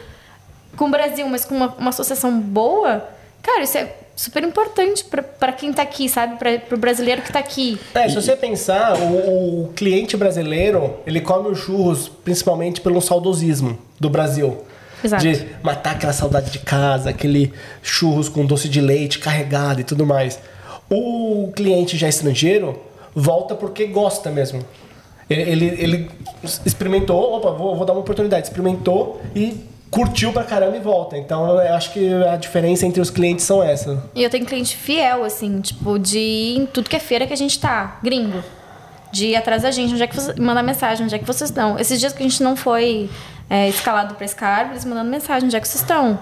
com 0.76 0.86
o 0.86 0.90
Brasil, 0.90 1.26
mas 1.28 1.44
com 1.44 1.54
uma, 1.54 1.74
uma 1.78 1.90
associação 1.90 2.38
boa, 2.38 3.08
cara, 3.42 3.62
isso 3.62 3.78
é 3.78 3.94
super 4.16 4.44
importante 4.44 5.04
para 5.04 5.52
quem 5.52 5.70
está 5.70 5.82
aqui, 5.82 6.08
sabe? 6.08 6.36
Para 6.36 6.74
o 6.74 6.78
brasileiro 6.78 7.22
que 7.22 7.28
está 7.28 7.40
aqui. 7.40 7.78
É, 7.94 8.08
se 8.08 8.14
você 8.14 8.36
pensar, 8.36 8.96
o, 8.96 9.64
o, 9.64 9.72
cliente 9.74 10.16
brasileiro, 10.16 10.94
ele 11.06 11.20
come 11.20 11.48
os 11.48 11.58
churros 11.58 12.08
principalmente 12.08 12.80
pelo 12.80 13.00
saudosismo 13.00 13.78
do 13.98 14.08
Brasil. 14.08 14.58
Exato. 15.04 15.22
De 15.22 15.46
matar 15.62 15.92
aquela 15.92 16.12
saudade 16.12 16.50
de 16.50 16.58
casa, 16.60 17.10
aquele 17.10 17.52
churros 17.82 18.28
com 18.28 18.46
doce 18.46 18.68
de 18.68 18.80
leite 18.80 19.18
carregado 19.18 19.80
e 19.80 19.84
tudo 19.84 20.06
mais. 20.06 20.38
O 20.90 21.52
cliente 21.54 21.96
já 21.96 22.08
estrangeiro 22.08 22.80
volta 23.14 23.54
porque 23.54 23.86
gosta 23.86 24.30
mesmo. 24.30 24.64
Ele, 25.28 25.42
ele, 25.42 25.66
ele 25.78 26.10
experimentou, 26.64 27.36
opa, 27.36 27.50
vou, 27.50 27.76
vou 27.76 27.86
dar 27.86 27.92
uma 27.92 28.00
oportunidade, 28.00 28.46
experimentou 28.46 29.20
e 29.34 29.64
curtiu 29.90 30.32
pra 30.32 30.42
caramba 30.42 30.76
e 30.76 30.80
volta. 30.80 31.16
Então 31.16 31.48
eu 31.48 31.74
acho 31.74 31.92
que 31.92 32.12
a 32.24 32.36
diferença 32.36 32.84
entre 32.84 33.00
os 33.00 33.10
clientes 33.10 33.44
são 33.44 33.62
essa. 33.62 34.02
E 34.14 34.22
eu 34.22 34.28
tenho 34.28 34.44
cliente 34.44 34.76
fiel, 34.76 35.22
assim, 35.22 35.60
tipo, 35.60 35.98
de 35.98 36.18
ir 36.18 36.58
em 36.58 36.66
tudo 36.66 36.90
que 36.90 36.96
é 36.96 37.00
feira 37.00 37.26
que 37.26 37.32
a 37.32 37.36
gente 37.36 37.58
tá, 37.58 37.98
gringo. 38.02 38.42
De 39.12 39.28
ir 39.28 39.36
atrás 39.36 39.62
da 39.62 39.70
gente, 39.70 39.92
onde 39.92 40.02
é 40.02 40.06
que 40.06 40.16
você. 40.16 40.34
mandar 40.40 40.62
mensagem, 40.62 41.04
onde 41.04 41.14
é 41.14 41.18
que 41.18 41.24
vocês 41.24 41.48
estão. 41.48 41.78
Esses 41.78 42.00
dias 42.00 42.12
que 42.12 42.20
a 42.20 42.28
gente 42.28 42.42
não 42.42 42.56
foi 42.56 43.08
é, 43.48 43.68
escalado 43.68 44.14
para 44.14 44.26
Scarpa, 44.26 44.72
eles 44.72 44.84
mandando 44.84 45.10
mensagem, 45.10 45.46
onde 45.46 45.56
é 45.56 45.60
que 45.60 45.68
vocês 45.68 45.82
estão? 45.82 46.18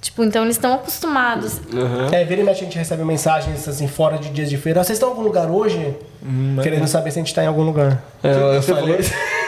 Tipo, 0.00 0.24
então 0.24 0.42
eles 0.42 0.56
estão 0.56 0.74
acostumados. 0.74 1.60
Uhum. 1.72 2.12
É, 2.12 2.24
vira 2.24 2.40
e 2.40 2.44
mexe 2.44 2.62
a 2.62 2.64
gente 2.64 2.76
recebe 2.76 3.04
mensagens 3.04 3.68
assim, 3.68 3.86
fora 3.86 4.18
de 4.18 4.30
dias 4.30 4.50
de 4.50 4.56
feira. 4.56 4.82
Vocês 4.82 4.96
estão 4.96 5.10
em 5.10 5.12
algum 5.12 5.22
lugar 5.22 5.48
hoje? 5.48 5.96
Hum, 6.24 6.56
Querendo 6.60 6.88
saber 6.88 7.12
se 7.12 7.20
a 7.20 7.22
gente 7.22 7.28
está 7.28 7.44
em 7.44 7.46
algum 7.46 7.62
lugar. 7.62 8.02
É, 8.22 8.32
eu, 8.32 8.54
eu 8.54 8.62
falei. 8.62 8.98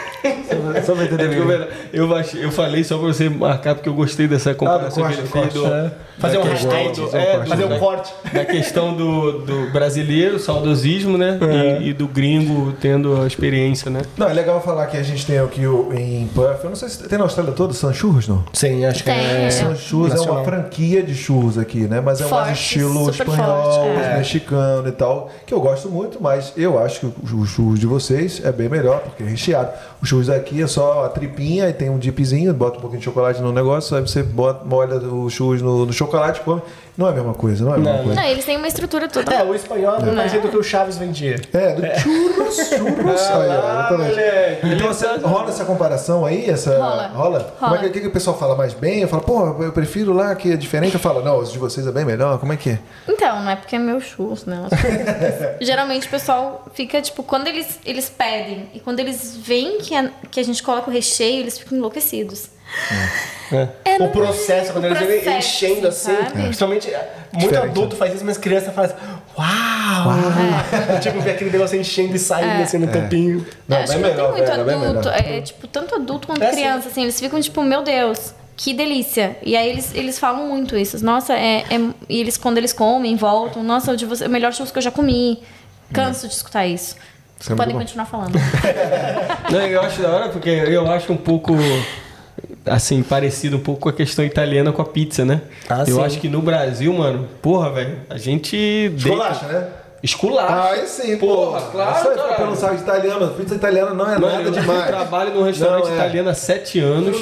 só 0.85 0.95
pra 0.95 1.05
entender. 1.05 1.31
É 1.33 1.79
eu, 1.93 2.09
eu 2.41 2.51
falei 2.51 2.85
só 2.85 2.97
pra 2.97 3.07
você 3.09 3.29
marcar, 3.29 3.75
porque 3.75 3.89
eu 3.89 3.95
gostei 3.95 4.27
dessa 4.27 4.55
comparação 4.55 5.05
ah, 5.05 5.09
que 5.09 5.19
ele 5.19 5.29
fez. 5.29 5.55
É. 5.57 5.93
Fazer 6.19 6.39
um 6.39 6.43
hashtag, 6.43 6.93
do, 6.93 7.17
é, 7.17 7.45
fazer 7.45 7.65
um 7.65 7.79
corte. 7.79 8.15
Da 8.33 8.45
questão 8.45 8.95
do, 8.95 9.41
do 9.41 9.73
brasileiro, 9.73 10.39
saudosismo, 10.39 11.19
né? 11.19 11.39
É. 11.41 11.83
E, 11.83 11.89
e, 11.89 11.93
do 11.93 12.07
gringo 12.07 12.73
tendo 12.81 13.21
a 13.21 13.27
experiência, 13.27 13.91
né? 13.91 14.03
Não, 14.17 14.29
é 14.29 14.33
legal 14.33 14.63
falar 14.63 14.87
que 14.87 14.97
a 14.97 15.03
gente 15.03 15.27
tem 15.27 15.39
aqui 15.39 15.67
o, 15.67 15.93
em 15.93 16.29
Puff, 16.29 16.63
eu 16.63 16.71
não 16.71 16.77
sei 16.77 16.89
se 16.89 17.09
tem 17.09 17.19
na 17.19 17.25
Austrália 17.25 17.53
toda 17.53 17.75
San 17.75 17.93
Churros, 17.93 18.29
não? 18.29 18.45
Sim, 18.53 18.85
acho 18.85 19.03
que 19.03 19.11
tem, 19.11 19.45
é. 19.45 19.51
San 19.51 19.75
Churros 19.75 20.15
é 20.15 20.31
uma 20.31 20.45
franquia 20.45 21.03
de 21.03 21.15
churros 21.15 21.59
aqui, 21.59 21.81
né? 21.81 22.01
Mas 22.01 22.21
é 22.21 22.25
forte, 22.25 22.47
mais 22.47 22.59
estilo 22.59 23.11
espanhol, 23.11 23.73
forte, 23.73 24.05
é. 24.05 24.17
mexicano 24.19 24.89
e 24.89 24.93
tal, 24.93 25.31
que 25.45 25.53
eu 25.53 25.61
gosto 25.61 25.91
muito, 25.91 26.23
mas 26.23 26.53
eu 26.57 26.79
acho 26.79 27.01
que 27.01 27.07
o 27.07 27.45
churros 27.45 27.81
de 27.81 27.87
vocês 27.87 28.41
é 28.45 28.53
bem 28.53 28.69
melhor, 28.69 29.01
porque 29.01 29.25
é 29.25 29.27
recheado. 29.27 29.73
O 30.05 30.07
churros 30.07 30.29
aqui 30.29 30.61
é 30.61 30.67
só 30.67 31.07
a 31.07 31.09
tripinha 31.09 31.67
e 31.67 31.73
tem 31.73 31.89
um 31.89 31.99
dipzinho, 31.99 32.53
bota 32.53 32.77
um 32.77 32.81
pouquinho 32.83 32.99
de 32.99 33.07
chocolate 33.07 33.41
no 33.41 33.51
negócio, 33.51 33.97
aí 33.97 34.03
você 34.03 34.23
bota, 34.23 34.63
molha 34.63 34.97
o 34.99 35.31
churros 35.31 35.63
no, 35.63 35.87
no 35.87 35.95
chocolate, 35.95 36.43
come 36.43 36.61
Não 36.97 37.09
é 37.09 37.11
a 37.11 37.13
mesma 37.13 37.35
coisa, 37.35 37.65
não 37.65 37.73
é 37.73 37.75
a 37.75 37.79
mesma 37.79 37.97
Não, 37.97 38.05
coisa. 38.05 38.21
Não, 38.21 38.29
eles 38.29 38.45
têm 38.45 38.57
uma 38.57 38.69
estrutura 38.69 39.09
toda. 39.09 39.35
É, 39.35 39.43
o 39.43 39.55
espanhol 39.55 39.97
é 39.97 40.01
muito 40.01 40.17
parecido 40.17 40.43
com 40.43 40.49
o 40.49 40.51
que 40.53 40.57
o 40.59 40.63
Chaves 40.63 40.97
vendia. 40.97 41.41
É, 41.53 41.75
do 41.75 42.01
churros, 42.01 42.57
churros. 42.57 43.21
Olha, 43.33 43.59
exatamente. 43.59 44.11
moleque. 44.11 44.67
Então 44.69 44.87
você, 44.89 45.07
rola 45.17 45.49
essa 45.49 45.65
comparação 45.65 46.25
aí? 46.25 46.49
Essa, 46.49 46.79
Rola. 46.79 47.07
Rola? 47.09 47.41
Como 47.59 47.75
é 47.75 47.79
que, 47.79 47.83
Rola. 47.83 47.93
que, 47.93 48.01
que 48.01 48.07
o 48.07 48.11
pessoal 48.13 48.39
fala 48.39 48.55
mais 48.55 48.75
bem? 48.75 49.01
Eu 49.01 49.09
falo, 49.09 49.23
pô, 49.23 49.63
eu 49.63 49.73
prefiro 49.73 50.13
lá 50.13 50.35
que 50.37 50.53
é 50.53 50.57
diferente. 50.57 50.95
Eu 50.95 51.01
falo, 51.01 51.21
não, 51.23 51.39
os 51.39 51.51
de 51.51 51.59
vocês 51.59 51.85
é 51.85 51.91
bem 51.91 52.05
melhor. 52.05 52.39
Como 52.39 52.53
é 52.53 52.57
que 52.57 52.71
é? 52.71 52.79
Então, 53.09 53.43
não 53.43 53.51
é 53.51 53.57
porque 53.57 53.75
é 53.75 53.79
meu 53.79 54.01
churros, 54.01 54.45
né? 54.45 54.69
Geralmente 55.61 56.07
o 56.07 56.11
pessoal 56.11 56.65
fica, 56.75 57.03
tipo, 57.03 57.25
quando 57.25 57.49
eles, 57.49 57.81
eles 57.85 58.09
pedem 58.09 58.69
e 58.73 58.79
quando 58.79 59.01
eles 59.01 59.37
veem 59.37 59.79
que 59.79 59.97
a, 59.97 60.11
que 60.31 60.39
a 60.39 60.45
gente 60.45 60.63
coloca 60.63 60.89
o 60.89 60.93
recheio, 60.93 61.41
eles 61.41 61.59
ficam 61.59 61.77
enlouquecidos. 61.77 62.54
É, 63.85 63.99
não 63.99 64.07
o 64.07 64.11
processo, 64.11 64.73
quando 64.73 64.85
o 64.85 64.87
eles 64.89 65.25
vêm 65.25 65.39
enchendo 65.39 65.87
assim. 65.89 66.17
sabe? 66.17 66.33
Principalmente, 66.33 66.89
muito 67.33 67.49
Diferente, 67.51 67.71
adulto 67.71 67.95
faz 67.97 68.15
isso, 68.15 68.25
mas 68.25 68.39
criança 68.39 68.73
faz. 68.73 68.93
Uau! 69.39 70.15
tipo, 71.01 71.21
ver 71.21 71.33
aquele 71.33 71.51
negócio 71.51 71.79
enchendo 71.79 72.17
e 72.17 72.19
saindo 72.19 72.63
assim 72.63 72.79
no 72.79 72.89
tampinho. 72.89 73.47
Não, 73.69 73.77
Acho 73.79 73.93
bem 73.93 74.03
que 74.03 74.09
melhor, 74.09 74.33
tem 74.33 74.43
muito 74.43 74.57
velho, 74.57 74.71
é 74.71 74.75
adulto. 74.89 75.09
melhor. 75.11 75.21
É, 75.21 75.41
tipo, 75.43 75.67
tanto 75.69 75.95
adulto 75.95 76.27
quanto 76.27 76.43
É, 76.43 76.51
criança, 76.51 76.89
assim, 76.89 77.03
eles 77.03 77.21
ficam 77.21 77.41
tipo, 77.41 77.63
meu 77.63 77.83
Deus, 77.83 78.35
que 78.57 78.73
delícia. 78.73 79.37
E 79.43 79.57
aí 79.57 79.69
eles, 79.69 79.95
eles 79.95 80.19
falam 80.19 80.49
muito 80.49 80.77
isso. 80.77 81.05
Nossa, 81.05 81.35
é, 81.35 81.59
é- 81.71 81.95
E 82.09 82.21
eles, 82.21 82.37
quando 82.37 82.59
eles 82.59 82.73
comem, 82.73 83.15
voltam, 83.15 83.63
nossa, 83.63 83.93
o 83.93 83.97
de 83.97 84.07
você, 84.07 84.27
o 84.27 84.31
melhor 84.31 84.53
churros 84.53 84.73
que 84.73 84.79
eu 84.79 84.83
já 84.83 84.91
comi. 84.91 85.43
Canso 85.93 86.27
de 86.27 86.35
escutar 86.35 86.67
isso. 86.67 86.97
É 87.49 87.55
Podem 87.55 87.75
bom. 87.75 87.81
continuar 87.81 88.07
falando. 88.07 88.35
Não, 89.53 89.61
eu 89.61 89.83
acho 89.83 90.01
da 90.01 90.09
hora 90.11 90.29
porque 90.31 90.49
eu 90.49 90.91
acho 90.91 91.13
um 91.13 91.17
pouco 91.17 91.53
assim, 92.67 93.03
parecido 93.03 93.57
um 93.57 93.61
pouco 93.61 93.83
com 93.83 93.89
a 93.89 93.93
questão 93.93 94.25
italiana 94.25 94.73
com 94.73 94.83
a 94.83 94.85
pizza, 94.85 95.25
né? 95.25 95.41
Ah, 95.69 95.85
eu 95.87 95.97
sim. 95.97 96.03
acho 96.03 96.21
que 96.21 96.29
no 96.29 96.41
Brasil, 96.43 96.93
mano, 96.93 97.29
porra, 97.43 97.71
velho, 97.71 97.99
a 98.11 98.17
gente 98.19 98.93
Esculacha, 98.97 99.47
né? 99.47 99.69
Esculacha. 100.03 100.53
Ah, 100.55 100.71
aí 100.73 100.87
sim, 100.87 101.17
Porra, 101.17 101.61
pô. 101.63 101.71
claro, 101.73 102.03
Só 102.05 102.15
cara. 102.15 102.35
pelo 102.35 102.55
site 102.55 102.81
italiano. 102.81 103.29
Pizza 103.35 103.55
italiana 103.55 103.95
não 103.95 104.05
é 104.05 104.19
Mano, 104.19 104.27
nada 104.27 104.43
eu 104.43 104.51
demais. 104.51 104.87
trabalho 104.87 105.35
num 105.35 105.43
restaurante 105.45 105.85
Não, 105.87 105.93
é. 105.93 105.95
italiano 105.97 106.29
há 106.29 106.35
sete 106.35 106.79
anos. 106.79 107.17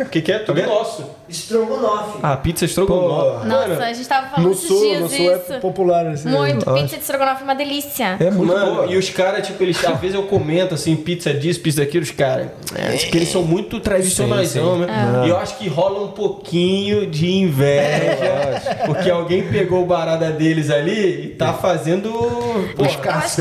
O 0.00 0.04
que, 0.08 0.22
que 0.22 0.30
é? 0.30 0.38
Tudo 0.38 0.62
nosso. 0.62 1.04
Estrogonofe. 1.28 2.18
Ah, 2.22 2.36
pizza 2.36 2.64
estrogonofe. 2.64 3.46
Nossa, 3.46 3.84
a 3.84 3.92
gente 3.92 4.08
tava 4.08 4.28
falando 4.28 4.46
No 4.46 4.52
esses 4.52 4.68
sul, 4.68 4.80
dias 4.80 5.00
no 5.02 5.08
sul 5.08 5.32
isso. 5.34 5.52
é 5.52 5.58
popular 5.58 6.06
assim. 6.06 6.28
Muito. 6.28 6.64
Pizza 6.72 6.96
de 6.96 7.02
estrogonofe 7.02 7.42
é 7.42 7.44
uma 7.44 7.54
delícia. 7.54 8.16
É 8.18 8.30
muito 8.30 8.52
Mano, 8.54 8.74
boa. 8.76 8.86
e 8.86 8.96
os 8.96 9.10
caras, 9.10 9.46
tipo, 9.46 9.62
eles, 9.62 9.82
às 9.84 10.00
vezes 10.00 10.14
eu 10.14 10.22
comento 10.24 10.74
assim, 10.74 10.96
pizza 10.96 11.32
disso, 11.34 11.60
pizza 11.60 11.80
daquilo, 11.80 12.02
os 12.04 12.10
caras. 12.10 12.48
É, 12.74 12.96
tipo, 12.96 13.16
eles 13.16 13.28
são 13.30 13.42
muito 13.42 13.78
tradicionais, 13.80 14.54
né? 14.54 14.62
E 15.26 15.28
eu 15.28 15.36
acho 15.36 15.56
que 15.58 15.68
rola 15.68 16.02
um 16.04 16.08
pouquinho 16.12 17.06
de 17.06 17.30
inveja, 17.30 18.62
porque 18.86 19.10
alguém 19.10 19.42
pegou 19.48 19.82
o 19.82 19.86
barada 19.86 20.30
deles 20.30 20.70
ali 20.70 21.24
e 21.24 21.28
tá 21.30 21.52
fazendo. 21.52 22.08
Que 22.76 22.84
a 22.84 22.88
gente 22.88 22.98
faz- 23.02 23.36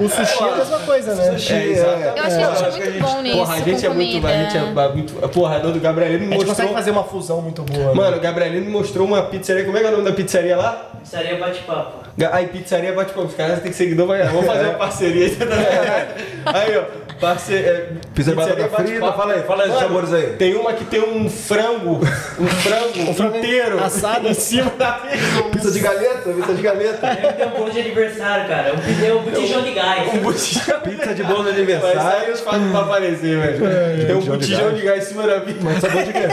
O 0.00 0.08
sushi 0.08 0.42
é 0.42 0.48
a 0.52 0.56
mesma 0.56 0.78
coisa, 0.80 1.14
né? 1.14 1.32
Sushi, 1.32 1.52
É, 1.52 1.64
exatamente. 1.66 2.42
Eu 2.42 2.50
acho 2.50 2.62
que 2.62 2.64
a 2.66 2.70
gente 2.70 2.82
é 2.82 2.90
muito 2.90 3.02
bom 3.02 3.22
nisso. 3.22 3.36
Porra, 3.36 3.54
a 3.54 3.60
gente 3.60 3.86
é 3.86 3.88
muito. 3.88 4.26
A 4.26 4.32
gente 4.32 4.56
é 4.56 4.88
muito. 4.92 5.28
Porra, 5.28 5.60
do 5.60 5.68
A 5.68 5.72
me 5.72 6.38
gente 6.38 6.41
mostrou. 6.46 6.68
consegue 6.68 6.74
fazer 6.74 6.90
uma 6.90 7.04
fusão 7.04 7.40
muito 7.40 7.62
boa. 7.62 7.88
né? 7.88 7.94
Mano, 7.94 8.16
o 8.16 8.20
Gabrielino 8.20 8.66
me 8.66 8.70
mostrou 8.72 9.06
uma 9.06 9.22
pizzaria. 9.22 9.64
Como 9.64 9.76
é 9.76 9.80
que 9.80 9.86
é 9.86 9.88
o 9.88 9.92
nome 9.92 10.04
da 10.04 10.12
pizzaria 10.12 10.56
lá? 10.56 10.90
Pizzaria 11.02 11.38
bate-papo. 11.38 12.02
Aí, 12.30 12.46
pizzaria 12.46 12.92
bate 12.92 13.12
palma. 13.14 13.28
Os 13.30 13.34
caras 13.34 13.60
têm 13.62 13.70
que 13.70 13.76
seguidor, 13.76 14.06
vai. 14.06 14.22
Vamos 14.24 14.46
fazer 14.46 14.64
uma 14.66 14.74
parceria. 14.74 15.28
aí, 16.46 16.76
ó. 16.78 17.02
Parce... 17.20 17.54
É, 17.54 17.88
Pizza 18.14 18.30
de 18.30 18.36
batata 18.36 18.56
pizzaria 18.56 18.76
frita, 18.76 19.00
bate-papo. 19.00 19.18
fala 19.18 19.32
aí, 19.34 19.42
fala 19.42 19.62
aí 19.64 19.70
os 19.70 19.78
sabores 19.78 20.12
aí. 20.12 20.26
Tem 20.36 20.54
uma 20.56 20.72
que 20.72 20.84
tem 20.84 21.00
um 21.00 21.30
frango, 21.30 22.00
um 22.38 22.46
frango, 22.46 23.14
frango 23.14 23.36
inteiro 23.38 23.82
assado. 23.82 24.28
em 24.28 24.34
cima 24.34 24.70
da 24.76 25.00
mesa. 25.04 25.42
Pizza 25.52 25.70
de 25.70 25.78
galeta, 25.80 26.30
pizza 26.30 26.54
de 26.54 26.62
galeta. 26.62 27.16
Ter 27.16 27.46
um 27.46 27.50
bolo 27.50 27.70
de 27.70 27.80
aniversário, 27.80 28.48
cara. 28.48 28.74
Um, 28.74 28.78
pneu, 28.78 29.18
um 29.18 29.22
botijão 29.22 29.62
de 29.62 29.70
gás. 29.72 30.14
Um 30.14 30.18
botijão. 30.18 30.80
Pizza 30.80 31.14
de 31.14 31.22
bolo 31.22 31.44
de 31.44 31.44
Mas 31.44 31.54
aí 31.54 31.62
aniversário. 31.62 32.34
os 32.34 32.40
fazem 32.40 32.70
pra 32.70 32.80
aparecer, 32.80 33.38
velho. 33.38 34.06
Tem 34.06 34.16
um 34.16 34.20
botijão 34.20 34.20
de 34.20 34.30
botijão 34.30 34.64
gás. 34.66 34.76
de 34.76 34.82
gás 34.82 35.04
em 35.04 35.06
cima 35.06 35.22
da 35.26 35.40
pizza. 35.40 35.60
Mas 35.62 35.78
sabor 35.80 36.02
de 36.02 36.12
quê? 36.12 36.31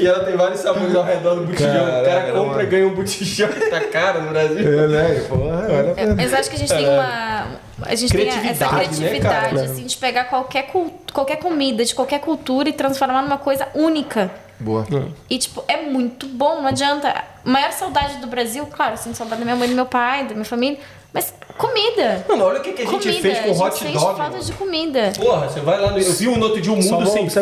E 0.00 0.06
ela 0.06 0.24
tem 0.24 0.34
vários 0.34 0.60
sabores 0.60 0.94
ao 0.94 1.04
redor 1.04 1.34
do 1.34 1.44
botijão. 1.44 2.00
o 2.00 2.04
cara 2.04 2.32
compra 2.32 2.42
mano. 2.42 2.62
e 2.62 2.66
ganha 2.66 2.86
um 2.86 2.94
botijão. 2.94 3.48
Tá 3.70 3.80
caro 3.80 4.22
no 4.22 4.30
Brasil. 4.30 4.58
É, 4.58 4.88
né? 4.88 5.26
Porra, 5.28 5.66
olha 5.68 5.94
pra 5.94 6.14
Mas 6.16 6.32
eu 6.32 6.38
acho 6.38 6.48
que 6.48 6.56
a 6.56 6.58
gente 6.58 6.72
tem 6.72 6.88
uma. 6.88 7.48
A 7.82 7.94
gente 7.94 8.12
tem 8.12 8.28
essa 8.28 8.66
Criatividade, 8.66 9.54
né, 9.54 9.64
assim, 9.64 9.84
de 9.84 9.96
pegar 9.96 10.24
qualquer, 10.24 10.70
qualquer 11.12 11.36
comida, 11.36 11.84
de 11.84 11.94
qualquer 11.94 12.20
cultura 12.20 12.68
e 12.68 12.72
transformar 12.72 13.22
numa 13.22 13.38
coisa 13.38 13.68
única. 13.74 14.30
Boa. 14.58 14.86
E, 15.28 15.38
tipo, 15.38 15.64
é 15.66 15.82
muito 15.82 16.26
bom, 16.26 16.60
não 16.60 16.68
adianta. 16.68 17.08
A 17.08 17.48
maior 17.48 17.72
saudade 17.72 18.18
do 18.18 18.26
Brasil, 18.26 18.66
claro, 18.66 18.96
sinto 18.96 19.16
saudade 19.16 19.40
da 19.40 19.44
minha 19.44 19.56
mãe, 19.56 19.68
do 19.68 19.74
meu 19.74 19.86
pai, 19.86 20.24
da 20.24 20.34
minha 20.34 20.44
família, 20.44 20.78
mas 21.12 21.32
comida. 21.56 22.24
Mano, 22.28 22.44
olha 22.44 22.60
o 22.60 22.62
que, 22.62 22.72
que 22.72 22.82
a 22.82 22.86
gente 22.86 23.08
comida. 23.08 23.22
fez 23.22 23.38
com 23.38 23.50
a 23.50 23.52
gente 23.52 23.62
hot 23.62 23.78
sente 23.78 23.92
dog. 23.92 24.04
falta 24.04 24.22
mano. 24.30 24.44
de 24.44 24.52
comida. 24.52 25.12
Porra, 25.18 25.48
você 25.48 25.60
vai 25.60 25.80
lá 25.80 25.90
no. 25.90 25.98
Eu 25.98 26.12
vi 26.12 26.28
um 26.28 26.36
no 26.36 26.46
outro 26.46 26.60
dia, 26.60 26.82
Só 26.82 26.96
mundo 26.96 26.96
uma 26.98 27.06
sem 27.06 27.28
fim. 27.28 27.40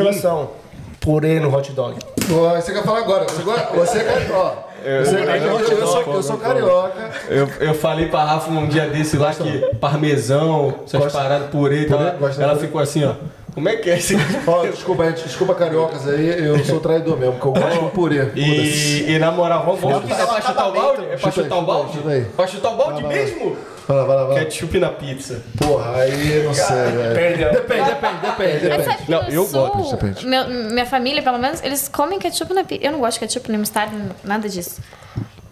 Purê 1.01 1.41
no 1.41 1.55
hot 1.55 1.73
dog. 1.73 1.97
Ó, 2.31 2.55
você 2.55 2.73
quer 2.73 2.83
falar 2.83 2.99
agora? 2.99 3.25
Você, 3.25 4.05
quer. 4.05 4.31
Ó. 4.33 4.69
Você, 4.81 5.17
eu, 5.17 5.23
eu, 5.25 5.61
eu 5.61 5.87
sou, 5.87 6.15
eu 6.15 6.23
sou 6.23 6.37
carioca. 6.39 7.11
Eu, 7.29 7.49
eu 7.61 7.75
falei 7.75 8.09
pra 8.09 8.25
Rafa 8.25 8.51
um 8.51 8.67
dia 8.69 8.87
desse 8.87 9.17
lá 9.17 9.33
que 9.35 9.75
parmesão, 9.77 10.75
essas 10.85 11.01
Gosta? 11.01 11.19
paradas, 11.19 11.51
purê 11.51 11.83
e 11.83 11.87
tal. 11.87 12.01
Ela 12.01 12.57
ficou 12.57 12.81
assim, 12.81 13.05
ó. 13.05 13.15
Como 13.55 13.69
é 13.69 13.75
que 13.75 13.91
é 13.91 13.99
esse? 13.99 14.15
Ó, 14.47 14.65
desculpa, 14.67 15.05
gente, 15.07 15.25
desculpa 15.25 15.53
cariocas 15.53 16.07
aí, 16.07 16.47
eu 16.47 16.65
sou 16.65 16.79
traidor 16.79 17.19
mesmo, 17.19 17.35
porque 17.41 17.59
eu 17.59 17.63
gosto 17.65 17.85
de 17.87 17.91
purê. 17.91 18.31
E, 18.37 19.11
e 19.11 19.19
na 19.19 19.33
moral, 19.33 19.65
vamos, 19.65 19.81
vamos 19.81 20.11
é 20.11 20.27
pra 20.27 20.41
chutar 20.41 20.69
o 20.69 20.73
balde? 20.73 21.05
É 21.11 21.17
pra 21.17 21.31
chutar 21.33 21.59
o 21.59 21.63
balde? 21.63 22.27
Pra 22.37 22.47
chutar 22.47 22.71
o 22.71 22.77
balde 22.77 23.05
mesmo? 23.05 23.57
Vai 23.89 23.97
lá, 23.97 24.05
vai 24.05 24.17
lá, 24.17 24.25
vai 24.25 24.35
lá. 24.35 24.45
Ketchup 24.45 24.79
na 24.79 24.91
pizza. 24.91 25.43
Porra, 25.57 25.97
aí 25.97 26.43
não 26.45 26.53
sei, 26.53 26.67
velho. 26.67 27.15
Depende, 27.15 27.39
depende, 27.39 28.21
depende, 28.21 28.53
Mas 28.53 28.61
depende. 28.63 28.85
sabe 28.85 29.03
que 29.05 29.11
Não, 29.11 29.23
no 29.23 29.29
eu 29.31 29.47
sul, 29.47 29.67
gosto, 29.69 29.97
depende. 29.97 30.27
meu- 30.27 30.47
minha 30.49 30.85
família, 30.87 31.23
pelo 31.23 31.39
menos, 31.39 31.63
eles 31.65 31.89
comem 31.89 32.19
ketchup 32.19 32.53
na 32.53 32.65
pizza. 32.65 32.85
Eu 32.85 32.93
não 32.93 32.99
gosto 33.01 33.15
de 33.15 33.21
ketchup, 33.21 33.49
nem 33.51 33.59
mostarda, 33.59 33.97
nada 34.23 34.47
disso. 34.47 34.81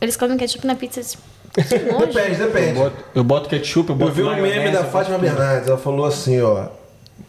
Eles 0.00 0.16
comem 0.18 0.36
ketchup 0.36 0.66
na 0.66 0.74
pizza 0.74 1.00
de 1.00 1.16
longe. 1.90 2.06
Depende, 2.12 2.38
Eu 2.42 2.46
depende. 2.48 2.72
boto, 2.74 2.96
eu 3.14 3.24
boto 3.24 3.48
ketchup, 3.48 3.88
eu 3.88 3.94
Eu 3.94 3.98
boto 3.98 4.12
vi 4.12 4.22
um 4.22 4.36
meme 4.36 4.70
da 4.70 4.80
eu 4.80 4.82
boto 4.82 4.92
Fátima 4.92 5.16
Bernardes, 5.18 5.68
ela 5.68 5.78
falou 5.78 6.04
assim, 6.04 6.38
ó. 6.42 6.66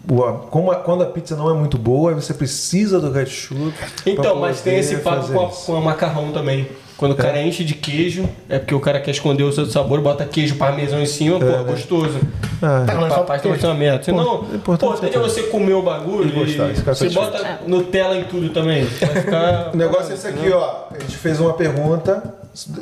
o- 0.10 0.34
Como 0.50 0.72
a- 0.72 0.76
quando 0.76 1.04
a 1.04 1.06
pizza 1.06 1.38
não 1.38 1.50
é 1.50 1.54
muito 1.54 1.78
boa, 1.78 2.12
aí 2.12 2.16
você 2.16 2.34
precisa 2.34 3.00
do 3.00 3.14
ketchup. 3.14 3.72
pra 3.72 3.88
Então, 4.12 4.36
mas 4.42 4.60
tem 4.60 4.74
poder 4.74 4.80
esse 4.86 4.98
papo 4.98 5.22
fazer 5.22 5.34
com 5.34 5.46
a, 5.46 5.50
isso. 5.50 5.66
com 5.68 5.76
a 5.78 5.82
macarrão 5.82 6.32
também. 6.34 6.68
Quando 6.98 7.12
o 7.12 7.16
cara 7.16 7.40
enche 7.42 7.64
de 7.64 7.76
queijo, 7.76 8.28
é 8.50 8.58
porque 8.58 8.74
o 8.74 8.80
cara 8.80 9.00
quer 9.00 9.12
esconder 9.12 9.44
o 9.44 9.52
seu 9.52 9.68
sabor, 9.68 10.02
bota 10.02 10.26
queijo 10.26 10.56
parmesão 10.56 11.00
em 11.00 11.06
cima, 11.06 11.40
pô, 11.40 11.64
gostoso. 11.64 12.20
Ah, 12.62 12.84
Tá, 12.88 12.96
mas 12.96 13.14
Papai 13.14 13.38
só 13.38 13.44
tá 13.44 13.50
gostando 13.50 13.76
merda. 13.76 14.04
Senão, 14.04 14.48
é 14.52 14.58
pô, 14.58 14.76
deixa 14.76 15.20
você 15.20 15.44
comer 15.44 15.74
o 15.74 15.84
bagulho 15.84 16.28
E 16.28 16.32
gostar, 16.32 16.72
e 16.72 16.82
cara 16.82 16.96
você 16.96 17.10
tá 17.10 17.22
bota 17.22 17.60
Nutella 17.68 18.18
em 18.18 18.24
tudo 18.24 18.50
também. 18.50 18.84
Ficar... 18.90 19.72
O 19.74 19.78
negócio 19.78 20.12
é 20.12 20.16
esse 20.16 20.28
aqui, 20.28 20.52
ó. 20.52 20.86
A 20.90 21.00
gente 21.00 21.18
fez 21.18 21.40
uma 21.40 21.54
pergunta 21.54 22.34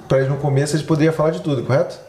pra 0.07 0.19
eles 0.19 0.29
no 0.29 0.37
começo, 0.37 0.75
a 0.75 0.79
gente 0.79 0.87
poderia 0.87 1.11
falar 1.11 1.31
de 1.31 1.41
tudo, 1.41 1.63
correto? 1.63 1.99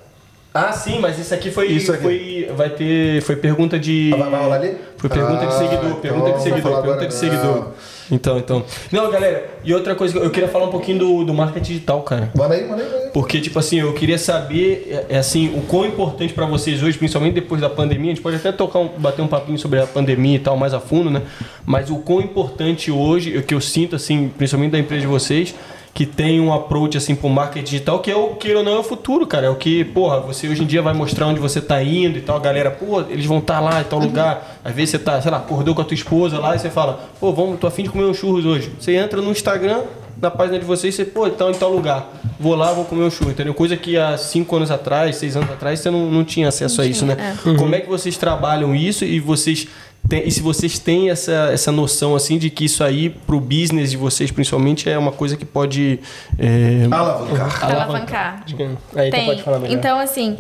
Ah, 0.57 0.73
sim, 0.73 0.99
mas 1.01 1.19
isso 1.19 1.35
aqui 1.35 1.51
foi. 1.51 1.67
Isso 1.67 1.93
aqui. 1.93 2.03
foi 2.03 2.51
vai 2.57 2.71
ter. 2.71 3.21
Foi 3.23 3.37
pergunta 3.37 3.79
de. 3.79 4.11
Ah, 4.15 4.17
vai- 4.17 4.31
vai 4.31 4.41
rolar 4.43 4.57
ali? 4.57 4.77
Foi 4.97 5.11
pergunta 5.11 5.41
de 5.41 5.47
Ah, 5.47 5.51
seguidor, 5.51 5.85
então 5.87 5.97
pergunta 6.01 6.33
de 6.33 6.43
seguidor, 6.43 6.83
pergunta 6.83 7.07
de 7.07 7.15
não. 7.15 7.21
seguidor. 7.21 7.69
Então, 8.11 8.39
então. 8.39 8.65
Não, 8.93 9.11
galera, 9.11 9.51
e 9.65 9.75
outra 9.75 9.95
coisa, 9.97 10.17
eu 10.19 10.31
queria 10.31 10.49
falar 10.49 10.67
um 10.67 10.71
pouquinho 10.71 10.99
do, 10.99 11.25
do 11.25 11.35
marketing 11.35 11.67
digital, 11.73 12.03
cara. 12.03 12.31
Manda 12.37 12.55
aí, 12.55 12.65
manda 12.67 12.83
aí. 12.83 12.89
manda 12.89 13.05
aí. 13.05 13.11
Porque, 13.11 13.41
tipo 13.41 13.59
assim, 13.59 13.81
eu 13.81 13.93
queria 13.95 14.17
saber, 14.17 14.87
é, 15.11 15.17
é 15.17 15.19
assim, 15.19 15.53
o 15.59 15.63
quão 15.63 15.85
importante 15.85 16.33
pra 16.33 16.47
vocês 16.47 16.83
hoje, 16.85 16.97
principalmente 16.97 17.35
depois 17.35 17.61
da 17.61 17.69
pandemia, 17.69 18.13
a 18.13 18.15
gente 18.15 18.23
pode 18.23 18.37
até 18.37 18.53
tocar 18.53 18.79
um, 18.79 18.89
bater 18.97 19.23
um 19.23 19.27
papinho 19.27 19.59
sobre 19.59 19.81
a 19.81 19.87
pandemia 19.89 20.37
e 20.37 20.39
tal, 20.39 20.57
mais 20.57 20.73
a 20.73 20.79
fundo, 20.79 21.11
né? 21.11 21.23
Mas 21.65 21.91
o 21.91 21.97
quão 21.97 22.21
importante 22.21 22.93
hoje, 22.93 23.37
o 23.37 23.43
que 23.43 23.53
eu 23.55 23.61
sinto, 23.61 23.97
assim, 23.97 24.31
principalmente 24.39 24.71
da 24.71 24.79
empresa 24.79 25.01
de 25.01 25.09
vocês, 25.09 25.53
que 25.97 26.05
tem 26.05 26.39
um 26.39 26.53
approach, 26.53 26.99
assim, 26.99 27.15
pro 27.15 27.27
marketing 27.31 27.65
digital, 27.65 28.01
que 28.01 28.11
é 28.11 28.15
o, 28.15 28.35
queira 28.35 28.59
ou 28.59 28.65
não, 28.65 28.75
é 28.75 28.79
o 28.79 28.83
futuro, 28.83 29.27
cara. 29.27 29.47
É 29.47 29.49
o 29.49 29.57
que, 29.57 29.83
porra, 29.83 30.21
você 30.21 30.47
hoje 30.47 30.63
em 30.63 30.67
dia 30.67 30.83
vai 30.83 30.93
mostrar 30.93 31.27
onde 31.27 31.41
você 31.41 31.59
tá 31.59 31.83
indo 31.83 32.19
e 32.19 32.21
tal, 32.21 32.37
a 32.37 32.39
galera, 32.39 32.71
pô, 32.71 33.01
eles 33.01 33.25
vão 33.25 33.39
estar 33.39 33.61
lá 33.61 33.81
em 33.81 33.85
tal 33.85 33.99
lugar. 33.99 34.59
Às 34.63 34.75
vezes 34.75 34.91
você 34.91 34.99
tá, 34.99 35.19
sei 35.23 35.31
lá, 35.31 35.39
acordou 35.39 35.75
com 35.75 35.81
a 35.81 35.85
tua 35.87 35.95
esposa 35.95 36.39
lá 36.39 36.55
e 36.55 36.59
você 36.59 36.69
fala, 36.69 37.09
pô, 37.19 37.33
vamos, 37.33 37.59
tô 37.59 37.67
afim 37.67 37.83
de 37.83 37.89
comer 37.89 38.05
um 38.05 38.13
churros 38.13 38.45
hoje. 38.45 38.71
Você 38.79 38.95
entra 38.95 39.23
no 39.23 39.31
Instagram, 39.31 39.85
na 40.21 40.31
página 40.31 40.59
de 40.59 40.67
vocês, 40.67 40.95
você, 40.95 41.07
pô, 41.07 41.27
então 41.27 41.51
em 41.51 41.55
tal 41.55 41.73
lugar. 41.73 42.13
Vou 42.39 42.55
lá, 42.55 42.75
vou 42.75 42.85
comer 42.85 43.05
um 43.05 43.11
churro, 43.11 43.31
entendeu? 43.31 43.55
Coisa 43.55 43.75
que 43.75 43.97
há 43.97 44.19
cinco 44.19 44.55
anos 44.57 44.71
atrás, 44.71 45.17
seis 45.17 45.35
anos 45.35 45.51
atrás, 45.51 45.81
você 45.81 45.91
não, 45.91 46.11
não 46.11 46.25
tinha 46.25 46.49
acesso 46.49 46.83
a 46.83 46.87
isso, 46.87 47.07
né? 47.07 47.39
Como 47.59 47.75
é 47.75 47.81
que 47.81 47.89
vocês 47.89 48.19
trabalham 48.19 48.75
isso 48.75 49.03
e 49.03 49.19
vocês. 49.19 49.67
Têm- 50.09 50.27
e 50.27 50.31
se 50.31 50.41
vocês 50.41 50.79
têm 50.79 51.11
essa, 51.11 51.51
essa 51.53 51.71
noção 51.73 52.15
assim 52.15 52.39
de 52.39 52.51
que 52.51 52.65
isso 52.65 52.83
aí 52.85 53.11
pro 53.11 53.41
business 53.41 53.91
de 53.91 53.97
vocês 53.97 54.31
principalmente 54.31 54.89
é 54.89 54.97
uma 54.99 55.13
coisa 55.13 55.37
que 55.37 55.45
pode 55.45 56.01
é, 56.39 56.87
Alavancar. 56.91 57.65
Alavancar. 57.65 58.45
Aí 58.47 59.09
então 59.09 59.11
Tem. 59.11 59.27
pode 59.27 59.43
falar 59.43 59.59
melhor. 59.59 59.75
Então, 59.77 59.99
assim, 59.99 60.37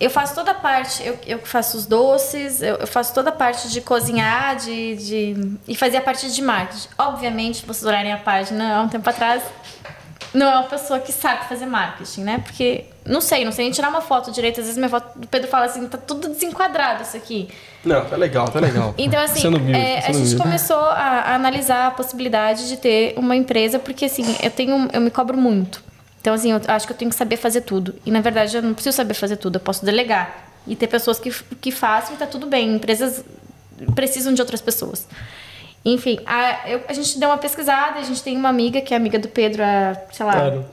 eu 0.00 0.10
faço 0.10 0.34
toda 0.34 0.50
a 0.50 0.54
parte, 0.54 1.02
eu, 1.04 1.16
eu 1.26 1.38
faço 1.38 1.76
os 1.76 1.86
doces, 1.86 2.60
eu, 2.60 2.76
eu 2.76 2.86
faço 2.86 3.14
toda 3.14 3.30
a 3.30 3.32
parte 3.32 3.70
de 3.70 3.80
cozinhar, 3.80 4.56
de, 4.56 4.96
de 4.96 5.56
e 5.68 5.74
fazer 5.74 5.98
a 5.98 6.00
parte 6.00 6.30
de 6.30 6.42
marketing. 6.42 6.88
Obviamente, 6.98 7.58
se 7.58 7.66
vocês 7.66 7.84
olharem 7.84 8.12
a 8.12 8.18
página 8.18 8.76
há 8.76 8.82
um 8.82 8.88
tempo 8.88 9.08
atrás, 9.08 9.42
não 10.32 10.46
é 10.46 10.54
uma 10.56 10.64
pessoa 10.64 10.98
que 10.98 11.12
sabe 11.12 11.48
fazer 11.48 11.66
marketing, 11.66 12.22
né? 12.22 12.38
Porque, 12.44 12.84
não 13.04 13.20
sei, 13.20 13.44
não 13.44 13.52
sei 13.52 13.64
nem 13.66 13.72
tirar 13.72 13.88
uma 13.88 14.00
foto 14.00 14.30
direito. 14.32 14.60
Às 14.60 14.66
vezes 14.66 14.78
minha 14.78 14.88
foto 14.88 15.18
do 15.18 15.26
Pedro 15.28 15.48
fala 15.48 15.66
assim, 15.66 15.86
tá 15.86 15.98
tudo 15.98 16.28
desenquadrado 16.28 17.02
isso 17.02 17.16
aqui. 17.16 17.48
Não, 17.84 18.04
tá 18.06 18.16
legal, 18.16 18.48
tá 18.48 18.58
legal. 18.60 18.94
Então, 18.96 19.20
assim, 19.20 19.40
Sendo 19.42 19.58
humilde, 19.58 19.78
é, 19.78 19.98
a 19.98 20.00
gente 20.12 20.16
humilde. 20.16 20.36
começou 20.36 20.76
a, 20.78 20.92
a 21.26 21.34
analisar 21.34 21.88
a 21.88 21.90
possibilidade 21.90 22.66
de 22.68 22.76
ter 22.78 23.14
uma 23.18 23.36
empresa, 23.36 23.78
porque 23.78 24.06
assim, 24.06 24.24
eu 24.42 24.50
tenho. 24.50 24.88
Eu 24.92 25.00
me 25.00 25.10
cobro 25.10 25.36
muito. 25.36 25.82
Então, 26.20 26.32
assim, 26.32 26.52
eu 26.52 26.60
acho 26.68 26.86
que 26.86 26.92
eu 26.94 26.96
tenho 26.96 27.10
que 27.10 27.16
saber 27.16 27.36
fazer 27.36 27.60
tudo. 27.60 27.94
E 28.06 28.10
na 28.10 28.22
verdade 28.22 28.56
eu 28.56 28.62
não 28.62 28.72
preciso 28.72 28.96
saber 28.96 29.12
fazer 29.12 29.36
tudo, 29.36 29.56
eu 29.56 29.60
posso 29.60 29.84
delegar. 29.84 30.48
E 30.66 30.74
ter 30.74 30.86
pessoas 30.86 31.18
que, 31.18 31.30
que 31.60 31.70
façam 31.70 32.14
e 32.14 32.16
tá 32.16 32.26
tudo 32.26 32.46
bem. 32.46 32.74
Empresas 32.76 33.22
precisam 33.94 34.32
de 34.32 34.40
outras 34.40 34.62
pessoas. 34.62 35.06
Enfim, 35.84 36.18
a, 36.24 36.66
eu- 36.70 36.80
a 36.88 36.92
gente 36.94 37.18
deu 37.18 37.28
uma 37.28 37.36
pesquisada, 37.36 37.98
a 37.98 38.02
gente 38.02 38.22
tem 38.22 38.34
uma 38.38 38.48
amiga 38.48 38.80
que 38.80 38.94
é 38.94 38.96
amiga 38.96 39.18
do 39.18 39.28
Pedro 39.28 39.62
há, 39.62 39.94
sei 40.10 40.24
lá, 40.24 40.32
Claro. 40.32 40.64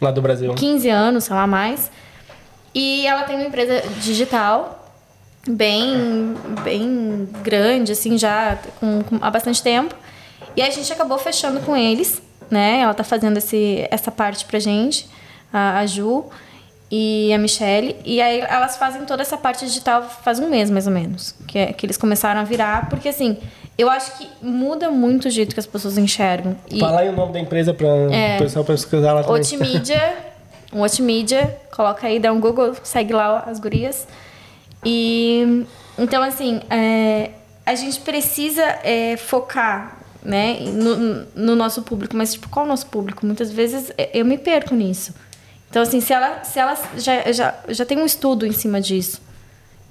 Lá 0.00 0.10
do 0.10 0.20
Brasil. 0.22 0.54
15 0.54 0.88
anos, 0.88 1.24
sei 1.24 1.34
lá 1.36 1.46
mais. 1.46 1.90
E 2.74 3.06
ela 3.06 3.24
tem 3.24 3.36
uma 3.36 3.44
empresa 3.46 3.82
digital 4.00 4.76
bem, 5.48 6.34
bem 6.62 7.28
grande, 7.42 7.92
assim, 7.92 8.16
já 8.18 8.58
com, 8.78 9.02
com- 9.02 9.18
há 9.20 9.30
bastante 9.30 9.62
tempo. 9.62 9.94
E 10.56 10.62
a 10.62 10.70
gente 10.70 10.92
acabou 10.92 11.18
fechando 11.18 11.60
com 11.60 11.76
eles, 11.76 12.20
né? 12.50 12.80
Ela 12.80 12.94
tá 12.94 13.04
fazendo 13.04 13.36
esse, 13.38 13.86
essa 13.90 14.10
parte 14.10 14.44
pra 14.44 14.58
gente, 14.58 15.08
a, 15.52 15.78
a 15.78 15.86
Ju 15.86 16.24
e 16.90 17.32
a 17.32 17.38
Michelle. 17.38 17.96
E 18.04 18.20
aí 18.20 18.40
elas 18.40 18.76
fazem 18.76 19.04
toda 19.04 19.22
essa 19.22 19.36
parte 19.36 19.64
digital 19.64 20.02
faz 20.02 20.38
um 20.38 20.48
mês, 20.48 20.70
mais 20.70 20.86
ou 20.86 20.92
menos, 20.92 21.34
que, 21.46 21.58
é, 21.58 21.72
que 21.72 21.86
eles 21.86 21.96
começaram 21.96 22.40
a 22.40 22.44
virar. 22.44 22.88
Porque, 22.88 23.08
assim, 23.08 23.38
eu 23.80 23.88
acho 23.90 24.18
que 24.18 24.28
muda 24.42 24.90
muito 24.90 25.26
o 25.26 25.30
jeito 25.30 25.54
que 25.54 25.60
as 25.60 25.66
pessoas 25.66 25.96
enxergam. 25.98 26.56
E 26.70 26.80
Fala 26.80 27.00
aí 27.00 27.08
o 27.08 27.12
nome 27.12 27.32
da 27.32 27.40
empresa 27.40 27.72
pra 27.72 27.88
É. 27.88 28.36
o 28.36 28.42
pessoal 28.42 28.64
pesquisar 28.64 29.12
lá 29.12 29.22
também. 29.22 29.40
Otimídia, 29.40 30.16
um 30.72 30.82
Otimídia, 30.82 31.56
coloca 31.74 32.06
aí, 32.06 32.18
dá 32.18 32.32
um 32.32 32.40
Google, 32.40 32.74
segue 32.82 33.12
lá 33.12 33.40
as 33.46 33.58
gurias. 33.58 34.06
E 34.84 35.64
então 35.98 36.22
assim, 36.22 36.60
é, 36.70 37.30
a 37.66 37.74
gente 37.74 38.00
precisa 38.00 38.62
é, 38.82 39.16
focar, 39.16 39.98
né, 40.22 40.58
no, 40.60 41.24
no 41.34 41.56
nosso 41.56 41.82
público, 41.82 42.16
mas 42.16 42.32
tipo, 42.34 42.48
qual 42.48 42.64
é 42.64 42.66
o 42.66 42.68
nosso 42.68 42.86
público? 42.86 43.24
Muitas 43.24 43.50
vezes 43.50 43.92
é, 43.96 44.10
eu 44.12 44.24
me 44.24 44.36
perco 44.38 44.74
nisso. 44.74 45.14
Então 45.70 45.82
assim, 45.82 46.00
se 46.00 46.12
ela, 46.12 46.42
se 46.44 46.58
elas 46.58 46.82
já, 46.96 47.30
já, 47.32 47.54
já 47.68 47.84
tem 47.86 47.98
um 47.98 48.04
estudo 48.06 48.46
em 48.46 48.52
cima 48.52 48.80
disso. 48.80 49.20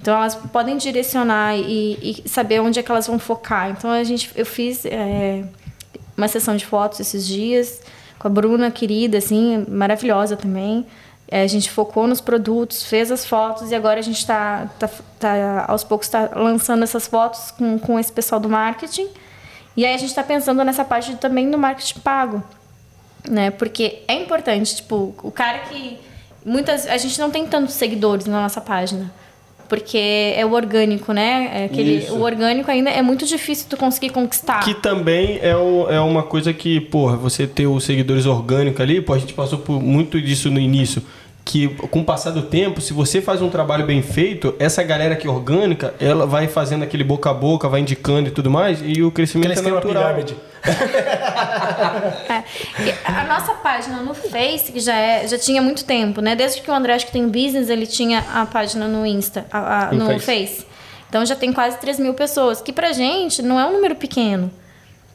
Então 0.02 0.16
elas 0.16 0.36
podem 0.36 0.78
direcionar 0.78 1.58
e, 1.58 2.22
e 2.24 2.30
saber 2.30 2.62
onde 2.62 2.80
é 2.80 2.84
que 2.84 2.90
elas 2.92 3.08
vão 3.08 3.20
focar. 3.20 3.70
Então 3.70 3.92
a 3.92 4.04
gente, 4.04 4.32
eu 4.36 4.46
fiz 4.46 4.86
é, 4.86 5.44
uma 6.16 6.28
sessão 6.28 6.56
de 6.56 6.66
fotos 6.66 7.00
esses 7.00 7.28
dias 7.28 7.82
com 8.20 8.28
a 8.28 8.32
Bruna, 8.32 8.70
querida, 8.70 9.18
assim, 9.18 9.66
maravilhosa 9.68 10.36
também. 10.36 10.86
É, 11.28 11.44
a 11.44 11.48
gente 11.48 11.70
focou 11.70 12.08
nos 12.08 12.20
produtos, 12.20 12.84
fez 12.84 13.12
as 13.12 13.26
fotos 13.26 13.72
e 13.72 13.76
agora 13.76 14.00
a 14.00 14.04
gente 14.04 14.18
está, 14.18 14.68
tá, 14.80 14.90
tá, 15.20 15.66
aos 15.68 15.84
poucos, 15.84 16.08
está 16.08 16.30
lançando 16.36 16.84
essas 16.84 17.08
fotos 17.08 17.52
com, 17.52 17.80
com 17.80 18.00
esse 18.00 18.12
pessoal 18.12 18.42
do 18.42 18.50
marketing. 18.50 19.08
E 19.78 19.86
aí 19.86 19.94
a 19.94 19.98
gente 19.98 20.10
está 20.10 20.24
pensando 20.24 20.64
nessa 20.64 20.84
parte 20.84 21.16
também 21.16 21.50
do 21.50 21.58
marketing 21.58 22.00
pago, 22.00 22.44
né? 23.30 23.52
Porque 23.52 24.04
é 24.08 24.14
importante, 24.14 24.78
tipo, 24.78 25.16
o 25.24 25.32
cara 25.32 25.60
que 25.60 26.00
muitas 26.44 26.88
a 26.88 26.98
gente 26.98 27.18
não 27.20 27.30
tem 27.30 27.46
tantos 27.46 27.76
seguidores 27.76 28.26
na 28.26 28.42
nossa 28.42 28.60
página. 28.60 29.12
Porque 29.70 30.34
é 30.36 30.44
o 30.46 30.52
orgânico, 30.54 31.14
né? 31.14 31.50
É 31.54 31.66
aquele, 31.66 31.98
Isso. 32.00 32.14
o 32.16 32.22
orgânico 32.22 32.70
ainda 32.72 32.90
é 32.90 33.02
muito 33.02 33.26
difícil 33.26 33.68
tu 33.70 33.78
conseguir 33.78 34.10
conquistar. 34.10 34.60
Que 34.64 34.74
também 34.74 35.40
é, 35.42 35.56
o- 35.56 35.88
é 35.90 36.02
uma 36.02 36.24
coisa 36.24 36.52
que, 36.52 36.82
porra, 36.82 37.16
você 37.16 37.46
ter 37.46 37.68
os 37.68 37.84
seguidores 37.84 38.26
orgânicos 38.26 38.82
ali, 38.82 39.00
pô, 39.00 39.14
a 39.14 39.20
gente 39.20 39.34
passou 39.34 39.60
por 39.60 39.80
muito 39.82 40.20
disso 40.22 40.50
no 40.50 40.60
início. 40.60 41.02
Que 41.52 41.68
com 41.68 42.02
o 42.02 42.06
passar 42.06 42.30
do 42.30 42.44
tempo, 42.44 42.80
se 42.80 42.94
você 42.94 43.20
faz 43.24 43.42
um 43.42 43.50
trabalho 43.50 43.84
bem 43.84 44.04
feito, 44.04 44.54
essa 44.60 44.84
galera 44.84 45.16
que 45.16 45.26
é 45.26 45.30
orgânica, 45.32 45.96
ela 46.00 46.28
vai 46.28 46.48
fazendo 46.48 46.84
aquele 46.84 47.04
boca 47.04 47.32
a 47.32 47.34
boca, 47.34 47.68
vai 47.68 47.82
indicando 47.82 48.28
e 48.28 48.32
tudo 48.32 48.52
mais, 48.52 48.80
e 48.84 49.02
o 49.02 49.10
crescimento 49.10 49.54
Aquele 49.54 49.68
é 49.70 49.72
natural. 49.72 50.04
É. 52.30 52.44
E 52.84 52.94
A 53.04 53.24
nossa 53.26 53.54
página 53.56 53.98
no 54.04 54.14
Face, 54.14 54.72
que 54.72 54.80
já, 54.80 54.96
é, 54.96 55.28
já 55.28 55.40
tinha 55.40 55.60
muito 55.62 55.84
tempo, 55.86 56.22
né? 56.22 56.36
Desde 56.36 56.62
que 56.62 56.70
o 56.70 56.74
André 56.74 56.94
acho 56.94 57.08
que 57.08 57.12
tem 57.12 57.28
business, 57.28 57.68
ele 57.70 57.88
tinha 57.88 58.24
a 58.34 58.46
página 58.46 58.88
no 58.88 59.04
Insta, 59.06 59.46
a- 59.52 59.88
a- 59.88 59.92
No 59.92 60.00
no 60.06 60.06
Face. 60.20 60.26
Face. 60.26 60.66
Então 61.10 61.26
já 61.26 61.36
tem 61.36 61.52
quase 61.52 61.80
3 61.80 61.98
mil 62.00 62.14
pessoas, 62.14 62.62
que 62.62 62.72
pra 62.72 62.92
gente 62.94 63.42
não 63.42 63.60
é 63.60 63.66
um 63.66 63.74
número 63.74 63.96
pequeno. 63.96 64.52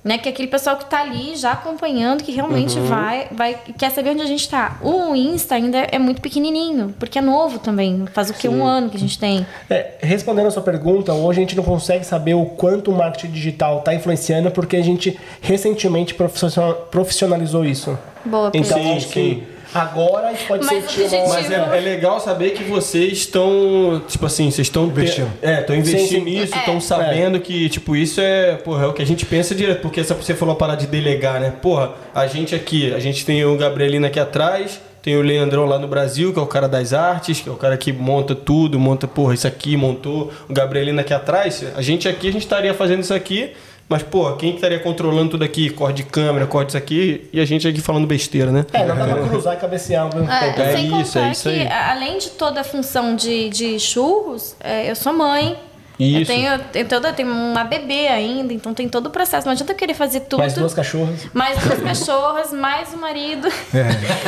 Né? 0.05 0.19
Que 0.19 0.29
é 0.29 0.33
aquele 0.33 0.49
pessoal 0.49 0.77
que 0.77 0.85
tá 0.85 1.01
ali 1.01 1.35
já 1.35 1.53
acompanhando, 1.53 2.23
que 2.23 2.31
realmente 2.31 2.79
Uhum. 2.79 2.85
vai, 2.85 3.27
vai, 3.33 3.57
quer 3.79 3.91
saber 3.91 4.11
onde 4.11 4.21
a 4.21 4.27
gente 4.27 4.47
tá. 4.47 4.77
O 4.83 5.15
Insta 5.17 5.55
ainda 5.55 5.79
é 5.91 5.99
muito 5.99 6.21
pequenininho, 6.21 6.95
porque 6.99 7.19
é 7.19 7.23
novo 7.23 7.59
também. 7.59 8.05
Faz 8.13 8.29
o 8.29 8.35
que? 8.35 8.47
Um 8.47 8.63
ano 8.67 8.91
que 8.91 8.99
a 8.99 9.01
gente 9.01 9.19
tem. 9.19 9.47
É, 9.71 9.93
respondendo 10.03 10.49
a 10.49 10.51
sua 10.51 10.63
pergunta, 10.63 11.15
hoje 11.15 11.39
a 11.39 11.43
gente 11.43 11.57
não 11.57 11.65
consegue 11.65 12.05
saber 12.05 12.35
o 12.35 12.45
quanto 12.45 12.91
o 12.91 12.95
marketing 12.95 13.33
digital 13.33 13.79
está 13.79 13.95
influenciando 13.95 14.51
porque 14.51 14.77
a 14.77 14.83
gente 14.83 15.19
recentemente 15.41 16.13
profissional- 16.15 16.75
profissionalizou 16.91 17.65
isso. 17.65 17.99
Boa, 18.27 18.51
Pedro. 18.51 18.67
Então, 18.69 18.83
Sim, 18.83 18.97
acho 18.97 19.09
sim. 19.09 19.13
que 19.13 19.54
agora 19.75 20.33
isso 20.33 20.47
pode 20.47 20.65
Mas 20.65 20.85
ser 20.85 21.01
objetivo- 21.03 21.29
Mas 21.29 21.51
é, 21.51 21.77
é 21.77 21.81
legal 21.81 22.21
saber 22.21 22.51
que 22.51 22.63
vocês 22.65 23.13
estão, 23.13 24.01
tipo 24.09 24.25
assim, 24.27 24.51
vocês 24.51 24.67
estão 24.69 24.85
Investindo. 24.87 25.31
É, 25.43 25.61
estão 25.61 25.77
investindo 25.77 26.09
Sim, 26.09 26.15
sim. 26.15 26.21
nisso, 26.25 26.55
É. 26.55 26.59
estão 26.59 26.81
sabendo 26.81 27.41
que, 27.41 27.69
tipo, 27.69 27.97
isso 27.97 28.21
é, 28.21 28.55
porra, 28.57 28.85
é 28.85 28.87
o 28.87 28.93
que 28.93 29.03
a 29.03 29.07
gente 29.07 29.27
pensa 29.27 29.55
direto. 29.55 29.81
Porque 29.83 30.01
essa 30.01 30.15
você 30.15 30.35
falou 30.35 30.55
a 30.55 30.57
parada 30.57 30.81
de 30.81 30.87
delegar, 30.87 31.41
né? 31.41 31.53
Porra, 31.61 31.93
a 32.15 32.27
gente 32.27 32.55
aqui, 32.55 32.95
a 32.95 32.99
gente 32.99 33.25
tem 33.27 33.45
o 33.45 33.57
Gabrielino 33.57 34.07
aqui 34.07 34.21
atrás, 34.21 34.81
tem 35.03 35.17
o 35.17 35.23
Leandrão 35.23 35.67
lá 35.67 35.79
no 35.79 35.87
Brasil, 35.87 36.33
que 36.33 36.39
é 36.39 36.43
o 36.43 36.47
cara 36.47 36.67
das 36.67 36.93
artes, 36.95 37.41
que 37.41 37.49
é 37.49 37.53
o 37.53 37.57
cara 37.57 37.77
que 37.77 37.93
monta 37.93 38.35
tudo, 38.35 38.79
monta, 38.79 39.07
porra, 39.07 39.35
isso 39.35 39.47
aqui, 39.47 39.77
montou. 39.77 40.33
O 40.49 40.53
Gabrielino 40.55 41.01
aqui 41.01 41.13
atrás, 41.13 41.63
a 41.77 41.83
gente 41.83 42.09
aqui, 42.09 42.29
a 42.29 42.33
gente 42.33 42.43
estaria 42.43 42.73
fazendo 42.73 43.01
isso 43.03 43.13
aqui. 43.13 43.53
Mas, 43.89 44.02
pô, 44.02 44.32
quem 44.36 44.51
que 44.51 44.56
estaria 44.56 44.78
controlando 44.78 45.31
tudo 45.32 45.44
aqui? 45.44 45.69
Corte 45.70 45.97
de 45.97 46.05
câmera, 46.05 46.47
corte 46.47 46.70
isso 46.70 46.77
aqui, 46.78 47.28
e 47.32 47.39
a 47.40 47.44
gente 47.44 47.69
aqui 47.69 47.81
falando 47.81 48.06
besteira, 48.06 48.51
né? 48.51 48.65
É, 48.73 48.85
não 48.85 48.97
dá 48.97 49.15
pra 49.15 49.28
cruzar 49.28 49.55
e 49.55 49.56
cabecear 49.59 50.05
ao 50.05 50.15
mesmo 50.15 50.31
É, 50.32 50.40
tempo. 50.52 50.61
É 50.62 50.73
sem 50.77 51.01
isso, 51.01 51.19
é 51.19 51.31
isso 51.31 51.43
que, 51.51 51.55
aí. 51.61 51.69
além 51.69 52.19
de 52.19 52.31
toda 52.31 52.62
a 52.62 52.65
função 52.65 53.15
de, 53.15 53.51
de 53.51 53.78
churros, 53.78 54.56
é, 54.61 54.90
eu 54.90 54.97
sou 54.97 55.12
mãe. 55.12 55.56
Eu 56.01 56.06
Isso. 56.23 56.27
tenho, 56.32 56.52
eu 56.55 56.59
tenho, 56.59 56.89
toda, 56.89 57.11
eu 57.11 57.12
tenho 57.12 57.28
uma 57.31 57.62
bebê 57.62 58.09
ainda, 58.09 58.52
então 58.52 58.74
tem 58.74 58.89
todo 58.89 59.06
o 59.06 59.11
processo. 59.11 59.47
Não 59.47 59.52
adianta 59.52 59.73
eu 59.73 59.77
querer 59.77 59.94
fazer 59.94 60.20
tudo. 60.23 60.40
Mais 60.40 60.52
duas 60.55 60.74
cachorras 60.74 61.28
mais 61.32 61.56
duas 61.62 61.78
cachorras, 61.81 62.52
mais 62.52 62.93
o 62.93 62.97
marido, 62.97 63.47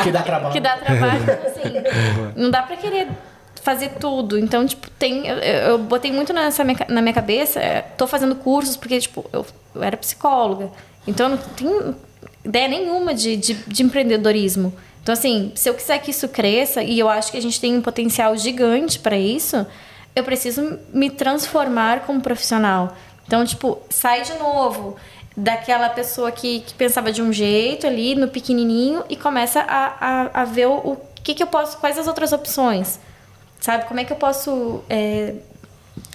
que 0.01 0.09
dá 0.09 0.21
trabalho. 0.21 0.53
que 0.55 0.61
dá 0.61 0.77
trabalho. 0.77 1.21
Então, 1.23 1.35
assim, 1.45 2.31
não 2.37 2.49
dá 2.49 2.61
pra 2.61 2.77
querer 2.77 3.09
fazer 3.67 3.89
tudo. 3.99 4.39
Então, 4.39 4.65
tipo, 4.65 4.89
tem. 4.91 5.27
Eu, 5.27 5.35
eu 5.35 5.77
botei 5.77 6.09
muito 6.09 6.31
nessa 6.31 6.63
minha, 6.63 6.79
na 6.87 7.01
minha 7.01 7.13
cabeça. 7.13 7.59
é, 7.59 7.81
tô 7.81 8.07
fazendo 8.07 8.33
cursos, 8.35 8.77
porque, 8.77 8.97
tipo, 8.97 9.25
eu, 9.33 9.45
eu 9.75 9.83
era 9.83 9.97
psicóloga. 9.97 10.71
Então, 11.05 11.25
eu 11.25 11.29
não 11.31 11.37
tenho 11.37 11.95
ideia 12.45 12.69
nenhuma 12.69 13.13
de, 13.13 13.35
de, 13.35 13.53
de 13.53 13.83
empreendedorismo. 13.83 14.73
Então, 15.03 15.11
assim, 15.11 15.51
se 15.53 15.69
eu 15.69 15.73
quiser 15.73 15.97
que 15.99 16.11
isso 16.11 16.29
cresça, 16.29 16.81
e 16.81 16.97
eu 16.97 17.09
acho 17.09 17.29
que 17.29 17.37
a 17.37 17.41
gente 17.41 17.59
tem 17.59 17.75
um 17.75 17.81
potencial 17.81 18.37
gigante 18.37 18.99
para 18.99 19.17
isso, 19.17 19.65
eu 20.15 20.23
preciso 20.23 20.79
me 20.93 21.09
transformar 21.09 22.05
como 22.05 22.21
profissional. 22.21 22.95
Então, 23.25 23.43
tipo, 23.43 23.79
sai 23.89 24.21
de 24.21 24.33
novo 24.35 24.95
daquela 25.35 25.89
pessoa 25.89 26.31
que, 26.31 26.61
que 26.61 26.73
pensava 26.73 27.11
de 27.11 27.21
um 27.21 27.33
jeito 27.33 27.85
ali, 27.85 28.15
no 28.15 28.29
pequenininho, 28.29 29.03
e 29.09 29.17
começa 29.17 29.59
a, 29.59 29.85
a, 29.99 30.41
a 30.41 30.45
ver 30.45 30.67
o, 30.67 30.75
o 30.77 30.97
que, 31.21 31.33
que 31.33 31.43
eu 31.43 31.47
posso, 31.47 31.77
quais 31.77 31.97
as 31.97 32.07
outras 32.07 32.31
opções. 32.31 32.99
Sabe? 33.59 33.85
Como 33.85 33.99
é 33.99 34.05
que 34.05 34.13
eu 34.13 34.17
posso 34.17 34.83
é, 34.89 35.33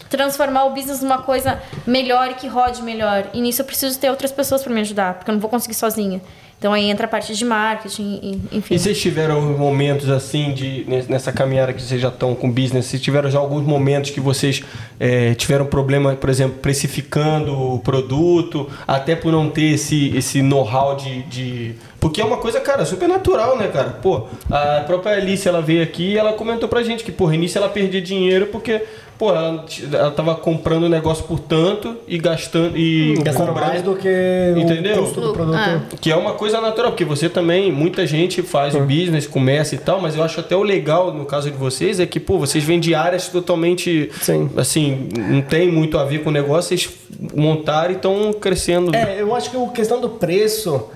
transformar 0.08 0.64
o 0.64 0.70
business 0.70 1.00
numa 1.00 1.22
coisa 1.22 1.60
melhor 1.86 2.30
e 2.30 2.34
que 2.34 2.46
rode 2.46 2.82
melhor? 2.82 3.28
E 3.32 3.40
nisso 3.40 3.62
eu 3.62 3.66
preciso 3.66 3.98
ter 3.98 4.10
outras 4.10 4.32
pessoas 4.32 4.62
para 4.62 4.72
me 4.72 4.80
ajudar, 4.80 5.14
porque 5.14 5.30
eu 5.30 5.34
não 5.34 5.40
vou 5.40 5.50
conseguir 5.50 5.74
sozinha. 5.74 6.20
Então 6.62 6.72
aí 6.72 6.88
entra 6.88 7.06
a 7.06 7.08
parte 7.08 7.34
de 7.34 7.44
marketing, 7.44 8.40
enfim. 8.52 8.74
E 8.76 8.78
vocês 8.78 9.00
tiveram 9.00 9.42
momentos 9.58 10.08
assim 10.08 10.54
de 10.54 10.86
nessa 11.08 11.32
caminhada 11.32 11.72
que 11.72 11.82
vocês 11.82 12.00
já 12.00 12.06
estão 12.06 12.36
com 12.36 12.48
business, 12.48 12.86
vocês 12.86 13.02
tiveram 13.02 13.28
já 13.28 13.40
alguns 13.40 13.66
momentos 13.66 14.12
que 14.12 14.20
vocês 14.20 14.62
é, 15.00 15.34
tiveram 15.34 15.66
problema, 15.66 16.14
por 16.14 16.30
exemplo, 16.30 16.58
precificando 16.60 17.52
o 17.52 17.80
produto, 17.80 18.70
até 18.86 19.16
por 19.16 19.32
não 19.32 19.50
ter 19.50 19.72
esse, 19.72 20.16
esse 20.16 20.40
know-how 20.40 20.94
de, 20.94 21.22
de 21.24 21.74
Porque 22.02 22.20
é 22.20 22.24
uma 22.24 22.38
coisa, 22.38 22.58
cara, 22.58 22.84
super 22.84 23.08
natural, 23.08 23.56
né, 23.56 23.68
cara? 23.68 23.90
Pô, 24.02 24.22
a 24.50 24.80
própria 24.84 25.12
Alice, 25.14 25.46
ela 25.48 25.62
veio 25.62 25.84
aqui 25.84 26.14
e 26.14 26.18
ela 26.18 26.32
comentou 26.32 26.68
pra 26.68 26.82
gente 26.82 27.04
que, 27.04 27.12
porra, 27.12 27.36
início 27.36 27.58
ela 27.58 27.68
perdia 27.68 28.02
dinheiro 28.02 28.46
porque, 28.48 28.82
pô, 29.16 29.30
ela, 29.30 29.64
ela 29.92 30.10
tava 30.10 30.34
comprando 30.34 30.82
o 30.82 30.88
negócio 30.88 31.22
por 31.26 31.38
tanto 31.38 31.96
e 32.08 32.18
gastando 32.18 32.76
e 32.76 33.14
Gastando 33.22 33.46
comprando- 33.50 33.68
mais 33.68 33.82
do 33.82 33.94
que 33.94 34.08
Entendeu? 34.56 34.96
o 34.96 35.02
custo 35.04 35.20
do 35.20 35.32
produto. 35.32 35.54
Ah. 35.56 35.80
que 36.00 36.10
é 36.10 36.16
uma 36.16 36.32
coisa 36.32 36.60
natural, 36.60 36.90
porque 36.90 37.04
você 37.04 37.28
também, 37.28 37.70
muita 37.70 38.04
gente 38.04 38.42
faz 38.42 38.74
o 38.74 38.80
business, 38.80 39.28
começa 39.28 39.76
e 39.76 39.78
tal, 39.78 40.00
mas 40.00 40.16
eu 40.16 40.24
acho 40.24 40.40
até 40.40 40.56
o 40.56 40.62
legal 40.64 41.14
no 41.14 41.24
caso 41.24 41.52
de 41.52 41.56
vocês 41.56 42.00
é 42.00 42.04
que, 42.04 42.18
pô, 42.18 42.36
vocês 42.36 42.64
vêm 42.64 42.80
de 42.80 42.96
áreas 42.96 43.28
totalmente, 43.28 44.10
Sim. 44.20 44.50
assim, 44.56 45.08
não 45.16 45.40
tem 45.40 45.70
muito 45.70 45.96
a 45.98 46.04
ver 46.04 46.24
com 46.24 46.30
o 46.30 46.32
negócio, 46.32 46.76
vocês 46.76 46.90
montaram 47.32 47.92
e 47.92 47.94
estão 47.94 48.32
crescendo. 48.32 48.92
É, 48.92 49.20
eu 49.22 49.32
acho 49.36 49.52
que 49.52 49.56
a 49.56 49.68
questão 49.68 50.00
do 50.00 50.08
preço, 50.08 50.88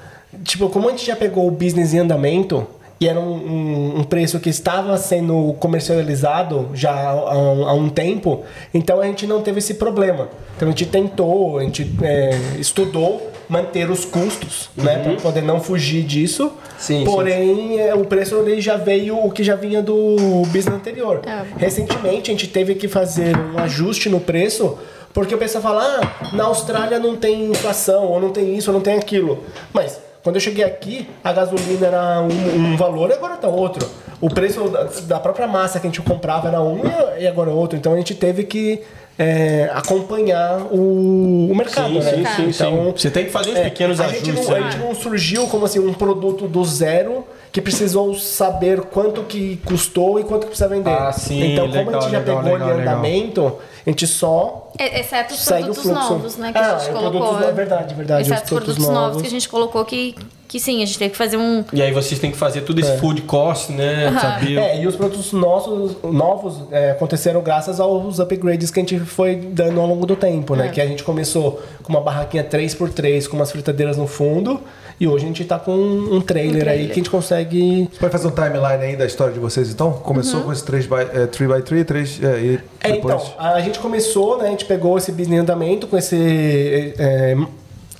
tipo, 0.44 0.68
como 0.68 0.88
a 0.88 0.90
gente 0.92 1.06
já 1.06 1.16
pegou 1.16 1.46
o 1.46 1.50
business 1.50 1.94
em 1.94 1.98
andamento, 2.00 2.66
e 2.98 3.06
era 3.06 3.20
um, 3.20 3.34
um- 3.34 3.98
um 4.00 4.04
preço 4.04 4.40
que 4.40 4.48
estava 4.48 4.96
sendo 4.96 5.54
comercializado 5.60 6.70
já 6.74 6.92
há, 7.10 7.36
um- 7.38 7.68
há 7.68 7.72
um 7.74 7.88
tempo, 7.90 8.42
então 8.72 9.00
a 9.00 9.06
gente 9.06 9.26
não 9.26 9.42
teve 9.42 9.58
esse 9.58 9.74
problema. 9.74 10.28
Então 10.56 10.68
a 10.68 10.70
gente 10.70 10.86
tentou, 10.86 11.58
a 11.58 11.62
gente 11.62 11.90
é, 12.02 12.30
estudou 12.58 13.30
manter 13.48 13.88
os 13.90 14.04
custos, 14.04 14.70
né, 14.76 14.98
para 14.98 15.12
poder 15.16 15.42
não 15.42 15.60
fugir 15.60 16.02
disso. 16.02 16.44
Uhum. 16.44 16.50
Sim, 16.78 17.04
Porém, 17.04 17.78
é, 17.78 17.94
o 17.94 18.04
preço 18.04 18.34
ele 18.36 18.60
já 18.60 18.76
veio 18.76 19.16
o 19.24 19.30
que 19.30 19.44
já 19.44 19.54
vinha 19.54 19.80
do 19.82 20.42
business 20.46 20.74
anterior. 20.74 21.20
É. 21.26 21.42
Recentemente 21.56 22.30
a 22.30 22.34
gente 22.34 22.48
teve 22.48 22.74
que 22.74 22.88
fazer 22.88 23.36
um 23.36 23.58
ajuste 23.58 24.08
no 24.08 24.18
preço 24.20 24.76
porque 25.14 25.34
o 25.34 25.38
pessoal 25.38 25.62
fala, 25.62 26.00
ah, 26.02 26.34
na 26.36 26.44
Austrália 26.44 26.98
não 26.98 27.16
tem 27.16 27.44
inflação, 27.50 28.04
ou 28.06 28.20
não 28.20 28.30
tem 28.30 28.54
isso, 28.56 28.70
ou 28.70 28.74
não 28.74 28.82
tem 28.82 28.98
aquilo. 28.98 29.44
Mas 29.72 29.98
quando 30.26 30.34
eu 30.34 30.40
cheguei 30.40 30.64
aqui, 30.64 31.08
a 31.22 31.32
gasolina 31.32 31.86
era 31.86 32.20
um, 32.20 32.72
um 32.72 32.76
valor 32.76 33.10
e 33.10 33.12
agora 33.12 33.36
tá 33.36 33.46
outro. 33.46 33.88
O 34.20 34.28
preço 34.28 34.68
da, 34.68 34.82
da 35.06 35.20
própria 35.20 35.46
massa 35.46 35.78
que 35.78 35.86
a 35.86 35.88
gente 35.88 36.02
comprava 36.02 36.48
era 36.48 36.60
um 36.60 36.80
e- 37.16 37.28
agora 37.28 37.48
é 37.48 37.54
outro. 37.54 37.78
Então 37.78 37.92
a 37.92 37.96
gente 37.96 38.12
teve 38.12 38.42
que 38.42 38.82
é, 39.18 39.70
acompanhar 39.72 40.60
o, 40.70 41.48
o 41.50 41.54
mercado, 41.56 41.88
Sim, 41.88 41.98
né? 42.00 42.10
sim, 42.10 42.24
sim, 42.24 42.52
sim. 42.52 42.64
Então, 42.64 42.92
Você 42.96 43.10
tem 43.10 43.24
que 43.24 43.30
fazer 43.30 43.50
uns 43.50 43.56
é, 43.58 43.64
pequenos 43.64 44.00
a 44.00 44.08
gente, 44.08 44.30
ajustes. 44.30 44.48
não, 44.48 44.56
a 44.56 44.60
né? 44.60 44.70
gente 44.70 44.80
não 44.82 44.94
surgiu 44.94 45.46
como 45.46 45.64
assim 45.64 45.78
um 45.78 45.94
produto 45.94 46.46
do 46.46 46.64
zero 46.64 47.24
que 47.50 47.62
precisou 47.62 48.14
saber 48.14 48.82
quanto 48.82 49.22
que 49.22 49.56
custou 49.64 50.20
e 50.20 50.24
quanto 50.24 50.42
que 50.42 50.48
precisa 50.48 50.68
vender. 50.68 50.90
Ah, 50.90 51.10
sim, 51.12 51.52
então, 51.52 51.66
como 51.70 51.88
a 51.88 52.00
gente 52.00 52.10
já 52.10 52.18
legal, 52.18 52.42
pegou 52.42 52.42
legal, 52.42 52.68
em 52.68 52.76
legal. 52.76 52.92
andamento, 52.94 53.56
a 53.86 53.90
gente 53.90 54.06
só 54.06 54.70
É, 54.78 55.00
Exceto 55.00 55.32
os 55.32 55.44
produtos 55.46 55.84
novos, 55.86 56.36
né? 56.36 56.52
Que 56.52 56.58
ah, 56.58 56.76
a 56.76 56.78
gente 56.78 56.90
é, 56.90 56.92
colocou. 56.92 57.20
produtos, 57.22 57.48
é 57.48 57.52
verdade, 57.52 57.94
verdade. 57.94 58.22
Exceto 58.22 58.42
os 58.44 58.50
os 58.52 58.58
produtos 58.58 58.88
novos. 58.88 59.22
que 59.22 59.28
a 59.28 59.30
gente 59.30 59.48
colocou 59.48 59.82
que, 59.86 60.14
que 60.48 60.60
sim, 60.60 60.82
a 60.82 60.86
gente 60.86 60.98
teve 60.98 61.10
que 61.10 61.16
fazer 61.16 61.36
um. 61.36 61.64
E 61.72 61.82
aí 61.82 61.92
vocês 61.92 62.20
têm 62.20 62.30
que 62.30 62.36
fazer 62.36 62.62
tudo 62.62 62.80
esse 62.80 62.90
É. 62.92 62.96
food 62.98 63.22
cost, 63.22 63.72
né? 63.72 64.12
Saber. 64.20 64.58
É, 64.58 64.80
e 64.82 64.86
os 64.86 64.94
produtos 64.96 65.32
nossos, 65.32 65.96
novos 66.02 66.62
é, 66.70 66.92
aconteceram 66.92 67.42
graças 67.42 67.80
aos 67.80 68.18
upgrades 68.20 68.70
que 68.70 68.78
a 68.80 68.82
gente 68.82 68.98
foi 69.00 69.36
dando 69.36 69.80
ao 69.80 69.86
longo 69.86 70.06
do 70.06 70.16
tempo, 70.16 70.54
né? 70.54 70.66
É. 70.66 70.70
Que 70.70 70.80
a 70.80 70.86
gente 70.86 71.02
começou 71.04 71.62
com 71.82 71.92
uma 71.92 72.00
barraquinha 72.00 72.44
3x3 72.44 73.26
com 73.28 73.36
umas 73.36 73.50
fritadeiras 73.50 73.96
no 73.96 74.06
fundo 74.06 74.60
e 74.98 75.06
hoje 75.06 75.24
a 75.24 75.28
gente 75.28 75.44
tá 75.44 75.58
com 75.58 75.72
um 75.74 76.20
trailer, 76.22 76.56
Um 76.56 76.58
trailer. 76.60 76.68
aí 76.68 76.86
que 76.86 76.92
a 76.92 76.94
gente 76.96 77.10
consegue... 77.10 77.88
Você 77.92 77.98
pode 78.00 78.12
fazer 78.12 78.28
um 78.28 78.30
timeline 78.30 78.82
aí 78.82 78.96
da 78.96 79.04
história 79.04 79.32
de 79.34 79.38
vocês, 79.38 79.68
então? 79.70 79.92
Começou 79.92 80.40
com 80.42 80.52
esse 80.52 80.64
3x3, 80.64 81.28
3x3 81.28 81.84
3, 81.84 82.22
é, 82.22 82.40
e 82.40 82.60
É, 82.82 82.92
depois... 82.92 83.14
então, 83.22 83.34
a 83.38 83.60
gente 83.60 83.78
começou, 83.78 84.38
né? 84.38 84.46
A 84.46 84.50
gente 84.50 84.64
pegou 84.64 84.96
esse 84.96 85.12
business 85.12 85.36
em 85.38 85.40
andamento 85.42 85.86
com 85.86 85.98
esse, 85.98 86.94
é, 86.98 87.36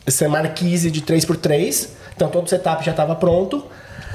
esse 0.06 0.26
marquise 0.26 0.90
de 0.90 1.02
3x3. 1.02 1.88
Então 2.16 2.28
todo 2.28 2.46
o 2.46 2.48
setup 2.48 2.84
já 2.84 2.90
estava 2.90 3.14
pronto. 3.14 3.64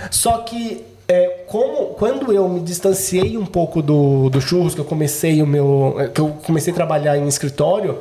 Só 0.09 0.39
que 0.39 0.83
é, 1.07 1.43
como 1.47 1.87
quando 1.95 2.33
eu 2.33 2.49
me 2.49 2.59
distanciei 2.61 3.37
um 3.37 3.45
pouco 3.45 3.81
do, 3.81 4.29
do 4.29 4.41
churros, 4.41 4.73
que 4.73 4.81
eu 4.81 4.85
comecei 4.85 5.41
o 5.41 5.47
meu. 5.47 5.95
É, 5.99 6.07
que 6.07 6.19
eu 6.19 6.29
comecei 6.43 6.73
a 6.73 6.75
trabalhar 6.75 7.17
em 7.17 7.27
escritório, 7.27 7.99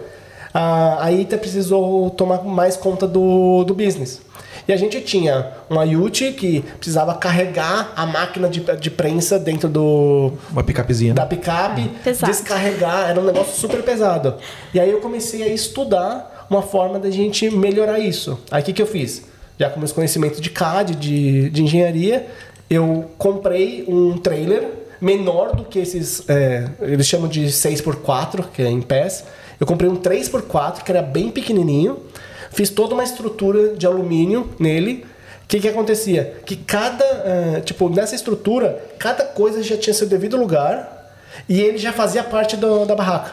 a, 0.54 1.04
a 1.04 1.12
ITA 1.12 1.36
precisou 1.36 2.10
tomar 2.10 2.42
mais 2.44 2.76
conta 2.76 3.06
do, 3.06 3.64
do 3.64 3.74
business. 3.74 4.22
E 4.68 4.72
a 4.72 4.76
gente 4.76 5.00
tinha 5.00 5.52
uma 5.68 5.84
Yuti 5.84 6.32
que 6.32 6.60
precisava 6.60 7.14
carregar 7.14 7.92
a 7.96 8.06
máquina 8.06 8.48
de, 8.48 8.60
de 8.76 8.90
prensa 8.90 9.38
dentro 9.38 9.68
do. 9.68 10.32
Uma 10.50 10.62
picapezinha. 10.62 11.12
Da 11.12 11.22
né? 11.22 11.28
picape, 11.28 11.90
é. 12.06 12.12
descarregar, 12.12 13.10
era 13.10 13.20
um 13.20 13.24
negócio 13.24 13.58
super 13.58 13.82
pesado. 13.82 14.36
E 14.72 14.78
aí 14.78 14.90
eu 14.90 15.00
comecei 15.00 15.42
a 15.42 15.48
estudar 15.48 16.46
uma 16.48 16.62
forma 16.62 16.98
da 16.98 17.10
gente 17.10 17.50
melhorar 17.50 17.98
isso. 17.98 18.38
Aí 18.50 18.62
o 18.62 18.64
que, 18.64 18.72
que 18.72 18.82
eu 18.82 18.86
fiz? 18.86 19.29
Já 19.60 19.68
com 19.68 19.78
meus 19.78 19.92
conhecimentos 19.92 20.40
de 20.40 20.48
CAD, 20.48 20.94
de, 20.94 21.50
de 21.50 21.62
engenharia, 21.62 22.26
eu 22.70 23.10
comprei 23.18 23.84
um 23.86 24.16
trailer 24.16 24.66
menor 24.98 25.54
do 25.54 25.64
que 25.64 25.78
esses, 25.78 26.22
é, 26.30 26.66
eles 26.80 27.06
chamam 27.06 27.28
de 27.28 27.42
6x4, 27.48 28.46
que 28.54 28.62
é 28.62 28.70
em 28.70 28.80
pés. 28.80 29.22
Eu 29.60 29.66
comprei 29.66 29.90
um 29.90 29.96
3x4, 29.96 30.82
que 30.82 30.90
era 30.90 31.02
bem 31.02 31.30
pequenininho. 31.30 31.98
Fiz 32.50 32.70
toda 32.70 32.94
uma 32.94 33.04
estrutura 33.04 33.74
de 33.76 33.86
alumínio 33.86 34.48
nele. 34.58 35.04
O 35.44 35.46
que, 35.46 35.60
que 35.60 35.68
acontecia? 35.68 36.36
Que 36.46 36.56
cada, 36.56 37.04
eh, 37.04 37.60
tipo, 37.62 37.90
nessa 37.90 38.14
estrutura, 38.14 38.82
cada 38.98 39.24
coisa 39.26 39.62
já 39.62 39.76
tinha 39.76 39.92
seu 39.92 40.06
devido 40.06 40.38
lugar 40.38 41.12
e 41.46 41.60
ele 41.60 41.76
já 41.76 41.92
fazia 41.92 42.24
parte 42.24 42.56
do- 42.56 42.86
da 42.86 42.94
barraca. 42.94 43.32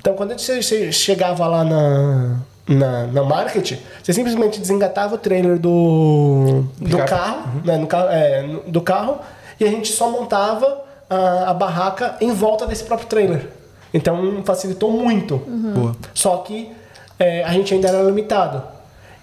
Então, 0.00 0.14
quando 0.14 0.32
você 0.38 0.62
che- 0.62 0.92
chegava 0.92 1.46
lá 1.46 1.62
na, 1.62 2.36
na, 2.68 3.06
na 3.06 3.22
market, 3.22 3.78
você 4.02 4.12
simplesmente 4.12 4.60
desengatava 4.60 5.14
o 5.14 5.18
trailer 5.18 5.58
do, 5.58 6.64
do 6.78 6.84
Picape. 6.90 7.08
carro, 7.10 7.50
né, 7.64 7.76
no 7.78 7.86
carro, 7.86 8.08
é, 8.10 8.42
no- 8.42 8.60
do 8.62 8.80
carro, 8.80 9.18
e 9.58 9.64
a 9.64 9.68
gente 9.68 9.90
só 9.92 10.10
montava 10.10 10.82
a, 11.08 11.50
a 11.50 11.54
barraca 11.54 12.16
em 12.20 12.32
volta 12.32 12.66
desse 12.66 12.84
próprio 12.84 13.08
trailer. 13.08 13.48
Então, 13.94 14.42
facilitou 14.44 14.92
muito. 14.92 15.38
Boa. 15.74 15.96
Só 16.12 16.36
que 16.38 16.70
é, 17.18 17.42
a 17.42 17.52
gente 17.52 17.72
ainda 17.72 17.88
era 17.88 18.02
limitado. 18.02 18.62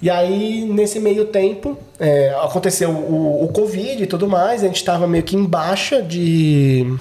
E 0.01 0.09
aí, 0.09 0.65
nesse 0.65 0.99
meio 0.99 1.26
tempo, 1.26 1.77
é, 1.99 2.35
aconteceu 2.43 2.89
o, 2.89 3.43
o 3.45 3.47
Covid 3.49 4.03
e 4.03 4.07
tudo 4.07 4.27
mais, 4.27 4.63
a 4.63 4.67
gente 4.67 4.76
estava 4.77 5.07
meio 5.07 5.23
que 5.23 5.35
em 5.35 5.45
baixa 5.45 6.01
de, 6.01 6.95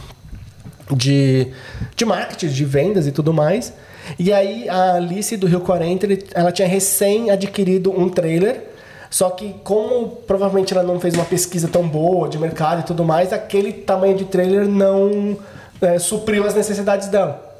de, 0.94 1.48
de 1.96 2.04
marketing, 2.04 2.48
de 2.48 2.64
vendas 2.64 3.06
e 3.06 3.12
tudo 3.12 3.32
mais. 3.32 3.72
E 4.18 4.32
aí, 4.32 4.68
a 4.68 4.94
Alice 4.94 5.36
do 5.36 5.46
Rio 5.46 5.60
40, 5.60 6.06
ele- 6.06 6.24
ela 6.34 6.52
tinha 6.52 6.68
recém 6.68 7.30
adquirido 7.30 7.90
um 7.90 8.08
trailer. 8.08 8.60
Só 9.10 9.30
que, 9.30 9.54
como 9.62 10.08
provavelmente 10.26 10.74
ela 10.74 10.82
não 10.82 10.98
fez 10.98 11.14
uma 11.14 11.24
pesquisa 11.24 11.68
tão 11.68 11.86
boa 11.86 12.28
de 12.28 12.36
mercado 12.38 12.80
e 12.80 12.82
tudo 12.84 13.04
mais, 13.04 13.32
aquele 13.32 13.72
tamanho 13.72 14.16
de 14.16 14.24
trailer 14.24 14.66
não 14.66 15.36
é, 15.80 15.98
supriu 15.98 16.44
as 16.46 16.54
necessidades 16.54 17.08
dela. 17.08 17.52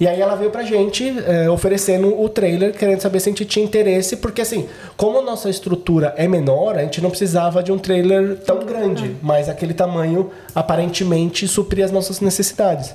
E 0.00 0.06
aí 0.06 0.20
ela 0.20 0.34
veio 0.36 0.50
pra 0.50 0.62
gente 0.62 1.12
é, 1.26 1.48
oferecendo 1.50 2.20
o 2.20 2.28
trailer, 2.28 2.72
querendo 2.72 3.00
saber 3.00 3.20
se 3.20 3.28
a 3.28 3.32
gente 3.32 3.44
tinha 3.44 3.64
interesse, 3.64 4.16
porque 4.16 4.40
assim, 4.42 4.68
como 4.96 5.18
a 5.18 5.22
nossa 5.22 5.48
estrutura 5.50 6.14
é 6.16 6.26
menor, 6.28 6.76
a 6.76 6.82
gente 6.82 7.00
não 7.00 7.10
precisava 7.10 7.62
de 7.62 7.70
um 7.72 7.78
trailer 7.78 8.36
tão 8.38 8.60
grande, 8.64 9.16
mas 9.22 9.48
aquele 9.48 9.74
tamanho 9.74 10.30
aparentemente 10.54 11.46
supria 11.48 11.84
as 11.84 11.90
nossas 11.92 12.20
necessidades. 12.20 12.94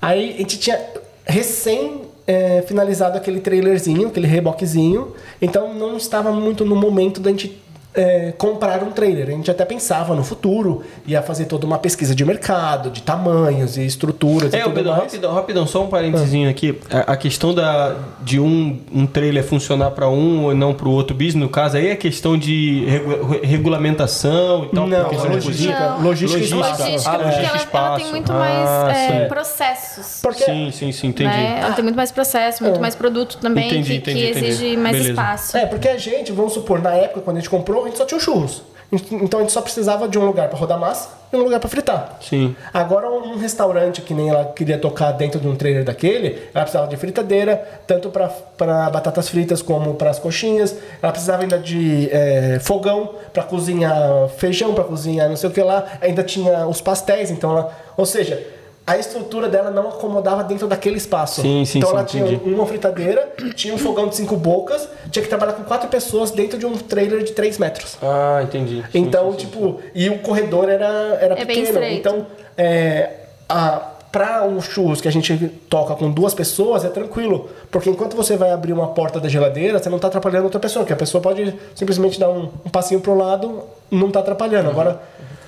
Aí 0.00 0.34
a 0.34 0.38
gente 0.38 0.58
tinha 0.58 0.78
recém 1.26 2.02
é, 2.26 2.62
finalizado 2.62 3.16
aquele 3.16 3.40
trailerzinho, 3.40 4.08
aquele 4.08 4.26
reboquezinho, 4.26 5.14
então 5.40 5.72
não 5.74 5.96
estava 5.96 6.32
muito 6.32 6.64
no 6.64 6.74
momento 6.74 7.20
da 7.20 7.30
gente 7.30 7.62
é, 7.96 8.32
comprar 8.36 8.82
um 8.82 8.90
trailer. 8.92 9.28
A 9.28 9.30
gente 9.32 9.50
até 9.50 9.64
pensava 9.64 10.14
no 10.14 10.22
futuro, 10.22 10.82
ia 11.06 11.22
fazer 11.22 11.46
toda 11.46 11.66
uma 11.66 11.78
pesquisa 11.78 12.14
de 12.14 12.24
mercado, 12.24 12.90
de 12.90 13.02
tamanhos 13.02 13.76
e 13.76 13.84
estruturas 13.86 14.52
e 14.52 14.56
É, 14.56 14.62
tudo 14.62 14.74
Pedro, 14.74 14.90
mais. 14.90 15.02
rapidão, 15.04 15.34
rapidão, 15.34 15.66
só 15.66 15.82
um 15.84 15.88
parênteses 15.88 16.48
aqui. 16.48 16.78
A, 16.90 17.12
a 17.12 17.16
questão 17.16 17.54
da, 17.54 17.96
de 18.22 18.38
um, 18.38 18.78
um 18.94 19.06
trailer 19.06 19.42
funcionar 19.44 19.90
para 19.92 20.08
um 20.08 20.44
ou 20.44 20.54
não 20.54 20.74
para 20.74 20.88
o 20.88 20.92
outro 20.92 21.14
business, 21.16 21.36
no 21.36 21.48
caso, 21.48 21.76
aí 21.76 21.88
é 21.88 21.96
questão 21.96 22.36
de 22.38 22.84
regu- 22.86 23.26
re- 23.30 23.40
regulamentação 23.86 24.64
e 24.64 24.74
tal, 24.74 24.86
Não, 24.86 25.08
questão 25.08 25.30
logística. 25.32 25.78
Não. 25.80 26.02
Logística 26.02 26.44
e 26.44 26.50
Logística. 26.50 26.82
Logística, 26.84 27.10
Ah, 27.10 27.18
porque 27.18 27.24
logística, 27.24 27.46
ela, 27.46 27.48
ela 27.48 27.56
espaço. 27.56 28.02
tem 28.02 28.10
muito 28.12 28.32
Ah, 28.32 28.36
mais 28.84 28.96
é, 28.96 29.22
sim. 29.22 29.28
processos. 29.28 30.20
Porque 30.22 30.44
Sim, 30.44 30.70
sim, 30.72 30.92
sim, 30.92 31.06
entendi. 31.08 31.28
Né? 31.30 31.58
Ela 31.62 31.72
tem 31.72 31.82
muito 31.84 31.96
mais 31.96 32.10
processo, 32.12 32.62
muito 32.62 32.80
mais 32.80 32.94
produto 32.94 33.38
também, 33.38 33.66
Entendi, 33.68 33.90
que, 34.00 34.10
entendi, 34.10 34.20
que 34.24 34.30
entendi. 34.30 34.46
exige 34.48 34.76
mais 34.76 34.96
Beleza. 34.96 35.10
espaço. 35.10 35.56
É, 35.56 35.66
porque 35.66 35.88
a 35.88 35.96
gente, 35.96 36.32
vamos 36.32 36.52
supor, 36.52 36.80
na 36.82 36.92
época 36.94 37.20
quando 37.20 37.36
a 37.36 37.40
gente 37.40 37.50
comprou, 37.50 37.85
a 37.86 37.90
gente 37.90 37.98
só 37.98 38.04
tinha 38.04 38.20
churros. 38.20 38.62
Então 38.92 39.40
a 39.40 39.42
gente 39.42 39.52
só 39.52 39.60
precisava 39.60 40.08
de 40.08 40.16
um 40.18 40.24
lugar 40.24 40.48
para 40.48 40.56
rodar 40.56 40.78
massa 40.78 41.08
e 41.32 41.36
um 41.36 41.42
lugar 41.42 41.58
para 41.58 41.68
fritar. 41.68 42.18
Sim. 42.20 42.54
Agora 42.72 43.10
um 43.10 43.36
restaurante 43.36 44.00
que 44.00 44.14
nem 44.14 44.28
ela 44.28 44.44
queria 44.44 44.78
tocar 44.78 45.10
dentro 45.10 45.40
de 45.40 45.48
um 45.48 45.56
trailer 45.56 45.84
daquele, 45.84 46.48
ela 46.54 46.62
precisava 46.62 46.86
de 46.86 46.96
fritadeira, 46.96 47.56
tanto 47.84 48.10
para 48.10 48.90
batatas 48.90 49.28
fritas 49.28 49.60
como 49.60 49.94
para 49.94 50.10
as 50.10 50.20
coxinhas. 50.20 50.76
Ela 51.02 51.10
precisava 51.10 51.42
ainda 51.42 51.58
de 51.58 52.08
é, 52.12 52.58
fogão 52.60 53.10
para 53.32 53.42
cozinhar 53.42 54.28
feijão, 54.36 54.72
para 54.72 54.84
cozinhar 54.84 55.28
não 55.28 55.36
sei 55.36 55.50
o 55.50 55.52
que 55.52 55.62
lá. 55.62 55.84
Ainda 56.00 56.22
tinha 56.22 56.66
os 56.68 56.80
pastéis, 56.80 57.30
então 57.30 57.50
ela, 57.50 57.76
ou 57.96 58.06
seja, 58.06 58.40
a 58.86 58.96
estrutura 58.96 59.48
dela 59.48 59.70
não 59.70 59.88
acomodava 59.88 60.44
dentro 60.44 60.68
daquele 60.68 60.96
espaço. 60.96 61.40
Sim, 61.42 61.64
sim, 61.64 61.78
então 61.78 61.90
sim, 61.90 61.96
ela 61.96 62.04
tinha 62.04 62.24
entendi. 62.26 62.54
uma 62.54 62.64
fritadeira, 62.64 63.32
tinha 63.56 63.74
um 63.74 63.78
fogão 63.78 64.06
de 64.08 64.14
cinco 64.14 64.36
bocas, 64.36 64.88
tinha 65.10 65.22
que 65.22 65.28
trabalhar 65.28 65.54
com 65.54 65.64
quatro 65.64 65.88
pessoas 65.88 66.30
dentro 66.30 66.56
de 66.56 66.64
um 66.66 66.76
trailer 66.76 67.24
de 67.24 67.32
3 67.32 67.58
metros. 67.58 67.96
Ah, 68.00 68.40
entendi. 68.44 68.84
Sim, 68.92 68.98
Então, 69.00 69.32
sim, 69.32 69.38
sim. 69.40 69.46
tipo, 69.46 69.80
e 69.92 70.08
o 70.08 70.20
corredor 70.20 70.68
era, 70.68 70.86
era 71.20 71.34
É 71.40 71.44
bem 71.44 71.64
pequeno. 71.64 71.84
Então, 71.84 72.26
é, 72.56 73.10
a, 73.48 73.90
pra 74.12 74.44
um 74.44 74.60
churros 74.60 75.00
que 75.00 75.08
a 75.08 75.12
gente 75.12 75.36
toca 75.68 75.94
com 75.96 76.10
duas 76.10 76.32
pessoas, 76.32 76.84
é 76.84 76.88
tranquilo. 76.88 77.50
Porque 77.70 77.90
enquanto 77.90 78.16
você 78.16 78.36
vai 78.36 78.52
abrir 78.52 78.72
uma 78.72 78.88
porta 78.88 79.18
da 79.18 79.28
geladeira, 79.28 79.78
você 79.80 79.90
não 79.90 79.98
tá 79.98 80.06
atrapalhando 80.06 80.44
outra 80.44 80.60
pessoa. 80.60 80.84
Que 80.84 80.92
a 80.92 80.96
pessoa 80.96 81.20
pode 81.20 81.52
simplesmente 81.74 82.20
dar 82.20 82.30
um, 82.30 82.50
um 82.64 82.70
passinho 82.70 83.00
pro 83.00 83.14
lado, 83.14 83.64
não 83.90 84.10
tá 84.12 84.20
atrapalhando. 84.20 84.70
Agora, 84.70 85.02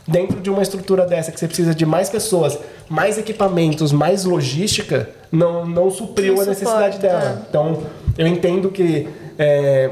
dentro 0.08 0.40
de 0.40 0.48
uma 0.48 0.62
estrutura 0.62 1.04
dessa 1.04 1.30
que 1.30 1.38
você 1.38 1.46
precisa 1.46 1.74
de 1.74 1.84
mais 1.84 2.08
pessoas, 2.08 2.58
mais 2.88 3.18
equipamentos, 3.18 3.92
mais 3.92 4.24
logística, 4.24 5.10
não, 5.30 5.66
não 5.66 5.90
supriu 5.90 6.34
Não 6.34 6.42
a 6.42 6.46
necessidade 6.46 6.96
suporta, 6.96 7.18
dela. 7.18 7.46
Então, 7.48 7.82
eu 8.16 8.26
entendo 8.26 8.70
que 8.70 9.06
é, 9.38 9.90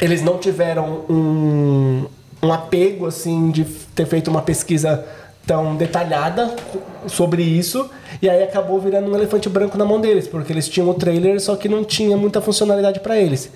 eles 0.00 0.22
não 0.22 0.38
tiveram 0.38 1.04
um, 1.10 2.06
um 2.40 2.52
apego 2.52 3.06
assim 3.06 3.50
de 3.50 3.64
ter 3.64 4.06
feito 4.06 4.28
uma 4.28 4.42
pesquisa 4.42 5.04
tão 5.44 5.74
detalhada 5.76 6.54
sobre 7.06 7.42
isso 7.42 7.88
e 8.20 8.28
aí 8.28 8.42
acabou 8.42 8.80
virando 8.80 9.10
um 9.10 9.14
elefante 9.14 9.48
branco 9.48 9.78
na 9.78 9.84
mão 9.84 10.00
deles 10.00 10.26
porque 10.26 10.52
eles 10.52 10.68
tinham 10.68 10.88
o 10.88 10.94
trailer 10.94 11.40
só 11.40 11.54
que 11.54 11.68
não 11.68 11.84
tinha 11.84 12.16
muita 12.16 12.40
funcionalidade 12.40 13.00
para 13.00 13.18
eles. 13.18 13.50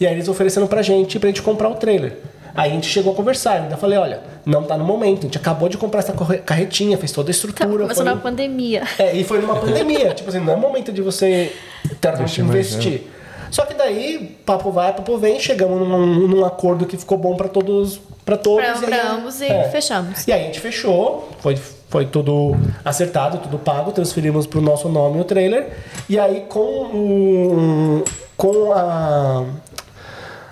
E 0.00 0.06
aí 0.06 0.14
eles 0.14 0.28
ofereceram 0.28 0.68
pra 0.68 0.82
gente 0.82 1.18
pra 1.18 1.28
gente 1.28 1.42
comprar 1.42 1.68
o 1.68 1.74
trailer 1.74 2.16
aí 2.56 2.70
a 2.70 2.74
gente 2.74 2.86
chegou 2.88 3.12
a 3.12 3.16
conversar 3.16 3.56
eu 3.58 3.62
ainda 3.64 3.76
falei 3.76 3.98
olha 3.98 4.20
não 4.44 4.62
tá 4.62 4.76
no 4.76 4.84
momento 4.84 5.20
a 5.20 5.22
gente 5.22 5.38
acabou 5.38 5.68
de 5.68 5.76
comprar 5.76 6.00
essa 6.00 6.12
carretinha 6.44 6.96
fez 6.98 7.12
toda 7.12 7.26
a 7.26 7.32
Tá, 7.32 7.36
estrutura 7.36 7.66
começou 7.82 8.04
foi- 8.04 8.04
na 8.14 8.16
pandemia. 8.20 8.82
é, 8.98 9.14
e 9.16 9.24
foi 9.24 9.40
numa 9.40 9.56
pandemia. 9.56 10.14
tipo 10.14 10.28
assim, 10.28 10.40
não 10.40 10.52
é 10.52 10.56
momento 10.56 10.92
de 10.92 11.02
você 11.02 11.52
teoricamente 12.00 12.40
investir. 12.40 13.02
Só 13.50 13.64
que 13.64 13.74
daí, 13.74 14.36
papo 14.44 14.70
vai, 14.72 14.92
papo 14.92 15.16
vem, 15.18 15.38
chegamos 15.38 15.78
num, 15.88 16.26
num 16.28 16.44
acordo 16.44 16.84
que 16.84 16.96
ficou 16.96 17.16
bom 17.16 17.36
pra 17.36 17.48
todos. 17.48 18.00
Pra 18.24 18.36
todos. 18.36 18.64
Pra, 18.64 18.74
e 18.88 18.92
aí- 18.92 19.00
pra 19.00 19.12
ambos 19.12 19.40
e 19.40 19.46
é. 19.46 19.68
fechamos. 19.68 20.26
E 20.26 20.32
aí 20.32 20.42
a 20.42 20.44
gente 20.46 20.58
fechou, 20.58 21.28
foi, 21.38 21.56
foi 21.88 22.06
tudo 22.06 22.56
acertado, 22.84 23.38
tudo 23.38 23.56
pago, 23.58 23.92
transferimos 23.92 24.46
pro 24.48 24.60
nosso 24.60 24.88
nome 24.88 25.20
o 25.20 25.24
trailer. 25.24 25.68
E 26.08 26.18
aí 26.18 26.44
com, 26.48 26.60
o- 26.60 28.04
com 28.36 28.72
a, 28.72 29.44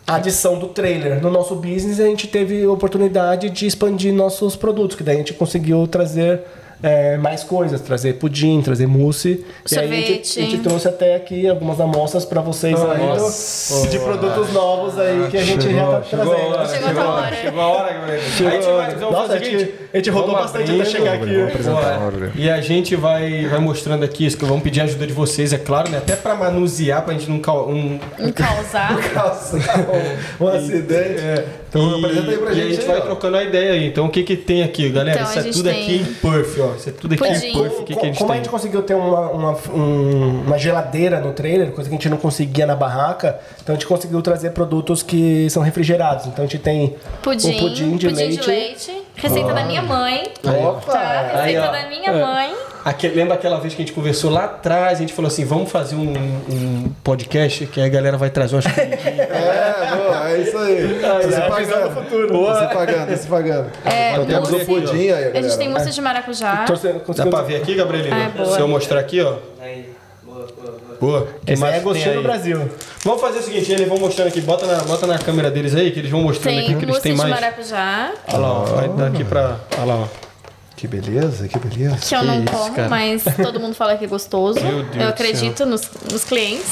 a 0.07 0.17
adição 0.17 0.59
do 0.59 0.69
trailer. 0.69 1.21
No 1.23 1.31
nosso 1.31 1.55
business, 1.55 1.99
a 2.01 2.07
gente 2.07 2.29
teve 2.29 2.67
oportunidade 2.67 3.51
de 3.51 3.67
expandir 3.67 4.13
nossos 4.13 4.55
produtos, 4.55 4.97
que 4.97 5.03
daí 5.03 5.17
a 5.17 5.19
gente 5.19 5.35
conseguiu 5.35 5.87
trazer 5.87 6.43
é, 6.87 7.17
mais 7.17 7.43
coisas, 7.43 7.81
trazer 7.81 8.15
pudim, 8.19 8.61
trazer 8.61 8.87
mousse. 8.87 9.43
E 9.73 9.79
aí 9.79 9.85
a 9.89 9.97
gente, 9.97 10.27
Sorvete. 10.27 10.39
a 10.39 10.43
gente 10.43 10.59
trouxe 10.63 10.87
até 10.87 11.15
aqui 11.17 11.49
algumas 11.49 11.81
amostras 11.81 12.27
para 12.27 12.43
vocês 12.43 12.79
aí, 12.79 12.99
Nossa. 12.99 13.89
de 13.89 13.99
produtos 13.99 14.53
novos 14.53 14.99
aí 14.99 15.29
que 15.31 15.39
a 15.39 15.43
gente 15.43 15.63
Chegou, 15.65 15.79
já 15.81 15.87
tá 16.01 16.03
chegou 16.03 16.27
trazendo. 16.27 16.55
a 16.55 16.59
hora, 16.59 16.67
Chegou 16.69 17.03
a 17.03 17.07
hora. 17.09 17.37
Chegou 17.37 17.61
a 17.63 17.67
hora, 17.69 17.93
galera. 17.95 18.21
Chegou 18.21 18.49
a 18.49 18.55
gente 18.55 18.67
a 18.67 18.73
vai, 18.73 18.87
hora. 18.87 18.97
vamos 18.99 19.13
Nossa, 19.15 19.29
fazer 19.29 19.35
a 19.35 19.41
o 19.41 19.45
gente- 19.61 19.75
a 19.93 19.97
gente 19.97 20.11
rodou 20.11 20.27
vamos 20.35 20.43
bastante 20.43 20.63
abrindo, 20.65 20.81
até 20.83 20.91
chegar 20.91 21.13
aqui. 21.15 21.69
Hora. 21.71 22.33
E 22.35 22.51
a 22.51 22.61
gente 22.61 22.97
vai, 22.97 23.47
vai 23.47 23.59
mostrando 23.61 24.05
aqui 24.05 24.27
isso, 24.27 24.37
que 24.37 24.45
vamos 24.45 24.63
pedir 24.63 24.83
a 24.83 24.85
ajuda 24.85 25.07
de 25.07 25.13
vocês, 25.15 25.53
é 25.55 25.59
claro, 25.59 25.89
né? 25.91 25.99
Até 25.99 26.15
pra 26.17 26.35
manusear, 26.35 27.03
pra 27.03 27.15
gente 27.15 27.31
não... 27.31 27.39
cau- 27.39 27.69
Um, 27.71 27.99
Em 28.19 28.31
causar. 28.31 28.93
um 30.41 30.49
acidente. 30.49 31.45
Então 31.75 31.91
e, 32.01 32.05
apresenta 32.05 32.31
aí 32.31 32.39
pra 32.39 32.53
e 32.53 32.55
gente. 32.55 32.65
a 32.67 32.71
gente 32.71 32.81
aí, 32.83 32.87
vai 32.87 32.99
ó. 32.99 33.01
trocando 33.01 33.37
a 33.37 33.43
ideia 33.45 33.73
aí. 33.73 33.87
Então 33.89 34.07
o 34.07 34.11
que 34.11 34.23
que 34.23 34.37
tem 34.37 34.63
aqui, 34.63 34.89
galera? 34.91 35.21
Então, 35.21 35.31
isso 35.31 35.39
a 35.39 35.43
é 35.43 35.53
tudo 35.53 35.65
tem 35.65 35.83
aqui 35.83 35.95
em 35.97 36.05
Perf, 36.05 36.61
ó. 36.61 36.75
Isso 36.77 36.89
é 36.89 36.93
tudo 36.93 37.15
aqui 37.15 37.25
Pudim. 37.25 37.47
em 37.47 37.53
Perf. 37.53 37.75
O 37.81 37.83
que, 37.85 37.95
que 37.95 38.01
a 38.01 38.05
gente 38.05 38.19
Como 38.19 38.31
a 38.31 38.35
tem? 38.35 38.43
gente 38.45 38.51
conseguiu 38.51 38.83
ter 38.83 38.95
uma, 38.95 39.31
uma, 39.31 39.57
um- 39.75 40.43
uma 40.47 40.57
geladeira 40.59 41.21
no 41.21 41.33
trailer, 41.33 41.73
coisa 41.73 41.91
que 41.91 41.95
a 41.95 41.99
gente 41.99 42.09
não 42.09 42.17
conseguia 42.17 42.67
na 42.67 42.77
barraca, 42.77 43.41
então 43.63 43.75
a 43.75 43.79
gente 43.79 43.87
conseguiu 43.89 44.23
trazer 44.23 44.51
produtos 44.51 45.03
que 45.03 45.49
são 45.51 45.63
refrigerados. 45.63 46.27
Então 46.27 46.45
a 46.45 46.47
gente 46.47 46.61
tem 46.63 46.95
Pudim, 47.23 47.57
o 47.57 47.59
pudim 47.61 47.97
de 47.97 48.09
leite. 48.09 49.03
Receita 49.17 49.53
da 49.55 49.65
minha 49.65 49.83
mãe. 49.83 50.25
Opa! 50.45 50.93
Tá? 50.93 51.31
Aí, 51.43 51.55
Receita 51.55 51.69
ó. 51.69 51.73
da 51.73 51.89
minha 51.89 52.11
É. 52.11 52.21
mãe. 52.21 52.55
Lembra 53.15 53.35
aquela 53.35 53.59
vez 53.61 53.73
que 53.75 53.81
a 53.81 53.85
gente 53.87 53.95
conversou 53.95 54.31
lá 54.31 54.45
atrás? 54.45 54.99
A 54.99 55.01
gente 55.01 55.15
falou 55.15 55.29
assim: 55.29 55.45
vamos 55.45 55.71
fazer 55.71 55.95
um, 55.97 56.13
um 56.13 56.93
podcast 57.03 57.65
que 57.67 57.81
aí 57.81 57.87
a 57.87 57.89
galera 57.89 58.19
vai 58.19 58.29
trazer 58.29 58.57
umas 58.57 58.67
comidinhas. 58.67 59.01
É, 59.35 59.97
boa, 59.97 60.31
é 60.31 60.39
isso 60.39 60.59
aí. 60.59 60.99
Tá 61.01 61.23
se 61.23 61.35
é, 61.35 61.41
pagando. 61.49 61.95
Tá 61.95 62.69
se 62.69 62.75
pagando, 62.75 63.07
tá 63.09 63.17
se 63.17 63.27
pagando. 63.29 63.71
É, 63.85 64.13
Então 64.13 64.27
temos 64.27 64.49
o 64.49 64.53
mousse. 64.53 64.67
pudim 64.67 65.11
aí, 65.11 65.13
A 65.13 65.17
gente 65.27 65.33
galera. 65.35 65.57
tem 65.57 65.69
mousse 65.71 65.91
de 65.91 66.01
maracujá. 66.03 66.65
Trouxe- 66.65 66.95
Dá 67.17 67.27
pra 67.27 67.43
ver 67.43 67.57
aqui, 67.57 67.75
Gabrielina? 67.75 68.33
Ah, 68.37 68.43
é. 68.43 68.45
Se 68.47 68.61
eu 68.61 68.69
mostrar 68.69 69.01
aqui, 69.01 69.21
ó. 69.23 69.37
Aí, 69.61 69.84
Boa. 71.01 71.29
Que 71.45 71.53
Esse 71.53 71.61
mais 71.61 71.75
é 71.75 71.77
tem 71.79 71.85
gostinho 71.85 72.15
do 72.15 72.23
Brasil. 72.23 72.71
Vamos 73.05 73.21
fazer 73.21 73.39
o 73.39 73.43
seguinte: 73.43 73.73
eles 73.73 73.89
vão 73.89 73.99
mostrando 73.99 74.29
aqui, 74.29 74.41
bota 74.41 74.67
na, 74.67 74.83
bota 74.85 75.07
na 75.07 75.19
câmera 75.19 75.51
deles 75.51 75.75
aí, 75.75 75.91
que 75.91 75.99
eles 76.01 76.11
vão 76.11 76.23
mostrando 76.23 76.55
Tem 76.55 76.65
aqui 76.65 76.69
que 76.75 76.85
eles 76.85 76.87
mousse 76.89 77.03
têm 77.03 77.13
de 77.13 77.19
mais. 77.19 77.31
maracujá, 77.35 78.13
Olha 78.29 78.39
lá, 78.39 78.53
ó. 78.53 78.65
Vai 78.65 78.89
daqui 78.89 79.25
pra. 79.25 79.61
Olha 79.77 79.85
lá, 79.85 79.95
ó. 79.97 80.07
Que 80.77 80.89
beleza, 80.89 81.47
que 81.47 81.57
beleza. 81.59 81.97
que 81.97 82.15
eu 82.15 82.25
não 82.25 82.43
isso, 82.43 82.53
como, 82.53 82.75
cara. 82.75 82.89
mas 82.89 83.23
todo 83.41 83.61
mundo 83.61 83.75
fala 83.75 83.97
que 83.97 84.05
é 84.05 84.09
gostoso. 84.09 84.61
Meu 84.61 84.83
Deus 84.83 84.97
eu 84.97 85.09
acredito 85.09 85.65
nos, 85.65 85.89
nos 86.11 86.25
clientes. 86.25 86.67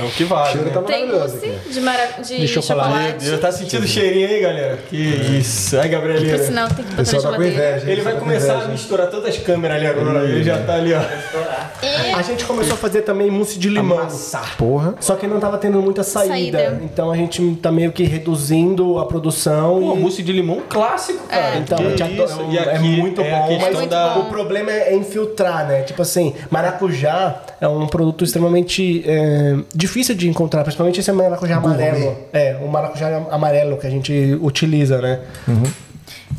É 0.00 0.02
o 0.02 0.08
que 0.10 0.24
vale. 0.24 0.52
cheiro 0.52 0.66
né? 0.68 0.72
tá 0.72 0.82
Tem 0.82 1.06
mousse 1.06 1.52
de, 1.70 1.80
mara... 1.82 2.08
de, 2.22 2.40
De 2.40 2.48
chocolate. 2.48 2.88
chocolate. 2.94 3.24
Deus, 3.26 3.40
tá 3.40 3.52
sentindo 3.52 3.84
o 3.84 3.86
cheirinho 3.86 4.26
aí, 4.26 4.40
galera? 4.40 4.78
Que 4.88 4.96
isso. 4.96 5.76
Aí, 5.76 5.82
Por 5.82 5.90
Gabrielina. 5.90 6.38
sinal, 6.38 6.68
tem 6.68 6.76
que 6.76 6.82
O 6.82 6.96
botar 6.96 6.96
na 6.96 7.04
pessoal 7.12 7.32
tá 7.34 7.38
com 7.38 7.44
inveja. 7.44 7.90
Ele 7.90 8.00
vai 8.00 8.12
tá 8.14 8.18
com 8.18 8.24
começar 8.24 8.52
a 8.52 8.56
inveja. 8.56 8.72
misturar 8.72 9.10
todas 9.10 9.28
as 9.28 9.42
câmeras 9.42 9.76
ali 9.76 9.86
agora. 9.86 10.24
Ele 10.24 10.42
já 10.42 10.58
tá 10.64 10.74
ali, 10.74 10.94
ó. 10.94 12.16
A 12.16 12.22
gente 12.22 12.44
começou 12.46 12.72
a 12.74 12.76
fazer 12.78 13.02
também 13.02 13.30
mousse 13.30 13.58
de 13.58 13.68
limão. 13.68 14.08
Porra. 14.56 14.94
Só 14.98 15.14
que 15.14 15.26
não 15.26 15.38
tava 15.38 15.58
tendo 15.58 15.80
muita 15.82 16.02
saída. 16.02 16.32
Saída. 16.32 16.80
Então 16.82 17.10
a 17.12 17.16
gente 17.16 17.54
tá 17.56 17.70
meio 17.70 17.92
que 17.92 18.02
reduzindo 18.04 18.98
a 18.98 19.04
produção. 19.06 19.78
Pô, 19.80 19.94
e... 19.94 19.98
mousse 19.98 20.22
de 20.22 20.32
limão 20.32 20.62
clássico, 20.68 21.26
cara. 21.28 21.58
Então, 21.58 21.76
Que 21.78 21.84
a 21.84 21.90
gente 21.90 22.02
adora- 22.02 22.24
isso. 22.32 22.50
E 22.50 22.58
é 22.58 22.74
aqui 22.76 22.82
muito 22.88 23.25
é 23.26 23.46
bom, 23.48 23.58
mas 23.60 23.86
da- 23.88 24.18
o 24.18 24.24
problema 24.26 24.70
é 24.72 24.94
infiltrar, 24.94 25.66
né? 25.66 25.82
Tipo 25.82 26.02
assim, 26.02 26.34
maracujá 26.50 27.40
é 27.60 27.66
um 27.68 27.86
produto 27.86 28.24
extremamente 28.24 29.02
é, 29.06 29.56
difícil 29.74 30.14
de 30.14 30.28
encontrar, 30.28 30.62
principalmente 30.62 31.00
esse 31.00 31.10
maracujá 31.12 31.56
amarelo. 31.56 32.16
É, 32.32 32.56
o 32.62 32.68
maracujá 32.68 33.08
amarelo 33.30 33.76
que 33.76 33.86
a 33.86 33.90
gente 33.90 34.38
utiliza, 34.42 35.00
né? 35.00 35.20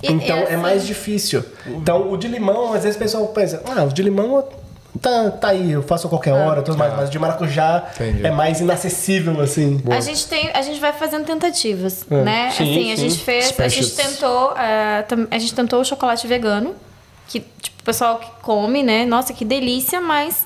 E- 0.04 0.12
Então 0.12 0.38
é 0.38 0.44
assim, 0.44 0.56
mais 0.58 0.86
difícil. 0.86 1.44
Então 1.66 2.12
o 2.12 2.18
de 2.18 2.28
limão, 2.28 2.74
às 2.74 2.84
vezes 2.84 2.96
o 2.96 3.00
pessoal 3.00 3.28
pensa, 3.28 3.62
ah, 3.66 3.84
o 3.84 3.90
de 3.90 4.02
limão 4.04 4.44
tá, 5.02 5.32
tá 5.32 5.48
aí, 5.50 5.72
eu 5.72 5.84
faço 5.84 6.08
a 6.08 6.10
qualquer 6.10 6.34
hora, 6.34 6.62
tudo 6.62 6.78
mais, 6.78 6.94
mas 6.96 7.10
o 7.10 7.12
de 7.12 7.20
maracujá 7.20 7.84
Entendi. 7.96 8.26
é 8.26 8.32
mais 8.32 8.60
inacessível, 8.62 9.40
assim. 9.42 9.82
A 9.90 10.00
gente 10.00 10.28
tem, 10.28 10.50
a 10.54 10.62
gente 10.62 10.80
vai 10.80 10.94
fazendo 10.94 11.26
tentativas, 11.26 12.06
É. 12.10 12.22
né? 12.24 12.52
Sim, 12.52 12.64
assim, 12.64 12.92
a 12.92 12.96
sim. 12.98 13.10
gente 13.10 13.24
fez, 13.24 13.54
a 13.60 13.68
gente 13.68 13.86
Specials. 13.86 14.16
tentou, 14.16 14.54
ah, 14.56 15.04
tam- 15.08 15.28
a 15.30 15.38
gente 15.38 15.54
tentou 15.54 15.82
o 15.82 15.86
chocolate 15.86 16.26
vegano, 16.28 16.76
que 17.28 17.40
tipo, 17.62 17.82
o 17.82 17.84
pessoal 17.84 18.20
que 18.20 18.30
come, 18.42 18.84
né? 18.84 19.06
Nossa, 19.06 19.34
que 19.34 19.44
delícia, 19.46 20.00
mas 20.02 20.46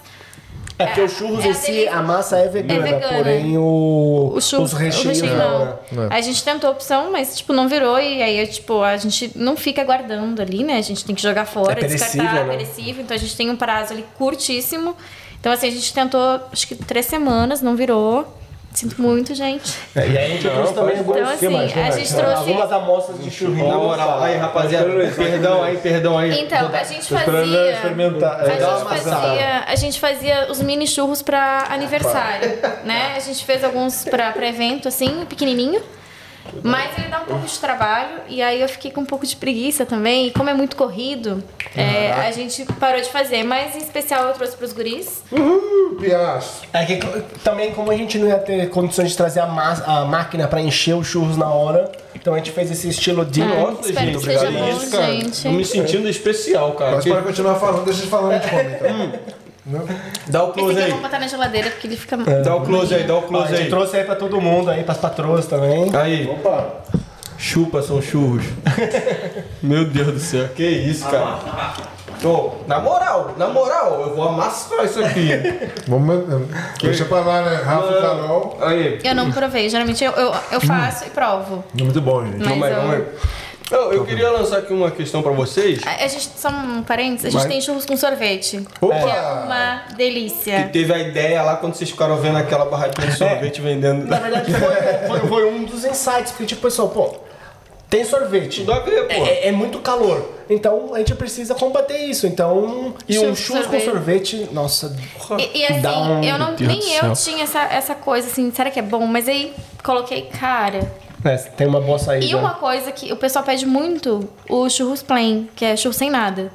É 0.82 0.86
porque 0.88 1.02
os 1.02 1.12
churros 1.14 1.44
É 1.44 1.48
em 1.48 1.52
a 1.52 1.54
si, 1.54 1.88
a 1.88 2.02
massa 2.02 2.38
é 2.38 2.48
vegana, 2.48 2.88
É 2.88 2.94
vegana. 2.94 3.18
porém 3.18 3.58
o, 3.58 4.32
o 4.36 4.42
churro, 4.42 4.64
os 4.64 4.74
recheios 4.74 5.20
o 5.20 5.22
recheio 5.24 5.38
não, 5.38 5.60
não. 5.92 6.04
né? 6.04 6.08
É. 6.12 6.16
A 6.18 6.22
gente 6.22 6.44
tentou 6.44 6.70
a 6.70 6.74
opção, 6.74 7.12
mas 7.12 7.36
tipo 7.38 7.54
não 7.54 7.68
virou 7.68 8.00
e 8.00 8.22
aí 8.22 8.46
tipo 8.48 8.82
a 8.82 8.98
gente 8.98 9.32
não 9.36 9.56
fica 9.56 9.84
guardando 9.84 10.42
ali, 10.42 10.64
né? 10.64 10.78
A 10.78 10.82
gente 10.82 11.04
tem 11.06 11.16
que 11.16 11.22
jogar 11.22 11.46
fora, 11.46 11.80
É 11.84 11.88
descartar, 11.88 12.46
né? 12.46 12.54
é 12.54 12.58
perecível. 12.58 13.04
Então 13.04 13.16
a 13.16 13.20
gente 13.20 13.36
tem 13.36 13.50
um 13.50 13.56
prazo 13.56 13.94
ali 13.94 14.06
curtíssimo. 14.18 14.96
Então 15.40 15.52
assim 15.52 15.68
a 15.68 15.72
gente 15.72 15.94
tentou, 15.94 16.40
acho 16.52 16.68
que 16.68 16.76
três 16.76 17.06
semanas, 17.06 17.62
não 17.62 17.76
virou. 17.76 18.38
Sinto 18.74 19.02
muito, 19.02 19.36
gente. 19.36 19.78
É, 19.96 20.08
e 20.08 20.18
a 20.18 20.28
gente 20.28 20.48
trouxe 20.50 20.74
também 20.74 20.98
algumas, 20.98 21.20
Então, 21.20 21.34
assim, 21.34 21.58
a 21.82 21.92
gente 21.92 22.14
trouxe- 22.14 22.34
algumas 22.36 22.72
amostras 22.72 23.22
de 23.22 23.30
churrinho. 23.30 23.68
Na 23.68 23.76
moral, 23.78 24.24
aí, 24.24 24.38
rapaziada, 24.38 24.86
perdão 25.16 25.62
aí, 25.64 25.78
perdão 25.78 26.18
aí. 26.18 26.40
Então, 26.40 26.70
a 26.74 26.84
gente 26.84 27.06
fazia. 27.14 27.72
experimentar. 27.74 28.40
A 28.40 28.44
É, 28.48 28.52
gente, 28.60 28.84
fazia, 29.04 29.64
a 29.68 29.76
gente 29.76 30.00
fazia 30.00 30.48
os 30.50 30.62
mini 30.62 30.88
churros 30.88 31.22
pra 31.22 31.66
aniversário, 31.70 32.58
né? 32.86 33.14
A 33.16 33.20
gente 33.20 33.44
fez 33.44 33.64
alguns 33.64 34.06
pra, 34.06 34.32
pra 34.32 34.48
evento, 34.48 34.88
assim, 34.88 35.26
pequenininho. 35.28 35.82
Mas 36.64 36.98
ele 36.98 37.08
dá 37.08 37.22
um 37.22 37.26
pouco 37.26 37.46
de 37.46 37.58
trabalho 37.60 38.20
e 38.28 38.42
aí 38.42 38.62
eu 38.62 38.68
fiquei 38.68 38.92
com 38.92 39.02
um 39.02 39.06
pouco 39.06 39.26
de 39.26 39.36
preguiça 39.36 39.86
também. 39.86 40.28
E 40.28 40.32
como 40.32 40.50
é 40.50 40.54
muito 40.54 40.76
corrido, 40.76 41.44
é, 41.76 42.12
a 42.12 42.32
gente 42.32 42.66
parou 42.80 43.00
de 43.02 43.10
fazer. 43.10 43.44
Mas 43.44 43.76
em 43.76 43.80
especial 43.80 44.28
eu 44.28 44.34
trouxe 44.34 44.56
pros 44.58 44.74
guris. 44.74 45.24
Piaço. 46.00 46.62
É 46.74 46.86
que 46.86 46.98
também, 47.44 47.72
como 47.74 47.92
a 47.92 47.96
gente 47.96 48.18
não 48.18 48.28
ia 48.28 48.38
ter 48.38 48.70
condições 48.70 49.12
de 49.12 49.18
trazer 49.18 49.40
a, 49.40 49.46
a 49.46 50.06
máquina 50.06 50.48
pra 50.48 50.62
encher 50.62 50.96
os 50.96 51.08
churros 51.08 51.38
na 51.38 51.50
hora, 51.50 51.92
então 52.16 52.34
a 52.34 52.38
gente 52.38 52.52
fez 52.52 52.72
esse 52.72 52.90
estilo 52.90 53.26
de. 53.26 53.44
Nossa, 53.44 53.90
espero 53.90 54.06
gente, 54.08 54.18
que 54.20 54.24
seja 54.26 54.40
obrigado. 54.50 54.66
bom, 54.72 54.78
isso, 54.78 54.92
cara. 54.92 55.06
gente. 55.14 55.44
Tô 55.44 55.50
me 55.52 55.66
sentindo 55.66 56.10
especial, 56.10 56.72
cara. 56.74 56.96
Mas 56.96 57.04
Que- 57.04 57.10
para 57.12 57.22
continuar 57.22 57.56
falando, 57.56 57.86
deixa 57.86 58.04
eu 58.04 58.08
falar 58.08 58.38
de 58.38 58.50
come, 58.50 58.64
então. 58.64 59.20
Dá 60.28 60.44
o 60.44 60.50
Esse 60.50 60.60
close 60.60 60.78
eu 60.80 60.86
aí. 60.86 60.92
vou 60.92 61.02
botar 61.02 61.20
na 61.20 61.28
geladeira 61.28 61.70
porque 61.70 61.88
ele 61.88 61.96
fica. 61.98 62.18
Dá 62.18 62.56
o 62.56 62.62
close 62.62 62.94
aí, 62.96 63.04
dá 63.04 63.16
o 63.16 63.22
close 63.24 63.50
gente 63.50 63.64
aí. 63.64 63.70
trouxe 63.70 63.98
aí 63.98 64.04
pra 64.04 64.16
todo 64.16 64.42
mundo 64.42 64.70
aí, 64.72 64.84
pras 64.84 64.98
patroas 64.98 65.46
também. 65.46 65.96
Aí, 65.96 66.28
Opa! 66.28 66.68
chupa, 67.38 67.82
são 67.82 68.02
churros. 68.02 68.44
Meu 69.62 69.86
Deus 69.86 70.08
do 70.14 70.20
céu, 70.20 70.48
que 70.56 70.64
isso, 70.68 71.08
cara. 71.08 71.38
Ô, 72.24 72.52
na 72.68 72.80
moral, 72.80 73.34
na 73.38 73.48
moral, 73.48 74.02
eu 74.02 74.16
vou 74.16 74.30
amassar 74.30 74.86
isso 74.86 75.04
aqui. 75.04 75.30
Vamos, 75.88 76.24
deixa 76.80 77.04
pra 77.06 77.20
lá, 77.22 77.42
né? 77.42 77.56
Rafa 77.64 77.94
e 77.98 78.02
Carol. 78.02 78.58
Aí. 78.62 79.00
Eu 79.04 79.16
não 79.16 79.32
provei. 79.32 79.68
Geralmente 79.70 80.04
eu, 80.04 80.12
eu, 80.12 80.32
eu 80.52 80.62
faço 80.62 81.06
e 81.06 81.10
provo. 81.10 81.64
Muito 81.74 82.00
bom, 82.00 82.24
gente. 82.26 82.38
Mas 82.38 82.48
Vamos 82.50 82.64
aí, 82.64 82.74
eu- 82.74 82.82
vamos 82.82 82.96
aí. 82.96 83.06
Eu, 83.72 83.94
eu 83.94 84.06
queria 84.06 84.30
lançar 84.32 84.60
aqui 84.60 84.74
uma 84.74 84.92
questão 84.92 85.22
pra 85.24 85.32
vocês. 85.32 85.80
A 85.86 86.04
a 86.04 86.08
gente, 86.08 86.30
só 86.38 86.50
um 86.50 86.84
parênteses, 86.84 87.26
a 87.28 87.30
gente 87.30 87.40
Vai. 87.42 87.50
tem 87.52 87.62
churros 87.62 87.86
com 87.86 87.96
sorvete. 87.96 88.66
Opa! 88.82 88.96
Que 88.96 89.10
é 89.10 89.22
uma 89.46 89.82
Que 89.90 89.96
delícia. 89.96 90.70
teve 90.74 90.94
a 90.94 91.00
ideia 91.00 91.42
lá 91.42 91.56
quando 91.58 91.76
vocês 91.76 91.90
ficaram 91.90 92.18
vendo 92.18 92.38
aquela 92.38 92.66
barraquinha 92.66 93.08
de 93.08 93.18
sorvete 93.18 93.62
vendendo. 93.62 94.06
Na 94.08 94.20
verdade, 94.20 94.52
foi, 94.54 95.08
foi- 95.20 95.28
foi 95.30 95.50
um 95.52 95.64
dos 95.64 95.86
insights, 95.86 96.32
porque, 96.32 96.46
tipo, 96.48 96.62
pessoal, 96.62 96.90
pô, 96.90 97.16
tem 97.90 98.04
sorvete. 98.06 98.62
Tudo 98.62 98.74
a 98.74 98.80
ver, 98.80 99.08
pô. 99.08 99.26
É, 99.26 99.48
é 99.48 99.52
muito 99.52 99.80
calor. 99.80 100.30
Então 100.50 100.94
a 100.94 100.98
gente 101.00 101.14
precisa 101.16 101.56
combater 101.56 101.98
isso. 101.98 102.28
Então. 102.28 102.94
E 103.08 103.18
um 103.20 103.22
Churros 103.36 103.40
churros 103.40 103.68
com 103.68 103.80
sorvete. 103.80 104.50
nossa. 104.52 104.96
E, 105.40 105.60
e 105.60 105.66
assim, 105.66 105.82
dá 105.82 105.98
um- 106.00 106.24
eu 106.24 106.38
não, 106.38 106.48
Meu 106.50 106.56
Deus 106.58 106.68
nem 106.70 106.96
eu 106.96 107.02
céu. 107.02 107.14
tinha 107.14 107.44
essa, 107.46 107.62
essa 107.64 107.96
coisa 107.96 108.28
assim, 108.28 108.52
será 108.52 108.70
que 108.72 108.80
é 108.80 108.84
bom? 108.84 109.06
Mas 109.06 109.28
aí 109.30 109.54
coloquei, 109.84 110.24
cara. 110.24 110.92
É, 111.24 111.38
tem 111.38 111.68
uma 111.68 111.82
boa 111.82 112.00
saída. 112.00 112.26
E 112.26 112.34
uma 112.34 112.56
coisa 112.56 112.92
que 112.92 113.12
o 113.12 113.16
pessoal 113.16 113.46
pede 113.46 113.66
muito, 113.66 114.28
o 114.50 114.70
churros 114.70 115.04
plain, 115.04 115.50
que 115.56 115.66
é 115.66 115.76
churros 115.76 115.98
sem 115.98 116.10
nada. 116.10 116.52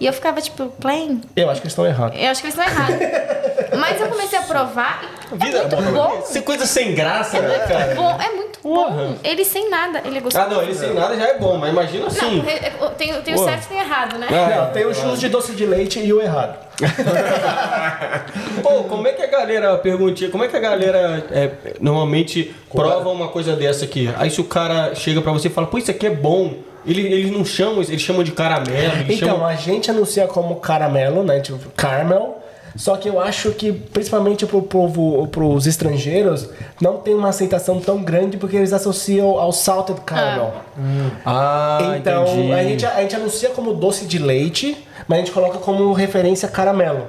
E 0.00 0.06
eu 0.06 0.12
ficava 0.12 0.40
tipo, 0.40 0.66
plain? 0.80 1.20
Eu 1.34 1.50
acho 1.50 1.60
que 1.60 1.66
eles 1.66 1.72
estão 1.72 1.86
errados. 1.86 2.18
Eu 2.20 2.30
acho 2.30 2.40
que 2.42 2.48
eles 2.48 2.58
estão 2.58 2.64
errados. 2.72 2.96
Mas 3.78 4.00
eu 4.00 4.08
comecei 4.08 4.38
a 4.38 4.42
provar 4.42 5.02
e 5.32 5.44
Vida 5.44 5.58
é 5.58 5.62
muito 5.62 5.92
bom. 5.92 6.22
Isso 6.24 6.38
é 6.38 6.40
coisa 6.42 6.66
sem 6.66 6.94
graça, 6.94 7.40
né, 7.40 7.58
cara? 7.66 7.94
Bom, 7.94 8.10
é 8.20 8.30
muito 8.32 8.58
bom. 8.62 9.16
Ele 9.24 9.44
sem 9.44 9.68
nada, 9.68 10.00
ele 10.04 10.18
é 10.18 10.20
gostoso. 10.20 10.44
Ah, 10.44 10.48
não, 10.48 10.62
ele 10.62 10.74
sem 10.74 10.94
nada 10.94 11.16
já 11.16 11.26
é 11.28 11.38
bom, 11.38 11.56
mas 11.56 11.70
imagina 11.70 12.06
assim. 12.06 12.38
Não, 12.42 12.48
é- 12.48 12.54
é- 12.54 12.70
tem, 12.96 13.20
tem 13.22 13.34
o 13.34 13.38
certo 13.38 13.64
e 13.64 13.68
tem 13.68 13.78
o 13.78 13.80
errado, 13.80 14.18
né? 14.18 14.26
Ah, 14.30 14.56
Não, 14.66 14.72
tem 14.72 14.86
o 14.86 14.94
churros 14.94 15.18
de 15.20 15.28
doce 15.28 15.52
de 15.52 15.66
leite 15.66 15.98
e 15.98 16.12
o 16.12 16.20
errado. 16.22 16.56
Pô, 18.62 18.84
como 18.84 19.06
é 19.08 19.12
que 19.12 19.22
a 19.22 19.26
galera, 19.26 19.76
perguntinha, 19.78 20.30
como 20.30 20.44
é 20.44 20.48
que 20.48 20.56
a 20.56 20.60
galera 20.60 21.24
é, 21.30 21.50
normalmente 21.80 22.54
prova 22.72 23.08
uma 23.10 23.28
coisa 23.28 23.54
dessa 23.56 23.84
aqui? 23.84 24.10
Aí 24.16 24.30
se 24.30 24.40
o 24.40 24.44
cara 24.44 24.94
chega 24.94 25.20
pra 25.20 25.32
você 25.32 25.48
e 25.48 25.50
fala, 25.50 25.66
pô, 25.66 25.78
isso 25.78 25.90
aqui 25.90 26.06
é 26.06 26.10
bom. 26.10 26.54
Ele- 26.86 27.06
Eles 27.12 27.30
não 27.32 27.44
chamam, 27.44 27.82
eles 27.82 28.00
chamam 28.00 28.22
de 28.22 28.32
caramelo, 28.32 29.02
Então, 29.08 29.28
chamam... 29.28 29.46
a 29.46 29.54
gente 29.54 29.90
anuncia 29.90 30.26
como 30.26 30.56
caramelo, 30.56 31.22
né? 31.22 31.40
Tipo, 31.40 31.58
caramel. 31.76 32.42
Só 32.76 32.94
que 32.98 33.08
eu 33.08 33.18
acho 33.18 33.52
que, 33.52 33.72
principalmente 33.72 34.44
pro 34.44 34.60
povo, 34.60 35.26
pros 35.28 35.66
estrangeiros, 35.66 36.50
não 36.78 36.98
tem 36.98 37.14
uma 37.14 37.30
aceitação 37.30 37.80
tão 37.80 38.02
grande 38.02 38.36
porque 38.36 38.54
eles 38.54 38.70
associam 38.70 39.38
ao 39.38 39.50
salted 39.50 39.98
caramel. 40.02 40.52
Ah, 41.24 41.94
então, 41.98 42.26
entendi. 42.26 42.52
a 42.52 42.62
gente, 42.62 42.86
a 42.86 43.00
gente 43.00 43.16
anuncia 43.16 43.48
como 43.50 43.72
doce 43.72 44.04
de 44.04 44.18
leite, 44.18 44.76
mas 45.08 45.18
a 45.18 45.20
gente 45.22 45.32
coloca 45.32 45.58
como 45.58 45.90
referência 45.92 46.48
caramelo. 46.48 47.04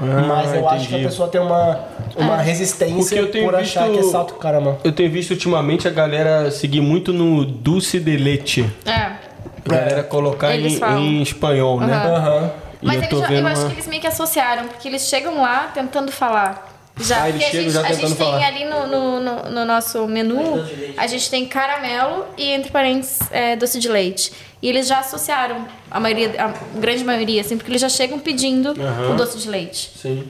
mas 0.00 0.54
eu 0.54 0.68
acho 0.68 0.86
que 0.86 0.94
a 0.94 0.98
entendi. 0.98 1.04
pessoa 1.08 1.26
tem 1.28 1.40
uma, 1.40 1.80
uma 2.16 2.36
Porque 2.36 2.42
resistência 2.50 3.16
eu 3.16 3.28
tenho 3.32 3.44
por 3.46 3.56
achar 3.56 3.88
visto- 3.88 4.00
que 4.00 4.06
é 4.08 4.10
salted 4.12 4.38
caramel. 4.38 4.78
Eu 4.84 4.92
tenho 4.92 5.10
visto 5.10 5.32
ultimamente 5.32 5.88
a 5.88 5.90
galera 5.90 6.48
seguir 6.52 6.80
muito 6.80 7.12
no 7.12 7.44
dulce 7.44 7.98
de 7.98 8.16
leite. 8.16 8.64
É. 8.86 9.17
A 9.66 9.70
galera 9.70 10.02
colocar 10.02 10.54
em, 10.56 10.66
em 10.66 11.22
espanhol, 11.22 11.80
né? 11.80 11.94
Aham. 11.94 12.50
E 12.80 12.86
Mas 12.86 12.96
eu 13.10 13.18
já- 13.20 13.32
eu, 13.32 13.46
acho 13.46 13.60
uma- 13.62 13.68
que 13.70 13.74
eles 13.74 13.86
meio 13.88 14.00
que 14.00 14.06
associaram, 14.06 14.68
porque 14.68 14.86
eles 14.88 15.08
chegam 15.08 15.40
lá 15.42 15.70
tentando 15.74 16.10
falar. 16.12 16.66
Já, 17.00 17.22
Ah, 17.24 17.28
eles 17.28 17.42
porque 17.42 17.44
a 17.44 17.50
chegam 17.50 17.64
gente, 17.64 17.72
já 17.74 17.80
a 17.80 17.84
tentando 17.84 18.08
gente 18.08 18.16
tem 18.18 18.26
falar. 18.26 18.46
ali 18.46 18.64
no, 18.64 18.86
no, 18.86 19.20
no- 19.20 19.50
no 19.50 19.64
nosso 19.64 20.06
menu, 20.06 20.64
a 20.96 21.06
gente 21.06 21.28
tem 21.30 21.46
caramelo 21.46 22.24
e 22.36 22.44
entre 22.50 22.70
parênteses 22.72 23.20
é, 23.30 23.54
doce 23.56 23.78
de 23.78 23.88
leite. 23.88 24.32
E 24.60 24.68
eles 24.68 24.88
já 24.88 24.98
associaram, 25.00 25.64
a 25.90 26.00
maioria, 26.00 26.32
a 26.38 26.78
grande 26.78 27.04
maioria, 27.04 27.40
assim, 27.40 27.56
porque 27.56 27.70
eles 27.70 27.80
já 27.82 27.88
chegam 27.88 28.18
pedindo 28.18 28.72
o 28.72 29.14
doce 29.16 29.38
de 29.38 29.48
leite. 29.48 29.92
Sim. 30.00 30.26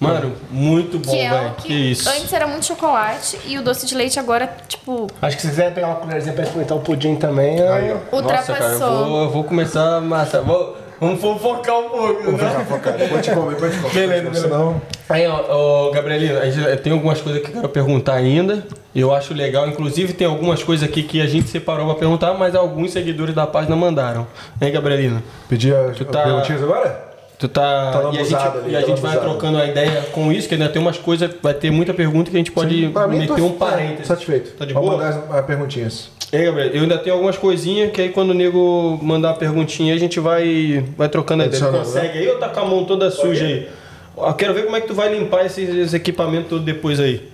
Mano, 0.00 0.32
muito 0.50 0.98
bom, 0.98 1.10
Que 1.10 1.18
é 1.18 1.30
velho. 1.30 1.50
Que, 1.56 1.62
que, 1.68 1.74
isso. 1.90 2.08
antes 2.08 2.32
era 2.32 2.46
muito 2.46 2.64
chocolate 2.66 3.38
e 3.46 3.58
o 3.58 3.62
doce 3.62 3.84
de 3.84 3.94
leite 3.96 4.18
agora, 4.18 4.48
tipo, 4.68 5.08
Acho 5.20 5.36
que 5.36 5.42
se 5.42 5.48
quiser 5.48 5.74
pegar 5.74 5.88
uma 5.88 5.96
colherzinha 5.96 6.32
pra 6.34 6.44
experimentar 6.44 6.76
o 6.78 6.80
pudim 6.80 7.16
também, 7.16 7.58
é- 7.60 7.68
Aí, 7.68 7.90
ó. 7.90 7.94
Nossa, 7.94 8.02
cara, 8.02 8.12
eu 8.12 8.16
ultrapassou. 8.18 9.06
vou, 9.06 9.22
eu 9.24 9.30
vou 9.30 9.44
começar 9.44 9.96
a 9.96 10.00
massa. 10.00 10.40
Vou, 10.40 10.76
vamos 11.00 11.20
fofocar 11.20 11.78
um 11.78 11.88
pouco, 11.88 12.30
né? 12.32 12.38
Focar, 12.38 12.64
focar. 12.66 13.08
Pode 13.08 13.30
comer, 13.32 13.56
pode 13.56 13.76
comer. 13.78 13.92
Beleza, 13.92 14.22
beleza. 14.22 14.40
Senão, 14.42 14.80
Aí, 15.08 15.26
ó, 15.26 15.44
ó, 15.48 15.90
Gabrielina, 15.90 16.40
tem 16.76 16.92
algumas 16.92 17.20
coisas 17.20 17.42
que 17.42 17.48
eu 17.48 17.54
quero 17.54 17.68
perguntar 17.70 18.14
ainda. 18.14 18.62
Eu 18.94 19.12
acho 19.14 19.32
legal. 19.34 19.66
Inclusive, 19.66 20.12
tem 20.12 20.26
algumas 20.26 20.62
coisas 20.62 20.86
aqui 20.88 21.02
que 21.02 21.20
a 21.20 21.26
gente 21.26 21.48
separou 21.48 21.86
pra 21.86 21.94
perguntar, 21.96 22.34
mas 22.34 22.54
alguns 22.54 22.92
seguidores 22.92 23.34
da 23.34 23.46
página 23.46 23.74
mandaram. 23.74 24.26
Hein, 24.60 24.70
Gabrielina? 24.70 25.22
Pedir 25.48 25.74
as 25.74 25.98
tá- 25.98 26.22
perguntinhas 26.22 26.62
agora? 26.62 27.07
Tu 27.38 27.48
tá. 27.48 27.92
Tá 27.92 28.10
e 28.12 28.18
a 28.18 28.24
gente, 28.24 28.34
ali, 28.34 28.72
e 28.72 28.76
a 28.76 28.80
tá 28.80 28.86
gente 28.86 29.00
vai 29.00 29.16
trocando 29.16 29.58
a 29.58 29.66
ideia 29.66 30.02
com 30.12 30.32
isso, 30.32 30.48
que 30.48 30.54
ainda 30.54 30.68
tem 30.68 30.82
umas 30.82 30.98
coisas, 30.98 31.30
vai 31.40 31.54
ter 31.54 31.70
muita 31.70 31.94
pergunta 31.94 32.30
que 32.30 32.36
a 32.36 32.40
gente 32.40 32.50
pode 32.50 32.74
mim, 32.74 32.92
meter 33.18 33.36
tô 33.36 33.44
um 33.46 33.52
parênteses. 33.52 34.08
Satisfeito. 34.08 34.50
Tá 34.56 34.64
de 34.64 34.74
Vamos 34.74 34.90
boa? 34.90 35.00
mandar 35.00 35.16
as, 35.16 35.36
as 35.38 35.46
perguntinhas. 35.46 36.10
Ei, 36.32 36.44
Gabriel, 36.44 36.70
eu 36.74 36.82
ainda 36.82 36.98
tenho 36.98 37.14
algumas 37.14 37.38
coisinhas 37.38 37.92
que 37.92 38.02
aí 38.02 38.08
quando 38.08 38.30
o 38.30 38.34
nego 38.34 38.98
mandar 39.00 39.28
uma 39.28 39.36
perguntinha 39.36 39.94
a 39.94 39.98
gente 39.98 40.18
vai, 40.18 40.84
vai 40.96 41.08
trocando 41.08 41.44
a 41.44 41.46
ideia. 41.46 41.60
Tu 41.60 41.64
Adicionando, 41.68 41.92
consegue 41.94 42.18
aí 42.18 42.28
ou 42.28 42.38
tá 42.38 42.48
com 42.48 42.60
a 42.60 42.64
mão 42.64 42.84
toda 42.84 43.10
suja 43.10 43.44
aí? 43.44 43.68
Eu 44.16 44.34
quero 44.34 44.52
ver 44.52 44.64
como 44.64 44.76
é 44.76 44.80
que 44.80 44.88
tu 44.88 44.94
vai 44.94 45.16
limpar 45.16 45.46
esses, 45.46 45.68
esses 45.68 45.94
equipamentos 45.94 46.48
todos 46.48 46.64
depois 46.64 46.98
aí. 46.98 47.30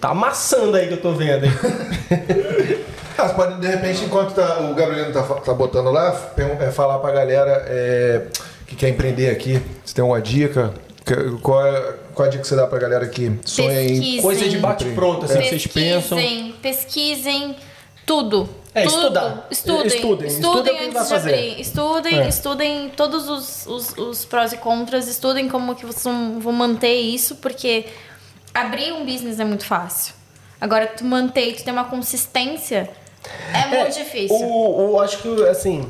Tá 0.00 0.08
amassando 0.08 0.76
aí 0.76 0.88
que 0.88 0.94
eu 0.94 1.00
tô 1.00 1.12
vendo, 1.12 1.44
hein? 1.44 1.52
Ah, 3.16 3.28
você 3.28 3.34
pode, 3.34 3.60
de 3.60 3.66
repente, 3.68 4.04
enquanto 4.04 4.34
tá- 4.34 4.58
o 4.58 4.74
Gabrielino 4.74 5.12
tá, 5.12 5.22
tá 5.22 5.54
botando 5.54 5.88
lá, 5.90 6.32
é, 6.60 6.70
falar 6.72 6.98
pra 6.98 7.12
galera 7.12 7.64
é, 7.68 8.22
que 8.74 8.80
quer 8.80 8.88
empreender 8.90 9.30
aqui, 9.30 9.60
se 9.84 9.94
tem 9.94 10.02
alguma 10.02 10.20
dica, 10.20 10.72
qual 11.42 11.66
é, 11.66 11.94
qual 12.14 12.26
é 12.26 12.28
a 12.28 12.30
dica 12.30 12.42
que 12.42 12.48
você 12.48 12.56
dá 12.56 12.66
pra 12.66 12.78
galera 12.78 13.06
que 13.08 13.32
sonha 13.44 13.82
em... 13.82 13.88
Pesquisem. 13.88 14.22
Coisa 14.22 14.48
de 14.48 14.58
bate-pronto, 14.58 15.24
assim, 15.24 15.38
que 15.40 15.48
vocês 15.48 15.66
pensam. 15.66 16.18
Pesquisem, 16.18 16.52
pesquisem 16.62 17.56
tudo. 18.06 18.48
É, 18.74 18.82
tudo. 18.84 18.96
estudar. 18.96 19.46
Estudem. 19.50 19.86
Estudem. 19.86 20.26
Estudem 20.28 20.28
Estudem 20.28 20.78
antes 20.88 21.02
de 21.02 21.08
fazer. 21.08 21.30
abrir. 21.34 21.60
Estudem, 21.60 22.18
É. 22.20 22.28
estudem 22.28 22.88
todos 22.96 23.28
os, 23.28 23.66
os, 23.66 23.96
os 23.96 24.24
prós 24.24 24.52
e 24.52 24.56
contras. 24.56 25.06
Estudem 25.08 25.48
como 25.48 25.74
que 25.76 25.86
vocês 25.86 26.02
vão, 26.04 26.52
manter 26.52 26.94
isso, 26.94 27.36
porque 27.36 27.84
abrir 28.52 28.92
um 28.92 29.04
business 29.06 29.38
é 29.38 29.44
muito 29.44 29.64
fácil. 29.64 30.12
Agora, 30.60 30.86
tu 30.88 31.04
manter 31.04 31.50
e 31.50 31.52
tu 31.54 31.62
ter 31.64 31.70
uma 31.70 31.84
consistência 31.84 32.90
é 33.52 33.66
muito 33.68 33.94
difícil. 33.96 34.36
O, 34.36 34.92
o- 34.94 35.00
acho 35.00 35.18
que, 35.18 35.44
assim, 35.46 35.88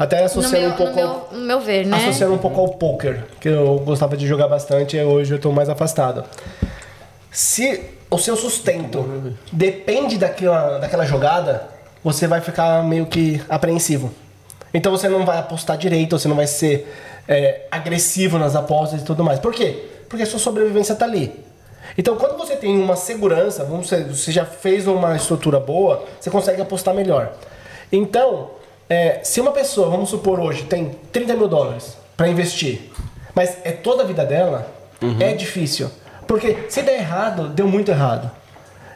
até 0.00 0.24
associando 0.24 0.64
meu, 0.64 0.70
um 0.70 0.76
pouco 0.76 1.00
no, 1.00 1.06
ao- 1.06 1.28
meu, 1.30 1.38
no 1.40 1.46
meu 1.46 1.60
ver, 1.60 1.86
né? 1.86 1.96
associando 1.96 2.34
um 2.34 2.38
pouco 2.38 2.60
ao 2.60 2.68
poker, 2.70 3.24
que 3.40 3.48
eu 3.48 3.78
gostava 3.84 4.16
de 4.16 4.26
jogar 4.26 4.48
bastante 4.48 4.96
e 4.96 5.04
hoje 5.04 5.34
eu 5.34 5.38
tô 5.38 5.52
mais 5.52 5.68
afastado. 5.68 6.24
Se 7.30 7.80
o 8.10 8.18
seu 8.18 8.36
sustento 8.36 9.34
depende 9.52 10.18
daquela, 10.18 10.78
daquela 10.78 11.04
jogada, 11.04 11.68
você 12.02 12.26
vai 12.26 12.40
ficar 12.40 12.82
meio 12.82 13.06
que 13.06 13.40
apreensivo. 13.48 14.10
Então 14.74 14.90
você 14.92 15.08
não 15.08 15.24
vai 15.24 15.38
apostar 15.38 15.76
direito, 15.76 16.18
você 16.18 16.26
não 16.28 16.36
vai 16.36 16.46
ser 16.46 16.92
é, 17.28 17.66
agressivo 17.70 18.38
nas 18.38 18.56
apostas 18.56 19.02
e 19.02 19.04
tudo 19.04 19.22
mais. 19.22 19.38
Por 19.38 19.52
quê? 19.52 19.84
Porque 20.08 20.22
a 20.22 20.26
sua 20.26 20.38
sobrevivência 20.40 20.94
tá 20.94 21.04
ali. 21.04 21.44
Então, 21.98 22.14
quando 22.16 22.36
você 22.36 22.54
tem 22.56 22.76
uma 22.78 22.94
segurança, 22.94 23.64
vamos 23.64 23.88
dizer, 23.88 24.04
você 24.04 24.30
já 24.30 24.44
fez 24.44 24.86
uma 24.86 25.16
estrutura 25.16 25.58
boa, 25.58 26.04
você 26.20 26.30
consegue 26.30 26.62
apostar 26.62 26.94
melhor. 26.94 27.32
Então, 27.90 28.50
é, 28.90 29.20
se 29.22 29.40
uma 29.40 29.52
pessoa, 29.52 29.88
vamos 29.88 30.10
supor 30.10 30.40
hoje, 30.40 30.64
tem 30.64 30.90
30 31.12 31.34
mil 31.36 31.46
dólares 31.46 31.96
para 32.16 32.28
investir, 32.28 32.90
mas 33.34 33.56
é 33.62 33.70
toda 33.70 34.02
a 34.02 34.06
vida 34.06 34.26
dela, 34.26 34.66
é 35.20 35.32
difícil. 35.32 35.88
Porque 36.26 36.64
se 36.68 36.82
der 36.82 36.98
errado, 36.98 37.48
deu 37.48 37.68
muito 37.68 37.90
errado. 37.90 38.30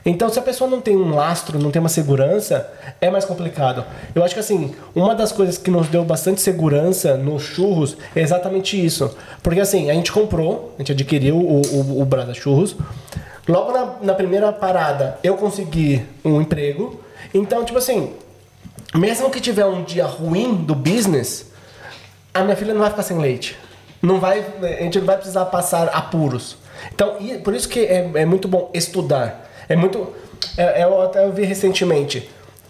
Então, 0.06 0.28
se 0.28 0.38
a 0.38 0.42
pessoa 0.42 0.68
não 0.68 0.80
tem 0.80 0.96
um 0.96 1.14
lastro, 1.14 1.58
não 1.58 1.70
tem 1.70 1.80
uma 1.80 1.88
segurança, 1.88 2.70
é 3.00 3.10
mais 3.10 3.24
complicado. 3.24 3.84
Eu 4.14 4.22
acho 4.22 4.34
que 4.34 4.40
assim, 4.40 4.74
uma 4.94 5.14
das 5.14 5.32
coisas 5.32 5.56
que 5.56 5.70
nos 5.70 5.88
deu 5.88 6.04
bastante 6.04 6.42
segurança 6.42 7.16
nos 7.16 7.42
churros 7.42 7.96
é 8.14 8.20
exatamente 8.20 8.84
isso. 8.84 9.16
Porque 9.42 9.60
assim, 9.60 9.90
a 9.90 9.94
gente 9.94 10.12
comprou, 10.12 10.74
a 10.76 10.82
gente 10.82 10.92
adquiriu 10.92 11.36
o, 11.36 11.62
o, 11.62 12.02
o 12.02 12.04
Brada 12.04 12.34
Churros. 12.34 12.76
Logo 13.48 13.72
na, 13.72 13.94
na 14.02 14.14
primeira 14.14 14.52
parada, 14.52 15.18
eu 15.22 15.36
consegui 15.36 16.04
um 16.22 16.40
emprego. 16.40 17.00
Então, 17.32 17.64
tipo 17.64 17.78
assim, 17.78 18.12
mesmo 18.94 19.30
que 19.30 19.40
tiver 19.40 19.64
um 19.66 19.82
dia 19.82 20.04
ruim 20.06 20.54
do 20.54 20.74
business, 20.74 21.50
a 22.32 22.42
minha 22.42 22.56
filha 22.56 22.72
não 22.72 22.80
vai 22.80 22.90
ficar 22.90 23.02
sem 23.02 23.18
leite. 23.18 23.56
Não 24.02 24.20
vai, 24.20 24.44
a 24.62 24.82
gente 24.82 24.98
não 24.98 25.06
vai 25.06 25.16
precisar 25.16 25.46
passar 25.46 25.88
apuros. 25.88 26.56
Então, 26.94 27.16
por 27.42 27.54
isso 27.54 27.68
que 27.68 27.80
é, 27.80 28.10
é 28.14 28.24
muito 28.26 28.46
bom 28.46 28.70
estudar. 28.74 29.50
É 29.68 29.74
muito. 29.76 30.12
é- 30.58 30.82
eu 30.84 31.00
até 31.02 31.26
vi 31.30 31.44
recentemente. 31.44 32.28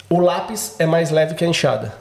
O 0.08 0.20
lápis 0.20 0.76
é 0.78 0.86
mais 0.86 1.10
leve 1.10 1.34
que 1.34 1.44
a 1.44 1.48
enxada. 1.48 1.92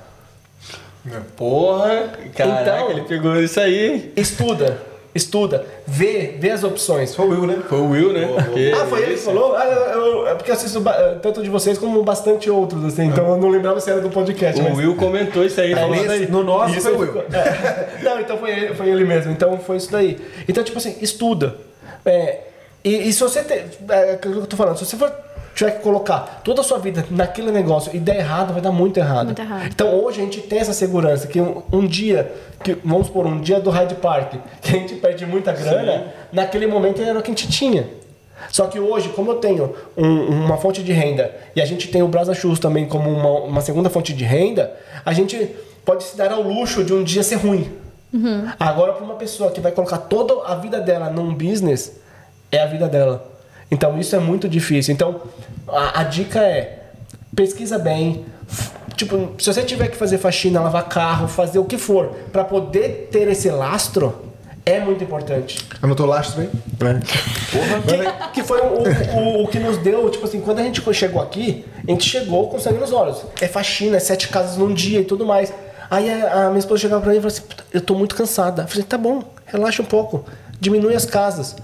Porra, 1.36 2.12
caraca, 2.36 2.62
Então- 2.62 2.92
ele 2.92 3.02
pegou 3.02 3.36
isso 3.42 3.60
aí. 3.60 4.14
Estuda. 4.16 4.78
Estuda, 5.16 5.66
vê, 5.86 6.36
vê 6.40 6.50
as 6.52 6.64
opções. 6.64 7.14
Foi 7.16 7.26
o 7.26 7.30
Will, 7.30 7.46
né? 7.48 7.58
Foi 7.70 7.78
o 7.80 7.90
Will, 7.90 8.14
né? 8.14 8.28
Porque 8.46 8.72
Ah, 8.76 8.86
foi 8.88 9.04
ele 9.04 9.14
que 9.14 9.20
falou? 9.22 9.56
Ah, 9.56 9.66
eu, 9.66 10.02
eu- 10.02 10.28
é 10.28 10.36
porque 10.36 10.50
eu 10.52 10.56
assisto 10.56 10.82
eh, 10.90 11.18
tanto 11.22 11.44
de 11.44 11.50
vocês 11.50 11.78
como 11.78 12.02
bastante 12.04 12.50
outros, 12.50 12.84
assim, 12.86 13.06
então 13.06 13.28
eu 13.30 13.38
não 13.38 13.50
lembrava 13.50 13.80
se 13.80 13.90
era 13.92 14.02
do 14.02 14.10
podcast. 14.10 14.60
O 14.60 14.64
mas- 14.64 14.78
Will 14.78 14.96
comentou 14.96 15.46
isso 15.46 15.60
aí, 15.62 15.74
falou 15.76 15.92
nesse- 15.92 16.08
daí. 16.08 16.28
no 16.32 16.44
nosso 16.44 16.74
Isso 16.78 16.82
foi 16.90 16.94
o 16.94 17.02
aí 17.04 17.10
Will. 17.10 17.24
é. 17.32 17.90
Não, 18.04 18.20
então 18.20 18.38
foi 18.38 18.52
ele, 18.52 18.74
foi 18.76 18.90
ele 18.90 19.06
mesmo. 19.06 19.32
Então 19.32 19.58
foi 19.60 19.78
isso 19.78 19.92
daí. 19.92 20.20
Então, 20.48 20.64
tipo 20.64 20.78
assim, 20.78 20.96
estuda. 21.02 21.56
É, 22.06 22.40
e, 22.84 23.08
e 23.10 23.14
se 23.14 23.20
você 23.22 23.44
tem. 23.44 23.64
É 23.90 24.14
aquilo 24.14 24.34
que 24.36 24.40
eu 24.42 24.48
tô 24.48 24.58
falando, 24.58 24.78
se 24.78 24.86
você 24.86 24.98
for. 24.98 25.12
Tiver 25.56 25.72
que 25.72 25.84
colocar 25.84 26.42
toda 26.44 26.62
a 26.62 26.64
sua 26.64 26.80
vida 26.80 27.06
naquele 27.12 27.52
negócio 27.52 27.96
e 27.96 28.00
der 28.00 28.18
errado, 28.18 28.54
vai 28.54 28.62
dar 28.62 28.72
muito 28.72 28.98
errado. 29.00 29.28
Muito 29.28 29.42
errado. 29.42 29.68
Então 29.68 29.94
hoje 30.04 30.20
a 30.22 30.24
gente 30.24 30.42
tem 30.42 30.60
essa 30.60 30.74
segurança 30.74 31.28
que 31.28 31.40
um, 31.40 31.62
um 31.72 31.86
dia, 31.86 32.32
que, 32.64 32.74
vamos 32.84 33.08
supor, 33.08 33.26
um 33.28 33.40
dia 33.40 33.60
do 33.60 33.70
Hyde 33.70 33.96
Park, 33.96 34.34
que 34.62 34.76
a 34.76 34.80
gente 34.80 34.96
perde 34.96 35.26
muita 35.26 35.52
grana, 35.52 36.08
naquele 36.32 36.66
momento 36.66 37.02
era 37.02 37.18
o 37.20 37.22
que 37.22 37.30
a 37.32 37.34
gente 37.36 37.48
tinha. 37.50 37.88
Só 38.50 38.66
que 38.68 38.80
hoje, 38.80 39.10
como 39.10 39.32
eu 39.32 39.36
tenho 39.36 39.74
um- 39.96 40.26
uma 40.46 40.58
fonte 40.58 40.82
de 40.84 40.92
renda 40.92 41.34
e 41.56 41.62
a 41.62 41.66
gente 41.66 41.88
tem 41.88 42.02
o 42.02 42.08
Brasa 42.08 42.34
Churros 42.34 42.60
também 42.60 42.86
como 42.88 43.10
uma, 43.10 43.30
uma 43.42 43.62
segunda 43.62 43.90
fonte 43.90 44.12
de 44.12 44.24
renda, 44.24 44.74
a 45.06 45.14
gente 45.14 45.50
pode 45.86 46.04
se 46.04 46.18
dar 46.18 46.32
ao 46.32 46.42
luxo 46.42 46.84
de 46.84 46.94
um 46.94 47.04
dia 47.04 47.22
ser 47.24 47.36
ruim. 47.36 47.72
Agora, 48.60 48.94
para 48.94 49.04
uma 49.04 49.16
pessoa 49.16 49.50
que 49.52 49.62
vai 49.62 49.72
colocar 49.72 49.98
toda 49.98 50.46
a 50.46 50.56
vida 50.56 50.80
dela 50.80 51.10
num 51.10 51.34
business, 51.34 51.94
é 52.52 52.62
a 52.62 52.66
vida 52.66 52.88
dela. 52.88 53.32
Então, 53.72 54.00
isso 54.00 54.16
é 54.16 54.20
muito 54.20 54.48
difícil. 54.48 54.94
Então, 54.94 55.22
a, 55.68 56.02
a 56.02 56.04
dica 56.04 56.40
é: 56.40 56.84
pesquisa 57.36 57.78
bem. 57.78 58.26
Tipo, 58.96 59.32
se 59.40 59.52
você 59.52 59.64
tiver 59.64 59.88
que 59.88 59.98
fazer 59.98 60.18
faxina, 60.20 60.62
lavar 60.62 60.88
carro, 60.88 61.28
fazer 61.28 61.58
o 61.60 61.66
que 61.66 61.78
for, 61.78 62.10
para 62.32 62.44
poder 62.44 63.10
ter 63.12 63.28
esse 63.28 63.50
lastro, 63.50 64.34
é 64.66 64.80
muito 64.80 65.04
importante. 65.04 65.66
Anotou 65.82 66.06
lastro 66.06 66.42
aí? 66.42 66.50
Que, 68.32 68.42
que 68.42 68.44
foi 68.44 68.62
o, 68.62 68.84
o, 69.18 69.44
o 69.44 69.48
que 69.48 69.60
nos 69.60 69.78
deu, 69.80 70.10
tipo 70.10 70.26
assim, 70.26 70.40
quando 70.40 70.60
a 70.60 70.64
gente 70.64 70.82
chegou 70.94 71.22
aqui, 71.22 71.66
a 71.86 71.92
gente 71.92 72.08
chegou 72.08 72.50
com 72.50 72.60
sangue 72.60 72.80
nos 72.80 72.94
olhos. 72.94 73.26
É 73.42 73.48
faxina, 73.48 73.98
é 73.98 74.00
sete 74.00 74.30
casas 74.30 74.58
num 74.58 74.74
dia 74.74 75.02
e 75.02 75.06
tudo 75.06 75.26
mais. 75.26 75.52
Aí 75.90 76.10
a, 76.10 76.46
a 76.46 76.48
minha 76.48 76.60
esposa 76.60 76.82
chegava 76.82 77.02
pra 77.02 77.12
mim 77.12 77.18
e 77.18 77.22
falou 77.22 77.34
assim, 77.36 77.42
"Puta, 77.44 77.64
eu 77.74 77.82
tô 77.82 77.96
muito 77.96 78.16
cansada. 78.16 78.64
Eu 78.64 78.68
falei, 78.68 78.84
tá 78.84 78.98
bom, 78.98 79.24
relaxa 79.46 79.82
um 79.82 79.86
pouco, 79.86 80.24
diminui 80.60 80.96
as 80.96 81.06
casas. 81.06 81.56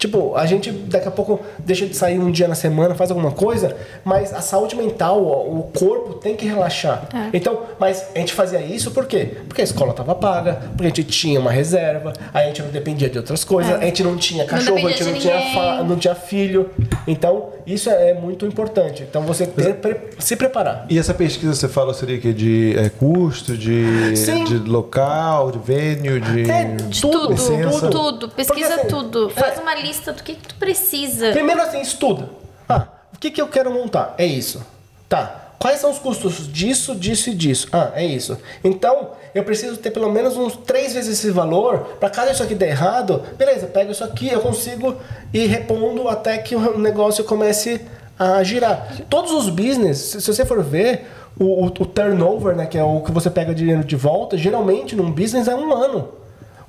Tipo, 0.00 0.34
a 0.34 0.46
gente 0.46 0.70
daqui 0.72 1.06
a 1.06 1.10
pouco 1.10 1.38
deixa 1.58 1.84
de 1.84 1.94
sair 1.94 2.18
um 2.18 2.30
dia 2.30 2.48
na 2.48 2.54
semana, 2.54 2.94
faz 2.94 3.10
alguma 3.10 3.30
coisa, 3.32 3.76
mas 4.02 4.32
a 4.32 4.40
saúde 4.40 4.74
mental, 4.74 5.20
o 5.22 5.62
corpo 5.78 6.14
tem 6.14 6.34
que 6.34 6.46
relaxar. 6.46 7.06
Então, 7.34 7.64
mas 7.78 8.06
a 8.14 8.18
gente 8.18 8.32
fazia 8.32 8.60
isso 8.62 8.90
por 8.92 9.04
quê? 9.06 9.36
Porque 9.46 9.60
a 9.60 9.64
escola 9.64 9.92
tava 9.92 10.14
paga, 10.14 10.54
porque 10.70 10.84
a 10.84 10.86
gente 10.86 11.04
tinha 11.04 11.38
uma 11.38 11.50
reserva, 11.52 12.14
a 12.32 12.42
gente 12.44 12.62
não 12.62 12.70
dependia 12.70 13.10
de 13.10 13.18
outras 13.18 13.44
coisas, 13.44 13.74
a 13.74 13.84
gente 13.84 14.02
não 14.02 14.16
tinha 14.16 14.46
cachorro, 14.46 14.78
a 14.78 14.90
gente 14.90 15.04
não 15.04 15.12
tinha, 15.20 15.34
fa- 15.54 15.82
não 15.84 15.96
tinha 15.96 16.14
filho. 16.14 16.70
Então, 17.06 17.50
isso 17.74 17.90
é 17.90 18.14
muito 18.14 18.46
importante. 18.46 19.02
Então, 19.02 19.22
você 19.22 19.46
ter, 19.46 19.74
pre- 19.76 20.00
se 20.18 20.36
preparar. 20.36 20.86
E 20.88 20.98
essa 20.98 21.12
pesquisa 21.14 21.54
você 21.54 21.68
fala 21.68 21.92
seria 21.94 22.18
que 22.18 22.32
de 22.32 22.74
é, 22.78 22.88
custo, 22.88 23.56
de, 23.56 24.16
Sim. 24.16 24.44
de 24.44 24.58
local, 24.58 25.50
de 25.52 25.58
venue, 25.58 26.20
de. 26.20 26.50
É, 26.50 26.64
De 26.64 27.00
tudo, 27.00 27.20
tudo, 27.20 27.30
licença. 27.32 27.88
tudo. 27.88 28.28
Pesquisa 28.30 28.68
Porque, 28.68 28.80
assim, 28.80 28.88
tudo. 28.88 29.30
é- 29.36 29.40
Faz 29.40 29.58
uma 29.58 29.74
lista 29.74 30.12
do 30.12 30.22
que, 30.22 30.34
que 30.34 30.48
tu 30.48 30.54
precisa. 30.56 31.30
Primeiro 31.32 31.60
assim, 31.62 31.80
estuda. 31.80 32.28
Ah, 32.68 32.86
o 33.14 33.18
que, 33.18 33.30
que 33.30 33.40
eu 33.40 33.48
quero 33.48 33.70
montar? 33.72 34.14
É 34.16 34.24
isso. 34.26 34.64
Tá. 35.08 35.49
Quais 35.60 35.78
são 35.78 35.90
os 35.90 35.98
custos 35.98 36.50
disso, 36.50 36.94
disso 36.94 37.28
e 37.28 37.34
disso? 37.34 37.68
Ah, 37.70 37.90
é 37.94 38.02
isso. 38.04 38.38
Então, 38.64 39.10
eu 39.34 39.44
preciso 39.44 39.76
ter 39.76 39.90
pelo 39.90 40.10
menos 40.10 40.34
uns 40.34 40.56
três 40.56 40.94
vezes 40.94 41.18
esse 41.18 41.30
valor. 41.30 41.80
Para 42.00 42.08
caso 42.08 42.32
isso 42.32 42.42
aqui 42.42 42.54
der 42.54 42.70
errado, 42.70 43.22
beleza, 43.36 43.66
pego 43.66 43.92
isso 43.92 44.02
aqui, 44.02 44.32
eu 44.32 44.40
consigo 44.40 44.96
ir 45.34 45.46
repondo 45.48 46.08
até 46.08 46.38
que 46.38 46.56
o 46.56 46.78
negócio 46.78 47.24
comece 47.24 47.82
a 48.18 48.42
girar. 48.42 48.90
Todos 49.10 49.32
os 49.32 49.50
business, 49.50 49.98
se 49.98 50.26
você 50.26 50.46
for 50.46 50.62
ver, 50.62 51.06
o, 51.38 51.44
o- 51.44 51.66
o 51.66 51.70
turnover, 51.86 52.56
né, 52.56 52.64
que 52.64 52.78
é 52.78 52.82
o 52.82 53.02
que 53.02 53.12
você 53.12 53.28
pega 53.28 53.54
dinheiro 53.54 53.84
de 53.84 53.96
volta, 53.96 54.38
geralmente 54.38 54.96
num 54.96 55.10
business 55.12 55.46
é 55.46 55.54
um 55.54 55.74
ano. 55.74 56.08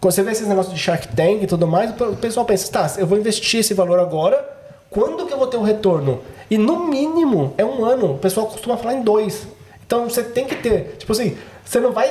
Quando 0.02 0.14
você 0.14 0.22
vê 0.22 0.32
esses 0.32 0.48
negócios 0.48 0.74
de 0.76 0.80
Shark 0.82 1.08
Tank 1.16 1.42
e 1.44 1.48
tudo 1.48 1.66
mais, 1.66 1.92
o 1.92 2.16
pessoal 2.18 2.46
pensa, 2.46 2.70
tá, 2.70 2.92
eu 2.98 3.08
vou 3.08 3.18
investir 3.18 3.62
esse 3.62 3.74
valor 3.74 4.00
agora, 4.00 4.44
quando 4.90 5.26
que 5.26 5.32
eu 5.34 5.38
vou 5.38 5.48
ter 5.48 5.56
o 5.58 5.62
retorno? 5.64 6.20
E 6.52 6.58
no 6.58 6.86
mínimo 6.88 7.54
é 7.58 7.64
um 7.64 7.86
ano. 7.86 8.12
O 8.12 8.18
pessoal 8.18 8.46
costuma 8.46 8.76
falar 8.76 8.96
em 8.96 9.02
dois. 9.02 9.48
Então 9.88 10.10
você 10.10 10.22
tem 10.22 10.46
que 10.46 10.56
ter, 10.56 10.98
tipo 11.00 11.12
assim, 11.14 11.38
você 11.64 11.80
não 11.80 11.94
vai 11.94 12.10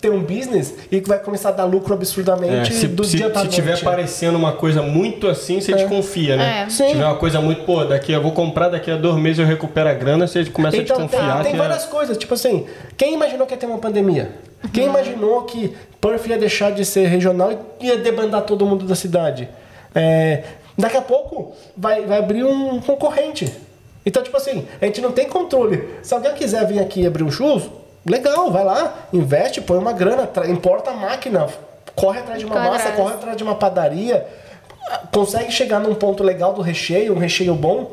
ter 0.00 0.10
um 0.10 0.22
business 0.22 0.74
e 0.90 1.00
que 1.00 1.08
vai 1.08 1.18
começar 1.18 1.50
a 1.50 1.52
dar 1.52 1.64
lucro 1.64 1.92
É, 1.92 1.96
absurdamente 1.96 2.72
se 2.72 2.86
do 2.88 3.04
se, 3.04 3.16
dia 3.18 3.28
pra 3.28 3.42
se 3.42 3.48
tiver 3.48 3.74
aparecendo 3.74 4.36
uma 4.36 4.52
coisa 4.52 4.80
muito 4.80 5.28
assim, 5.28 5.60
você 5.60 5.74
desconfia, 5.74 6.36
né? 6.36 6.62
É. 6.66 6.70
Se 6.70 6.86
tiver 6.86 7.04
uma 7.04 7.16
coisa 7.16 7.40
muito, 7.40 7.64
pô, 7.64 7.84
daqui 7.84 8.12
eu 8.12 8.22
vou 8.22 8.32
comprar, 8.32 8.68
daqui 8.70 8.90
a 8.90 8.96
dois 8.96 9.16
meses 9.16 9.40
eu 9.40 9.46
recupero 9.46 9.90
a 9.90 9.92
grana, 9.92 10.26
você 10.26 10.44
começa 10.46 10.76
a 10.76 10.80
Então 10.80 10.96
tem, 10.96 11.06
desconfiar. 11.06 11.42
tem 11.42 11.52
que 11.52 11.56
é- 11.58 11.60
várias 11.60 11.84
coisas, 11.84 12.16
tipo 12.16 12.32
assim, 12.32 12.66
quem 12.96 13.12
imaginou 13.12 13.46
que 13.46 13.52
ia 13.54 13.58
ter 13.58 13.66
uma 13.66 13.78
pandemia? 13.78 14.30
Quem 14.72 14.86
imaginou 14.86 15.42
que 15.42 15.74
Perth 16.00 16.26
ia 16.28 16.38
deixar 16.38 16.70
de 16.72 16.84
ser 16.84 17.06
regional 17.06 17.52
e 17.80 17.86
ia 17.86 17.96
debandar 17.98 18.42
todo 18.42 18.64
mundo 18.64 18.86
da 18.86 18.94
cidade? 18.94 19.48
É, 19.94 20.44
daqui 20.78 20.96
a 20.96 21.02
pouco 21.02 21.52
vai, 21.76 22.06
vai 22.06 22.18
abrir 22.18 22.44
um 22.44 22.80
concorrente. 22.80 23.52
Então, 24.04 24.22
tipo 24.22 24.36
assim, 24.36 24.66
a 24.80 24.86
gente 24.86 25.00
não 25.00 25.12
tem 25.12 25.28
controle. 25.28 25.88
Se 26.02 26.14
alguém 26.14 26.32
quiser 26.34 26.66
vir 26.66 26.80
aqui 26.80 27.02
e 27.02 27.06
abrir 27.06 27.22
um 27.22 27.30
churros, 27.30 27.70
legal, 28.04 28.50
vai 28.50 28.64
lá, 28.64 29.08
investe, 29.12 29.60
põe 29.60 29.78
uma 29.78 29.92
grana, 29.92 30.28
importa 30.48 30.90
a 30.90 30.94
máquina, 30.94 31.46
corre 31.94 32.20
atrás 32.20 32.38
de 32.38 32.46
uma 32.46 32.54
massa, 32.54 32.92
corre 32.92 33.14
atrás 33.14 33.36
de 33.36 33.42
uma 33.42 33.54
padaria, 33.54 34.26
consegue 35.12 35.52
chegar 35.52 35.80
num 35.80 35.94
ponto 35.94 36.22
legal 36.22 36.52
do 36.52 36.62
recheio, 36.62 37.14
um 37.14 37.18
recheio 37.18 37.54
bom, 37.54 37.92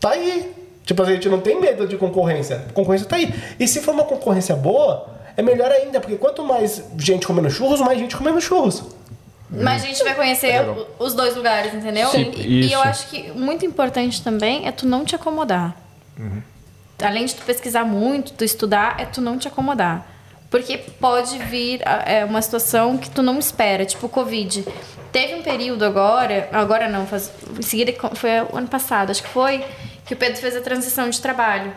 tá 0.00 0.10
aí. 0.10 0.54
Tipo, 0.84 1.02
a 1.02 1.06
gente 1.06 1.28
não 1.28 1.40
tem 1.40 1.60
medo 1.60 1.86
de 1.86 1.98
concorrência. 1.98 2.64
A 2.70 2.72
concorrência 2.72 3.06
tá 3.06 3.16
aí. 3.16 3.34
E 3.60 3.68
se 3.68 3.80
for 3.80 3.92
uma 3.92 4.04
concorrência 4.04 4.56
boa, 4.56 5.06
é 5.36 5.42
melhor 5.42 5.70
ainda, 5.70 6.00
porque 6.00 6.16
quanto 6.16 6.42
mais 6.42 6.82
gente 6.96 7.26
comendo 7.26 7.50
churros, 7.50 7.80
mais 7.80 7.98
gente 7.98 8.16
comendo 8.16 8.40
churros. 8.40 8.84
Mas 9.50 9.82
a 9.82 9.86
gente 9.86 10.02
vai 10.04 10.14
conhecer 10.14 10.62
o- 10.62 10.86
os 10.98 11.14
dois 11.14 11.34
lugares, 11.36 11.72
entendeu? 11.72 12.08
Sim, 12.10 12.32
e, 12.36 12.66
e 12.66 12.72
eu 12.72 12.80
acho 12.82 13.08
que 13.08 13.30
muito 13.32 13.64
importante 13.64 14.22
também 14.22 14.66
é 14.66 14.72
tu 14.72 14.86
não 14.86 15.04
te 15.04 15.14
acomodar. 15.14 15.74
Além 17.02 17.24
de 17.26 17.34
tu 17.34 17.42
pesquisar 17.44 17.84
muito, 17.84 18.32
tu 18.32 18.44
estudar, 18.44 18.96
é 19.00 19.04
tu 19.04 19.20
não 19.20 19.38
te 19.38 19.46
acomodar. 19.48 20.06
Porque 20.50 20.78
pode 20.78 21.38
vir 21.38 21.80
é, 22.06 22.24
uma 22.24 22.40
situação 22.42 22.96
que 22.98 23.08
tu 23.10 23.22
não 23.22 23.38
espera, 23.38 23.84
tipo 23.84 24.06
o 24.06 24.08
Covid. 24.08 24.64
Teve 25.12 25.34
um 25.34 25.42
período 25.42 25.84
agora, 25.84 26.48
agora 26.52 26.88
não, 26.88 27.06
faz, 27.06 27.30
em 27.58 27.62
seguida 27.62 27.92
foi 28.14 28.30
o 28.50 28.56
ano 28.56 28.66
passado, 28.68 29.10
acho 29.10 29.22
que 29.22 29.28
foi, 29.28 29.64
que 30.06 30.14
o 30.14 30.16
Pedro 30.16 30.40
fez 30.40 30.56
a 30.56 30.60
transição 30.60 31.08
de 31.08 31.20
trabalho. 31.20 31.72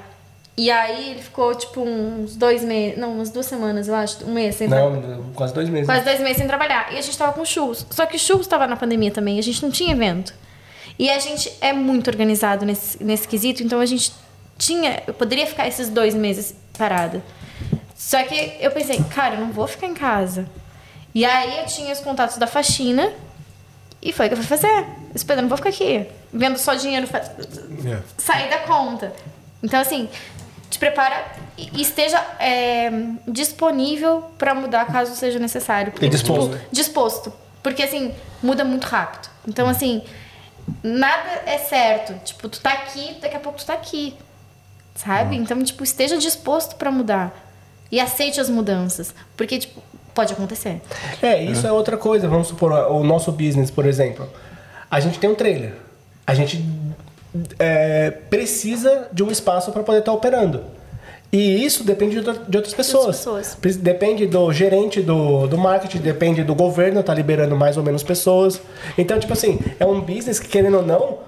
E 0.57 0.69
aí 0.69 1.11
ele 1.11 1.21
ficou 1.21 1.55
tipo 1.55 1.81
uns 1.81 2.35
dois 2.35 2.63
meses, 2.63 2.97
não, 2.99 3.13
umas 3.13 3.29
duas 3.31 3.45
semanas, 3.45 3.87
eu 3.87 3.95
acho, 3.95 4.23
um 4.25 4.33
mês 4.33 4.55
sem 4.55 4.67
trabalhar. 4.67 4.97
Não, 5.07 5.23
quase 5.33 5.53
dois 5.53 5.69
meses. 5.69 5.85
Quase 5.87 6.03
dois 6.03 6.19
meses 6.19 6.37
sem 6.37 6.47
trabalhar. 6.47 6.93
E 6.93 6.97
a 6.97 7.01
gente 7.01 7.17
tava 7.17 7.33
com 7.33 7.43
churros. 7.45 7.85
Só 7.89 8.05
que 8.05 8.15
o 8.15 8.19
churros 8.19 8.47
tava 8.47 8.67
na 8.67 8.75
pandemia 8.75 9.11
também. 9.11 9.39
A 9.39 9.41
gente 9.43 9.63
não 9.63 9.71
tinha 9.71 9.91
evento. 9.93 10.33
E 10.99 11.09
a 11.09 11.17
gente 11.19 11.51
é 11.61 11.71
muito 11.73 12.09
organizado 12.09 12.65
nesse, 12.65 13.01
nesse 13.03 13.27
quesito. 13.27 13.63
Então 13.63 13.79
a 13.79 13.85
gente 13.85 14.11
tinha. 14.57 15.01
Eu 15.07 15.13
poderia 15.13 15.47
ficar 15.47 15.67
esses 15.67 15.89
dois 15.89 16.13
meses 16.13 16.53
parada. 16.77 17.23
Só 17.95 18.21
que 18.23 18.57
eu 18.59 18.69
pensei, 18.71 19.01
cara, 19.15 19.35
eu 19.35 19.41
não 19.41 19.51
vou 19.51 19.67
ficar 19.67 19.87
em 19.87 19.93
casa. 19.93 20.45
E 21.15 21.23
aí 21.25 21.59
eu 21.59 21.65
tinha 21.65 21.91
os 21.93 21.99
contatos 22.01 22.37
da 22.37 22.45
faxina. 22.45 23.11
E 24.01 24.11
foi 24.11 24.25
o 24.25 24.29
que 24.29 24.33
eu 24.33 24.37
fui 24.37 24.45
fazer. 24.47 24.67
Eu 25.29 25.41
não 25.41 25.47
vou 25.49 25.57
ficar 25.57 25.69
aqui. 25.69 26.05
Vendo 26.33 26.57
só 26.57 26.73
dinheiro 26.73 27.07
fa- 27.07 27.23
sair 28.17 28.49
da 28.49 28.59
conta. 28.59 29.13
Então, 29.63 29.79
assim, 29.79 30.09
te 30.71 30.79
prepara 30.79 31.25
e 31.57 31.81
esteja 31.81 32.17
é, 32.39 32.89
disponível 33.27 34.23
para 34.37 34.55
mudar 34.55 34.85
caso 34.87 35.13
seja 35.15 35.37
necessário. 35.37 35.91
Porque, 35.91 36.05
E 36.05 36.09
disposto. 36.09 36.53
tipo, 36.57 36.65
disposto. 36.71 37.33
Porque, 37.61 37.83
assim, 37.83 38.13
muda 38.41 38.63
muito 38.63 38.85
rápido. 38.85 39.29
Então, 39.47 39.67
assim, 39.67 40.01
nada 40.81 41.41
é 41.45 41.57
certo. 41.57 42.13
Tipo, 42.23 42.47
tu 42.47 42.59
tá 42.61 42.71
aqui, 42.71 43.17
daqui 43.21 43.35
a 43.35 43.39
pouco 43.39 43.59
tu 43.59 43.65
tá 43.65 43.73
aqui. 43.73 44.15
Sabe? 44.95 45.35
Então, 45.35 45.61
tipo, 45.63 45.83
esteja 45.83 46.17
disposto 46.17 46.75
para 46.77 46.89
mudar. 46.89 47.31
E 47.91 47.99
aceite 47.99 48.39
as 48.39 48.49
mudanças. 48.49 49.13
Porque, 49.35 49.59
tipo, 49.59 49.83
pode 50.13 50.31
acontecer. 50.33 50.81
É, 51.21 51.43
isso 51.43 51.67
é 51.67 51.71
outra 51.71 51.97
coisa. 51.97 52.27
Vamos 52.29 52.47
supor, 52.47 52.71
o 52.71 53.03
nosso 53.03 53.31
business, 53.31 53.69
por 53.69 53.85
exemplo. 53.85 54.27
A 54.89 54.99
gente 55.01 55.19
tem 55.19 55.29
um 55.29 55.35
trailer. 55.35 55.73
A 56.25 56.33
gente 56.33 56.57
é, 57.59 58.11
precisa 58.29 59.07
de 59.11 59.23
um 59.23 59.31
espaço 59.31 59.71
para 59.71 59.83
poder 59.83 59.99
estar 59.99 60.13
operando. 60.13 60.61
E 61.31 61.63
isso 61.63 61.85
depende 61.85 62.11
de 62.19 62.27
outra- 62.27 62.43
de 62.45 62.57
outras 62.57 62.73
pessoas. 62.73 63.17
pessoas. 63.17 63.57
Depende 63.77 64.27
do 64.27 64.51
gerente 64.51 65.01
do, 65.01 65.47
do 65.47 65.57
marketing, 65.57 65.99
depende 65.99 66.43
do 66.43 66.53
governo, 66.53 67.01
tá 67.01 67.13
liberando 67.13 67.55
mais 67.55 67.77
ou 67.77 67.83
menos 67.83 68.03
pessoas. 68.03 68.61
Então, 68.97 69.17
tipo 69.17 69.31
assim, 69.31 69.57
é 69.79 69.85
um 69.85 70.01
business 70.01 70.39
que, 70.39 70.49
querendo 70.49 70.77
ou 70.77 70.85
não, 70.85 71.19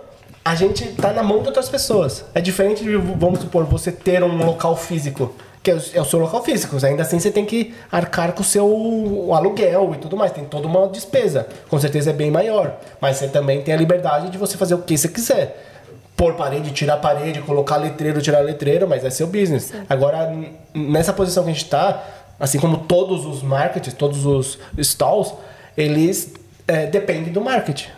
a 0.44 0.56
gente 0.56 0.86
tá 0.96 1.14
na 1.14 1.24
mão 1.24 1.40
de 1.42 1.48
outras 1.48 1.70
pessoas. 1.70 2.26
É 2.36 2.42
diferente 2.42 2.84
de, 2.84 2.98
vamos 2.98 3.40
supor, 3.40 3.64
você 3.64 3.94
ter 3.94 4.22
um 4.22 4.46
local 4.46 4.76
físico. 4.76 5.34
que 5.64 5.72
é 5.72 5.76
o, 5.76 5.82
é 5.94 6.02
o 6.02 6.06
seu 6.06 6.20
local 6.20 6.44
físico. 6.44 6.76
Ainda 6.86 7.04
assim, 7.04 7.18
você 7.18 7.32
tem 7.32 7.46
que 7.46 7.74
arcar 7.90 8.34
com 8.34 8.42
o 8.42 8.44
seu 8.44 8.68
o 8.68 9.34
aluguel 9.34 9.94
e 9.96 9.98
tudo 10.00 10.18
mais. 10.18 10.34
Tem 10.34 10.44
toda 10.44 10.68
uma 10.68 10.86
despesa. 10.90 11.48
Com 11.70 11.80
certeza 11.80 12.10
é 12.10 12.14
bem 12.14 12.30
maior. 12.30 12.76
Mas 13.00 13.16
você 13.16 13.30
também 13.30 13.62
tem 13.62 13.74
a 13.74 13.78
liberdade 13.78 14.30
de 14.30 14.38
você 14.38 14.58
fazer 14.58 14.74
o 14.76 14.80
que 14.80 14.98
você 14.98 15.08
quiser. 15.08 15.73
Pôr 16.16 16.34
parede, 16.36 16.72
tirar 16.72 16.98
parede, 16.98 17.42
colocar 17.42 17.78
letreiro, 17.78 18.22
tirar 18.22 18.42
letreiro, 18.42 18.88
mas 18.88 19.04
é 19.04 19.10
seu 19.10 19.28
business. 19.28 19.74
Agora, 19.90 20.32
n- 20.32 20.54
nessa 20.74 21.12
posição 21.12 21.44
que 21.44 21.50
a 21.50 21.54
gente 21.54 21.66
tá, 21.66 22.04
assim 22.40 22.60
como 22.60 22.78
todos 22.78 23.26
os 23.26 23.42
markets, 23.42 23.94
todos 23.94 24.26
os 24.26 24.60
stalls, 24.78 25.34
eles 25.76 26.34
é, 26.68 26.86
dependem 26.86 27.34
do 27.34 27.42
marketing. 27.42 27.90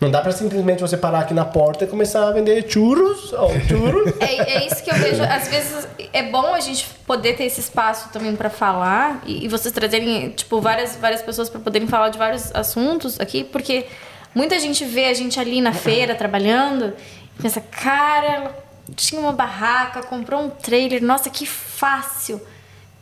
Não 0.00 0.10
dá 0.10 0.20
pra 0.20 0.32
simplesmente 0.32 0.80
você 0.80 0.96
parar 0.96 1.20
aqui 1.20 1.32
na 1.32 1.44
porta 1.44 1.84
e 1.84 1.86
começar 1.86 2.26
a 2.28 2.32
vender 2.32 2.66
churros, 2.68 3.32
ó, 3.32 3.48
churros. 3.68 4.12
É, 4.20 4.54
é 4.56 4.66
isso 4.66 4.82
que 4.82 4.90
eu 4.90 4.94
vejo. 4.96 5.22
Às 5.22 5.48
vezes 5.48 5.88
é 6.12 6.24
bom 6.24 6.52
a 6.52 6.60
gente 6.60 6.86
poder 7.06 7.34
ter 7.36 7.44
esse 7.44 7.60
espaço 7.60 8.08
também 8.12 8.34
pra 8.34 8.50
falar 8.50 9.22
e, 9.24 9.44
e 9.44 9.48
vocês 9.48 9.72
trazerem, 9.72 10.30
tipo, 10.30 10.60
várias, 10.60 10.96
várias 10.96 11.22
pessoas 11.22 11.48
pra 11.48 11.60
poderem 11.60 11.86
falar 11.86 12.08
de 12.08 12.18
vários 12.18 12.52
assuntos 12.54 13.18
aqui, 13.20 13.44
porque 13.44 13.86
muita 14.34 14.58
gente 14.58 14.84
vê 14.84 15.06
a 15.06 15.14
gente 15.14 15.38
ali 15.38 15.60
na 15.60 15.72
feira 15.72 16.14
trabalhando 16.16 16.92
pensa, 17.40 17.60
cara, 17.60 18.54
tinha 18.94 19.20
uma 19.20 19.32
barraca, 19.32 20.02
comprou 20.02 20.42
um 20.42 20.50
trailer, 20.50 21.02
nossa, 21.02 21.30
que 21.30 21.46
fácil. 21.46 22.40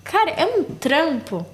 Cara, 0.05 0.31
é 0.31 0.47
um 0.47 0.65
trampo. 0.65 1.47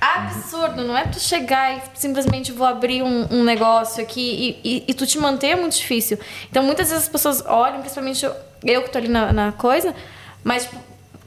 Absurdo, 0.00 0.82
não 0.82 0.96
é 0.98 1.06
tu 1.06 1.20
chegar 1.20 1.76
e 1.76 1.82
simplesmente 1.94 2.50
vou 2.50 2.66
abrir 2.66 3.04
um, 3.04 3.28
um 3.30 3.44
negócio 3.44 4.02
aqui 4.02 4.60
e, 4.64 4.76
e, 4.76 4.84
e 4.88 4.94
tu 4.94 5.06
te 5.06 5.16
manter 5.16 5.48
é 5.48 5.56
muito 5.56 5.76
difícil. 5.76 6.18
Então 6.50 6.62
muitas 6.64 6.88
vezes 6.90 7.04
as 7.04 7.08
pessoas 7.08 7.44
olham, 7.46 7.80
principalmente 7.80 8.24
eu, 8.24 8.34
eu 8.64 8.82
que 8.82 8.90
tô 8.90 8.98
ali 8.98 9.06
na, 9.06 9.32
na 9.32 9.52
coisa, 9.52 9.94
mas 10.42 10.64
tipo, 10.64 10.76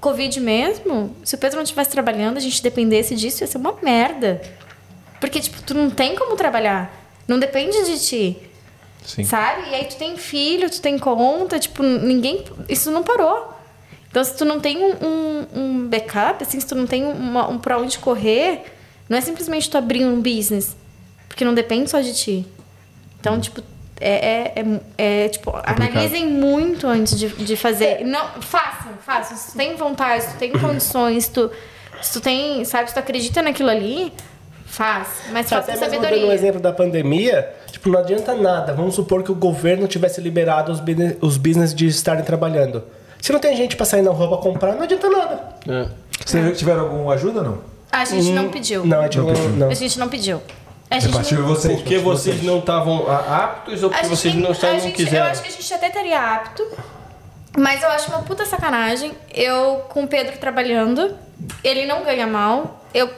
Covid 0.05 0.39
mesmo, 0.39 1.15
se 1.23 1.35
o 1.35 1.37
Pedro 1.37 1.55
não 1.55 1.63
estivesse 1.63 1.89
trabalhando, 1.89 2.37
a 2.37 2.39
gente 2.39 2.61
dependesse 2.61 3.15
disso, 3.15 3.43
ia 3.43 3.47
ser 3.47 3.57
uma 3.57 3.73
merda. 3.81 4.41
Porque, 5.19 5.39
tipo, 5.39 5.61
tu 5.63 5.73
não 5.73 5.89
tem 5.89 6.15
como 6.15 6.35
trabalhar. 6.35 6.93
Não 7.27 7.39
depende 7.39 7.85
de 7.85 7.99
ti. 7.99 8.37
Sim. 9.05 9.23
Sabe? 9.23 9.69
E 9.69 9.75
aí 9.75 9.85
tu 9.85 9.95
tem 9.97 10.17
filho, 10.17 10.69
tu 10.69 10.81
tem 10.81 10.97
conta, 10.97 11.59
tipo, 11.59 11.83
ninguém. 11.83 12.43
Isso 12.67 12.91
não 12.91 13.03
parou. 13.03 13.53
Então, 14.09 14.23
se 14.23 14.35
tu 14.35 14.45
não 14.45 14.59
tem 14.59 14.77
um, 14.77 14.95
um, 15.05 15.47
um 15.53 15.87
backup, 15.87 16.41
assim, 16.41 16.59
se 16.59 16.65
tu 16.65 16.73
não 16.73 16.87
tem 16.87 17.03
uma, 17.05 17.49
um 17.49 17.57
pra 17.59 17.77
onde 17.77 17.99
correr, 17.99 18.63
não 19.09 19.17
é 19.17 19.21
simplesmente 19.21 19.69
tu 19.69 19.77
abrir 19.77 20.05
um 20.05 20.21
business. 20.21 20.75
Porque 21.27 21.43
não 21.43 21.53
depende 21.53 21.89
só 21.89 21.99
de 21.99 22.13
ti. 22.13 22.47
Então, 23.19 23.39
tipo, 23.39 23.61
é, 23.99 24.53
é, 24.53 24.53
é, 24.97 25.25
é, 25.25 25.29
tipo, 25.29 25.53
analisem 25.65 26.27
muito 26.27 26.87
antes 26.87 27.17
de, 27.17 27.27
de 27.27 27.55
fazer. 27.55 28.05
Não, 28.05 28.41
façam, 28.41 28.93
façam. 29.05 29.37
Se 29.37 29.51
tu 29.51 29.57
tem 29.57 29.75
vontade, 29.75 30.23
se 30.23 30.33
tu 30.33 30.37
tem 30.37 30.51
condições, 30.51 31.25
se 31.25 31.31
tu, 31.31 31.51
se 32.01 32.13
tu 32.13 32.21
tem, 32.21 32.63
sabe, 32.65 32.89
se 32.89 32.93
tu 32.93 32.99
acredita 32.99 33.41
naquilo 33.41 33.69
ali, 33.69 34.13
faz. 34.65 35.07
Mas 35.31 35.49
faz 35.49 35.63
Até 35.63 35.73
com 35.73 35.79
mesmo 35.79 35.91
dando 35.91 36.03
um 36.03 36.05
sabedoria. 36.05 36.33
exemplo 36.33 36.61
da 36.61 36.71
pandemia, 36.71 37.53
tipo, 37.85 37.89
não 37.89 37.99
adianta 37.99 38.33
nada. 38.35 38.73
Vamos 38.73 38.95
supor 38.95 39.23
que 39.23 39.31
o 39.31 39.35
governo 39.35 39.87
tivesse 39.87 40.19
liberado 40.19 40.71
os, 40.71 40.79
bine- 40.79 41.17
os 41.21 41.37
business 41.37 41.73
de 41.73 41.87
estarem 41.87 42.23
trabalhando. 42.23 42.83
Se 43.21 43.31
não 43.31 43.39
tem 43.39 43.55
gente 43.55 43.75
pra 43.75 43.85
sair 43.85 44.01
na 44.01 44.11
rua 44.11 44.27
pra 44.27 44.37
comprar, 44.37 44.73
não 44.73 44.83
adianta 44.83 45.09
nada. 45.09 45.39
É. 45.67 45.87
Vocês 46.25 46.57
tiveram 46.57 46.81
alguma 46.81 47.13
ajuda 47.13 47.41
não? 47.41 47.59
A 47.91 48.03
gente 48.05 48.31
não 48.31 48.49
pediu. 48.49 48.85
Não, 48.85 48.99
a 48.99 49.03
gente 49.03 49.17
não. 49.19 49.25
não. 49.57 49.69
A 49.69 49.73
gente 49.73 49.99
não 49.99 50.09
pediu. 50.09 50.41
A 50.89 50.97
É 50.97 50.99
gente 50.99 51.33
não... 51.33 51.47
vocês. 51.47 51.75
Porque 51.79 51.97
vocês 51.97 52.43
não 52.43 52.59
estavam 52.59 53.09
a- 53.09 53.43
aptos 53.43 53.81
ou 53.83 53.89
porque 53.89 54.05
gente 54.05 54.15
vocês 54.15 54.35
não, 54.35 54.51
estavam, 54.51 54.75
não 54.75 54.83
gente- 54.83 54.95
quiseram? 54.95 55.25
Eu 55.25 55.31
acho 55.31 55.41
que 55.41 55.47
a 55.47 55.51
gente 55.51 55.73
até 55.73 55.87
estaria 55.87 56.19
apto, 56.35 56.63
mas 57.57 57.81
eu 57.81 57.89
acho 57.89 58.09
uma 58.09 58.21
puta 58.21 58.45
sacanagem. 58.45 59.13
Eu, 59.33 59.81
com 59.89 60.03
o 60.03 60.07
Pedro 60.07 60.37
trabalhando, 60.37 61.15
ele 61.63 61.85
não 61.85 62.03
ganha 62.03 62.27
mal. 62.27 62.85
Eu 62.93 63.09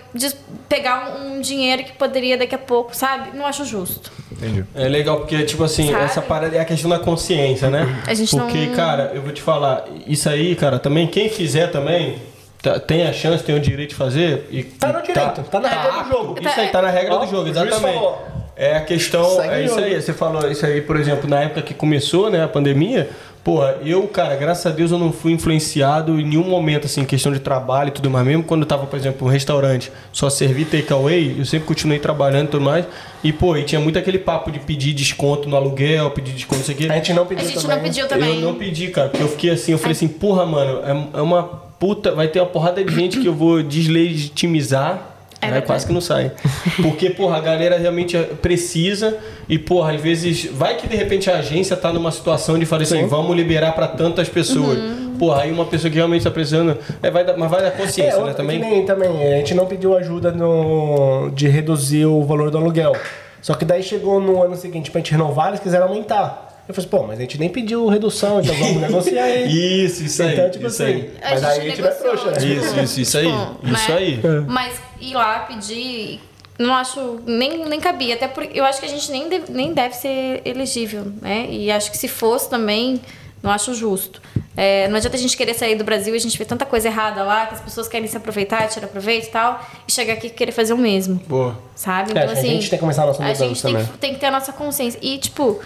pegar 0.70 1.18
um, 1.20 1.36
um 1.38 1.42
dinheiro 1.42 1.84
que 1.84 1.92
poderia 1.94 2.38
daqui 2.38 2.56
a 2.56 2.60
pouco, 2.60 2.96
sabe? 2.96 3.36
Não 3.36 3.46
acho 3.46 3.66
justo. 3.66 4.12
Entendi. 4.38 4.64
É 4.76 4.88
legal 4.88 5.18
porque, 5.18 5.44
tipo 5.44 5.64
assim, 5.64 5.92
Sabe? 5.92 6.04
essa 6.06 6.22
parada 6.22 6.56
é 6.56 6.60
a 6.60 6.66
questão 6.66 6.90
da 6.90 7.00
consciência, 7.00 7.70
né? 7.70 8.02
A 8.06 8.14
gente 8.14 8.36
porque, 8.36 8.68
não- 8.68 8.76
cara, 8.76 9.12
eu 9.16 9.22
vou 9.22 9.32
te 9.32 9.42
falar, 9.42 9.86
isso 10.06 10.30
aí, 10.30 10.56
cara, 10.56 10.78
também, 10.80 11.08
quem 11.08 11.28
fizer 11.30 11.68
também, 11.68 12.18
tá- 12.62 12.80
tem 12.80 13.08
a 13.08 13.14
chance, 13.14 13.44
tem 13.44 13.56
o 13.56 13.60
direito 13.60 13.90
de 13.90 13.96
fazer. 13.96 14.48
E, 14.52 14.64
Tá 14.64 14.94
no 14.94 15.02
direito, 15.02 15.44
tá 15.50 15.60
na 15.60 15.68
regra 15.70 15.92
do 15.92 16.00
apto. 16.00 16.10
jogo. 16.12 16.36
Isso 16.40 16.60
aí 16.60 16.68
tá 16.70 16.82
na 16.82 16.90
regra 16.90 17.16
Ó, 17.16 17.18
do 17.26 17.32
jogo, 17.32 17.50
exatamente. 17.50 17.80
falou. 17.96 18.28
É 18.56 18.76
a 18.76 18.82
questão, 18.82 19.24
Segue 19.36 19.54
é 19.54 19.66
isso 19.66 19.76
jogo. 19.76 19.86
aí. 19.86 20.02
Você 20.02 20.14
falou 20.14 20.52
isso 20.52 20.66
aí, 20.66 20.82
por 20.82 20.98
exemplo, 20.98 21.30
na 21.30 21.42
época 21.42 21.62
que 21.62 21.74
começou, 21.76 22.30
né, 22.30 22.44
a 22.44 22.48
pandemia. 22.48 23.10
Porra, 23.48 23.78
eu, 23.82 24.06
cara, 24.10 24.36
graças 24.36 24.66
a 24.66 24.76
Deus 24.76 24.92
eu 24.92 25.00
não 25.00 25.10
fui 25.10 25.32
influenciado 25.32 26.20
em 26.20 26.26
nenhum 26.26 26.44
momento, 26.44 26.84
assim, 26.84 27.00
em 27.00 27.06
questão 27.06 27.32
de 27.32 27.40
trabalho 27.40 27.88
e 27.88 27.92
tudo 27.92 28.10
mais. 28.10 28.28
Mesmo 28.28 28.44
quando 28.44 28.64
eu 28.64 28.68
tava, 28.68 28.86
por 28.86 29.00
exemplo, 29.00 29.26
um 29.26 29.32
restaurante, 29.32 29.90
só 30.12 30.30
servi 30.30 30.66
takeaway, 30.66 31.34
eu 31.40 31.46
sempre 31.46 31.66
continuei 31.66 31.98
trabalhando 31.98 32.48
e 32.48 32.52
tudo 32.52 32.66
mais. 32.66 32.86
E, 33.24 33.32
pô, 33.32 33.56
e 33.56 33.64
tinha 33.64 33.80
muito 33.80 33.98
aquele 33.98 34.20
papo 34.20 34.52
de 34.52 34.60
pedir 34.60 34.92
desconto 34.92 35.48
no 35.48 35.56
aluguel, 35.56 36.12
pedir 36.12 36.34
desconto, 36.34 36.58
não 36.58 36.66
sei 36.66 36.76
o 36.76 36.78
quê. 36.78 36.88
A 36.92 36.96
gente 36.96 37.14
não 37.14 37.24
A 37.24 37.26
pediu 37.26 37.46
gente 37.48 37.62
também. 37.62 37.78
não 37.78 37.84
pediu 37.84 38.08
também. 38.10 38.36
Eu 38.36 38.42
não 38.42 38.56
pedi, 38.56 38.88
cara, 38.90 39.08
porque 39.08 39.24
eu 39.24 39.30
fiquei 39.30 39.52
assim, 39.52 39.72
eu 39.72 39.78
falei 39.78 39.94
assim, 39.94 40.10
porra, 40.10 40.46
mano, 40.46 40.82
é, 40.84 41.20
é 41.20 41.22
uma 41.22 41.44
puta. 41.80 42.12
Vai 42.14 42.28
ter 42.28 42.42
uma 42.42 42.48
porrada 42.48 42.84
de 42.84 42.94
gente 42.94 43.18
que 43.18 43.28
eu 43.28 43.34
vou 43.34 43.64
deslegitimizar. 43.64 45.07
É 45.42 45.52
né, 45.52 45.62
quase 45.62 45.86
que 45.86 45.94
não 45.94 46.02
sai. 46.02 46.32
Porque, 46.82 47.10
porra, 47.12 47.38
a 47.38 47.40
galera 47.40 47.78
realmente 47.78 48.18
precisa 48.42 49.18
e, 49.48 49.60
porra, 49.60 49.94
às 49.94 50.02
vezes 50.02 50.46
vai 50.46 50.76
que 50.76 50.88
de 50.88 50.96
repente 50.96 51.30
a 51.30 51.38
agência 51.38 51.76
tá 51.78 51.94
numa 51.94 52.12
situação 52.12 52.58
de 52.58 52.66
falar 52.66 52.84
assim, 52.84 53.06
vamos 53.06 53.36
liberar 53.36 53.74
pra 53.74 53.88
tantas 53.88 54.28
pessoas. 54.28 54.78
Uhum. 54.78 55.16
Porra, 55.20 55.44
aí 55.44 55.52
uma 55.52 55.66
pessoa 55.66 55.90
que 55.90 55.98
realmente 55.98 56.24
tá 56.24 56.32
precisando. 56.32 56.78
É, 57.02 57.10
vai 57.10 57.24
dar, 57.24 57.38
mas 57.38 57.50
vai 57.50 57.62
dar 57.62 57.72
consciência, 57.72 58.20
É, 58.20 58.24
né? 58.24 58.34
Também. 58.34 58.60
nem 58.60 58.86
também, 58.86 59.34
a 59.34 59.38
gente 59.38 59.54
não 59.54 59.66
pediu 59.66 59.96
ajuda 59.96 60.32
no, 60.32 61.30
de 61.34 61.48
reduzir 61.48 62.06
o 62.06 62.24
valor 62.24 62.50
do 62.52 62.58
aluguel. 62.58 62.94
Só 63.42 63.54
que 63.54 63.64
daí 63.64 63.84
chegou 63.84 64.20
no 64.20 64.44
ano 64.44 64.56
seguinte 64.56 64.92
pra 64.92 65.00
gente 65.00 65.12
renovar, 65.12 65.50
eles 65.50 65.60
quiseram 65.60 65.88
aumentar. 65.88 66.47
Eu 66.68 66.74
falei, 66.74 66.88
assim, 66.88 66.98
pô, 66.98 67.04
mas 67.08 67.18
a 67.18 67.22
gente 67.22 67.38
nem 67.40 67.50
pediu 67.50 67.88
redução, 67.88 68.42
então 68.42 68.54
vamos 68.56 68.82
negociar 68.82 69.24
aí. 69.24 69.48
Isso, 69.86 70.04
isso 70.04 70.22
aí. 70.22 70.34
então, 70.34 70.50
tipo 70.52 70.68
isso 70.68 70.84
assim, 70.84 70.94
aí. 70.94 71.12
mas 71.22 71.44
aí 71.44 71.60
a 71.60 71.64
gente 71.64 71.80
é 71.80 71.84
negociou. 71.84 72.18
trouxa, 72.18 72.32
né? 72.32 72.48
Isso, 72.48 72.80
isso, 72.80 73.02
isso 73.02 73.18
aí. 73.18 73.26
Tipo, 73.32 73.74
Isso 73.74 73.92
né? 73.92 73.98
aí. 73.98 74.20
Mas 74.48 74.74
ir 75.00 75.14
lá 75.14 75.40
pedir, 75.40 76.20
não 76.60 76.74
acho, 76.74 77.20
nem, 77.26 77.66
nem 77.66 77.80
cabia. 77.80 78.16
Até 78.16 78.28
porque 78.28 78.60
eu 78.60 78.66
acho 78.66 78.80
que 78.82 78.86
a 78.86 78.90
gente 78.90 79.10
nem 79.12 79.30
deve, 79.30 79.52
nem 79.52 79.74
deve 79.74 79.96
ser 79.96 80.42
elegível, 80.44 81.06
né? 81.22 81.48
E 81.50 81.72
acho 81.72 81.90
que 81.90 81.98
se 81.98 82.08
fosse 82.10 82.50
também, 82.50 83.00
não 83.42 83.50
acho 83.52 83.74
justo. 83.74 84.22
É, 84.60 84.88
não 84.88 84.98
adianta 84.98 85.16
a 85.16 85.20
gente 85.20 85.38
querer 85.38 85.54
sair 85.54 85.76
do 85.76 85.84
Brasil 85.84 86.16
e 86.16 86.18
a 86.18 86.20
gente 86.20 86.36
vê 86.38 86.44
tanta 86.44 86.66
coisa 86.66 86.88
errada 86.88 87.22
lá, 87.24 87.46
que 87.46 87.54
as 87.54 87.62
pessoas 87.62 87.88
querem 87.88 88.08
se 88.08 88.18
aproveitar, 88.18 88.68
tirar 88.68 88.88
proveito 88.88 89.28
e 89.28 89.30
tal, 89.30 89.64
e 89.88 89.92
chegar 89.92 90.14
aqui 90.14 90.28
e 90.28 90.30
querer 90.32 90.52
fazer 90.52 90.74
o 90.74 90.78
mesmo. 90.78 91.22
Boa. 91.28 91.58
Sabe? 91.76 92.10
É, 92.10 92.24
Então, 92.24 92.30
a 92.30 92.34
assim. 92.34 92.50
gente 92.50 92.70
tem 92.70 92.78
que 92.78 92.82
começar 92.84 93.04
a 93.04 93.06
nossa 93.06 93.24
A 93.24 93.34
gente 93.36 93.62
tem 93.62 93.72
também. 93.74 93.86
que, 93.88 93.98
tem 94.00 94.14
que 94.16 94.20
ter 94.20 94.26
a 94.26 94.32
nossa 94.32 94.52
consciência. 94.52 95.00
E, 95.00 95.20
tipo, 95.20 95.60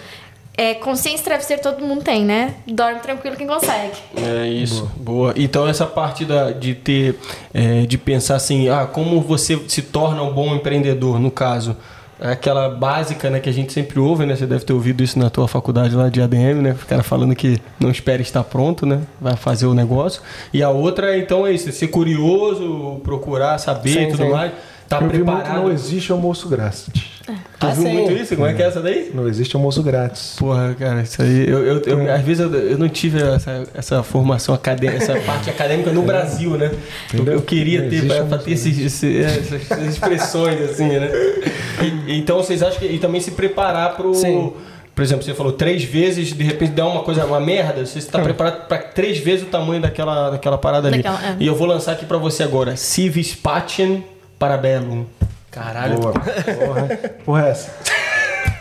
é, 0.56 0.74
consciência 0.74 1.22
e 1.22 1.24
travesseiro 1.24 1.62
todo 1.62 1.84
mundo 1.84 2.02
tem, 2.02 2.24
né? 2.24 2.54
Dorme 2.66 3.00
tranquilo 3.00 3.36
quem 3.36 3.46
consegue. 3.46 3.92
É 4.16 4.46
isso, 4.46 4.90
boa. 4.96 5.32
Então 5.36 5.66
essa 5.66 5.86
parte 5.86 6.24
da, 6.24 6.50
de 6.50 6.74
ter, 6.74 7.18
é, 7.54 7.86
de 7.86 7.96
pensar 7.96 8.36
assim, 8.36 8.68
ah, 8.68 8.86
como 8.86 9.20
você 9.20 9.58
se 9.66 9.82
torna 9.82 10.22
um 10.22 10.32
bom 10.32 10.54
empreendedor, 10.54 11.18
no 11.18 11.30
caso, 11.30 11.76
é 12.20 12.32
aquela 12.32 12.68
básica, 12.68 13.30
né, 13.30 13.40
que 13.40 13.48
a 13.48 13.52
gente 13.52 13.72
sempre 13.72 13.98
ouve, 13.98 14.24
né? 14.26 14.36
Você 14.36 14.46
deve 14.46 14.64
ter 14.64 14.72
ouvido 14.72 15.02
isso 15.02 15.18
na 15.18 15.28
tua 15.28 15.48
faculdade 15.48 15.96
lá 15.96 16.08
de 16.08 16.20
ADM, 16.20 16.62
né? 16.62 16.76
O 16.80 16.86
cara 16.86 17.02
falando 17.02 17.34
que 17.34 17.60
não 17.80 17.90
espera 17.90 18.22
estar 18.22 18.44
pronto, 18.44 18.86
né? 18.86 19.00
Vai 19.20 19.34
fazer 19.34 19.66
o 19.66 19.74
negócio. 19.74 20.22
E 20.52 20.62
a 20.62 20.70
outra, 20.70 21.18
então, 21.18 21.46
é 21.46 21.52
isso, 21.52 21.72
ser 21.72 21.88
curioso, 21.88 23.00
procurar 23.02 23.58
saber 23.58 24.02
e 24.02 24.10
tudo 24.10 24.24
sim. 24.24 24.30
mais. 24.30 24.52
Tá 24.88 24.98
Eu 24.98 25.08
vi 25.08 25.18
muito 25.18 25.24
preparado. 25.24 25.62
não 25.62 25.72
existe 25.72 26.12
almoço 26.12 26.48
grátis. 26.48 26.90
Tu 27.26 27.32
Ah, 27.66 27.70
viu 27.70 27.84
sim. 27.84 27.92
muito 27.92 28.12
isso? 28.12 28.34
Como 28.34 28.46
é 28.46 28.52
que 28.54 28.62
é 28.62 28.66
essa 28.66 28.80
daí? 28.80 29.10
Não 29.14 29.28
existe 29.28 29.54
almoço 29.56 29.82
grátis. 29.82 30.34
Porra, 30.38 30.74
cara, 30.78 31.02
isso 31.02 31.22
aí. 31.22 31.48
Eu, 31.48 31.64
eu, 31.64 31.80
eu- 31.82 32.12
às 32.14 32.22
vezes 32.22 32.40
eu, 32.40 32.52
eu 32.52 32.78
não 32.78 32.88
tive 32.88 33.22
essa, 33.22 33.64
essa 33.74 34.02
formação 34.02 34.54
acadêmica, 34.54 35.02
essa 35.02 35.14
parte 35.24 35.48
acadêmica 35.48 35.92
no 35.92 36.02
Brasil, 36.02 36.50
né? 36.56 36.70
Eu, 37.14 37.24
eu 37.26 37.42
queria 37.42 37.82
Não 37.82 37.90
ter 37.90 38.06
pra 38.28 38.38
ter 38.38 38.50
esses- 38.52 38.78
esse- 38.78 39.18
essas, 39.22 39.88
expressões, 39.88 40.60
assim, 40.62 40.88
né? 40.88 41.08
E- 42.06 42.18
então 42.18 42.36
vocês 42.38 42.62
acham 42.62 42.78
que. 42.80 42.86
E 42.86 42.98
também 42.98 43.20
se 43.20 43.30
preparar 43.32 43.94
pro. 43.96 44.14
Sim. 44.14 44.52
Por 44.94 45.02
exemplo, 45.02 45.24
você 45.24 45.32
falou 45.32 45.52
três 45.52 45.82
vezes, 45.84 46.34
de 46.34 46.44
repente 46.44 46.72
dá 46.72 46.86
uma 46.86 47.02
coisa, 47.02 47.24
uma 47.24 47.40
merda, 47.40 47.86
você 47.86 47.98
está 47.98 48.18
preparado 48.20 48.66
para 48.68 48.76
três 48.76 49.16
vezes 49.18 49.42
o 49.46 49.48
tamanho 49.48 49.80
daquela, 49.80 50.28
daquela 50.30 50.58
parada 50.58 50.88
ali. 50.88 50.98
Daquela, 51.02 51.30
é. 51.30 51.36
E 51.40 51.46
eu 51.46 51.54
vou 51.54 51.66
lançar 51.66 51.92
aqui 51.92 52.04
pra 52.04 52.18
você 52.18 52.42
agora. 52.42 52.76
Civis 52.76 53.34
Patien 53.34 54.04
Parabellum. 54.38 55.04
Caralho. 55.52 56.00
Boa. 56.00 56.12
Porra, 56.12 56.88
porra 57.24 57.46
é 57.46 57.50
essa? 57.50 57.72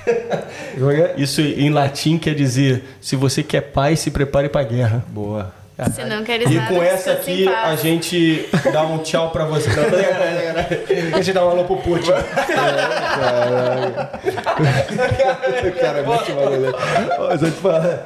É 0.76 1.02
é? 1.02 1.14
Isso 1.18 1.42
em 1.42 1.70
latim 1.70 2.18
quer 2.18 2.34
dizer: 2.34 2.84
se 3.00 3.16
você 3.16 3.44
quer 3.44 3.62
paz, 3.62 4.00
se 4.00 4.10
prepare 4.10 4.50
pra 4.50 4.64
guerra. 4.64 5.04
Boa. 5.10 5.54
Se 5.94 6.04
não 6.06 6.24
queres 6.24 6.50
E 6.52 6.60
com 6.68 6.82
essa 6.84 7.12
aqui 7.14 7.48
a 7.48 7.76
gente 7.76 8.48
dá 8.72 8.84
um 8.84 9.00
tchau 9.00 9.32
pra 9.32 9.46
você. 9.46 9.70
Não, 9.70 11.18
A 11.18 11.22
gente 11.22 11.34
dá 11.34 11.46
um 11.46 11.50
alô 11.50 11.64
pro 11.64 11.78
Putin. 11.78 12.12
Cara, 15.80 16.00
é 16.00 16.04
muito 16.04 16.32
maluco. 16.36 16.78
Falar. 17.62 18.00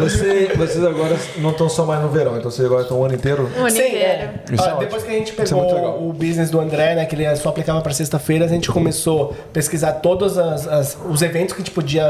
Você, 0.00 0.52
vocês 0.56 0.84
agora 0.84 1.16
não 1.38 1.50
estão 1.50 1.68
só 1.68 1.84
mais 1.84 2.00
no 2.02 2.08
verão, 2.08 2.36
então 2.36 2.50
vocês 2.50 2.66
agora 2.66 2.82
estão 2.82 2.98
o 3.00 3.04
ano 3.04 3.14
inteiro. 3.14 3.50
O 3.56 3.60
ano 3.60 3.70
Sim, 3.70 3.78
inteiro. 3.86 4.04
é. 4.04 4.30
Ah, 4.60 4.70
é 4.76 4.78
depois 4.78 5.02
que 5.02 5.10
a 5.10 5.14
gente 5.14 5.32
é 5.32 5.34
pegou 5.44 6.08
o 6.08 6.12
business 6.12 6.50
do 6.50 6.60
André, 6.60 6.94
né, 6.94 7.06
que 7.06 7.14
ele 7.14 7.34
só 7.36 7.48
aplicava 7.50 7.80
para 7.80 7.92
sexta-feiras, 7.92 8.50
a 8.50 8.54
gente 8.54 8.70
começou 8.70 9.36
a 9.48 9.52
pesquisar 9.52 9.92
todos 9.94 10.36
as, 10.38 10.66
as- 10.66 10.98
os 11.08 11.22
eventos 11.22 11.54
que 11.54 11.62
a 11.62 11.64
gente 11.64 11.72
podia 11.74 12.04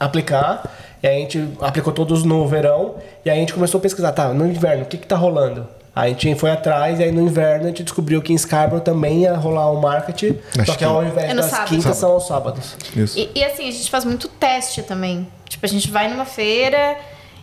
aplicar. 0.00 0.62
E 1.02 1.06
aí 1.06 1.16
a 1.16 1.20
gente 1.20 1.48
aplicou 1.60 1.92
todos 1.92 2.24
no 2.24 2.46
verão. 2.46 2.96
E 3.24 3.30
aí 3.30 3.36
a 3.36 3.40
gente 3.40 3.52
começou 3.54 3.78
a 3.78 3.82
pesquisar, 3.82 4.12
tá, 4.12 4.28
no 4.32 4.46
inverno, 4.46 4.82
o 4.84 4.86
que 4.86 4.96
que 4.98 5.06
tá 5.06 5.16
rolando? 5.16 5.66
Aí 5.94 6.12
a 6.12 6.14
gente 6.14 6.34
foi 6.36 6.50
atrás, 6.52 7.00
e 7.00 7.02
aí 7.02 7.10
no 7.10 7.20
inverno 7.22 7.64
a 7.64 7.68
gente 7.68 7.82
descobriu 7.82 8.22
que 8.22 8.32
em 8.32 8.38
Scarborough 8.38 8.80
também 8.82 9.22
ia 9.22 9.34
rolar 9.34 9.68
o 9.72 9.80
market, 9.80 10.22
Acho 10.56 10.66
só 10.66 10.72
que 10.72 10.78
que- 10.78 10.84
ao 10.84 11.02
invés 11.04 11.30
É 11.30 11.34
no 11.34 11.40
das 11.42 11.50
sábado. 11.50 11.68
quintas 11.70 11.96
são 11.96 12.12
aos 12.12 12.26
sábados. 12.28 12.76
Isso. 12.96 13.18
E, 13.18 13.30
e, 13.34 13.44
assim, 13.44 13.66
a 13.68 13.72
gente 13.72 13.90
faz 13.90 14.04
muito 14.04 14.28
teste 14.28 14.82
também. 14.82 15.26
Tipo, 15.48 15.66
a 15.66 15.68
gente 15.68 15.90
vai 15.90 16.08
numa 16.08 16.24
feira 16.24 16.96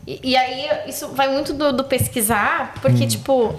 e, 0.08 0.20
e 0.24 0.38
aí 0.38 0.68
isso 0.88 1.10
vai 1.10 1.28
muito 1.28 1.54
do, 1.54 1.74
do 1.74 1.84
pesquisar, 1.84 2.76
porque, 2.82 3.06
tipo, 3.08 3.56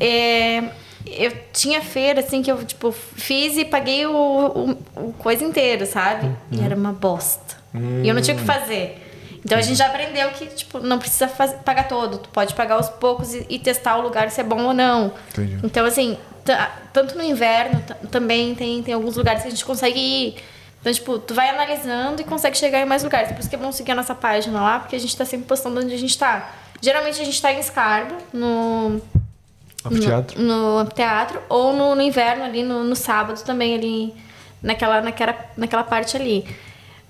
é, 0.00 0.64
eu 1.06 1.32
tinha 1.52 1.80
feira, 1.80 2.18
assim, 2.20 2.42
que 2.42 2.50
eu, 2.50 2.64
tipo, 2.64 2.90
fiz 2.90 3.56
e 3.56 3.64
paguei 3.64 4.06
o, 4.06 4.12
o- 4.12 4.78
o 5.08 5.12
coisa 5.12 5.44
inteira, 5.44 5.86
sabe? 5.86 6.28
E 6.50 6.60
era 6.64 6.74
uma 6.74 6.92
bosta. 6.92 7.54
E 8.02 8.08
eu 8.08 8.14
não 8.14 8.22
tinha 8.22 8.34
o 8.36 8.40
que 8.40 8.44
fazer. 8.46 9.02
Então 9.46 9.58
a 9.58 9.62
gente 9.62 9.76
já 9.76 9.86
aprendeu 9.86 10.28
que, 10.30 10.46
tipo, 10.46 10.80
não 10.80 10.98
precisa 10.98 11.28
faz- 11.28 11.54
pagar 11.64 11.86
todo. 11.86 12.18
Tu 12.18 12.28
pode 12.30 12.52
pagar 12.54 12.74
aos 12.74 12.88
poucos 12.88 13.32
e, 13.32 13.46
e 13.48 13.58
testar 13.60 13.96
o 13.96 14.02
lugar 14.02 14.28
se 14.30 14.40
é 14.40 14.44
bom 14.44 14.60
ou 14.64 14.74
não. 14.74 15.12
Entendi. 15.30 15.58
Então, 15.62 15.86
assim, 15.86 16.18
ta- 16.44 16.72
tanto 16.92 17.16
no 17.16 17.22
inverno 17.22 17.80
ta- 17.86 17.94
também 18.10 18.54
tem, 18.56 18.82
tem 18.82 18.92
alguns 18.92 19.16
lugares 19.16 19.42
que 19.42 19.48
a 19.48 19.50
gente 19.50 19.64
consegue 19.64 19.98
ir. 20.00 20.36
Então, 20.80 20.92
tipo, 20.92 21.18
tu 21.20 21.32
vai 21.32 21.48
analisando 21.48 22.20
e 22.20 22.24
consegue 22.24 22.58
chegar 22.58 22.80
em 22.80 22.84
mais 22.84 23.04
lugares. 23.04 23.30
Por 23.30 23.38
isso 23.38 23.48
que 23.48 23.54
é 23.54 23.58
bom 23.58 23.70
seguir 23.70 23.92
a 23.92 23.94
nossa 23.94 24.14
página 24.16 24.60
lá, 24.60 24.80
porque 24.80 24.96
a 24.96 25.00
gente 25.00 25.16
tá 25.16 25.24
sempre 25.24 25.46
postando 25.46 25.80
onde 25.80 25.94
a 25.94 25.98
gente 25.98 26.18
tá. 26.18 26.52
Geralmente 26.82 27.20
a 27.20 27.24
gente 27.24 27.40
tá 27.40 27.52
em 27.52 27.62
Scarborough, 27.62 28.18
no, 28.32 29.00
Anfiteatro. 29.84 30.42
no, 30.42 30.82
no 30.84 31.40
ou 31.48 31.72
no, 31.72 31.94
no 31.94 32.02
inverno 32.02 32.44
ali, 32.44 32.62
no, 32.62 32.82
no 32.84 32.96
sábado 32.96 33.42
também 33.44 33.74
ali, 33.74 34.14
naquela, 34.62 35.00
naquela, 35.00 35.36
naquela 35.56 35.84
parte 35.84 36.16
ali. 36.16 36.44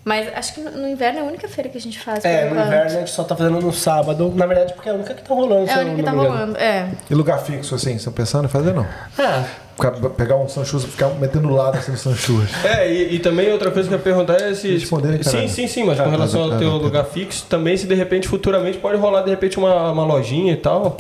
Mas 0.07 0.29
acho 0.37 0.55
que 0.55 0.61
no, 0.61 0.71
no 0.71 0.89
inverno 0.89 1.19
é 1.19 1.23
a 1.23 1.25
única 1.25 1.49
feira 1.49 1.69
que 1.69 1.77
a 1.77 1.81
gente 1.81 1.99
faz. 1.99 2.25
É, 2.25 2.45
no 2.45 2.53
enquanto. 2.53 2.67
inverno 2.69 2.85
a 2.87 2.89
gente 3.01 3.11
só 3.11 3.25
tá 3.25 3.35
fazendo 3.35 3.61
no 3.61 3.73
sábado. 3.73 4.33
Na 4.37 4.47
verdade, 4.47 4.73
porque 4.73 4.89
é 4.89 4.93
a 4.93 4.95
única 4.95 5.13
que 5.15 5.23
tá 5.23 5.35
rolando. 5.35 5.69
É 5.69 5.75
a 5.75 5.77
eu 5.79 5.81
única 5.89 5.97
que 5.97 6.03
não 6.03 6.13
tá 6.25 6.29
rolando, 6.29 6.57
é. 6.59 6.89
E 7.11 7.15
lugar 7.15 7.39
fixo, 7.41 7.75
assim, 7.75 7.97
estão 7.97 8.13
pensando 8.13 8.45
em 8.45 8.49
fazer, 8.49 8.73
não? 8.73 8.87
Ah, 9.19 9.43
Ficar- 9.75 9.91
Pegar 10.11 10.37
um 10.37 10.49
Sanchus 10.49 10.85
e 10.85 10.87
ficar 10.87 11.09
metendo 11.21 11.51
lado 11.51 11.77
assim 11.77 11.91
no 11.91 11.99
Sanchus. 11.99 12.49
É, 12.65 12.89
e, 12.91 13.17
e 13.17 13.19
também 13.19 13.51
outra 13.53 13.71
coisa 13.73 13.89
que 13.89 13.95
eu 13.95 13.99
ia 13.99 14.03
perguntar 14.05 14.41
é 14.41 14.55
se. 14.55 14.73
Responderem, 14.75 15.21
sim, 15.25 15.31
caralho. 15.33 15.49
sim, 15.49 15.67
sim, 15.67 15.83
mas 15.85 15.99
com 15.99 16.05
Ah, 16.05 16.11
relação 16.11 16.43
mas- 16.45 16.53
ao 16.53 16.59
teu 16.61 16.71
tá. 16.71 16.77
lugar 16.77 17.05
fixo, 17.07 17.45
também 17.51 17.77
se 17.77 17.87
de 17.89 17.95
repente 17.97 18.29
futuramente 18.29 18.79
pode 18.79 18.97
rolar 18.99 19.23
de 19.23 19.31
repente 19.31 19.59
uma, 19.59 19.91
uma 19.91 20.05
lojinha 20.05 20.53
e 20.53 20.57
tal. 20.57 20.97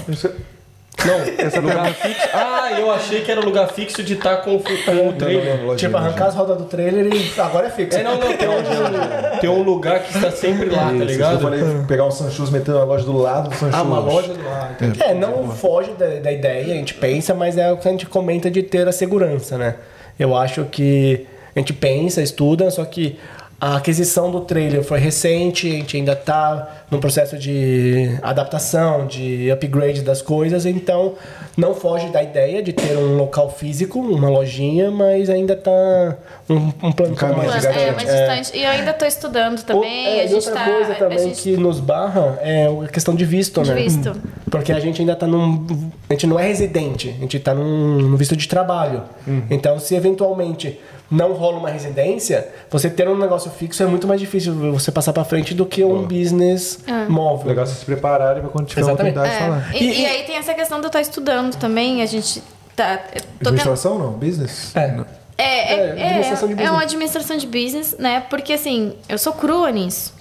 Não, 1.04 1.62
lugar 1.62 1.92
fixo. 1.94 2.28
Ah, 2.32 2.70
eu 2.78 2.90
achei 2.90 3.20
que 3.20 3.30
era 3.30 3.40
lugar 3.40 3.68
fixo 3.68 4.02
de 4.02 4.14
estar 4.14 4.38
com, 4.38 4.56
o 4.56 4.58
fu- 4.58 4.84
com 4.84 5.08
o 5.08 5.12
trailer. 5.12 5.76
tipo, 5.76 5.96
arrancar 5.96 6.26
as 6.28 6.34
rodas 6.34 6.56
do 6.58 6.64
trailer 6.64 7.06
e 7.12 7.40
agora 7.40 7.66
é 7.66 7.70
fixo. 7.70 7.98
É, 7.98 8.02
não, 8.02 8.18
não, 8.18 8.32
tem 8.36 8.48
um, 8.48 9.38
tem 9.40 9.50
um 9.50 9.62
lugar 9.62 10.00
que 10.02 10.16
está 10.16 10.30
sempre 10.30 10.70
lá, 10.70 10.86
tá 10.86 10.92
Eu 10.94 11.04
ligado? 11.04 11.40
falei 11.40 11.60
pegar 11.86 12.06
um 12.06 12.10
Sanchus, 12.10 12.50
meter 12.50 12.74
na 12.74 12.84
loja 12.84 13.04
do 13.04 13.16
lado 13.16 13.50
do 13.50 13.56
Sanchus. 13.56 13.74
Ah, 13.78 13.82
uma 13.82 13.98
loja 14.00 14.32
do 14.32 14.44
lado. 14.44 14.72
entendi. 14.72 15.02
É, 15.02 15.14
não 15.14 15.48
foge 15.50 15.92
da, 15.92 16.06
da 16.06 16.32
ideia, 16.32 16.64
a 16.74 16.76
gente 16.76 16.94
pensa, 16.94 17.34
mas 17.34 17.56
é 17.58 17.70
o 17.70 17.76
que 17.76 17.86
a 17.86 17.90
gente 17.90 18.06
comenta 18.06 18.50
de 18.50 18.62
ter 18.62 18.88
a 18.88 18.92
segurança, 18.92 19.56
né? 19.58 19.76
Eu 20.18 20.34
acho 20.34 20.64
que 20.64 21.26
a 21.54 21.58
gente 21.58 21.72
pensa, 21.74 22.22
estuda, 22.22 22.70
só 22.70 22.84
que 22.84 23.18
a 23.58 23.76
aquisição 23.76 24.30
do 24.30 24.40
trailer 24.42 24.82
foi 24.82 24.98
recente, 24.98 25.66
a 25.66 25.70
gente 25.72 25.96
ainda 25.96 26.14
tá 26.14 26.84
num 26.90 27.00
processo 27.00 27.38
de 27.38 28.10
adaptação, 28.22 29.06
de 29.06 29.50
upgrade 29.50 30.02
das 30.02 30.20
coisas, 30.20 30.66
então 30.66 31.14
não 31.56 31.74
foge 31.74 32.08
da 32.08 32.22
ideia 32.22 32.62
de 32.62 32.72
ter 32.74 32.96
um 32.98 33.16
local 33.16 33.50
físico, 33.50 33.98
uma 33.98 34.28
lojinha, 34.28 34.90
mas 34.90 35.30
ainda 35.30 35.56
tá 35.56 35.70
um, 36.50 36.70
um 36.82 36.92
plano 36.92 37.12
um 37.12 37.16
caminho 37.16 37.38
mais 37.48 37.64
É, 37.64 37.72
Gigante. 37.72 37.94
mais 38.04 38.08
distante. 38.08 38.58
E 38.58 38.62
eu 38.62 38.70
ainda 38.70 38.92
tô 38.92 39.06
estudando 39.06 39.62
também. 39.62 39.82
O- 39.90 40.06
é, 40.06 40.20
a 40.20 40.24
e 40.24 40.28
gente 40.28 40.34
outra 40.34 40.52
tá. 40.52 40.64
coisa 40.64 40.94
também 40.94 41.18
gente 41.18 41.42
que 41.42 41.56
nos 41.56 41.80
barra 41.80 42.38
é 42.42 42.66
a 42.66 42.88
questão 42.88 43.14
de 43.14 43.24
visto, 43.24 43.62
De 43.62 43.70
né? 43.72 43.82
visto. 43.82 44.12
Porque 44.50 44.70
a 44.70 44.78
gente 44.78 45.00
ainda 45.00 45.16
tá 45.16 45.26
num. 45.26 45.66
A 46.08 46.12
gente 46.12 46.26
não 46.26 46.38
é 46.38 46.46
residente, 46.46 47.08
a 47.16 47.20
gente 47.22 47.40
tá 47.40 47.54
num, 47.54 47.98
num 48.02 48.16
visto 48.16 48.36
de 48.36 48.46
trabalho. 48.46 49.02
Então, 49.50 49.78
se 49.80 49.94
eventualmente 49.94 50.78
não 51.10 51.32
rola 51.32 51.58
uma 51.58 51.70
residência, 51.70 52.48
você 52.70 52.90
ter 52.90 53.08
um 53.08 53.16
negócio 53.16 53.50
fixo 53.50 53.82
é 53.82 53.86
muito 53.86 54.06
mais 54.06 54.20
difícil 54.20 54.54
você 54.72 54.90
passar 54.90 55.12
pra 55.12 55.24
frente 55.24 55.54
do 55.54 55.64
que 55.64 55.84
um 55.84 56.02
business 56.06 56.80
móvel. 57.08 57.48
Legal 57.48 57.64
vocês 57.66 57.78
se 57.78 57.84
prepararem 57.84 58.42
pra 58.42 58.50
quando 58.50 58.66
tiver 58.66 58.80
Exatamente. 58.82 59.16
oportunidade 59.16 59.38
de 59.38 59.42
É, 59.42 59.60
falar. 59.62 59.74
E, 59.76 59.84
E- 59.84 60.00
e 60.02 60.06
aí 60.06 60.22
tem 60.24 60.36
essa 60.36 60.54
questão 60.54 60.78
de 60.78 60.84
eu 60.84 60.88
estar 60.88 61.00
estudando 61.00 61.54
também. 61.56 62.02
A 62.02 62.06
gente 62.06 62.42
tá. 62.74 62.96
Tô 62.98 63.12
tendo- 63.12 63.48
Administração 63.48 63.98
não? 63.98 64.12
Business? 64.12 64.74
É. 64.74 64.92
Não. 64.92 65.06
É, 65.38 65.44
é, 65.44 65.76
É, 65.98 66.02
administração 66.06 66.48
de 66.48 66.60
é, 66.62 66.64
é 66.66 66.70
uma 66.70 66.82
administração 66.82 67.36
de 67.36 67.46
business, 67.46 67.94
né? 67.98 68.24
Porque 68.30 68.54
assim, 68.54 68.94
eu 69.08 69.18
sou 69.18 69.32
crua 69.34 69.70
nisso. 69.70 70.14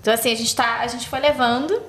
Então, 0.00 0.12
assim, 0.12 0.32
a 0.32 0.36
gente 0.36 0.54
tá. 0.56 0.78
A 0.80 0.86
gente 0.86 1.08
foi 1.08 1.20
levando. 1.20 1.80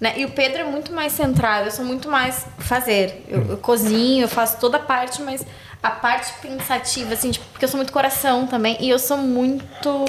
Né? 0.00 0.12
E 0.16 0.24
o 0.24 0.30
Pedro 0.30 0.60
é 0.60 0.64
muito 0.64 0.92
mais 0.92 1.12
centrado, 1.12 1.66
eu 1.66 1.70
sou 1.72 1.84
muito 1.84 2.08
mais 2.08 2.46
fazer. 2.58 3.24
Eu, 3.28 3.44
eu 3.48 3.56
cozinho, 3.56 4.22
eu 4.22 4.28
faço 4.28 4.56
toda 4.60 4.76
a 4.76 4.80
parte, 4.80 5.20
mas 5.22 5.44
a 5.82 5.90
parte 5.90 6.32
pensativa, 6.40 7.14
assim, 7.14 7.30
tipo, 7.30 7.44
porque 7.52 7.64
eu 7.64 7.68
sou 7.68 7.78
muito 7.78 7.92
coração 7.92 8.46
também. 8.46 8.76
E 8.80 8.88
eu 8.90 8.98
sou 8.98 9.16
muito 9.16 10.04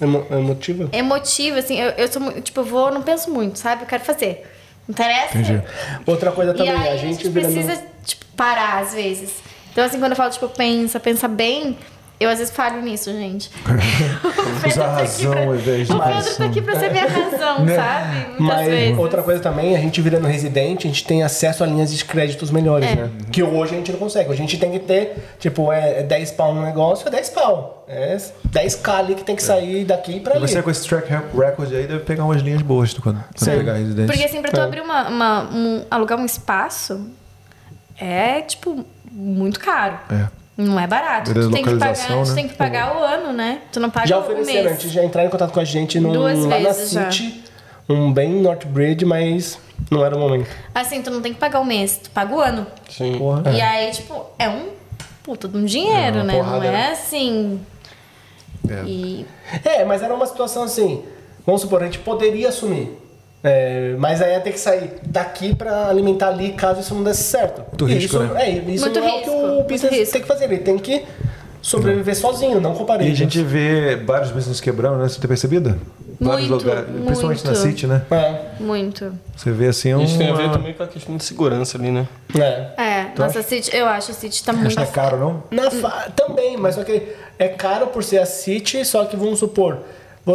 Emo- 0.00 0.26
Emotiva? 0.30 0.88
emotiva, 0.92 1.58
assim, 1.58 1.78
eu, 1.80 1.90
eu 1.90 2.08
sou 2.10 2.20
muito. 2.20 2.40
Tipo, 2.40 2.60
eu 2.60 2.64
vou, 2.64 2.90
não 2.90 3.02
penso 3.02 3.30
muito, 3.30 3.58
sabe? 3.58 3.82
Eu 3.82 3.86
quero 3.86 4.04
fazer. 4.04 4.50
Não 4.88 4.92
interessa? 4.92 5.64
Outra 6.06 6.32
coisa 6.32 6.52
E 6.52 6.56
também, 6.56 6.72
aí 6.76 6.88
a 6.88 6.96
gente, 6.96 7.28
virando- 7.28 7.54
precisa, 7.54 7.82
tipo, 8.04 8.24
parar 8.36 8.82
às 8.82 8.92
vezes. 8.94 9.32
Então, 9.72 9.84
assim, 9.84 9.98
quando 9.98 10.12
eu 10.12 10.16
falo, 10.16 10.30
tipo, 10.30 10.48
pensa, 10.48 11.00
pensa 11.00 11.26
bem, 11.28 11.78
eu 12.20 12.30
às 12.30 12.38
vezes 12.38 12.54
falho 12.54 12.80
nisso, 12.80 13.10
gente. 13.12 13.50
o 13.64 14.60
Pedro 14.62 14.68
Usar 14.68 14.84
a 14.84 14.96
tá 14.96 15.02
aqui 15.02 15.24
razão 15.24 15.30
pra- 15.32 15.40
ao 15.44 15.54
invés 15.56 15.86
de 15.88 15.92
O 15.92 16.00
Pedro 16.00 16.34
tá 16.36 16.44
aqui 16.44 16.62
pra 16.62 16.78
ser 16.78 16.90
minha 16.90 17.06
razão, 17.08 17.56
sabe? 17.68 18.16
Muitas 18.38 18.38
Mas 18.38 18.66
vezes. 18.68 18.98
outra 18.98 19.22
coisa 19.22 19.40
também, 19.42 19.76
a 19.76 19.80
gente 19.80 20.00
virando 20.00 20.26
residente, 20.26 20.86
a 20.86 20.90
gente 20.90 21.04
tem 21.04 21.22
acesso 21.22 21.62
a 21.64 21.66
linhas 21.66 21.92
de 21.94 22.04
créditos 22.04 22.50
melhores, 22.50 22.88
É. 22.88 22.94
né? 22.94 23.10
Que 23.30 23.42
hoje 23.42 23.74
a 23.74 23.76
gente 23.78 23.92
não 23.92 23.98
consegue. 23.98 24.30
Hoje 24.30 24.38
a 24.38 24.42
gente 24.46 24.58
tem 24.58 24.70
que 24.70 24.78
ter, 24.78 25.16
tipo, 25.38 25.72
é, 25.72 26.00
é 26.00 26.02
10 26.02 26.30
pau 26.32 26.54
no 26.54 26.62
negócio, 26.62 27.06
é 27.06 27.10
10 27.10 27.28
pau. 27.30 27.84
É 27.86 28.16
10k 28.50 28.88
ali 28.98 29.14
que 29.14 29.24
tem 29.24 29.36
que 29.36 29.42
sair 29.42 29.84
daqui 29.84 30.18
pra 30.20 30.34
E 30.34 30.36
ali. 30.38 30.48
você 30.48 30.62
com 30.62 30.70
esse 30.70 30.88
track 30.88 31.08
record 31.36 31.70
aí 31.74 31.86
deve 31.86 32.00
pegar 32.00 32.24
umas 32.24 32.40
linhas 32.40 32.62
boas 32.62 32.94
quando, 32.94 33.16
quando 33.22 33.24
Sim. 33.36 33.50
pegar 33.58 33.72
a 33.72 33.76
residência. 33.76 34.06
Porque 34.06 34.24
assim, 34.24 34.40
pra 34.40 34.50
tu 34.50 34.60
É. 34.60 34.64
abrir 34.64 34.80
uma, 34.80 35.08
uma- 35.08 35.42
um, 35.52 35.84
alugar 35.90 36.18
um 36.18 36.24
espaço, 36.24 37.10
é, 38.00 38.40
tipo, 38.40 38.84
muito 39.12 39.60
caro. 39.60 39.98
É. 40.10 40.43
Não 40.56 40.78
é 40.78 40.86
barato. 40.86 41.34
Tu 41.34 41.50
tem, 41.50 41.64
que 41.64 41.70
pagar, 41.70 41.88
localização, 41.88 42.22
tu 42.22 42.28
né? 42.28 42.34
tem 42.34 42.48
que 42.48 42.54
pagar 42.54 42.96
o 42.96 43.02
ano, 43.02 43.32
né? 43.32 43.62
Tu 43.72 43.80
não 43.80 43.90
paga 43.90 44.06
Já 44.06 44.18
o 44.18 44.20
ofereceram, 44.20 44.62
mês. 44.64 44.72
antes 44.74 44.92
de 44.92 44.98
entrar 45.00 45.24
em 45.24 45.28
contato 45.28 45.52
com 45.52 45.60
a 45.60 45.64
gente 45.64 45.98
num, 45.98 46.12
Duas 46.12 46.38
lá 46.44 46.46
na 46.46 46.56
vezes 46.58 46.92
já. 46.92 47.10
City, 47.10 47.42
um 47.88 48.12
bem 48.12 48.30
Northbridge, 48.30 49.04
mas 49.04 49.58
não 49.90 50.04
era 50.04 50.16
o 50.16 50.18
momento. 50.20 50.48
Assim, 50.72 51.02
tu 51.02 51.10
não 51.10 51.20
tem 51.20 51.32
que 51.34 51.40
pagar 51.40 51.58
o 51.60 51.64
mês, 51.64 51.98
tu 52.02 52.10
paga 52.10 52.34
o 52.34 52.40
ano. 52.40 52.66
Sim. 52.88 53.18
Porra. 53.18 53.50
E 53.50 53.60
aí, 53.60 53.90
tipo, 53.90 54.26
é 54.38 54.48
um 54.48 54.68
puta 55.24 55.48
de 55.48 55.56
um 55.56 55.64
dinheiro, 55.64 56.18
É 56.18 56.22
né? 56.22 56.32
Não 56.34 56.44
porrada, 56.44 56.66
é 56.66 56.70
né? 56.70 56.90
assim. 56.92 57.60
É. 58.68 58.82
E. 58.86 59.26
É, 59.64 59.84
mas 59.84 60.02
era 60.02 60.14
uma 60.14 60.26
situação 60.26 60.62
assim, 60.62 61.02
vamos 61.44 61.62
supor, 61.62 61.82
a 61.82 61.86
gente 61.86 61.98
poderia 61.98 62.48
assumir. 62.48 62.96
É, 63.46 63.94
mas 63.98 64.22
aí 64.22 64.32
ia 64.32 64.40
ter 64.40 64.52
que 64.52 64.58
sair 64.58 64.90
daqui 65.06 65.54
pra 65.54 65.88
alimentar 65.88 66.28
ali 66.28 66.52
caso 66.52 66.80
isso 66.80 66.94
não 66.94 67.04
desse 67.04 67.24
certo. 67.24 67.60
Muito 67.68 67.86
E 67.90 67.92
risco, 67.94 68.16
isso, 68.16 68.32
né? 68.32 68.42
É, 68.42 68.50
isso 68.50 68.84
Muito 68.86 69.00
não 69.00 69.06
é 69.06 69.10
o 69.12 69.16
risco, 69.16 69.30
que 69.30 69.36
o 69.36 69.46
muito 69.54 69.68
business 69.68 69.92
risco. 69.98 70.12
tem 70.14 70.22
que 70.22 70.28
fazer. 70.28 70.44
Ele 70.44 70.58
tem 70.58 70.78
que 70.78 71.04
sobreviver 71.60 72.16
sozinho, 72.16 72.60
não 72.60 72.74
com 72.74 72.84
E 72.84 72.86
parede. 72.86 73.12
a 73.12 73.14
gente 73.14 73.42
vê 73.42 73.96
vários 73.96 74.30
business 74.30 74.60
quebrando, 74.60 74.96
né? 74.98 75.08
Você 75.08 75.20
tem 75.20 75.28
percebido? 75.28 75.78
Vários 76.20 76.48
Muito, 76.48 76.62
lugares. 76.64 76.84
Principalmente 77.04 77.44
na 77.44 77.50
muito. 77.52 77.62
City, 77.62 77.86
né? 77.86 78.02
É, 78.10 78.62
Muito. 78.62 79.12
Você 79.36 79.50
vê 79.50 79.66
assim 79.66 79.92
um. 79.94 80.02
Isso 80.02 80.16
tem 80.16 80.30
a 80.30 80.34
ver 80.34 80.50
também 80.50 80.72
com 80.72 80.82
a 80.82 80.86
questão 80.86 81.16
de 81.16 81.24
segurança 81.24 81.76
ali, 81.76 81.90
né? 81.90 82.06
é. 82.38 82.82
É, 82.82 83.06
nossa 83.18 83.42
City, 83.42 83.76
eu 83.76 83.86
acho 83.86 84.10
a 84.10 84.14
City 84.14 84.42
tá 84.42 84.52
muito. 84.52 84.68
Acho 84.68 84.76
que 84.76 84.82
é 84.82 84.86
caro, 84.86 85.18
não? 85.18 85.42
Na 85.50 85.70
fa- 85.70 86.08
Também, 86.16 86.56
mas 86.56 86.76
só 86.76 86.84
que 86.84 87.02
é 87.38 87.48
caro 87.48 87.88
por 87.88 88.02
ser 88.04 88.18
a 88.20 88.26
City, 88.26 88.84
só 88.84 89.04
que 89.04 89.16
vamos 89.16 89.38
supor, 89.40 89.80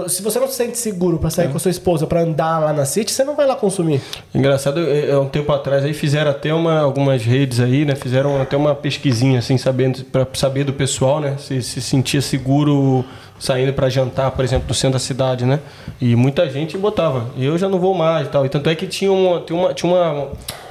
se 0.08 0.22
você 0.22 0.40
não 0.40 0.48
se 0.48 0.53
sente 0.53 0.77
seguro 0.77 1.18
pra 1.18 1.30
sair 1.30 1.50
com 1.50 1.58
a 1.58 1.59
sua 1.59 1.72
esposa 1.72 2.06
pra 2.06 2.22
andar 2.22 2.59
lá 2.59 2.72
na 2.74 2.85
City, 2.85 3.11
você 3.11 3.24
não 3.24 3.35
vai 3.35 3.48
lá 3.48 3.56
consumir. 3.56 4.01
Engraçado, 4.34 4.80
é, 4.82 5.09
é, 5.09 5.18
um 5.18 5.27
tempo 5.27 5.51
atrás 5.51 5.84
aí 5.84 5.93
fizeram 5.93 6.30
até 6.30 6.53
uma, 6.53 6.80
algumas 6.80 7.24
redes 7.24 7.59
aí, 7.59 7.85
né? 7.85 7.95
Fizeram 7.95 8.40
até 8.42 8.56
uma 8.56 8.76
pesquisinha, 8.76 9.40
assim, 9.40 9.58
sabendo, 9.58 10.03
pra 10.06 10.27
saber 10.34 10.64
do 10.64 10.74
pessoal, 10.74 11.19
né? 11.19 11.35
Se 11.40 11.61
se 11.61 11.82
sentia 11.82 12.22
seguro 12.22 13.03
saindo 13.40 13.74
pra 13.74 13.90
jantar, 13.90 14.32
por 14.32 14.43
exemplo, 14.45 14.68
no 14.68 14.74
centro 14.74 14.93
da 14.93 15.00
cidade, 15.00 15.45
né? 15.45 15.59
E 16.00 16.16
muita 16.16 16.48
gente 16.50 16.77
botava. 16.77 17.27
E 17.35 17.45
eu 17.45 17.58
já 17.58 17.68
não 17.68 17.80
vou 17.80 17.95
mais 17.95 18.27
e 18.27 18.30
tal. 18.30 18.45
E 18.45 18.50
tanto 18.50 18.69
é 18.69 18.76
que 18.76 18.85
tinha 18.85 19.11
uma. 19.11 19.42
Tinha 19.42 19.58
uma, 19.59 19.74
tinha 19.74 19.92
uma 19.92 20.27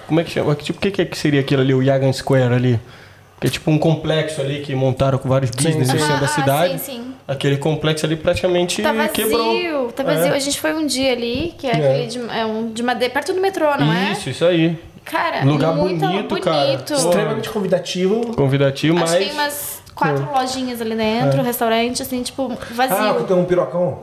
como 0.07 0.21
é 0.21 0.25
que 0.25 0.31
chama? 0.31 0.55
Tipo, 0.55 0.79
o 0.79 0.81
que, 0.83 0.91
que 0.91 1.03
é 1.03 1.05
que 1.05 1.19
seria 1.19 1.41
aquilo 1.41 1.61
ali, 1.61 1.75
o 1.75 1.83
Yagan 1.83 2.13
Square 2.13 2.55
ali? 2.55 2.81
Que 3.41 3.47
é 3.47 3.51
tipo 3.51 3.71
um 3.71 3.79
complexo 3.79 4.41
ali 4.41 4.61
que 4.61 4.75
montaram 4.75 5.19
com 5.19 5.29
vários 5.29 5.51
business 5.51 5.89
no 5.93 5.99
sim. 5.99 6.07
centro 6.07 6.21
da 6.21 6.27
Ah, 6.27 6.29
cidade. 6.29 6.79
sim, 6.79 6.93
sim. 6.93 7.15
Aquele 7.29 7.59
complexo 7.59 8.05
ali 8.07 8.17
praticamente 8.17 8.83
Tá 8.83 8.93
vazio, 8.93 9.13
quebrou. 9.13 9.93
tá 9.93 10.03
vazio. 10.03 10.33
É. 10.33 10.37
A 10.37 10.39
gente 10.41 10.59
foi 10.59 10.73
um 10.75 10.87
dia 10.87 11.13
ali, 11.13 11.55
que 11.59 11.67
é, 11.67 11.71
É. 11.71 11.75
aquele 11.91 12.07
de, 12.09 12.19
é 12.37 12.45
um 12.47 12.73
de 12.73 12.83
madeira, 12.83 13.13
perto 13.15 13.33
do 13.35 13.41
metrô, 13.41 13.67
não 13.79 13.93
é? 13.93 14.13
Isso, 14.13 14.31
isso 14.31 14.45
aí. 14.45 14.77
Cara, 15.05 15.45
Lugar 15.45 15.75
muito 15.75 16.01
bonito, 16.01 16.41
cara. 16.41 16.67
bonito. 16.67 16.93
Extremamente 16.95 17.49
convidativo. 17.51 18.35
Convidativo, 18.35 18.97
Acho 18.99 19.13
mas. 19.13 19.25
tem 19.25 19.33
umas 19.33 19.83
quatro 19.95 20.29
lojinhas 20.33 20.81
ali 20.81 20.95
dentro, 20.95 21.43
restaurante, 21.43 22.03
assim, 22.03 22.23
tipo, 22.23 22.51
Ah, 22.53 22.57
vazio. 22.75 23.25
tem 23.25 23.37
um 23.37 23.45
pirocão. 23.45 24.01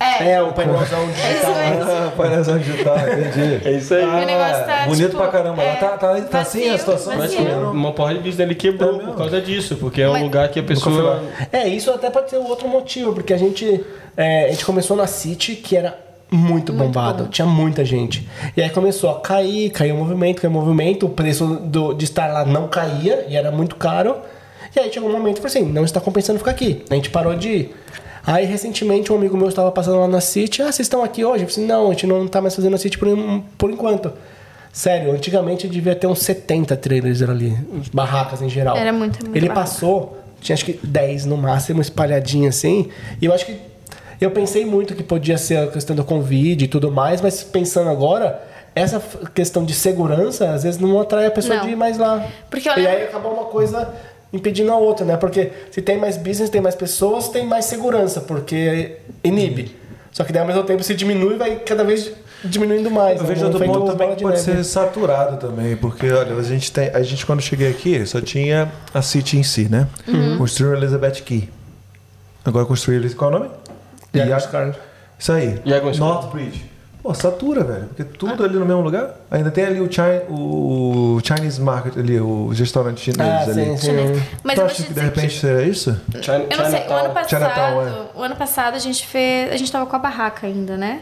É, 0.00 0.30
É, 0.32 0.42
o 0.42 0.52
painelzão 0.52 1.02
é 1.02 1.06
digital. 1.12 1.54
mesmo. 1.54 1.82
Ah, 1.92 2.12
painelzão 2.16 2.58
digital, 2.58 2.96
entendi. 2.98 3.68
É 3.68 3.72
isso 3.72 3.94
aí. 3.94 4.04
o 4.04 4.24
negócio 4.26 4.64
tá, 4.66 4.84
bonito 4.86 5.04
tipo, 5.10 5.16
pra 5.18 5.28
caramba. 5.28 5.62
é, 5.62 5.74
tá, 5.76 5.88
tá, 5.90 6.20
tá 6.22 6.40
assim 6.40 6.68
a 6.68 6.72
vazio, 6.72 6.78
situação? 6.78 7.16
Mas 7.18 7.34
vazio. 7.34 7.70
Uma 7.70 7.92
porra 7.92 8.14
de 8.14 8.20
business 8.20 8.40
ele 8.40 8.54
quebrou 8.54 8.96
É 9.00 9.04
por 9.04 9.16
causa 9.16 9.40
disso, 9.40 9.76
porque 9.76 10.00
é 10.02 10.08
um 10.08 10.12
Mas- 10.12 10.22
lugar 10.22 10.48
que 10.48 10.58
a 10.58 10.62
pessoa. 10.62 11.22
É, 11.52 11.68
isso 11.68 11.90
até 11.90 12.08
pode 12.10 12.30
ser 12.30 12.36
outro 12.38 12.66
motivo, 12.68 13.12
porque 13.12 13.32
a 13.34 13.38
gente, 13.38 13.84
é, 14.16 14.46
a 14.46 14.50
gente 14.50 14.64
começou 14.64 14.96
na 14.96 15.06
City, 15.06 15.54
que 15.56 15.76
era 15.76 15.96
muito, 16.32 16.72
bombado, 16.72 17.26
tinha 17.26 17.44
muita 17.46 17.84
gente. 17.84 18.26
E 18.56 18.62
aí 18.62 18.70
começou 18.70 19.10
a 19.10 19.20
cair, 19.20 19.68
caiu 19.70 19.96
o 19.96 19.98
movimento, 19.98 20.40
caiu 20.40 20.50
o 20.50 20.54
movimento, 20.54 21.06
o 21.06 21.08
preço 21.10 21.44
do, 21.64 21.92
de 21.92 22.04
estar 22.04 22.28
lá 22.32 22.44
não 22.44 22.68
caía 22.68 23.26
e 23.28 23.36
era 23.36 23.50
muito 23.50 23.74
caro. 23.76 24.16
E 24.74 24.78
aí 24.78 24.92
chegou 24.92 25.08
um 25.08 25.12
momento 25.12 25.40
que 25.40 25.46
assim, 25.48 25.64
não 25.64 25.84
está 25.84 26.00
compensando 26.00 26.38
ficar 26.38 26.52
aqui. 26.52 26.84
A 26.88 26.94
gente 26.94 27.10
parou 27.10 27.34
de 27.34 27.48
ir. 27.48 27.76
Aí 28.26 28.44
recentemente 28.44 29.12
um 29.12 29.16
amigo 29.16 29.36
meu 29.36 29.48
estava 29.48 29.70
passando 29.72 29.98
lá 29.98 30.08
na 30.08 30.20
City, 30.20 30.62
ah, 30.62 30.66
vocês 30.66 30.80
estão 30.80 31.02
aqui 31.02 31.24
hoje? 31.24 31.44
Eu 31.44 31.48
falei 31.48 31.66
não, 31.66 31.86
a 31.88 31.90
gente 31.92 32.06
não 32.06 32.26
está 32.26 32.40
mais 32.40 32.54
fazendo 32.54 32.74
a 32.74 32.78
City 32.78 32.98
por, 32.98 33.08
por 33.56 33.70
enquanto. 33.70 34.12
Sério, 34.72 35.12
antigamente 35.12 35.68
devia 35.68 35.96
ter 35.96 36.06
uns 36.06 36.20
70 36.20 36.76
trailers 36.76 37.22
ali, 37.22 37.56
barracas 37.92 38.40
em 38.40 38.48
geral. 38.48 38.76
Era 38.76 38.92
muito, 38.92 39.24
muito 39.24 39.36
Ele 39.36 39.48
barraca. 39.48 39.66
passou, 39.68 40.18
tinha 40.40 40.54
acho 40.54 40.64
que 40.64 40.78
10 40.82 41.26
no 41.26 41.36
máximo, 41.36 41.80
espalhadinho 41.80 42.48
assim. 42.48 42.88
E 43.20 43.26
eu 43.26 43.32
acho 43.32 43.46
que. 43.46 43.56
Eu 44.20 44.30
pensei 44.30 44.66
muito 44.66 44.94
que 44.94 45.02
podia 45.02 45.38
ser 45.38 45.56
a 45.56 45.66
questão 45.68 45.96
do 45.96 46.04
Covid 46.04 46.62
e 46.62 46.68
tudo 46.68 46.92
mais, 46.92 47.22
mas 47.22 47.42
pensando 47.42 47.88
agora, 47.88 48.40
essa 48.74 49.02
questão 49.34 49.64
de 49.64 49.72
segurança 49.74 50.50
às 50.50 50.62
vezes 50.62 50.78
não 50.78 51.00
atrai 51.00 51.26
a 51.26 51.30
pessoa 51.30 51.56
Não. 51.56 51.64
de 51.64 51.70
ir 51.70 51.76
mais 51.76 51.96
lá. 51.96 52.24
Porque 52.50 52.68
eu 52.68 52.78
e 52.78 52.86
aí 52.86 53.04
acabou 53.04 53.32
uma 53.32 53.46
coisa 53.46 53.92
impedindo 54.32 54.70
a 54.70 54.76
outra, 54.76 55.04
né? 55.04 55.16
Porque 55.16 55.50
se 55.70 55.82
tem 55.82 55.98
mais 55.98 56.16
business, 56.16 56.50
tem 56.50 56.60
mais 56.60 56.74
pessoas, 56.74 57.28
tem 57.28 57.46
mais 57.46 57.64
segurança, 57.64 58.20
porque 58.20 58.96
inibe. 59.24 59.76
Só 60.12 60.24
que 60.24 60.32
daí 60.32 60.40
ao 60.42 60.46
mesmo 60.46 60.64
tempo 60.64 60.82
se 60.82 60.94
diminui 60.94 61.36
vai 61.36 61.56
cada 61.56 61.84
vez 61.84 62.12
diminuindo 62.44 62.90
mais. 62.90 63.16
Eu 63.20 63.26
né? 63.26 63.34
vejo 63.34 63.46
outro 63.46 63.64
ponto 63.64 63.92
também 63.92 64.14
que 64.14 64.22
pode 64.22 64.36
neve. 64.36 64.56
ser 64.58 64.64
saturado 64.64 65.36
também, 65.36 65.76
porque 65.76 66.10
olha, 66.10 66.34
a 66.34 66.42
gente 66.42 66.72
tem, 66.72 66.88
a 66.88 67.02
gente 67.02 67.24
quando 67.26 67.40
cheguei 67.40 67.70
aqui 67.70 68.04
só 68.06 68.20
tinha 68.20 68.70
a 68.94 69.02
City 69.02 69.36
em 69.38 69.42
si, 69.42 69.68
né? 69.68 69.86
Uhum. 70.08 70.38
Construíram 70.38 70.76
Elizabeth 70.78 71.22
Key. 71.22 71.48
Agora 72.44 72.64
construíram 72.64 73.08
qual 73.10 73.30
é 73.32 73.36
o 73.36 73.38
nome? 73.38 73.50
Iago 74.14 74.30
Iago- 74.30 74.42
Scar. 74.42 74.74
Isso 75.18 75.32
aí. 75.32 75.60
Iago. 75.64 75.90
North 75.98 76.32
Bridge. 76.32 76.69
Pô, 77.02 77.14
satura, 77.14 77.64
velho. 77.64 77.86
Porque 77.86 78.04
tudo 78.04 78.44
ali 78.44 78.54
no 78.58 78.66
mesmo 78.66 78.82
lugar. 78.82 79.14
Ainda 79.30 79.50
tem 79.50 79.64
ali 79.64 79.80
o, 79.80 79.90
Chi- 79.90 80.22
o 80.28 81.18
Chinese 81.24 81.60
Market 81.60 81.96
ali, 81.96 82.20
os 82.20 82.58
restaurantes 82.58 83.02
chineses 83.02 83.48
Ah, 83.48 83.50
ali. 83.50 83.64
sim, 83.64 83.76
sim. 83.78 84.22
Mas 84.44 84.54
tu 84.56 84.62
acha 84.62 84.82
que 84.82 84.92
de 84.92 85.00
repente 85.00 85.38
seria 85.40 85.66
isso? 85.66 85.98
China, 86.20 86.44
Eu 86.50 86.58
não 86.58 86.70
sei, 86.70 86.80
o 86.86 86.92
ano 86.92 87.14
passado, 87.14 87.28
Chinatown, 87.30 87.82
é. 87.86 88.06
o 88.14 88.22
ano 88.22 88.36
passado 88.36 88.74
a 88.74 88.78
gente 88.78 89.06
fez, 89.06 89.50
a 89.50 89.56
gente 89.56 89.72
tava 89.72 89.86
com 89.86 89.96
a 89.96 89.98
barraca 89.98 90.46
ainda, 90.46 90.76
né? 90.76 91.00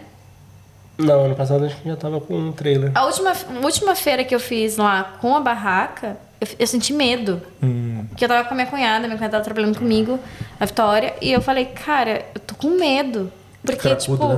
Não, 0.97 1.25
ano 1.27 1.35
passado 1.37 1.65
acho 1.65 1.77
que 1.77 1.89
já 1.89 1.97
tava 1.97 2.21
com 2.21 2.35
um 2.37 2.53
trailer. 2.53 2.91
A 2.95 3.05
última, 3.07 3.31
a 3.33 3.65
última 3.65 3.95
feira 3.95 4.25
que 4.25 4.35
eu 4.35 4.41
fiz 4.41 4.77
lá 4.77 5.17
com 5.21 5.35
a 5.37 5.41
barraca, 5.41 6.17
eu, 6.41 6.47
eu 6.61 6.67
senti 6.67 6.93
medo. 6.93 7.41
Hum. 7.63 8.05
Porque 8.09 8.25
eu 8.25 8.29
tava 8.29 8.45
com 8.49 8.53
a 8.53 8.57
minha 8.57 8.67
cunhada, 8.67 9.07
minha 9.07 9.17
cunhada 9.17 9.33
tava 9.33 9.45
trabalhando 9.45 9.79
comigo, 9.79 10.19
a 10.61 10.65
Vitória, 10.65 11.15
e 11.21 11.33
eu 11.33 11.41
falei, 11.41 11.67
cara, 11.67 12.25
eu 12.35 12.41
tô 12.41 12.55
com 12.57 12.71
medo. 12.71 13.33
Porque, 13.65 13.81
Cracudo, 13.81 14.17
tipo. 14.17 14.29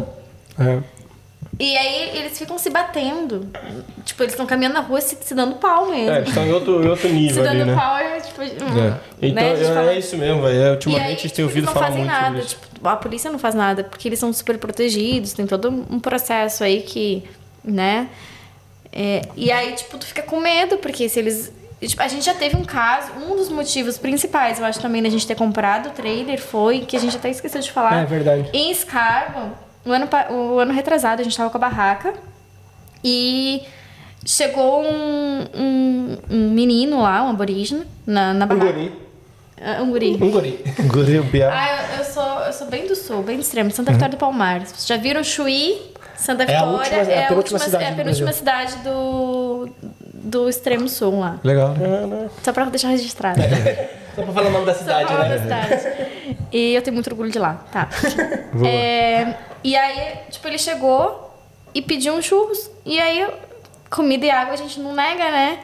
né? 0.58 0.82
É. 0.96 0.99
E 1.60 1.76
aí 1.76 2.16
eles 2.16 2.38
ficam 2.38 2.56
se 2.56 2.70
batendo. 2.70 3.46
Tipo, 4.06 4.22
eles 4.22 4.32
estão 4.32 4.46
caminhando 4.46 4.72
na 4.72 4.80
rua 4.80 4.98
se, 5.02 5.14
se 5.20 5.34
dando 5.34 5.56
pau 5.56 5.90
mesmo. 5.90 6.10
É, 6.10 6.22
estão 6.22 6.46
em 6.46 6.52
outro, 6.52 6.82
em 6.82 6.88
outro 6.88 7.06
se 7.06 7.12
nível 7.14 7.46
ali, 7.46 7.58
dando 7.58 7.68
né? 7.68 7.74
pau 7.76 7.96
é 7.98 8.20
tipo. 8.20 8.42
Então 8.42 8.68
né, 8.70 9.52
a 9.52 9.54
gente 9.54 9.70
é, 9.70 9.74
fala- 9.74 9.92
isso 9.94 10.16
mesmo, 10.16 10.40
velho. 10.40 10.58
É, 10.62 10.70
Ultimamente 10.70 11.00
aí, 11.02 11.06
a 11.06 11.10
gente 11.10 11.22
tipo, 11.24 11.34
tem 11.36 11.44
ouvido 11.44 11.58
eles 11.58 11.66
não 11.66 11.74
falar 11.74 11.86
fazem 11.88 12.00
muito 12.04 12.12
nada. 12.12 12.26
sobre 12.28 12.40
isso. 12.40 12.56
Tipo, 12.72 12.88
a 12.88 12.96
polícia 12.96 13.30
não 13.30 13.38
faz 13.38 13.54
nada, 13.54 13.84
porque 13.84 14.08
eles 14.08 14.18
são 14.18 14.32
super 14.32 14.56
protegidos, 14.56 15.34
tem 15.34 15.46
todo 15.46 15.68
um 15.68 16.00
processo 16.00 16.64
aí 16.64 16.80
que, 16.80 17.22
né? 17.62 18.08
É, 18.90 19.20
e 19.36 19.52
aí, 19.52 19.72
tipo, 19.74 19.98
tu 19.98 20.06
fica 20.06 20.22
com 20.22 20.40
medo, 20.40 20.78
porque 20.78 21.10
se 21.10 21.18
eles. 21.18 21.52
Tipo, 21.78 22.02
a 22.02 22.08
gente 22.08 22.24
já 22.24 22.34
teve 22.34 22.56
um 22.56 22.64
caso, 22.64 23.12
um 23.12 23.36
dos 23.36 23.50
motivos 23.50 23.98
principais, 23.98 24.58
eu 24.58 24.64
acho 24.64 24.80
também, 24.80 25.02
da 25.02 25.08
gente 25.10 25.26
ter 25.26 25.34
comprado 25.34 25.88
o 25.88 25.92
trailer 25.92 26.40
foi 26.40 26.80
que 26.80 26.96
a 26.96 26.98
gente 27.00 27.16
até 27.16 27.28
esqueceu 27.30 27.60
de 27.60 27.70
falar. 27.70 28.02
É 28.02 28.06
verdade. 28.06 28.48
Em 28.52 28.72
Scarbo, 28.74 29.52
o 29.84 29.92
ano, 29.92 30.08
o 30.30 30.58
ano 30.58 30.72
retrasado, 30.72 31.20
a 31.20 31.24
gente 31.24 31.36
tava 31.36 31.50
com 31.50 31.56
a 31.56 31.60
barraca 31.60 32.14
e 33.04 33.62
chegou 34.24 34.82
um, 34.84 35.44
um, 35.54 36.18
um 36.30 36.50
menino 36.50 37.00
lá, 37.02 37.22
um 37.22 37.30
aborígene, 37.30 37.84
na, 38.06 38.32
na 38.34 38.44
Um 38.44 38.48
barraca. 38.48 38.72
guri. 38.72 38.92
Ah, 39.62 39.82
Um 39.82 39.90
guri. 39.90 40.14
Um 40.20 40.30
guri. 40.30 40.64
Guri, 40.86 41.18
o 41.18 41.24
Biá. 41.24 41.50
Ah, 41.52 41.92
eu, 41.94 41.98
eu 41.98 42.04
sou, 42.04 42.40
eu 42.40 42.52
sou 42.52 42.66
bem 42.68 42.86
do 42.86 42.94
sul, 42.96 43.22
bem 43.22 43.36
do 43.36 43.42
extremo, 43.42 43.70
Santa 43.70 43.92
Vitória 43.92 44.14
do 44.14 44.18
Palmar. 44.18 44.60
Vocês 44.60 44.86
já 44.86 44.96
viram 44.96 45.22
Chuí? 45.22 45.90
Santa 46.16 46.44
É 46.44 46.56
a 46.56 46.64
Vitória 46.64 46.98
última- 46.98 47.12
é 47.12 47.24
a 47.24 47.28
penúltima 47.28 47.58
cidade 47.58 47.84
é 47.84 47.86
a 47.86 47.90
do 47.90 47.96
penúltima 47.96 48.32
cidade 48.32 48.76
do, 48.84 49.68
do 50.14 50.48
extremo 50.50 50.88
sul 50.88 51.20
lá. 51.20 51.38
Legal, 51.44 51.70
né? 51.74 52.28
Só 52.42 52.52
pra 52.52 52.64
deixar 52.66 52.88
registrado. 52.88 53.40
Só 54.14 54.22
pra 54.22 54.32
falar 54.32 54.48
o 54.48 54.52
nome 54.52 54.66
da 54.66 54.74
Só 54.74 54.80
cidade, 54.80 55.06
pra 55.06 55.16
falar 55.16 55.28
né? 55.28 55.36
da 55.36 55.42
cidade. 55.78 56.36
E 56.52 56.74
eu 56.74 56.82
tenho 56.82 56.94
muito 56.94 57.08
orgulho 57.08 57.30
de 57.30 57.38
lá, 57.38 57.64
tá. 57.72 57.88
É, 58.66 59.34
e 59.62 59.76
aí, 59.76 60.16
tipo, 60.30 60.48
ele 60.48 60.58
chegou 60.58 61.32
e 61.74 61.82
pediu 61.82 62.14
um 62.14 62.22
churros. 62.22 62.70
E 62.84 62.98
aí, 63.00 63.26
comida 63.90 64.26
e 64.26 64.30
água 64.30 64.54
a 64.54 64.56
gente 64.56 64.80
não 64.80 64.94
nega, 64.94 65.30
né? 65.30 65.58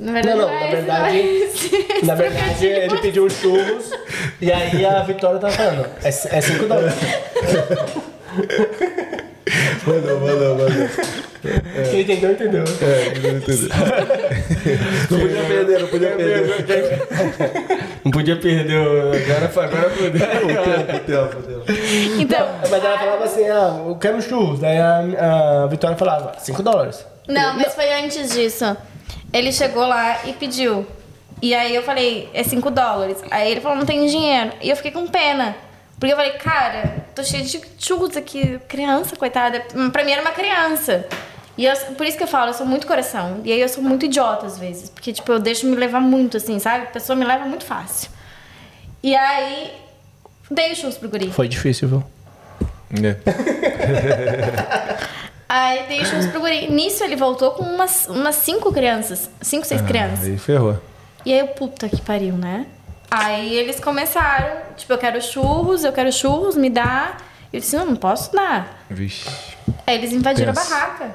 Na 0.00 0.12
verdade, 0.12 0.38
Não, 0.38 0.48
não, 0.48 0.54
é 0.54 0.58
na 0.60 0.66
esse, 0.66 0.74
verdade- 0.76 1.18
é 1.18 1.22
esse 1.46 2.04
Na 2.06 2.14
verdade, 2.16 2.66
ele 2.66 2.98
pediu 2.98 3.24
os 3.24 3.34
churros 3.34 3.92
e 4.40 4.50
aí 4.50 4.84
a 4.84 5.02
Vitória 5.04 5.38
tava 5.38 5.52
falando. 5.52 5.86
É 6.02 6.10
5 6.10 6.66
dólares. 6.66 6.94
Mandou, 9.86 10.20
mandou, 10.20 10.48
mandou. 10.56 10.88
Quem 11.90 12.00
entendeu, 12.02 12.32
entendeu. 12.32 12.64
É, 12.80 13.18
não 13.18 13.36
entendi. 13.38 13.68
Não 15.10 15.18
podia 15.20 15.42
perder, 15.44 15.80
não 15.80 15.88
podia 15.88 16.10
perder. 16.10 17.08
Não 18.04 18.10
podia 18.10 18.36
perder. 18.36 18.76
Agora, 18.76 19.48
foi- 19.48 19.64
agora 19.64 19.90
tempo, 19.90 20.96
o 20.96 21.00
tempo, 21.00 21.38
o 21.38 21.42
tempo. 21.42 21.64
Então, 22.20 22.48
Mas 22.70 22.84
ela 22.84 22.98
falava 22.98 23.24
assim, 23.24 23.48
ah, 23.48 23.82
eu 23.86 23.96
quero 23.96 24.20
churros. 24.22 24.60
Daí 24.60 24.78
a, 24.78 25.64
a 25.64 25.66
Vitória 25.66 25.96
falava, 25.96 26.34
5 26.38 26.62
dólares. 26.62 27.04
Não, 27.28 27.54
mas 27.54 27.74
foi 27.74 27.92
antes 27.92 28.30
disso. 28.32 28.76
Ele 29.32 29.52
chegou 29.52 29.86
lá 29.86 30.20
e 30.26 30.32
pediu. 30.32 30.86
E 31.40 31.54
aí 31.54 31.74
eu 31.74 31.82
falei, 31.82 32.28
é 32.32 32.44
5 32.44 32.70
dólares. 32.70 33.16
Aí 33.30 33.50
ele 33.50 33.60
falou, 33.60 33.78
não 33.78 33.86
tenho 33.86 34.08
dinheiro. 34.08 34.50
E 34.60 34.70
eu 34.70 34.76
fiquei 34.76 34.92
com 34.92 35.06
pena. 35.08 35.56
Porque 36.02 36.14
eu 36.14 36.16
falei, 36.16 36.32
cara, 36.32 36.96
tô 37.14 37.22
cheio 37.22 37.44
de 37.44 37.60
churros 37.78 38.16
aqui. 38.16 38.58
Criança, 38.66 39.14
coitada. 39.14 39.62
Hum, 39.72 39.88
Pra 39.88 40.02
mim 40.04 40.10
era 40.10 40.20
uma 40.20 40.32
criança. 40.32 41.06
E 41.56 41.64
eu- 41.64 41.76
por 41.96 42.04
isso 42.04 42.16
que 42.16 42.24
eu 42.24 42.26
falo, 42.26 42.50
eu 42.50 42.54
sou 42.54 42.66
muito 42.66 42.88
coração. 42.88 43.40
E 43.44 43.52
aí 43.52 43.60
eu 43.60 43.68
sou 43.68 43.84
muito 43.84 44.04
idiota 44.06 44.44
às 44.46 44.58
vezes. 44.58 44.90
Porque, 44.90 45.12
tipo, 45.12 45.30
eu 45.30 45.38
deixo 45.38 45.64
me 45.64 45.76
levar 45.76 46.00
muito, 46.00 46.36
assim, 46.38 46.58
sabe? 46.58 46.86
A 46.86 46.88
pessoa 46.88 47.14
me 47.14 47.24
leva 47.24 47.44
muito 47.44 47.64
fácil. 47.64 48.10
E 49.00 49.14
aí, 49.14 49.70
dei 50.50 50.72
os 50.72 50.78
churros 50.78 50.98
pro 50.98 51.08
guri. 51.08 51.30
Foi 51.30 51.46
difícil, 51.46 51.86
viu? 51.86 52.02
Aí 55.48 55.84
dei 55.86 56.02
os 56.02 56.08
churros 56.08 56.26
pro 56.26 56.40
guri. 56.40 56.68
Nisso 56.68 57.04
ele 57.04 57.14
voltou 57.14 57.52
com 57.52 57.62
umas, 57.62 58.08
umas 58.08 58.34
cinco 58.34 58.72
crianças. 58.72 59.30
Cinco, 59.40 59.64
seis 59.66 59.80
crianças. 59.82 60.24
Aí 60.26 60.36
ferrou. 60.36 60.80
E 61.24 61.32
aí 61.32 61.38
eu, 61.38 61.46
puta 61.48 61.88
que 61.88 62.00
pariu, 62.00 62.34
né? 62.34 62.66
Aí 63.14 63.54
eles 63.54 63.78
começaram, 63.78 64.56
tipo, 64.76 64.92
eu 64.92 64.98
quero 64.98 65.20
churros, 65.20 65.84
eu 65.84 65.92
quero 65.92 66.10
churros, 66.12 66.56
me 66.56 66.70
dá. 66.70 67.16
Eu 67.52 67.60
disse, 67.60 67.76
não, 67.76 67.84
não 67.84 67.96
posso 67.96 68.32
dar. 68.32 68.84
Vixe. 68.88 69.28
Aí 69.86 69.96
eles 69.96 70.12
invadiram 70.12 70.54
Pensa. 70.54 70.74
a 70.74 70.78
barraca. 70.80 71.14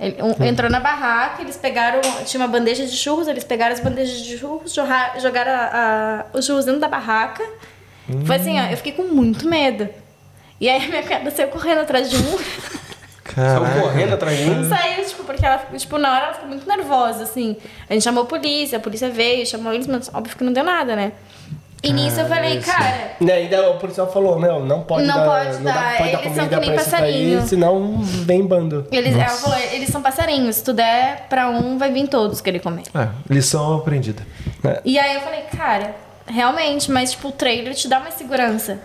Ele, 0.00 0.16
um, 0.22 0.44
entrou 0.44 0.70
na 0.70 0.80
barraca, 0.80 1.42
eles 1.42 1.56
pegaram, 1.56 2.00
tinha 2.24 2.40
uma 2.42 2.48
bandeja 2.48 2.86
de 2.86 2.96
churros, 2.96 3.28
eles 3.28 3.44
pegaram 3.44 3.74
as 3.74 3.80
bandejas 3.80 4.18
de 4.20 4.38
churros, 4.38 4.72
jorra- 4.72 5.12
jogaram 5.18 5.52
a- 5.52 6.24
a- 6.32 6.38
os 6.38 6.46
churros 6.46 6.64
dentro 6.64 6.80
da 6.80 6.88
barraca. 6.88 7.44
Foi 8.24 8.36
assim, 8.36 8.58
ó, 8.58 8.64
eu 8.70 8.76
fiquei 8.78 8.92
com 8.92 9.02
muito 9.02 9.46
medo. 9.46 9.88
E 10.58 10.68
aí 10.70 10.82
a 10.82 10.88
minha 10.88 11.02
cara 11.02 11.30
saiu 11.30 11.48
correndo 11.48 11.80
atrás 11.80 12.08
de 12.08 12.16
um. 12.16 12.38
Saiu 13.34 13.82
correndo 13.82 14.14
atrás 14.14 14.38
de 14.38 14.44
mim. 14.46 14.68
Saiu, 14.68 15.04
tipo, 15.04 15.24
porque 15.24 15.44
ela, 15.44 15.58
tipo, 15.76 15.98
na 15.98 16.10
hora 16.14 16.24
ela 16.26 16.32
ficou 16.34 16.48
muito 16.48 16.66
nervosa, 16.66 17.24
assim. 17.24 17.56
A 17.90 17.92
gente 17.92 18.02
chamou 18.02 18.22
a 18.22 18.26
polícia, 18.26 18.78
a 18.78 18.80
polícia 18.80 19.10
veio, 19.10 19.44
chamou 19.44 19.74
eles, 19.74 19.86
mas 19.86 20.08
óbvio 20.14 20.34
que 20.36 20.44
não 20.44 20.52
deu 20.52 20.64
nada, 20.64 20.96
né? 20.96 21.12
E 21.88 21.92
nisso 21.92 22.20
eu 22.20 22.26
falei, 22.26 22.60
cara, 22.60 23.12
E 23.20 23.30
ainda 23.30 23.70
o 23.70 23.78
policial 23.78 24.10
falou, 24.10 24.38
meu, 24.38 24.64
não 24.64 24.82
pode 24.82 25.06
Não 25.06 25.16
dar, 25.16 25.26
pode 25.26 25.56
não 25.58 25.64
dar, 25.64 25.72
dá, 25.74 25.98
pode 25.98 26.12
dar 26.12 26.20
eles 26.22 26.34
são 26.34 26.48
comida 26.48 26.48
que 26.48 26.60
nem 26.60 26.70
pra 26.70 26.82
isso 26.82 26.90
passarinho. 26.90 27.38
daí, 27.38 27.48
senão 27.48 27.98
vem 28.02 28.46
bando. 28.46 28.86
eles, 28.90 29.14
ela 29.14 29.28
falou, 29.28 29.58
eles 29.72 29.88
são 29.88 30.02
passarinhos, 30.02 30.56
se 30.56 30.64
tu 30.64 30.72
der 30.72 31.26
pra 31.28 31.48
um, 31.50 31.78
vai 31.78 31.92
vir 31.92 32.08
todos 32.08 32.40
querer 32.40 32.60
comer. 32.60 32.84
É, 32.94 33.08
lição 33.28 33.76
aprendida. 33.76 34.22
E 34.84 34.98
aí 34.98 35.14
eu 35.14 35.20
falei, 35.20 35.42
cara, 35.56 35.94
realmente, 36.26 36.90
mas 36.90 37.12
tipo, 37.12 37.28
o 37.28 37.32
trailer 37.32 37.74
te 37.74 37.88
dá 37.88 38.00
mais 38.00 38.14
segurança. 38.14 38.78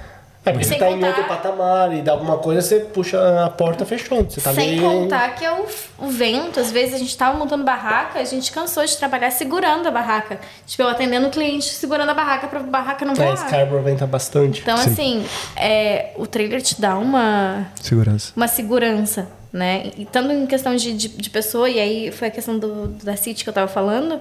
É, 0.44 0.52
porque 0.52 0.64
você 0.66 0.70
Sem 0.72 0.80
tá 0.80 0.90
em 0.90 0.94
contar- 0.96 1.08
outro 1.10 1.24
patamar 1.26 1.94
e 1.94 2.02
dá 2.02 2.14
alguma 2.14 2.38
coisa, 2.40 2.64
você 2.64 2.80
puxa 2.80 3.46
a 3.46 3.50
porta, 3.50 3.86
fechou. 3.86 4.24
Você 4.24 4.42
tá 4.42 4.52
Sem 4.52 4.72
ali... 4.72 4.82
contar 4.82 5.36
que 5.36 5.46
é 5.46 5.52
o, 5.54 5.66
o 6.00 6.08
vento. 6.10 6.60
Às 6.60 6.72
vezes 6.72 6.96
a 6.96 6.98
gente 6.98 7.16
tava 7.16 7.38
montando 7.38 7.64
barraca, 7.64 8.18
a 8.20 8.24
gente 8.24 8.52
cansou 8.52 8.84
de 8.84 8.98
trabalhar 8.98 9.30
segurando 9.30 9.86
a 9.88 9.92
barraca. 9.92 10.40
Tipo, 10.66 10.82
eu 10.82 10.88
atendendo 10.88 11.28
o 11.28 11.30
cliente, 11.30 11.66
segurando 11.66 12.10
a 12.10 12.14
barraca 12.16 12.48
pra 12.48 12.60
barraca 12.60 13.06
não 13.06 13.14
É, 13.14 13.18
voar. 13.18 13.38
Scarborough 13.38 13.84
venta 13.84 14.08
bastante. 14.08 14.62
Então, 14.62 14.76
assim, 14.76 15.24
é, 15.56 16.12
o 16.18 16.26
trailer 16.26 16.60
te 16.64 16.82
dá 16.82 16.98
uma, 16.98 17.68
Segurança. 17.80 18.34
uma 18.36 18.48
segurança, 18.48 19.28
né? 19.54 19.92
E 19.96 20.06
tanto 20.06 20.32
em 20.32 20.48
questão 20.48 20.76
de, 20.76 20.92
de, 20.94 21.08
de 21.10 21.30
pessoa, 21.30 21.70
e 21.70 21.80
aí 21.80 22.12
foi 22.12 22.30
a 22.30 22.32
questão 22.32 22.58
do, 22.58 22.88
da 23.04 23.16
City 23.16 23.44
que 23.44 23.50
eu 23.50 23.54
tava 23.54 23.68
falando. 23.68 24.20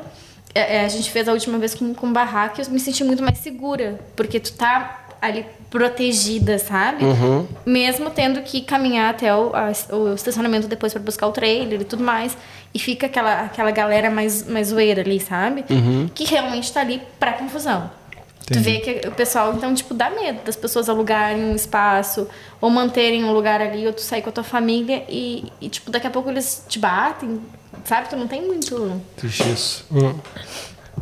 é, 0.54 0.76
é, 0.76 0.84
a 0.84 0.88
gente 0.88 1.10
fez 1.10 1.26
a 1.28 1.32
última 1.32 1.56
vez 1.56 1.74
com, 1.74 1.94
com 1.94 2.12
barraca 2.12 2.60
e 2.60 2.64
eu 2.66 2.70
me 2.70 2.78
senti 2.78 3.02
muito 3.04 3.22
mais 3.22 3.38
segura. 3.38 3.98
Porque 4.14 4.38
tu 4.38 4.52
tá 4.52 5.06
ali 5.20 5.44
protegida, 5.68 6.58
sabe? 6.58 7.04
Mesmo 7.66 8.10
tendo 8.10 8.40
que 8.42 8.60
caminhar 8.62 9.10
até 9.10 9.34
o, 9.34 9.52
a- 9.54 9.72
o 9.94 10.14
estacionamento 10.14 10.66
depois 10.66 10.92
pra 10.92 11.02
buscar 11.02 11.26
o 11.26 11.32
trailer 11.32 11.80
e 11.80 11.84
tudo 11.84 12.02
mais. 12.02 12.36
E 12.72 12.78
fica 12.78 13.06
aquela, 13.06 13.40
aquela 13.42 13.70
galera 13.70 14.10
mais, 14.10 14.46
mais 14.46 14.68
zoeira 14.68 15.00
ali, 15.02 15.18
sabe? 15.20 15.64
Que 16.14 16.24
realmente 16.24 16.72
tá 16.72 16.80
ali 16.80 17.02
pra 17.18 17.32
confusão. 17.32 17.90
Tu 18.46 18.58
vê 18.60 18.78
que 18.80 19.06
o 19.06 19.12
pessoal, 19.12 19.54
então, 19.54 19.72
tipo, 19.74 19.94
dá 19.94 20.10
medo 20.10 20.40
das 20.44 20.56
pessoas 20.56 20.88
alugarem 20.88 21.44
um 21.44 21.54
espaço 21.54 22.26
ou 22.60 22.68
manterem 22.68 23.22
um 23.24 23.32
lugar 23.32 23.60
ali, 23.60 23.86
ou 23.86 23.92
tu 23.92 24.00
sair 24.00 24.22
com 24.22 24.28
a 24.28 24.32
tua 24.32 24.42
família 24.42 25.04
e, 25.08 25.44
e, 25.60 25.68
tipo, 25.68 25.88
daqui 25.90 26.06
a 26.08 26.10
pouco 26.10 26.28
eles 26.30 26.64
te 26.68 26.78
batem, 26.78 27.40
sabe? 27.84 28.08
Tu 28.08 28.16
não 28.16 28.26
tem 28.26 28.42
muito. 28.44 29.00
Triste 29.16 29.52
isso. 29.52 29.84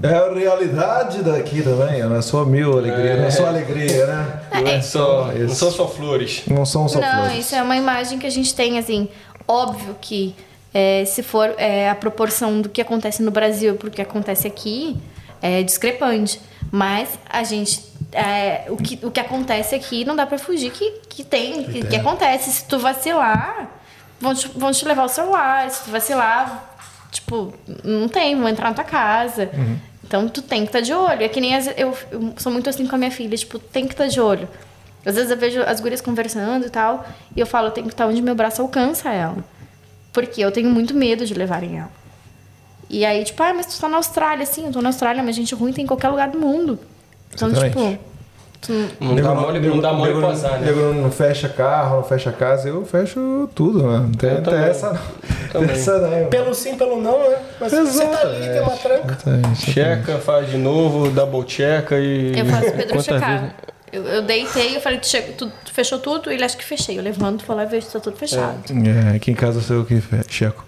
É 0.02 0.14
a 0.14 0.32
realidade 0.32 1.22
daqui 1.22 1.60
também, 1.62 2.02
não 2.02 2.16
é 2.16 2.22
só 2.22 2.44
mil 2.44 2.78
alegria, 2.78 3.16
não 3.16 3.24
é 3.24 3.30
só 3.30 3.46
alegria, 3.46 4.06
né? 4.06 4.40
Não, 4.52 4.66
é 4.68 4.80
só, 4.80 5.32
não 5.32 5.48
são 5.48 5.70
só 5.70 5.88
flores. 5.88 6.42
Não 6.46 6.64
são 6.64 6.88
só 6.88 7.00
não, 7.00 7.24
flores. 7.24 7.46
isso 7.46 7.54
é 7.54 7.62
uma 7.62 7.76
imagem 7.76 8.18
que 8.18 8.26
a 8.26 8.30
gente 8.30 8.54
tem, 8.54 8.78
assim, 8.78 9.08
óbvio 9.46 9.96
que 10.00 10.36
é, 10.72 11.04
se 11.04 11.22
for 11.22 11.54
é, 11.58 11.90
a 11.90 11.94
proporção 11.94 12.60
do 12.60 12.68
que 12.68 12.80
acontece 12.80 13.22
no 13.22 13.30
Brasil 13.30 13.74
pro 13.74 13.90
que 13.90 14.00
acontece 14.00 14.46
aqui, 14.46 14.96
é 15.42 15.62
discrepante. 15.62 16.40
Mas 16.70 17.08
a 17.28 17.42
gente. 17.42 17.82
é, 18.12 18.66
o, 18.68 18.76
que, 18.76 18.98
o 19.02 19.10
que 19.10 19.20
acontece 19.20 19.74
aqui 19.74 20.04
não 20.04 20.14
dá 20.14 20.26
pra 20.26 20.38
fugir 20.38 20.70
que, 20.70 20.90
que 21.08 21.24
tem, 21.24 21.64
que, 21.64 21.86
que 21.86 21.96
acontece. 21.96 22.50
Se 22.50 22.64
tu 22.64 22.78
vacilar, 22.78 23.70
vão 24.20 24.34
te, 24.34 24.48
vão 24.48 24.70
te 24.70 24.84
levar 24.84 25.04
o 25.04 25.08
celular. 25.08 25.70
Se 25.70 25.84
tu 25.84 25.90
vacilar, 25.90 26.76
tipo, 27.10 27.52
não 27.84 28.08
tem, 28.08 28.36
vão 28.36 28.48
entrar 28.48 28.68
na 28.68 28.74
tua 28.74 28.84
casa. 28.84 29.50
Então 30.04 30.28
tu 30.28 30.40
tem 30.40 30.62
que 30.62 30.68
estar 30.68 30.80
de 30.80 30.92
olho. 30.92 31.22
É 31.22 31.28
que 31.28 31.40
nem 31.40 31.54
as, 31.54 31.66
eu, 31.76 31.94
eu 32.10 32.32
sou 32.38 32.50
muito 32.50 32.68
assim 32.68 32.86
com 32.86 32.94
a 32.94 32.98
minha 32.98 33.10
filha, 33.10 33.36
tipo, 33.36 33.58
tem 33.58 33.86
que 33.86 33.92
estar 33.94 34.06
de 34.06 34.20
olho. 34.20 34.48
Às 35.04 35.14
vezes 35.14 35.30
eu 35.30 35.36
vejo 35.36 35.62
as 35.62 35.80
gurias 35.80 36.00
conversando 36.00 36.66
e 36.66 36.70
tal, 36.70 37.06
e 37.34 37.40
eu 37.40 37.46
falo, 37.46 37.68
eu 37.68 37.70
tenho 37.70 37.86
que 37.86 37.94
estar 37.94 38.06
onde 38.06 38.20
meu 38.20 38.34
braço 38.34 38.60
alcança 38.60 39.10
ela. 39.10 39.44
Porque 40.12 40.40
eu 40.40 40.50
tenho 40.50 40.68
muito 40.70 40.94
medo 40.94 41.24
de 41.24 41.34
levarem 41.34 41.78
ela. 41.78 41.90
E 42.90 43.04
aí, 43.04 43.22
tipo, 43.22 43.42
ah, 43.42 43.52
mas 43.52 43.66
tu 43.66 43.80
tá 43.80 43.88
na 43.88 43.98
Austrália, 43.98 44.44
sim, 44.46 44.66
eu 44.66 44.72
tô 44.72 44.80
na 44.80 44.88
Austrália, 44.88 45.22
mas 45.22 45.36
gente 45.36 45.54
ruim 45.54 45.72
tem 45.72 45.84
em 45.84 45.86
qualquer 45.86 46.08
lugar 46.08 46.30
do 46.30 46.38
mundo. 46.38 46.78
Então, 47.34 47.48
Exatamente. 47.48 47.76
tipo, 47.76 48.04
Não 49.00 49.14
dá 49.14 49.34
mole, 49.34 49.60
não 49.60 49.80
dá 49.80 49.92
mole 49.92 50.14
né? 50.14 50.60
nego 50.64 50.92
não 50.94 51.10
fecha 51.10 51.48
carro, 51.48 51.96
não 51.98 52.02
fecha 52.04 52.32
casa, 52.32 52.68
eu 52.68 52.84
fecho 52.84 53.48
tudo, 53.54 53.82
né? 53.82 53.98
Não 53.98 54.12
tem, 54.12 54.30
essa 54.68 54.92
não. 54.92 55.60
Tem 55.62 55.70
essa 55.70 55.98
não. 55.98 56.28
Pelo 56.28 56.54
sim, 56.54 56.76
pelo 56.76 57.00
não, 57.00 57.18
né? 57.30 57.36
Mas 57.60 57.72
você 57.72 58.06
tá 58.06 58.20
ali, 58.20 58.36
Exato, 58.36 58.52
tem 58.52 58.60
uma 58.62 58.76
tranca. 58.76 59.06
Exatamente. 59.12 59.70
Checa, 59.72 60.18
faz 60.18 60.50
de 60.50 60.56
novo, 60.56 61.10
double 61.10 61.44
checa 61.48 61.96
e. 61.98 62.38
eu 62.38 62.46
faço 62.46 62.68
o 62.68 62.72
Pedro 62.72 63.00
checar. 63.02 63.40
vezes- 63.40 63.54
Eu, 63.90 64.04
eu 64.04 64.22
deitei, 64.22 64.76
eu 64.76 64.80
falei, 64.82 64.98
tu, 64.98 65.06
che- 65.06 65.22
tu, 65.38 65.46
tu 65.64 65.72
fechou 65.72 65.98
tudo? 65.98 66.30
Ele 66.30 66.44
acha 66.44 66.56
que 66.56 66.64
fechei. 66.64 66.98
Eu 66.98 67.02
levanto, 67.02 67.44
vou 67.46 67.56
lá 67.56 67.62
e 67.62 67.66
vejo 67.66 67.86
se 67.86 67.92
tá 67.94 68.00
tudo 68.00 68.16
fechado. 68.18 68.58
É, 69.12 69.16
aqui 69.16 69.30
em 69.30 69.34
casa 69.34 69.62
sou 69.62 69.76
eu 69.76 69.84
que 69.86 69.98
fe- 70.00 70.20
checo. 70.28 70.62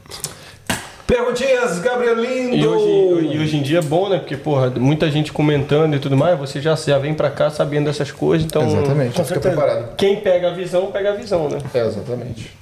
Perguntinhas, 1.11 1.81
Gabrielindo! 1.81 2.55
E 2.57 2.65
hoje, 2.67 3.27
e 3.35 3.39
hoje 3.41 3.57
em 3.57 3.63
dia 3.63 3.79
é 3.79 3.83
bom, 3.83 4.09
né? 4.09 4.19
Porque, 4.19 4.37
porra, 4.37 4.71
muita 4.71 5.11
gente 5.11 5.33
comentando 5.33 5.97
e 5.97 5.99
tudo 5.99 6.17
mais, 6.17 6.39
você 6.39 6.61
já, 6.61 6.77
já 6.77 6.99
vem 6.99 7.15
pra 7.15 7.29
cá 7.31 7.51
sabendo 7.51 7.87
dessas 7.87 8.13
coisas, 8.13 8.47
então. 8.47 8.65
Exatamente, 8.65 9.15
Com 9.17 9.25
fica 9.25 9.41
preparado. 9.41 9.97
Quem 9.97 10.17
pega 10.21 10.51
a 10.51 10.55
visão, 10.55 10.87
pega 10.93 11.11
a 11.11 11.15
visão, 11.15 11.49
né? 11.49 11.59
É, 11.75 11.81
exatamente. 11.85 12.53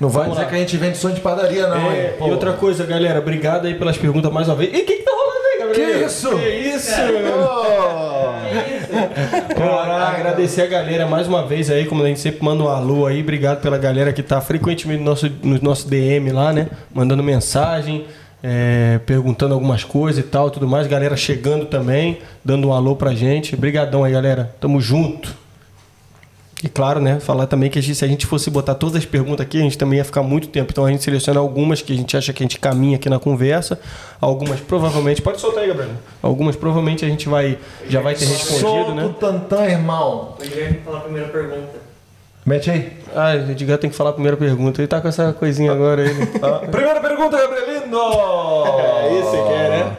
Não 0.00 0.08
vai 0.08 0.22
Vamos 0.22 0.38
dizer 0.38 0.44
lá. 0.46 0.50
que 0.50 0.56
a 0.56 0.58
gente 0.58 0.76
vende 0.78 0.96
sonho 0.96 1.14
de 1.14 1.20
padaria, 1.20 1.66
não, 1.68 1.92
É, 1.92 2.06
hein? 2.06 2.28
e 2.28 2.30
outra 2.30 2.54
coisa, 2.54 2.84
galera, 2.86 3.18
obrigado 3.18 3.66
aí 3.66 3.74
pelas 3.74 3.98
perguntas 3.98 4.32
mais 4.32 4.48
uma 4.48 4.56
vez. 4.56 4.72
E 4.72 4.82
o 4.82 4.86
que, 4.86 4.96
que 4.96 5.02
tá 5.02 5.12
rolando 5.12 5.46
aí, 5.52 5.58
Gabriel? 5.60 5.98
Que 6.00 6.04
isso? 6.06 6.30
Que 6.38 6.48
isso? 6.48 6.92
Oh! 7.36 8.32
Pô, 9.56 9.62
agradecer 9.62 10.62
a 10.62 10.66
galera 10.66 11.06
mais 11.06 11.26
uma 11.26 11.46
vez 11.46 11.70
aí, 11.70 11.86
como 11.86 12.02
a 12.02 12.06
gente 12.06 12.20
sempre 12.20 12.44
manda 12.44 12.62
um 12.62 12.68
alô 12.68 13.06
aí. 13.06 13.20
Obrigado 13.20 13.60
pela 13.60 13.78
galera 13.78 14.12
que 14.12 14.22
tá 14.22 14.40
frequentemente 14.40 15.00
no 15.00 15.04
nosso, 15.04 15.30
no 15.42 15.60
nosso 15.62 15.88
DM 15.88 16.30
lá, 16.30 16.52
né? 16.52 16.68
Mandando 16.94 17.22
mensagem, 17.22 18.04
é, 18.42 19.00
perguntando 19.06 19.54
algumas 19.54 19.84
coisas 19.84 20.24
e 20.24 20.26
tal, 20.26 20.50
tudo 20.50 20.68
mais. 20.68 20.86
Galera 20.86 21.16
chegando 21.16 21.66
também, 21.66 22.18
dando 22.44 22.68
um 22.68 22.72
alô 22.72 22.94
pra 22.94 23.14
gente. 23.14 23.54
Obrigadão 23.54 24.04
aí, 24.04 24.12
galera. 24.12 24.54
Tamo 24.60 24.80
junto. 24.80 25.41
E 26.64 26.68
claro, 26.68 27.00
né, 27.00 27.18
falar 27.18 27.46
também 27.48 27.68
que 27.68 27.76
a 27.78 27.82
gente- 27.82 27.96
se 27.96 28.04
a 28.04 28.08
gente 28.08 28.24
fosse 28.24 28.48
botar 28.48 28.74
todas 28.76 28.94
as 28.96 29.04
perguntas 29.04 29.44
aqui, 29.44 29.58
a 29.58 29.62
gente 29.62 29.76
também 29.76 29.98
ia 29.98 30.04
ficar 30.04 30.22
muito 30.22 30.46
tempo. 30.46 30.70
Então 30.70 30.84
a 30.84 30.90
gente 30.90 31.02
seleciona 31.02 31.40
algumas 31.40 31.82
que 31.82 31.92
a 31.92 31.96
gente 31.96 32.16
acha 32.16 32.32
que 32.32 32.42
a 32.42 32.44
gente 32.44 32.58
caminha 32.60 32.96
aqui 32.96 33.10
na 33.10 33.18
conversa. 33.18 33.80
Algumas 34.20 34.60
provavelmente. 34.60 35.20
Pode 35.20 35.40
soltar 35.40 35.62
aí, 35.64 35.68
Gabriel. 35.68 35.90
Algumas 36.22 36.54
provavelmente 36.54 37.04
a 37.04 37.08
gente 37.08 37.28
vai 37.28 37.58
já 37.88 38.00
vai 38.00 38.14
ter 38.14 38.26
respondido, 38.26 38.60
Solta 38.60 38.94
né? 38.94 39.04
o 39.04 39.08
tantã, 39.14 39.64
irmão. 39.66 40.34
O 40.38 40.42
Guilherme 40.42 40.78
falar 40.84 40.98
a 40.98 41.00
primeira 41.00 41.28
pergunta. 41.28 41.82
Mete 42.46 42.70
aí. 42.70 42.92
Ah, 43.14 43.32
o 43.34 43.50
Edgar 43.50 43.78
tem 43.78 43.90
que 43.90 43.94
falar 43.96 44.10
a 44.10 44.12
primeira 44.14 44.36
pergunta. 44.36 44.80
Ele 44.80 44.88
tá 44.88 45.00
com 45.00 45.08
essa 45.08 45.32
coisinha 45.32 45.72
agora 45.72 46.02
aí. 46.02 46.10
Ah, 46.42 46.58
primeira 46.70 47.00
pergunta, 47.00 47.36
Gabrielino! 47.36 47.98
É 49.02 49.18
isso 49.20 49.30
que 49.30 49.48
quer, 49.48 49.70
né? 49.70 49.96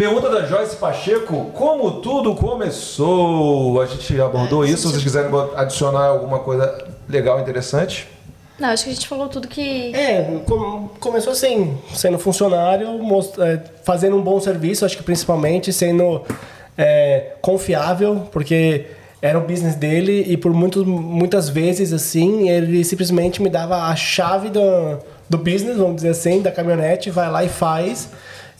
Pergunta 0.00 0.30
da 0.30 0.46
Joyce 0.46 0.76
Pacheco: 0.76 1.50
Como 1.52 2.00
tudo 2.00 2.34
começou? 2.34 3.82
A 3.82 3.84
gente 3.84 4.18
abordou 4.18 4.64
isso. 4.64 4.84
Se 4.88 4.94
vocês 4.94 5.02
quiserem 5.02 5.30
adicionar 5.54 6.06
alguma 6.06 6.38
coisa 6.38 6.86
legal, 7.06 7.38
interessante. 7.38 8.08
Não, 8.58 8.70
acho 8.70 8.84
que 8.84 8.90
a 8.90 8.94
gente 8.94 9.06
falou 9.06 9.28
tudo 9.28 9.46
que. 9.46 9.94
É, 9.94 10.40
com- 10.46 10.88
começou 10.98 11.34
assim, 11.34 11.76
sendo 11.92 12.18
funcionário, 12.18 12.88
most- 13.02 13.38
é, 13.42 13.60
fazendo 13.84 14.16
um 14.16 14.22
bom 14.22 14.40
serviço, 14.40 14.86
acho 14.86 14.96
que 14.96 15.02
principalmente 15.02 15.70
sendo 15.70 16.22
é, 16.78 17.32
confiável, 17.42 18.26
porque 18.32 18.86
era 19.20 19.38
o 19.38 19.42
business 19.42 19.74
dele 19.74 20.24
e 20.26 20.34
por 20.34 20.54
muito, 20.54 20.82
muitas 20.86 21.50
vezes 21.50 21.92
assim, 21.92 22.48
ele 22.48 22.82
simplesmente 22.84 23.42
me 23.42 23.50
dava 23.50 23.76
a 23.82 23.94
chave 23.94 24.48
do, 24.48 24.60
do 25.28 25.36
business, 25.36 25.76
vamos 25.76 25.96
dizer 25.96 26.08
assim, 26.08 26.40
da 26.40 26.50
caminhonete, 26.50 27.10
vai 27.10 27.30
lá 27.30 27.44
e 27.44 27.50
faz. 27.50 28.08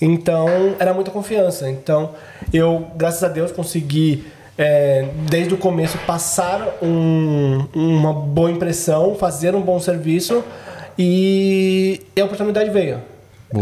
Então, 0.01 0.75
era 0.79 0.95
muita 0.95 1.11
confiança. 1.11 1.69
Então, 1.71 2.11
eu, 2.53 2.87
graças 2.97 3.23
a 3.23 3.29
Deus, 3.29 3.53
consegui, 3.53 4.25
é, 4.57 5.07
desde 5.29 5.53
o 5.55 5.57
começo, 5.57 5.99
passar 6.07 6.79
um- 6.83 7.65
uma 7.75 8.13
boa 8.13 8.51
impressão, 8.51 9.15
fazer 9.15 9.55
um 9.55 9.61
bom 9.61 9.79
serviço 9.79 10.43
e, 10.99 12.01
a 12.21 12.25
oportunidade 12.25 12.71
veio. 12.71 12.99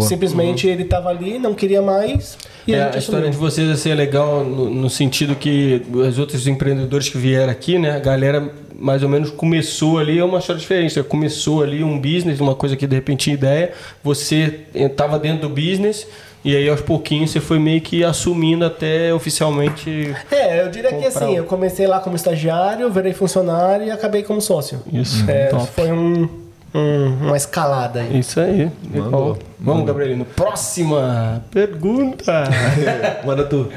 Simplesmente 0.01 0.67
ele 0.67 0.83
estava 0.83 1.09
ali, 1.09 1.39
não 1.39 1.55
queria 1.55 1.81
mais 1.81 2.37
e 2.67 2.75
É, 2.75 2.83
a 2.83 2.95
a, 2.95 2.99
história 2.99 3.31
de 3.31 3.37
vocês 3.39 3.71
assim, 3.71 3.89
é 3.91 3.95
legal 3.95 4.45
no, 4.45 4.69
no 4.69 4.91
sentido 4.91 5.35
que 5.35 5.81
os 5.91 6.19
outros 6.19 6.47
empreendedores 6.47 7.09
que 7.09 7.17
vieram 7.17 7.51
aqui, 7.51 7.79
né? 7.79 7.93
A 7.93 7.99
galera 7.99 8.51
mais 8.79 9.03
ou 9.03 9.09
menos 9.09 9.31
começou 9.31 9.99
ali, 9.99 10.19
é 10.19 10.25
uma 10.25 10.41
história 10.41 10.61
diferente. 10.61 10.95
né? 10.99 11.03
Começou 11.09 11.63
ali 11.63 11.83
um 11.83 11.99
business, 11.99 12.39
uma 12.39 12.55
coisa 12.55 12.77
que 12.77 12.87
de 12.87 12.97
repente 12.97 13.25
tinha 13.25 13.35
ideia, 13.35 13.73
você 14.05 14.61
estava 14.75 15.19
dentro 15.19 15.49
do 15.49 15.55
business 15.55 16.07
e 16.45 16.57
aí 16.57 16.69
aos 16.69 16.81
pouquinhos 16.81 17.31
você 17.31 17.41
foi 17.41 17.59
meio 17.59 17.81
que 17.81 18.05
assumindo 18.05 18.65
até 18.65 19.13
oficialmente 19.13 20.15
É, 20.31 20.63
eu 20.63 20.71
diria 20.71 20.93
que 20.93 21.05
assim, 21.07 21.25
um. 21.27 21.35
eu 21.35 21.45
comecei 21.45 21.87
lá 21.87 22.01
como 22.01 22.17
estagiário, 22.17 22.91
virei 22.91 23.13
funcionário 23.13 23.87
e 23.87 23.91
acabei 23.91 24.23
como 24.23 24.41
sócio. 24.41 24.81
isso. 24.93 25.25
É, 25.29 25.47
Top. 25.47 25.67
foi 25.75 25.91
um- 25.93 26.29
um- 26.75 27.27
uma 27.27 27.37
escalada 27.37 28.01
aí. 28.01 28.19
Isso 28.21 28.39
aí. 28.41 28.71
Mandou. 28.95 29.39
Vamos, 29.59 29.87
Gabrielino. 29.87 30.25
Próxima 30.25 31.43
pergunta. 31.51 32.45
Manda 33.25 33.45
tu. 33.45 33.69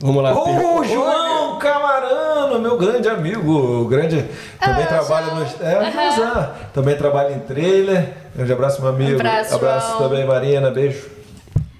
Vamos 0.00 0.20
lá. 0.22 0.34
Ô, 0.34 0.82
João 0.82 1.58
Camarano, 1.60 2.58
meu 2.58 2.76
grande 2.76 3.08
amigo. 3.08 3.84
Grande. 3.86 4.24
Também 4.60 4.82
Ah, 4.82 4.86
trabalha 4.86 5.26
João. 5.26 5.38
no. 5.38 5.64
É, 5.64 5.92
João. 6.16 6.50
Também 6.74 6.96
trabalha 6.96 7.32
em 7.34 7.38
trailer. 7.38 8.08
Grande 8.34 8.52
abraço, 8.52 8.80
meu 8.82 8.90
amigo. 8.90 9.20
Abraço, 9.20 9.58
João. 9.60 9.98
também, 10.08 10.26
Marina. 10.26 10.70
Beijo. 10.72 11.11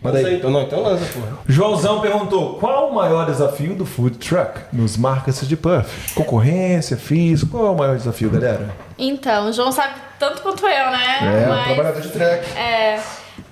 Manda 0.02 0.18
aí. 0.18 0.36
Então, 0.36 0.50
não, 0.50 0.62
então 0.62 0.82
lança, 0.82 1.04
porra. 1.12 1.38
Joãozão 1.46 2.00
perguntou: 2.00 2.54
qual 2.58 2.90
o 2.90 2.94
maior 2.94 3.24
desafio 3.26 3.74
do 3.74 3.86
food 3.86 4.18
truck 4.18 4.60
nos 4.72 4.96
marcas 4.96 5.40
de 5.46 5.56
puff? 5.56 6.12
Concorrência, 6.14 6.96
físico, 6.96 7.52
qual 7.52 7.66
é 7.66 7.70
o 7.70 7.76
maior 7.76 7.96
desafio, 7.96 8.30
galera? 8.30 8.68
Então, 8.98 9.48
o 9.48 9.52
João 9.52 9.70
sabe 9.70 9.94
tanto 10.18 10.42
quanto 10.42 10.64
eu, 10.66 10.90
né? 10.90 11.18
É, 11.44 11.46
Mas- 11.48 11.64
trabalhador 11.66 12.00
de 12.02 12.08
track. 12.08 12.58
É, 12.58 13.00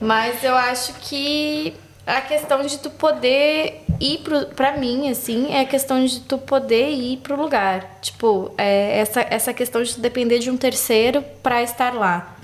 mas 0.00 0.42
eu 0.42 0.54
acho 0.56 0.94
que 1.00 1.74
a 2.06 2.20
questão 2.20 2.62
de 2.62 2.78
tu 2.78 2.90
poder 2.90 3.82
ir 4.00 4.18
pro, 4.18 4.46
pra 4.46 4.76
mim, 4.76 5.08
assim, 5.10 5.52
é 5.52 5.60
a 5.60 5.64
questão 5.64 6.04
de 6.04 6.20
tu 6.20 6.38
poder 6.38 6.90
ir 6.90 7.18
pro 7.18 7.40
lugar. 7.40 7.98
Tipo, 8.00 8.52
é 8.58 8.98
essa, 9.00 9.20
essa 9.30 9.52
questão 9.54 9.82
de 9.82 9.94
tu 9.94 10.00
depender 10.00 10.38
de 10.40 10.50
um 10.50 10.56
terceiro 10.56 11.22
pra 11.42 11.62
estar 11.62 11.94
lá. 11.94 12.34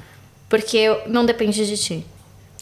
Porque 0.48 0.96
não 1.06 1.24
depende 1.26 1.66
de 1.66 1.76
ti, 1.76 2.06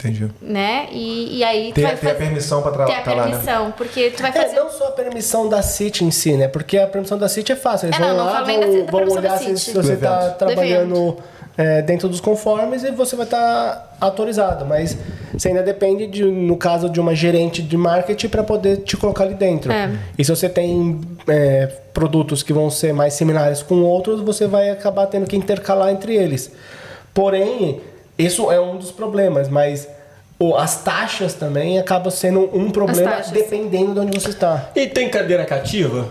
Entendi. 0.04 0.30
né? 0.42 0.86
E, 0.92 1.38
e 1.38 1.44
aí 1.44 1.70
tu 1.72 1.76
Ter, 1.76 1.82
vai 1.82 1.96
ter 1.96 2.10
a 2.10 2.14
permissão 2.14 2.60
pra 2.62 2.72
tra- 2.72 2.84
ter 2.86 2.92
a 2.92 3.00
tá 3.02 3.14
lá, 3.14 3.24
né? 3.24 3.30
permissão, 3.30 3.72
porque 3.76 4.10
tu 4.10 4.20
vai 4.22 4.30
É, 4.30 4.34
fazer... 4.34 4.56
não 4.56 4.70
só 4.70 4.88
a 4.88 4.92
permissão 4.92 5.48
da 5.48 5.62
City 5.62 6.04
em 6.04 6.10
si, 6.10 6.32
né? 6.36 6.48
Porque 6.48 6.76
a 6.78 6.86
permissão 6.86 7.16
da 7.18 7.28
City 7.28 7.52
é 7.52 7.56
fácil. 7.56 7.86
Eles 7.86 7.96
É, 7.98 8.00
não, 8.00 8.08
vão 8.16 8.16
não 8.26 8.32
lá, 8.32 8.44
nem 8.44 8.60
vão, 8.60 8.70
da- 8.70 8.76
vão 8.76 8.86
permissão 8.86 9.22
da 9.22 9.28
olhar 9.28 9.38
se, 9.38 9.72
você 9.72 9.92
está 9.94 10.30
trabalhando 10.30 11.16
é, 11.56 11.82
dentro 11.82 12.08
dos 12.08 12.20
conformes 12.20 12.82
e 12.82 12.90
você 12.90 13.14
vai 13.16 13.26
estar 13.26 13.96
autorizado. 14.00 14.64
Mas 14.66 14.96
você 15.32 15.48
ainda 15.48 15.62
depende, 15.62 16.06
de, 16.06 16.24
no 16.24 16.56
caso, 16.56 16.88
de 16.90 16.98
uma 17.00 17.14
gerente 17.14 17.62
de 17.62 17.76
marketing 17.76 18.28
para 18.28 18.42
poder 18.42 18.78
te 18.78 18.96
colocar 18.96 19.24
ali 19.24 19.34
dentro. 19.34 19.70
É. 19.72 19.90
E 20.18 20.24
se 20.24 20.30
você 20.34 20.48
tem 20.48 21.00
é, 21.28 21.66
produtos 21.92 22.42
que 22.42 22.52
vão 22.52 22.68
ser 22.70 22.92
mais 22.92 23.14
similares 23.14 23.62
com 23.62 23.76
outros, 23.82 24.20
você 24.20 24.46
vai 24.48 24.68
acabar 24.70 25.06
tendo 25.06 25.26
que 25.26 25.36
intercalar 25.36 25.90
entre 25.90 26.14
eles. 26.16 26.50
Porém, 27.12 27.80
isso 28.18 28.50
é 28.50 28.60
um 28.60 28.76
dos 28.76 28.90
problemas, 28.92 29.48
mas 29.48 29.88
o- 30.38 30.54
as 30.56 30.82
taxas 30.82 31.34
também 31.34 31.78
acabam 31.78 32.10
sendo 32.10 32.50
um 32.56 32.70
problema 32.70 33.10
taxas. 33.12 33.30
dependendo 33.32 33.94
de 33.94 34.00
onde 34.00 34.20
você 34.20 34.30
está. 34.30 34.70
E 34.74 34.86
tem 34.86 35.08
cadeira 35.08 35.44
cativa? 35.44 36.08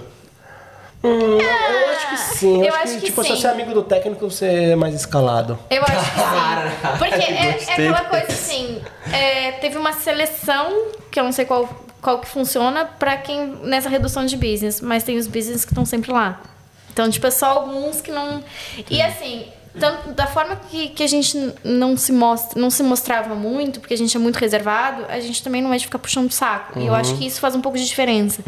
Hum, 1.03 1.37
eu 1.37 1.89
acho 1.89 2.09
que 2.09 2.17
sim. 2.17 2.59
Eu, 2.59 2.65
eu 2.67 2.73
acho, 2.75 2.83
acho 2.83 2.93
que, 2.93 2.99
que 3.01 3.05
tipo, 3.07 3.21
se 3.23 3.29
sim. 3.29 3.35
você 3.35 3.47
é 3.47 3.49
amigo 3.51 3.73
do 3.73 3.83
técnico, 3.83 4.29
você 4.29 4.45
é 4.71 4.75
mais 4.75 4.95
escalado. 4.95 5.59
Eu 5.69 5.81
acho 5.83 5.91
que 5.91 6.19
sim. 6.19 6.97
Porque 6.97 7.15
é, 7.33 7.57
é 7.67 7.73
aquela 7.73 8.05
coisa 8.05 8.27
assim, 8.27 8.81
é, 9.11 9.51
teve 9.53 9.77
uma 9.77 9.91
seleção, 9.91 10.91
que 11.11 11.19
eu 11.19 11.25
não 11.25 11.33
sei 11.33 11.43
qual, 11.43 11.67
qual 12.01 12.19
que 12.19 12.27
funciona, 12.29 12.85
pra 12.85 13.17
quem 13.17 13.47
nessa 13.63 13.89
redução 13.89 14.25
de 14.25 14.37
business, 14.37 14.79
mas 14.79 15.03
tem 15.03 15.17
os 15.17 15.27
business 15.27 15.65
que 15.65 15.71
estão 15.73 15.85
sempre 15.85 16.11
lá. 16.11 16.39
Então, 16.93 17.09
tipo, 17.09 17.27
é 17.27 17.31
só 17.31 17.47
alguns 17.47 17.99
que 17.99 18.11
não. 18.11 18.41
E 18.89 19.01
assim, 19.01 19.47
tanto, 19.79 20.11
da 20.11 20.27
forma 20.27 20.55
que, 20.69 20.89
que 20.89 21.03
a 21.03 21.07
gente 21.07 21.53
não 21.63 21.97
se, 21.97 22.11
mostra, 22.11 22.59
não 22.61 22.69
se 22.69 22.83
mostrava 22.83 23.33
muito, 23.35 23.79
porque 23.79 23.93
a 23.93 23.97
gente 23.97 24.15
é 24.15 24.19
muito 24.19 24.37
reservado, 24.37 25.05
a 25.09 25.19
gente 25.19 25.41
também 25.43 25.61
não 25.61 25.73
é 25.73 25.77
de 25.77 25.85
ficar 25.85 25.99
puxando 25.99 26.29
o 26.29 26.33
saco. 26.33 26.79
E 26.79 26.85
eu 26.87 26.93
acho 26.93 27.15
que 27.17 27.25
isso 27.25 27.39
faz 27.39 27.55
um 27.55 27.61
pouco 27.61 27.77
de 27.77 27.85
diferença. 27.85 28.41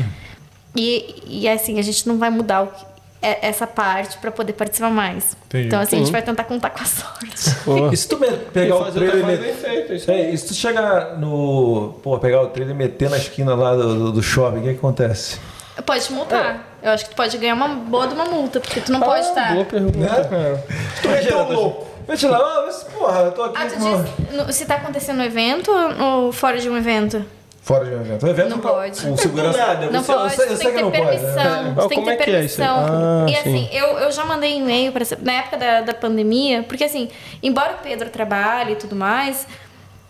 E, 0.75 1.23
e 1.27 1.47
assim, 1.49 1.79
a 1.79 1.81
gente 1.81 2.07
não 2.07 2.17
vai 2.17 2.29
mudar 2.29 2.63
o 2.63 2.67
que- 2.67 2.85
é- 3.21 3.47
essa 3.47 3.65
parte 3.65 4.17
pra 4.19 4.29
poder 4.29 4.53
participar 4.53 4.89
mais. 4.91 5.35
Entendi. 5.47 5.67
Então, 5.67 5.79
assim, 5.79 5.95
a 5.95 5.99
gente 5.99 6.11
vai 6.11 6.21
tentar 6.21 6.43
contar 6.43 6.69
com 6.69 6.81
a 6.81 6.85
sorte. 6.85 7.93
E 7.93 7.97
se 7.97 8.07
tu 8.07 8.17
pegar 8.53 8.75
o 8.75 8.91
trailer 8.91 9.17
e 9.19 9.23
meter... 9.23 9.41
bem 9.45 9.53
feito, 9.55 9.93
isso 9.93 10.11
É, 10.11 10.29
e 10.29 10.37
se 10.37 10.47
tu 10.47 10.53
chegar 10.53 11.17
no... 11.17 11.95
Pô, 12.03 12.19
pegar 12.19 12.41
o 12.43 12.47
trailer 12.47 12.75
e 12.75 12.77
meter 12.77 13.09
na 13.09 13.17
esquina 13.17 13.55
lá 13.55 13.73
do, 13.75 14.11
do- 14.11 14.21
shopping, 14.21 14.59
o 14.59 14.61
que, 14.63 14.71
que 14.73 14.77
acontece? 14.77 15.39
Pode 15.85 16.05
te 16.05 16.13
multar. 16.13 16.74
Eu 16.85 16.91
acho 16.91 17.05
que 17.05 17.09
tu 17.09 17.15
pode 17.15 17.35
ganhar 17.39 17.55
uma 17.55 17.67
boa 17.67 18.07
de 18.07 18.13
uma 18.13 18.25
multa, 18.25 18.59
porque 18.59 18.79
tu 18.79 18.91
não 18.91 18.99
pode 18.99 19.23
tá? 19.23 19.29
estar. 19.29 19.53
Boa 19.53 19.65
pergunta. 19.65 19.97
Né? 19.97 20.63
Tu 21.01 21.07
meteu 21.09 21.37
um 21.39 21.51
louco. 21.51 21.87
Mete 22.07 22.27
lá, 22.27 22.37
ah, 22.37 22.63
mas, 22.67 22.83
porra, 22.83 23.19
eu 23.21 23.31
tô 23.31 23.41
aqui 23.45 23.57
Ah, 23.59 23.65
tu 23.65 23.79
com... 23.79 24.03
diz 24.03 24.29
no- 24.45 24.53
se 24.53 24.65
tá 24.65 24.75
acontecendo 24.75 25.17
no 25.17 25.23
evento 25.23 25.71
ou 25.99 26.31
fora 26.31 26.59
de 26.59 26.69
um 26.69 26.77
evento? 26.77 27.25
Fora 27.63 27.83
de 27.85 27.95
um 27.95 28.01
evento. 28.01 28.23
O 28.27 28.29
evento 28.29 28.49
Não 28.49 28.59
pode. 28.59 29.07
O 29.09 29.17
segurança... 29.17 29.57
Do 29.57 29.65
nada, 29.67 29.89
Não 29.89 30.03
pode, 30.03 30.23
eu 30.23 30.29
sei 30.29 30.45
tem 30.45 30.57
que 30.57 30.73
ter 30.75 30.81
não 30.83 30.91
pode, 30.91 31.01
né? 31.03 31.07
permissão. 31.17 31.73
Ah, 31.75 31.81
Tu 31.81 31.87
tem 31.87 32.03
que 32.03 32.09
é 32.11 32.15
ter 32.15 32.21
é 32.21 32.25
permissão. 32.25 32.77
Ah, 32.77 33.25
e 33.27 33.35
assim, 33.35 33.67
sim. 33.67 33.69
eu, 33.71 33.87
eu 33.97 34.11
já 34.11 34.23
mandei 34.23 34.55
e-mail 34.59 34.91
pra, 34.91 35.01
essa- 35.01 35.17
na 35.19 35.33
época 35.33 35.57
da, 35.57 35.81
da 35.81 35.93
pandemia, 35.95 36.61
porque 36.61 36.83
assim, 36.83 37.09
embora 37.41 37.73
o 37.73 37.77
Pedro 37.83 38.11
trabalhe 38.11 38.73
e 38.73 38.75
tudo 38.75 38.95
mais, 38.95 39.47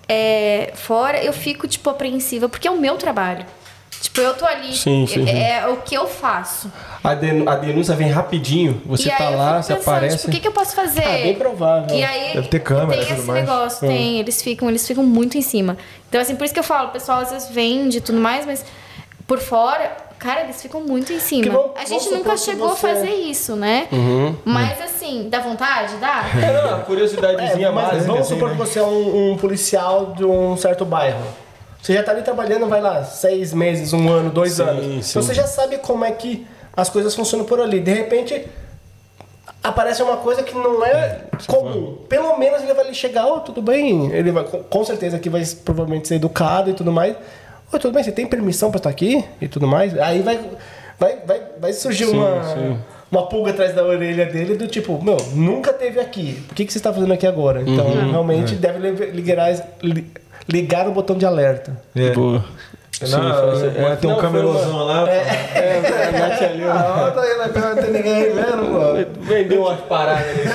é, 0.10 0.74
fora 0.76 1.24
eu 1.24 1.32
fico, 1.32 1.66
tipo, 1.66 1.90
apreensiva, 1.90 2.50
porque 2.50 2.68
é 2.68 2.72
o 2.72 2.78
meu 2.78 2.98
trabalho. 2.98 3.46
Tipo, 4.06 4.22
eu 4.22 4.34
tô 4.36 4.46
ali, 4.46 4.72
Sim, 4.76 5.08
sim, 5.08 5.26
sim. 5.26 5.30
é, 5.30 5.60
é 5.62 5.68
o 5.68 5.78
que 5.78 5.96
eu 5.96 6.06
faço. 6.08 6.72
A, 7.04 7.16
den- 7.16 7.48
a 7.48 7.56
denúncia 7.56 7.96
vem 7.96 8.10
rapidinho, 8.10 8.80
você 8.86 9.10
e 9.10 9.12
tá 9.12 9.30
lá, 9.30 9.62
você 9.64 9.74
pensando, 9.74 9.94
aparece. 9.96 10.18
tipo, 10.18 10.28
o 10.28 10.32
que, 10.32 10.40
que 10.42 10.48
eu 10.48 10.52
posso 10.52 10.76
fazer? 10.76 11.04
Ah, 11.04 11.12
bem 11.24 11.34
provável. 11.36 11.96
E 11.98 12.04
aí 12.04 12.34
Deve 12.36 12.48
ter 12.48 12.60
câmera 12.60 13.04
tem 13.04 13.14
esse 13.16 13.26
mais. 13.26 13.42
negócio, 13.42 13.88
tem, 13.88 14.20
eles 14.20 14.42
ficam, 14.42 14.70
eles 14.70 14.86
ficam 14.88 15.04
muito 15.04 15.38
em 15.38 15.42
cima. 15.42 15.76
Então 16.08 16.22
assim, 16.22 16.36
por 16.36 16.46
isso 16.46 16.54
que 16.54 16.60
eu 16.60 16.64
falo, 16.64 16.90
o 16.90 16.92
pessoal 16.92 17.20
às 17.22 17.32
vezes 17.32 17.50
vende 17.50 17.98
e 17.98 18.02
tudo 18.02 18.20
mais, 18.20 18.46
mas 18.46 18.64
por 19.28 19.40
fora, 19.40 19.92
cara, 20.20 20.42
eles 20.44 20.62
ficam 20.62 20.82
muito 20.82 21.12
em 21.12 21.20
cima. 21.20 21.44
Que 21.44 21.50
bom- 21.50 21.74
a 21.76 21.84
gente 21.86 22.08
nunca 22.12 22.38
chegou 22.38 22.70
você- 22.70 22.86
a 22.86 22.90
fazer 22.96 23.10
isso, 23.14 23.56
né? 23.56 23.88
Uhum. 23.92 24.36
Mas 24.46 24.80
assim, 24.82 25.28
dá 25.30 25.40
vontade? 25.40 25.96
Dá? 25.98 26.24
É, 26.42 26.70
não, 26.72 26.82
curiosidadezinha 26.82 27.68
É, 27.70 27.72
mas 27.72 27.86
básica, 27.88 28.04
vamos 28.06 28.22
assim, 28.22 28.34
supor 28.36 28.50
né? 28.50 28.56
que 28.56 28.60
você 28.62 28.78
é 28.80 28.84
um, 28.84 29.32
um 29.32 29.38
policial 29.38 30.14
de 30.16 30.24
um 30.24 30.56
certo 30.58 30.86
bairro. 30.86 31.26
Você 31.86 31.94
já 31.94 32.02
tá 32.02 32.14
ali 32.14 32.24
trabalhando, 32.24 32.66
vai 32.68 32.82
lá, 32.82 33.04
seis 33.04 33.54
meses, 33.54 33.94
um 33.94 34.10
ano, 34.10 34.32
dois 34.32 34.54
Sim, 34.54 34.64
anos. 34.64 35.06
sim. 35.06 35.12
Então 35.12 35.22
você 35.22 35.36
já 35.36 35.46
sabe 35.46 35.78
como 35.78 36.04
é 36.04 36.12
que 36.12 36.44
as 36.76 36.90
coisas 36.90 37.14
funcionam 37.14 37.46
por 37.46 37.60
ali. 37.62 37.80
De 37.80 37.94
repente, 37.94 38.44
aparece 39.64 40.02
uma 40.02 40.18
coisa 40.18 40.42
que 40.42 40.56
não 40.56 40.84
é 40.84 41.22
comum. 41.46 41.98
Pelo 42.10 42.38
menos 42.40 42.64
ele 42.64 42.74
vai 42.74 42.92
chegar, 42.92 43.28
oh, 43.28 43.40
tudo 43.42 43.62
bem. 43.62 44.12
Ele 44.12 44.32
vai, 44.32 44.44
com- 44.44 44.84
certeza 44.84 45.20
que 45.20 45.30
vai 45.30 45.44
provavelmente 45.64 46.08
ser 46.08 46.16
educado 46.16 46.72
e 46.72 46.74
tudo 46.74 46.92
mais. 46.92 47.16
Oi, 47.72 47.80
tudo 47.80 47.94
bem, 47.94 48.04
você 48.04 48.12
tem 48.12 48.26
permissão 48.26 48.72
pra 48.72 48.78
estar 48.80 48.90
aqui? 48.90 49.24
E 49.40 49.48
tudo 49.48 49.68
mais. 49.68 49.96
Aí 50.00 50.24
vai, 50.24 50.40
vai, 51.00 51.18
vai, 51.24 51.42
vai 51.60 51.74
surgir 51.74 52.06
Sim, 52.06 52.18
uma, 52.18 52.44
sim. 52.46 52.80
uma 53.12 53.28
pulga 53.28 53.52
atrás 53.52 53.76
da 53.76 53.84
orelha 53.84 54.26
dele 54.26 54.56
do 54.56 54.68
tipo, 54.68 55.00
meu, 55.04 55.18
nunca 55.36 55.72
teve 55.72 56.00
aqui. 56.00 56.44
Por 56.48 56.56
que, 56.56 56.66
que 56.66 56.72
você 56.74 56.80
está 56.80 56.92
fazendo 56.92 57.14
aqui 57.14 57.28
agora? 57.28 57.62
Então, 57.62 57.86
Uhum. 57.86 58.10
realmente, 58.10 58.56
deve 58.56 58.80
li- 59.84 60.12
ligar, 60.48 60.54
li- 60.54 60.62
ligar 60.62 60.88
o 60.88 60.92
botão 60.92 61.18
de 61.18 61.26
alerta. 61.26 61.76
É. 61.96 62.12
Boa. 62.12 62.44
Não, 63.02 63.08
Sim, 63.08 63.60
foi- 63.60 63.84
é, 63.84 63.92
é, 63.92 63.96
tem 63.98 64.10
um 64.10 64.16
camelôzão 64.18 64.78
lá. 64.86 65.10
É, 65.10 65.82
ali. 66.46 66.64
Ah, 66.64 67.12
tá 67.14 67.22
aí, 67.22 67.76
não 67.76 67.84
tem 67.84 67.92
ninguém 67.92 68.14
aí 68.14 68.30
vendo, 68.30 68.66
pô. 68.72 69.22
Vendeu 69.22 69.62
umas 69.64 69.82
paradas 69.82 70.24
ali. 70.26 70.46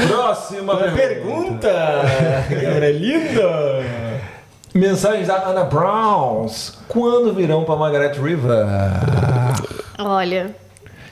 Próxima 0.08 0.76
Pergunta, 0.76 1.70
Gabrielina. 2.48 3.42
Mensagens 4.72 5.26
da 5.26 5.36
Ana 5.48 5.64
Browns. 5.64 6.78
Quando 6.88 7.34
virão 7.34 7.64
pra 7.64 7.76
Margaret 7.76 8.12
River? 8.12 8.64
Olha, 9.98 10.54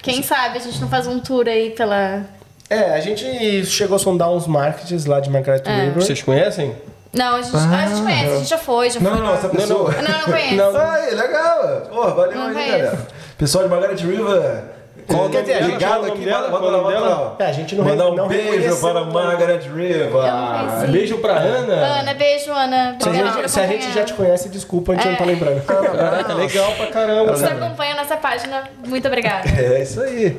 quem 0.01 0.23
sabe 0.23 0.59
a 0.59 0.61
gente 0.61 0.81
não 0.81 0.89
faz 0.89 1.07
um 1.07 1.19
tour 1.21 1.47
aí 1.49 1.71
pela. 1.71 2.23
É, 2.71 2.95
a 2.95 3.01
gente 3.01 3.65
chegou 3.67 3.97
a 3.97 3.99
sondar 3.99 4.31
uns 4.31 4.47
markets 4.47 5.07
lá 5.07 5.21
de 5.21 5.31
Margaret 5.31 5.63
É. 5.65 5.71
River. 5.87 5.95
Vocês 6.03 6.23
conhecem? 6.23 6.75
Não, 7.15 7.37
a 7.37 7.43
gente, 7.43 7.57
ah, 7.57 7.85
a 7.85 7.87
gente 7.89 8.03
conhece, 8.03 8.27
a 8.33 8.37
gente 8.37 8.49
já 8.51 8.59
foi, 8.59 8.91
já 8.91 9.01
Não, 9.01 9.13
foi. 9.13 9.21
não, 9.21 9.35
essa 9.35 9.49
pessoa. 9.49 9.93
Não, 9.93 10.03
não 10.13 10.21
conheço. 10.25 10.55
Não. 10.57 10.77
Ai, 10.77 11.11
legal. 11.13 11.83
Pô, 11.91 12.03
valeu 12.15 12.37
Não 12.39 12.47
aí, 12.49 12.53
conheço. 12.55 12.79
galera. 12.79 12.99
Pessoal 13.39 13.65
de 13.65 13.71
Margaret 13.71 13.95
River. 13.97 14.63
Qual- 15.07 15.31
quer 15.31 15.41
dizer, 15.41 15.63
ligado 15.63 16.05
aqui, 16.05 16.23
dela? 16.27 16.49
lá. 16.51 17.37
É, 17.39 17.47
a 17.47 17.53
gente 17.53 17.75
não 17.75 17.83
Mandar 17.87 18.09
um 18.11 18.15
não 18.15 18.29
beijo 18.29 18.51
reconheceu 18.51 18.77
para. 18.77 19.05
Margaret 19.07 19.61
River. 19.75 20.11
Não. 20.13 20.87
Beijo 20.93 21.17
pra 21.17 21.33
Ana. 21.39 21.73
Ana, 22.01 22.13
beijo, 22.13 22.53
Ana. 22.53 22.99
Se 23.01 23.09
a, 23.09 23.13
gente, 23.15 23.51
se 23.51 23.61
a 23.61 23.67
gente 23.67 23.91
já 23.95 24.05
te 24.05 24.13
conhece, 24.13 24.51
desculpa, 24.51 24.93
a 24.93 24.97
gente 24.97 25.09
não 25.09 25.17
tá 25.17 25.25
lembrando. 25.25 25.65
Caraca, 25.65 26.35
legal 26.37 26.73
pra 26.73 26.87
caramba. 26.89 27.35
Você 27.35 27.47
acompanha 27.47 27.95
a 27.95 27.97
nossa 27.97 28.19
página. 28.19 28.65
Muito 28.87 29.09
obrigada. 29.09 29.49
É 29.49 29.81
isso 29.81 29.99
aí. 30.03 30.39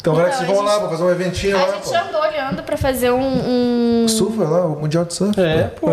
Então, 0.00 0.12
agora 0.14 0.28
Então, 0.28 0.38
vocês 0.38 0.50
a 0.50 0.54
vão 0.54 0.62
lá 0.64 0.70
gente- 0.72 0.80
pra 0.80 0.88
fazer 0.90 1.02
um 1.04 1.10
eventinho 1.10 1.56
lá, 1.58 1.64
A 1.64 1.70
gente 1.72 1.82
pô. 1.88 1.94
andou 1.94 2.20
olhando 2.22 2.62
pra 2.62 2.76
fazer 2.76 3.10
um. 3.10 4.02
um... 4.04 4.08
Surf 4.08 4.38
lá, 4.38 4.66
o 4.66 4.80
Mundial 4.80 5.04
de 5.04 5.14
Surf. 5.14 5.38
É, 5.40 5.64
pô. 5.64 5.88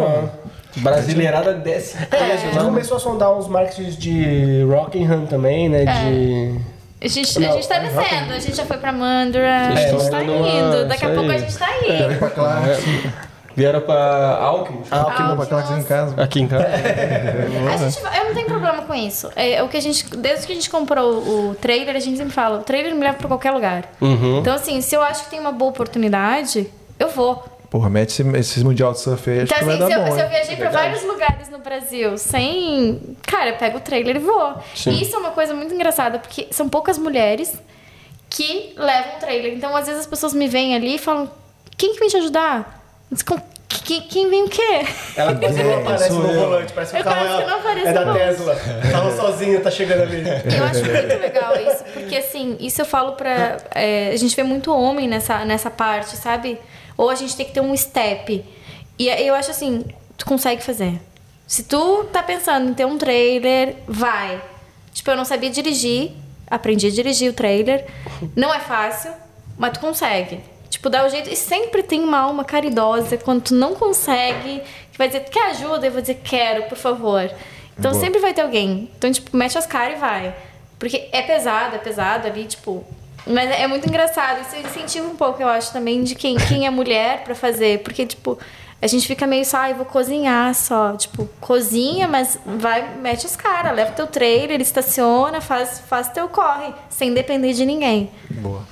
Brasileirada 0.77 1.53
desce. 1.53 1.97
É, 2.11 2.33
a 2.33 2.35
gente 2.37 2.57
começou 2.57 2.97
a 2.97 2.99
sondar 2.99 3.35
uns 3.35 3.47
markets 3.47 3.97
de 3.97 4.63
Rockingham 4.69 5.25
também, 5.25 5.67
né? 5.69 5.85
De. 5.85 6.59
A 6.99 7.07
gente, 7.07 7.37
a 7.37 7.41
Não, 7.47 7.53
gente 7.53 7.67
tá 7.67 7.75
é 7.75 7.79
descendo, 7.81 8.33
a 8.33 8.39
gente 8.39 8.55
já 8.57 8.65
foi 8.65 8.77
pra 8.77 8.91
Mandra, 8.91 9.67
a 9.67 9.71
Vocês 9.75 9.91
gente 9.91 10.09
tá 10.09 10.17
uma- 10.19 10.49
indo. 10.49 10.87
Daqui 10.87 11.05
a 11.05 11.09
pouco 11.13 11.29
a 11.31 11.37
gente 11.37 11.57
tá 11.57 11.67
indo. 11.85 12.17
Pra 12.19 12.29
Clark. 12.29 13.09
Vieram 13.57 13.81
pra 13.81 14.37
Alckmin. 14.39 14.83
Ah, 14.91 15.01
Aqui 15.01 15.35
pra 15.35 15.45
Clark 15.47 15.73
em 15.73 15.83
casa. 15.83 16.21
Aqui 16.21 16.41
em 16.41 16.47
casa. 16.47 16.67
A 17.73 17.77
gente, 17.77 17.97
eu 18.17 18.25
não 18.25 18.33
tenho 18.35 18.45
problema 18.45 18.83
com 18.83 18.93
isso. 18.93 19.31
É, 19.35 19.63
o 19.63 19.67
que 19.67 19.75
a 19.75 19.81
gente, 19.81 20.15
desde 20.15 20.45
que 20.45 20.51
a 20.51 20.55
gente 20.55 20.69
comprou 20.69 21.17
o, 21.17 21.55
trailer, 21.55 21.95
a 21.95 21.99
gente 21.99 22.17
sempre 22.17 22.33
fala, 22.33 22.59
o 22.59 22.61
trailer 22.61 22.93
me 22.93 23.01
leva 23.01 23.17
pra 23.17 23.27
qualquer 23.27 23.49
lugar. 23.49 23.91
Uhum. 23.99 24.37
Então, 24.37 24.53
assim, 24.53 24.79
se 24.81 24.93
eu 24.95 25.01
acho 25.01 25.23
que 25.23 25.31
tem 25.31 25.39
uma 25.39 25.51
boa 25.51 25.71
oportunidade, 25.71 26.71
eu 26.99 27.09
vou. 27.09 27.43
Porra, 27.67 27.89
mete 27.89 28.09
esse, 28.11 28.37
esse 28.37 28.63
Mundial 28.63 28.93
de 28.93 28.99
Surf 28.99 29.27
aí, 29.27 29.41
acho 29.41 29.45
Então, 29.51 29.57
que 29.57 29.65
vai 29.65 29.73
assim, 29.73 29.79
dar 29.79 29.87
se 29.87 29.93
eu, 29.93 30.05
bom. 30.05 30.11
se 30.11 30.21
eu 30.23 30.29
viajei 30.29 30.55
pra 30.55 30.69
vários 30.69 31.03
lugares 31.03 31.49
no 31.49 31.57
Brasil 31.57 32.15
sem. 32.19 33.17
Cara, 33.23 33.49
eu 33.49 33.55
pego 33.57 33.77
o 33.77 33.81
trailer 33.81 34.17
e 34.17 34.19
vou. 34.19 34.53
Sim. 34.75 34.91
E 34.91 35.01
isso 35.01 35.15
é 35.15 35.19
uma 35.19 35.31
coisa 35.31 35.55
muito 35.55 35.73
engraçada, 35.73 36.19
porque 36.19 36.47
são 36.51 36.69
poucas 36.69 36.99
mulheres 36.99 37.59
que 38.29 38.75
levam 38.77 39.15
o 39.17 39.19
trailer. 39.19 39.53
Então, 39.53 39.75
às 39.75 39.87
vezes, 39.87 40.01
as 40.01 40.07
pessoas 40.07 40.31
me 40.35 40.47
veem 40.47 40.75
ali 40.75 40.93
e 40.95 40.99
falam: 40.99 41.27
quem 41.75 41.93
que 41.93 41.99
vem 41.99 42.07
te 42.07 42.17
ajudar? 42.17 42.77
"Com- 43.25 43.39
Quem, 43.69 44.01
quem 44.01 44.29
vem 44.29 44.43
o 44.45 44.49
quê? 44.49 44.85
Ela 45.15 45.35
quase 45.39 45.63
não 45.63 45.77
aparece 45.79 46.07
sou 46.07 46.19
no 46.21 46.33
volante, 46.33 46.73
parece 46.73 46.93
que 46.95 47.01
o 47.01 47.03
carro 47.03 47.25
é, 47.41 47.45
não 47.45 47.57
apareço 47.57 47.87
é 47.87 47.93
da 47.93 48.03
volante. 48.03 48.19
Tesla. 48.19 48.53
O 48.85 48.91
carro 48.91 49.15
sozinho 49.15 49.61
tá 49.61 49.71
chegando 49.71 50.01
ali. 50.03 50.23
Eu 50.57 50.63
acho 50.65 50.83
muito 50.83 51.19
legal 51.21 51.53
isso, 51.61 51.83
porque 51.93 52.17
assim, 52.17 52.57
isso 52.59 52.81
eu 52.81 52.85
falo 52.85 53.13
pra. 53.13 53.57
é, 53.73 54.09
a 54.13 54.17
gente 54.17 54.35
vê 54.35 54.43
muito 54.43 54.73
homem 54.73 55.07
nessa, 55.07 55.45
nessa 55.45 55.69
parte, 55.69 56.15
sabe? 56.17 56.59
Ou 56.97 57.09
a 57.09 57.15
gente 57.15 57.35
tem 57.35 57.45
que 57.45 57.53
ter 57.53 57.61
um 57.61 57.75
step. 57.77 58.43
E 58.99 59.07
eu 59.09 59.35
acho 59.35 59.51
assim, 59.51 59.85
tu 60.17 60.25
consegue 60.25 60.61
fazer. 60.63 60.99
Se 61.45 61.63
tu 61.63 62.05
tá 62.11 62.21
pensando 62.23 62.69
em 62.71 62.73
ter 62.73 62.85
um 62.85 62.97
trailer, 62.97 63.75
vai. 63.87 64.41
Tipo, 64.93 65.11
eu 65.11 65.15
não 65.15 65.23
sabia 65.23 65.49
dirigir, 65.49 66.11
aprendi 66.49 66.87
a 66.87 66.89
dirigir 66.89 67.29
o 67.29 67.33
trailer. 67.33 67.85
Não 68.35 68.53
é 68.53 68.59
fácil, 68.59 69.11
mas 69.57 69.71
tu 69.73 69.79
consegue. 69.79 70.39
Tipo, 70.69 70.89
dá 70.89 71.05
o 71.05 71.09
jeito. 71.09 71.29
E 71.29 71.35
sempre 71.35 71.83
tem 71.83 72.01
uma 72.01 72.19
alma 72.19 72.43
caridosa 72.43 73.17
quando 73.17 73.41
tu 73.41 73.55
não 73.55 73.73
consegue, 73.75 74.61
que 74.91 74.97
vai 74.97 75.07
dizer, 75.07 75.21
tu 75.21 75.31
quer 75.31 75.51
ajuda? 75.51 75.87
Eu 75.87 75.91
vou 75.91 76.01
dizer, 76.01 76.21
quero, 76.23 76.63
por 76.63 76.77
favor. 76.77 77.29
Então 77.77 77.91
Boa. 77.91 78.03
sempre 78.03 78.19
vai 78.19 78.33
ter 78.33 78.41
alguém. 78.41 78.89
Então, 78.97 79.11
tipo, 79.11 79.35
mete 79.35 79.57
as 79.57 79.65
caras 79.65 79.97
e 79.97 79.99
vai. 79.99 80.35
Porque 80.79 81.09
é 81.11 81.21
pesado, 81.21 81.75
é 81.75 81.79
pesado 81.79 82.27
ali, 82.27 82.45
tipo. 82.45 82.85
Mas 83.25 83.49
é 83.51 83.67
muito 83.67 83.87
engraçado. 83.87 84.41
Isso 84.41 84.55
incentiva 84.55 85.07
um 85.07 85.15
pouco, 85.15 85.41
eu 85.41 85.47
acho, 85.47 85.71
também, 85.73 86.03
de 86.03 86.15
quem, 86.15 86.37
quem 86.37 86.65
é 86.65 86.69
mulher 86.69 87.23
pra 87.23 87.35
fazer. 87.35 87.79
Porque, 87.83 88.05
tipo, 88.05 88.37
a 88.79 88.85
gente 88.85 89.07
fica 89.07 89.25
meio 89.25 89.43
só, 89.43 89.57
ai, 89.57 89.73
vou 89.73 89.85
cozinhar 89.85 90.53
só. 90.53 90.93
Tipo, 90.93 91.27
cozinha, 91.41 92.07
mas 92.07 92.39
vai, 92.45 92.95
mete 92.97 93.25
as 93.25 93.35
caras, 93.35 93.75
leva 93.75 93.91
teu 93.91 94.05
trailer, 94.05 94.61
estaciona, 94.61 95.41
faz, 95.41 95.81
faz 95.87 96.09
teu 96.09 96.27
corre, 96.27 96.73
sem 96.89 97.13
depender 97.13 97.53
de 97.53 97.65
ninguém. 97.65 98.11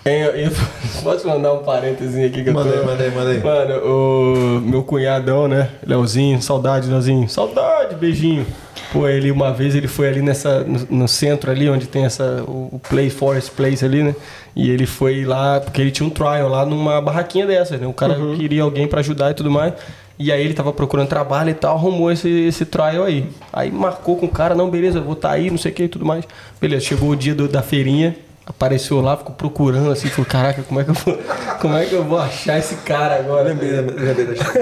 Hein, 0.06 0.22
eu, 0.22 0.32
eu 0.36 0.52
posso 1.02 1.28
mandar 1.28 1.54
um 1.54 1.64
parênteses 1.64 2.24
aqui 2.24 2.44
que 2.44 2.50
eu 2.50 2.54
Manda 2.54 2.72
tô... 2.72 2.78
aí, 2.78 3.12
manda 3.12 3.32
aí. 3.32 3.44
Mano, 3.44 3.76
o 3.84 4.62
meu 4.62 4.84
cunhadão, 4.84 5.48
né? 5.48 5.70
Leozinho, 5.86 6.40
saudade, 6.42 6.88
Leozinho. 6.88 7.28
Saudade, 7.28 7.96
beijinho. 7.96 8.46
Pô, 8.92 9.08
ele 9.08 9.32
uma 9.32 9.52
vez 9.52 9.74
ele 9.74 9.88
foi 9.88 10.08
ali 10.08 10.22
nessa 10.22 10.60
no, 10.64 11.00
no 11.00 11.08
centro 11.08 11.50
ali 11.50 11.70
onde 11.70 11.88
tem 11.88 12.06
essa 12.06 12.44
o, 12.48 12.70
o 12.74 12.80
Play 12.80 13.10
Forest 13.10 13.52
Place 13.52 13.84
ali, 13.84 14.04
né? 14.04 14.16
E 14.56 14.70
ele 14.70 14.86
foi 14.86 15.26
lá 15.26 15.60
porque 15.60 15.82
ele 15.82 15.92
tinha 15.92 16.08
um 16.08 16.10
trial 16.10 16.48
lá 16.48 16.66
numa 16.66 17.02
barraquinha 17.02 17.46
dessa, 17.46 17.78
né? 17.78 17.86
O 17.86 17.92
cara 17.94 18.16
queria 18.38 18.64
alguém 18.64 18.88
pra 18.88 19.02
ajudar 19.02 19.32
e 19.32 19.34
tudo 19.34 19.52
mais. 19.52 19.74
E 20.18 20.32
aí 20.32 20.42
ele 20.42 20.54
tava 20.54 20.72
procurando 20.72 21.10
trabalho 21.10 21.50
e 21.50 21.54
tal, 21.54 21.76
arrumou 21.76 22.10
esse, 22.10 22.30
esse 22.30 22.66
trial 22.66 23.04
aí. 23.04 23.28
Aí 23.52 23.70
marcou 23.70 24.16
com 24.16 24.28
o 24.28 24.30
cara, 24.30 24.56
não, 24.56 24.70
beleza, 24.70 25.02
vou 25.02 25.12
estar 25.12 25.32
aí, 25.32 25.50
não 25.52 25.58
sei 25.58 25.74
o 25.74 25.76
que 25.76 25.84
e 25.84 25.88
tudo 25.90 26.06
mais. 26.06 26.24
Beleza, 26.62 26.86
chegou 26.86 27.10
o 27.10 27.16
dia 27.18 27.36
do- 27.36 27.50
da 27.50 27.62
feirinha, 27.62 28.16
apareceu 28.46 29.02
lá, 29.02 29.18
ficou 29.18 29.36
procurando 29.36 29.92
assim, 29.92 30.08
falou, 30.08 30.26
caraca, 30.26 30.64
como 30.64 30.80
é 30.80 30.86
que 30.86 30.92
eu 30.92 30.94
vou, 30.96 31.18
como 31.60 31.76
é 31.76 31.86
que 31.86 31.94
eu 31.94 32.04
vou 32.06 32.18
achar 32.18 32.58
esse 32.58 32.76
cara 32.78 33.16
agora? 33.18 33.54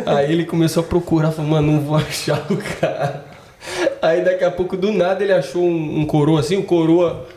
Aí 0.08 0.32
ele 0.32 0.44
começou 0.46 0.82
a 0.82 0.86
procurar, 0.88 1.30
falou, 1.32 1.52
mano, 1.52 1.72
não 1.74 1.82
vou 1.82 1.98
achar 1.98 2.44
o 2.50 2.58
cara. 2.58 3.24
Aí 4.02 4.24
daqui 4.26 4.44
a 4.44 4.50
pouco, 4.50 4.76
do 4.76 4.92
nada, 4.92 5.24
ele 5.24 5.34
achou 5.34 5.62
um, 5.64 6.00
um 6.00 6.06
coroa 6.08 6.40
assim, 6.40 6.58
o 6.58 6.64
coroa. 6.64 7.28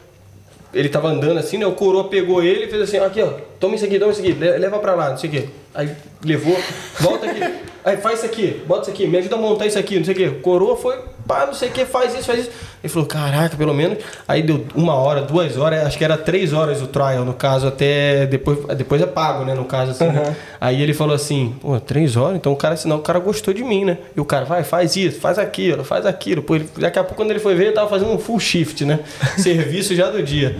Ele 0.74 0.88
tava 0.88 1.08
andando 1.08 1.38
assim, 1.38 1.58
né? 1.58 1.66
O 1.66 1.72
coroa 1.72 2.04
pegou 2.08 2.42
ele 2.42 2.64
e 2.64 2.68
fez 2.68 2.82
assim, 2.82 2.98
aqui, 2.98 3.22
ó, 3.22 3.30
toma 3.58 3.74
isso 3.76 3.84
aqui, 3.84 3.98
toma 3.98 4.12
isso 4.12 4.20
aqui, 4.20 4.32
le- 4.32 4.58
leva 4.58 4.78
pra 4.78 4.94
lá, 4.94 5.10
não 5.10 5.16
sei 5.18 5.28
o 5.30 5.32
quê. 5.32 5.48
Aí 5.74 5.90
levou, 6.24 6.56
volta 7.00 7.26
aqui, 7.26 7.40
aí 7.84 7.96
faz 7.98 8.18
isso 8.18 8.26
aqui, 8.26 8.62
bota 8.66 8.82
isso 8.82 8.90
aqui, 8.90 9.06
me 9.06 9.16
ajuda 9.18 9.36
a 9.36 9.38
montar 9.38 9.66
isso 9.66 9.78
aqui, 9.78 9.96
não 9.98 10.04
sei 10.04 10.14
o 10.14 10.16
quê. 10.16 10.30
Coroa 10.42 10.76
foi, 10.76 10.96
pá, 11.26 11.46
não 11.46 11.54
sei 11.54 11.68
o 11.68 11.72
que, 11.72 11.84
faz 11.84 12.14
isso, 12.14 12.24
faz 12.24 12.40
isso. 12.40 12.50
Ele 12.82 12.92
falou, 12.92 13.08
caraca, 13.08 13.56
pelo 13.56 13.74
menos. 13.74 13.98
Aí 14.28 14.42
deu 14.42 14.64
uma 14.74 14.94
hora, 14.94 15.22
duas 15.22 15.56
horas, 15.56 15.84
acho 15.84 15.98
que 15.98 16.04
era 16.04 16.16
três 16.16 16.52
horas 16.52 16.80
o 16.80 16.86
trial, 16.86 17.24
no 17.24 17.34
caso, 17.34 17.66
até 17.66 18.26
depois, 18.26 18.58
depois 18.76 19.02
é 19.02 19.06
pago, 19.06 19.44
né? 19.44 19.54
No 19.54 19.64
caso, 19.64 19.90
assim. 19.90 20.06
né? 20.06 20.36
Aí 20.60 20.80
ele 20.80 20.94
falou 20.94 21.14
assim, 21.14 21.54
pô, 21.60 21.78
três 21.80 22.16
horas? 22.16 22.36
Então 22.36 22.52
o 22.52 22.56
cara, 22.56 22.76
senão 22.76 22.96
o 22.96 23.02
cara 23.02 23.18
gostou 23.18 23.52
de 23.52 23.64
mim, 23.64 23.84
né? 23.84 23.98
E 24.16 24.20
o 24.20 24.24
cara, 24.24 24.44
vai, 24.44 24.62
faz 24.62 24.96
isso, 24.96 25.20
faz 25.20 25.38
aquilo, 25.38 25.82
faz 25.84 26.06
aquilo. 26.06 26.42
Pô, 26.42 26.54
ele, 26.56 26.68
daqui 26.78 26.98
a 26.98 27.02
pouco, 27.02 27.16
quando 27.16 27.30
ele 27.30 27.40
foi 27.40 27.54
ver, 27.54 27.64
ele 27.64 27.72
tava 27.72 27.88
fazendo 27.88 28.12
um 28.12 28.18
full 28.18 28.38
shift, 28.38 28.84
né? 28.84 29.00
Serviço 29.36 29.94
já 29.94 30.10
do 30.10 30.22
dia. 30.22 30.56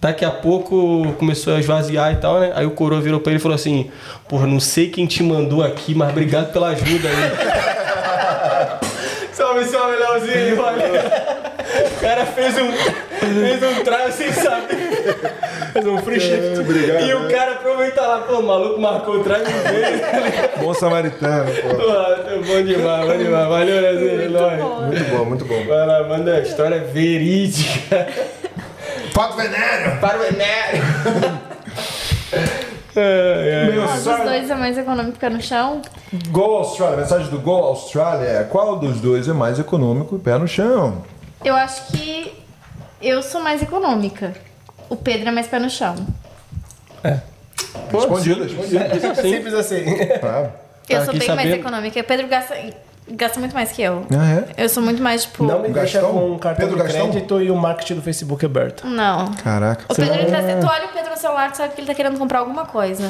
Daqui 0.00 0.24
a 0.24 0.30
pouco 0.30 1.12
começou 1.18 1.54
a 1.54 1.60
esvaziar 1.60 2.12
e 2.12 2.16
tal, 2.16 2.40
né? 2.40 2.52
Aí 2.54 2.64
o 2.64 2.70
coroa 2.70 3.02
virou 3.02 3.20
pra 3.20 3.32
ele 3.32 3.38
e 3.38 3.42
falou 3.42 3.54
assim: 3.54 3.90
Porra, 4.26 4.46
não 4.46 4.58
sei 4.58 4.88
quem 4.88 5.06
te 5.06 5.22
mandou 5.22 5.62
aqui, 5.62 5.94
mas 5.94 6.08
obrigado 6.08 6.52
pela 6.52 6.68
ajuda 6.68 7.08
aí. 7.08 7.76
Valeu. 10.56 10.94
O 11.86 12.00
cara 12.00 12.26
fez 12.26 12.58
um, 12.58 12.72
fez 12.72 13.62
um 13.62 13.84
trago 13.84 14.12
sem 14.12 14.32
saber. 14.32 14.76
Fez 15.72 15.86
um 15.86 15.98
free 15.98 16.20
shift. 16.20 16.58
obrigado, 16.58 17.02
e 17.02 17.14
o 17.14 17.20
né? 17.20 17.32
cara 17.34 17.52
aproveita 17.52 18.00
lá, 18.00 18.18
pô, 18.22 18.38
o 18.38 18.42
maluco 18.42 18.80
marcou 18.80 19.16
o 19.16 19.24
trago 19.24 19.44
e 19.44 19.70
veio. 19.70 20.50
Bom 20.58 20.74
samaritano, 20.74 21.50
pô. 21.52 21.68
Pô, 21.68 22.44
bom 22.46 22.62
demais, 22.62 23.06
bom 23.06 23.18
demais. 23.18 23.48
Valeu, 23.48 23.80
Leozinho. 23.80 24.30
nóis. 24.30 24.86
Muito 24.86 25.04
bom, 25.10 25.24
muito 25.24 25.44
bom. 25.44 25.64
Vai 25.64 25.86
lá, 25.86 26.02
manda 26.04 26.34
a 26.36 26.40
história 26.40 26.80
verídica. 26.80 28.08
Pato 29.14 29.36
veneno! 29.36 30.00
Para 30.00 30.18
o 30.18 30.22
Ai. 32.96 33.72
Meu 33.72 33.84
Qual 33.84 33.96
dos 33.96 34.24
dois 34.24 34.50
é 34.50 34.54
mais 34.54 34.78
econômico 34.78 35.18
pé 35.18 35.28
no 35.30 35.40
chão? 35.40 35.82
Go 36.28 36.56
Austrália, 36.56 36.94
a 36.96 37.00
mensagem 37.00 37.28
do 37.30 37.38
Go 37.38 37.52
Austrália 37.52 38.26
é 38.26 38.44
qual 38.44 38.76
dos 38.78 39.00
dois 39.00 39.28
é 39.28 39.32
mais 39.32 39.58
econômico 39.58 40.16
e 40.16 40.18
pé 40.18 40.36
no 40.38 40.48
chão? 40.48 41.04
Eu 41.44 41.54
acho 41.54 41.86
que 41.92 42.32
eu 43.00 43.22
sou 43.22 43.40
mais 43.40 43.62
econômica. 43.62 44.34
O 44.88 44.96
Pedro 44.96 45.28
é 45.28 45.32
mais 45.32 45.46
pé 45.46 45.58
no 45.58 45.70
chão. 45.70 45.94
Respondido, 47.92 48.42
respondido. 48.42 48.84
Simples 49.22 49.54
assim. 49.54 49.84
Tá. 50.20 50.50
Eu 50.88 50.98
Tá 50.98 51.04
sou 51.04 51.14
aqui 51.14 51.26
bem 51.26 51.36
mais 51.36 51.50
econômica. 51.52 52.00
O 52.00 52.04
Pedro 52.04 52.26
gasta, 52.26 52.56
gasta 53.10 53.38
muito 53.40 53.54
mais 53.54 53.72
que 53.72 53.82
eu. 53.82 54.06
Ah, 54.10 54.44
é? 54.56 54.64
Eu 54.64 54.68
sou 54.68 54.82
muito 54.82 55.02
mais, 55.02 55.22
tipo. 55.22 55.44
Não 55.44 55.62
me 55.62 55.68
deixa 55.70 56.00
com 56.00 56.32
um 56.32 56.38
cartão 56.38 56.66
Pedro 56.68 56.80
de 56.80 56.92
Gastão? 56.92 57.10
crédito 57.10 57.40
e 57.42 57.50
o 57.50 57.56
marketing 57.56 57.94
do 57.96 58.02
Facebook 58.02 58.44
aberto. 58.44 58.86
Não. 58.86 59.32
Caraca. 59.34 59.84
O 59.88 59.94
Pedro, 59.94 60.14
ele 60.14 60.30
tá, 60.30 60.40
tu 60.60 60.66
olha 60.66 60.86
o 60.86 60.92
Pedro 60.92 61.10
no 61.10 61.16
celular, 61.16 61.50
tu 61.52 61.56
sabe 61.56 61.74
que 61.74 61.80
ele 61.80 61.86
tá 61.86 61.94
querendo 61.94 62.18
comprar 62.18 62.40
alguma 62.40 62.66
coisa. 62.66 63.08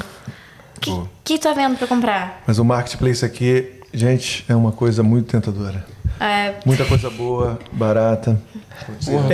O 0.76 0.80
que, 0.80 0.92
que 1.24 1.38
tu 1.38 1.42
tá 1.42 1.52
vendo 1.52 1.76
pra 1.76 1.86
comprar? 1.86 2.42
Mas 2.46 2.58
o 2.58 2.64
marketplace 2.64 3.24
aqui, 3.24 3.80
gente, 3.92 4.44
é 4.48 4.54
uma 4.54 4.72
coisa 4.72 5.02
muito 5.02 5.30
tentadora. 5.30 5.84
É, 6.18 6.54
Muita 6.66 6.84
coisa 6.84 7.08
boa, 7.08 7.58
barata. 7.72 8.38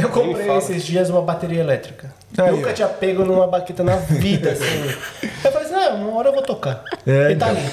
Eu 0.01 0.09
comprei 0.09 0.49
esses 0.57 0.85
dias 0.85 1.11
uma 1.11 1.21
bateria 1.23 1.61
elétrica. 1.61 2.15
Aí, 2.39 2.51
Nunca 2.53 2.71
ó. 2.71 2.73
tinha 2.73 2.89
pego 2.89 3.25
numa 3.25 3.47
baqueta 3.47 3.83
na 3.83 3.97
vida, 3.97 4.51
assim. 4.53 4.95
Eu 5.45 5.53
falei 5.53 5.67
assim, 5.69 5.75
ah, 5.75 5.95
uma 5.95 6.17
hora 6.17 6.29
eu 6.29 6.33
vou 6.35 6.43
tocar. 6.43 6.83
É, 7.07 7.33
e 7.33 7.37
tá 7.37 7.47
ali. 7.49 7.61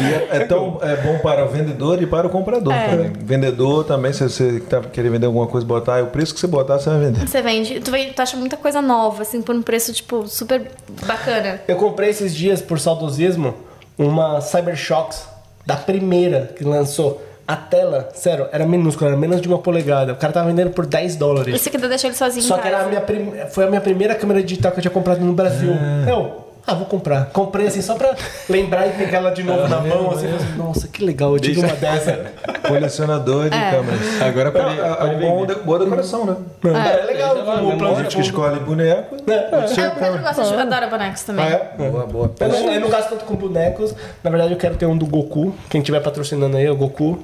E 0.00 0.14
é, 0.14 0.36
é 0.42 0.46
tão 0.46 0.78
é 0.82 0.96
bom 0.96 1.18
para 1.18 1.44
o 1.44 1.48
vendedor 1.48 2.00
e 2.00 2.06
para 2.06 2.26
o 2.26 2.30
comprador 2.30 2.72
É. 2.72 2.88
também. 2.88 3.12
Vendedor 3.18 3.84
também, 3.84 4.12
se 4.12 4.22
você 4.22 4.60
tá 4.60 4.80
querendo 4.80 5.12
vender 5.12 5.26
alguma 5.26 5.46
coisa, 5.46 5.66
botar, 5.66 6.02
o 6.02 6.06
preço 6.08 6.32
que 6.34 6.40
você 6.40 6.46
botar, 6.46 6.78
você 6.78 6.88
vai 6.90 6.98
vender. 7.00 7.26
você 7.26 7.42
vende, 7.42 7.80
tu, 7.80 7.90
vende, 7.90 8.12
tu 8.12 8.20
acha 8.22 8.36
muita 8.36 8.56
coisa 8.56 8.80
nova, 8.80 9.22
assim, 9.22 9.42
por 9.42 9.54
um 9.54 9.62
preço, 9.62 9.92
tipo, 9.92 10.26
super 10.28 10.70
bacana. 11.04 11.60
Eu 11.66 11.76
comprei 11.76 12.10
esses 12.10 12.34
dias, 12.34 12.62
por 12.62 12.78
saudosismo, 12.78 13.54
uma 13.98 14.40
Cybershocks 14.40 15.24
da 15.66 15.76
primeira 15.76 16.52
que 16.56 16.64
lançou. 16.64 17.22
A 17.48 17.56
tela, 17.56 18.10
sério, 18.12 18.46
era 18.52 18.66
minúscula, 18.66 19.08
era 19.08 19.18
menos 19.18 19.40
de 19.40 19.48
uma 19.48 19.56
polegada. 19.56 20.12
O 20.12 20.16
cara 20.16 20.34
tava 20.34 20.48
vendendo 20.48 20.68
por 20.68 20.84
10 20.84 21.16
dólares. 21.16 21.54
Isso 21.54 21.70
aqui 21.70 21.78
deixa 21.78 22.06
ele 22.06 22.14
sozinho 22.14 22.44
Só 22.44 22.58
em 22.58 22.60
que 22.60 22.68
era 22.68 22.82
a 22.82 22.86
minha 22.86 23.00
prim... 23.00 23.32
foi 23.48 23.64
a 23.64 23.68
minha 23.68 23.80
primeira 23.80 24.14
câmera 24.14 24.42
digital 24.42 24.70
que 24.70 24.80
eu 24.80 24.82
tinha 24.82 24.90
comprado 24.90 25.20
no 25.24 25.32
Brasil. 25.32 25.72
Eu, 26.06 26.47
ah, 26.68 26.74
vou 26.74 26.86
comprar. 26.86 27.30
Comprei 27.32 27.66
assim 27.66 27.80
só 27.80 27.94
pra 27.94 28.14
lembrar 28.48 28.86
e 28.86 28.90
pegar 28.90 29.18
ela 29.18 29.30
de 29.30 29.42
novo 29.42 29.66
na 29.68 29.80
mão. 29.80 30.10
Assim, 30.10 30.26
assim, 30.34 30.56
Nossa, 30.56 30.86
que 30.86 31.02
legal, 31.02 31.32
eu 31.32 31.40
tive 31.40 31.60
uma 31.60 31.74
dessa. 31.74 32.32
Colecionador 32.68 33.48
de 33.48 33.56
É. 33.56 33.70
câmeras. 33.70 34.20
Agora 34.20 34.48
É, 34.48 34.52
pode, 34.52 34.80
é, 34.80 34.86
é 34.86 35.04
um 35.04 35.18
bom 35.18 35.46
de, 35.46 35.54
boa 35.54 35.78
decoração, 35.78 36.26
né? 36.26 36.36
É, 36.64 37.06
legal, 37.06 37.34
Deixa 37.34 37.48
lá, 37.48 37.54
o 37.54 37.56
memória, 37.56 37.78
plano 37.78 37.96
A 37.96 38.02
gente 38.02 38.16
que 38.16 38.22
escolhe 38.22 38.60
boneco. 38.60 39.16
É, 39.26 39.88
o 39.88 39.94
Pedro 39.98 40.22
gosta 40.22 40.42
de 40.44 40.54
adora 40.54 40.86
bonecos 40.88 41.22
também. 41.22 41.44
Ah, 41.46 41.48
é? 41.48 41.72
Boa, 41.90 42.06
boa. 42.06 42.34
Eu 42.38 42.48
não, 42.48 42.72
eu 42.74 42.80
não 42.80 42.90
gasto 42.90 43.08
tanto 43.08 43.24
com 43.24 43.34
bonecos. 43.34 43.94
Na 44.22 44.30
verdade, 44.30 44.52
eu 44.52 44.58
quero 44.58 44.76
ter 44.76 44.84
um 44.84 44.96
do 44.96 45.06
Goku. 45.06 45.54
Quem 45.70 45.80
estiver 45.80 46.00
patrocinando 46.00 46.56
aí 46.58 46.66
é 46.66 46.70
o 46.70 46.76
Goku. 46.76 47.18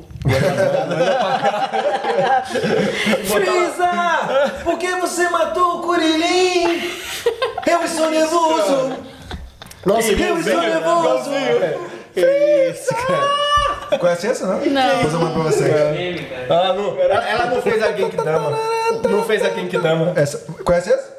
Frieza! 3.24 3.90
Por 4.64 4.78
que 4.78 4.94
você 4.96 5.28
matou 5.28 5.78
o 5.78 5.82
Kuririn? 5.82 6.90
Eu 7.66 7.82
estou 7.84 8.10
nervoso! 8.10 9.13
Nossa, 9.84 10.12
Eu 10.12 10.38
estou 10.38 10.60
nervoso! 10.60 11.30
Isso, 12.16 12.94
cara. 12.94 13.98
Conhece 13.98 14.26
essa, 14.28 14.46
não? 14.46 14.64
Não. 14.64 15.02
Eu 15.02 15.10
mando 15.20 15.34
pra 15.34 15.42
você. 15.50 15.68
Cara. 15.68 15.94
Ah, 16.50 16.72
não, 16.72 16.98
ela, 17.00 17.28
ela 17.28 17.46
não 17.46 17.62
fez 17.62 17.82
a 17.82 17.92
Genkidama. 17.92 18.58
Não 19.08 19.24
fez 19.24 19.44
a 19.44 19.50
Genkidama. 19.50 20.12
Essa, 20.16 20.38
conhece 20.64 20.92
essa? 20.92 21.14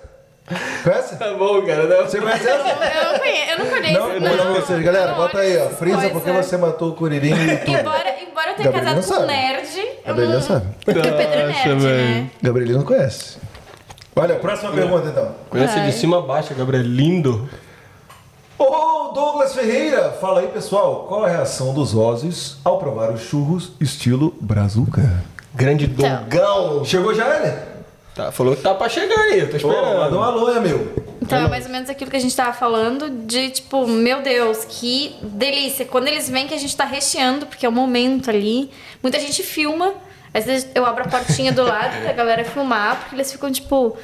Conhece? 0.83 1.15
Tá 1.17 1.33
bom, 1.33 1.61
cara. 1.65 1.83
Não. 1.83 2.05
Você 2.05 2.19
conhece 2.19 2.47
essa? 2.47 2.67
Eu 2.67 3.11
não 3.11 3.19
conheço, 3.19 3.51
eu 3.51 3.57
não 3.57 3.65
conheço. 3.65 4.19
Não, 4.19 4.53
pra 4.53 4.61
vocês. 4.61 4.83
Galera, 4.83 5.13
bota 5.13 5.39
aí, 5.39 5.57
ó. 5.57 5.65
essas 5.65 5.79
Frieza, 5.79 6.09
por 6.09 6.21
que 6.21 6.31
coisas. 6.31 6.45
você 6.45 6.57
matou 6.57 6.89
o 6.89 6.95
Kuririn 6.95 7.33
no 7.33 7.51
YouTube? 7.51 7.79
Embora, 7.79 8.15
embora 8.21 8.51
eu 8.51 8.55
tenha 8.55 8.71
Gabriel 8.71 8.95
casado 8.95 9.07
não 9.09 9.17
com 9.17 9.23
um 9.23 9.27
nerd, 9.27 9.77
eu 9.77 9.95
Gabriel 10.05 10.29
não... 10.31 10.41
sabe. 10.41 10.65
Porque 10.85 10.99
o 10.99 11.01
Pedro 11.01 11.21
é 11.23 11.47
Nossa, 11.47 11.67
nerd, 11.67 11.83
né? 11.83 12.29
Gabrielino 12.41 12.77
não 12.79 12.85
conhece. 12.85 13.37
Olha, 14.15 14.35
próxima 14.35 14.71
pergunta 14.71 15.07
então. 15.07 15.35
Conhece 15.49 15.79
Ai. 15.79 15.87
de 15.87 15.93
cima 15.93 16.19
a 16.19 16.21
baixo, 16.21 16.53
Gabriel. 16.53 16.83
Lindo. 16.83 17.49
Ô, 18.57 19.11
Douglas 19.13 19.53
Ferreira, 19.53 20.11
fala 20.13 20.39
aí, 20.41 20.47
pessoal. 20.47 21.05
Qual 21.07 21.25
a 21.25 21.29
reação 21.29 21.73
dos 21.73 21.93
Ozzy 21.93 22.55
ao 22.63 22.77
provar 22.79 23.11
os 23.11 23.21
churros 23.21 23.71
estilo 23.81 24.33
brazuca? 24.39 25.23
Grande 25.53 25.85
Então. 25.85 26.23
Dogão. 26.23 26.85
Chegou 26.85 27.13
já, 27.13 27.37
ele? 27.37 27.53
Tá, 28.13 28.31
falou 28.31 28.55
que 28.55 28.61
tá 28.61 28.73
pra 28.73 28.87
chegar 28.87 29.17
aí, 29.19 29.41
eu 29.41 29.49
tô 29.49 29.67
Ô, 29.67 29.71
manda 29.71 29.81
um 29.87 29.91
esperando. 29.91 30.23
alô, 30.23 30.49
é 30.51 30.59
meu. 30.61 31.05
Então 31.21 31.37
é 31.39 31.47
mais 31.49 31.65
ou 31.65 31.71
menos 31.71 31.89
aquilo 31.89 32.09
que 32.09 32.15
a 32.15 32.19
gente 32.19 32.35
tava 32.35 32.53
falando 32.53 33.09
de 33.25 33.49
tipo, 33.49 33.85
meu 33.87 34.21
Deus, 34.21 34.63
que 34.63 35.17
delícia. 35.21 35.83
Quando 35.85 36.07
eles 36.07 36.29
veem 36.29 36.47
que 36.47 36.53
a 36.53 36.57
gente 36.57 36.75
tá 36.77 36.85
recheando, 36.85 37.45
porque 37.47 37.65
é 37.65 37.69
o 37.69 37.71
momento 37.73 38.29
ali, 38.29 38.71
muita 39.03 39.19
gente 39.19 39.43
filma. 39.43 39.93
Às 40.33 40.45
vezes 40.45 40.67
eu 40.75 40.85
abro 40.85 41.03
a 41.03 41.07
portinha 41.07 41.51
do 41.51 41.63
lado 41.63 42.01
pra 42.03 42.13
galera 42.13 42.45
filmar, 42.45 42.99
porque 43.01 43.15
eles 43.15 43.31
ficam 43.31 43.51
tipo. 43.51 43.97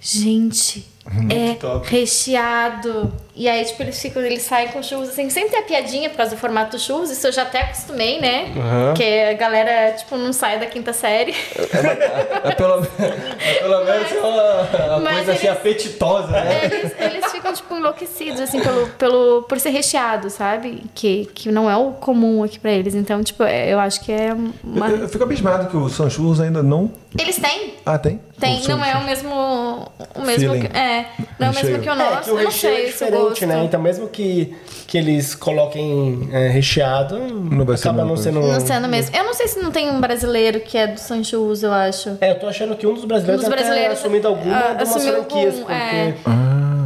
Gente, 0.00 0.86
é 1.30 1.54
top. 1.54 1.88
recheado. 1.88 3.12
E 3.36 3.48
aí, 3.48 3.64
tipo, 3.64 3.82
eles 3.82 4.00
ficam, 4.00 4.22
eles 4.22 4.42
saem 4.42 4.68
com 4.68 4.80
churros 4.80 5.08
assim, 5.08 5.28
sem 5.28 5.48
ter 5.48 5.56
a 5.56 5.62
piadinha 5.62 6.08
por 6.08 6.16
causa 6.18 6.36
do 6.36 6.38
formato 6.40 6.76
do 6.76 6.80
churros, 6.80 7.10
isso 7.10 7.26
eu 7.26 7.32
já 7.32 7.42
até 7.42 7.62
acostumei, 7.62 8.20
né? 8.20 8.52
Aham. 8.56 8.86
Porque 8.88 9.02
a 9.02 9.32
galera, 9.34 9.92
tipo, 9.92 10.16
não 10.16 10.32
sai 10.32 10.60
da 10.60 10.66
quinta 10.66 10.92
série. 10.92 11.34
É 12.44 12.52
pelo, 12.52 12.86
é 12.98 13.54
pelo 13.60 13.84
menos 13.84 14.12
uma, 14.12 14.96
uma 14.98 15.10
coisa 15.14 15.32
assim 15.32 15.46
eles- 15.46 15.58
apetitosa, 15.58 16.28
né? 16.28 16.64
Eles, 16.64 16.92
eles 17.00 17.32
ficam, 17.32 17.52
tipo, 17.52 17.74
enlouquecidos, 17.74 18.40
assim, 18.40 18.60
pelo, 18.60 18.86
pelo, 18.90 19.42
por 19.42 19.58
ser 19.58 19.70
recheado, 19.70 20.30
sabe? 20.30 20.84
Que, 20.94 21.26
que 21.34 21.50
não 21.50 21.68
é 21.70 21.76
o 21.76 21.90
comum 21.92 22.42
aqui 22.44 22.58
pra 22.60 22.70
eles. 22.70 22.94
Então, 22.94 23.22
tipo, 23.22 23.42
é- 23.42 23.72
eu 23.72 23.80
acho 23.80 24.00
que 24.02 24.12
é 24.12 24.32
uma. 24.62 24.88
Eu, 24.90 24.98
eu 24.98 25.08
fico 25.08 25.24
abismado 25.24 25.68
que 25.68 25.76
o 25.76 25.88
Sanchurros 25.88 26.40
ainda 26.40 26.62
não. 26.62 26.90
Eles 27.18 27.36
têm. 27.36 27.74
Ah, 27.86 27.98
tem? 27.98 28.20
Tem, 28.38 28.62
não 28.68 28.84
é 28.84 28.96
o 28.96 29.04
mesmo. 29.04 29.32
O 30.14 30.20
mesmo 30.22 30.52
que, 30.60 30.66
é, 30.76 31.06
não 31.38 31.48
é 31.48 31.50
o 31.50 31.54
mesmo 31.54 31.78
que 31.80 31.88
o 31.88 31.92
É, 31.92 31.96
nosso. 31.96 32.22
que 32.24 32.30
o 32.30 32.32
eu 32.32 32.36
não 32.38 32.44
recheio 32.50 32.74
sei 32.76 32.88
é 32.88 32.92
se 32.92 33.04
eu 33.04 33.23
diferente, 33.32 33.46
gosto. 33.46 33.60
né? 33.60 33.64
Então 33.64 33.80
mesmo 33.80 34.08
que, 34.08 34.54
que 34.86 34.98
eles 34.98 35.34
coloquem 35.34 36.28
é, 36.32 36.48
recheado, 36.48 37.18
Não 37.18 37.64
vai 37.64 37.76
ser 37.76 37.88
acaba 37.88 38.04
não 38.04 38.16
sendo... 38.16 38.40
Não 38.40 38.60
sendo 38.60 38.88
mesmo. 38.88 39.16
Eu 39.16 39.24
não 39.24 39.34
sei 39.34 39.48
se 39.48 39.60
não 39.60 39.70
tem 39.70 39.90
um 39.90 40.00
brasileiro 40.00 40.60
que 40.60 40.76
é 40.76 40.86
do 40.86 40.98
Sanchus, 40.98 41.62
eu 41.62 41.72
acho. 41.72 42.16
É, 42.20 42.30
eu 42.30 42.38
tô 42.38 42.46
achando 42.46 42.74
que 42.76 42.86
um 42.86 42.94
dos 42.94 43.04
brasileiros, 43.04 43.44
Um 43.44 43.48
dos 43.48 43.52
até 43.52 43.62
brasileiros, 43.62 43.98
assumido 43.98 44.28
alguma 44.28 44.56
ah, 44.56 44.74
de 44.74 44.84
umas 44.84 45.06
franquias, 45.06 45.54
algum, 45.54 45.66
porque... 45.66 45.72
é. 45.72 46.14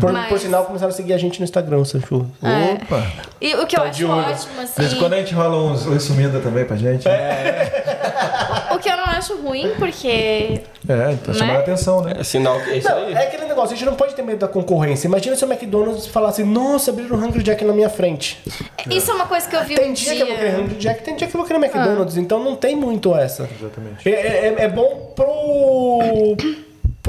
Por, 0.00 0.12
Mas- 0.12 0.28
por 0.28 0.38
sinal, 0.38 0.64
começaram 0.64 0.92
a 0.92 0.96
seguir 0.96 1.12
a 1.12 1.18
gente 1.18 1.38
no 1.40 1.44
Instagram, 1.44 1.84
Sanchu. 1.84 2.26
É. 2.42 2.74
Opa! 2.82 3.06
E 3.40 3.54
o 3.54 3.66
que 3.66 3.76
eu 3.76 3.82
Tá 3.84 3.88
de 3.88 4.04
acho 4.04 4.12
ótimo, 4.12 4.52
De 4.52 4.56
vez 4.56 4.78
em 4.78 4.84
assim. 4.84 4.96
quando 4.98 5.12
a 5.14 5.16
gente 5.18 5.34
rola 5.34 5.56
uns 5.72 5.86
oi 5.86 5.98
sumida 6.00 6.40
também 6.40 6.64
pra 6.64 6.76
gente. 6.76 7.06
É, 7.08 8.68
O 8.74 8.78
que 8.78 8.88
eu 8.88 8.96
não 8.96 9.04
acho 9.04 9.36
ruim, 9.40 9.72
porque. 9.78 10.60
é 10.88 11.16
tá 11.24 11.32
chamando 11.34 11.56
a 11.56 11.60
atenção, 11.60 12.02
né? 12.02 12.14
É 12.20 12.22
sinal 12.22 12.60
que 12.60 12.70
é 12.70 12.76
isso 12.76 12.88
Não, 12.88 12.96
aí. 12.98 13.12
é 13.12 13.26
aquele 13.26 13.46
negócio, 13.46 13.74
a 13.74 13.76
gente 13.76 13.86
não 13.86 13.94
pode 13.96 14.14
ter 14.14 14.22
medo 14.22 14.38
da 14.38 14.46
concorrência. 14.48 15.08
Imagina 15.08 15.34
se 15.34 15.44
o 15.44 15.48
McDonald's 15.50 16.06
falasse, 16.06 16.44
nossa, 16.44 16.90
abriram 16.90 17.16
um 17.16 17.24
Hungry 17.24 17.42
Jack 17.42 17.64
na 17.64 17.72
minha 17.72 17.88
frente. 17.90 18.38
Isso 18.88 19.10
é 19.10 19.14
uma 19.14 19.26
coisa 19.26 19.48
que 19.48 19.56
eu 19.56 19.64
vi 19.64 19.74
Tem 19.74 19.90
um 19.90 19.92
dia, 19.92 20.14
dia. 20.14 20.16
que 20.16 20.22
eu 20.22 20.26
vou 20.28 20.36
querer 20.36 20.60
Hungry 20.60 20.74
Jack, 20.76 21.02
tem 21.02 21.16
dia 21.16 21.26
que 21.26 21.34
eu 21.34 21.38
vou 21.38 21.46
querer 21.46 21.58
McDonald's, 21.58 22.16
então 22.16 22.42
não 22.44 22.54
tem 22.54 22.76
muito 22.76 23.14
essa. 23.16 23.48
Exatamente. 23.58 24.08
É, 24.08 24.12
é- 24.12 24.54
é 24.58 24.68
bom 24.68 25.12
pro, 25.16 26.36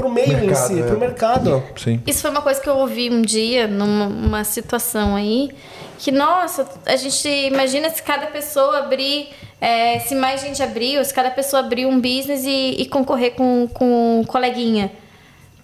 pro 0.00 0.10
meio 0.10 0.32
em 0.32 0.46
Mercado, 0.46 0.66
si, 0.66 0.80
é. 0.80 0.82
pro 0.82 0.98
mercado. 0.98 1.62
Sim. 1.76 2.02
Isso 2.06 2.22
foi 2.22 2.30
uma 2.30 2.42
coisa 2.42 2.60
que 2.60 2.68
eu 2.68 2.76
ouvi 2.76 3.10
um 3.10 3.22
dia, 3.22 3.66
numa 3.66 4.06
uma 4.06 4.44
situação 4.44 5.14
aí, 5.14 5.50
que, 5.98 6.10
nossa, 6.10 6.66
a 6.86 6.96
gente 6.96 7.28
imagina 7.28 7.90
se 7.90 8.02
cada 8.02 8.26
pessoa 8.26 8.78
abrir, 8.78 9.28
é, 9.60 9.98
se 10.00 10.14
mais 10.14 10.40
gente 10.40 10.62
abrir, 10.62 10.98
ou 10.98 11.04
se 11.04 11.12
cada 11.12 11.30
pessoa 11.30 11.60
abrir 11.60 11.86
um 11.86 12.00
business 12.00 12.44
e, 12.44 12.76
e 12.78 12.86
concorrer 12.86 13.34
com, 13.34 13.68
com 13.72 14.20
um 14.20 14.24
coleguinha. 14.24 14.90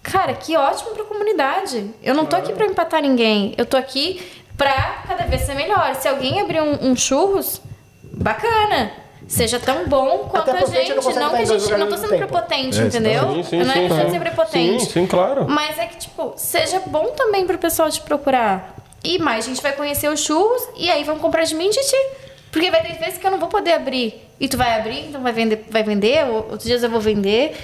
Cara, 0.02 0.34
que 0.34 0.56
ótimo 0.56 0.90
pra 0.90 1.04
comunidade. 1.04 1.90
Eu 2.02 2.14
não 2.14 2.26
tô 2.26 2.36
aqui 2.36 2.52
pra 2.52 2.66
empatar 2.66 3.02
ninguém. 3.02 3.54
Eu 3.58 3.66
tô 3.66 3.76
aqui 3.76 4.22
pra 4.56 5.02
cada 5.06 5.24
vez 5.24 5.42
ser 5.42 5.54
melhor. 5.54 5.94
Se 5.96 6.06
alguém 6.06 6.40
abrir 6.40 6.60
um, 6.60 6.90
um 6.90 6.94
churros, 6.94 7.60
bacana. 8.12 8.92
Seja 9.28 9.58
tão 9.58 9.88
bom 9.88 10.28
quanto 10.30 10.50
a 10.50 10.54
a 10.54 10.64
gente 10.66 10.94
não 10.94 11.02
que 11.02 11.08
a 11.36 11.44
gente 11.44 11.70
não 11.72 11.88
tô 11.88 11.94
ao 11.94 12.00
sendo 12.00 12.16
prepotente, 12.16 12.80
É, 12.80 12.84
entendeu? 12.84 13.32
Sim, 13.34 13.42
sim, 13.42 13.58
Eu 13.58 13.66
não 13.66 13.72
é 13.74 13.88
sim, 13.88 13.88
sim. 14.04 14.10
ser 14.10 14.20
prepotente. 14.20 14.84
Sim, 14.84 14.90
sim, 14.90 15.06
claro. 15.06 15.46
Mas 15.48 15.78
é 15.78 15.86
que, 15.86 15.96
tipo, 15.98 16.34
seja 16.36 16.80
bom 16.86 17.06
também 17.16 17.44
pro 17.46 17.58
pessoal 17.58 17.90
te 17.90 18.00
procurar. 18.00 18.76
E 19.02 19.18
mais 19.18 19.44
gente 19.44 19.60
vai 19.60 19.72
conhecer 19.72 20.08
os 20.08 20.20
churros 20.20 20.62
e 20.76 20.88
aí 20.90 21.02
vão 21.04 21.18
comprar 21.18 21.42
de 21.44 21.54
mim, 21.54 21.68
Titi. 21.70 21.96
Porque 22.52 22.70
vai 22.70 22.82
ter 22.82 22.94
vezes 22.98 23.18
que 23.18 23.26
eu 23.26 23.30
não 23.30 23.38
vou 23.38 23.48
poder 23.48 23.72
abrir. 23.72 24.22
E 24.38 24.48
tu 24.48 24.56
vai 24.56 24.78
abrir, 24.78 25.08
então 25.08 25.20
vai 25.22 25.32
vender, 25.32 25.66
vai 25.70 25.82
vender, 25.82 26.24
ou 26.26 26.36
outros 26.36 26.64
dias 26.64 26.82
eu 26.82 26.90
vou 26.90 27.00
vender. 27.00 27.56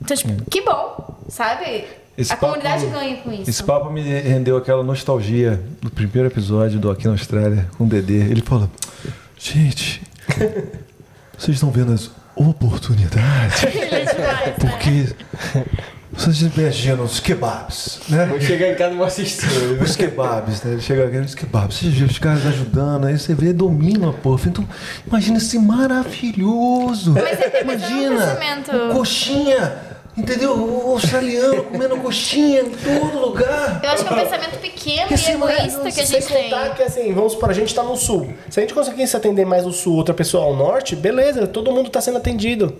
Então, 0.00 0.16
tipo, 0.16 0.44
que 0.50 0.60
bom, 0.62 1.16
sabe? 1.28 1.84
Esse 2.16 2.32
a 2.32 2.36
papo- 2.36 2.52
comunidade 2.54 2.86
ganha 2.86 3.16
com 3.18 3.32
isso. 3.32 3.50
Esse 3.50 3.62
papo 3.62 3.90
me 3.90 4.00
rendeu 4.02 4.56
aquela 4.56 4.82
nostalgia 4.82 5.60
do 5.82 5.90
primeiro 5.90 6.28
episódio 6.28 6.78
do 6.78 6.90
Aqui 6.90 7.04
na 7.06 7.12
Austrália 7.12 7.68
com 7.76 7.84
o 7.84 7.86
Dedê. 7.86 8.18
Ele 8.20 8.40
falou: 8.42 8.68
Gente, 9.38 10.02
vocês 11.38 11.56
estão 11.56 11.70
vendo 11.70 11.92
as 11.92 12.10
oportunidades? 12.34 13.64
É 13.98 14.10
né? 14.20 14.54
Porque 14.58 15.06
vocês 16.12 16.40
imaginam 16.42 17.04
os 17.04 17.20
kebabs, 17.20 18.00
né? 18.08 18.26
Vou 18.26 18.40
chegar 18.40 18.68
em 18.68 18.74
casa 18.74 18.94
e 18.94 18.96
vou 18.96 19.06
assistir. 19.06 19.46
Os 19.80 19.94
kebabs, 19.94 20.62
né? 20.62 20.80
Chega 20.80 21.06
aqui, 21.06 21.18
os 21.18 21.34
kebabs. 21.34 21.76
Você 21.76 21.90
vê 21.90 22.04
os 22.04 22.18
caras 22.18 22.46
ajudando, 22.46 23.06
aí 23.06 23.18
você 23.18 23.34
vê, 23.34 23.52
domina, 23.52 24.12
pô. 24.12 24.38
Então, 24.44 24.66
imagina 25.06 25.38
esse 25.38 25.58
maravilhoso. 25.58 27.12
Mas 27.14 27.38
um 27.38 27.60
imagina, 27.60 28.38
o 28.90 28.94
coxinha, 28.94 29.76
entendeu? 30.18 30.52
O 30.54 30.92
australiano 30.92 31.64
comendo 31.64 31.96
coxinha 31.98 32.60
em 32.62 32.70
todo 32.70 33.18
lugar. 33.18 33.80
Eu 33.82 33.90
acho 33.90 34.04
que 34.04 34.12
é 34.12 34.16
um 34.16 34.20
pensamento 34.20 34.58
pequeno 34.58 35.06
e 35.10 35.14
Esse 35.14 35.30
egoísta 35.30 35.90
que 35.92 36.00
a 36.00 36.04
gente 36.04 36.26
tem. 36.26 36.50
contar 36.50 36.74
que 36.74 36.82
assim, 36.82 37.12
vamos 37.12 37.32
supor, 37.32 37.50
a 37.50 37.52
gente 37.54 37.74
tá 37.74 37.82
no 37.82 37.96
sul. 37.96 38.32
Se 38.50 38.58
a 38.58 38.62
gente 38.62 38.74
conseguisse 38.74 39.16
atender 39.16 39.46
mais 39.46 39.64
o 39.66 39.72
sul, 39.72 39.96
outra 39.96 40.14
pessoa 40.14 40.44
ao 40.44 40.54
norte, 40.56 40.96
beleza, 40.96 41.46
todo 41.46 41.70
mundo 41.72 41.88
tá 41.90 42.00
sendo 42.00 42.18
atendido. 42.18 42.74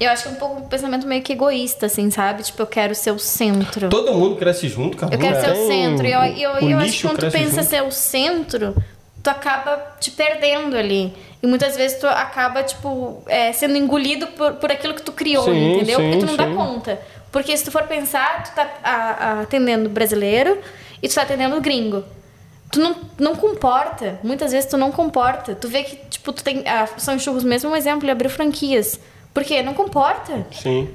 Eu 0.00 0.10
acho 0.10 0.22
que 0.22 0.28
é 0.28 0.32
um 0.32 0.36
pouco 0.36 0.60
um 0.60 0.68
pensamento 0.68 1.08
meio 1.08 1.22
que 1.22 1.32
egoísta, 1.32 1.86
assim, 1.86 2.08
sabe? 2.08 2.44
Tipo, 2.44 2.62
eu 2.62 2.66
quero 2.68 2.94
ser 2.94 3.10
o 3.10 3.18
centro. 3.18 3.88
Todo 3.88 4.14
mundo 4.14 4.36
cresce 4.36 4.68
junto, 4.68 4.96
cara. 4.96 5.12
Eu 5.12 5.18
quero 5.18 5.34
Não 5.34 5.42
ser 5.42 5.50
o 5.50 5.66
centro. 5.66 6.06
E 6.06 6.12
eu, 6.12 6.20
eu, 6.20 6.52
o 6.52 6.68
e 6.68 6.70
eu 6.72 6.78
acho 6.78 6.92
que 6.92 7.02
quando 7.02 7.18
tu 7.18 7.30
pensa 7.32 7.62
junto. 7.62 7.64
ser 7.64 7.82
o 7.82 7.90
centro, 7.90 8.76
tu 9.22 9.28
acaba 9.30 9.96
te 10.00 10.10
perdendo 10.10 10.76
ali. 10.76 11.12
E 11.42 11.46
muitas 11.46 11.76
vezes 11.76 11.98
tu 11.98 12.06
acaba, 12.06 12.62
tipo, 12.62 13.22
é, 13.26 13.52
sendo 13.52 13.76
engolido 13.76 14.26
por, 14.28 14.54
por 14.54 14.72
aquilo 14.72 14.94
que 14.94 15.02
tu 15.02 15.12
criou, 15.12 15.44
Sim, 15.44 15.74
entendeu? 15.76 15.98
sim, 16.00 16.10
Porque 16.10 16.18
tu 16.24 16.26
não 16.26 16.36
dá 16.36 16.46
sim. 16.46 16.54
conta. 16.54 17.00
Porque 17.30 17.56
se 17.56 17.64
tu 17.64 17.70
for 17.70 17.84
pensar, 17.84 18.42
tu 18.44 18.54
tá 18.54 18.68
a- 18.82 18.90
a- 18.90 19.40
atendendo 19.42 19.88
brasileiro 19.88 20.58
e 21.02 21.08
tu 21.08 21.14
tá 21.14 21.22
atendendo 21.22 21.60
gringo. 21.60 22.02
Tu 22.72 22.80
não, 22.80 22.96
não 23.18 23.36
comporta. 23.36 24.18
Muitas 24.22 24.52
vezes 24.52 24.68
tu 24.68 24.76
não 24.76 24.90
comporta. 24.90 25.54
Tu 25.54 25.68
vê 25.68 25.84
que, 25.84 25.96
tipo, 26.08 26.32
tu 26.32 26.42
tem. 26.42 26.66
A 26.68 26.86
São 26.98 27.18
Churros 27.18 27.44
mesmo 27.44 27.70
um 27.70 27.76
exemplo, 27.76 28.04
ele 28.04 28.10
abriu 28.12 28.28
franquias. 28.30 28.98
Por 29.32 29.44
quê? 29.44 29.62
Não 29.62 29.74
comporta 29.74 30.46
Sim. 30.50 30.88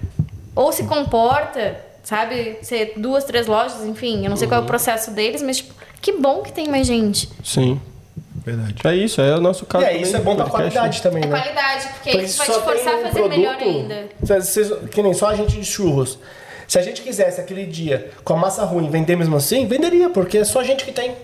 ou 0.55 0.71
se 0.73 0.83
comporta, 0.85 1.79
sabe? 2.03 2.57
Ser 2.61 2.93
duas, 2.97 3.23
três 3.23 3.47
lojas, 3.47 3.81
enfim, 3.85 4.23
eu 4.23 4.29
não 4.29 4.35
sei 4.37 4.47
qual 4.47 4.59
é 4.61 4.63
o 4.63 4.67
processo 4.67 5.11
deles, 5.11 5.41
mas 5.41 5.57
tipo, 5.57 5.73
que 6.01 6.11
bom 6.13 6.41
que 6.41 6.51
tem 6.51 6.67
mais 6.67 6.85
gente. 6.85 7.29
Sim. 7.43 7.79
Verdade. 8.45 8.75
É 8.83 8.95
isso, 8.95 9.21
é 9.21 9.35
o 9.35 9.39
nosso 9.41 9.65
caso. 9.65 9.83
e 9.85 9.87
também 9.87 10.01
isso 10.01 10.15
é 10.17 10.19
bom 10.19 10.35
pra 10.35 10.45
podcast. 10.45 10.73
qualidade 10.73 11.01
também, 11.01 11.23
É 11.23 11.27
né? 11.27 11.39
qualidade, 11.39 11.87
porque 11.93 12.11
Porque 12.11 12.25
isso 12.25 12.37
vai 12.39 12.47
só 12.47 12.53
te 12.59 12.63
forçar 12.65 12.93
a 12.93 12.97
um 12.97 13.01
fazer 13.03 13.29
melhor 13.29 13.57
produto- 13.57 13.77
ainda. 13.77 14.41
Se- 14.41 14.65
se- 14.65 14.75
que 14.91 15.01
nem 15.01 15.13
só 15.13 15.27
a 15.27 15.35
gente 15.35 15.55
de 15.57 15.63
churros. 15.65 16.19
Se 16.67 16.77
a 16.79 16.81
gente 16.81 17.01
quisesse 17.01 17.39
aquele 17.39 17.65
dia 17.65 18.11
com 18.23 18.33
a 18.33 18.37
massa 18.37 18.63
ruim 18.65 18.89
vender 18.89 19.15
mesmo 19.15 19.35
assim, 19.35 19.65
venderia, 19.67 20.09
porque 20.09 20.39
é 20.39 20.43
só 20.43 20.59
a 20.59 20.63
gente 20.63 20.83
que 20.83 20.91
tem. 20.91 21.15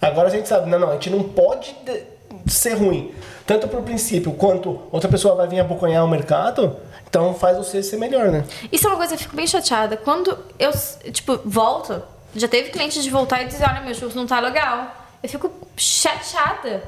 Agora 0.00 0.28
a 0.28 0.30
gente 0.30 0.48
sabe, 0.48 0.68
não, 0.68 0.78
não, 0.78 0.88
a 0.90 0.92
gente 0.94 1.10
não 1.10 1.22
pode 1.22 1.74
de- 1.84 2.02
ser 2.50 2.74
ruim. 2.74 3.12
Tanto 3.46 3.68
por 3.68 3.82
princípio, 3.82 4.32
quanto 4.32 4.80
outra 4.90 5.08
pessoa 5.08 5.34
vai 5.34 5.46
vir 5.46 5.60
abocanhar 5.60 6.04
o 6.04 6.08
mercado, 6.08 6.76
então 7.08 7.34
faz 7.34 7.56
você 7.56 7.82
ser 7.82 7.98
melhor, 7.98 8.30
né? 8.30 8.44
Isso 8.70 8.86
é 8.86 8.90
uma 8.90 8.96
coisa 8.96 9.10
que 9.10 9.20
eu 9.20 9.22
fico 9.24 9.36
bem 9.36 9.46
chateada. 9.46 9.96
Quando 9.96 10.36
eu, 10.58 10.72
tipo, 11.12 11.38
volto, 11.44 12.02
já 12.34 12.48
teve 12.48 12.70
cliente 12.70 13.00
de 13.02 13.10
voltar 13.10 13.42
e 13.42 13.46
dizer, 13.46 13.64
olha, 13.68 13.80
meu 13.82 13.94
churros 13.94 14.14
não 14.14 14.26
tá 14.26 14.40
legal. 14.40 15.01
Eu 15.22 15.28
fico 15.28 15.50
chateada. 15.76 16.82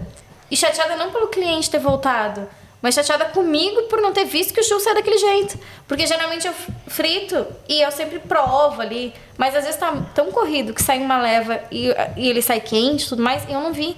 E 0.50 0.56
chateada 0.56 0.96
não 0.96 1.10
pelo 1.10 1.28
cliente 1.28 1.70
ter 1.70 1.78
voltado, 1.78 2.48
mas 2.82 2.94
chateada 2.94 3.24
comigo 3.26 3.84
por 3.84 4.00
não 4.00 4.12
ter 4.12 4.24
visto 4.24 4.52
que 4.52 4.60
o 4.60 4.62
churro 4.62 4.80
sai 4.80 4.94
daquele 4.94 5.18
jeito. 5.18 5.58
Porque 5.88 6.06
geralmente 6.06 6.46
eu 6.46 6.52
frito 6.86 7.46
e 7.68 7.80
eu 7.80 7.90
sempre 7.90 8.18
provo 8.18 8.82
ali, 8.82 9.14
mas 9.38 9.56
às 9.56 9.64
vezes 9.64 9.80
tá 9.80 9.92
tão 10.14 10.30
corrido 10.30 10.74
que 10.74 10.82
sai 10.82 10.98
uma 10.98 11.18
leva 11.18 11.62
e, 11.70 11.88
e 12.16 12.28
ele 12.28 12.42
sai 12.42 12.60
quente 12.60 13.06
e 13.06 13.08
tudo 13.08 13.22
mais, 13.22 13.42
e 13.48 13.52
eu 13.52 13.60
não 13.60 13.72
vi. 13.72 13.96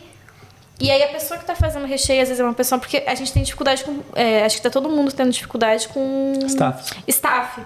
E 0.78 0.90
aí 0.90 1.02
a 1.02 1.08
pessoa 1.08 1.38
que 1.38 1.44
tá 1.44 1.56
fazendo 1.56 1.86
recheio, 1.86 2.22
às 2.22 2.28
vezes 2.28 2.40
é 2.40 2.44
uma 2.44 2.54
pessoa, 2.54 2.78
porque 2.78 3.02
a 3.06 3.14
gente 3.14 3.32
tem 3.32 3.42
dificuldade 3.42 3.82
com. 3.82 4.00
é, 4.14 4.44
acho 4.44 4.56
que 4.56 4.62
tá 4.62 4.70
todo 4.70 4.88
mundo 4.88 5.12
tendo 5.12 5.30
dificuldade 5.30 5.88
com. 5.88 6.34
Staff. 6.46 7.02
Staff. 7.08 7.60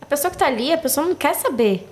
A 0.00 0.06
pessoa 0.06 0.30
que 0.30 0.36
tá 0.36 0.46
ali, 0.46 0.72
a 0.72 0.78
pessoa 0.78 1.06
não 1.06 1.14
quer 1.14 1.34
saber. 1.34 1.88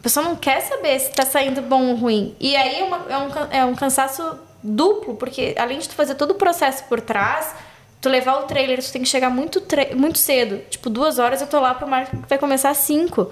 A 0.00 0.02
pessoa 0.02 0.24
não 0.24 0.34
quer 0.34 0.60
saber 0.62 0.98
se 0.98 1.10
tá 1.12 1.24
saindo 1.26 1.60
bom 1.60 1.88
ou 1.90 1.94
ruim. 1.94 2.34
E 2.40 2.56
aí 2.56 2.80
é, 2.80 2.84
uma- 2.84 3.06
é 3.08 3.16
um, 3.18 3.30
é 3.52 3.64
um 3.66 3.74
cansaço 3.74 4.22
duplo, 4.62 5.14
porque 5.14 5.54
além 5.58 5.78
de 5.78 5.88
tu 5.88 5.94
fazer 5.94 6.14
todo 6.14 6.30
o 6.30 6.34
processo 6.34 6.84
por 6.84 7.00
trás, 7.02 7.54
tu 8.00 8.08
levar 8.08 8.38
o 8.40 8.42
trailer, 8.44 8.82
tu 8.82 8.90
tem 8.90 9.02
que 9.02 9.08
chegar 9.08 9.28
muito, 9.28 9.62
muito 9.94 10.18
cedo. 10.18 10.58
Tipo, 10.70 10.88
duas 10.88 11.18
horas 11.18 11.42
eu 11.42 11.46
tô 11.46 11.60
lá 11.60 11.74
pro 11.74 11.86
marco 11.86 12.16
que 12.16 12.28
vai 12.28 12.38
começar 12.38 12.70
às 12.70 12.78
cinco. 12.78 13.30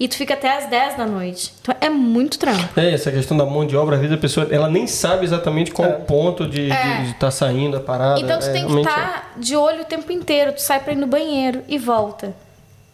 E 0.00 0.08
tu 0.08 0.16
fica 0.16 0.32
até 0.32 0.56
às 0.56 0.66
10 0.66 0.96
da 0.96 1.04
noite. 1.06 1.52
Então 1.60 1.76
é 1.78 1.90
muito 1.90 2.38
trampo. 2.38 2.80
É, 2.80 2.92
essa 2.94 3.12
questão 3.12 3.36
da 3.36 3.44
mão 3.44 3.66
de 3.66 3.76
obra, 3.76 3.96
às 3.96 4.00
vezes 4.00 4.16
a 4.16 4.20
pessoa 4.20 4.48
ela 4.50 4.68
nem 4.68 4.86
sabe 4.86 5.26
exatamente 5.26 5.70
qual 5.72 5.88
o 5.90 6.00
ponto 6.06 6.46
de 6.48 6.68
estar 6.70 7.14
tá 7.18 7.30
saindo 7.30 7.76
a 7.76 7.80
parada. 7.80 8.18
Então 8.18 8.38
tu 8.38 8.46
É, 8.46 8.52
tem 8.52 8.66
que 8.66 8.74
estar 8.78 9.32
de 9.36 9.54
olho 9.54 9.82
o 9.82 9.84
tempo 9.84 10.10
inteiro. 10.10 10.52
Tu 10.54 10.62
sai 10.62 10.80
pra 10.80 10.92
ir 10.94 10.96
no 10.96 11.06
banheiro 11.06 11.62
e 11.68 11.76
volta. 11.78 12.34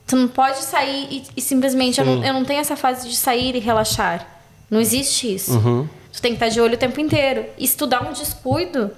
Tu 0.07 0.15
não 0.17 0.29
pode 0.29 0.59
sair 0.63 1.09
e, 1.11 1.25
e 1.37 1.41
simplesmente. 1.41 2.01
Eu 2.01 2.07
não, 2.07 2.25
eu 2.25 2.33
não 2.33 2.45
tenho 2.45 2.61
essa 2.61 2.77
fase 2.77 3.09
de 3.09 3.17
sair 3.17 3.55
e 3.57 3.59
relaxar. 3.59 4.27
Não 4.71 4.81
existe 4.81 5.35
isso. 5.35 5.61
Tu 6.13 6.23
tem 6.23 6.33
que 6.33 6.37
estar 6.37 6.49
de 6.49 6.61
olho 6.61 6.75
o 6.75 6.79
tempo 6.79 7.01
inteiro. 7.01 7.45
E 7.59 7.67
se 7.67 7.77
tu 7.77 7.87
dá 7.87 8.01
um 8.01 8.13
descuido, 8.13 8.91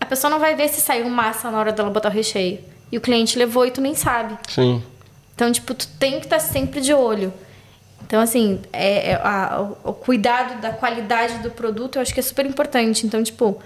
a 0.00 0.06
pessoa 0.06 0.30
não 0.30 0.38
vai 0.38 0.54
ver 0.54 0.68
se 0.68 0.80
saiu 0.80 1.08
massa 1.10 1.50
na 1.50 1.58
hora 1.58 1.72
dela 1.72 1.90
botar 1.90 2.08
o 2.08 2.12
recheio. 2.12 2.60
E 2.90 2.96
o 2.96 3.00
cliente 3.00 3.36
levou 3.38 3.66
e 3.66 3.70
tu 3.70 3.80
nem 3.80 3.94
sabe. 3.94 4.38
Sim. 4.48 4.82
Então, 5.34 5.50
tipo, 5.50 5.74
tu 5.74 5.86
tem 5.98 6.18
que 6.20 6.26
estar 6.26 6.38
sempre 6.38 6.80
de 6.80 6.94
olho. 6.94 7.32
Então, 8.06 8.20
assim, 8.20 8.60
é, 8.72 9.10
é 9.10 9.14
a- 9.16 9.60
o, 9.84 9.90
o 9.90 9.92
cuidado 9.92 10.60
da 10.60 10.70
qualidade 10.70 11.38
do 11.38 11.50
produto 11.50 11.96
eu 11.96 12.02
acho 12.02 12.14
que 12.14 12.20
é 12.20 12.22
super 12.22 12.46
importante. 12.46 13.04
Então, 13.06 13.22
tipo, 13.22 13.60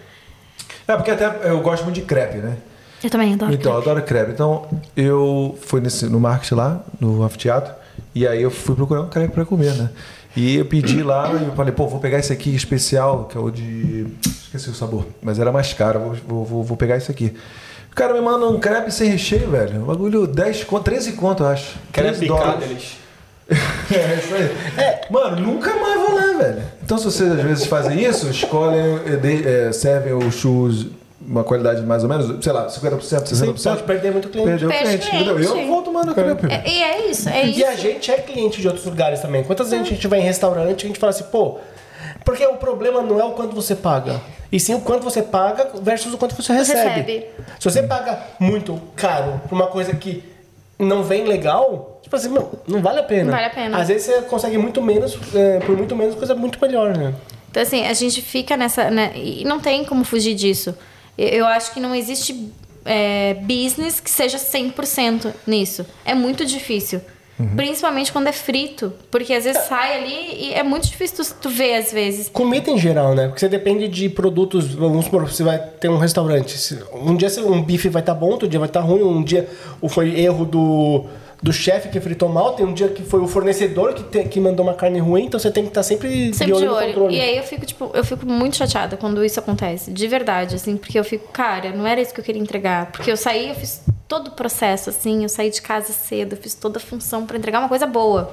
É, 0.89 0.97
porque 0.97 1.11
até 1.11 1.27
eu 1.51 1.61
gosto 1.61 1.85
muito 1.85 1.97
de 1.97 2.03
crepe, 2.03 2.39
né? 2.39 2.57
Eu 3.03 3.11
também 3.11 3.35
adoro. 3.35 3.53
Então, 3.53 3.73
eu 3.73 3.79
adoro 3.79 4.03
crepe. 4.03 4.33
Então, 4.33 4.67
eu 4.97 5.59
fui 5.63 5.81
nesse, 5.81 6.07
no 6.07 6.21
market 6.21 6.53
lá, 6.53 6.83
no 7.01 7.23
anfiteatro, 7.23 7.73
e 8.15 8.27
aí 8.27 8.43
eu 8.43 8.51
fui 8.51 8.75
procurar 8.75 9.03
um 9.03 9.09
crepe 9.09 9.35
pra 9.35 9.45
comer, 9.45 9.75
né? 9.75 9.91
E 10.37 10.57
eu 10.57 10.65
pedi 10.65 11.03
lá 11.03 11.33
e 11.33 11.45
eu 11.45 11.53
falei, 11.53 11.73
pô, 11.73 11.89
vou 11.89 11.99
pegar 11.99 12.19
esse 12.19 12.33
aqui 12.33 12.55
especial, 12.55 13.25
que 13.25 13.37
é 13.37 13.41
o 13.41 13.51
de. 13.51 14.07
Esqueci 14.25 14.71
o 14.71 14.75
sabor, 14.75 15.07
mas 15.23 15.39
era 15.39 15.51
mais 15.51 15.73
caro, 15.73 16.17
vou, 16.27 16.45
vou, 16.45 16.63
vou, 16.65 16.77
pegar 16.77 16.97
esse 16.97 17.11
aqui. 17.11 17.35
O 17.91 17.95
cara 17.95 18.15
me 18.15 18.21
manda 18.21 18.47
um 18.47 18.61
crepe 18.61 18.93
sem 18.93 19.11
recheio, 19.11 19.51
velho. 19.51 19.83
Um 19.83 19.87
bagulho 19.87 20.27
10 20.27 20.65
conto, 20.65 20.85
13 20.85 21.13
conto, 21.13 21.43
eu 21.43 21.49
acho. 21.49 21.77
Querem 21.93 22.13
13 22.13 22.27
picar 22.27 22.39
dólares. 22.39 22.69
deles. 22.69 23.01
É, 23.93 24.15
isso 24.15 24.33
aí. 24.33 25.11
Mano, 25.11 25.41
nunca 25.41 25.75
mais 25.75 26.01
vou 26.01 26.15
lá, 26.15 26.39
velho. 26.39 26.63
Então, 26.81 26.97
se 26.97 27.05
vocês 27.07 27.33
às 27.33 27.43
vezes 27.43 27.67
fazem 27.67 28.01
isso, 28.01 28.29
escolhem, 28.29 29.01
eh, 29.05 29.69
eh, 29.69 29.73
servem 29.73 30.13
os 30.13 30.37
churros 30.37 30.87
uma 31.21 31.45
qualidade 31.45 31.83
mais 31.83 32.03
ou 32.03 32.09
menos, 32.09 32.43
sei 32.43 32.53
lá, 32.53 32.67
50%, 32.69 33.01
60%. 33.01 33.57
Sim, 33.59 33.69
pode 33.71 33.83
perder 33.85 34.13
muito 34.13 34.29
cliente. 34.29 34.49
Perdeu 34.49 34.69
o 34.69 34.73
Perde 34.73 34.99
cliente, 34.99 35.17
entendeu? 35.17 35.39
Eu 35.39 35.51
cliente. 35.53 35.69
vou 35.69 35.83
tomando 35.83 36.15
crepe. 36.15 36.47
É- 36.53 36.63
e 36.69 36.83
é 36.83 37.11
isso, 37.11 37.29
é 37.29 37.45
E 37.47 37.51
isso. 37.51 37.67
a 37.67 37.75
gente 37.77 38.11
é 38.11 38.17
cliente 38.17 38.61
de 38.61 38.67
outros 38.67 38.87
lugares 38.87 39.21
também. 39.21 39.45
Quantas 39.45 39.71
vezes 39.71 39.87
a 39.87 39.89
gente 39.89 40.07
vai 40.09 40.21
em 40.21 40.23
restaurante 40.23 40.83
e 40.83 40.85
a 40.85 40.89
gente 40.89 40.99
fala 40.99 41.11
assim, 41.11 41.25
pô. 41.25 41.59
Porque 42.25 42.45
o 42.47 42.57
problema 42.57 43.03
não 43.03 43.19
é 43.21 43.25
o 43.25 43.33
quanto 43.33 43.55
você 43.55 43.75
paga, 43.75 44.21
e 44.53 44.59
sim 44.61 44.75
o 44.75 44.81
quanto 44.81 45.05
você 45.05 45.23
paga 45.23 45.71
versus 45.83 46.13
o 46.13 46.19
quanto 46.19 46.35
você 46.35 46.53
recebe. 46.53 46.79
recebe. 47.01 47.27
Se 47.59 47.71
você 47.71 47.83
paga 47.83 48.19
muito 48.39 48.81
caro 48.95 49.41
por 49.49 49.55
uma 49.55 49.67
coisa 49.69 49.95
que 49.95 50.23
não 50.79 51.03
vem 51.03 51.25
legal, 51.25 51.99
tipo 52.03 52.15
assim, 52.17 52.29
meu, 52.29 52.51
não 52.67 52.81
vale 52.83 53.01
a 53.01 53.03
pena. 53.03 53.25
Não 53.25 53.33
vale 53.33 53.47
a 53.47 53.51
pena. 53.51 53.79
Às 53.79 53.89
vezes 53.89 54.05
você 54.07 54.23
consegue 54.23 54.59
muito 54.59 54.83
menos, 54.83 55.19
é, 55.35 55.61
por 55.61 55.77
muito 55.77 55.95
menos, 55.97 56.15
coisa 56.15 56.35
muito 56.35 56.59
melhor, 56.61 56.97
né? 56.97 57.15
Então, 57.51 57.63
assim, 57.63 57.87
a 57.87 57.93
gente 57.95 58.21
fica 58.23 58.57
nessa. 58.57 58.91
Né, 58.91 59.13
e 59.15 59.45
não 59.45 59.59
tem 59.59 59.85
como 59.85 60.05
fugir 60.05 60.35
disso. 60.35 60.75
Eu, 61.23 61.47
acho 61.47 61.73
que 61.75 61.81
não 61.81 61.95
existe 61.95 62.51
é, 62.85 63.35
business 63.35 64.01
que 64.01 64.11
seja 64.11 64.39
100% 64.39 65.33
nisso. 65.47 65.85
É 66.05 66.15
muito 66.15 66.45
difícil. 66.45 67.01
Principalmente 67.57 68.13
quando 68.13 68.27
é 68.27 68.33
frito. 68.33 68.93
Porque 69.11 69.33
às 69.33 69.45
vezes 69.45 69.63
sai 69.63 69.97
ali 69.99 70.49
e 70.49 70.53
é 70.53 70.63
muito 70.63 70.87
difícil 70.87 71.25
tu, 71.25 71.35
tu 71.41 71.49
ver, 71.49 71.77
às 71.77 71.91
vezes. 71.91 72.29
Comida 72.29 72.71
em 72.71 72.77
geral, 72.77 73.15
né? 73.15 73.29
Porque 73.29 73.41
você 73.41 73.49
depende 73.49 73.89
de 73.89 74.11
produtos. 74.11 74.75
Vamos 74.75 75.07
supor, 75.07 75.27
você 75.27 75.43
vai 75.43 75.59
ter 75.59 75.89
um 75.89 75.97
restaurante. 75.97 76.55
Um 76.93 77.17
dia 77.17 77.29
um 77.47 77.63
bife 77.63 77.89
vai 77.89 78.03
estar 78.03 78.13
bom, 78.15 78.27
outro 78.29 78.47
dia 78.47 78.59
vai 78.61 78.69
estar 78.69 78.81
ruim. 78.81 79.03
Um 79.03 79.23
dia 79.25 79.49
o- 79.81 79.89
foi 79.89 80.21
erro 80.21 80.45
do, 80.45 81.07
do 81.43 81.53
chefe 81.53 81.89
que 81.89 82.01
fritou 82.01 82.29
mal. 82.29 82.53
Tem 82.55 82.67
um 82.67 82.75
dia 82.75 82.89
que 82.89 83.03
foi 83.03 83.21
o 83.21 83.27
fornecedor 83.27 83.95
que, 83.95 84.03
te- 84.03 84.25
que 84.29 84.39
mandou 84.41 84.65
uma 84.67 84.75
carne 84.75 84.99
ruim. 84.99 85.25
Então 85.25 85.41
você 85.41 85.51
tem 85.51 85.63
que 85.65 85.71
estar 85.71 85.83
sempre, 85.83 86.35
Sempre 86.35 86.55
de 86.57 86.67
olho. 86.69 86.87
controle. 86.87 87.17
E 87.17 87.21
aí 87.21 87.37
eu 87.37 87.43
fico, 87.43 87.65
tipo, 87.65 87.91
eu 87.95 88.05
fico 88.05 88.27
muito 88.27 88.57
chateada 88.57 88.97
quando 88.97 89.25
isso 89.25 89.39
acontece. 89.41 89.91
De 89.91 90.07
verdade, 90.07 90.57
assim, 90.57 90.77
porque 90.77 90.99
eu 90.99 91.05
fico, 91.05 91.29
cara, 91.33 91.71
não 91.71 91.87
era 91.87 92.01
isso 92.01 92.13
que 92.13 92.21
eu 92.21 92.25
queria 92.25 92.43
entregar. 92.43 92.93
Porque 92.93 93.11
eu 93.11 93.17
saí, 93.17 93.49
eu 93.49 93.55
fiz 93.55 93.83
todo 94.07 94.29
o 94.29 94.31
processo, 94.33 94.91
assim, 94.91 95.23
eu 95.23 95.29
saí 95.29 95.51
de 95.51 95.63
casa 95.63 95.93
cedo, 95.93 96.33
eu 96.35 96.37
fiz 96.37 96.55
toda 96.55 96.79
a 96.79 96.81
função 96.81 97.25
pra 97.25 97.39
entregar 97.39 97.61
uma 97.61 97.69
coisa 97.69 97.87
boa. 97.87 98.33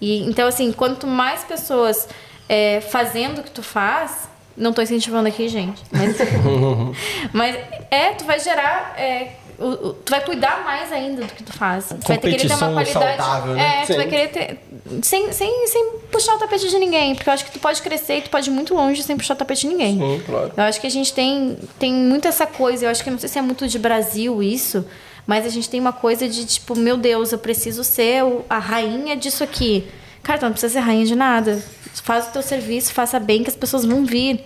E, 0.00 0.22
então, 0.28 0.48
assim, 0.48 0.72
quanto 0.72 1.06
mais 1.06 1.44
pessoas 1.44 2.08
é, 2.48 2.80
fazendo 2.80 3.38
o 3.40 3.42
que 3.44 3.50
tu 3.52 3.62
faz, 3.62 4.28
não 4.56 4.72
tô 4.72 4.82
incentivando 4.82 5.28
aqui, 5.28 5.48
gente, 5.48 5.80
mas, 5.92 6.16
mas 7.32 7.56
é, 7.90 8.10
tu 8.10 8.24
vai 8.24 8.38
gerar, 8.40 8.94
é, 8.98 9.36
o- 9.66 9.92
tu 9.94 10.10
vai 10.10 10.20
cuidar 10.24 10.64
mais 10.64 10.92
ainda 10.92 11.22
do 11.22 11.32
que 11.32 11.42
tu 11.42 11.52
faz. 11.52 11.86
Tu 11.86 11.96
vai 12.08 12.18
ter 12.18 12.30
querer 12.30 12.48
ter 12.48 12.54
uma 12.54 12.72
qualidade. 12.72 12.92
saudável, 12.92 13.54
né? 13.54 13.82
É, 13.82 13.86
tu 13.86 13.94
vai 13.94 14.04
Sim. 14.04 14.10
querer 14.10 14.28
ter. 14.28 14.58
Sem, 15.02 15.32
sem, 15.32 15.66
sem 15.68 15.90
puxar 16.10 16.34
o 16.34 16.38
tapete 16.38 16.68
de 16.68 16.78
ninguém, 16.78 17.14
porque 17.14 17.28
eu 17.28 17.32
acho 17.34 17.44
que 17.44 17.50
tu 17.52 17.58
pode 17.58 17.80
crescer 17.82 18.18
e 18.18 18.22
tu 18.22 18.30
pode 18.30 18.50
ir 18.50 18.52
muito 18.52 18.74
longe 18.74 19.02
sem 19.02 19.16
puxar 19.16 19.34
o 19.34 19.36
tapete 19.36 19.62
de 19.62 19.68
ninguém. 19.68 19.98
Sim, 19.98 20.22
claro. 20.26 20.52
Eu 20.56 20.64
acho 20.64 20.80
que 20.80 20.86
a 20.86 20.90
gente 20.90 21.12
tem, 21.12 21.56
tem 21.78 21.92
muito 21.92 22.26
essa 22.28 22.46
coisa, 22.46 22.84
eu 22.86 22.90
acho 22.90 23.02
que 23.04 23.10
não 23.10 23.18
sei 23.18 23.28
se 23.28 23.38
é 23.38 23.42
muito 23.42 23.66
de 23.68 23.78
Brasil 23.78 24.42
isso, 24.42 24.84
mas 25.26 25.46
a 25.46 25.48
gente 25.48 25.68
tem 25.70 25.80
uma 25.80 25.92
coisa 25.92 26.28
de 26.28 26.44
tipo, 26.44 26.76
meu 26.76 26.96
Deus, 26.96 27.32
eu 27.32 27.38
preciso 27.38 27.84
ser 27.84 28.22
a 28.50 28.58
rainha 28.58 29.16
disso 29.16 29.42
aqui. 29.44 29.86
Cara, 30.22 30.38
tu 30.38 30.44
não 30.44 30.52
precisa 30.52 30.74
ser 30.74 30.80
rainha 30.80 31.04
de 31.06 31.14
nada. 31.14 31.62
Faz 32.04 32.26
o 32.28 32.30
teu 32.30 32.42
serviço, 32.42 32.92
faça 32.92 33.18
bem 33.20 33.42
que 33.42 33.50
as 33.50 33.56
pessoas 33.56 33.84
vão 33.84 34.04
vir. 34.04 34.44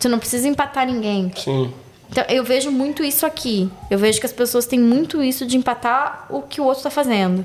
Tu 0.00 0.08
não 0.08 0.18
precisa 0.18 0.48
empatar 0.48 0.86
ninguém. 0.86 1.30
Sim. 1.36 1.72
Então, 2.10 2.24
eu 2.28 2.42
vejo 2.42 2.70
muito 2.70 3.04
isso 3.04 3.24
aqui. 3.24 3.70
Eu 3.88 3.98
vejo 3.98 4.18
que 4.18 4.26
as 4.26 4.32
pessoas 4.32 4.66
têm 4.66 4.80
muito 4.80 5.22
isso 5.22 5.46
de 5.46 5.56
empatar 5.56 6.26
o 6.28 6.42
que 6.42 6.60
o 6.60 6.64
outro 6.64 6.80
está 6.80 6.90
fazendo. 6.90 7.44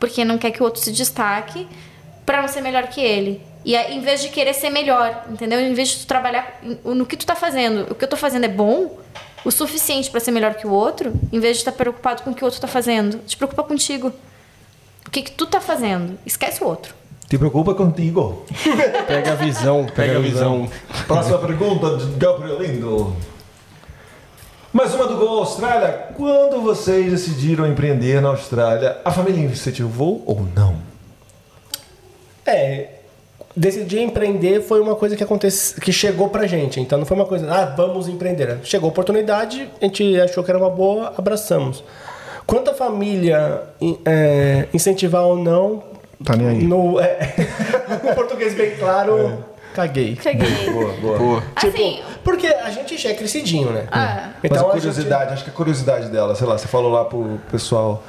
Porque 0.00 0.24
não 0.24 0.38
quer 0.38 0.50
que 0.50 0.62
o 0.62 0.64
outro 0.64 0.80
se 0.80 0.90
destaque 0.90 1.68
para 2.24 2.40
não 2.40 2.48
ser 2.48 2.62
melhor 2.62 2.86
que 2.88 3.00
ele. 3.00 3.42
E 3.64 3.76
aí, 3.76 3.96
em 3.96 4.00
vez 4.00 4.22
de 4.22 4.28
querer 4.28 4.54
ser 4.54 4.70
melhor, 4.70 5.24
entendeu? 5.28 5.60
Em 5.60 5.74
vez 5.74 5.88
de 5.90 5.98
tu 5.98 6.06
trabalhar 6.06 6.60
no 6.84 7.04
que 7.04 7.16
tu 7.16 7.26
tá 7.26 7.34
fazendo, 7.34 7.90
o 7.90 7.94
que 7.94 8.04
eu 8.04 8.08
tô 8.08 8.16
fazendo 8.16 8.44
é 8.44 8.48
bom, 8.48 8.98
o 9.44 9.50
suficiente 9.50 10.10
para 10.10 10.20
ser 10.20 10.30
melhor 10.30 10.54
que 10.54 10.66
o 10.66 10.70
outro, 10.70 11.12
em 11.32 11.38
vez 11.38 11.56
de 11.56 11.62
estar 11.62 11.72
preocupado 11.72 12.22
com 12.22 12.30
o 12.30 12.34
que 12.34 12.42
o 12.42 12.46
outro 12.46 12.60
tá 12.60 12.68
fazendo, 12.68 13.18
te 13.26 13.36
preocupa 13.36 13.62
contigo. 13.62 14.12
O 15.06 15.10
que, 15.10 15.22
que 15.22 15.32
tu 15.32 15.46
tá 15.46 15.60
fazendo? 15.60 16.18
Esquece 16.24 16.62
o 16.62 16.66
outro. 16.66 16.94
Te 17.28 17.36
preocupa 17.36 17.74
contigo. 17.74 18.44
Pega 19.06 19.32
a 19.32 19.34
visão, 19.34 19.86
pega 19.94 20.16
a 20.16 20.20
visão. 20.20 20.70
Próxima 21.06 21.38
pergunta 21.38 21.96
de 21.98 22.16
Gabrielindo. 22.16 23.14
Mais 24.78 24.94
uma 24.94 25.08
do 25.08 25.16
Gol 25.16 25.40
Austrália. 25.40 26.06
Quando 26.16 26.62
vocês 26.62 27.10
decidiram 27.10 27.66
empreender 27.66 28.22
na 28.22 28.28
Austrália, 28.28 28.98
a 29.04 29.10
família 29.10 29.44
incentivou 29.44 30.22
ou 30.24 30.46
não? 30.54 30.76
É, 32.46 32.86
decidir 33.56 33.98
empreender 33.98 34.60
foi 34.62 34.80
uma 34.80 34.94
coisa 34.94 35.16
que 35.16 35.24
aconteceu, 35.24 35.82
que 35.82 35.92
chegou 35.92 36.28
pra 36.28 36.46
gente. 36.46 36.78
Então 36.78 36.96
não 36.96 37.04
foi 37.04 37.16
uma 37.16 37.26
coisa, 37.26 37.52
ah, 37.52 37.64
vamos 37.76 38.06
empreender. 38.06 38.56
Chegou 38.62 38.86
a 38.88 38.92
oportunidade, 38.92 39.68
a 39.82 39.84
gente 39.84 40.20
achou 40.20 40.44
que 40.44 40.50
era 40.52 40.60
uma 40.60 40.70
boa, 40.70 41.12
abraçamos. 41.18 41.82
Quanto 42.46 42.70
a 42.70 42.74
família 42.74 43.62
é, 44.04 44.68
incentivar 44.72 45.24
ou 45.24 45.36
não, 45.36 45.82
Tá 46.24 46.36
nem 46.36 46.48
aí. 46.50 46.62
no, 46.62 47.00
é, 47.00 47.34
no 48.04 48.14
português 48.14 48.54
bem 48.54 48.76
claro, 48.76 49.44
caguei. 49.74 50.18
Cheguei. 50.22 50.70
Boa, 50.70 50.92
boa. 50.94 51.18
Pô, 51.18 51.42
Tipo, 51.60 51.76
Assim, 51.76 52.00
porque 52.24 52.46
a 52.46 52.70
gente 52.70 52.96
já 52.96 53.10
é 53.10 53.14
crescidinho, 53.14 53.70
né? 53.70 53.86
Ah. 53.90 54.30
Mas 54.42 54.50
Então 54.50 54.58
a 54.58 54.60
a 54.60 54.74
gente- 54.74 54.80
curiosidade, 54.82 55.32
acho 55.32 55.44
que 55.44 55.50
a 55.50 55.52
curiosidade 55.52 56.08
dela, 56.08 56.34
sei 56.34 56.46
lá, 56.46 56.56
você 56.58 56.66
falou 56.68 56.90
lá 56.92 57.04
pro 57.04 57.40
pessoal. 57.50 58.02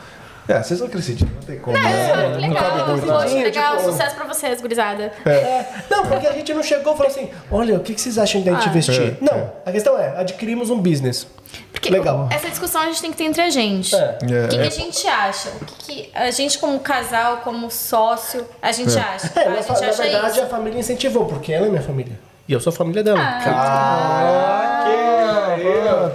É, 0.47 0.63
vocês 0.63 0.79
não 0.79 0.87
crescidinho, 0.89 1.29
não 1.35 1.41
tem 1.43 1.59
como. 1.59 1.77
é, 1.77 1.81
né? 1.81 2.35
que 2.41 2.47
legal, 2.47 2.63
cabe 2.63 2.91
muito. 2.91 3.05
poxa, 3.05 3.27
Sim, 3.27 3.43
legal, 3.43 3.77
tipo- 3.77 3.91
sucesso 3.91 4.15
pra 4.15 4.25
vocês, 4.25 4.59
gurizada. 4.59 5.11
É, 5.23 5.63
não, 5.91 6.07
porque 6.07 6.25
a 6.25 6.31
gente 6.31 6.51
não 6.55 6.63
chegou 6.63 6.93
e 6.93 6.97
falou 6.97 7.11
assim: 7.11 7.29
olha, 7.51 7.75
o 7.75 7.79
que 7.81 7.93
vocês 7.99 8.17
acham 8.17 8.41
da 8.41 8.53
gente 8.53 8.65
Ah. 8.65 8.69
investir? 8.71 8.99
É, 8.99 9.17
não, 9.21 9.51
a 9.63 9.71
questão 9.71 9.95
é: 9.95 10.17
adquirimos 10.19 10.71
um 10.71 10.79
business. 10.79 11.27
Porque 11.71 11.89
Legal. 11.89 12.27
essa 12.31 12.49
discussão 12.49 12.81
a 12.81 12.85
gente 12.85 13.01
tem 13.01 13.11
que 13.11 13.17
ter 13.17 13.23
entre 13.23 13.41
a 13.41 13.49
gente. 13.49 13.95
É. 13.95 14.17
O 14.21 14.47
que, 14.49 14.57
que 14.57 14.67
a 14.67 14.69
gente 14.69 15.07
acha? 15.07 15.49
O 15.49 15.65
que, 15.65 15.75
que 15.75 16.11
a 16.13 16.29
gente, 16.31 16.57
como 16.57 16.79
casal, 16.79 17.37
como 17.37 17.71
sócio, 17.71 18.45
a 18.61 18.71
gente 18.71 18.97
acha? 18.97 19.31
É, 19.39 19.43
a 19.45 19.49
na, 19.49 19.55
gente 19.61 19.67
na 19.81 19.89
acha 19.89 20.03
verdade 20.03 20.33
isso. 20.33 20.41
a 20.43 20.47
família 20.47 20.79
incentivou, 20.79 21.25
porque 21.25 21.53
ela 21.53 21.67
é 21.67 21.69
minha 21.69 21.81
família. 21.81 22.19
E 22.47 22.53
eu 22.53 22.59
sou 22.59 22.71
a 22.71 22.75
família 22.75 23.03
dela. 23.03 23.19
Ah, 23.21 24.49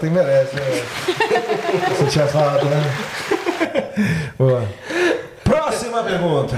tem 0.01 0.11
merece. 0.11 0.57
É. 0.57 0.85
Você 1.95 2.07
tinha 2.11 2.27
falado, 2.27 2.67
né? 2.67 2.83
Boa. 4.37 4.65
Próxima 5.45 6.03
pergunta. 6.03 6.57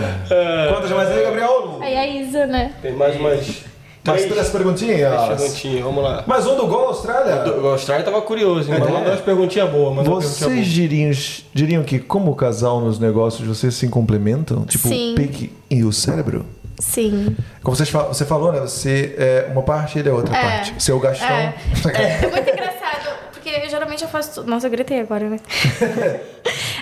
Quantas 0.73 0.91
mais 0.91 1.11
aí, 1.11 1.23
Gabriel? 1.23 1.79
Aí 1.81 1.97
a 1.97 2.07
Isa, 2.07 2.47
né? 2.47 2.73
tem 2.81 2.93
mais 2.93 3.17
umas 3.17 3.65
Mais 4.07 4.23
três 4.23 4.33
três 4.35 4.49
perguntinhas. 4.51 5.29
perguntinhas, 5.29 5.83
vamos 5.83 6.03
lá. 6.05 6.25
Mais 6.27 6.47
um 6.47 6.57
do 6.57 6.67
Gol 6.67 6.89
Austrália. 6.89 7.53
O 7.61 7.69
Austrália 7.69 8.05
tava 8.05 8.21
curioso, 8.23 8.71
hein? 8.73 8.79
Mas 8.79 8.89
mandou 8.91 9.09
umas 9.11 9.21
perguntinhas 9.21 9.71
boas, 9.71 10.07
Vocês 10.07 10.67
diriam, 10.67 11.11
diriam 11.53 11.83
que, 11.83 11.99
como 11.99 12.35
casal 12.35 12.81
nos 12.81 12.99
negócios, 12.99 13.47
vocês 13.47 13.75
se 13.75 13.89
complementam? 13.89 14.65
Tipo, 14.65 14.89
Sim. 14.89 15.13
o 15.13 15.15
pique 15.17 15.53
e 15.71 15.83
o 15.85 15.93
cérebro? 15.93 16.45
Sim. 16.79 17.35
Como 17.63 17.75
vocês 17.75 17.89
fal- 17.89 18.09
você 18.13 18.25
falou, 18.27 18.53
né? 18.53 18.61
Você 18.61 19.15
é 19.17 19.49
uma 19.51 19.63
parte, 19.63 19.99
ele 19.99 20.09
é 20.09 20.13
outra 20.13 20.37
É. 20.37 20.43
parte. 20.43 20.75
Seu 20.79 20.99
Gastão. 21.01 21.27
É. 21.29 21.55
É 21.95 22.31
muito 22.31 22.51
engraçado, 22.51 23.17
porque 23.33 23.49
eu, 23.49 23.71
geralmente 23.71 24.03
eu 24.03 24.09
faço. 24.09 24.43
Nossa, 24.45 24.67
eu 24.67 24.71
gritei 24.71 25.01
agora, 25.01 25.29
né? 25.31 25.41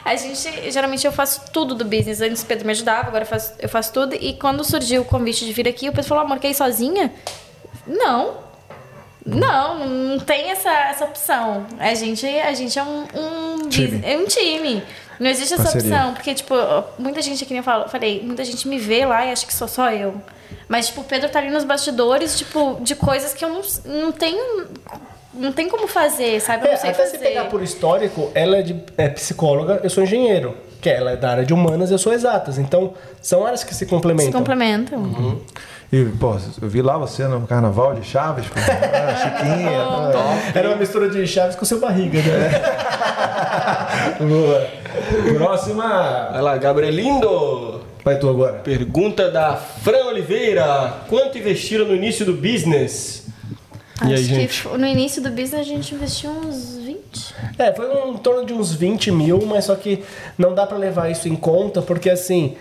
a 0.05 0.17
gente, 0.17 0.71
geralmente 0.71 1.07
eu 1.07 1.13
faço 1.13 1.43
tudo 1.53 1.75
do 1.75 1.85
business. 1.85 2.21
Antes 2.21 2.43
o 2.43 2.47
Pedro 2.47 2.67
me 2.67 2.73
ajudava, 2.73 3.09
agora 3.09 3.25
eu 3.25 3.29
faço, 3.29 3.53
eu 3.59 3.69
faço 3.69 3.93
tudo. 3.93 4.15
E 4.15 4.35
quando 4.35 4.63
surgiu 4.63 5.03
o 5.03 5.05
convite 5.05 5.45
de 5.45 5.53
vir 5.53 5.67
aqui, 5.67 5.89
o 5.89 5.93
Pedro 5.93 6.09
falou: 6.09 6.25
amor, 6.25 6.39
quer 6.39 6.51
ir 6.51 6.55
sozinha? 6.55 7.13
Não. 7.87 8.45
Não, 9.25 9.89
não 9.89 10.19
tem 10.19 10.51
essa, 10.51 10.71
essa 10.71 11.05
opção. 11.07 11.67
A 11.79 11.95
gente, 11.95 12.27
a 12.27 12.53
gente 12.53 12.79
é 12.79 12.83
um, 12.83 13.07
um 13.15 13.69
Time. 13.71 14.01
é 14.05 14.19
um 14.19 14.27
time. 14.27 14.83
Não 15.19 15.31
existe 15.31 15.55
essa 15.55 15.63
Parceria. 15.63 15.97
opção, 15.97 16.15
porque, 16.15 16.35
tipo, 16.35 16.55
muita 16.99 17.23
gente, 17.23 17.45
que 17.47 17.55
nem 17.55 17.63
eu 17.65 17.89
falei, 17.89 18.21
muita 18.23 18.45
gente 18.45 18.69
me 18.69 18.79
vê 18.79 19.07
lá 19.07 19.25
e 19.25 19.33
acha 19.33 19.47
que 19.47 19.55
sou 19.55 19.69
só 19.69 19.91
eu. 19.91 20.21
Mas, 20.69 20.89
tipo, 20.89 21.01
o 21.01 21.05
Pedro 21.05 21.31
tá 21.31 21.39
ali 21.39 21.51
nos 21.51 21.65
bastidores, 21.65 22.37
tipo, 22.37 22.79
de 22.83 22.95
coisas 22.95 23.33
que 23.33 23.45
eu 23.45 23.49
não, 23.49 23.63
não 23.85 24.13
tenho. 24.13 24.67
Não 25.37 25.53
tem 25.53 25.69
como 25.69 25.87
fazer, 25.89 26.41
sabe? 26.41 26.65
Eu 26.67 26.71
É, 26.71 26.75
não 26.75 26.81
sei 26.81 26.91
até 26.91 26.99
fazer. 27.05 27.19
se 27.19 27.19
pegar 27.25 27.45
por 27.47 27.63
histórico, 27.63 28.31
ela 28.35 28.57
é, 28.59 28.63
de, 28.63 28.77
é 28.97 29.09
psicóloga, 29.09 29.81
eu 29.83 29.91
sou 29.91 30.03
engenheiro. 30.05 30.55
Que 30.81 30.91
ela 30.91 31.13
é 31.13 31.17
da 31.17 31.31
área 31.31 31.45
de 31.47 31.53
humanas, 31.55 31.91
eu 31.91 31.99
sou 31.99 32.13
exatas. 32.13 32.59
Então, 32.59 32.93
são 33.23 33.45
áreas 33.47 33.65
que 33.65 33.75
se 33.75 33.87
complementam. 33.87 34.33
Se 34.33 34.37
complementam. 34.39 34.99
Uhum. 34.99 35.41
E, 35.91 36.05
pô, 36.21 36.37
eu 36.61 36.69
vi 36.69 36.83
lá 36.83 36.99
você 36.99 37.25
no 37.27 37.47
carnaval 37.47 37.95
de 37.95 38.07
Chaves, 38.07 38.47
pô. 38.47 38.55
Ah, 38.61 39.15
Chiquinha. 39.17 40.13
tá. 40.13 40.59
Era 40.59 40.69
uma 40.69 40.77
mistura 40.77 41.09
de 41.09 41.27
Chaves 41.27 41.57
com 41.57 41.65
seu 41.65 41.81
barriga, 41.81 42.21
né? 42.21 42.51
Boa. 44.29 44.67
Próxima. 45.37 46.29
Vai 46.33 46.43
lá, 46.43 46.57
Gabrielindo. 46.59 47.81
Vai 48.05 48.19
tu 48.19 48.29
agora. 48.29 48.55
Pergunta 48.55 49.31
da 49.31 49.57
Fran 49.57 50.05
Oliveira. 50.07 50.93
Quanto 51.09 51.39
investiram 51.39 51.87
no 51.87 51.95
início 51.95 52.27
do 52.27 52.35
business? 52.35 53.24
E 54.03 54.07
aí, 54.09 54.15
Acho 54.15 54.23
gente? 54.25 54.63
que 54.63 54.77
no 54.79 54.87
início 54.87 55.23
do 55.23 55.31
business 55.31 55.55
a 55.55 55.63
gente 55.63 55.95
investiu 55.95 56.31
uns 56.31 56.77
20. 56.79 57.35
É, 57.59 57.73
foi 57.73 57.89
um, 57.89 58.15
em 58.15 58.17
torno 58.17 58.45
de 58.45 58.53
uns 58.53 58.73
20 58.75 59.11
mil, 59.13 59.41
mas 59.47 59.67
só 59.67 59.75
que 59.77 60.03
não 60.37 60.53
dá 60.55 60.67
pra 60.67 60.77
levar 60.77 61.11
isso 61.11 61.29
em 61.29 61.37
conta, 61.37 61.81
porque 61.81 62.11
assim, 62.11 62.57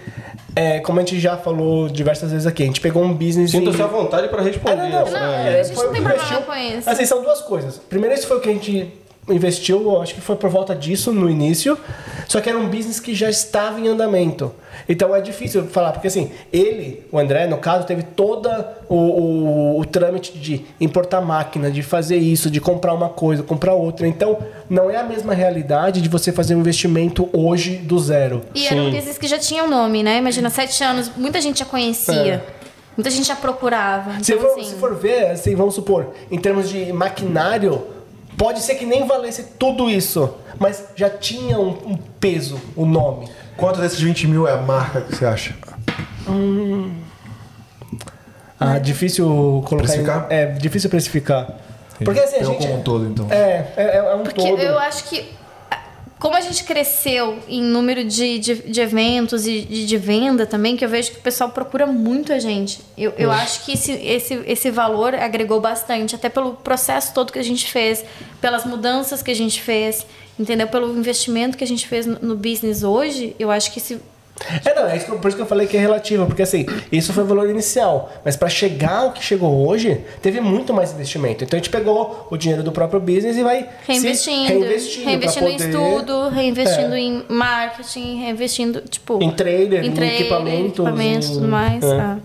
é, 0.56 0.80
como 0.82 1.00
a 1.00 1.02
gente 1.02 1.20
já 1.20 1.36
falou 1.36 1.90
diversas 1.90 2.32
vezes 2.32 2.46
aqui, 2.46 2.62
a 2.62 2.66
gente 2.68 2.80
pegou 2.80 3.04
um 3.04 3.12
business 3.14 3.50
e- 3.52 3.58
Sinta-se 3.58 3.82
à 3.82 3.88
vontade 3.88 4.28
para 4.28 4.44
responder. 4.44 4.74
Ah, 4.80 4.90
não, 4.90 5.00
não. 5.00 5.06
Fran. 5.08 5.20
Não, 5.20 5.34
É, 5.34 5.60
a 5.60 5.64
gente 5.64 5.76
foi 5.76 5.84
não 5.86 5.92
o 5.92 5.96
tem 5.96 6.04
que 6.04 6.10
problema 6.10 6.42
com 6.44 6.56
isso. 6.56 6.90
Assim, 6.90 7.06
são 7.06 7.24
duas 7.24 7.42
coisas. 7.42 7.78
Primeiro, 7.90 8.14
esse 8.14 8.28
foi 8.28 8.38
o 8.38 8.40
que 8.40 8.50
a 8.50 8.54
gente 8.54 8.94
investiu, 9.30 10.02
acho 10.02 10.14
que 10.16 10.22
foi 10.22 10.36
por 10.36 10.50
volta 10.50 10.76
disso 10.76 11.12
no 11.12 11.30
início, 11.30 11.78
só 12.28 12.42
que 12.42 12.50
era 12.50 12.58
um 12.58 12.68
business 12.68 13.00
que 13.00 13.16
já 13.16 13.30
estava 13.30 13.80
em 13.80 13.88
andamento. 13.88 14.52
Então 14.88 15.16
é 15.16 15.22
difícil 15.22 15.66
falar, 15.68 15.94
porque 15.94 16.08
assim, 16.08 16.32
ele, 16.52 17.06
o 17.12 17.18
André, 17.18 17.48
no 17.48 17.58
caso, 17.58 17.86
teve 17.86 18.04
todo 18.04 18.50
o, 18.90 18.96
o, 18.96 19.80
o 19.80 19.86
trâmite 19.86 20.38
de 20.38 20.66
importar 20.80 21.22
máquina, 21.22 21.72
de 21.72 21.82
fazer 21.82 22.18
isso, 22.18 22.50
de 22.50 22.60
comprar 22.60 22.94
uma 22.94 23.08
coisa, 23.10 23.44
comprar 23.44 23.74
outra. 23.74 24.06
Então, 24.08 24.40
não 24.70 24.90
é 24.90 24.98
a 24.98 25.04
mesma 25.04 25.34
realidade 25.34 26.02
de 26.02 26.10
você 26.10 26.32
fazer 26.32 26.56
um 26.56 26.60
investimento 26.60 27.30
hoje 27.32 27.78
do 27.78 27.98
zero. 28.00 28.42
E 28.54 28.68
era 28.68 28.82
um 28.82 28.92
business 28.92 29.18
que 29.18 29.28
já 29.28 29.40
tinha 29.40 29.64
um 29.64 29.70
nome, 29.70 30.04
né? 30.04 30.18
Imagina, 30.18 30.50
sete 30.50 30.84
anos, 30.84 31.10
muita 31.16 31.40
gente 31.40 31.60
já 31.60 31.66
conhecia. 31.66 32.44
Muita 32.98 33.10
gente 33.10 33.28
já 33.28 33.36
procurava. 33.36 34.22
Se 34.22 34.34
Então, 34.34 34.50
for, 34.50 34.60
assim, 34.60 34.70
se 34.70 34.76
for 34.76 34.96
ver, 34.96 35.28
assim, 35.32 35.56
vamos 35.56 35.74
supor, 35.76 36.14
em 36.30 36.38
termos 36.38 36.70
de 36.70 36.92
maquinário, 36.94 37.84
pode 38.38 38.60
ser 38.62 38.76
que 38.76 38.86
nem 38.86 39.06
valesse 39.08 39.44
tudo 39.60 39.90
isso, 39.90 40.36
mas 40.60 40.84
já 40.96 41.10
tinha 41.10 41.60
um, 41.60 41.70
um 41.92 41.98
peso, 42.20 42.60
o 42.76 42.86
nome. 42.86 43.28
Quanto 43.58 43.80
desses 43.82 44.00
20 44.00 44.28
mil 44.28 44.48
é 44.48 44.54
a 44.54 44.58
marca 44.58 45.02
que 45.02 45.16
você 45.16 45.26
acha? 45.26 45.56
Ah, 48.60 48.80
difícil 48.80 49.26
colocar. 49.68 49.76
em- 49.76 49.78
Precificar? 49.78 50.28
é, 50.30 50.46
difícil 50.48 50.90
precificar. 50.90 51.48
Porque 52.04 52.20
assim, 52.20 52.38
a 52.38 52.44
gente. 52.44 52.58
como 52.68 52.80
um 52.80 52.82
todo, 52.82 53.06
então. 53.06 53.28
É, 53.30 53.68
é, 53.78 53.98
é 53.98 54.16
um 54.16 54.24
Porque 54.24 54.42
todo. 54.42 54.60
eu 54.62 54.78
acho 54.80 55.04
que, 55.06 55.32
como 56.24 56.38
a 56.38 56.42
gente 56.42 56.64
cresceu 56.64 57.38
em 57.50 57.62
número 57.62 58.06
de, 58.06 58.40
de, 58.40 58.56
de 58.56 58.80
eventos 58.80 59.46
e 59.46 59.60
de, 59.60 59.86
de 59.86 59.98
venda 59.98 60.46
também, 60.46 60.78
que 60.78 60.86
eu 60.86 60.88
vejo 60.88 61.12
que 61.12 61.18
o 61.18 61.22
pessoal 61.22 61.50
procura 61.50 61.86
muito 61.86 62.32
a 62.32 62.40
gente. 62.40 62.80
Eu, 62.98 63.14
eu 63.18 63.30
acho 63.30 63.66
que 63.66 63.74
esse, 63.74 63.92
esse, 63.92 64.42
esse 64.48 64.72
valor 64.72 65.14
agregou 65.14 65.60
bastante, 65.60 66.16
até 66.16 66.30
pelo 66.30 66.54
processo 66.54 67.14
todo 67.14 67.34
que 67.34 67.40
a 67.40 67.44
gente 67.44 67.70
fez, 67.70 68.06
pelas 68.40 68.64
mudanças 68.64 69.22
que 69.22 69.32
a 69.32 69.36
gente 69.36 69.62
fez, 69.62 70.08
entendeu? 70.40 70.66
Pelo 70.70 70.98
investimento 70.98 71.58
que 71.58 71.64
a 71.66 71.68
gente 71.68 71.86
fez 71.86 72.06
no, 72.06 72.18
no 72.22 72.38
business 72.38 72.84
hoje, 72.84 73.36
eu 73.38 73.52
acho 73.52 73.74
que 73.74 73.80
esse. 73.80 74.00
É, 74.66 74.74
não, 74.74 74.88
é 74.88 74.98
isso 74.98 75.06
que 75.06 75.12
por 75.18 75.28
isso 75.28 75.38
que 75.38 75.44
eu 75.44 75.48
falei 75.48 75.68
que 75.68 75.78
é 75.78 75.80
relativo, 75.80 76.26
porque 76.26 76.42
assim, 76.42 76.66
isso 76.92 77.14
foi 77.14 77.24
o 77.24 77.28
valor 77.28 77.50
inicial, 77.50 78.12
mas 78.26 78.36
para 78.36 78.50
chegar 78.50 78.98
ao 79.04 79.12
que 79.12 79.24
chegou 79.24 79.66
hoje, 79.68 80.02
teve 80.22 80.42
muito 80.42 80.74
mais 80.74 80.92
investimento. 80.92 81.44
Então 81.44 81.56
a 81.58 81.62
gente 81.62 81.70
pegou 81.70 82.28
o 82.32 82.36
dinheiro 82.36 82.64
do 82.64 82.72
próprio 82.72 83.00
business 83.00 83.38
e 83.38 83.44
vai 83.44 83.62
se 83.62 83.92
Reinvestindo, 83.92 84.48
reinvestindo, 84.50 85.06
reinvestindo 85.06 85.46
pra 85.46 85.54
em 85.54 85.58
poder- 85.58 85.70
estudo, 85.70 86.30
reinvestindo 86.30 86.94
É. 86.96 87.00
em 87.00 87.26
marketing, 87.30 88.20
reinvestindo, 88.22 88.82
tipo. 88.82 89.24
Em 89.24 89.32
trailer, 89.32 89.86
em 89.86 89.92
trailer, 89.92 90.20
equipamentos, 90.22 90.70
equipamentos 90.80 91.28
e 91.28 91.32
em- 91.32 91.34
tudo 91.36 91.48
mais. 91.48 91.84
é. 91.84 92.00
ah. 92.00 92.18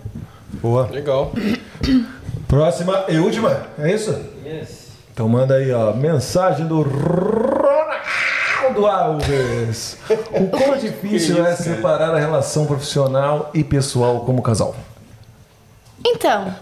Boa. 0.61 0.89
Legal. 0.91 1.31
Próxima 2.47 3.05
e 3.07 3.17
última, 3.17 3.67
é 3.77 3.93
isso? 3.93 4.13
Então 5.13 5.29
manda 5.29 5.55
aí, 5.55 5.71
ó, 5.71 5.93
mensagem 5.93 6.65
do 6.65 6.83
Ronaldo 8.59 8.87
Alves. 8.87 9.97
O 10.31 10.47
quão 10.47 10.77
difícil 10.77 11.45
é 11.45 11.55
separar 11.55 12.13
a 12.13 12.19
relação 12.19 12.65
profissional 12.65 13.49
e 13.53 13.63
pessoal 13.63 14.21
como 14.21 14.41
casal? 14.41 14.75
Então, 16.05 16.55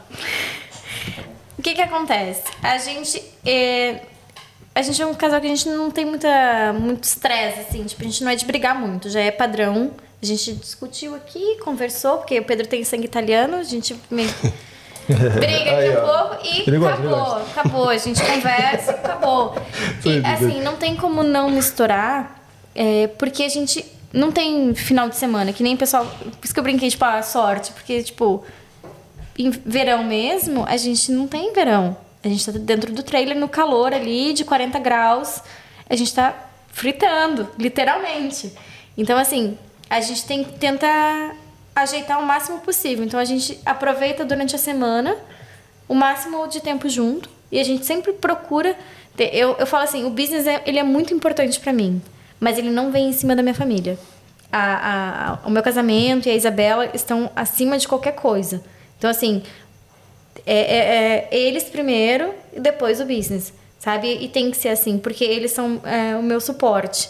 o 1.58 1.62
que 1.62 1.74
que 1.74 1.82
acontece? 1.82 2.44
A 2.62 2.78
gente 2.78 3.22
é, 3.46 4.02
a 4.74 4.82
gente 4.82 5.02
é 5.02 5.06
um 5.06 5.14
casal 5.14 5.42
que 5.42 5.48
a 5.48 5.50
gente 5.50 5.68
não 5.70 5.92
tem 5.92 6.06
muita 6.06 6.74
muito 6.74 7.04
estresse 7.04 7.62
assim, 7.62 7.84
tipo, 7.84 8.02
a 8.02 8.06
gente 8.06 8.24
não 8.24 8.32
é 8.32 8.36
de 8.36 8.46
brigar 8.46 8.80
muito, 8.80 9.10
já 9.10 9.20
é 9.20 9.32
padrão. 9.32 9.92
A 10.22 10.26
gente 10.26 10.54
discutiu 10.54 11.14
aqui, 11.14 11.60
conversou, 11.64 12.18
porque 12.18 12.40
o 12.40 12.44
Pedro 12.44 12.66
tem 12.66 12.84
sangue 12.84 13.06
italiano, 13.06 13.58
a 13.58 13.64
gente 13.64 13.96
meio 14.10 14.30
briga 15.40 15.78
aqui 15.78 15.90
um 15.90 16.06
pouco 16.06 16.46
e 16.46 16.86
acabou, 16.86 17.10
gosta. 17.10 17.60
acabou, 17.60 17.90
a 17.90 17.98
gente 17.98 18.22
conversa, 18.22 18.92
acabou. 18.92 19.56
E 20.06 20.26
assim, 20.26 20.62
não 20.62 20.76
tem 20.76 20.96
como 20.96 21.24
não 21.24 21.50
misturar, 21.50 22.44
é, 22.74 23.08
porque 23.08 23.44
a 23.44 23.50
gente 23.50 23.86
não 24.14 24.32
tem 24.32 24.74
final 24.74 25.10
de 25.10 25.16
semana, 25.16 25.52
que 25.52 25.64
nem 25.64 25.76
o 25.76 25.78
pessoal, 25.78 26.06
por 26.06 26.44
isso 26.44 26.54
que 26.54 26.60
eu 26.60 26.64
brinquei, 26.64 26.90
tipo, 26.90 27.04
a 27.04 27.22
sorte, 27.22 27.72
porque 27.72 28.04
tipo, 28.04 28.44
em 29.38 29.50
verão 29.50 30.04
mesmo, 30.04 30.66
a 30.68 30.78
gente 30.78 31.12
não 31.12 31.28
tem 31.28 31.54
verão. 31.54 31.96
A 32.24 32.28
gente 32.28 32.46
tá 32.46 32.52
dentro 32.54 32.94
do 32.94 33.04
trailer 33.04 33.38
no 33.38 33.48
calor 33.48 33.94
ali 33.94 34.34
de 34.34 34.44
40 34.44 34.80
graus. 34.80 35.42
A 35.90 35.96
gente 35.96 36.14
tá 36.14 36.36
fritando, 36.68 37.48
literalmente. 37.58 38.52
Então, 38.98 39.18
assim, 39.18 39.58
a 39.90 40.02
gente 40.02 40.26
tem 40.26 40.44
que 40.44 40.54
tentar 40.54 41.36
ajeitar 41.82 42.20
o 42.20 42.26
máximo 42.26 42.60
possível. 42.60 43.04
Então, 43.06 43.20
a 43.20 43.26
gente 43.26 43.60
aproveita 43.66 44.24
durante 44.26 44.56
a 44.56 44.60
semana 44.60 45.16
o 45.88 45.94
máximo 45.96 46.48
de 46.48 46.60
tempo 46.62 46.88
junto 46.90 47.30
e 47.52 47.60
a 47.60 47.64
gente 47.64 47.86
sempre 47.86 48.12
procura. 48.14 48.76
ter- 49.16 49.34
eu, 49.36 49.56
eu 49.58 49.66
falo 49.68 49.84
assim: 49.84 50.04
o 50.06 50.10
business 50.10 50.46
é, 50.48 50.62
ele 50.66 50.80
é 50.80 50.84
muito 50.84 51.14
importante 51.14 51.60
pra 51.60 51.72
mim, 51.74 52.02
mas 52.40 52.58
ele 52.58 52.70
não 52.70 52.92
vem 52.92 53.10
em 53.10 53.14
cima 53.14 53.36
da 53.36 53.42
minha 53.42 53.56
família. 53.56 53.98
A, 54.52 55.40
a- 55.44 55.48
o 55.48 55.50
meu 55.50 55.62
casamento 55.64 56.28
e 56.28 56.32
a 56.32 56.36
Isabela 56.36 56.90
estão 56.94 57.30
acima 57.36 57.78
de 57.78 57.88
qualquer 57.88 58.14
coisa. 58.16 58.64
Então, 58.98 59.10
assim, 59.10 59.44
é, 60.46 60.60
é- 60.78 61.28
é 61.32 61.38
eles 61.40 61.64
primeiro 61.66 62.34
e 62.54 62.60
depois 62.60 63.00
o 63.02 63.06
business, 63.06 63.54
sabe? 63.80 64.08
E 64.22 64.28
tem 64.28 64.50
que 64.52 64.58
ser 64.58 64.70
assim, 64.70 64.98
porque 64.98 65.24
eles 65.24 65.52
são 65.52 65.82
é, 65.84 66.16
o 66.16 66.24
meu 66.24 66.40
suporte, 66.40 67.10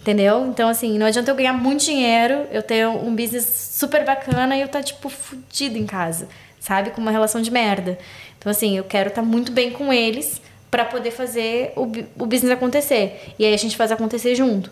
entendeu? 0.00 0.46
Então, 0.46 0.68
assim, 0.68 0.98
não 0.98 1.06
adianta 1.06 1.30
eu 1.30 1.34
ganhar 1.34 1.52
muito 1.52 1.84
dinheiro, 1.84 2.46
eu 2.50 2.62
ter 2.62 2.86
um 2.86 3.14
business 3.14 3.44
super 3.72 4.04
bacana 4.04 4.56
e 4.56 4.60
eu 4.60 4.68
tá, 4.68 4.82
tipo, 4.82 5.08
fudido 5.08 5.76
em 5.76 5.86
casa, 5.86 6.28
sabe? 6.60 6.90
Com 6.90 7.00
uma 7.00 7.10
relação 7.10 7.40
de 7.42 7.50
merda. 7.50 7.98
Então, 8.38 8.50
assim, 8.50 8.76
eu 8.76 8.84
quero 8.84 9.08
estar 9.08 9.22
muito 9.22 9.52
bem 9.52 9.70
com 9.70 9.92
eles 9.92 10.40
para 10.70 10.84
poder 10.84 11.10
fazer 11.10 11.72
o, 11.76 11.82
o 12.18 12.26
business 12.26 12.52
acontecer. 12.52 13.34
E 13.38 13.44
aí 13.44 13.54
a 13.54 13.58
gente 13.58 13.76
faz 13.76 13.90
acontecer 13.90 14.34
junto, 14.34 14.70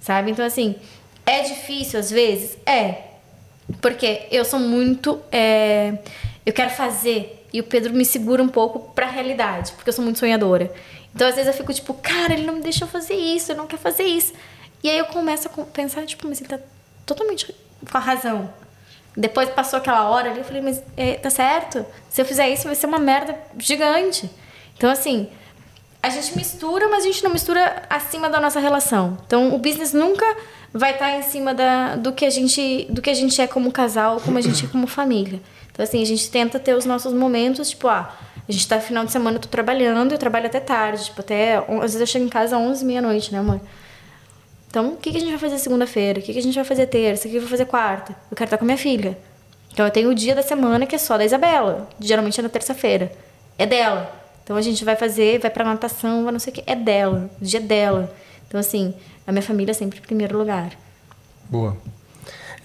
sabe? 0.00 0.30
Então, 0.30 0.44
assim, 0.44 0.76
é 1.26 1.42
difícil 1.42 1.98
às 1.98 2.10
vezes? 2.10 2.56
É. 2.64 3.02
Porque 3.80 4.26
eu 4.30 4.44
sou 4.44 4.58
muito. 4.58 5.20
é, 5.30 5.98
eu 6.44 6.52
quero 6.52 6.70
fazer. 6.70 7.46
E 7.52 7.60
o 7.60 7.64
Pedro 7.64 7.92
me 7.92 8.04
segura 8.04 8.42
um 8.42 8.48
pouco 8.48 8.92
pra 8.94 9.06
realidade, 9.06 9.72
porque 9.72 9.88
eu 9.88 9.92
sou 9.92 10.04
muito 10.04 10.18
sonhadora. 10.18 10.72
Então, 11.14 11.26
às 11.26 11.34
vezes, 11.34 11.48
eu 11.48 11.54
fico 11.54 11.72
tipo, 11.72 11.94
cara, 11.94 12.34
ele 12.34 12.44
não 12.44 12.54
me 12.54 12.62
deixou 12.62 12.86
fazer 12.86 13.14
isso, 13.14 13.52
ele 13.52 13.58
não 13.58 13.66
quer 13.66 13.78
fazer 13.78 14.04
isso. 14.04 14.32
E 14.82 14.88
aí 14.88 14.98
eu 14.98 15.06
começo 15.06 15.48
a 15.48 15.62
pensar, 15.64 16.06
tipo, 16.06 16.26
mas 16.28 16.40
ele 16.40 16.48
tá 16.48 16.58
totalmente 17.04 17.54
com 17.90 17.96
a 17.96 18.00
razão. 18.00 18.52
Depois 19.16 19.48
passou 19.50 19.78
aquela 19.78 20.08
hora 20.08 20.30
ali, 20.30 20.38
eu 20.38 20.44
falei, 20.44 20.62
mas 20.62 20.82
é, 20.96 21.14
tá 21.14 21.30
certo? 21.30 21.84
Se 22.08 22.20
eu 22.20 22.24
fizer 22.24 22.48
isso, 22.48 22.64
vai 22.64 22.74
ser 22.74 22.86
uma 22.86 22.98
merda 22.98 23.36
gigante. 23.58 24.30
Então, 24.76 24.88
assim, 24.88 25.28
a 26.00 26.08
gente 26.08 26.36
mistura, 26.36 26.88
mas 26.88 27.02
a 27.02 27.06
gente 27.06 27.24
não 27.24 27.32
mistura 27.32 27.82
acima 27.90 28.30
da 28.30 28.40
nossa 28.40 28.60
relação. 28.60 29.18
Então, 29.26 29.52
o 29.54 29.58
business 29.58 29.92
nunca 29.92 30.24
vai 30.72 30.92
estar 30.92 31.10
em 31.16 31.22
cima 31.22 31.52
da, 31.52 31.96
do, 31.96 32.12
que 32.12 32.24
a 32.24 32.30
gente, 32.30 32.86
do 32.90 33.02
que 33.02 33.10
a 33.10 33.14
gente 33.14 33.40
é 33.40 33.46
como 33.46 33.72
casal, 33.72 34.20
como 34.20 34.38
a 34.38 34.40
gente 34.40 34.64
é 34.64 34.68
como 34.68 34.86
família. 34.88 35.40
Então, 35.72 35.82
assim, 35.82 36.00
a 36.00 36.06
gente 36.06 36.30
tenta 36.30 36.58
ter 36.60 36.74
os 36.74 36.84
nossos 36.84 37.12
momentos, 37.12 37.70
tipo, 37.70 37.88
ah, 37.88 38.16
a 38.48 38.52
gente 38.52 38.66
tá 38.68 38.76
no 38.76 38.82
final 38.82 39.04
de 39.04 39.10
semana, 39.10 39.36
eu 39.36 39.40
tô 39.40 39.48
trabalhando, 39.48 40.12
eu 40.12 40.18
trabalho 40.18 40.46
até 40.46 40.60
tarde, 40.60 41.06
tipo, 41.06 41.20
até. 41.20 41.56
Às 41.56 41.80
vezes 41.80 42.00
eu 42.00 42.06
chego 42.06 42.24
em 42.24 42.28
casa 42.28 42.56
às 42.56 42.62
11, 42.62 42.84
meia-noite, 42.84 43.32
né, 43.32 43.40
amor? 43.40 43.60
Então, 44.68 44.92
o 44.92 44.96
que, 44.96 45.10
que 45.10 45.16
a 45.16 45.20
gente 45.20 45.30
vai 45.30 45.38
fazer 45.38 45.58
segunda-feira? 45.58 46.20
O 46.20 46.22
que, 46.22 46.32
que 46.32 46.38
a 46.38 46.42
gente 46.42 46.54
vai 46.54 46.64
fazer 46.64 46.86
terça? 46.86 47.26
O 47.26 47.30
que 47.30 47.36
eu 47.36 47.40
vou 47.40 47.50
fazer 47.50 47.64
quarta? 47.64 48.14
Eu 48.30 48.36
quero 48.36 48.48
estar 48.48 48.58
com 48.58 48.64
a 48.64 48.66
minha 48.66 48.78
filha. 48.78 49.18
Então, 49.72 49.86
eu 49.86 49.90
tenho 49.90 50.10
o 50.10 50.14
dia 50.14 50.34
da 50.34 50.42
semana 50.42 50.86
que 50.86 50.94
é 50.94 50.98
só 50.98 51.16
da 51.16 51.24
Isabela. 51.24 51.88
Geralmente 51.98 52.38
é 52.38 52.42
na 52.42 52.48
terça-feira. 52.48 53.10
É 53.56 53.64
dela. 53.64 54.12
Então, 54.44 54.56
a 54.56 54.62
gente 54.62 54.84
vai 54.84 54.94
fazer, 54.94 55.40
vai 55.40 55.50
pra 55.50 55.64
natação, 55.64 56.22
vai 56.24 56.32
não 56.32 56.38
sei 56.38 56.52
o 56.52 56.54
que. 56.54 56.62
É 56.66 56.76
dela. 56.76 57.30
O 57.40 57.44
dia 57.44 57.60
é 57.60 57.62
dela. 57.62 58.14
Então, 58.46 58.60
assim, 58.60 58.94
a 59.26 59.32
minha 59.32 59.42
família 59.42 59.70
é 59.70 59.74
sempre 59.74 59.98
em 59.98 60.02
primeiro 60.02 60.36
lugar. 60.36 60.72
Boa. 61.48 61.76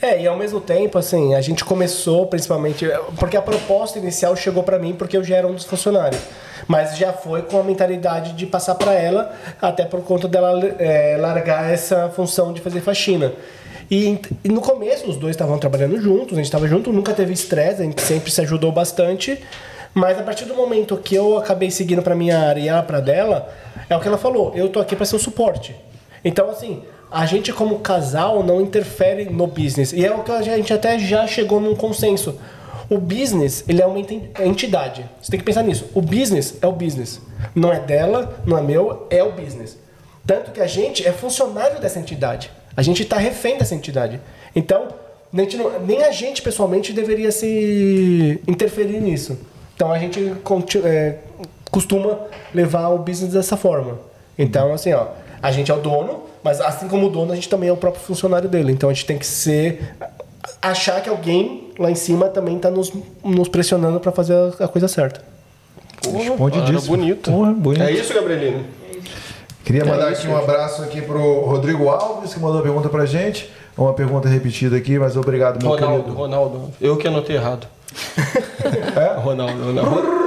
É, 0.04 0.22
e 0.22 0.28
ao 0.28 0.38
mesmo 0.38 0.60
tempo, 0.60 0.98
assim, 0.98 1.34
a 1.34 1.40
gente 1.40 1.64
começou 1.64 2.28
principalmente. 2.28 2.86
Porque 3.18 3.38
a 3.38 3.42
proposta 3.42 3.98
inicial 3.98 4.36
chegou 4.36 4.62
pra 4.62 4.78
mim 4.78 4.92
porque 4.92 5.16
eu 5.16 5.24
já 5.24 5.38
era 5.38 5.48
um 5.48 5.54
dos 5.54 5.64
funcionários. 5.64 6.22
Mas 6.68 6.98
já 6.98 7.14
foi 7.14 7.44
com 7.44 7.58
a 7.58 7.64
mentalidade 7.64 8.34
de 8.34 8.46
passar 8.46 8.76
pra 8.76 8.92
ela, 8.92 9.34
até 9.62 9.86
por 9.86 10.02
conta 10.02 10.28
dela 10.28 10.60
é, 10.78 11.16
largar 11.18 11.72
essa 11.72 12.10
função 12.10 12.52
de 12.52 12.60
fazer 12.60 12.82
faxina. 12.82 13.32
E, 13.90 14.20
e 14.44 14.50
no 14.50 14.60
começo, 14.60 15.10
os 15.10 15.16
dois 15.16 15.38
estavam 15.38 15.58
trabalhando 15.58 15.98
juntos, 16.02 16.34
a 16.34 16.36
gente 16.36 16.46
estava 16.46 16.68
junto, 16.68 16.92
nunca 16.92 17.14
teve 17.14 17.32
estresse, 17.32 17.82
a 17.82 17.86
gente 17.86 18.02
sempre 18.02 18.30
se 18.30 18.42
ajudou 18.42 18.74
bastante. 18.74 19.42
Mas 19.94 20.20
a 20.20 20.24
partir 20.24 20.44
do 20.44 20.54
momento 20.54 20.98
que 20.98 21.16
eu 21.16 21.38
acabei 21.38 21.72
seguindo 21.72 22.02
pra 22.02 22.14
minha 22.14 22.40
área 22.40 22.60
e 22.60 22.68
ela 22.68 22.84
pra 22.84 23.00
dela, 23.00 23.48
é 23.90 23.96
o 23.96 24.02
que 24.02 24.08
ela 24.10 24.18
falou: 24.18 24.52
eu 24.54 24.68
tô 24.68 24.82
aqui 24.82 24.98
pra 24.98 25.06
ser 25.06 25.16
o 25.16 25.20
suporte. 25.20 25.74
Então, 26.26 26.50
assim, 26.50 26.82
a 27.14 27.28
gente 27.28 27.54
como 27.54 27.78
casal 27.78 28.42
não 28.42 28.60
interfere 28.60 29.26
no 29.26 29.46
business. 29.46 29.94
E 29.94 30.04
é 30.04 30.12
o 30.12 30.24
que 30.24 30.32
a 30.32 30.42
gente 30.42 30.74
até 30.74 30.98
já 30.98 31.28
chegou 31.28 31.62
num 31.62 31.76
consenso. 31.76 32.40
O 32.90 32.98
business, 32.98 33.64
ele 33.68 33.84
é 33.84 33.86
uma 33.86 34.00
entidade. 34.00 35.08
Você 35.22 35.30
tem 35.30 35.40
que 35.40 35.46
pensar 35.46 35.62
nisso. 35.62 35.86
O 35.94 36.02
business 36.02 36.56
é 36.60 36.66
o 36.66 36.72
business. 36.72 37.22
Não 37.54 37.72
é 37.72 37.80
dela, 37.80 38.42
não 38.48 38.58
é 38.58 38.62
meu, 38.64 39.06
é 39.12 39.24
o 39.24 39.32
business. 39.32 39.78
Tanto 40.26 40.50
que 40.50 40.60
a 40.60 40.66
gente 40.66 41.08
é 41.08 41.12
funcionário 41.12 41.80
dessa 41.80 42.00
entidade. 42.00 42.52
A 42.76 42.82
gente 42.82 43.04
está 43.04 43.18
refém 43.18 43.60
dessa 43.60 43.76
entidade. 43.76 44.20
Então, 44.56 44.88
nem 45.86 46.04
a 46.04 46.12
gente 46.12 46.42
pessoalmente 46.42 46.94
deveria 46.94 47.32
se 47.32 48.42
interferir 48.48 49.00
nisso. 49.00 49.38
Então 49.76 49.92
a 49.92 50.00
gente 50.00 50.34
é, 50.84 51.18
costuma 51.70 52.18
levar 52.54 52.90
o 52.90 52.98
business 52.98 53.34
dessa 53.34 53.56
forma. 53.56 54.00
Então, 54.36 54.74
assim, 54.74 54.94
ó, 54.94 55.10
a 55.42 55.52
gente 55.52 55.70
é 55.70 55.74
o 55.74 55.80
dono, 55.80 56.33
mas 56.44 56.60
assim 56.60 56.88
como 56.88 57.08
o 57.08 57.10
dono, 57.10 57.32
a 57.32 57.36
gente 57.36 57.50
também 57.50 57.70
é 57.70 57.72
o 57.72 57.78
próprio 57.78 58.04
funcionário 58.04 58.50
dele. 58.50 58.72
Então 58.72 58.90
a 58.90 58.94
gente 58.94 59.06
tem 59.06 59.18
que 59.18 59.26
ser. 59.26 59.96
achar 60.62 61.02
que 61.02 61.10
alguém 61.10 61.72
lá 61.80 61.90
em 61.90 61.96
cima 61.96 62.28
também 62.28 62.58
está 62.58 62.70
nos, 62.70 62.92
nos 63.24 63.48
pressionando 63.48 64.00
para 64.00 64.12
fazer 64.12 64.34
a, 64.34 64.66
a 64.66 64.68
coisa 64.68 64.88
certa. 64.88 65.22
Responde 66.12 66.60
Cara, 66.60 66.72
disso. 66.72 66.88
bonito. 66.88 67.32
Porra, 67.32 67.52
bonito. 67.52 67.84
É 67.84 67.92
isso, 67.92 68.14
Gabrielino? 68.14 68.66
Queria 69.64 69.86
mandar 69.86 70.10
aqui 70.10 70.28
um 70.28 70.36
abraço 70.36 70.84
aqui 70.84 71.02
pro 71.02 71.42
Rodrigo 71.46 71.88
Alves, 71.88 72.34
que 72.34 72.40
mandou 72.40 72.60
a 72.60 72.64
pergunta 72.64 72.90
pra 72.90 73.06
gente. 73.06 73.50
Uma 73.78 73.94
pergunta 73.94 74.28
repetida 74.28 74.76
aqui, 74.76 75.00
mas 75.00 75.16
obrigado, 75.16 75.60
meu 75.62 75.72
Ronaldo, 75.72 76.04
querido. 76.04 76.18
Ronaldo. 76.18 76.74
Eu 76.82 76.98
que 76.98 77.08
anotei 77.08 77.38
errado. 77.38 77.66
É? 78.96 79.14
Ronaldo, 79.24 79.64
Ronaldo. 79.64 80.24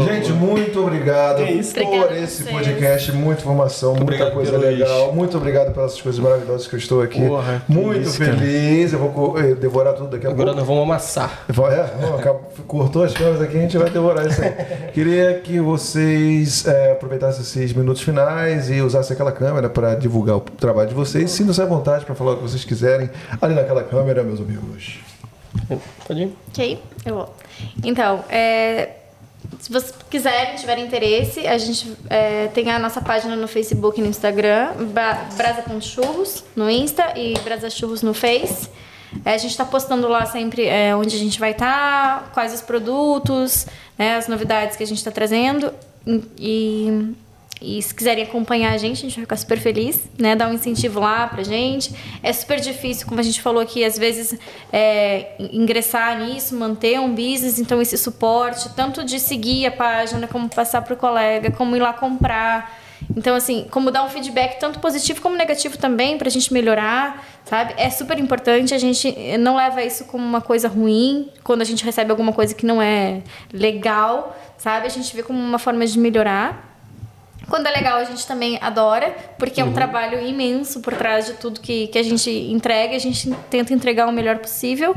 Gente, 0.00 0.32
muito 0.32 0.80
obrigado 0.80 1.42
isso. 1.42 1.74
por 1.74 2.12
esse 2.16 2.44
podcast, 2.44 3.12
muita 3.12 3.40
informação, 3.42 3.90
muita 3.90 4.02
obrigado 4.04 4.32
coisa 4.32 4.56
legal. 4.56 5.06
isso. 5.08 5.12
Muito 5.14 5.36
obrigado 5.36 5.72
pelas 5.74 6.00
coisas 6.00 6.20
maravilhosas 6.20 6.66
que 6.66 6.74
eu 6.74 6.78
estou 6.78 7.02
aqui. 7.02 7.20
Porra, 7.26 7.62
muito 7.68 8.00
isso, 8.00 8.18
cara. 8.18 8.36
feliz. 8.36 8.92
Eu 8.92 8.98
vou 8.98 9.10
co- 9.10 9.38
eh, 9.38 9.54
devorar 9.54 9.94
tudo 9.94 10.10
daqui 10.10 10.26
a 10.26 10.30
Agora 10.30 10.46
pouco. 10.52 10.58
nós 10.60 10.66
vamos 10.68 10.82
amassar. 10.84 11.44
É, 11.48 12.00
não, 12.00 12.40
cortou 12.66 13.02
as 13.04 13.12
câmeras 13.12 13.42
aqui, 13.42 13.58
a 13.58 13.60
gente 13.60 13.76
vai 13.78 13.90
devorar 13.90 14.26
isso 14.26 14.40
aí. 14.42 14.52
Queria 14.94 15.34
que 15.42 15.60
vocês 15.60 16.66
eh, 16.66 16.92
aproveitassem 16.92 17.42
esses 17.42 17.72
minutos 17.72 18.02
finais 18.02 18.70
e 18.70 18.80
usassem 18.80 19.14
aquela 19.14 19.32
câmera 19.32 19.68
para 19.68 19.94
divulgar 19.94 20.36
o 20.36 20.40
trabalho 20.40 20.88
de 20.88 20.94
vocês. 20.94 21.30
Sintam-se 21.30 21.60
à 21.60 21.66
vontade 21.66 22.04
para 22.04 22.14
falar 22.14 22.32
o 22.32 22.36
que 22.36 22.42
vocês 22.42 22.64
quiserem 22.64 23.10
ali 23.40 23.54
naquela 23.54 23.82
câmera, 23.82 24.22
meus 24.22 24.40
amigos. 24.40 25.00
Pode 26.06 26.22
ir? 26.22 26.32
Ok? 26.48 26.82
Eu 27.04 27.14
vou. 27.14 27.34
Então, 27.84 28.24
é, 28.30 28.88
se 29.60 29.70
vocês 29.72 29.92
quiserem, 30.10 30.56
tiverem 30.56 30.84
interesse, 30.84 31.46
a 31.46 31.56
gente 31.58 31.92
é, 32.10 32.48
tem 32.48 32.70
a 32.70 32.78
nossa 32.78 33.00
página 33.00 33.36
no 33.36 33.46
Facebook 33.48 33.98
e 34.00 34.02
no 34.02 34.08
Instagram, 34.08 34.72
Ba- 34.92 35.26
Brasa 35.36 35.62
com 35.62 35.80
Churros 35.80 36.44
no 36.56 36.68
Insta 36.70 37.12
e 37.16 37.34
Brasa 37.44 37.70
Churros 37.70 38.02
no 38.02 38.12
Face. 38.14 38.68
É, 39.24 39.34
a 39.34 39.38
gente 39.38 39.50
está 39.50 39.64
postando 39.64 40.08
lá 40.08 40.24
sempre 40.26 40.64
é, 40.66 40.96
onde 40.96 41.14
a 41.14 41.18
gente 41.18 41.38
vai 41.38 41.50
estar, 41.50 42.30
quais 42.32 42.54
os 42.54 42.60
produtos, 42.62 43.66
né, 43.98 44.16
as 44.16 44.26
novidades 44.26 44.76
que 44.76 44.82
a 44.82 44.86
gente 44.86 44.98
está 44.98 45.10
trazendo. 45.10 45.72
E 46.38 47.12
se 47.60 47.94
quiserem 47.94 48.24
acompanhar 48.24 48.72
a 48.72 48.76
gente, 48.76 48.98
a 48.98 49.02
gente 49.02 49.14
vai 49.14 49.24
ficar 49.24 49.36
super 49.36 49.58
feliz, 49.58 50.00
né? 50.18 50.34
Dar 50.34 50.48
um 50.48 50.54
incentivo 50.54 51.00
lá 51.00 51.26
pra 51.28 51.42
gente. 51.42 51.94
É 52.22 52.32
super 52.32 52.58
difícil, 52.58 53.06
como 53.06 53.20
a 53.20 53.22
gente 53.22 53.40
falou 53.40 53.62
aqui, 53.62 53.84
às 53.84 53.98
vezes 53.98 54.38
é, 54.72 55.34
ingressar 55.38 56.18
nisso, 56.18 56.56
manter 56.56 56.98
um 56.98 57.14
business, 57.14 57.58
então 57.58 57.80
esse 57.80 57.96
suporte, 57.96 58.68
tanto 58.74 59.04
de 59.04 59.20
seguir 59.20 59.66
a 59.66 59.70
página, 59.70 60.26
como 60.26 60.48
passar 60.48 60.82
pro 60.82 60.96
colega, 60.96 61.50
como 61.50 61.76
ir 61.76 61.80
lá 61.80 61.92
comprar. 61.92 62.80
Então, 63.16 63.34
assim, 63.34 63.66
como 63.70 63.90
dar 63.90 64.04
um 64.04 64.08
feedback 64.08 64.58
tanto 64.58 64.78
positivo 64.78 65.20
como 65.20 65.36
negativo 65.36 65.76
também 65.76 66.16
pra 66.16 66.30
gente 66.30 66.52
melhorar, 66.52 67.24
sabe? 67.44 67.74
É 67.76 67.90
super 67.90 68.18
importante, 68.18 68.74
a 68.74 68.78
gente 68.78 69.14
não 69.38 69.56
leva 69.56 69.82
isso 69.82 70.04
como 70.04 70.24
uma 70.24 70.40
coisa 70.40 70.68
ruim, 70.68 71.28
quando 71.42 71.62
a 71.62 71.64
gente 71.64 71.84
recebe 71.84 72.10
alguma 72.10 72.32
coisa 72.32 72.54
que 72.54 72.64
não 72.64 72.80
é 72.80 73.22
legal, 73.52 74.36
sabe? 74.56 74.86
A 74.86 74.90
gente 74.90 75.14
vê 75.14 75.22
como 75.22 75.38
uma 75.38 75.58
forma 75.58 75.84
de 75.86 75.98
melhorar. 75.98 76.71
Quando 77.52 77.66
é 77.66 77.70
legal, 77.70 77.98
a 77.98 78.04
gente 78.04 78.26
também 78.26 78.56
adora, 78.62 79.14
porque 79.38 79.60
é 79.60 79.64
um 79.64 79.74
trabalho 79.74 80.26
imenso 80.26 80.80
por 80.80 80.94
trás 80.94 81.26
de 81.26 81.34
tudo 81.34 81.60
que, 81.60 81.86
que 81.88 81.98
a 81.98 82.02
gente 82.02 82.30
entrega. 82.30 82.96
A 82.96 82.98
gente 82.98 83.30
tenta 83.50 83.74
entregar 83.74 84.08
o 84.08 84.12
melhor 84.12 84.38
possível. 84.38 84.96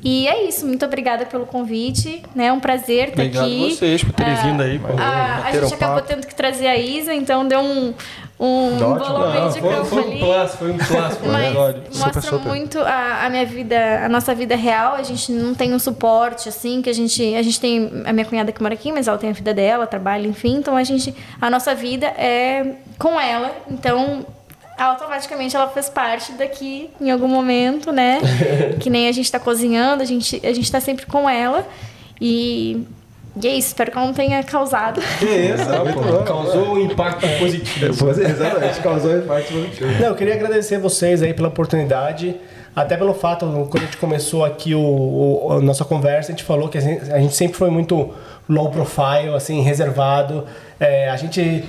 E 0.00 0.28
é 0.28 0.44
isso. 0.48 0.64
Muito 0.64 0.84
obrigada 0.86 1.26
pelo 1.26 1.44
convite. 1.44 2.22
né? 2.36 2.46
É 2.46 2.52
um 2.52 2.60
prazer 2.60 3.08
estar 3.08 3.22
Obrigado 3.22 3.44
aqui. 3.46 3.74
vocês 3.74 4.04
por 4.04 4.12
terem 4.12 4.32
Ah, 4.34 4.42
vindo 4.42 4.62
aí. 4.62 4.80
a, 4.96 5.48
a 5.48 5.50
gente 5.52 5.74
acabou 5.74 5.96
papo. 5.96 6.06
tendo 6.06 6.24
que 6.24 6.34
trazer 6.36 6.68
a 6.68 6.76
Isa, 6.76 7.12
então 7.12 7.46
deu 7.48 7.58
um, 7.58 7.92
um 8.38 8.76
meio 8.76 8.80
Não, 8.80 9.48
de 9.48 9.60
foi, 9.60 9.70
campo 9.70 9.84
foi 9.86 10.02
um 10.02 10.10
ali. 10.10 10.20
clássico, 10.20 10.58
foi 10.58 10.70
um 10.72 10.78
clássico. 10.78 11.28
Mas 11.28 11.54
mostra 11.54 12.20
Super, 12.20 12.22
super. 12.22 12.48
muito 12.48 12.78
a, 12.80 13.24
a 13.24 13.30
minha 13.30 13.46
vida, 13.46 14.04
a 14.04 14.08
nossa 14.10 14.34
vida 14.34 14.54
real. 14.54 14.94
A 14.94 15.02
gente 15.02 15.32
não 15.32 15.54
tem 15.54 15.72
um 15.72 15.78
suporte, 15.78 16.48
assim, 16.48 16.82
que 16.82 16.90
a 16.90 16.92
gente. 16.92 17.34
A 17.34 17.42
gente 17.42 17.58
tem 17.58 18.02
a 18.04 18.12
minha 18.12 18.26
cunhada 18.26 18.52
que 18.52 18.62
mora 18.62 18.74
aqui, 18.74 18.92
mas 18.92 19.08
ela 19.08 19.16
tem 19.16 19.30
a 19.30 19.32
vida 19.32 19.54
dela, 19.54 19.86
trabalha, 19.86 20.26
enfim. 20.26 20.56
Então 20.56 20.76
a 20.76 20.84
gente. 20.84 21.14
A 21.40 21.48
nossa 21.48 21.74
vida 21.74 22.06
é 22.06 22.74
com 22.98 23.18
ela. 23.18 23.52
Então. 23.70 24.26
Automaticamente 24.78 25.56
ela 25.56 25.68
fez 25.68 25.88
parte 25.88 26.32
daqui 26.32 26.90
em 27.00 27.10
algum 27.10 27.28
momento, 27.28 27.90
né? 27.90 28.20
que 28.78 28.90
nem 28.90 29.08
a 29.08 29.12
gente 29.12 29.32
tá 29.32 29.40
cozinhando, 29.40 30.02
a 30.02 30.04
gente, 30.04 30.38
a 30.44 30.52
gente 30.52 30.70
tá 30.70 30.80
sempre 30.80 31.06
com 31.06 31.26
ela. 31.26 31.66
E, 32.20 32.84
e 33.40 33.46
é 33.46 33.54
isso, 33.54 33.68
espero 33.68 33.90
que 33.90 33.96
não 33.98 34.12
tenha 34.14 34.42
causado. 34.42 35.00
Que 35.18 35.24
isso, 35.26 35.62
Ah, 35.70 35.92
pô, 35.92 36.22
causou 36.24 36.74
um 36.74 36.80
impacto 36.80 37.26
positivo. 37.38 38.06
É, 38.08 38.30
exatamente, 38.30 38.80
causou 38.80 39.18
impacto 39.18 39.52
positivo. 39.52 39.90
Não, 40.00 40.08
eu 40.08 40.14
queria 40.14 40.34
agradecer 40.34 40.78
vocês 40.78 41.22
aí 41.22 41.34
pela 41.34 41.48
oportunidade. 41.48 42.36
Até 42.74 42.96
pelo 42.96 43.14
fato, 43.14 43.46
quando 43.70 43.82
a 43.82 43.86
gente 43.86 43.96
começou 43.96 44.44
aqui 44.44 44.74
o, 44.74 44.80
o- 44.80 45.52
a 45.52 45.60
nossa 45.60 45.84
conversa, 45.84 46.30
a 46.30 46.34
gente 46.34 46.44
falou 46.44 46.68
que 46.68 46.76
a 46.76 46.80
gente, 46.80 47.10
a 47.10 47.18
gente 47.18 47.34
sempre 47.34 47.56
foi 47.56 47.70
muito 47.70 48.12
low 48.48 48.70
profile, 48.70 49.34
assim, 49.34 49.62
reservado. 49.62 50.44
É, 50.78 51.08
a 51.08 51.16
gente. 51.16 51.64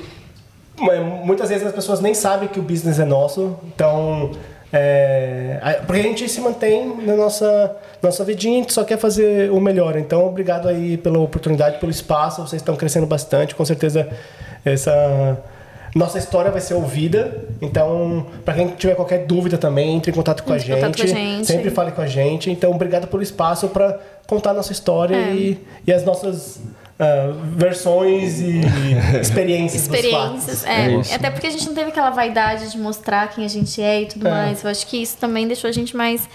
é, 0.81 0.99
Muitas 0.99 1.47
vezes 1.49 1.65
as 1.65 1.73
pessoas 1.73 2.01
nem 2.01 2.13
sabem 2.13 2.49
que 2.49 2.59
o 2.59 2.63
business 2.63 2.99
é 2.99 3.05
nosso, 3.05 3.55
então. 3.67 4.31
É, 4.71 5.81
porque 5.85 6.01
a 6.01 6.03
gente 6.03 6.27
se 6.27 6.41
mantém 6.41 6.97
na 7.05 7.15
nossa, 7.15 7.75
nossa 8.01 8.23
vidinha, 8.23 8.59
a 8.59 8.61
gente 8.61 8.73
só 8.73 8.83
quer 8.83 8.97
fazer 8.97 9.49
o 9.51 9.61
melhor. 9.61 9.97
Então, 9.97 10.25
obrigado 10.25 10.67
aí 10.67 10.97
pela 10.97 11.19
oportunidade, 11.19 11.79
pelo 11.79 11.91
espaço. 11.91 12.41
Vocês 12.41 12.61
estão 12.61 12.75
crescendo 12.75 13.05
bastante. 13.05 13.55
Com 13.55 13.63
certeza, 13.63 14.09
essa 14.65 15.37
nossa 15.97 16.17
história 16.17 16.51
vai 16.51 16.61
ser 16.61 16.73
ouvida. 16.75 17.45
Então, 17.61 18.25
para 18.45 18.53
quem 18.53 18.67
tiver 18.69 18.95
qualquer 18.95 19.25
dúvida 19.25 19.57
também, 19.57 19.95
entre 19.95 20.11
em 20.11 20.13
contato 20.13 20.43
com, 20.43 20.53
a 20.53 20.57
gente. 20.57 20.75
contato 20.75 20.97
com 20.97 21.03
a 21.03 21.07
gente. 21.07 21.47
Sempre 21.47 21.69
fale 21.71 21.91
com 21.91 22.01
a 22.01 22.07
gente. 22.07 22.49
Então, 22.51 22.71
obrigado 22.71 23.07
pelo 23.07 23.21
espaço 23.23 23.67
para 23.69 23.99
contar 24.25 24.51
a 24.51 24.53
nossa 24.53 24.71
história 24.71 25.15
É. 25.15 25.33
e, 25.33 25.59
e 25.85 25.91
as 25.93 26.03
nossas 26.05 26.59
ah, 26.99 27.31
versões 27.55 28.39
e 28.39 28.61
experiências, 29.21 29.87
dos 29.87 29.95
experiências. 29.95 30.63
fatos. 30.63 31.11
É, 31.11 31.15
até 31.15 31.29
porque 31.29 31.47
a 31.47 31.49
gente 31.51 31.65
não 31.67 31.73
teve 31.73 31.89
aquela 31.89 32.09
vaidade 32.09 32.71
de 32.71 32.77
mostrar 32.77 33.27
quem 33.29 33.45
a 33.45 33.47
gente 33.47 33.81
é 33.81 34.01
e 34.01 34.05
tudo 34.07 34.27
É. 34.27 34.31
mais. 34.31 34.63
Eu 34.63 34.69
acho 34.69 34.85
que 34.87 34.97
isso 35.01 35.17
também 35.17 35.47
deixou 35.47 35.69
a 35.69 35.73
gente 35.73 35.95
mais. 35.95 36.27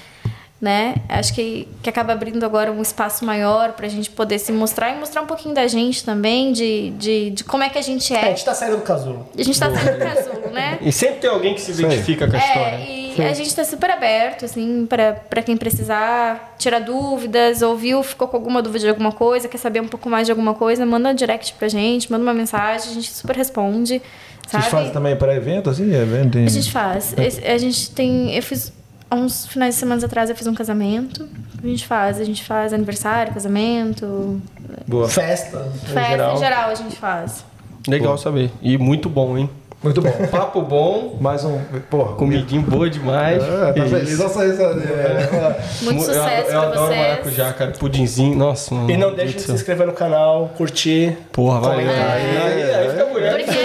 Né? 0.62 0.94
Acho 1.08 1.34
que, 1.34 1.66
que 1.82 1.90
acaba 1.90 2.12
abrindo 2.12 2.44
agora 2.46 2.70
um 2.70 2.80
espaço 2.80 3.24
maior 3.24 3.72
pra 3.72 3.88
gente 3.88 4.08
poder 4.08 4.38
se 4.38 4.52
mostrar 4.52 4.90
e 4.94 4.96
mostrar 4.96 5.20
um 5.22 5.26
pouquinho 5.26 5.52
da 5.52 5.66
gente 5.66 6.04
também, 6.04 6.52
de, 6.52 6.90
de, 6.90 7.30
de 7.30 7.42
como 7.42 7.64
é 7.64 7.68
que 7.68 7.76
a 7.78 7.82
gente 7.82 8.14
É, 8.14 8.16
a 8.20 8.26
é. 8.26 8.28
gente 8.28 8.44
tá 8.44 8.54
saindo 8.54 8.76
do 8.76 8.82
casulo. 8.84 9.26
A 9.36 9.42
gente 9.42 9.58
tá 9.58 9.68
sendo 9.76 9.98
casulo, 9.98 10.50
né? 10.52 10.78
E 10.80 10.92
sempre 10.92 11.16
tem 11.16 11.28
alguém 11.30 11.56
que 11.56 11.60
se 11.60 11.72
identifica 11.72 12.28
com 12.30 12.36
a 12.36 12.38
É, 12.38 12.46
história. 12.46 12.76
e 13.18 13.28
a 13.28 13.34
gente 13.34 13.52
tá 13.56 13.64
super 13.64 13.90
aberto, 13.90 14.44
assim, 14.44 14.86
pra, 14.88 15.14
pra 15.14 15.42
quem 15.42 15.56
precisar 15.56 16.54
tirar 16.60 16.78
dúvidas, 16.78 17.60
ouviu, 17.60 18.00
ficou 18.04 18.28
com 18.28 18.36
alguma 18.36 18.62
dúvida 18.62 18.84
de 18.84 18.88
alguma 18.90 19.10
coisa, 19.10 19.48
quer 19.48 19.58
saber 19.58 19.80
um 19.80 19.88
pouco 19.88 20.08
mais 20.08 20.26
de 20.26 20.30
alguma 20.30 20.54
coisa, 20.54 20.86
manda 20.86 21.08
um 21.08 21.14
direct 21.14 21.54
pra 21.54 21.66
gente, 21.66 22.08
manda 22.12 22.22
uma 22.22 22.32
mensagem, 22.34 22.88
a 22.88 22.94
gente 22.94 23.10
super 23.12 23.34
responde, 23.34 24.00
sabe? 24.46 24.62
Vocês 24.62 24.66
fazem 24.66 24.92
também 24.92 25.16
para 25.16 25.34
evento, 25.34 25.68
assim? 25.68 25.92
Evento 25.92 26.38
em... 26.38 26.46
A 26.46 26.48
gente 26.48 26.70
faz. 26.70 27.14
Esse- 27.18 27.44
A 27.44 27.58
gente 27.58 27.90
tem. 27.90 28.32
Eu 28.36 28.42
fiz. 28.44 28.72
Há 29.12 29.14
uns 29.14 29.46
finais 29.46 29.74
de 29.74 29.80
semana 29.80 30.02
atrás 30.02 30.30
eu 30.30 30.36
fiz 30.36 30.46
um 30.46 30.54
casamento. 30.54 31.28
A 31.62 31.66
gente 31.66 31.86
faz. 31.86 32.18
A 32.18 32.24
gente 32.24 32.42
faz 32.42 32.72
aniversário, 32.72 33.34
casamento, 33.34 34.40
Boa. 34.86 35.06
Festa, 35.06 35.70
em 35.74 35.78
festa 35.80 36.08
geral. 36.08 36.34
em 36.34 36.38
geral 36.38 36.70
a 36.70 36.74
gente 36.74 36.96
faz. 36.96 37.44
Legal 37.86 38.16
saber. 38.16 38.50
E 38.62 38.78
muito 38.78 39.10
bom, 39.10 39.36
hein? 39.36 39.50
Muito 39.82 40.00
bom. 40.00 40.12
Papo 40.30 40.62
bom, 40.62 41.16
Mais 41.20 41.44
um. 41.44 41.58
Porra, 41.90 42.14
comidinho 42.14 42.62
boa 42.62 42.88
demais. 42.88 43.42
É, 43.42 43.72
tá 43.72 43.84
feliz. 43.86 44.18
Nossa, 44.18 44.46
isso 44.46 44.62
é, 44.62 45.60
Muito 45.82 46.00
Eu- 46.00 46.06
sucesso 46.06 46.40
eu, 46.40 46.44
pra 46.46 46.62
adoro 46.62 46.86
vocês. 46.86 47.00
maracujá, 47.00 47.52
cara. 47.52 47.72
Pudinzinho, 47.72 48.36
nossa. 48.36 48.74
mano. 48.74 48.90
E 48.90 48.96
não 48.96 49.14
Deus 49.14 49.32
de 49.32 49.40
se 49.40 49.52
inscrever 49.52 49.86
no 49.86 49.92
canal, 49.92 50.50
curtir. 50.56 51.16
Porra, 51.32 51.60
valeu. 51.60 51.88
Aí, 51.90 51.98
aí. 51.98 52.62
aí, 52.62 52.74
aí 52.74 52.90
fica 52.90 53.04
bonito. 53.06 53.32
Porque 53.32 53.62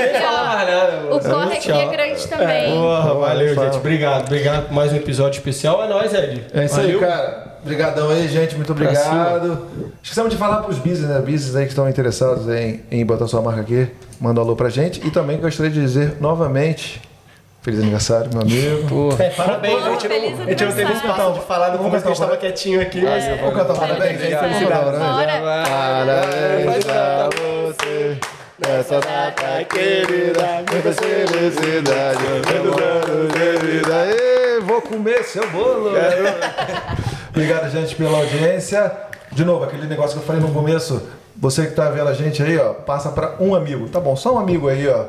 o 1.11 1.19
corre 1.19 1.57
aqui 1.57 1.71
é 1.71 1.85
grande 1.87 2.27
também. 2.27 2.71
Porra, 2.73 3.13
valeu, 3.13 3.55
gente. 3.55 3.77
Obrigado. 3.77 4.25
Obrigado 4.25 4.65
por 4.67 4.73
mais 4.73 4.91
um 4.91 4.95
episódio 4.95 5.37
especial. 5.37 5.83
É 5.83 5.87
nóis, 5.87 6.13
Ed. 6.13 6.45
É 6.53 6.65
isso 6.65 6.75
Valeu. 6.75 6.99
aí, 6.99 7.05
cara. 7.05 7.46
Obrigadão 7.61 8.09
aí, 8.09 8.27
gente. 8.27 8.55
Muito 8.55 8.71
obrigado. 8.71 9.67
Esquecemos 10.01 10.31
de 10.31 10.37
falar 10.37 10.61
pros 10.63 10.77
business, 10.77 11.09
né? 11.09 11.19
Business 11.19 11.55
aí 11.55 11.63
que 11.63 11.69
estão 11.69 11.87
interessados 11.89 12.47
em, 12.49 12.81
em 12.91 13.05
botar 13.05 13.27
sua 13.27 13.41
marca 13.41 13.61
aqui. 13.61 13.87
Manda 14.19 14.39
um 14.39 14.43
alô 14.43 14.55
pra 14.55 14.69
gente. 14.69 15.05
E 15.05 15.11
também 15.11 15.39
gostaria 15.39 15.71
de 15.71 15.81
dizer 15.81 16.17
novamente. 16.19 17.01
Feliz 17.61 17.81
aniversário, 17.81 18.29
meu 18.31 18.41
amigo. 18.43 18.87
Porra. 18.87 19.23
É, 19.25 19.29
parabéns. 19.31 19.73
Porra, 19.75 19.87
a 19.87 19.91
gente 19.91 20.07
feliz 20.07 20.37
não, 20.37 20.45
a 20.45 20.49
gente 20.49 20.63
não 20.63 20.71
teve 20.71 20.81
aniversário. 20.83 21.11
espaço 21.11 21.33
de 21.33 21.45
falar 21.45 21.71
no 21.71 21.77
começo 21.79 22.03
que 22.05 22.11
a 22.11 22.13
gente 22.13 22.23
um 22.23 22.25
tava 22.25 22.37
quietinho 22.37 22.81
aqui, 22.81 23.01
mas 23.01 23.25
Vamos 23.41 23.55
cantar 23.55 23.73
um 23.73 23.75
parabéns. 23.75 24.21
Feliz 24.21 24.39
Felicidade, 24.39 24.91
né? 24.91 25.41
Parabéns 25.67 26.85
pra 26.85 27.29
você 27.29 28.17
nessa 28.59 28.99
data 28.99 29.63
querida, 29.65 30.63
muita 30.71 30.93
felicidade, 30.93 32.19
muitos 32.23 32.81
anos 32.81 33.33
de 33.33 33.65
vida. 33.65 34.07
Ê, 34.07 34.59
vou 34.61 34.81
comer 34.81 35.23
seu 35.23 35.47
bolo. 35.51 35.91
Obrigado, 37.37 37.69
gente, 37.69 37.95
pela 37.95 38.17
audiência. 38.17 38.91
De 39.31 39.45
novo, 39.45 39.63
aquele 39.63 39.85
negócio 39.85 40.17
que 40.17 40.23
eu 40.23 40.25
falei 40.25 40.41
no 40.41 40.51
começo. 40.51 41.03
Você 41.35 41.67
que 41.67 41.75
tá 41.75 41.87
vendo 41.87 42.07
a 42.07 42.13
gente 42.13 42.41
aí, 42.41 42.57
ó, 42.57 42.73
passa 42.73 43.11
para 43.11 43.35
um 43.39 43.53
amigo. 43.53 43.87
Tá 43.89 43.99
bom, 43.99 44.15
só 44.15 44.33
um 44.33 44.39
amigo 44.39 44.67
aí, 44.67 44.87
ó. 44.87 45.05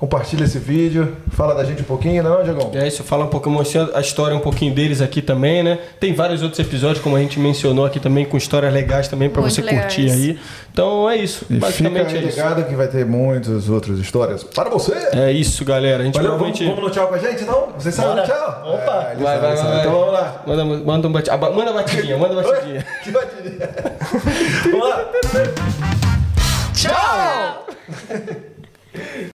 Compartilha 0.00 0.44
esse 0.44 0.58
vídeo, 0.58 1.14
fala 1.30 1.54
da 1.54 1.62
gente 1.62 1.82
um 1.82 1.84
pouquinho, 1.84 2.22
não 2.22 2.32
é, 2.32 2.36
não, 2.38 2.42
Diegão? 2.54 2.70
É 2.72 2.88
isso, 2.88 3.04
fala 3.04 3.26
um 3.26 3.28
pouco, 3.28 3.50
mostra 3.50 3.90
a 3.94 4.00
história 4.00 4.34
um 4.34 4.40
pouquinho 4.40 4.74
deles 4.74 5.02
aqui 5.02 5.20
também, 5.20 5.62
né? 5.62 5.78
Tem 6.00 6.14
vários 6.14 6.40
outros 6.42 6.58
episódios, 6.58 7.04
como 7.04 7.16
a 7.16 7.20
gente 7.20 7.38
mencionou 7.38 7.84
aqui 7.84 8.00
também, 8.00 8.24
com 8.24 8.38
histórias 8.38 8.72
legais 8.72 9.08
também 9.08 9.28
pra 9.28 9.42
Muito 9.42 9.52
você 9.54 9.60
legais. 9.60 9.82
curtir 9.94 10.10
aí. 10.10 10.38
Então 10.72 11.08
é 11.10 11.16
isso, 11.18 11.44
E 11.50 11.56
basicamente 11.58 12.06
fica 12.06 12.18
é 12.18 12.22
isso. 12.28 12.36
ligado 12.38 12.64
que 12.66 12.74
vai 12.74 12.88
ter 12.88 13.04
muitas 13.04 13.68
outras 13.68 13.98
histórias 13.98 14.42
para 14.42 14.70
você. 14.70 14.94
É 15.12 15.30
isso, 15.32 15.62
galera. 15.66 16.02
A 16.02 16.06
gente 16.06 16.14
Valeu, 16.14 16.38
vamos, 16.38 16.58
provavelmente. 16.58 16.74
vamos 16.82 16.88
no 16.88 16.90
tchau 16.94 17.08
com 17.08 17.14
a 17.16 17.18
gente, 17.18 17.42
então? 17.42 17.68
Vocês 17.78 17.94
sabem 17.94 18.24
tchau? 18.24 18.62
Opa. 18.72 19.08
É, 19.12 19.14
Vai, 19.16 19.16
sabe, 19.16 19.40
vai, 19.48 19.56
sabe. 19.58 19.68
vai, 19.68 19.80
Então 19.80 19.92
vamos 19.92 20.12
lá. 20.14 20.42
Manda, 20.46 20.64
manda, 20.64 21.08
um 21.08 21.12
aba- 21.34 21.50
manda 21.50 21.72
batidinha, 21.74 22.16
manda 22.16 22.34
batidinha. 22.42 22.86
Que 23.04 23.10
batidinha. 23.10 23.68
vamos 24.70 24.88
lá. 24.88 25.04
Tchau! 26.72 27.66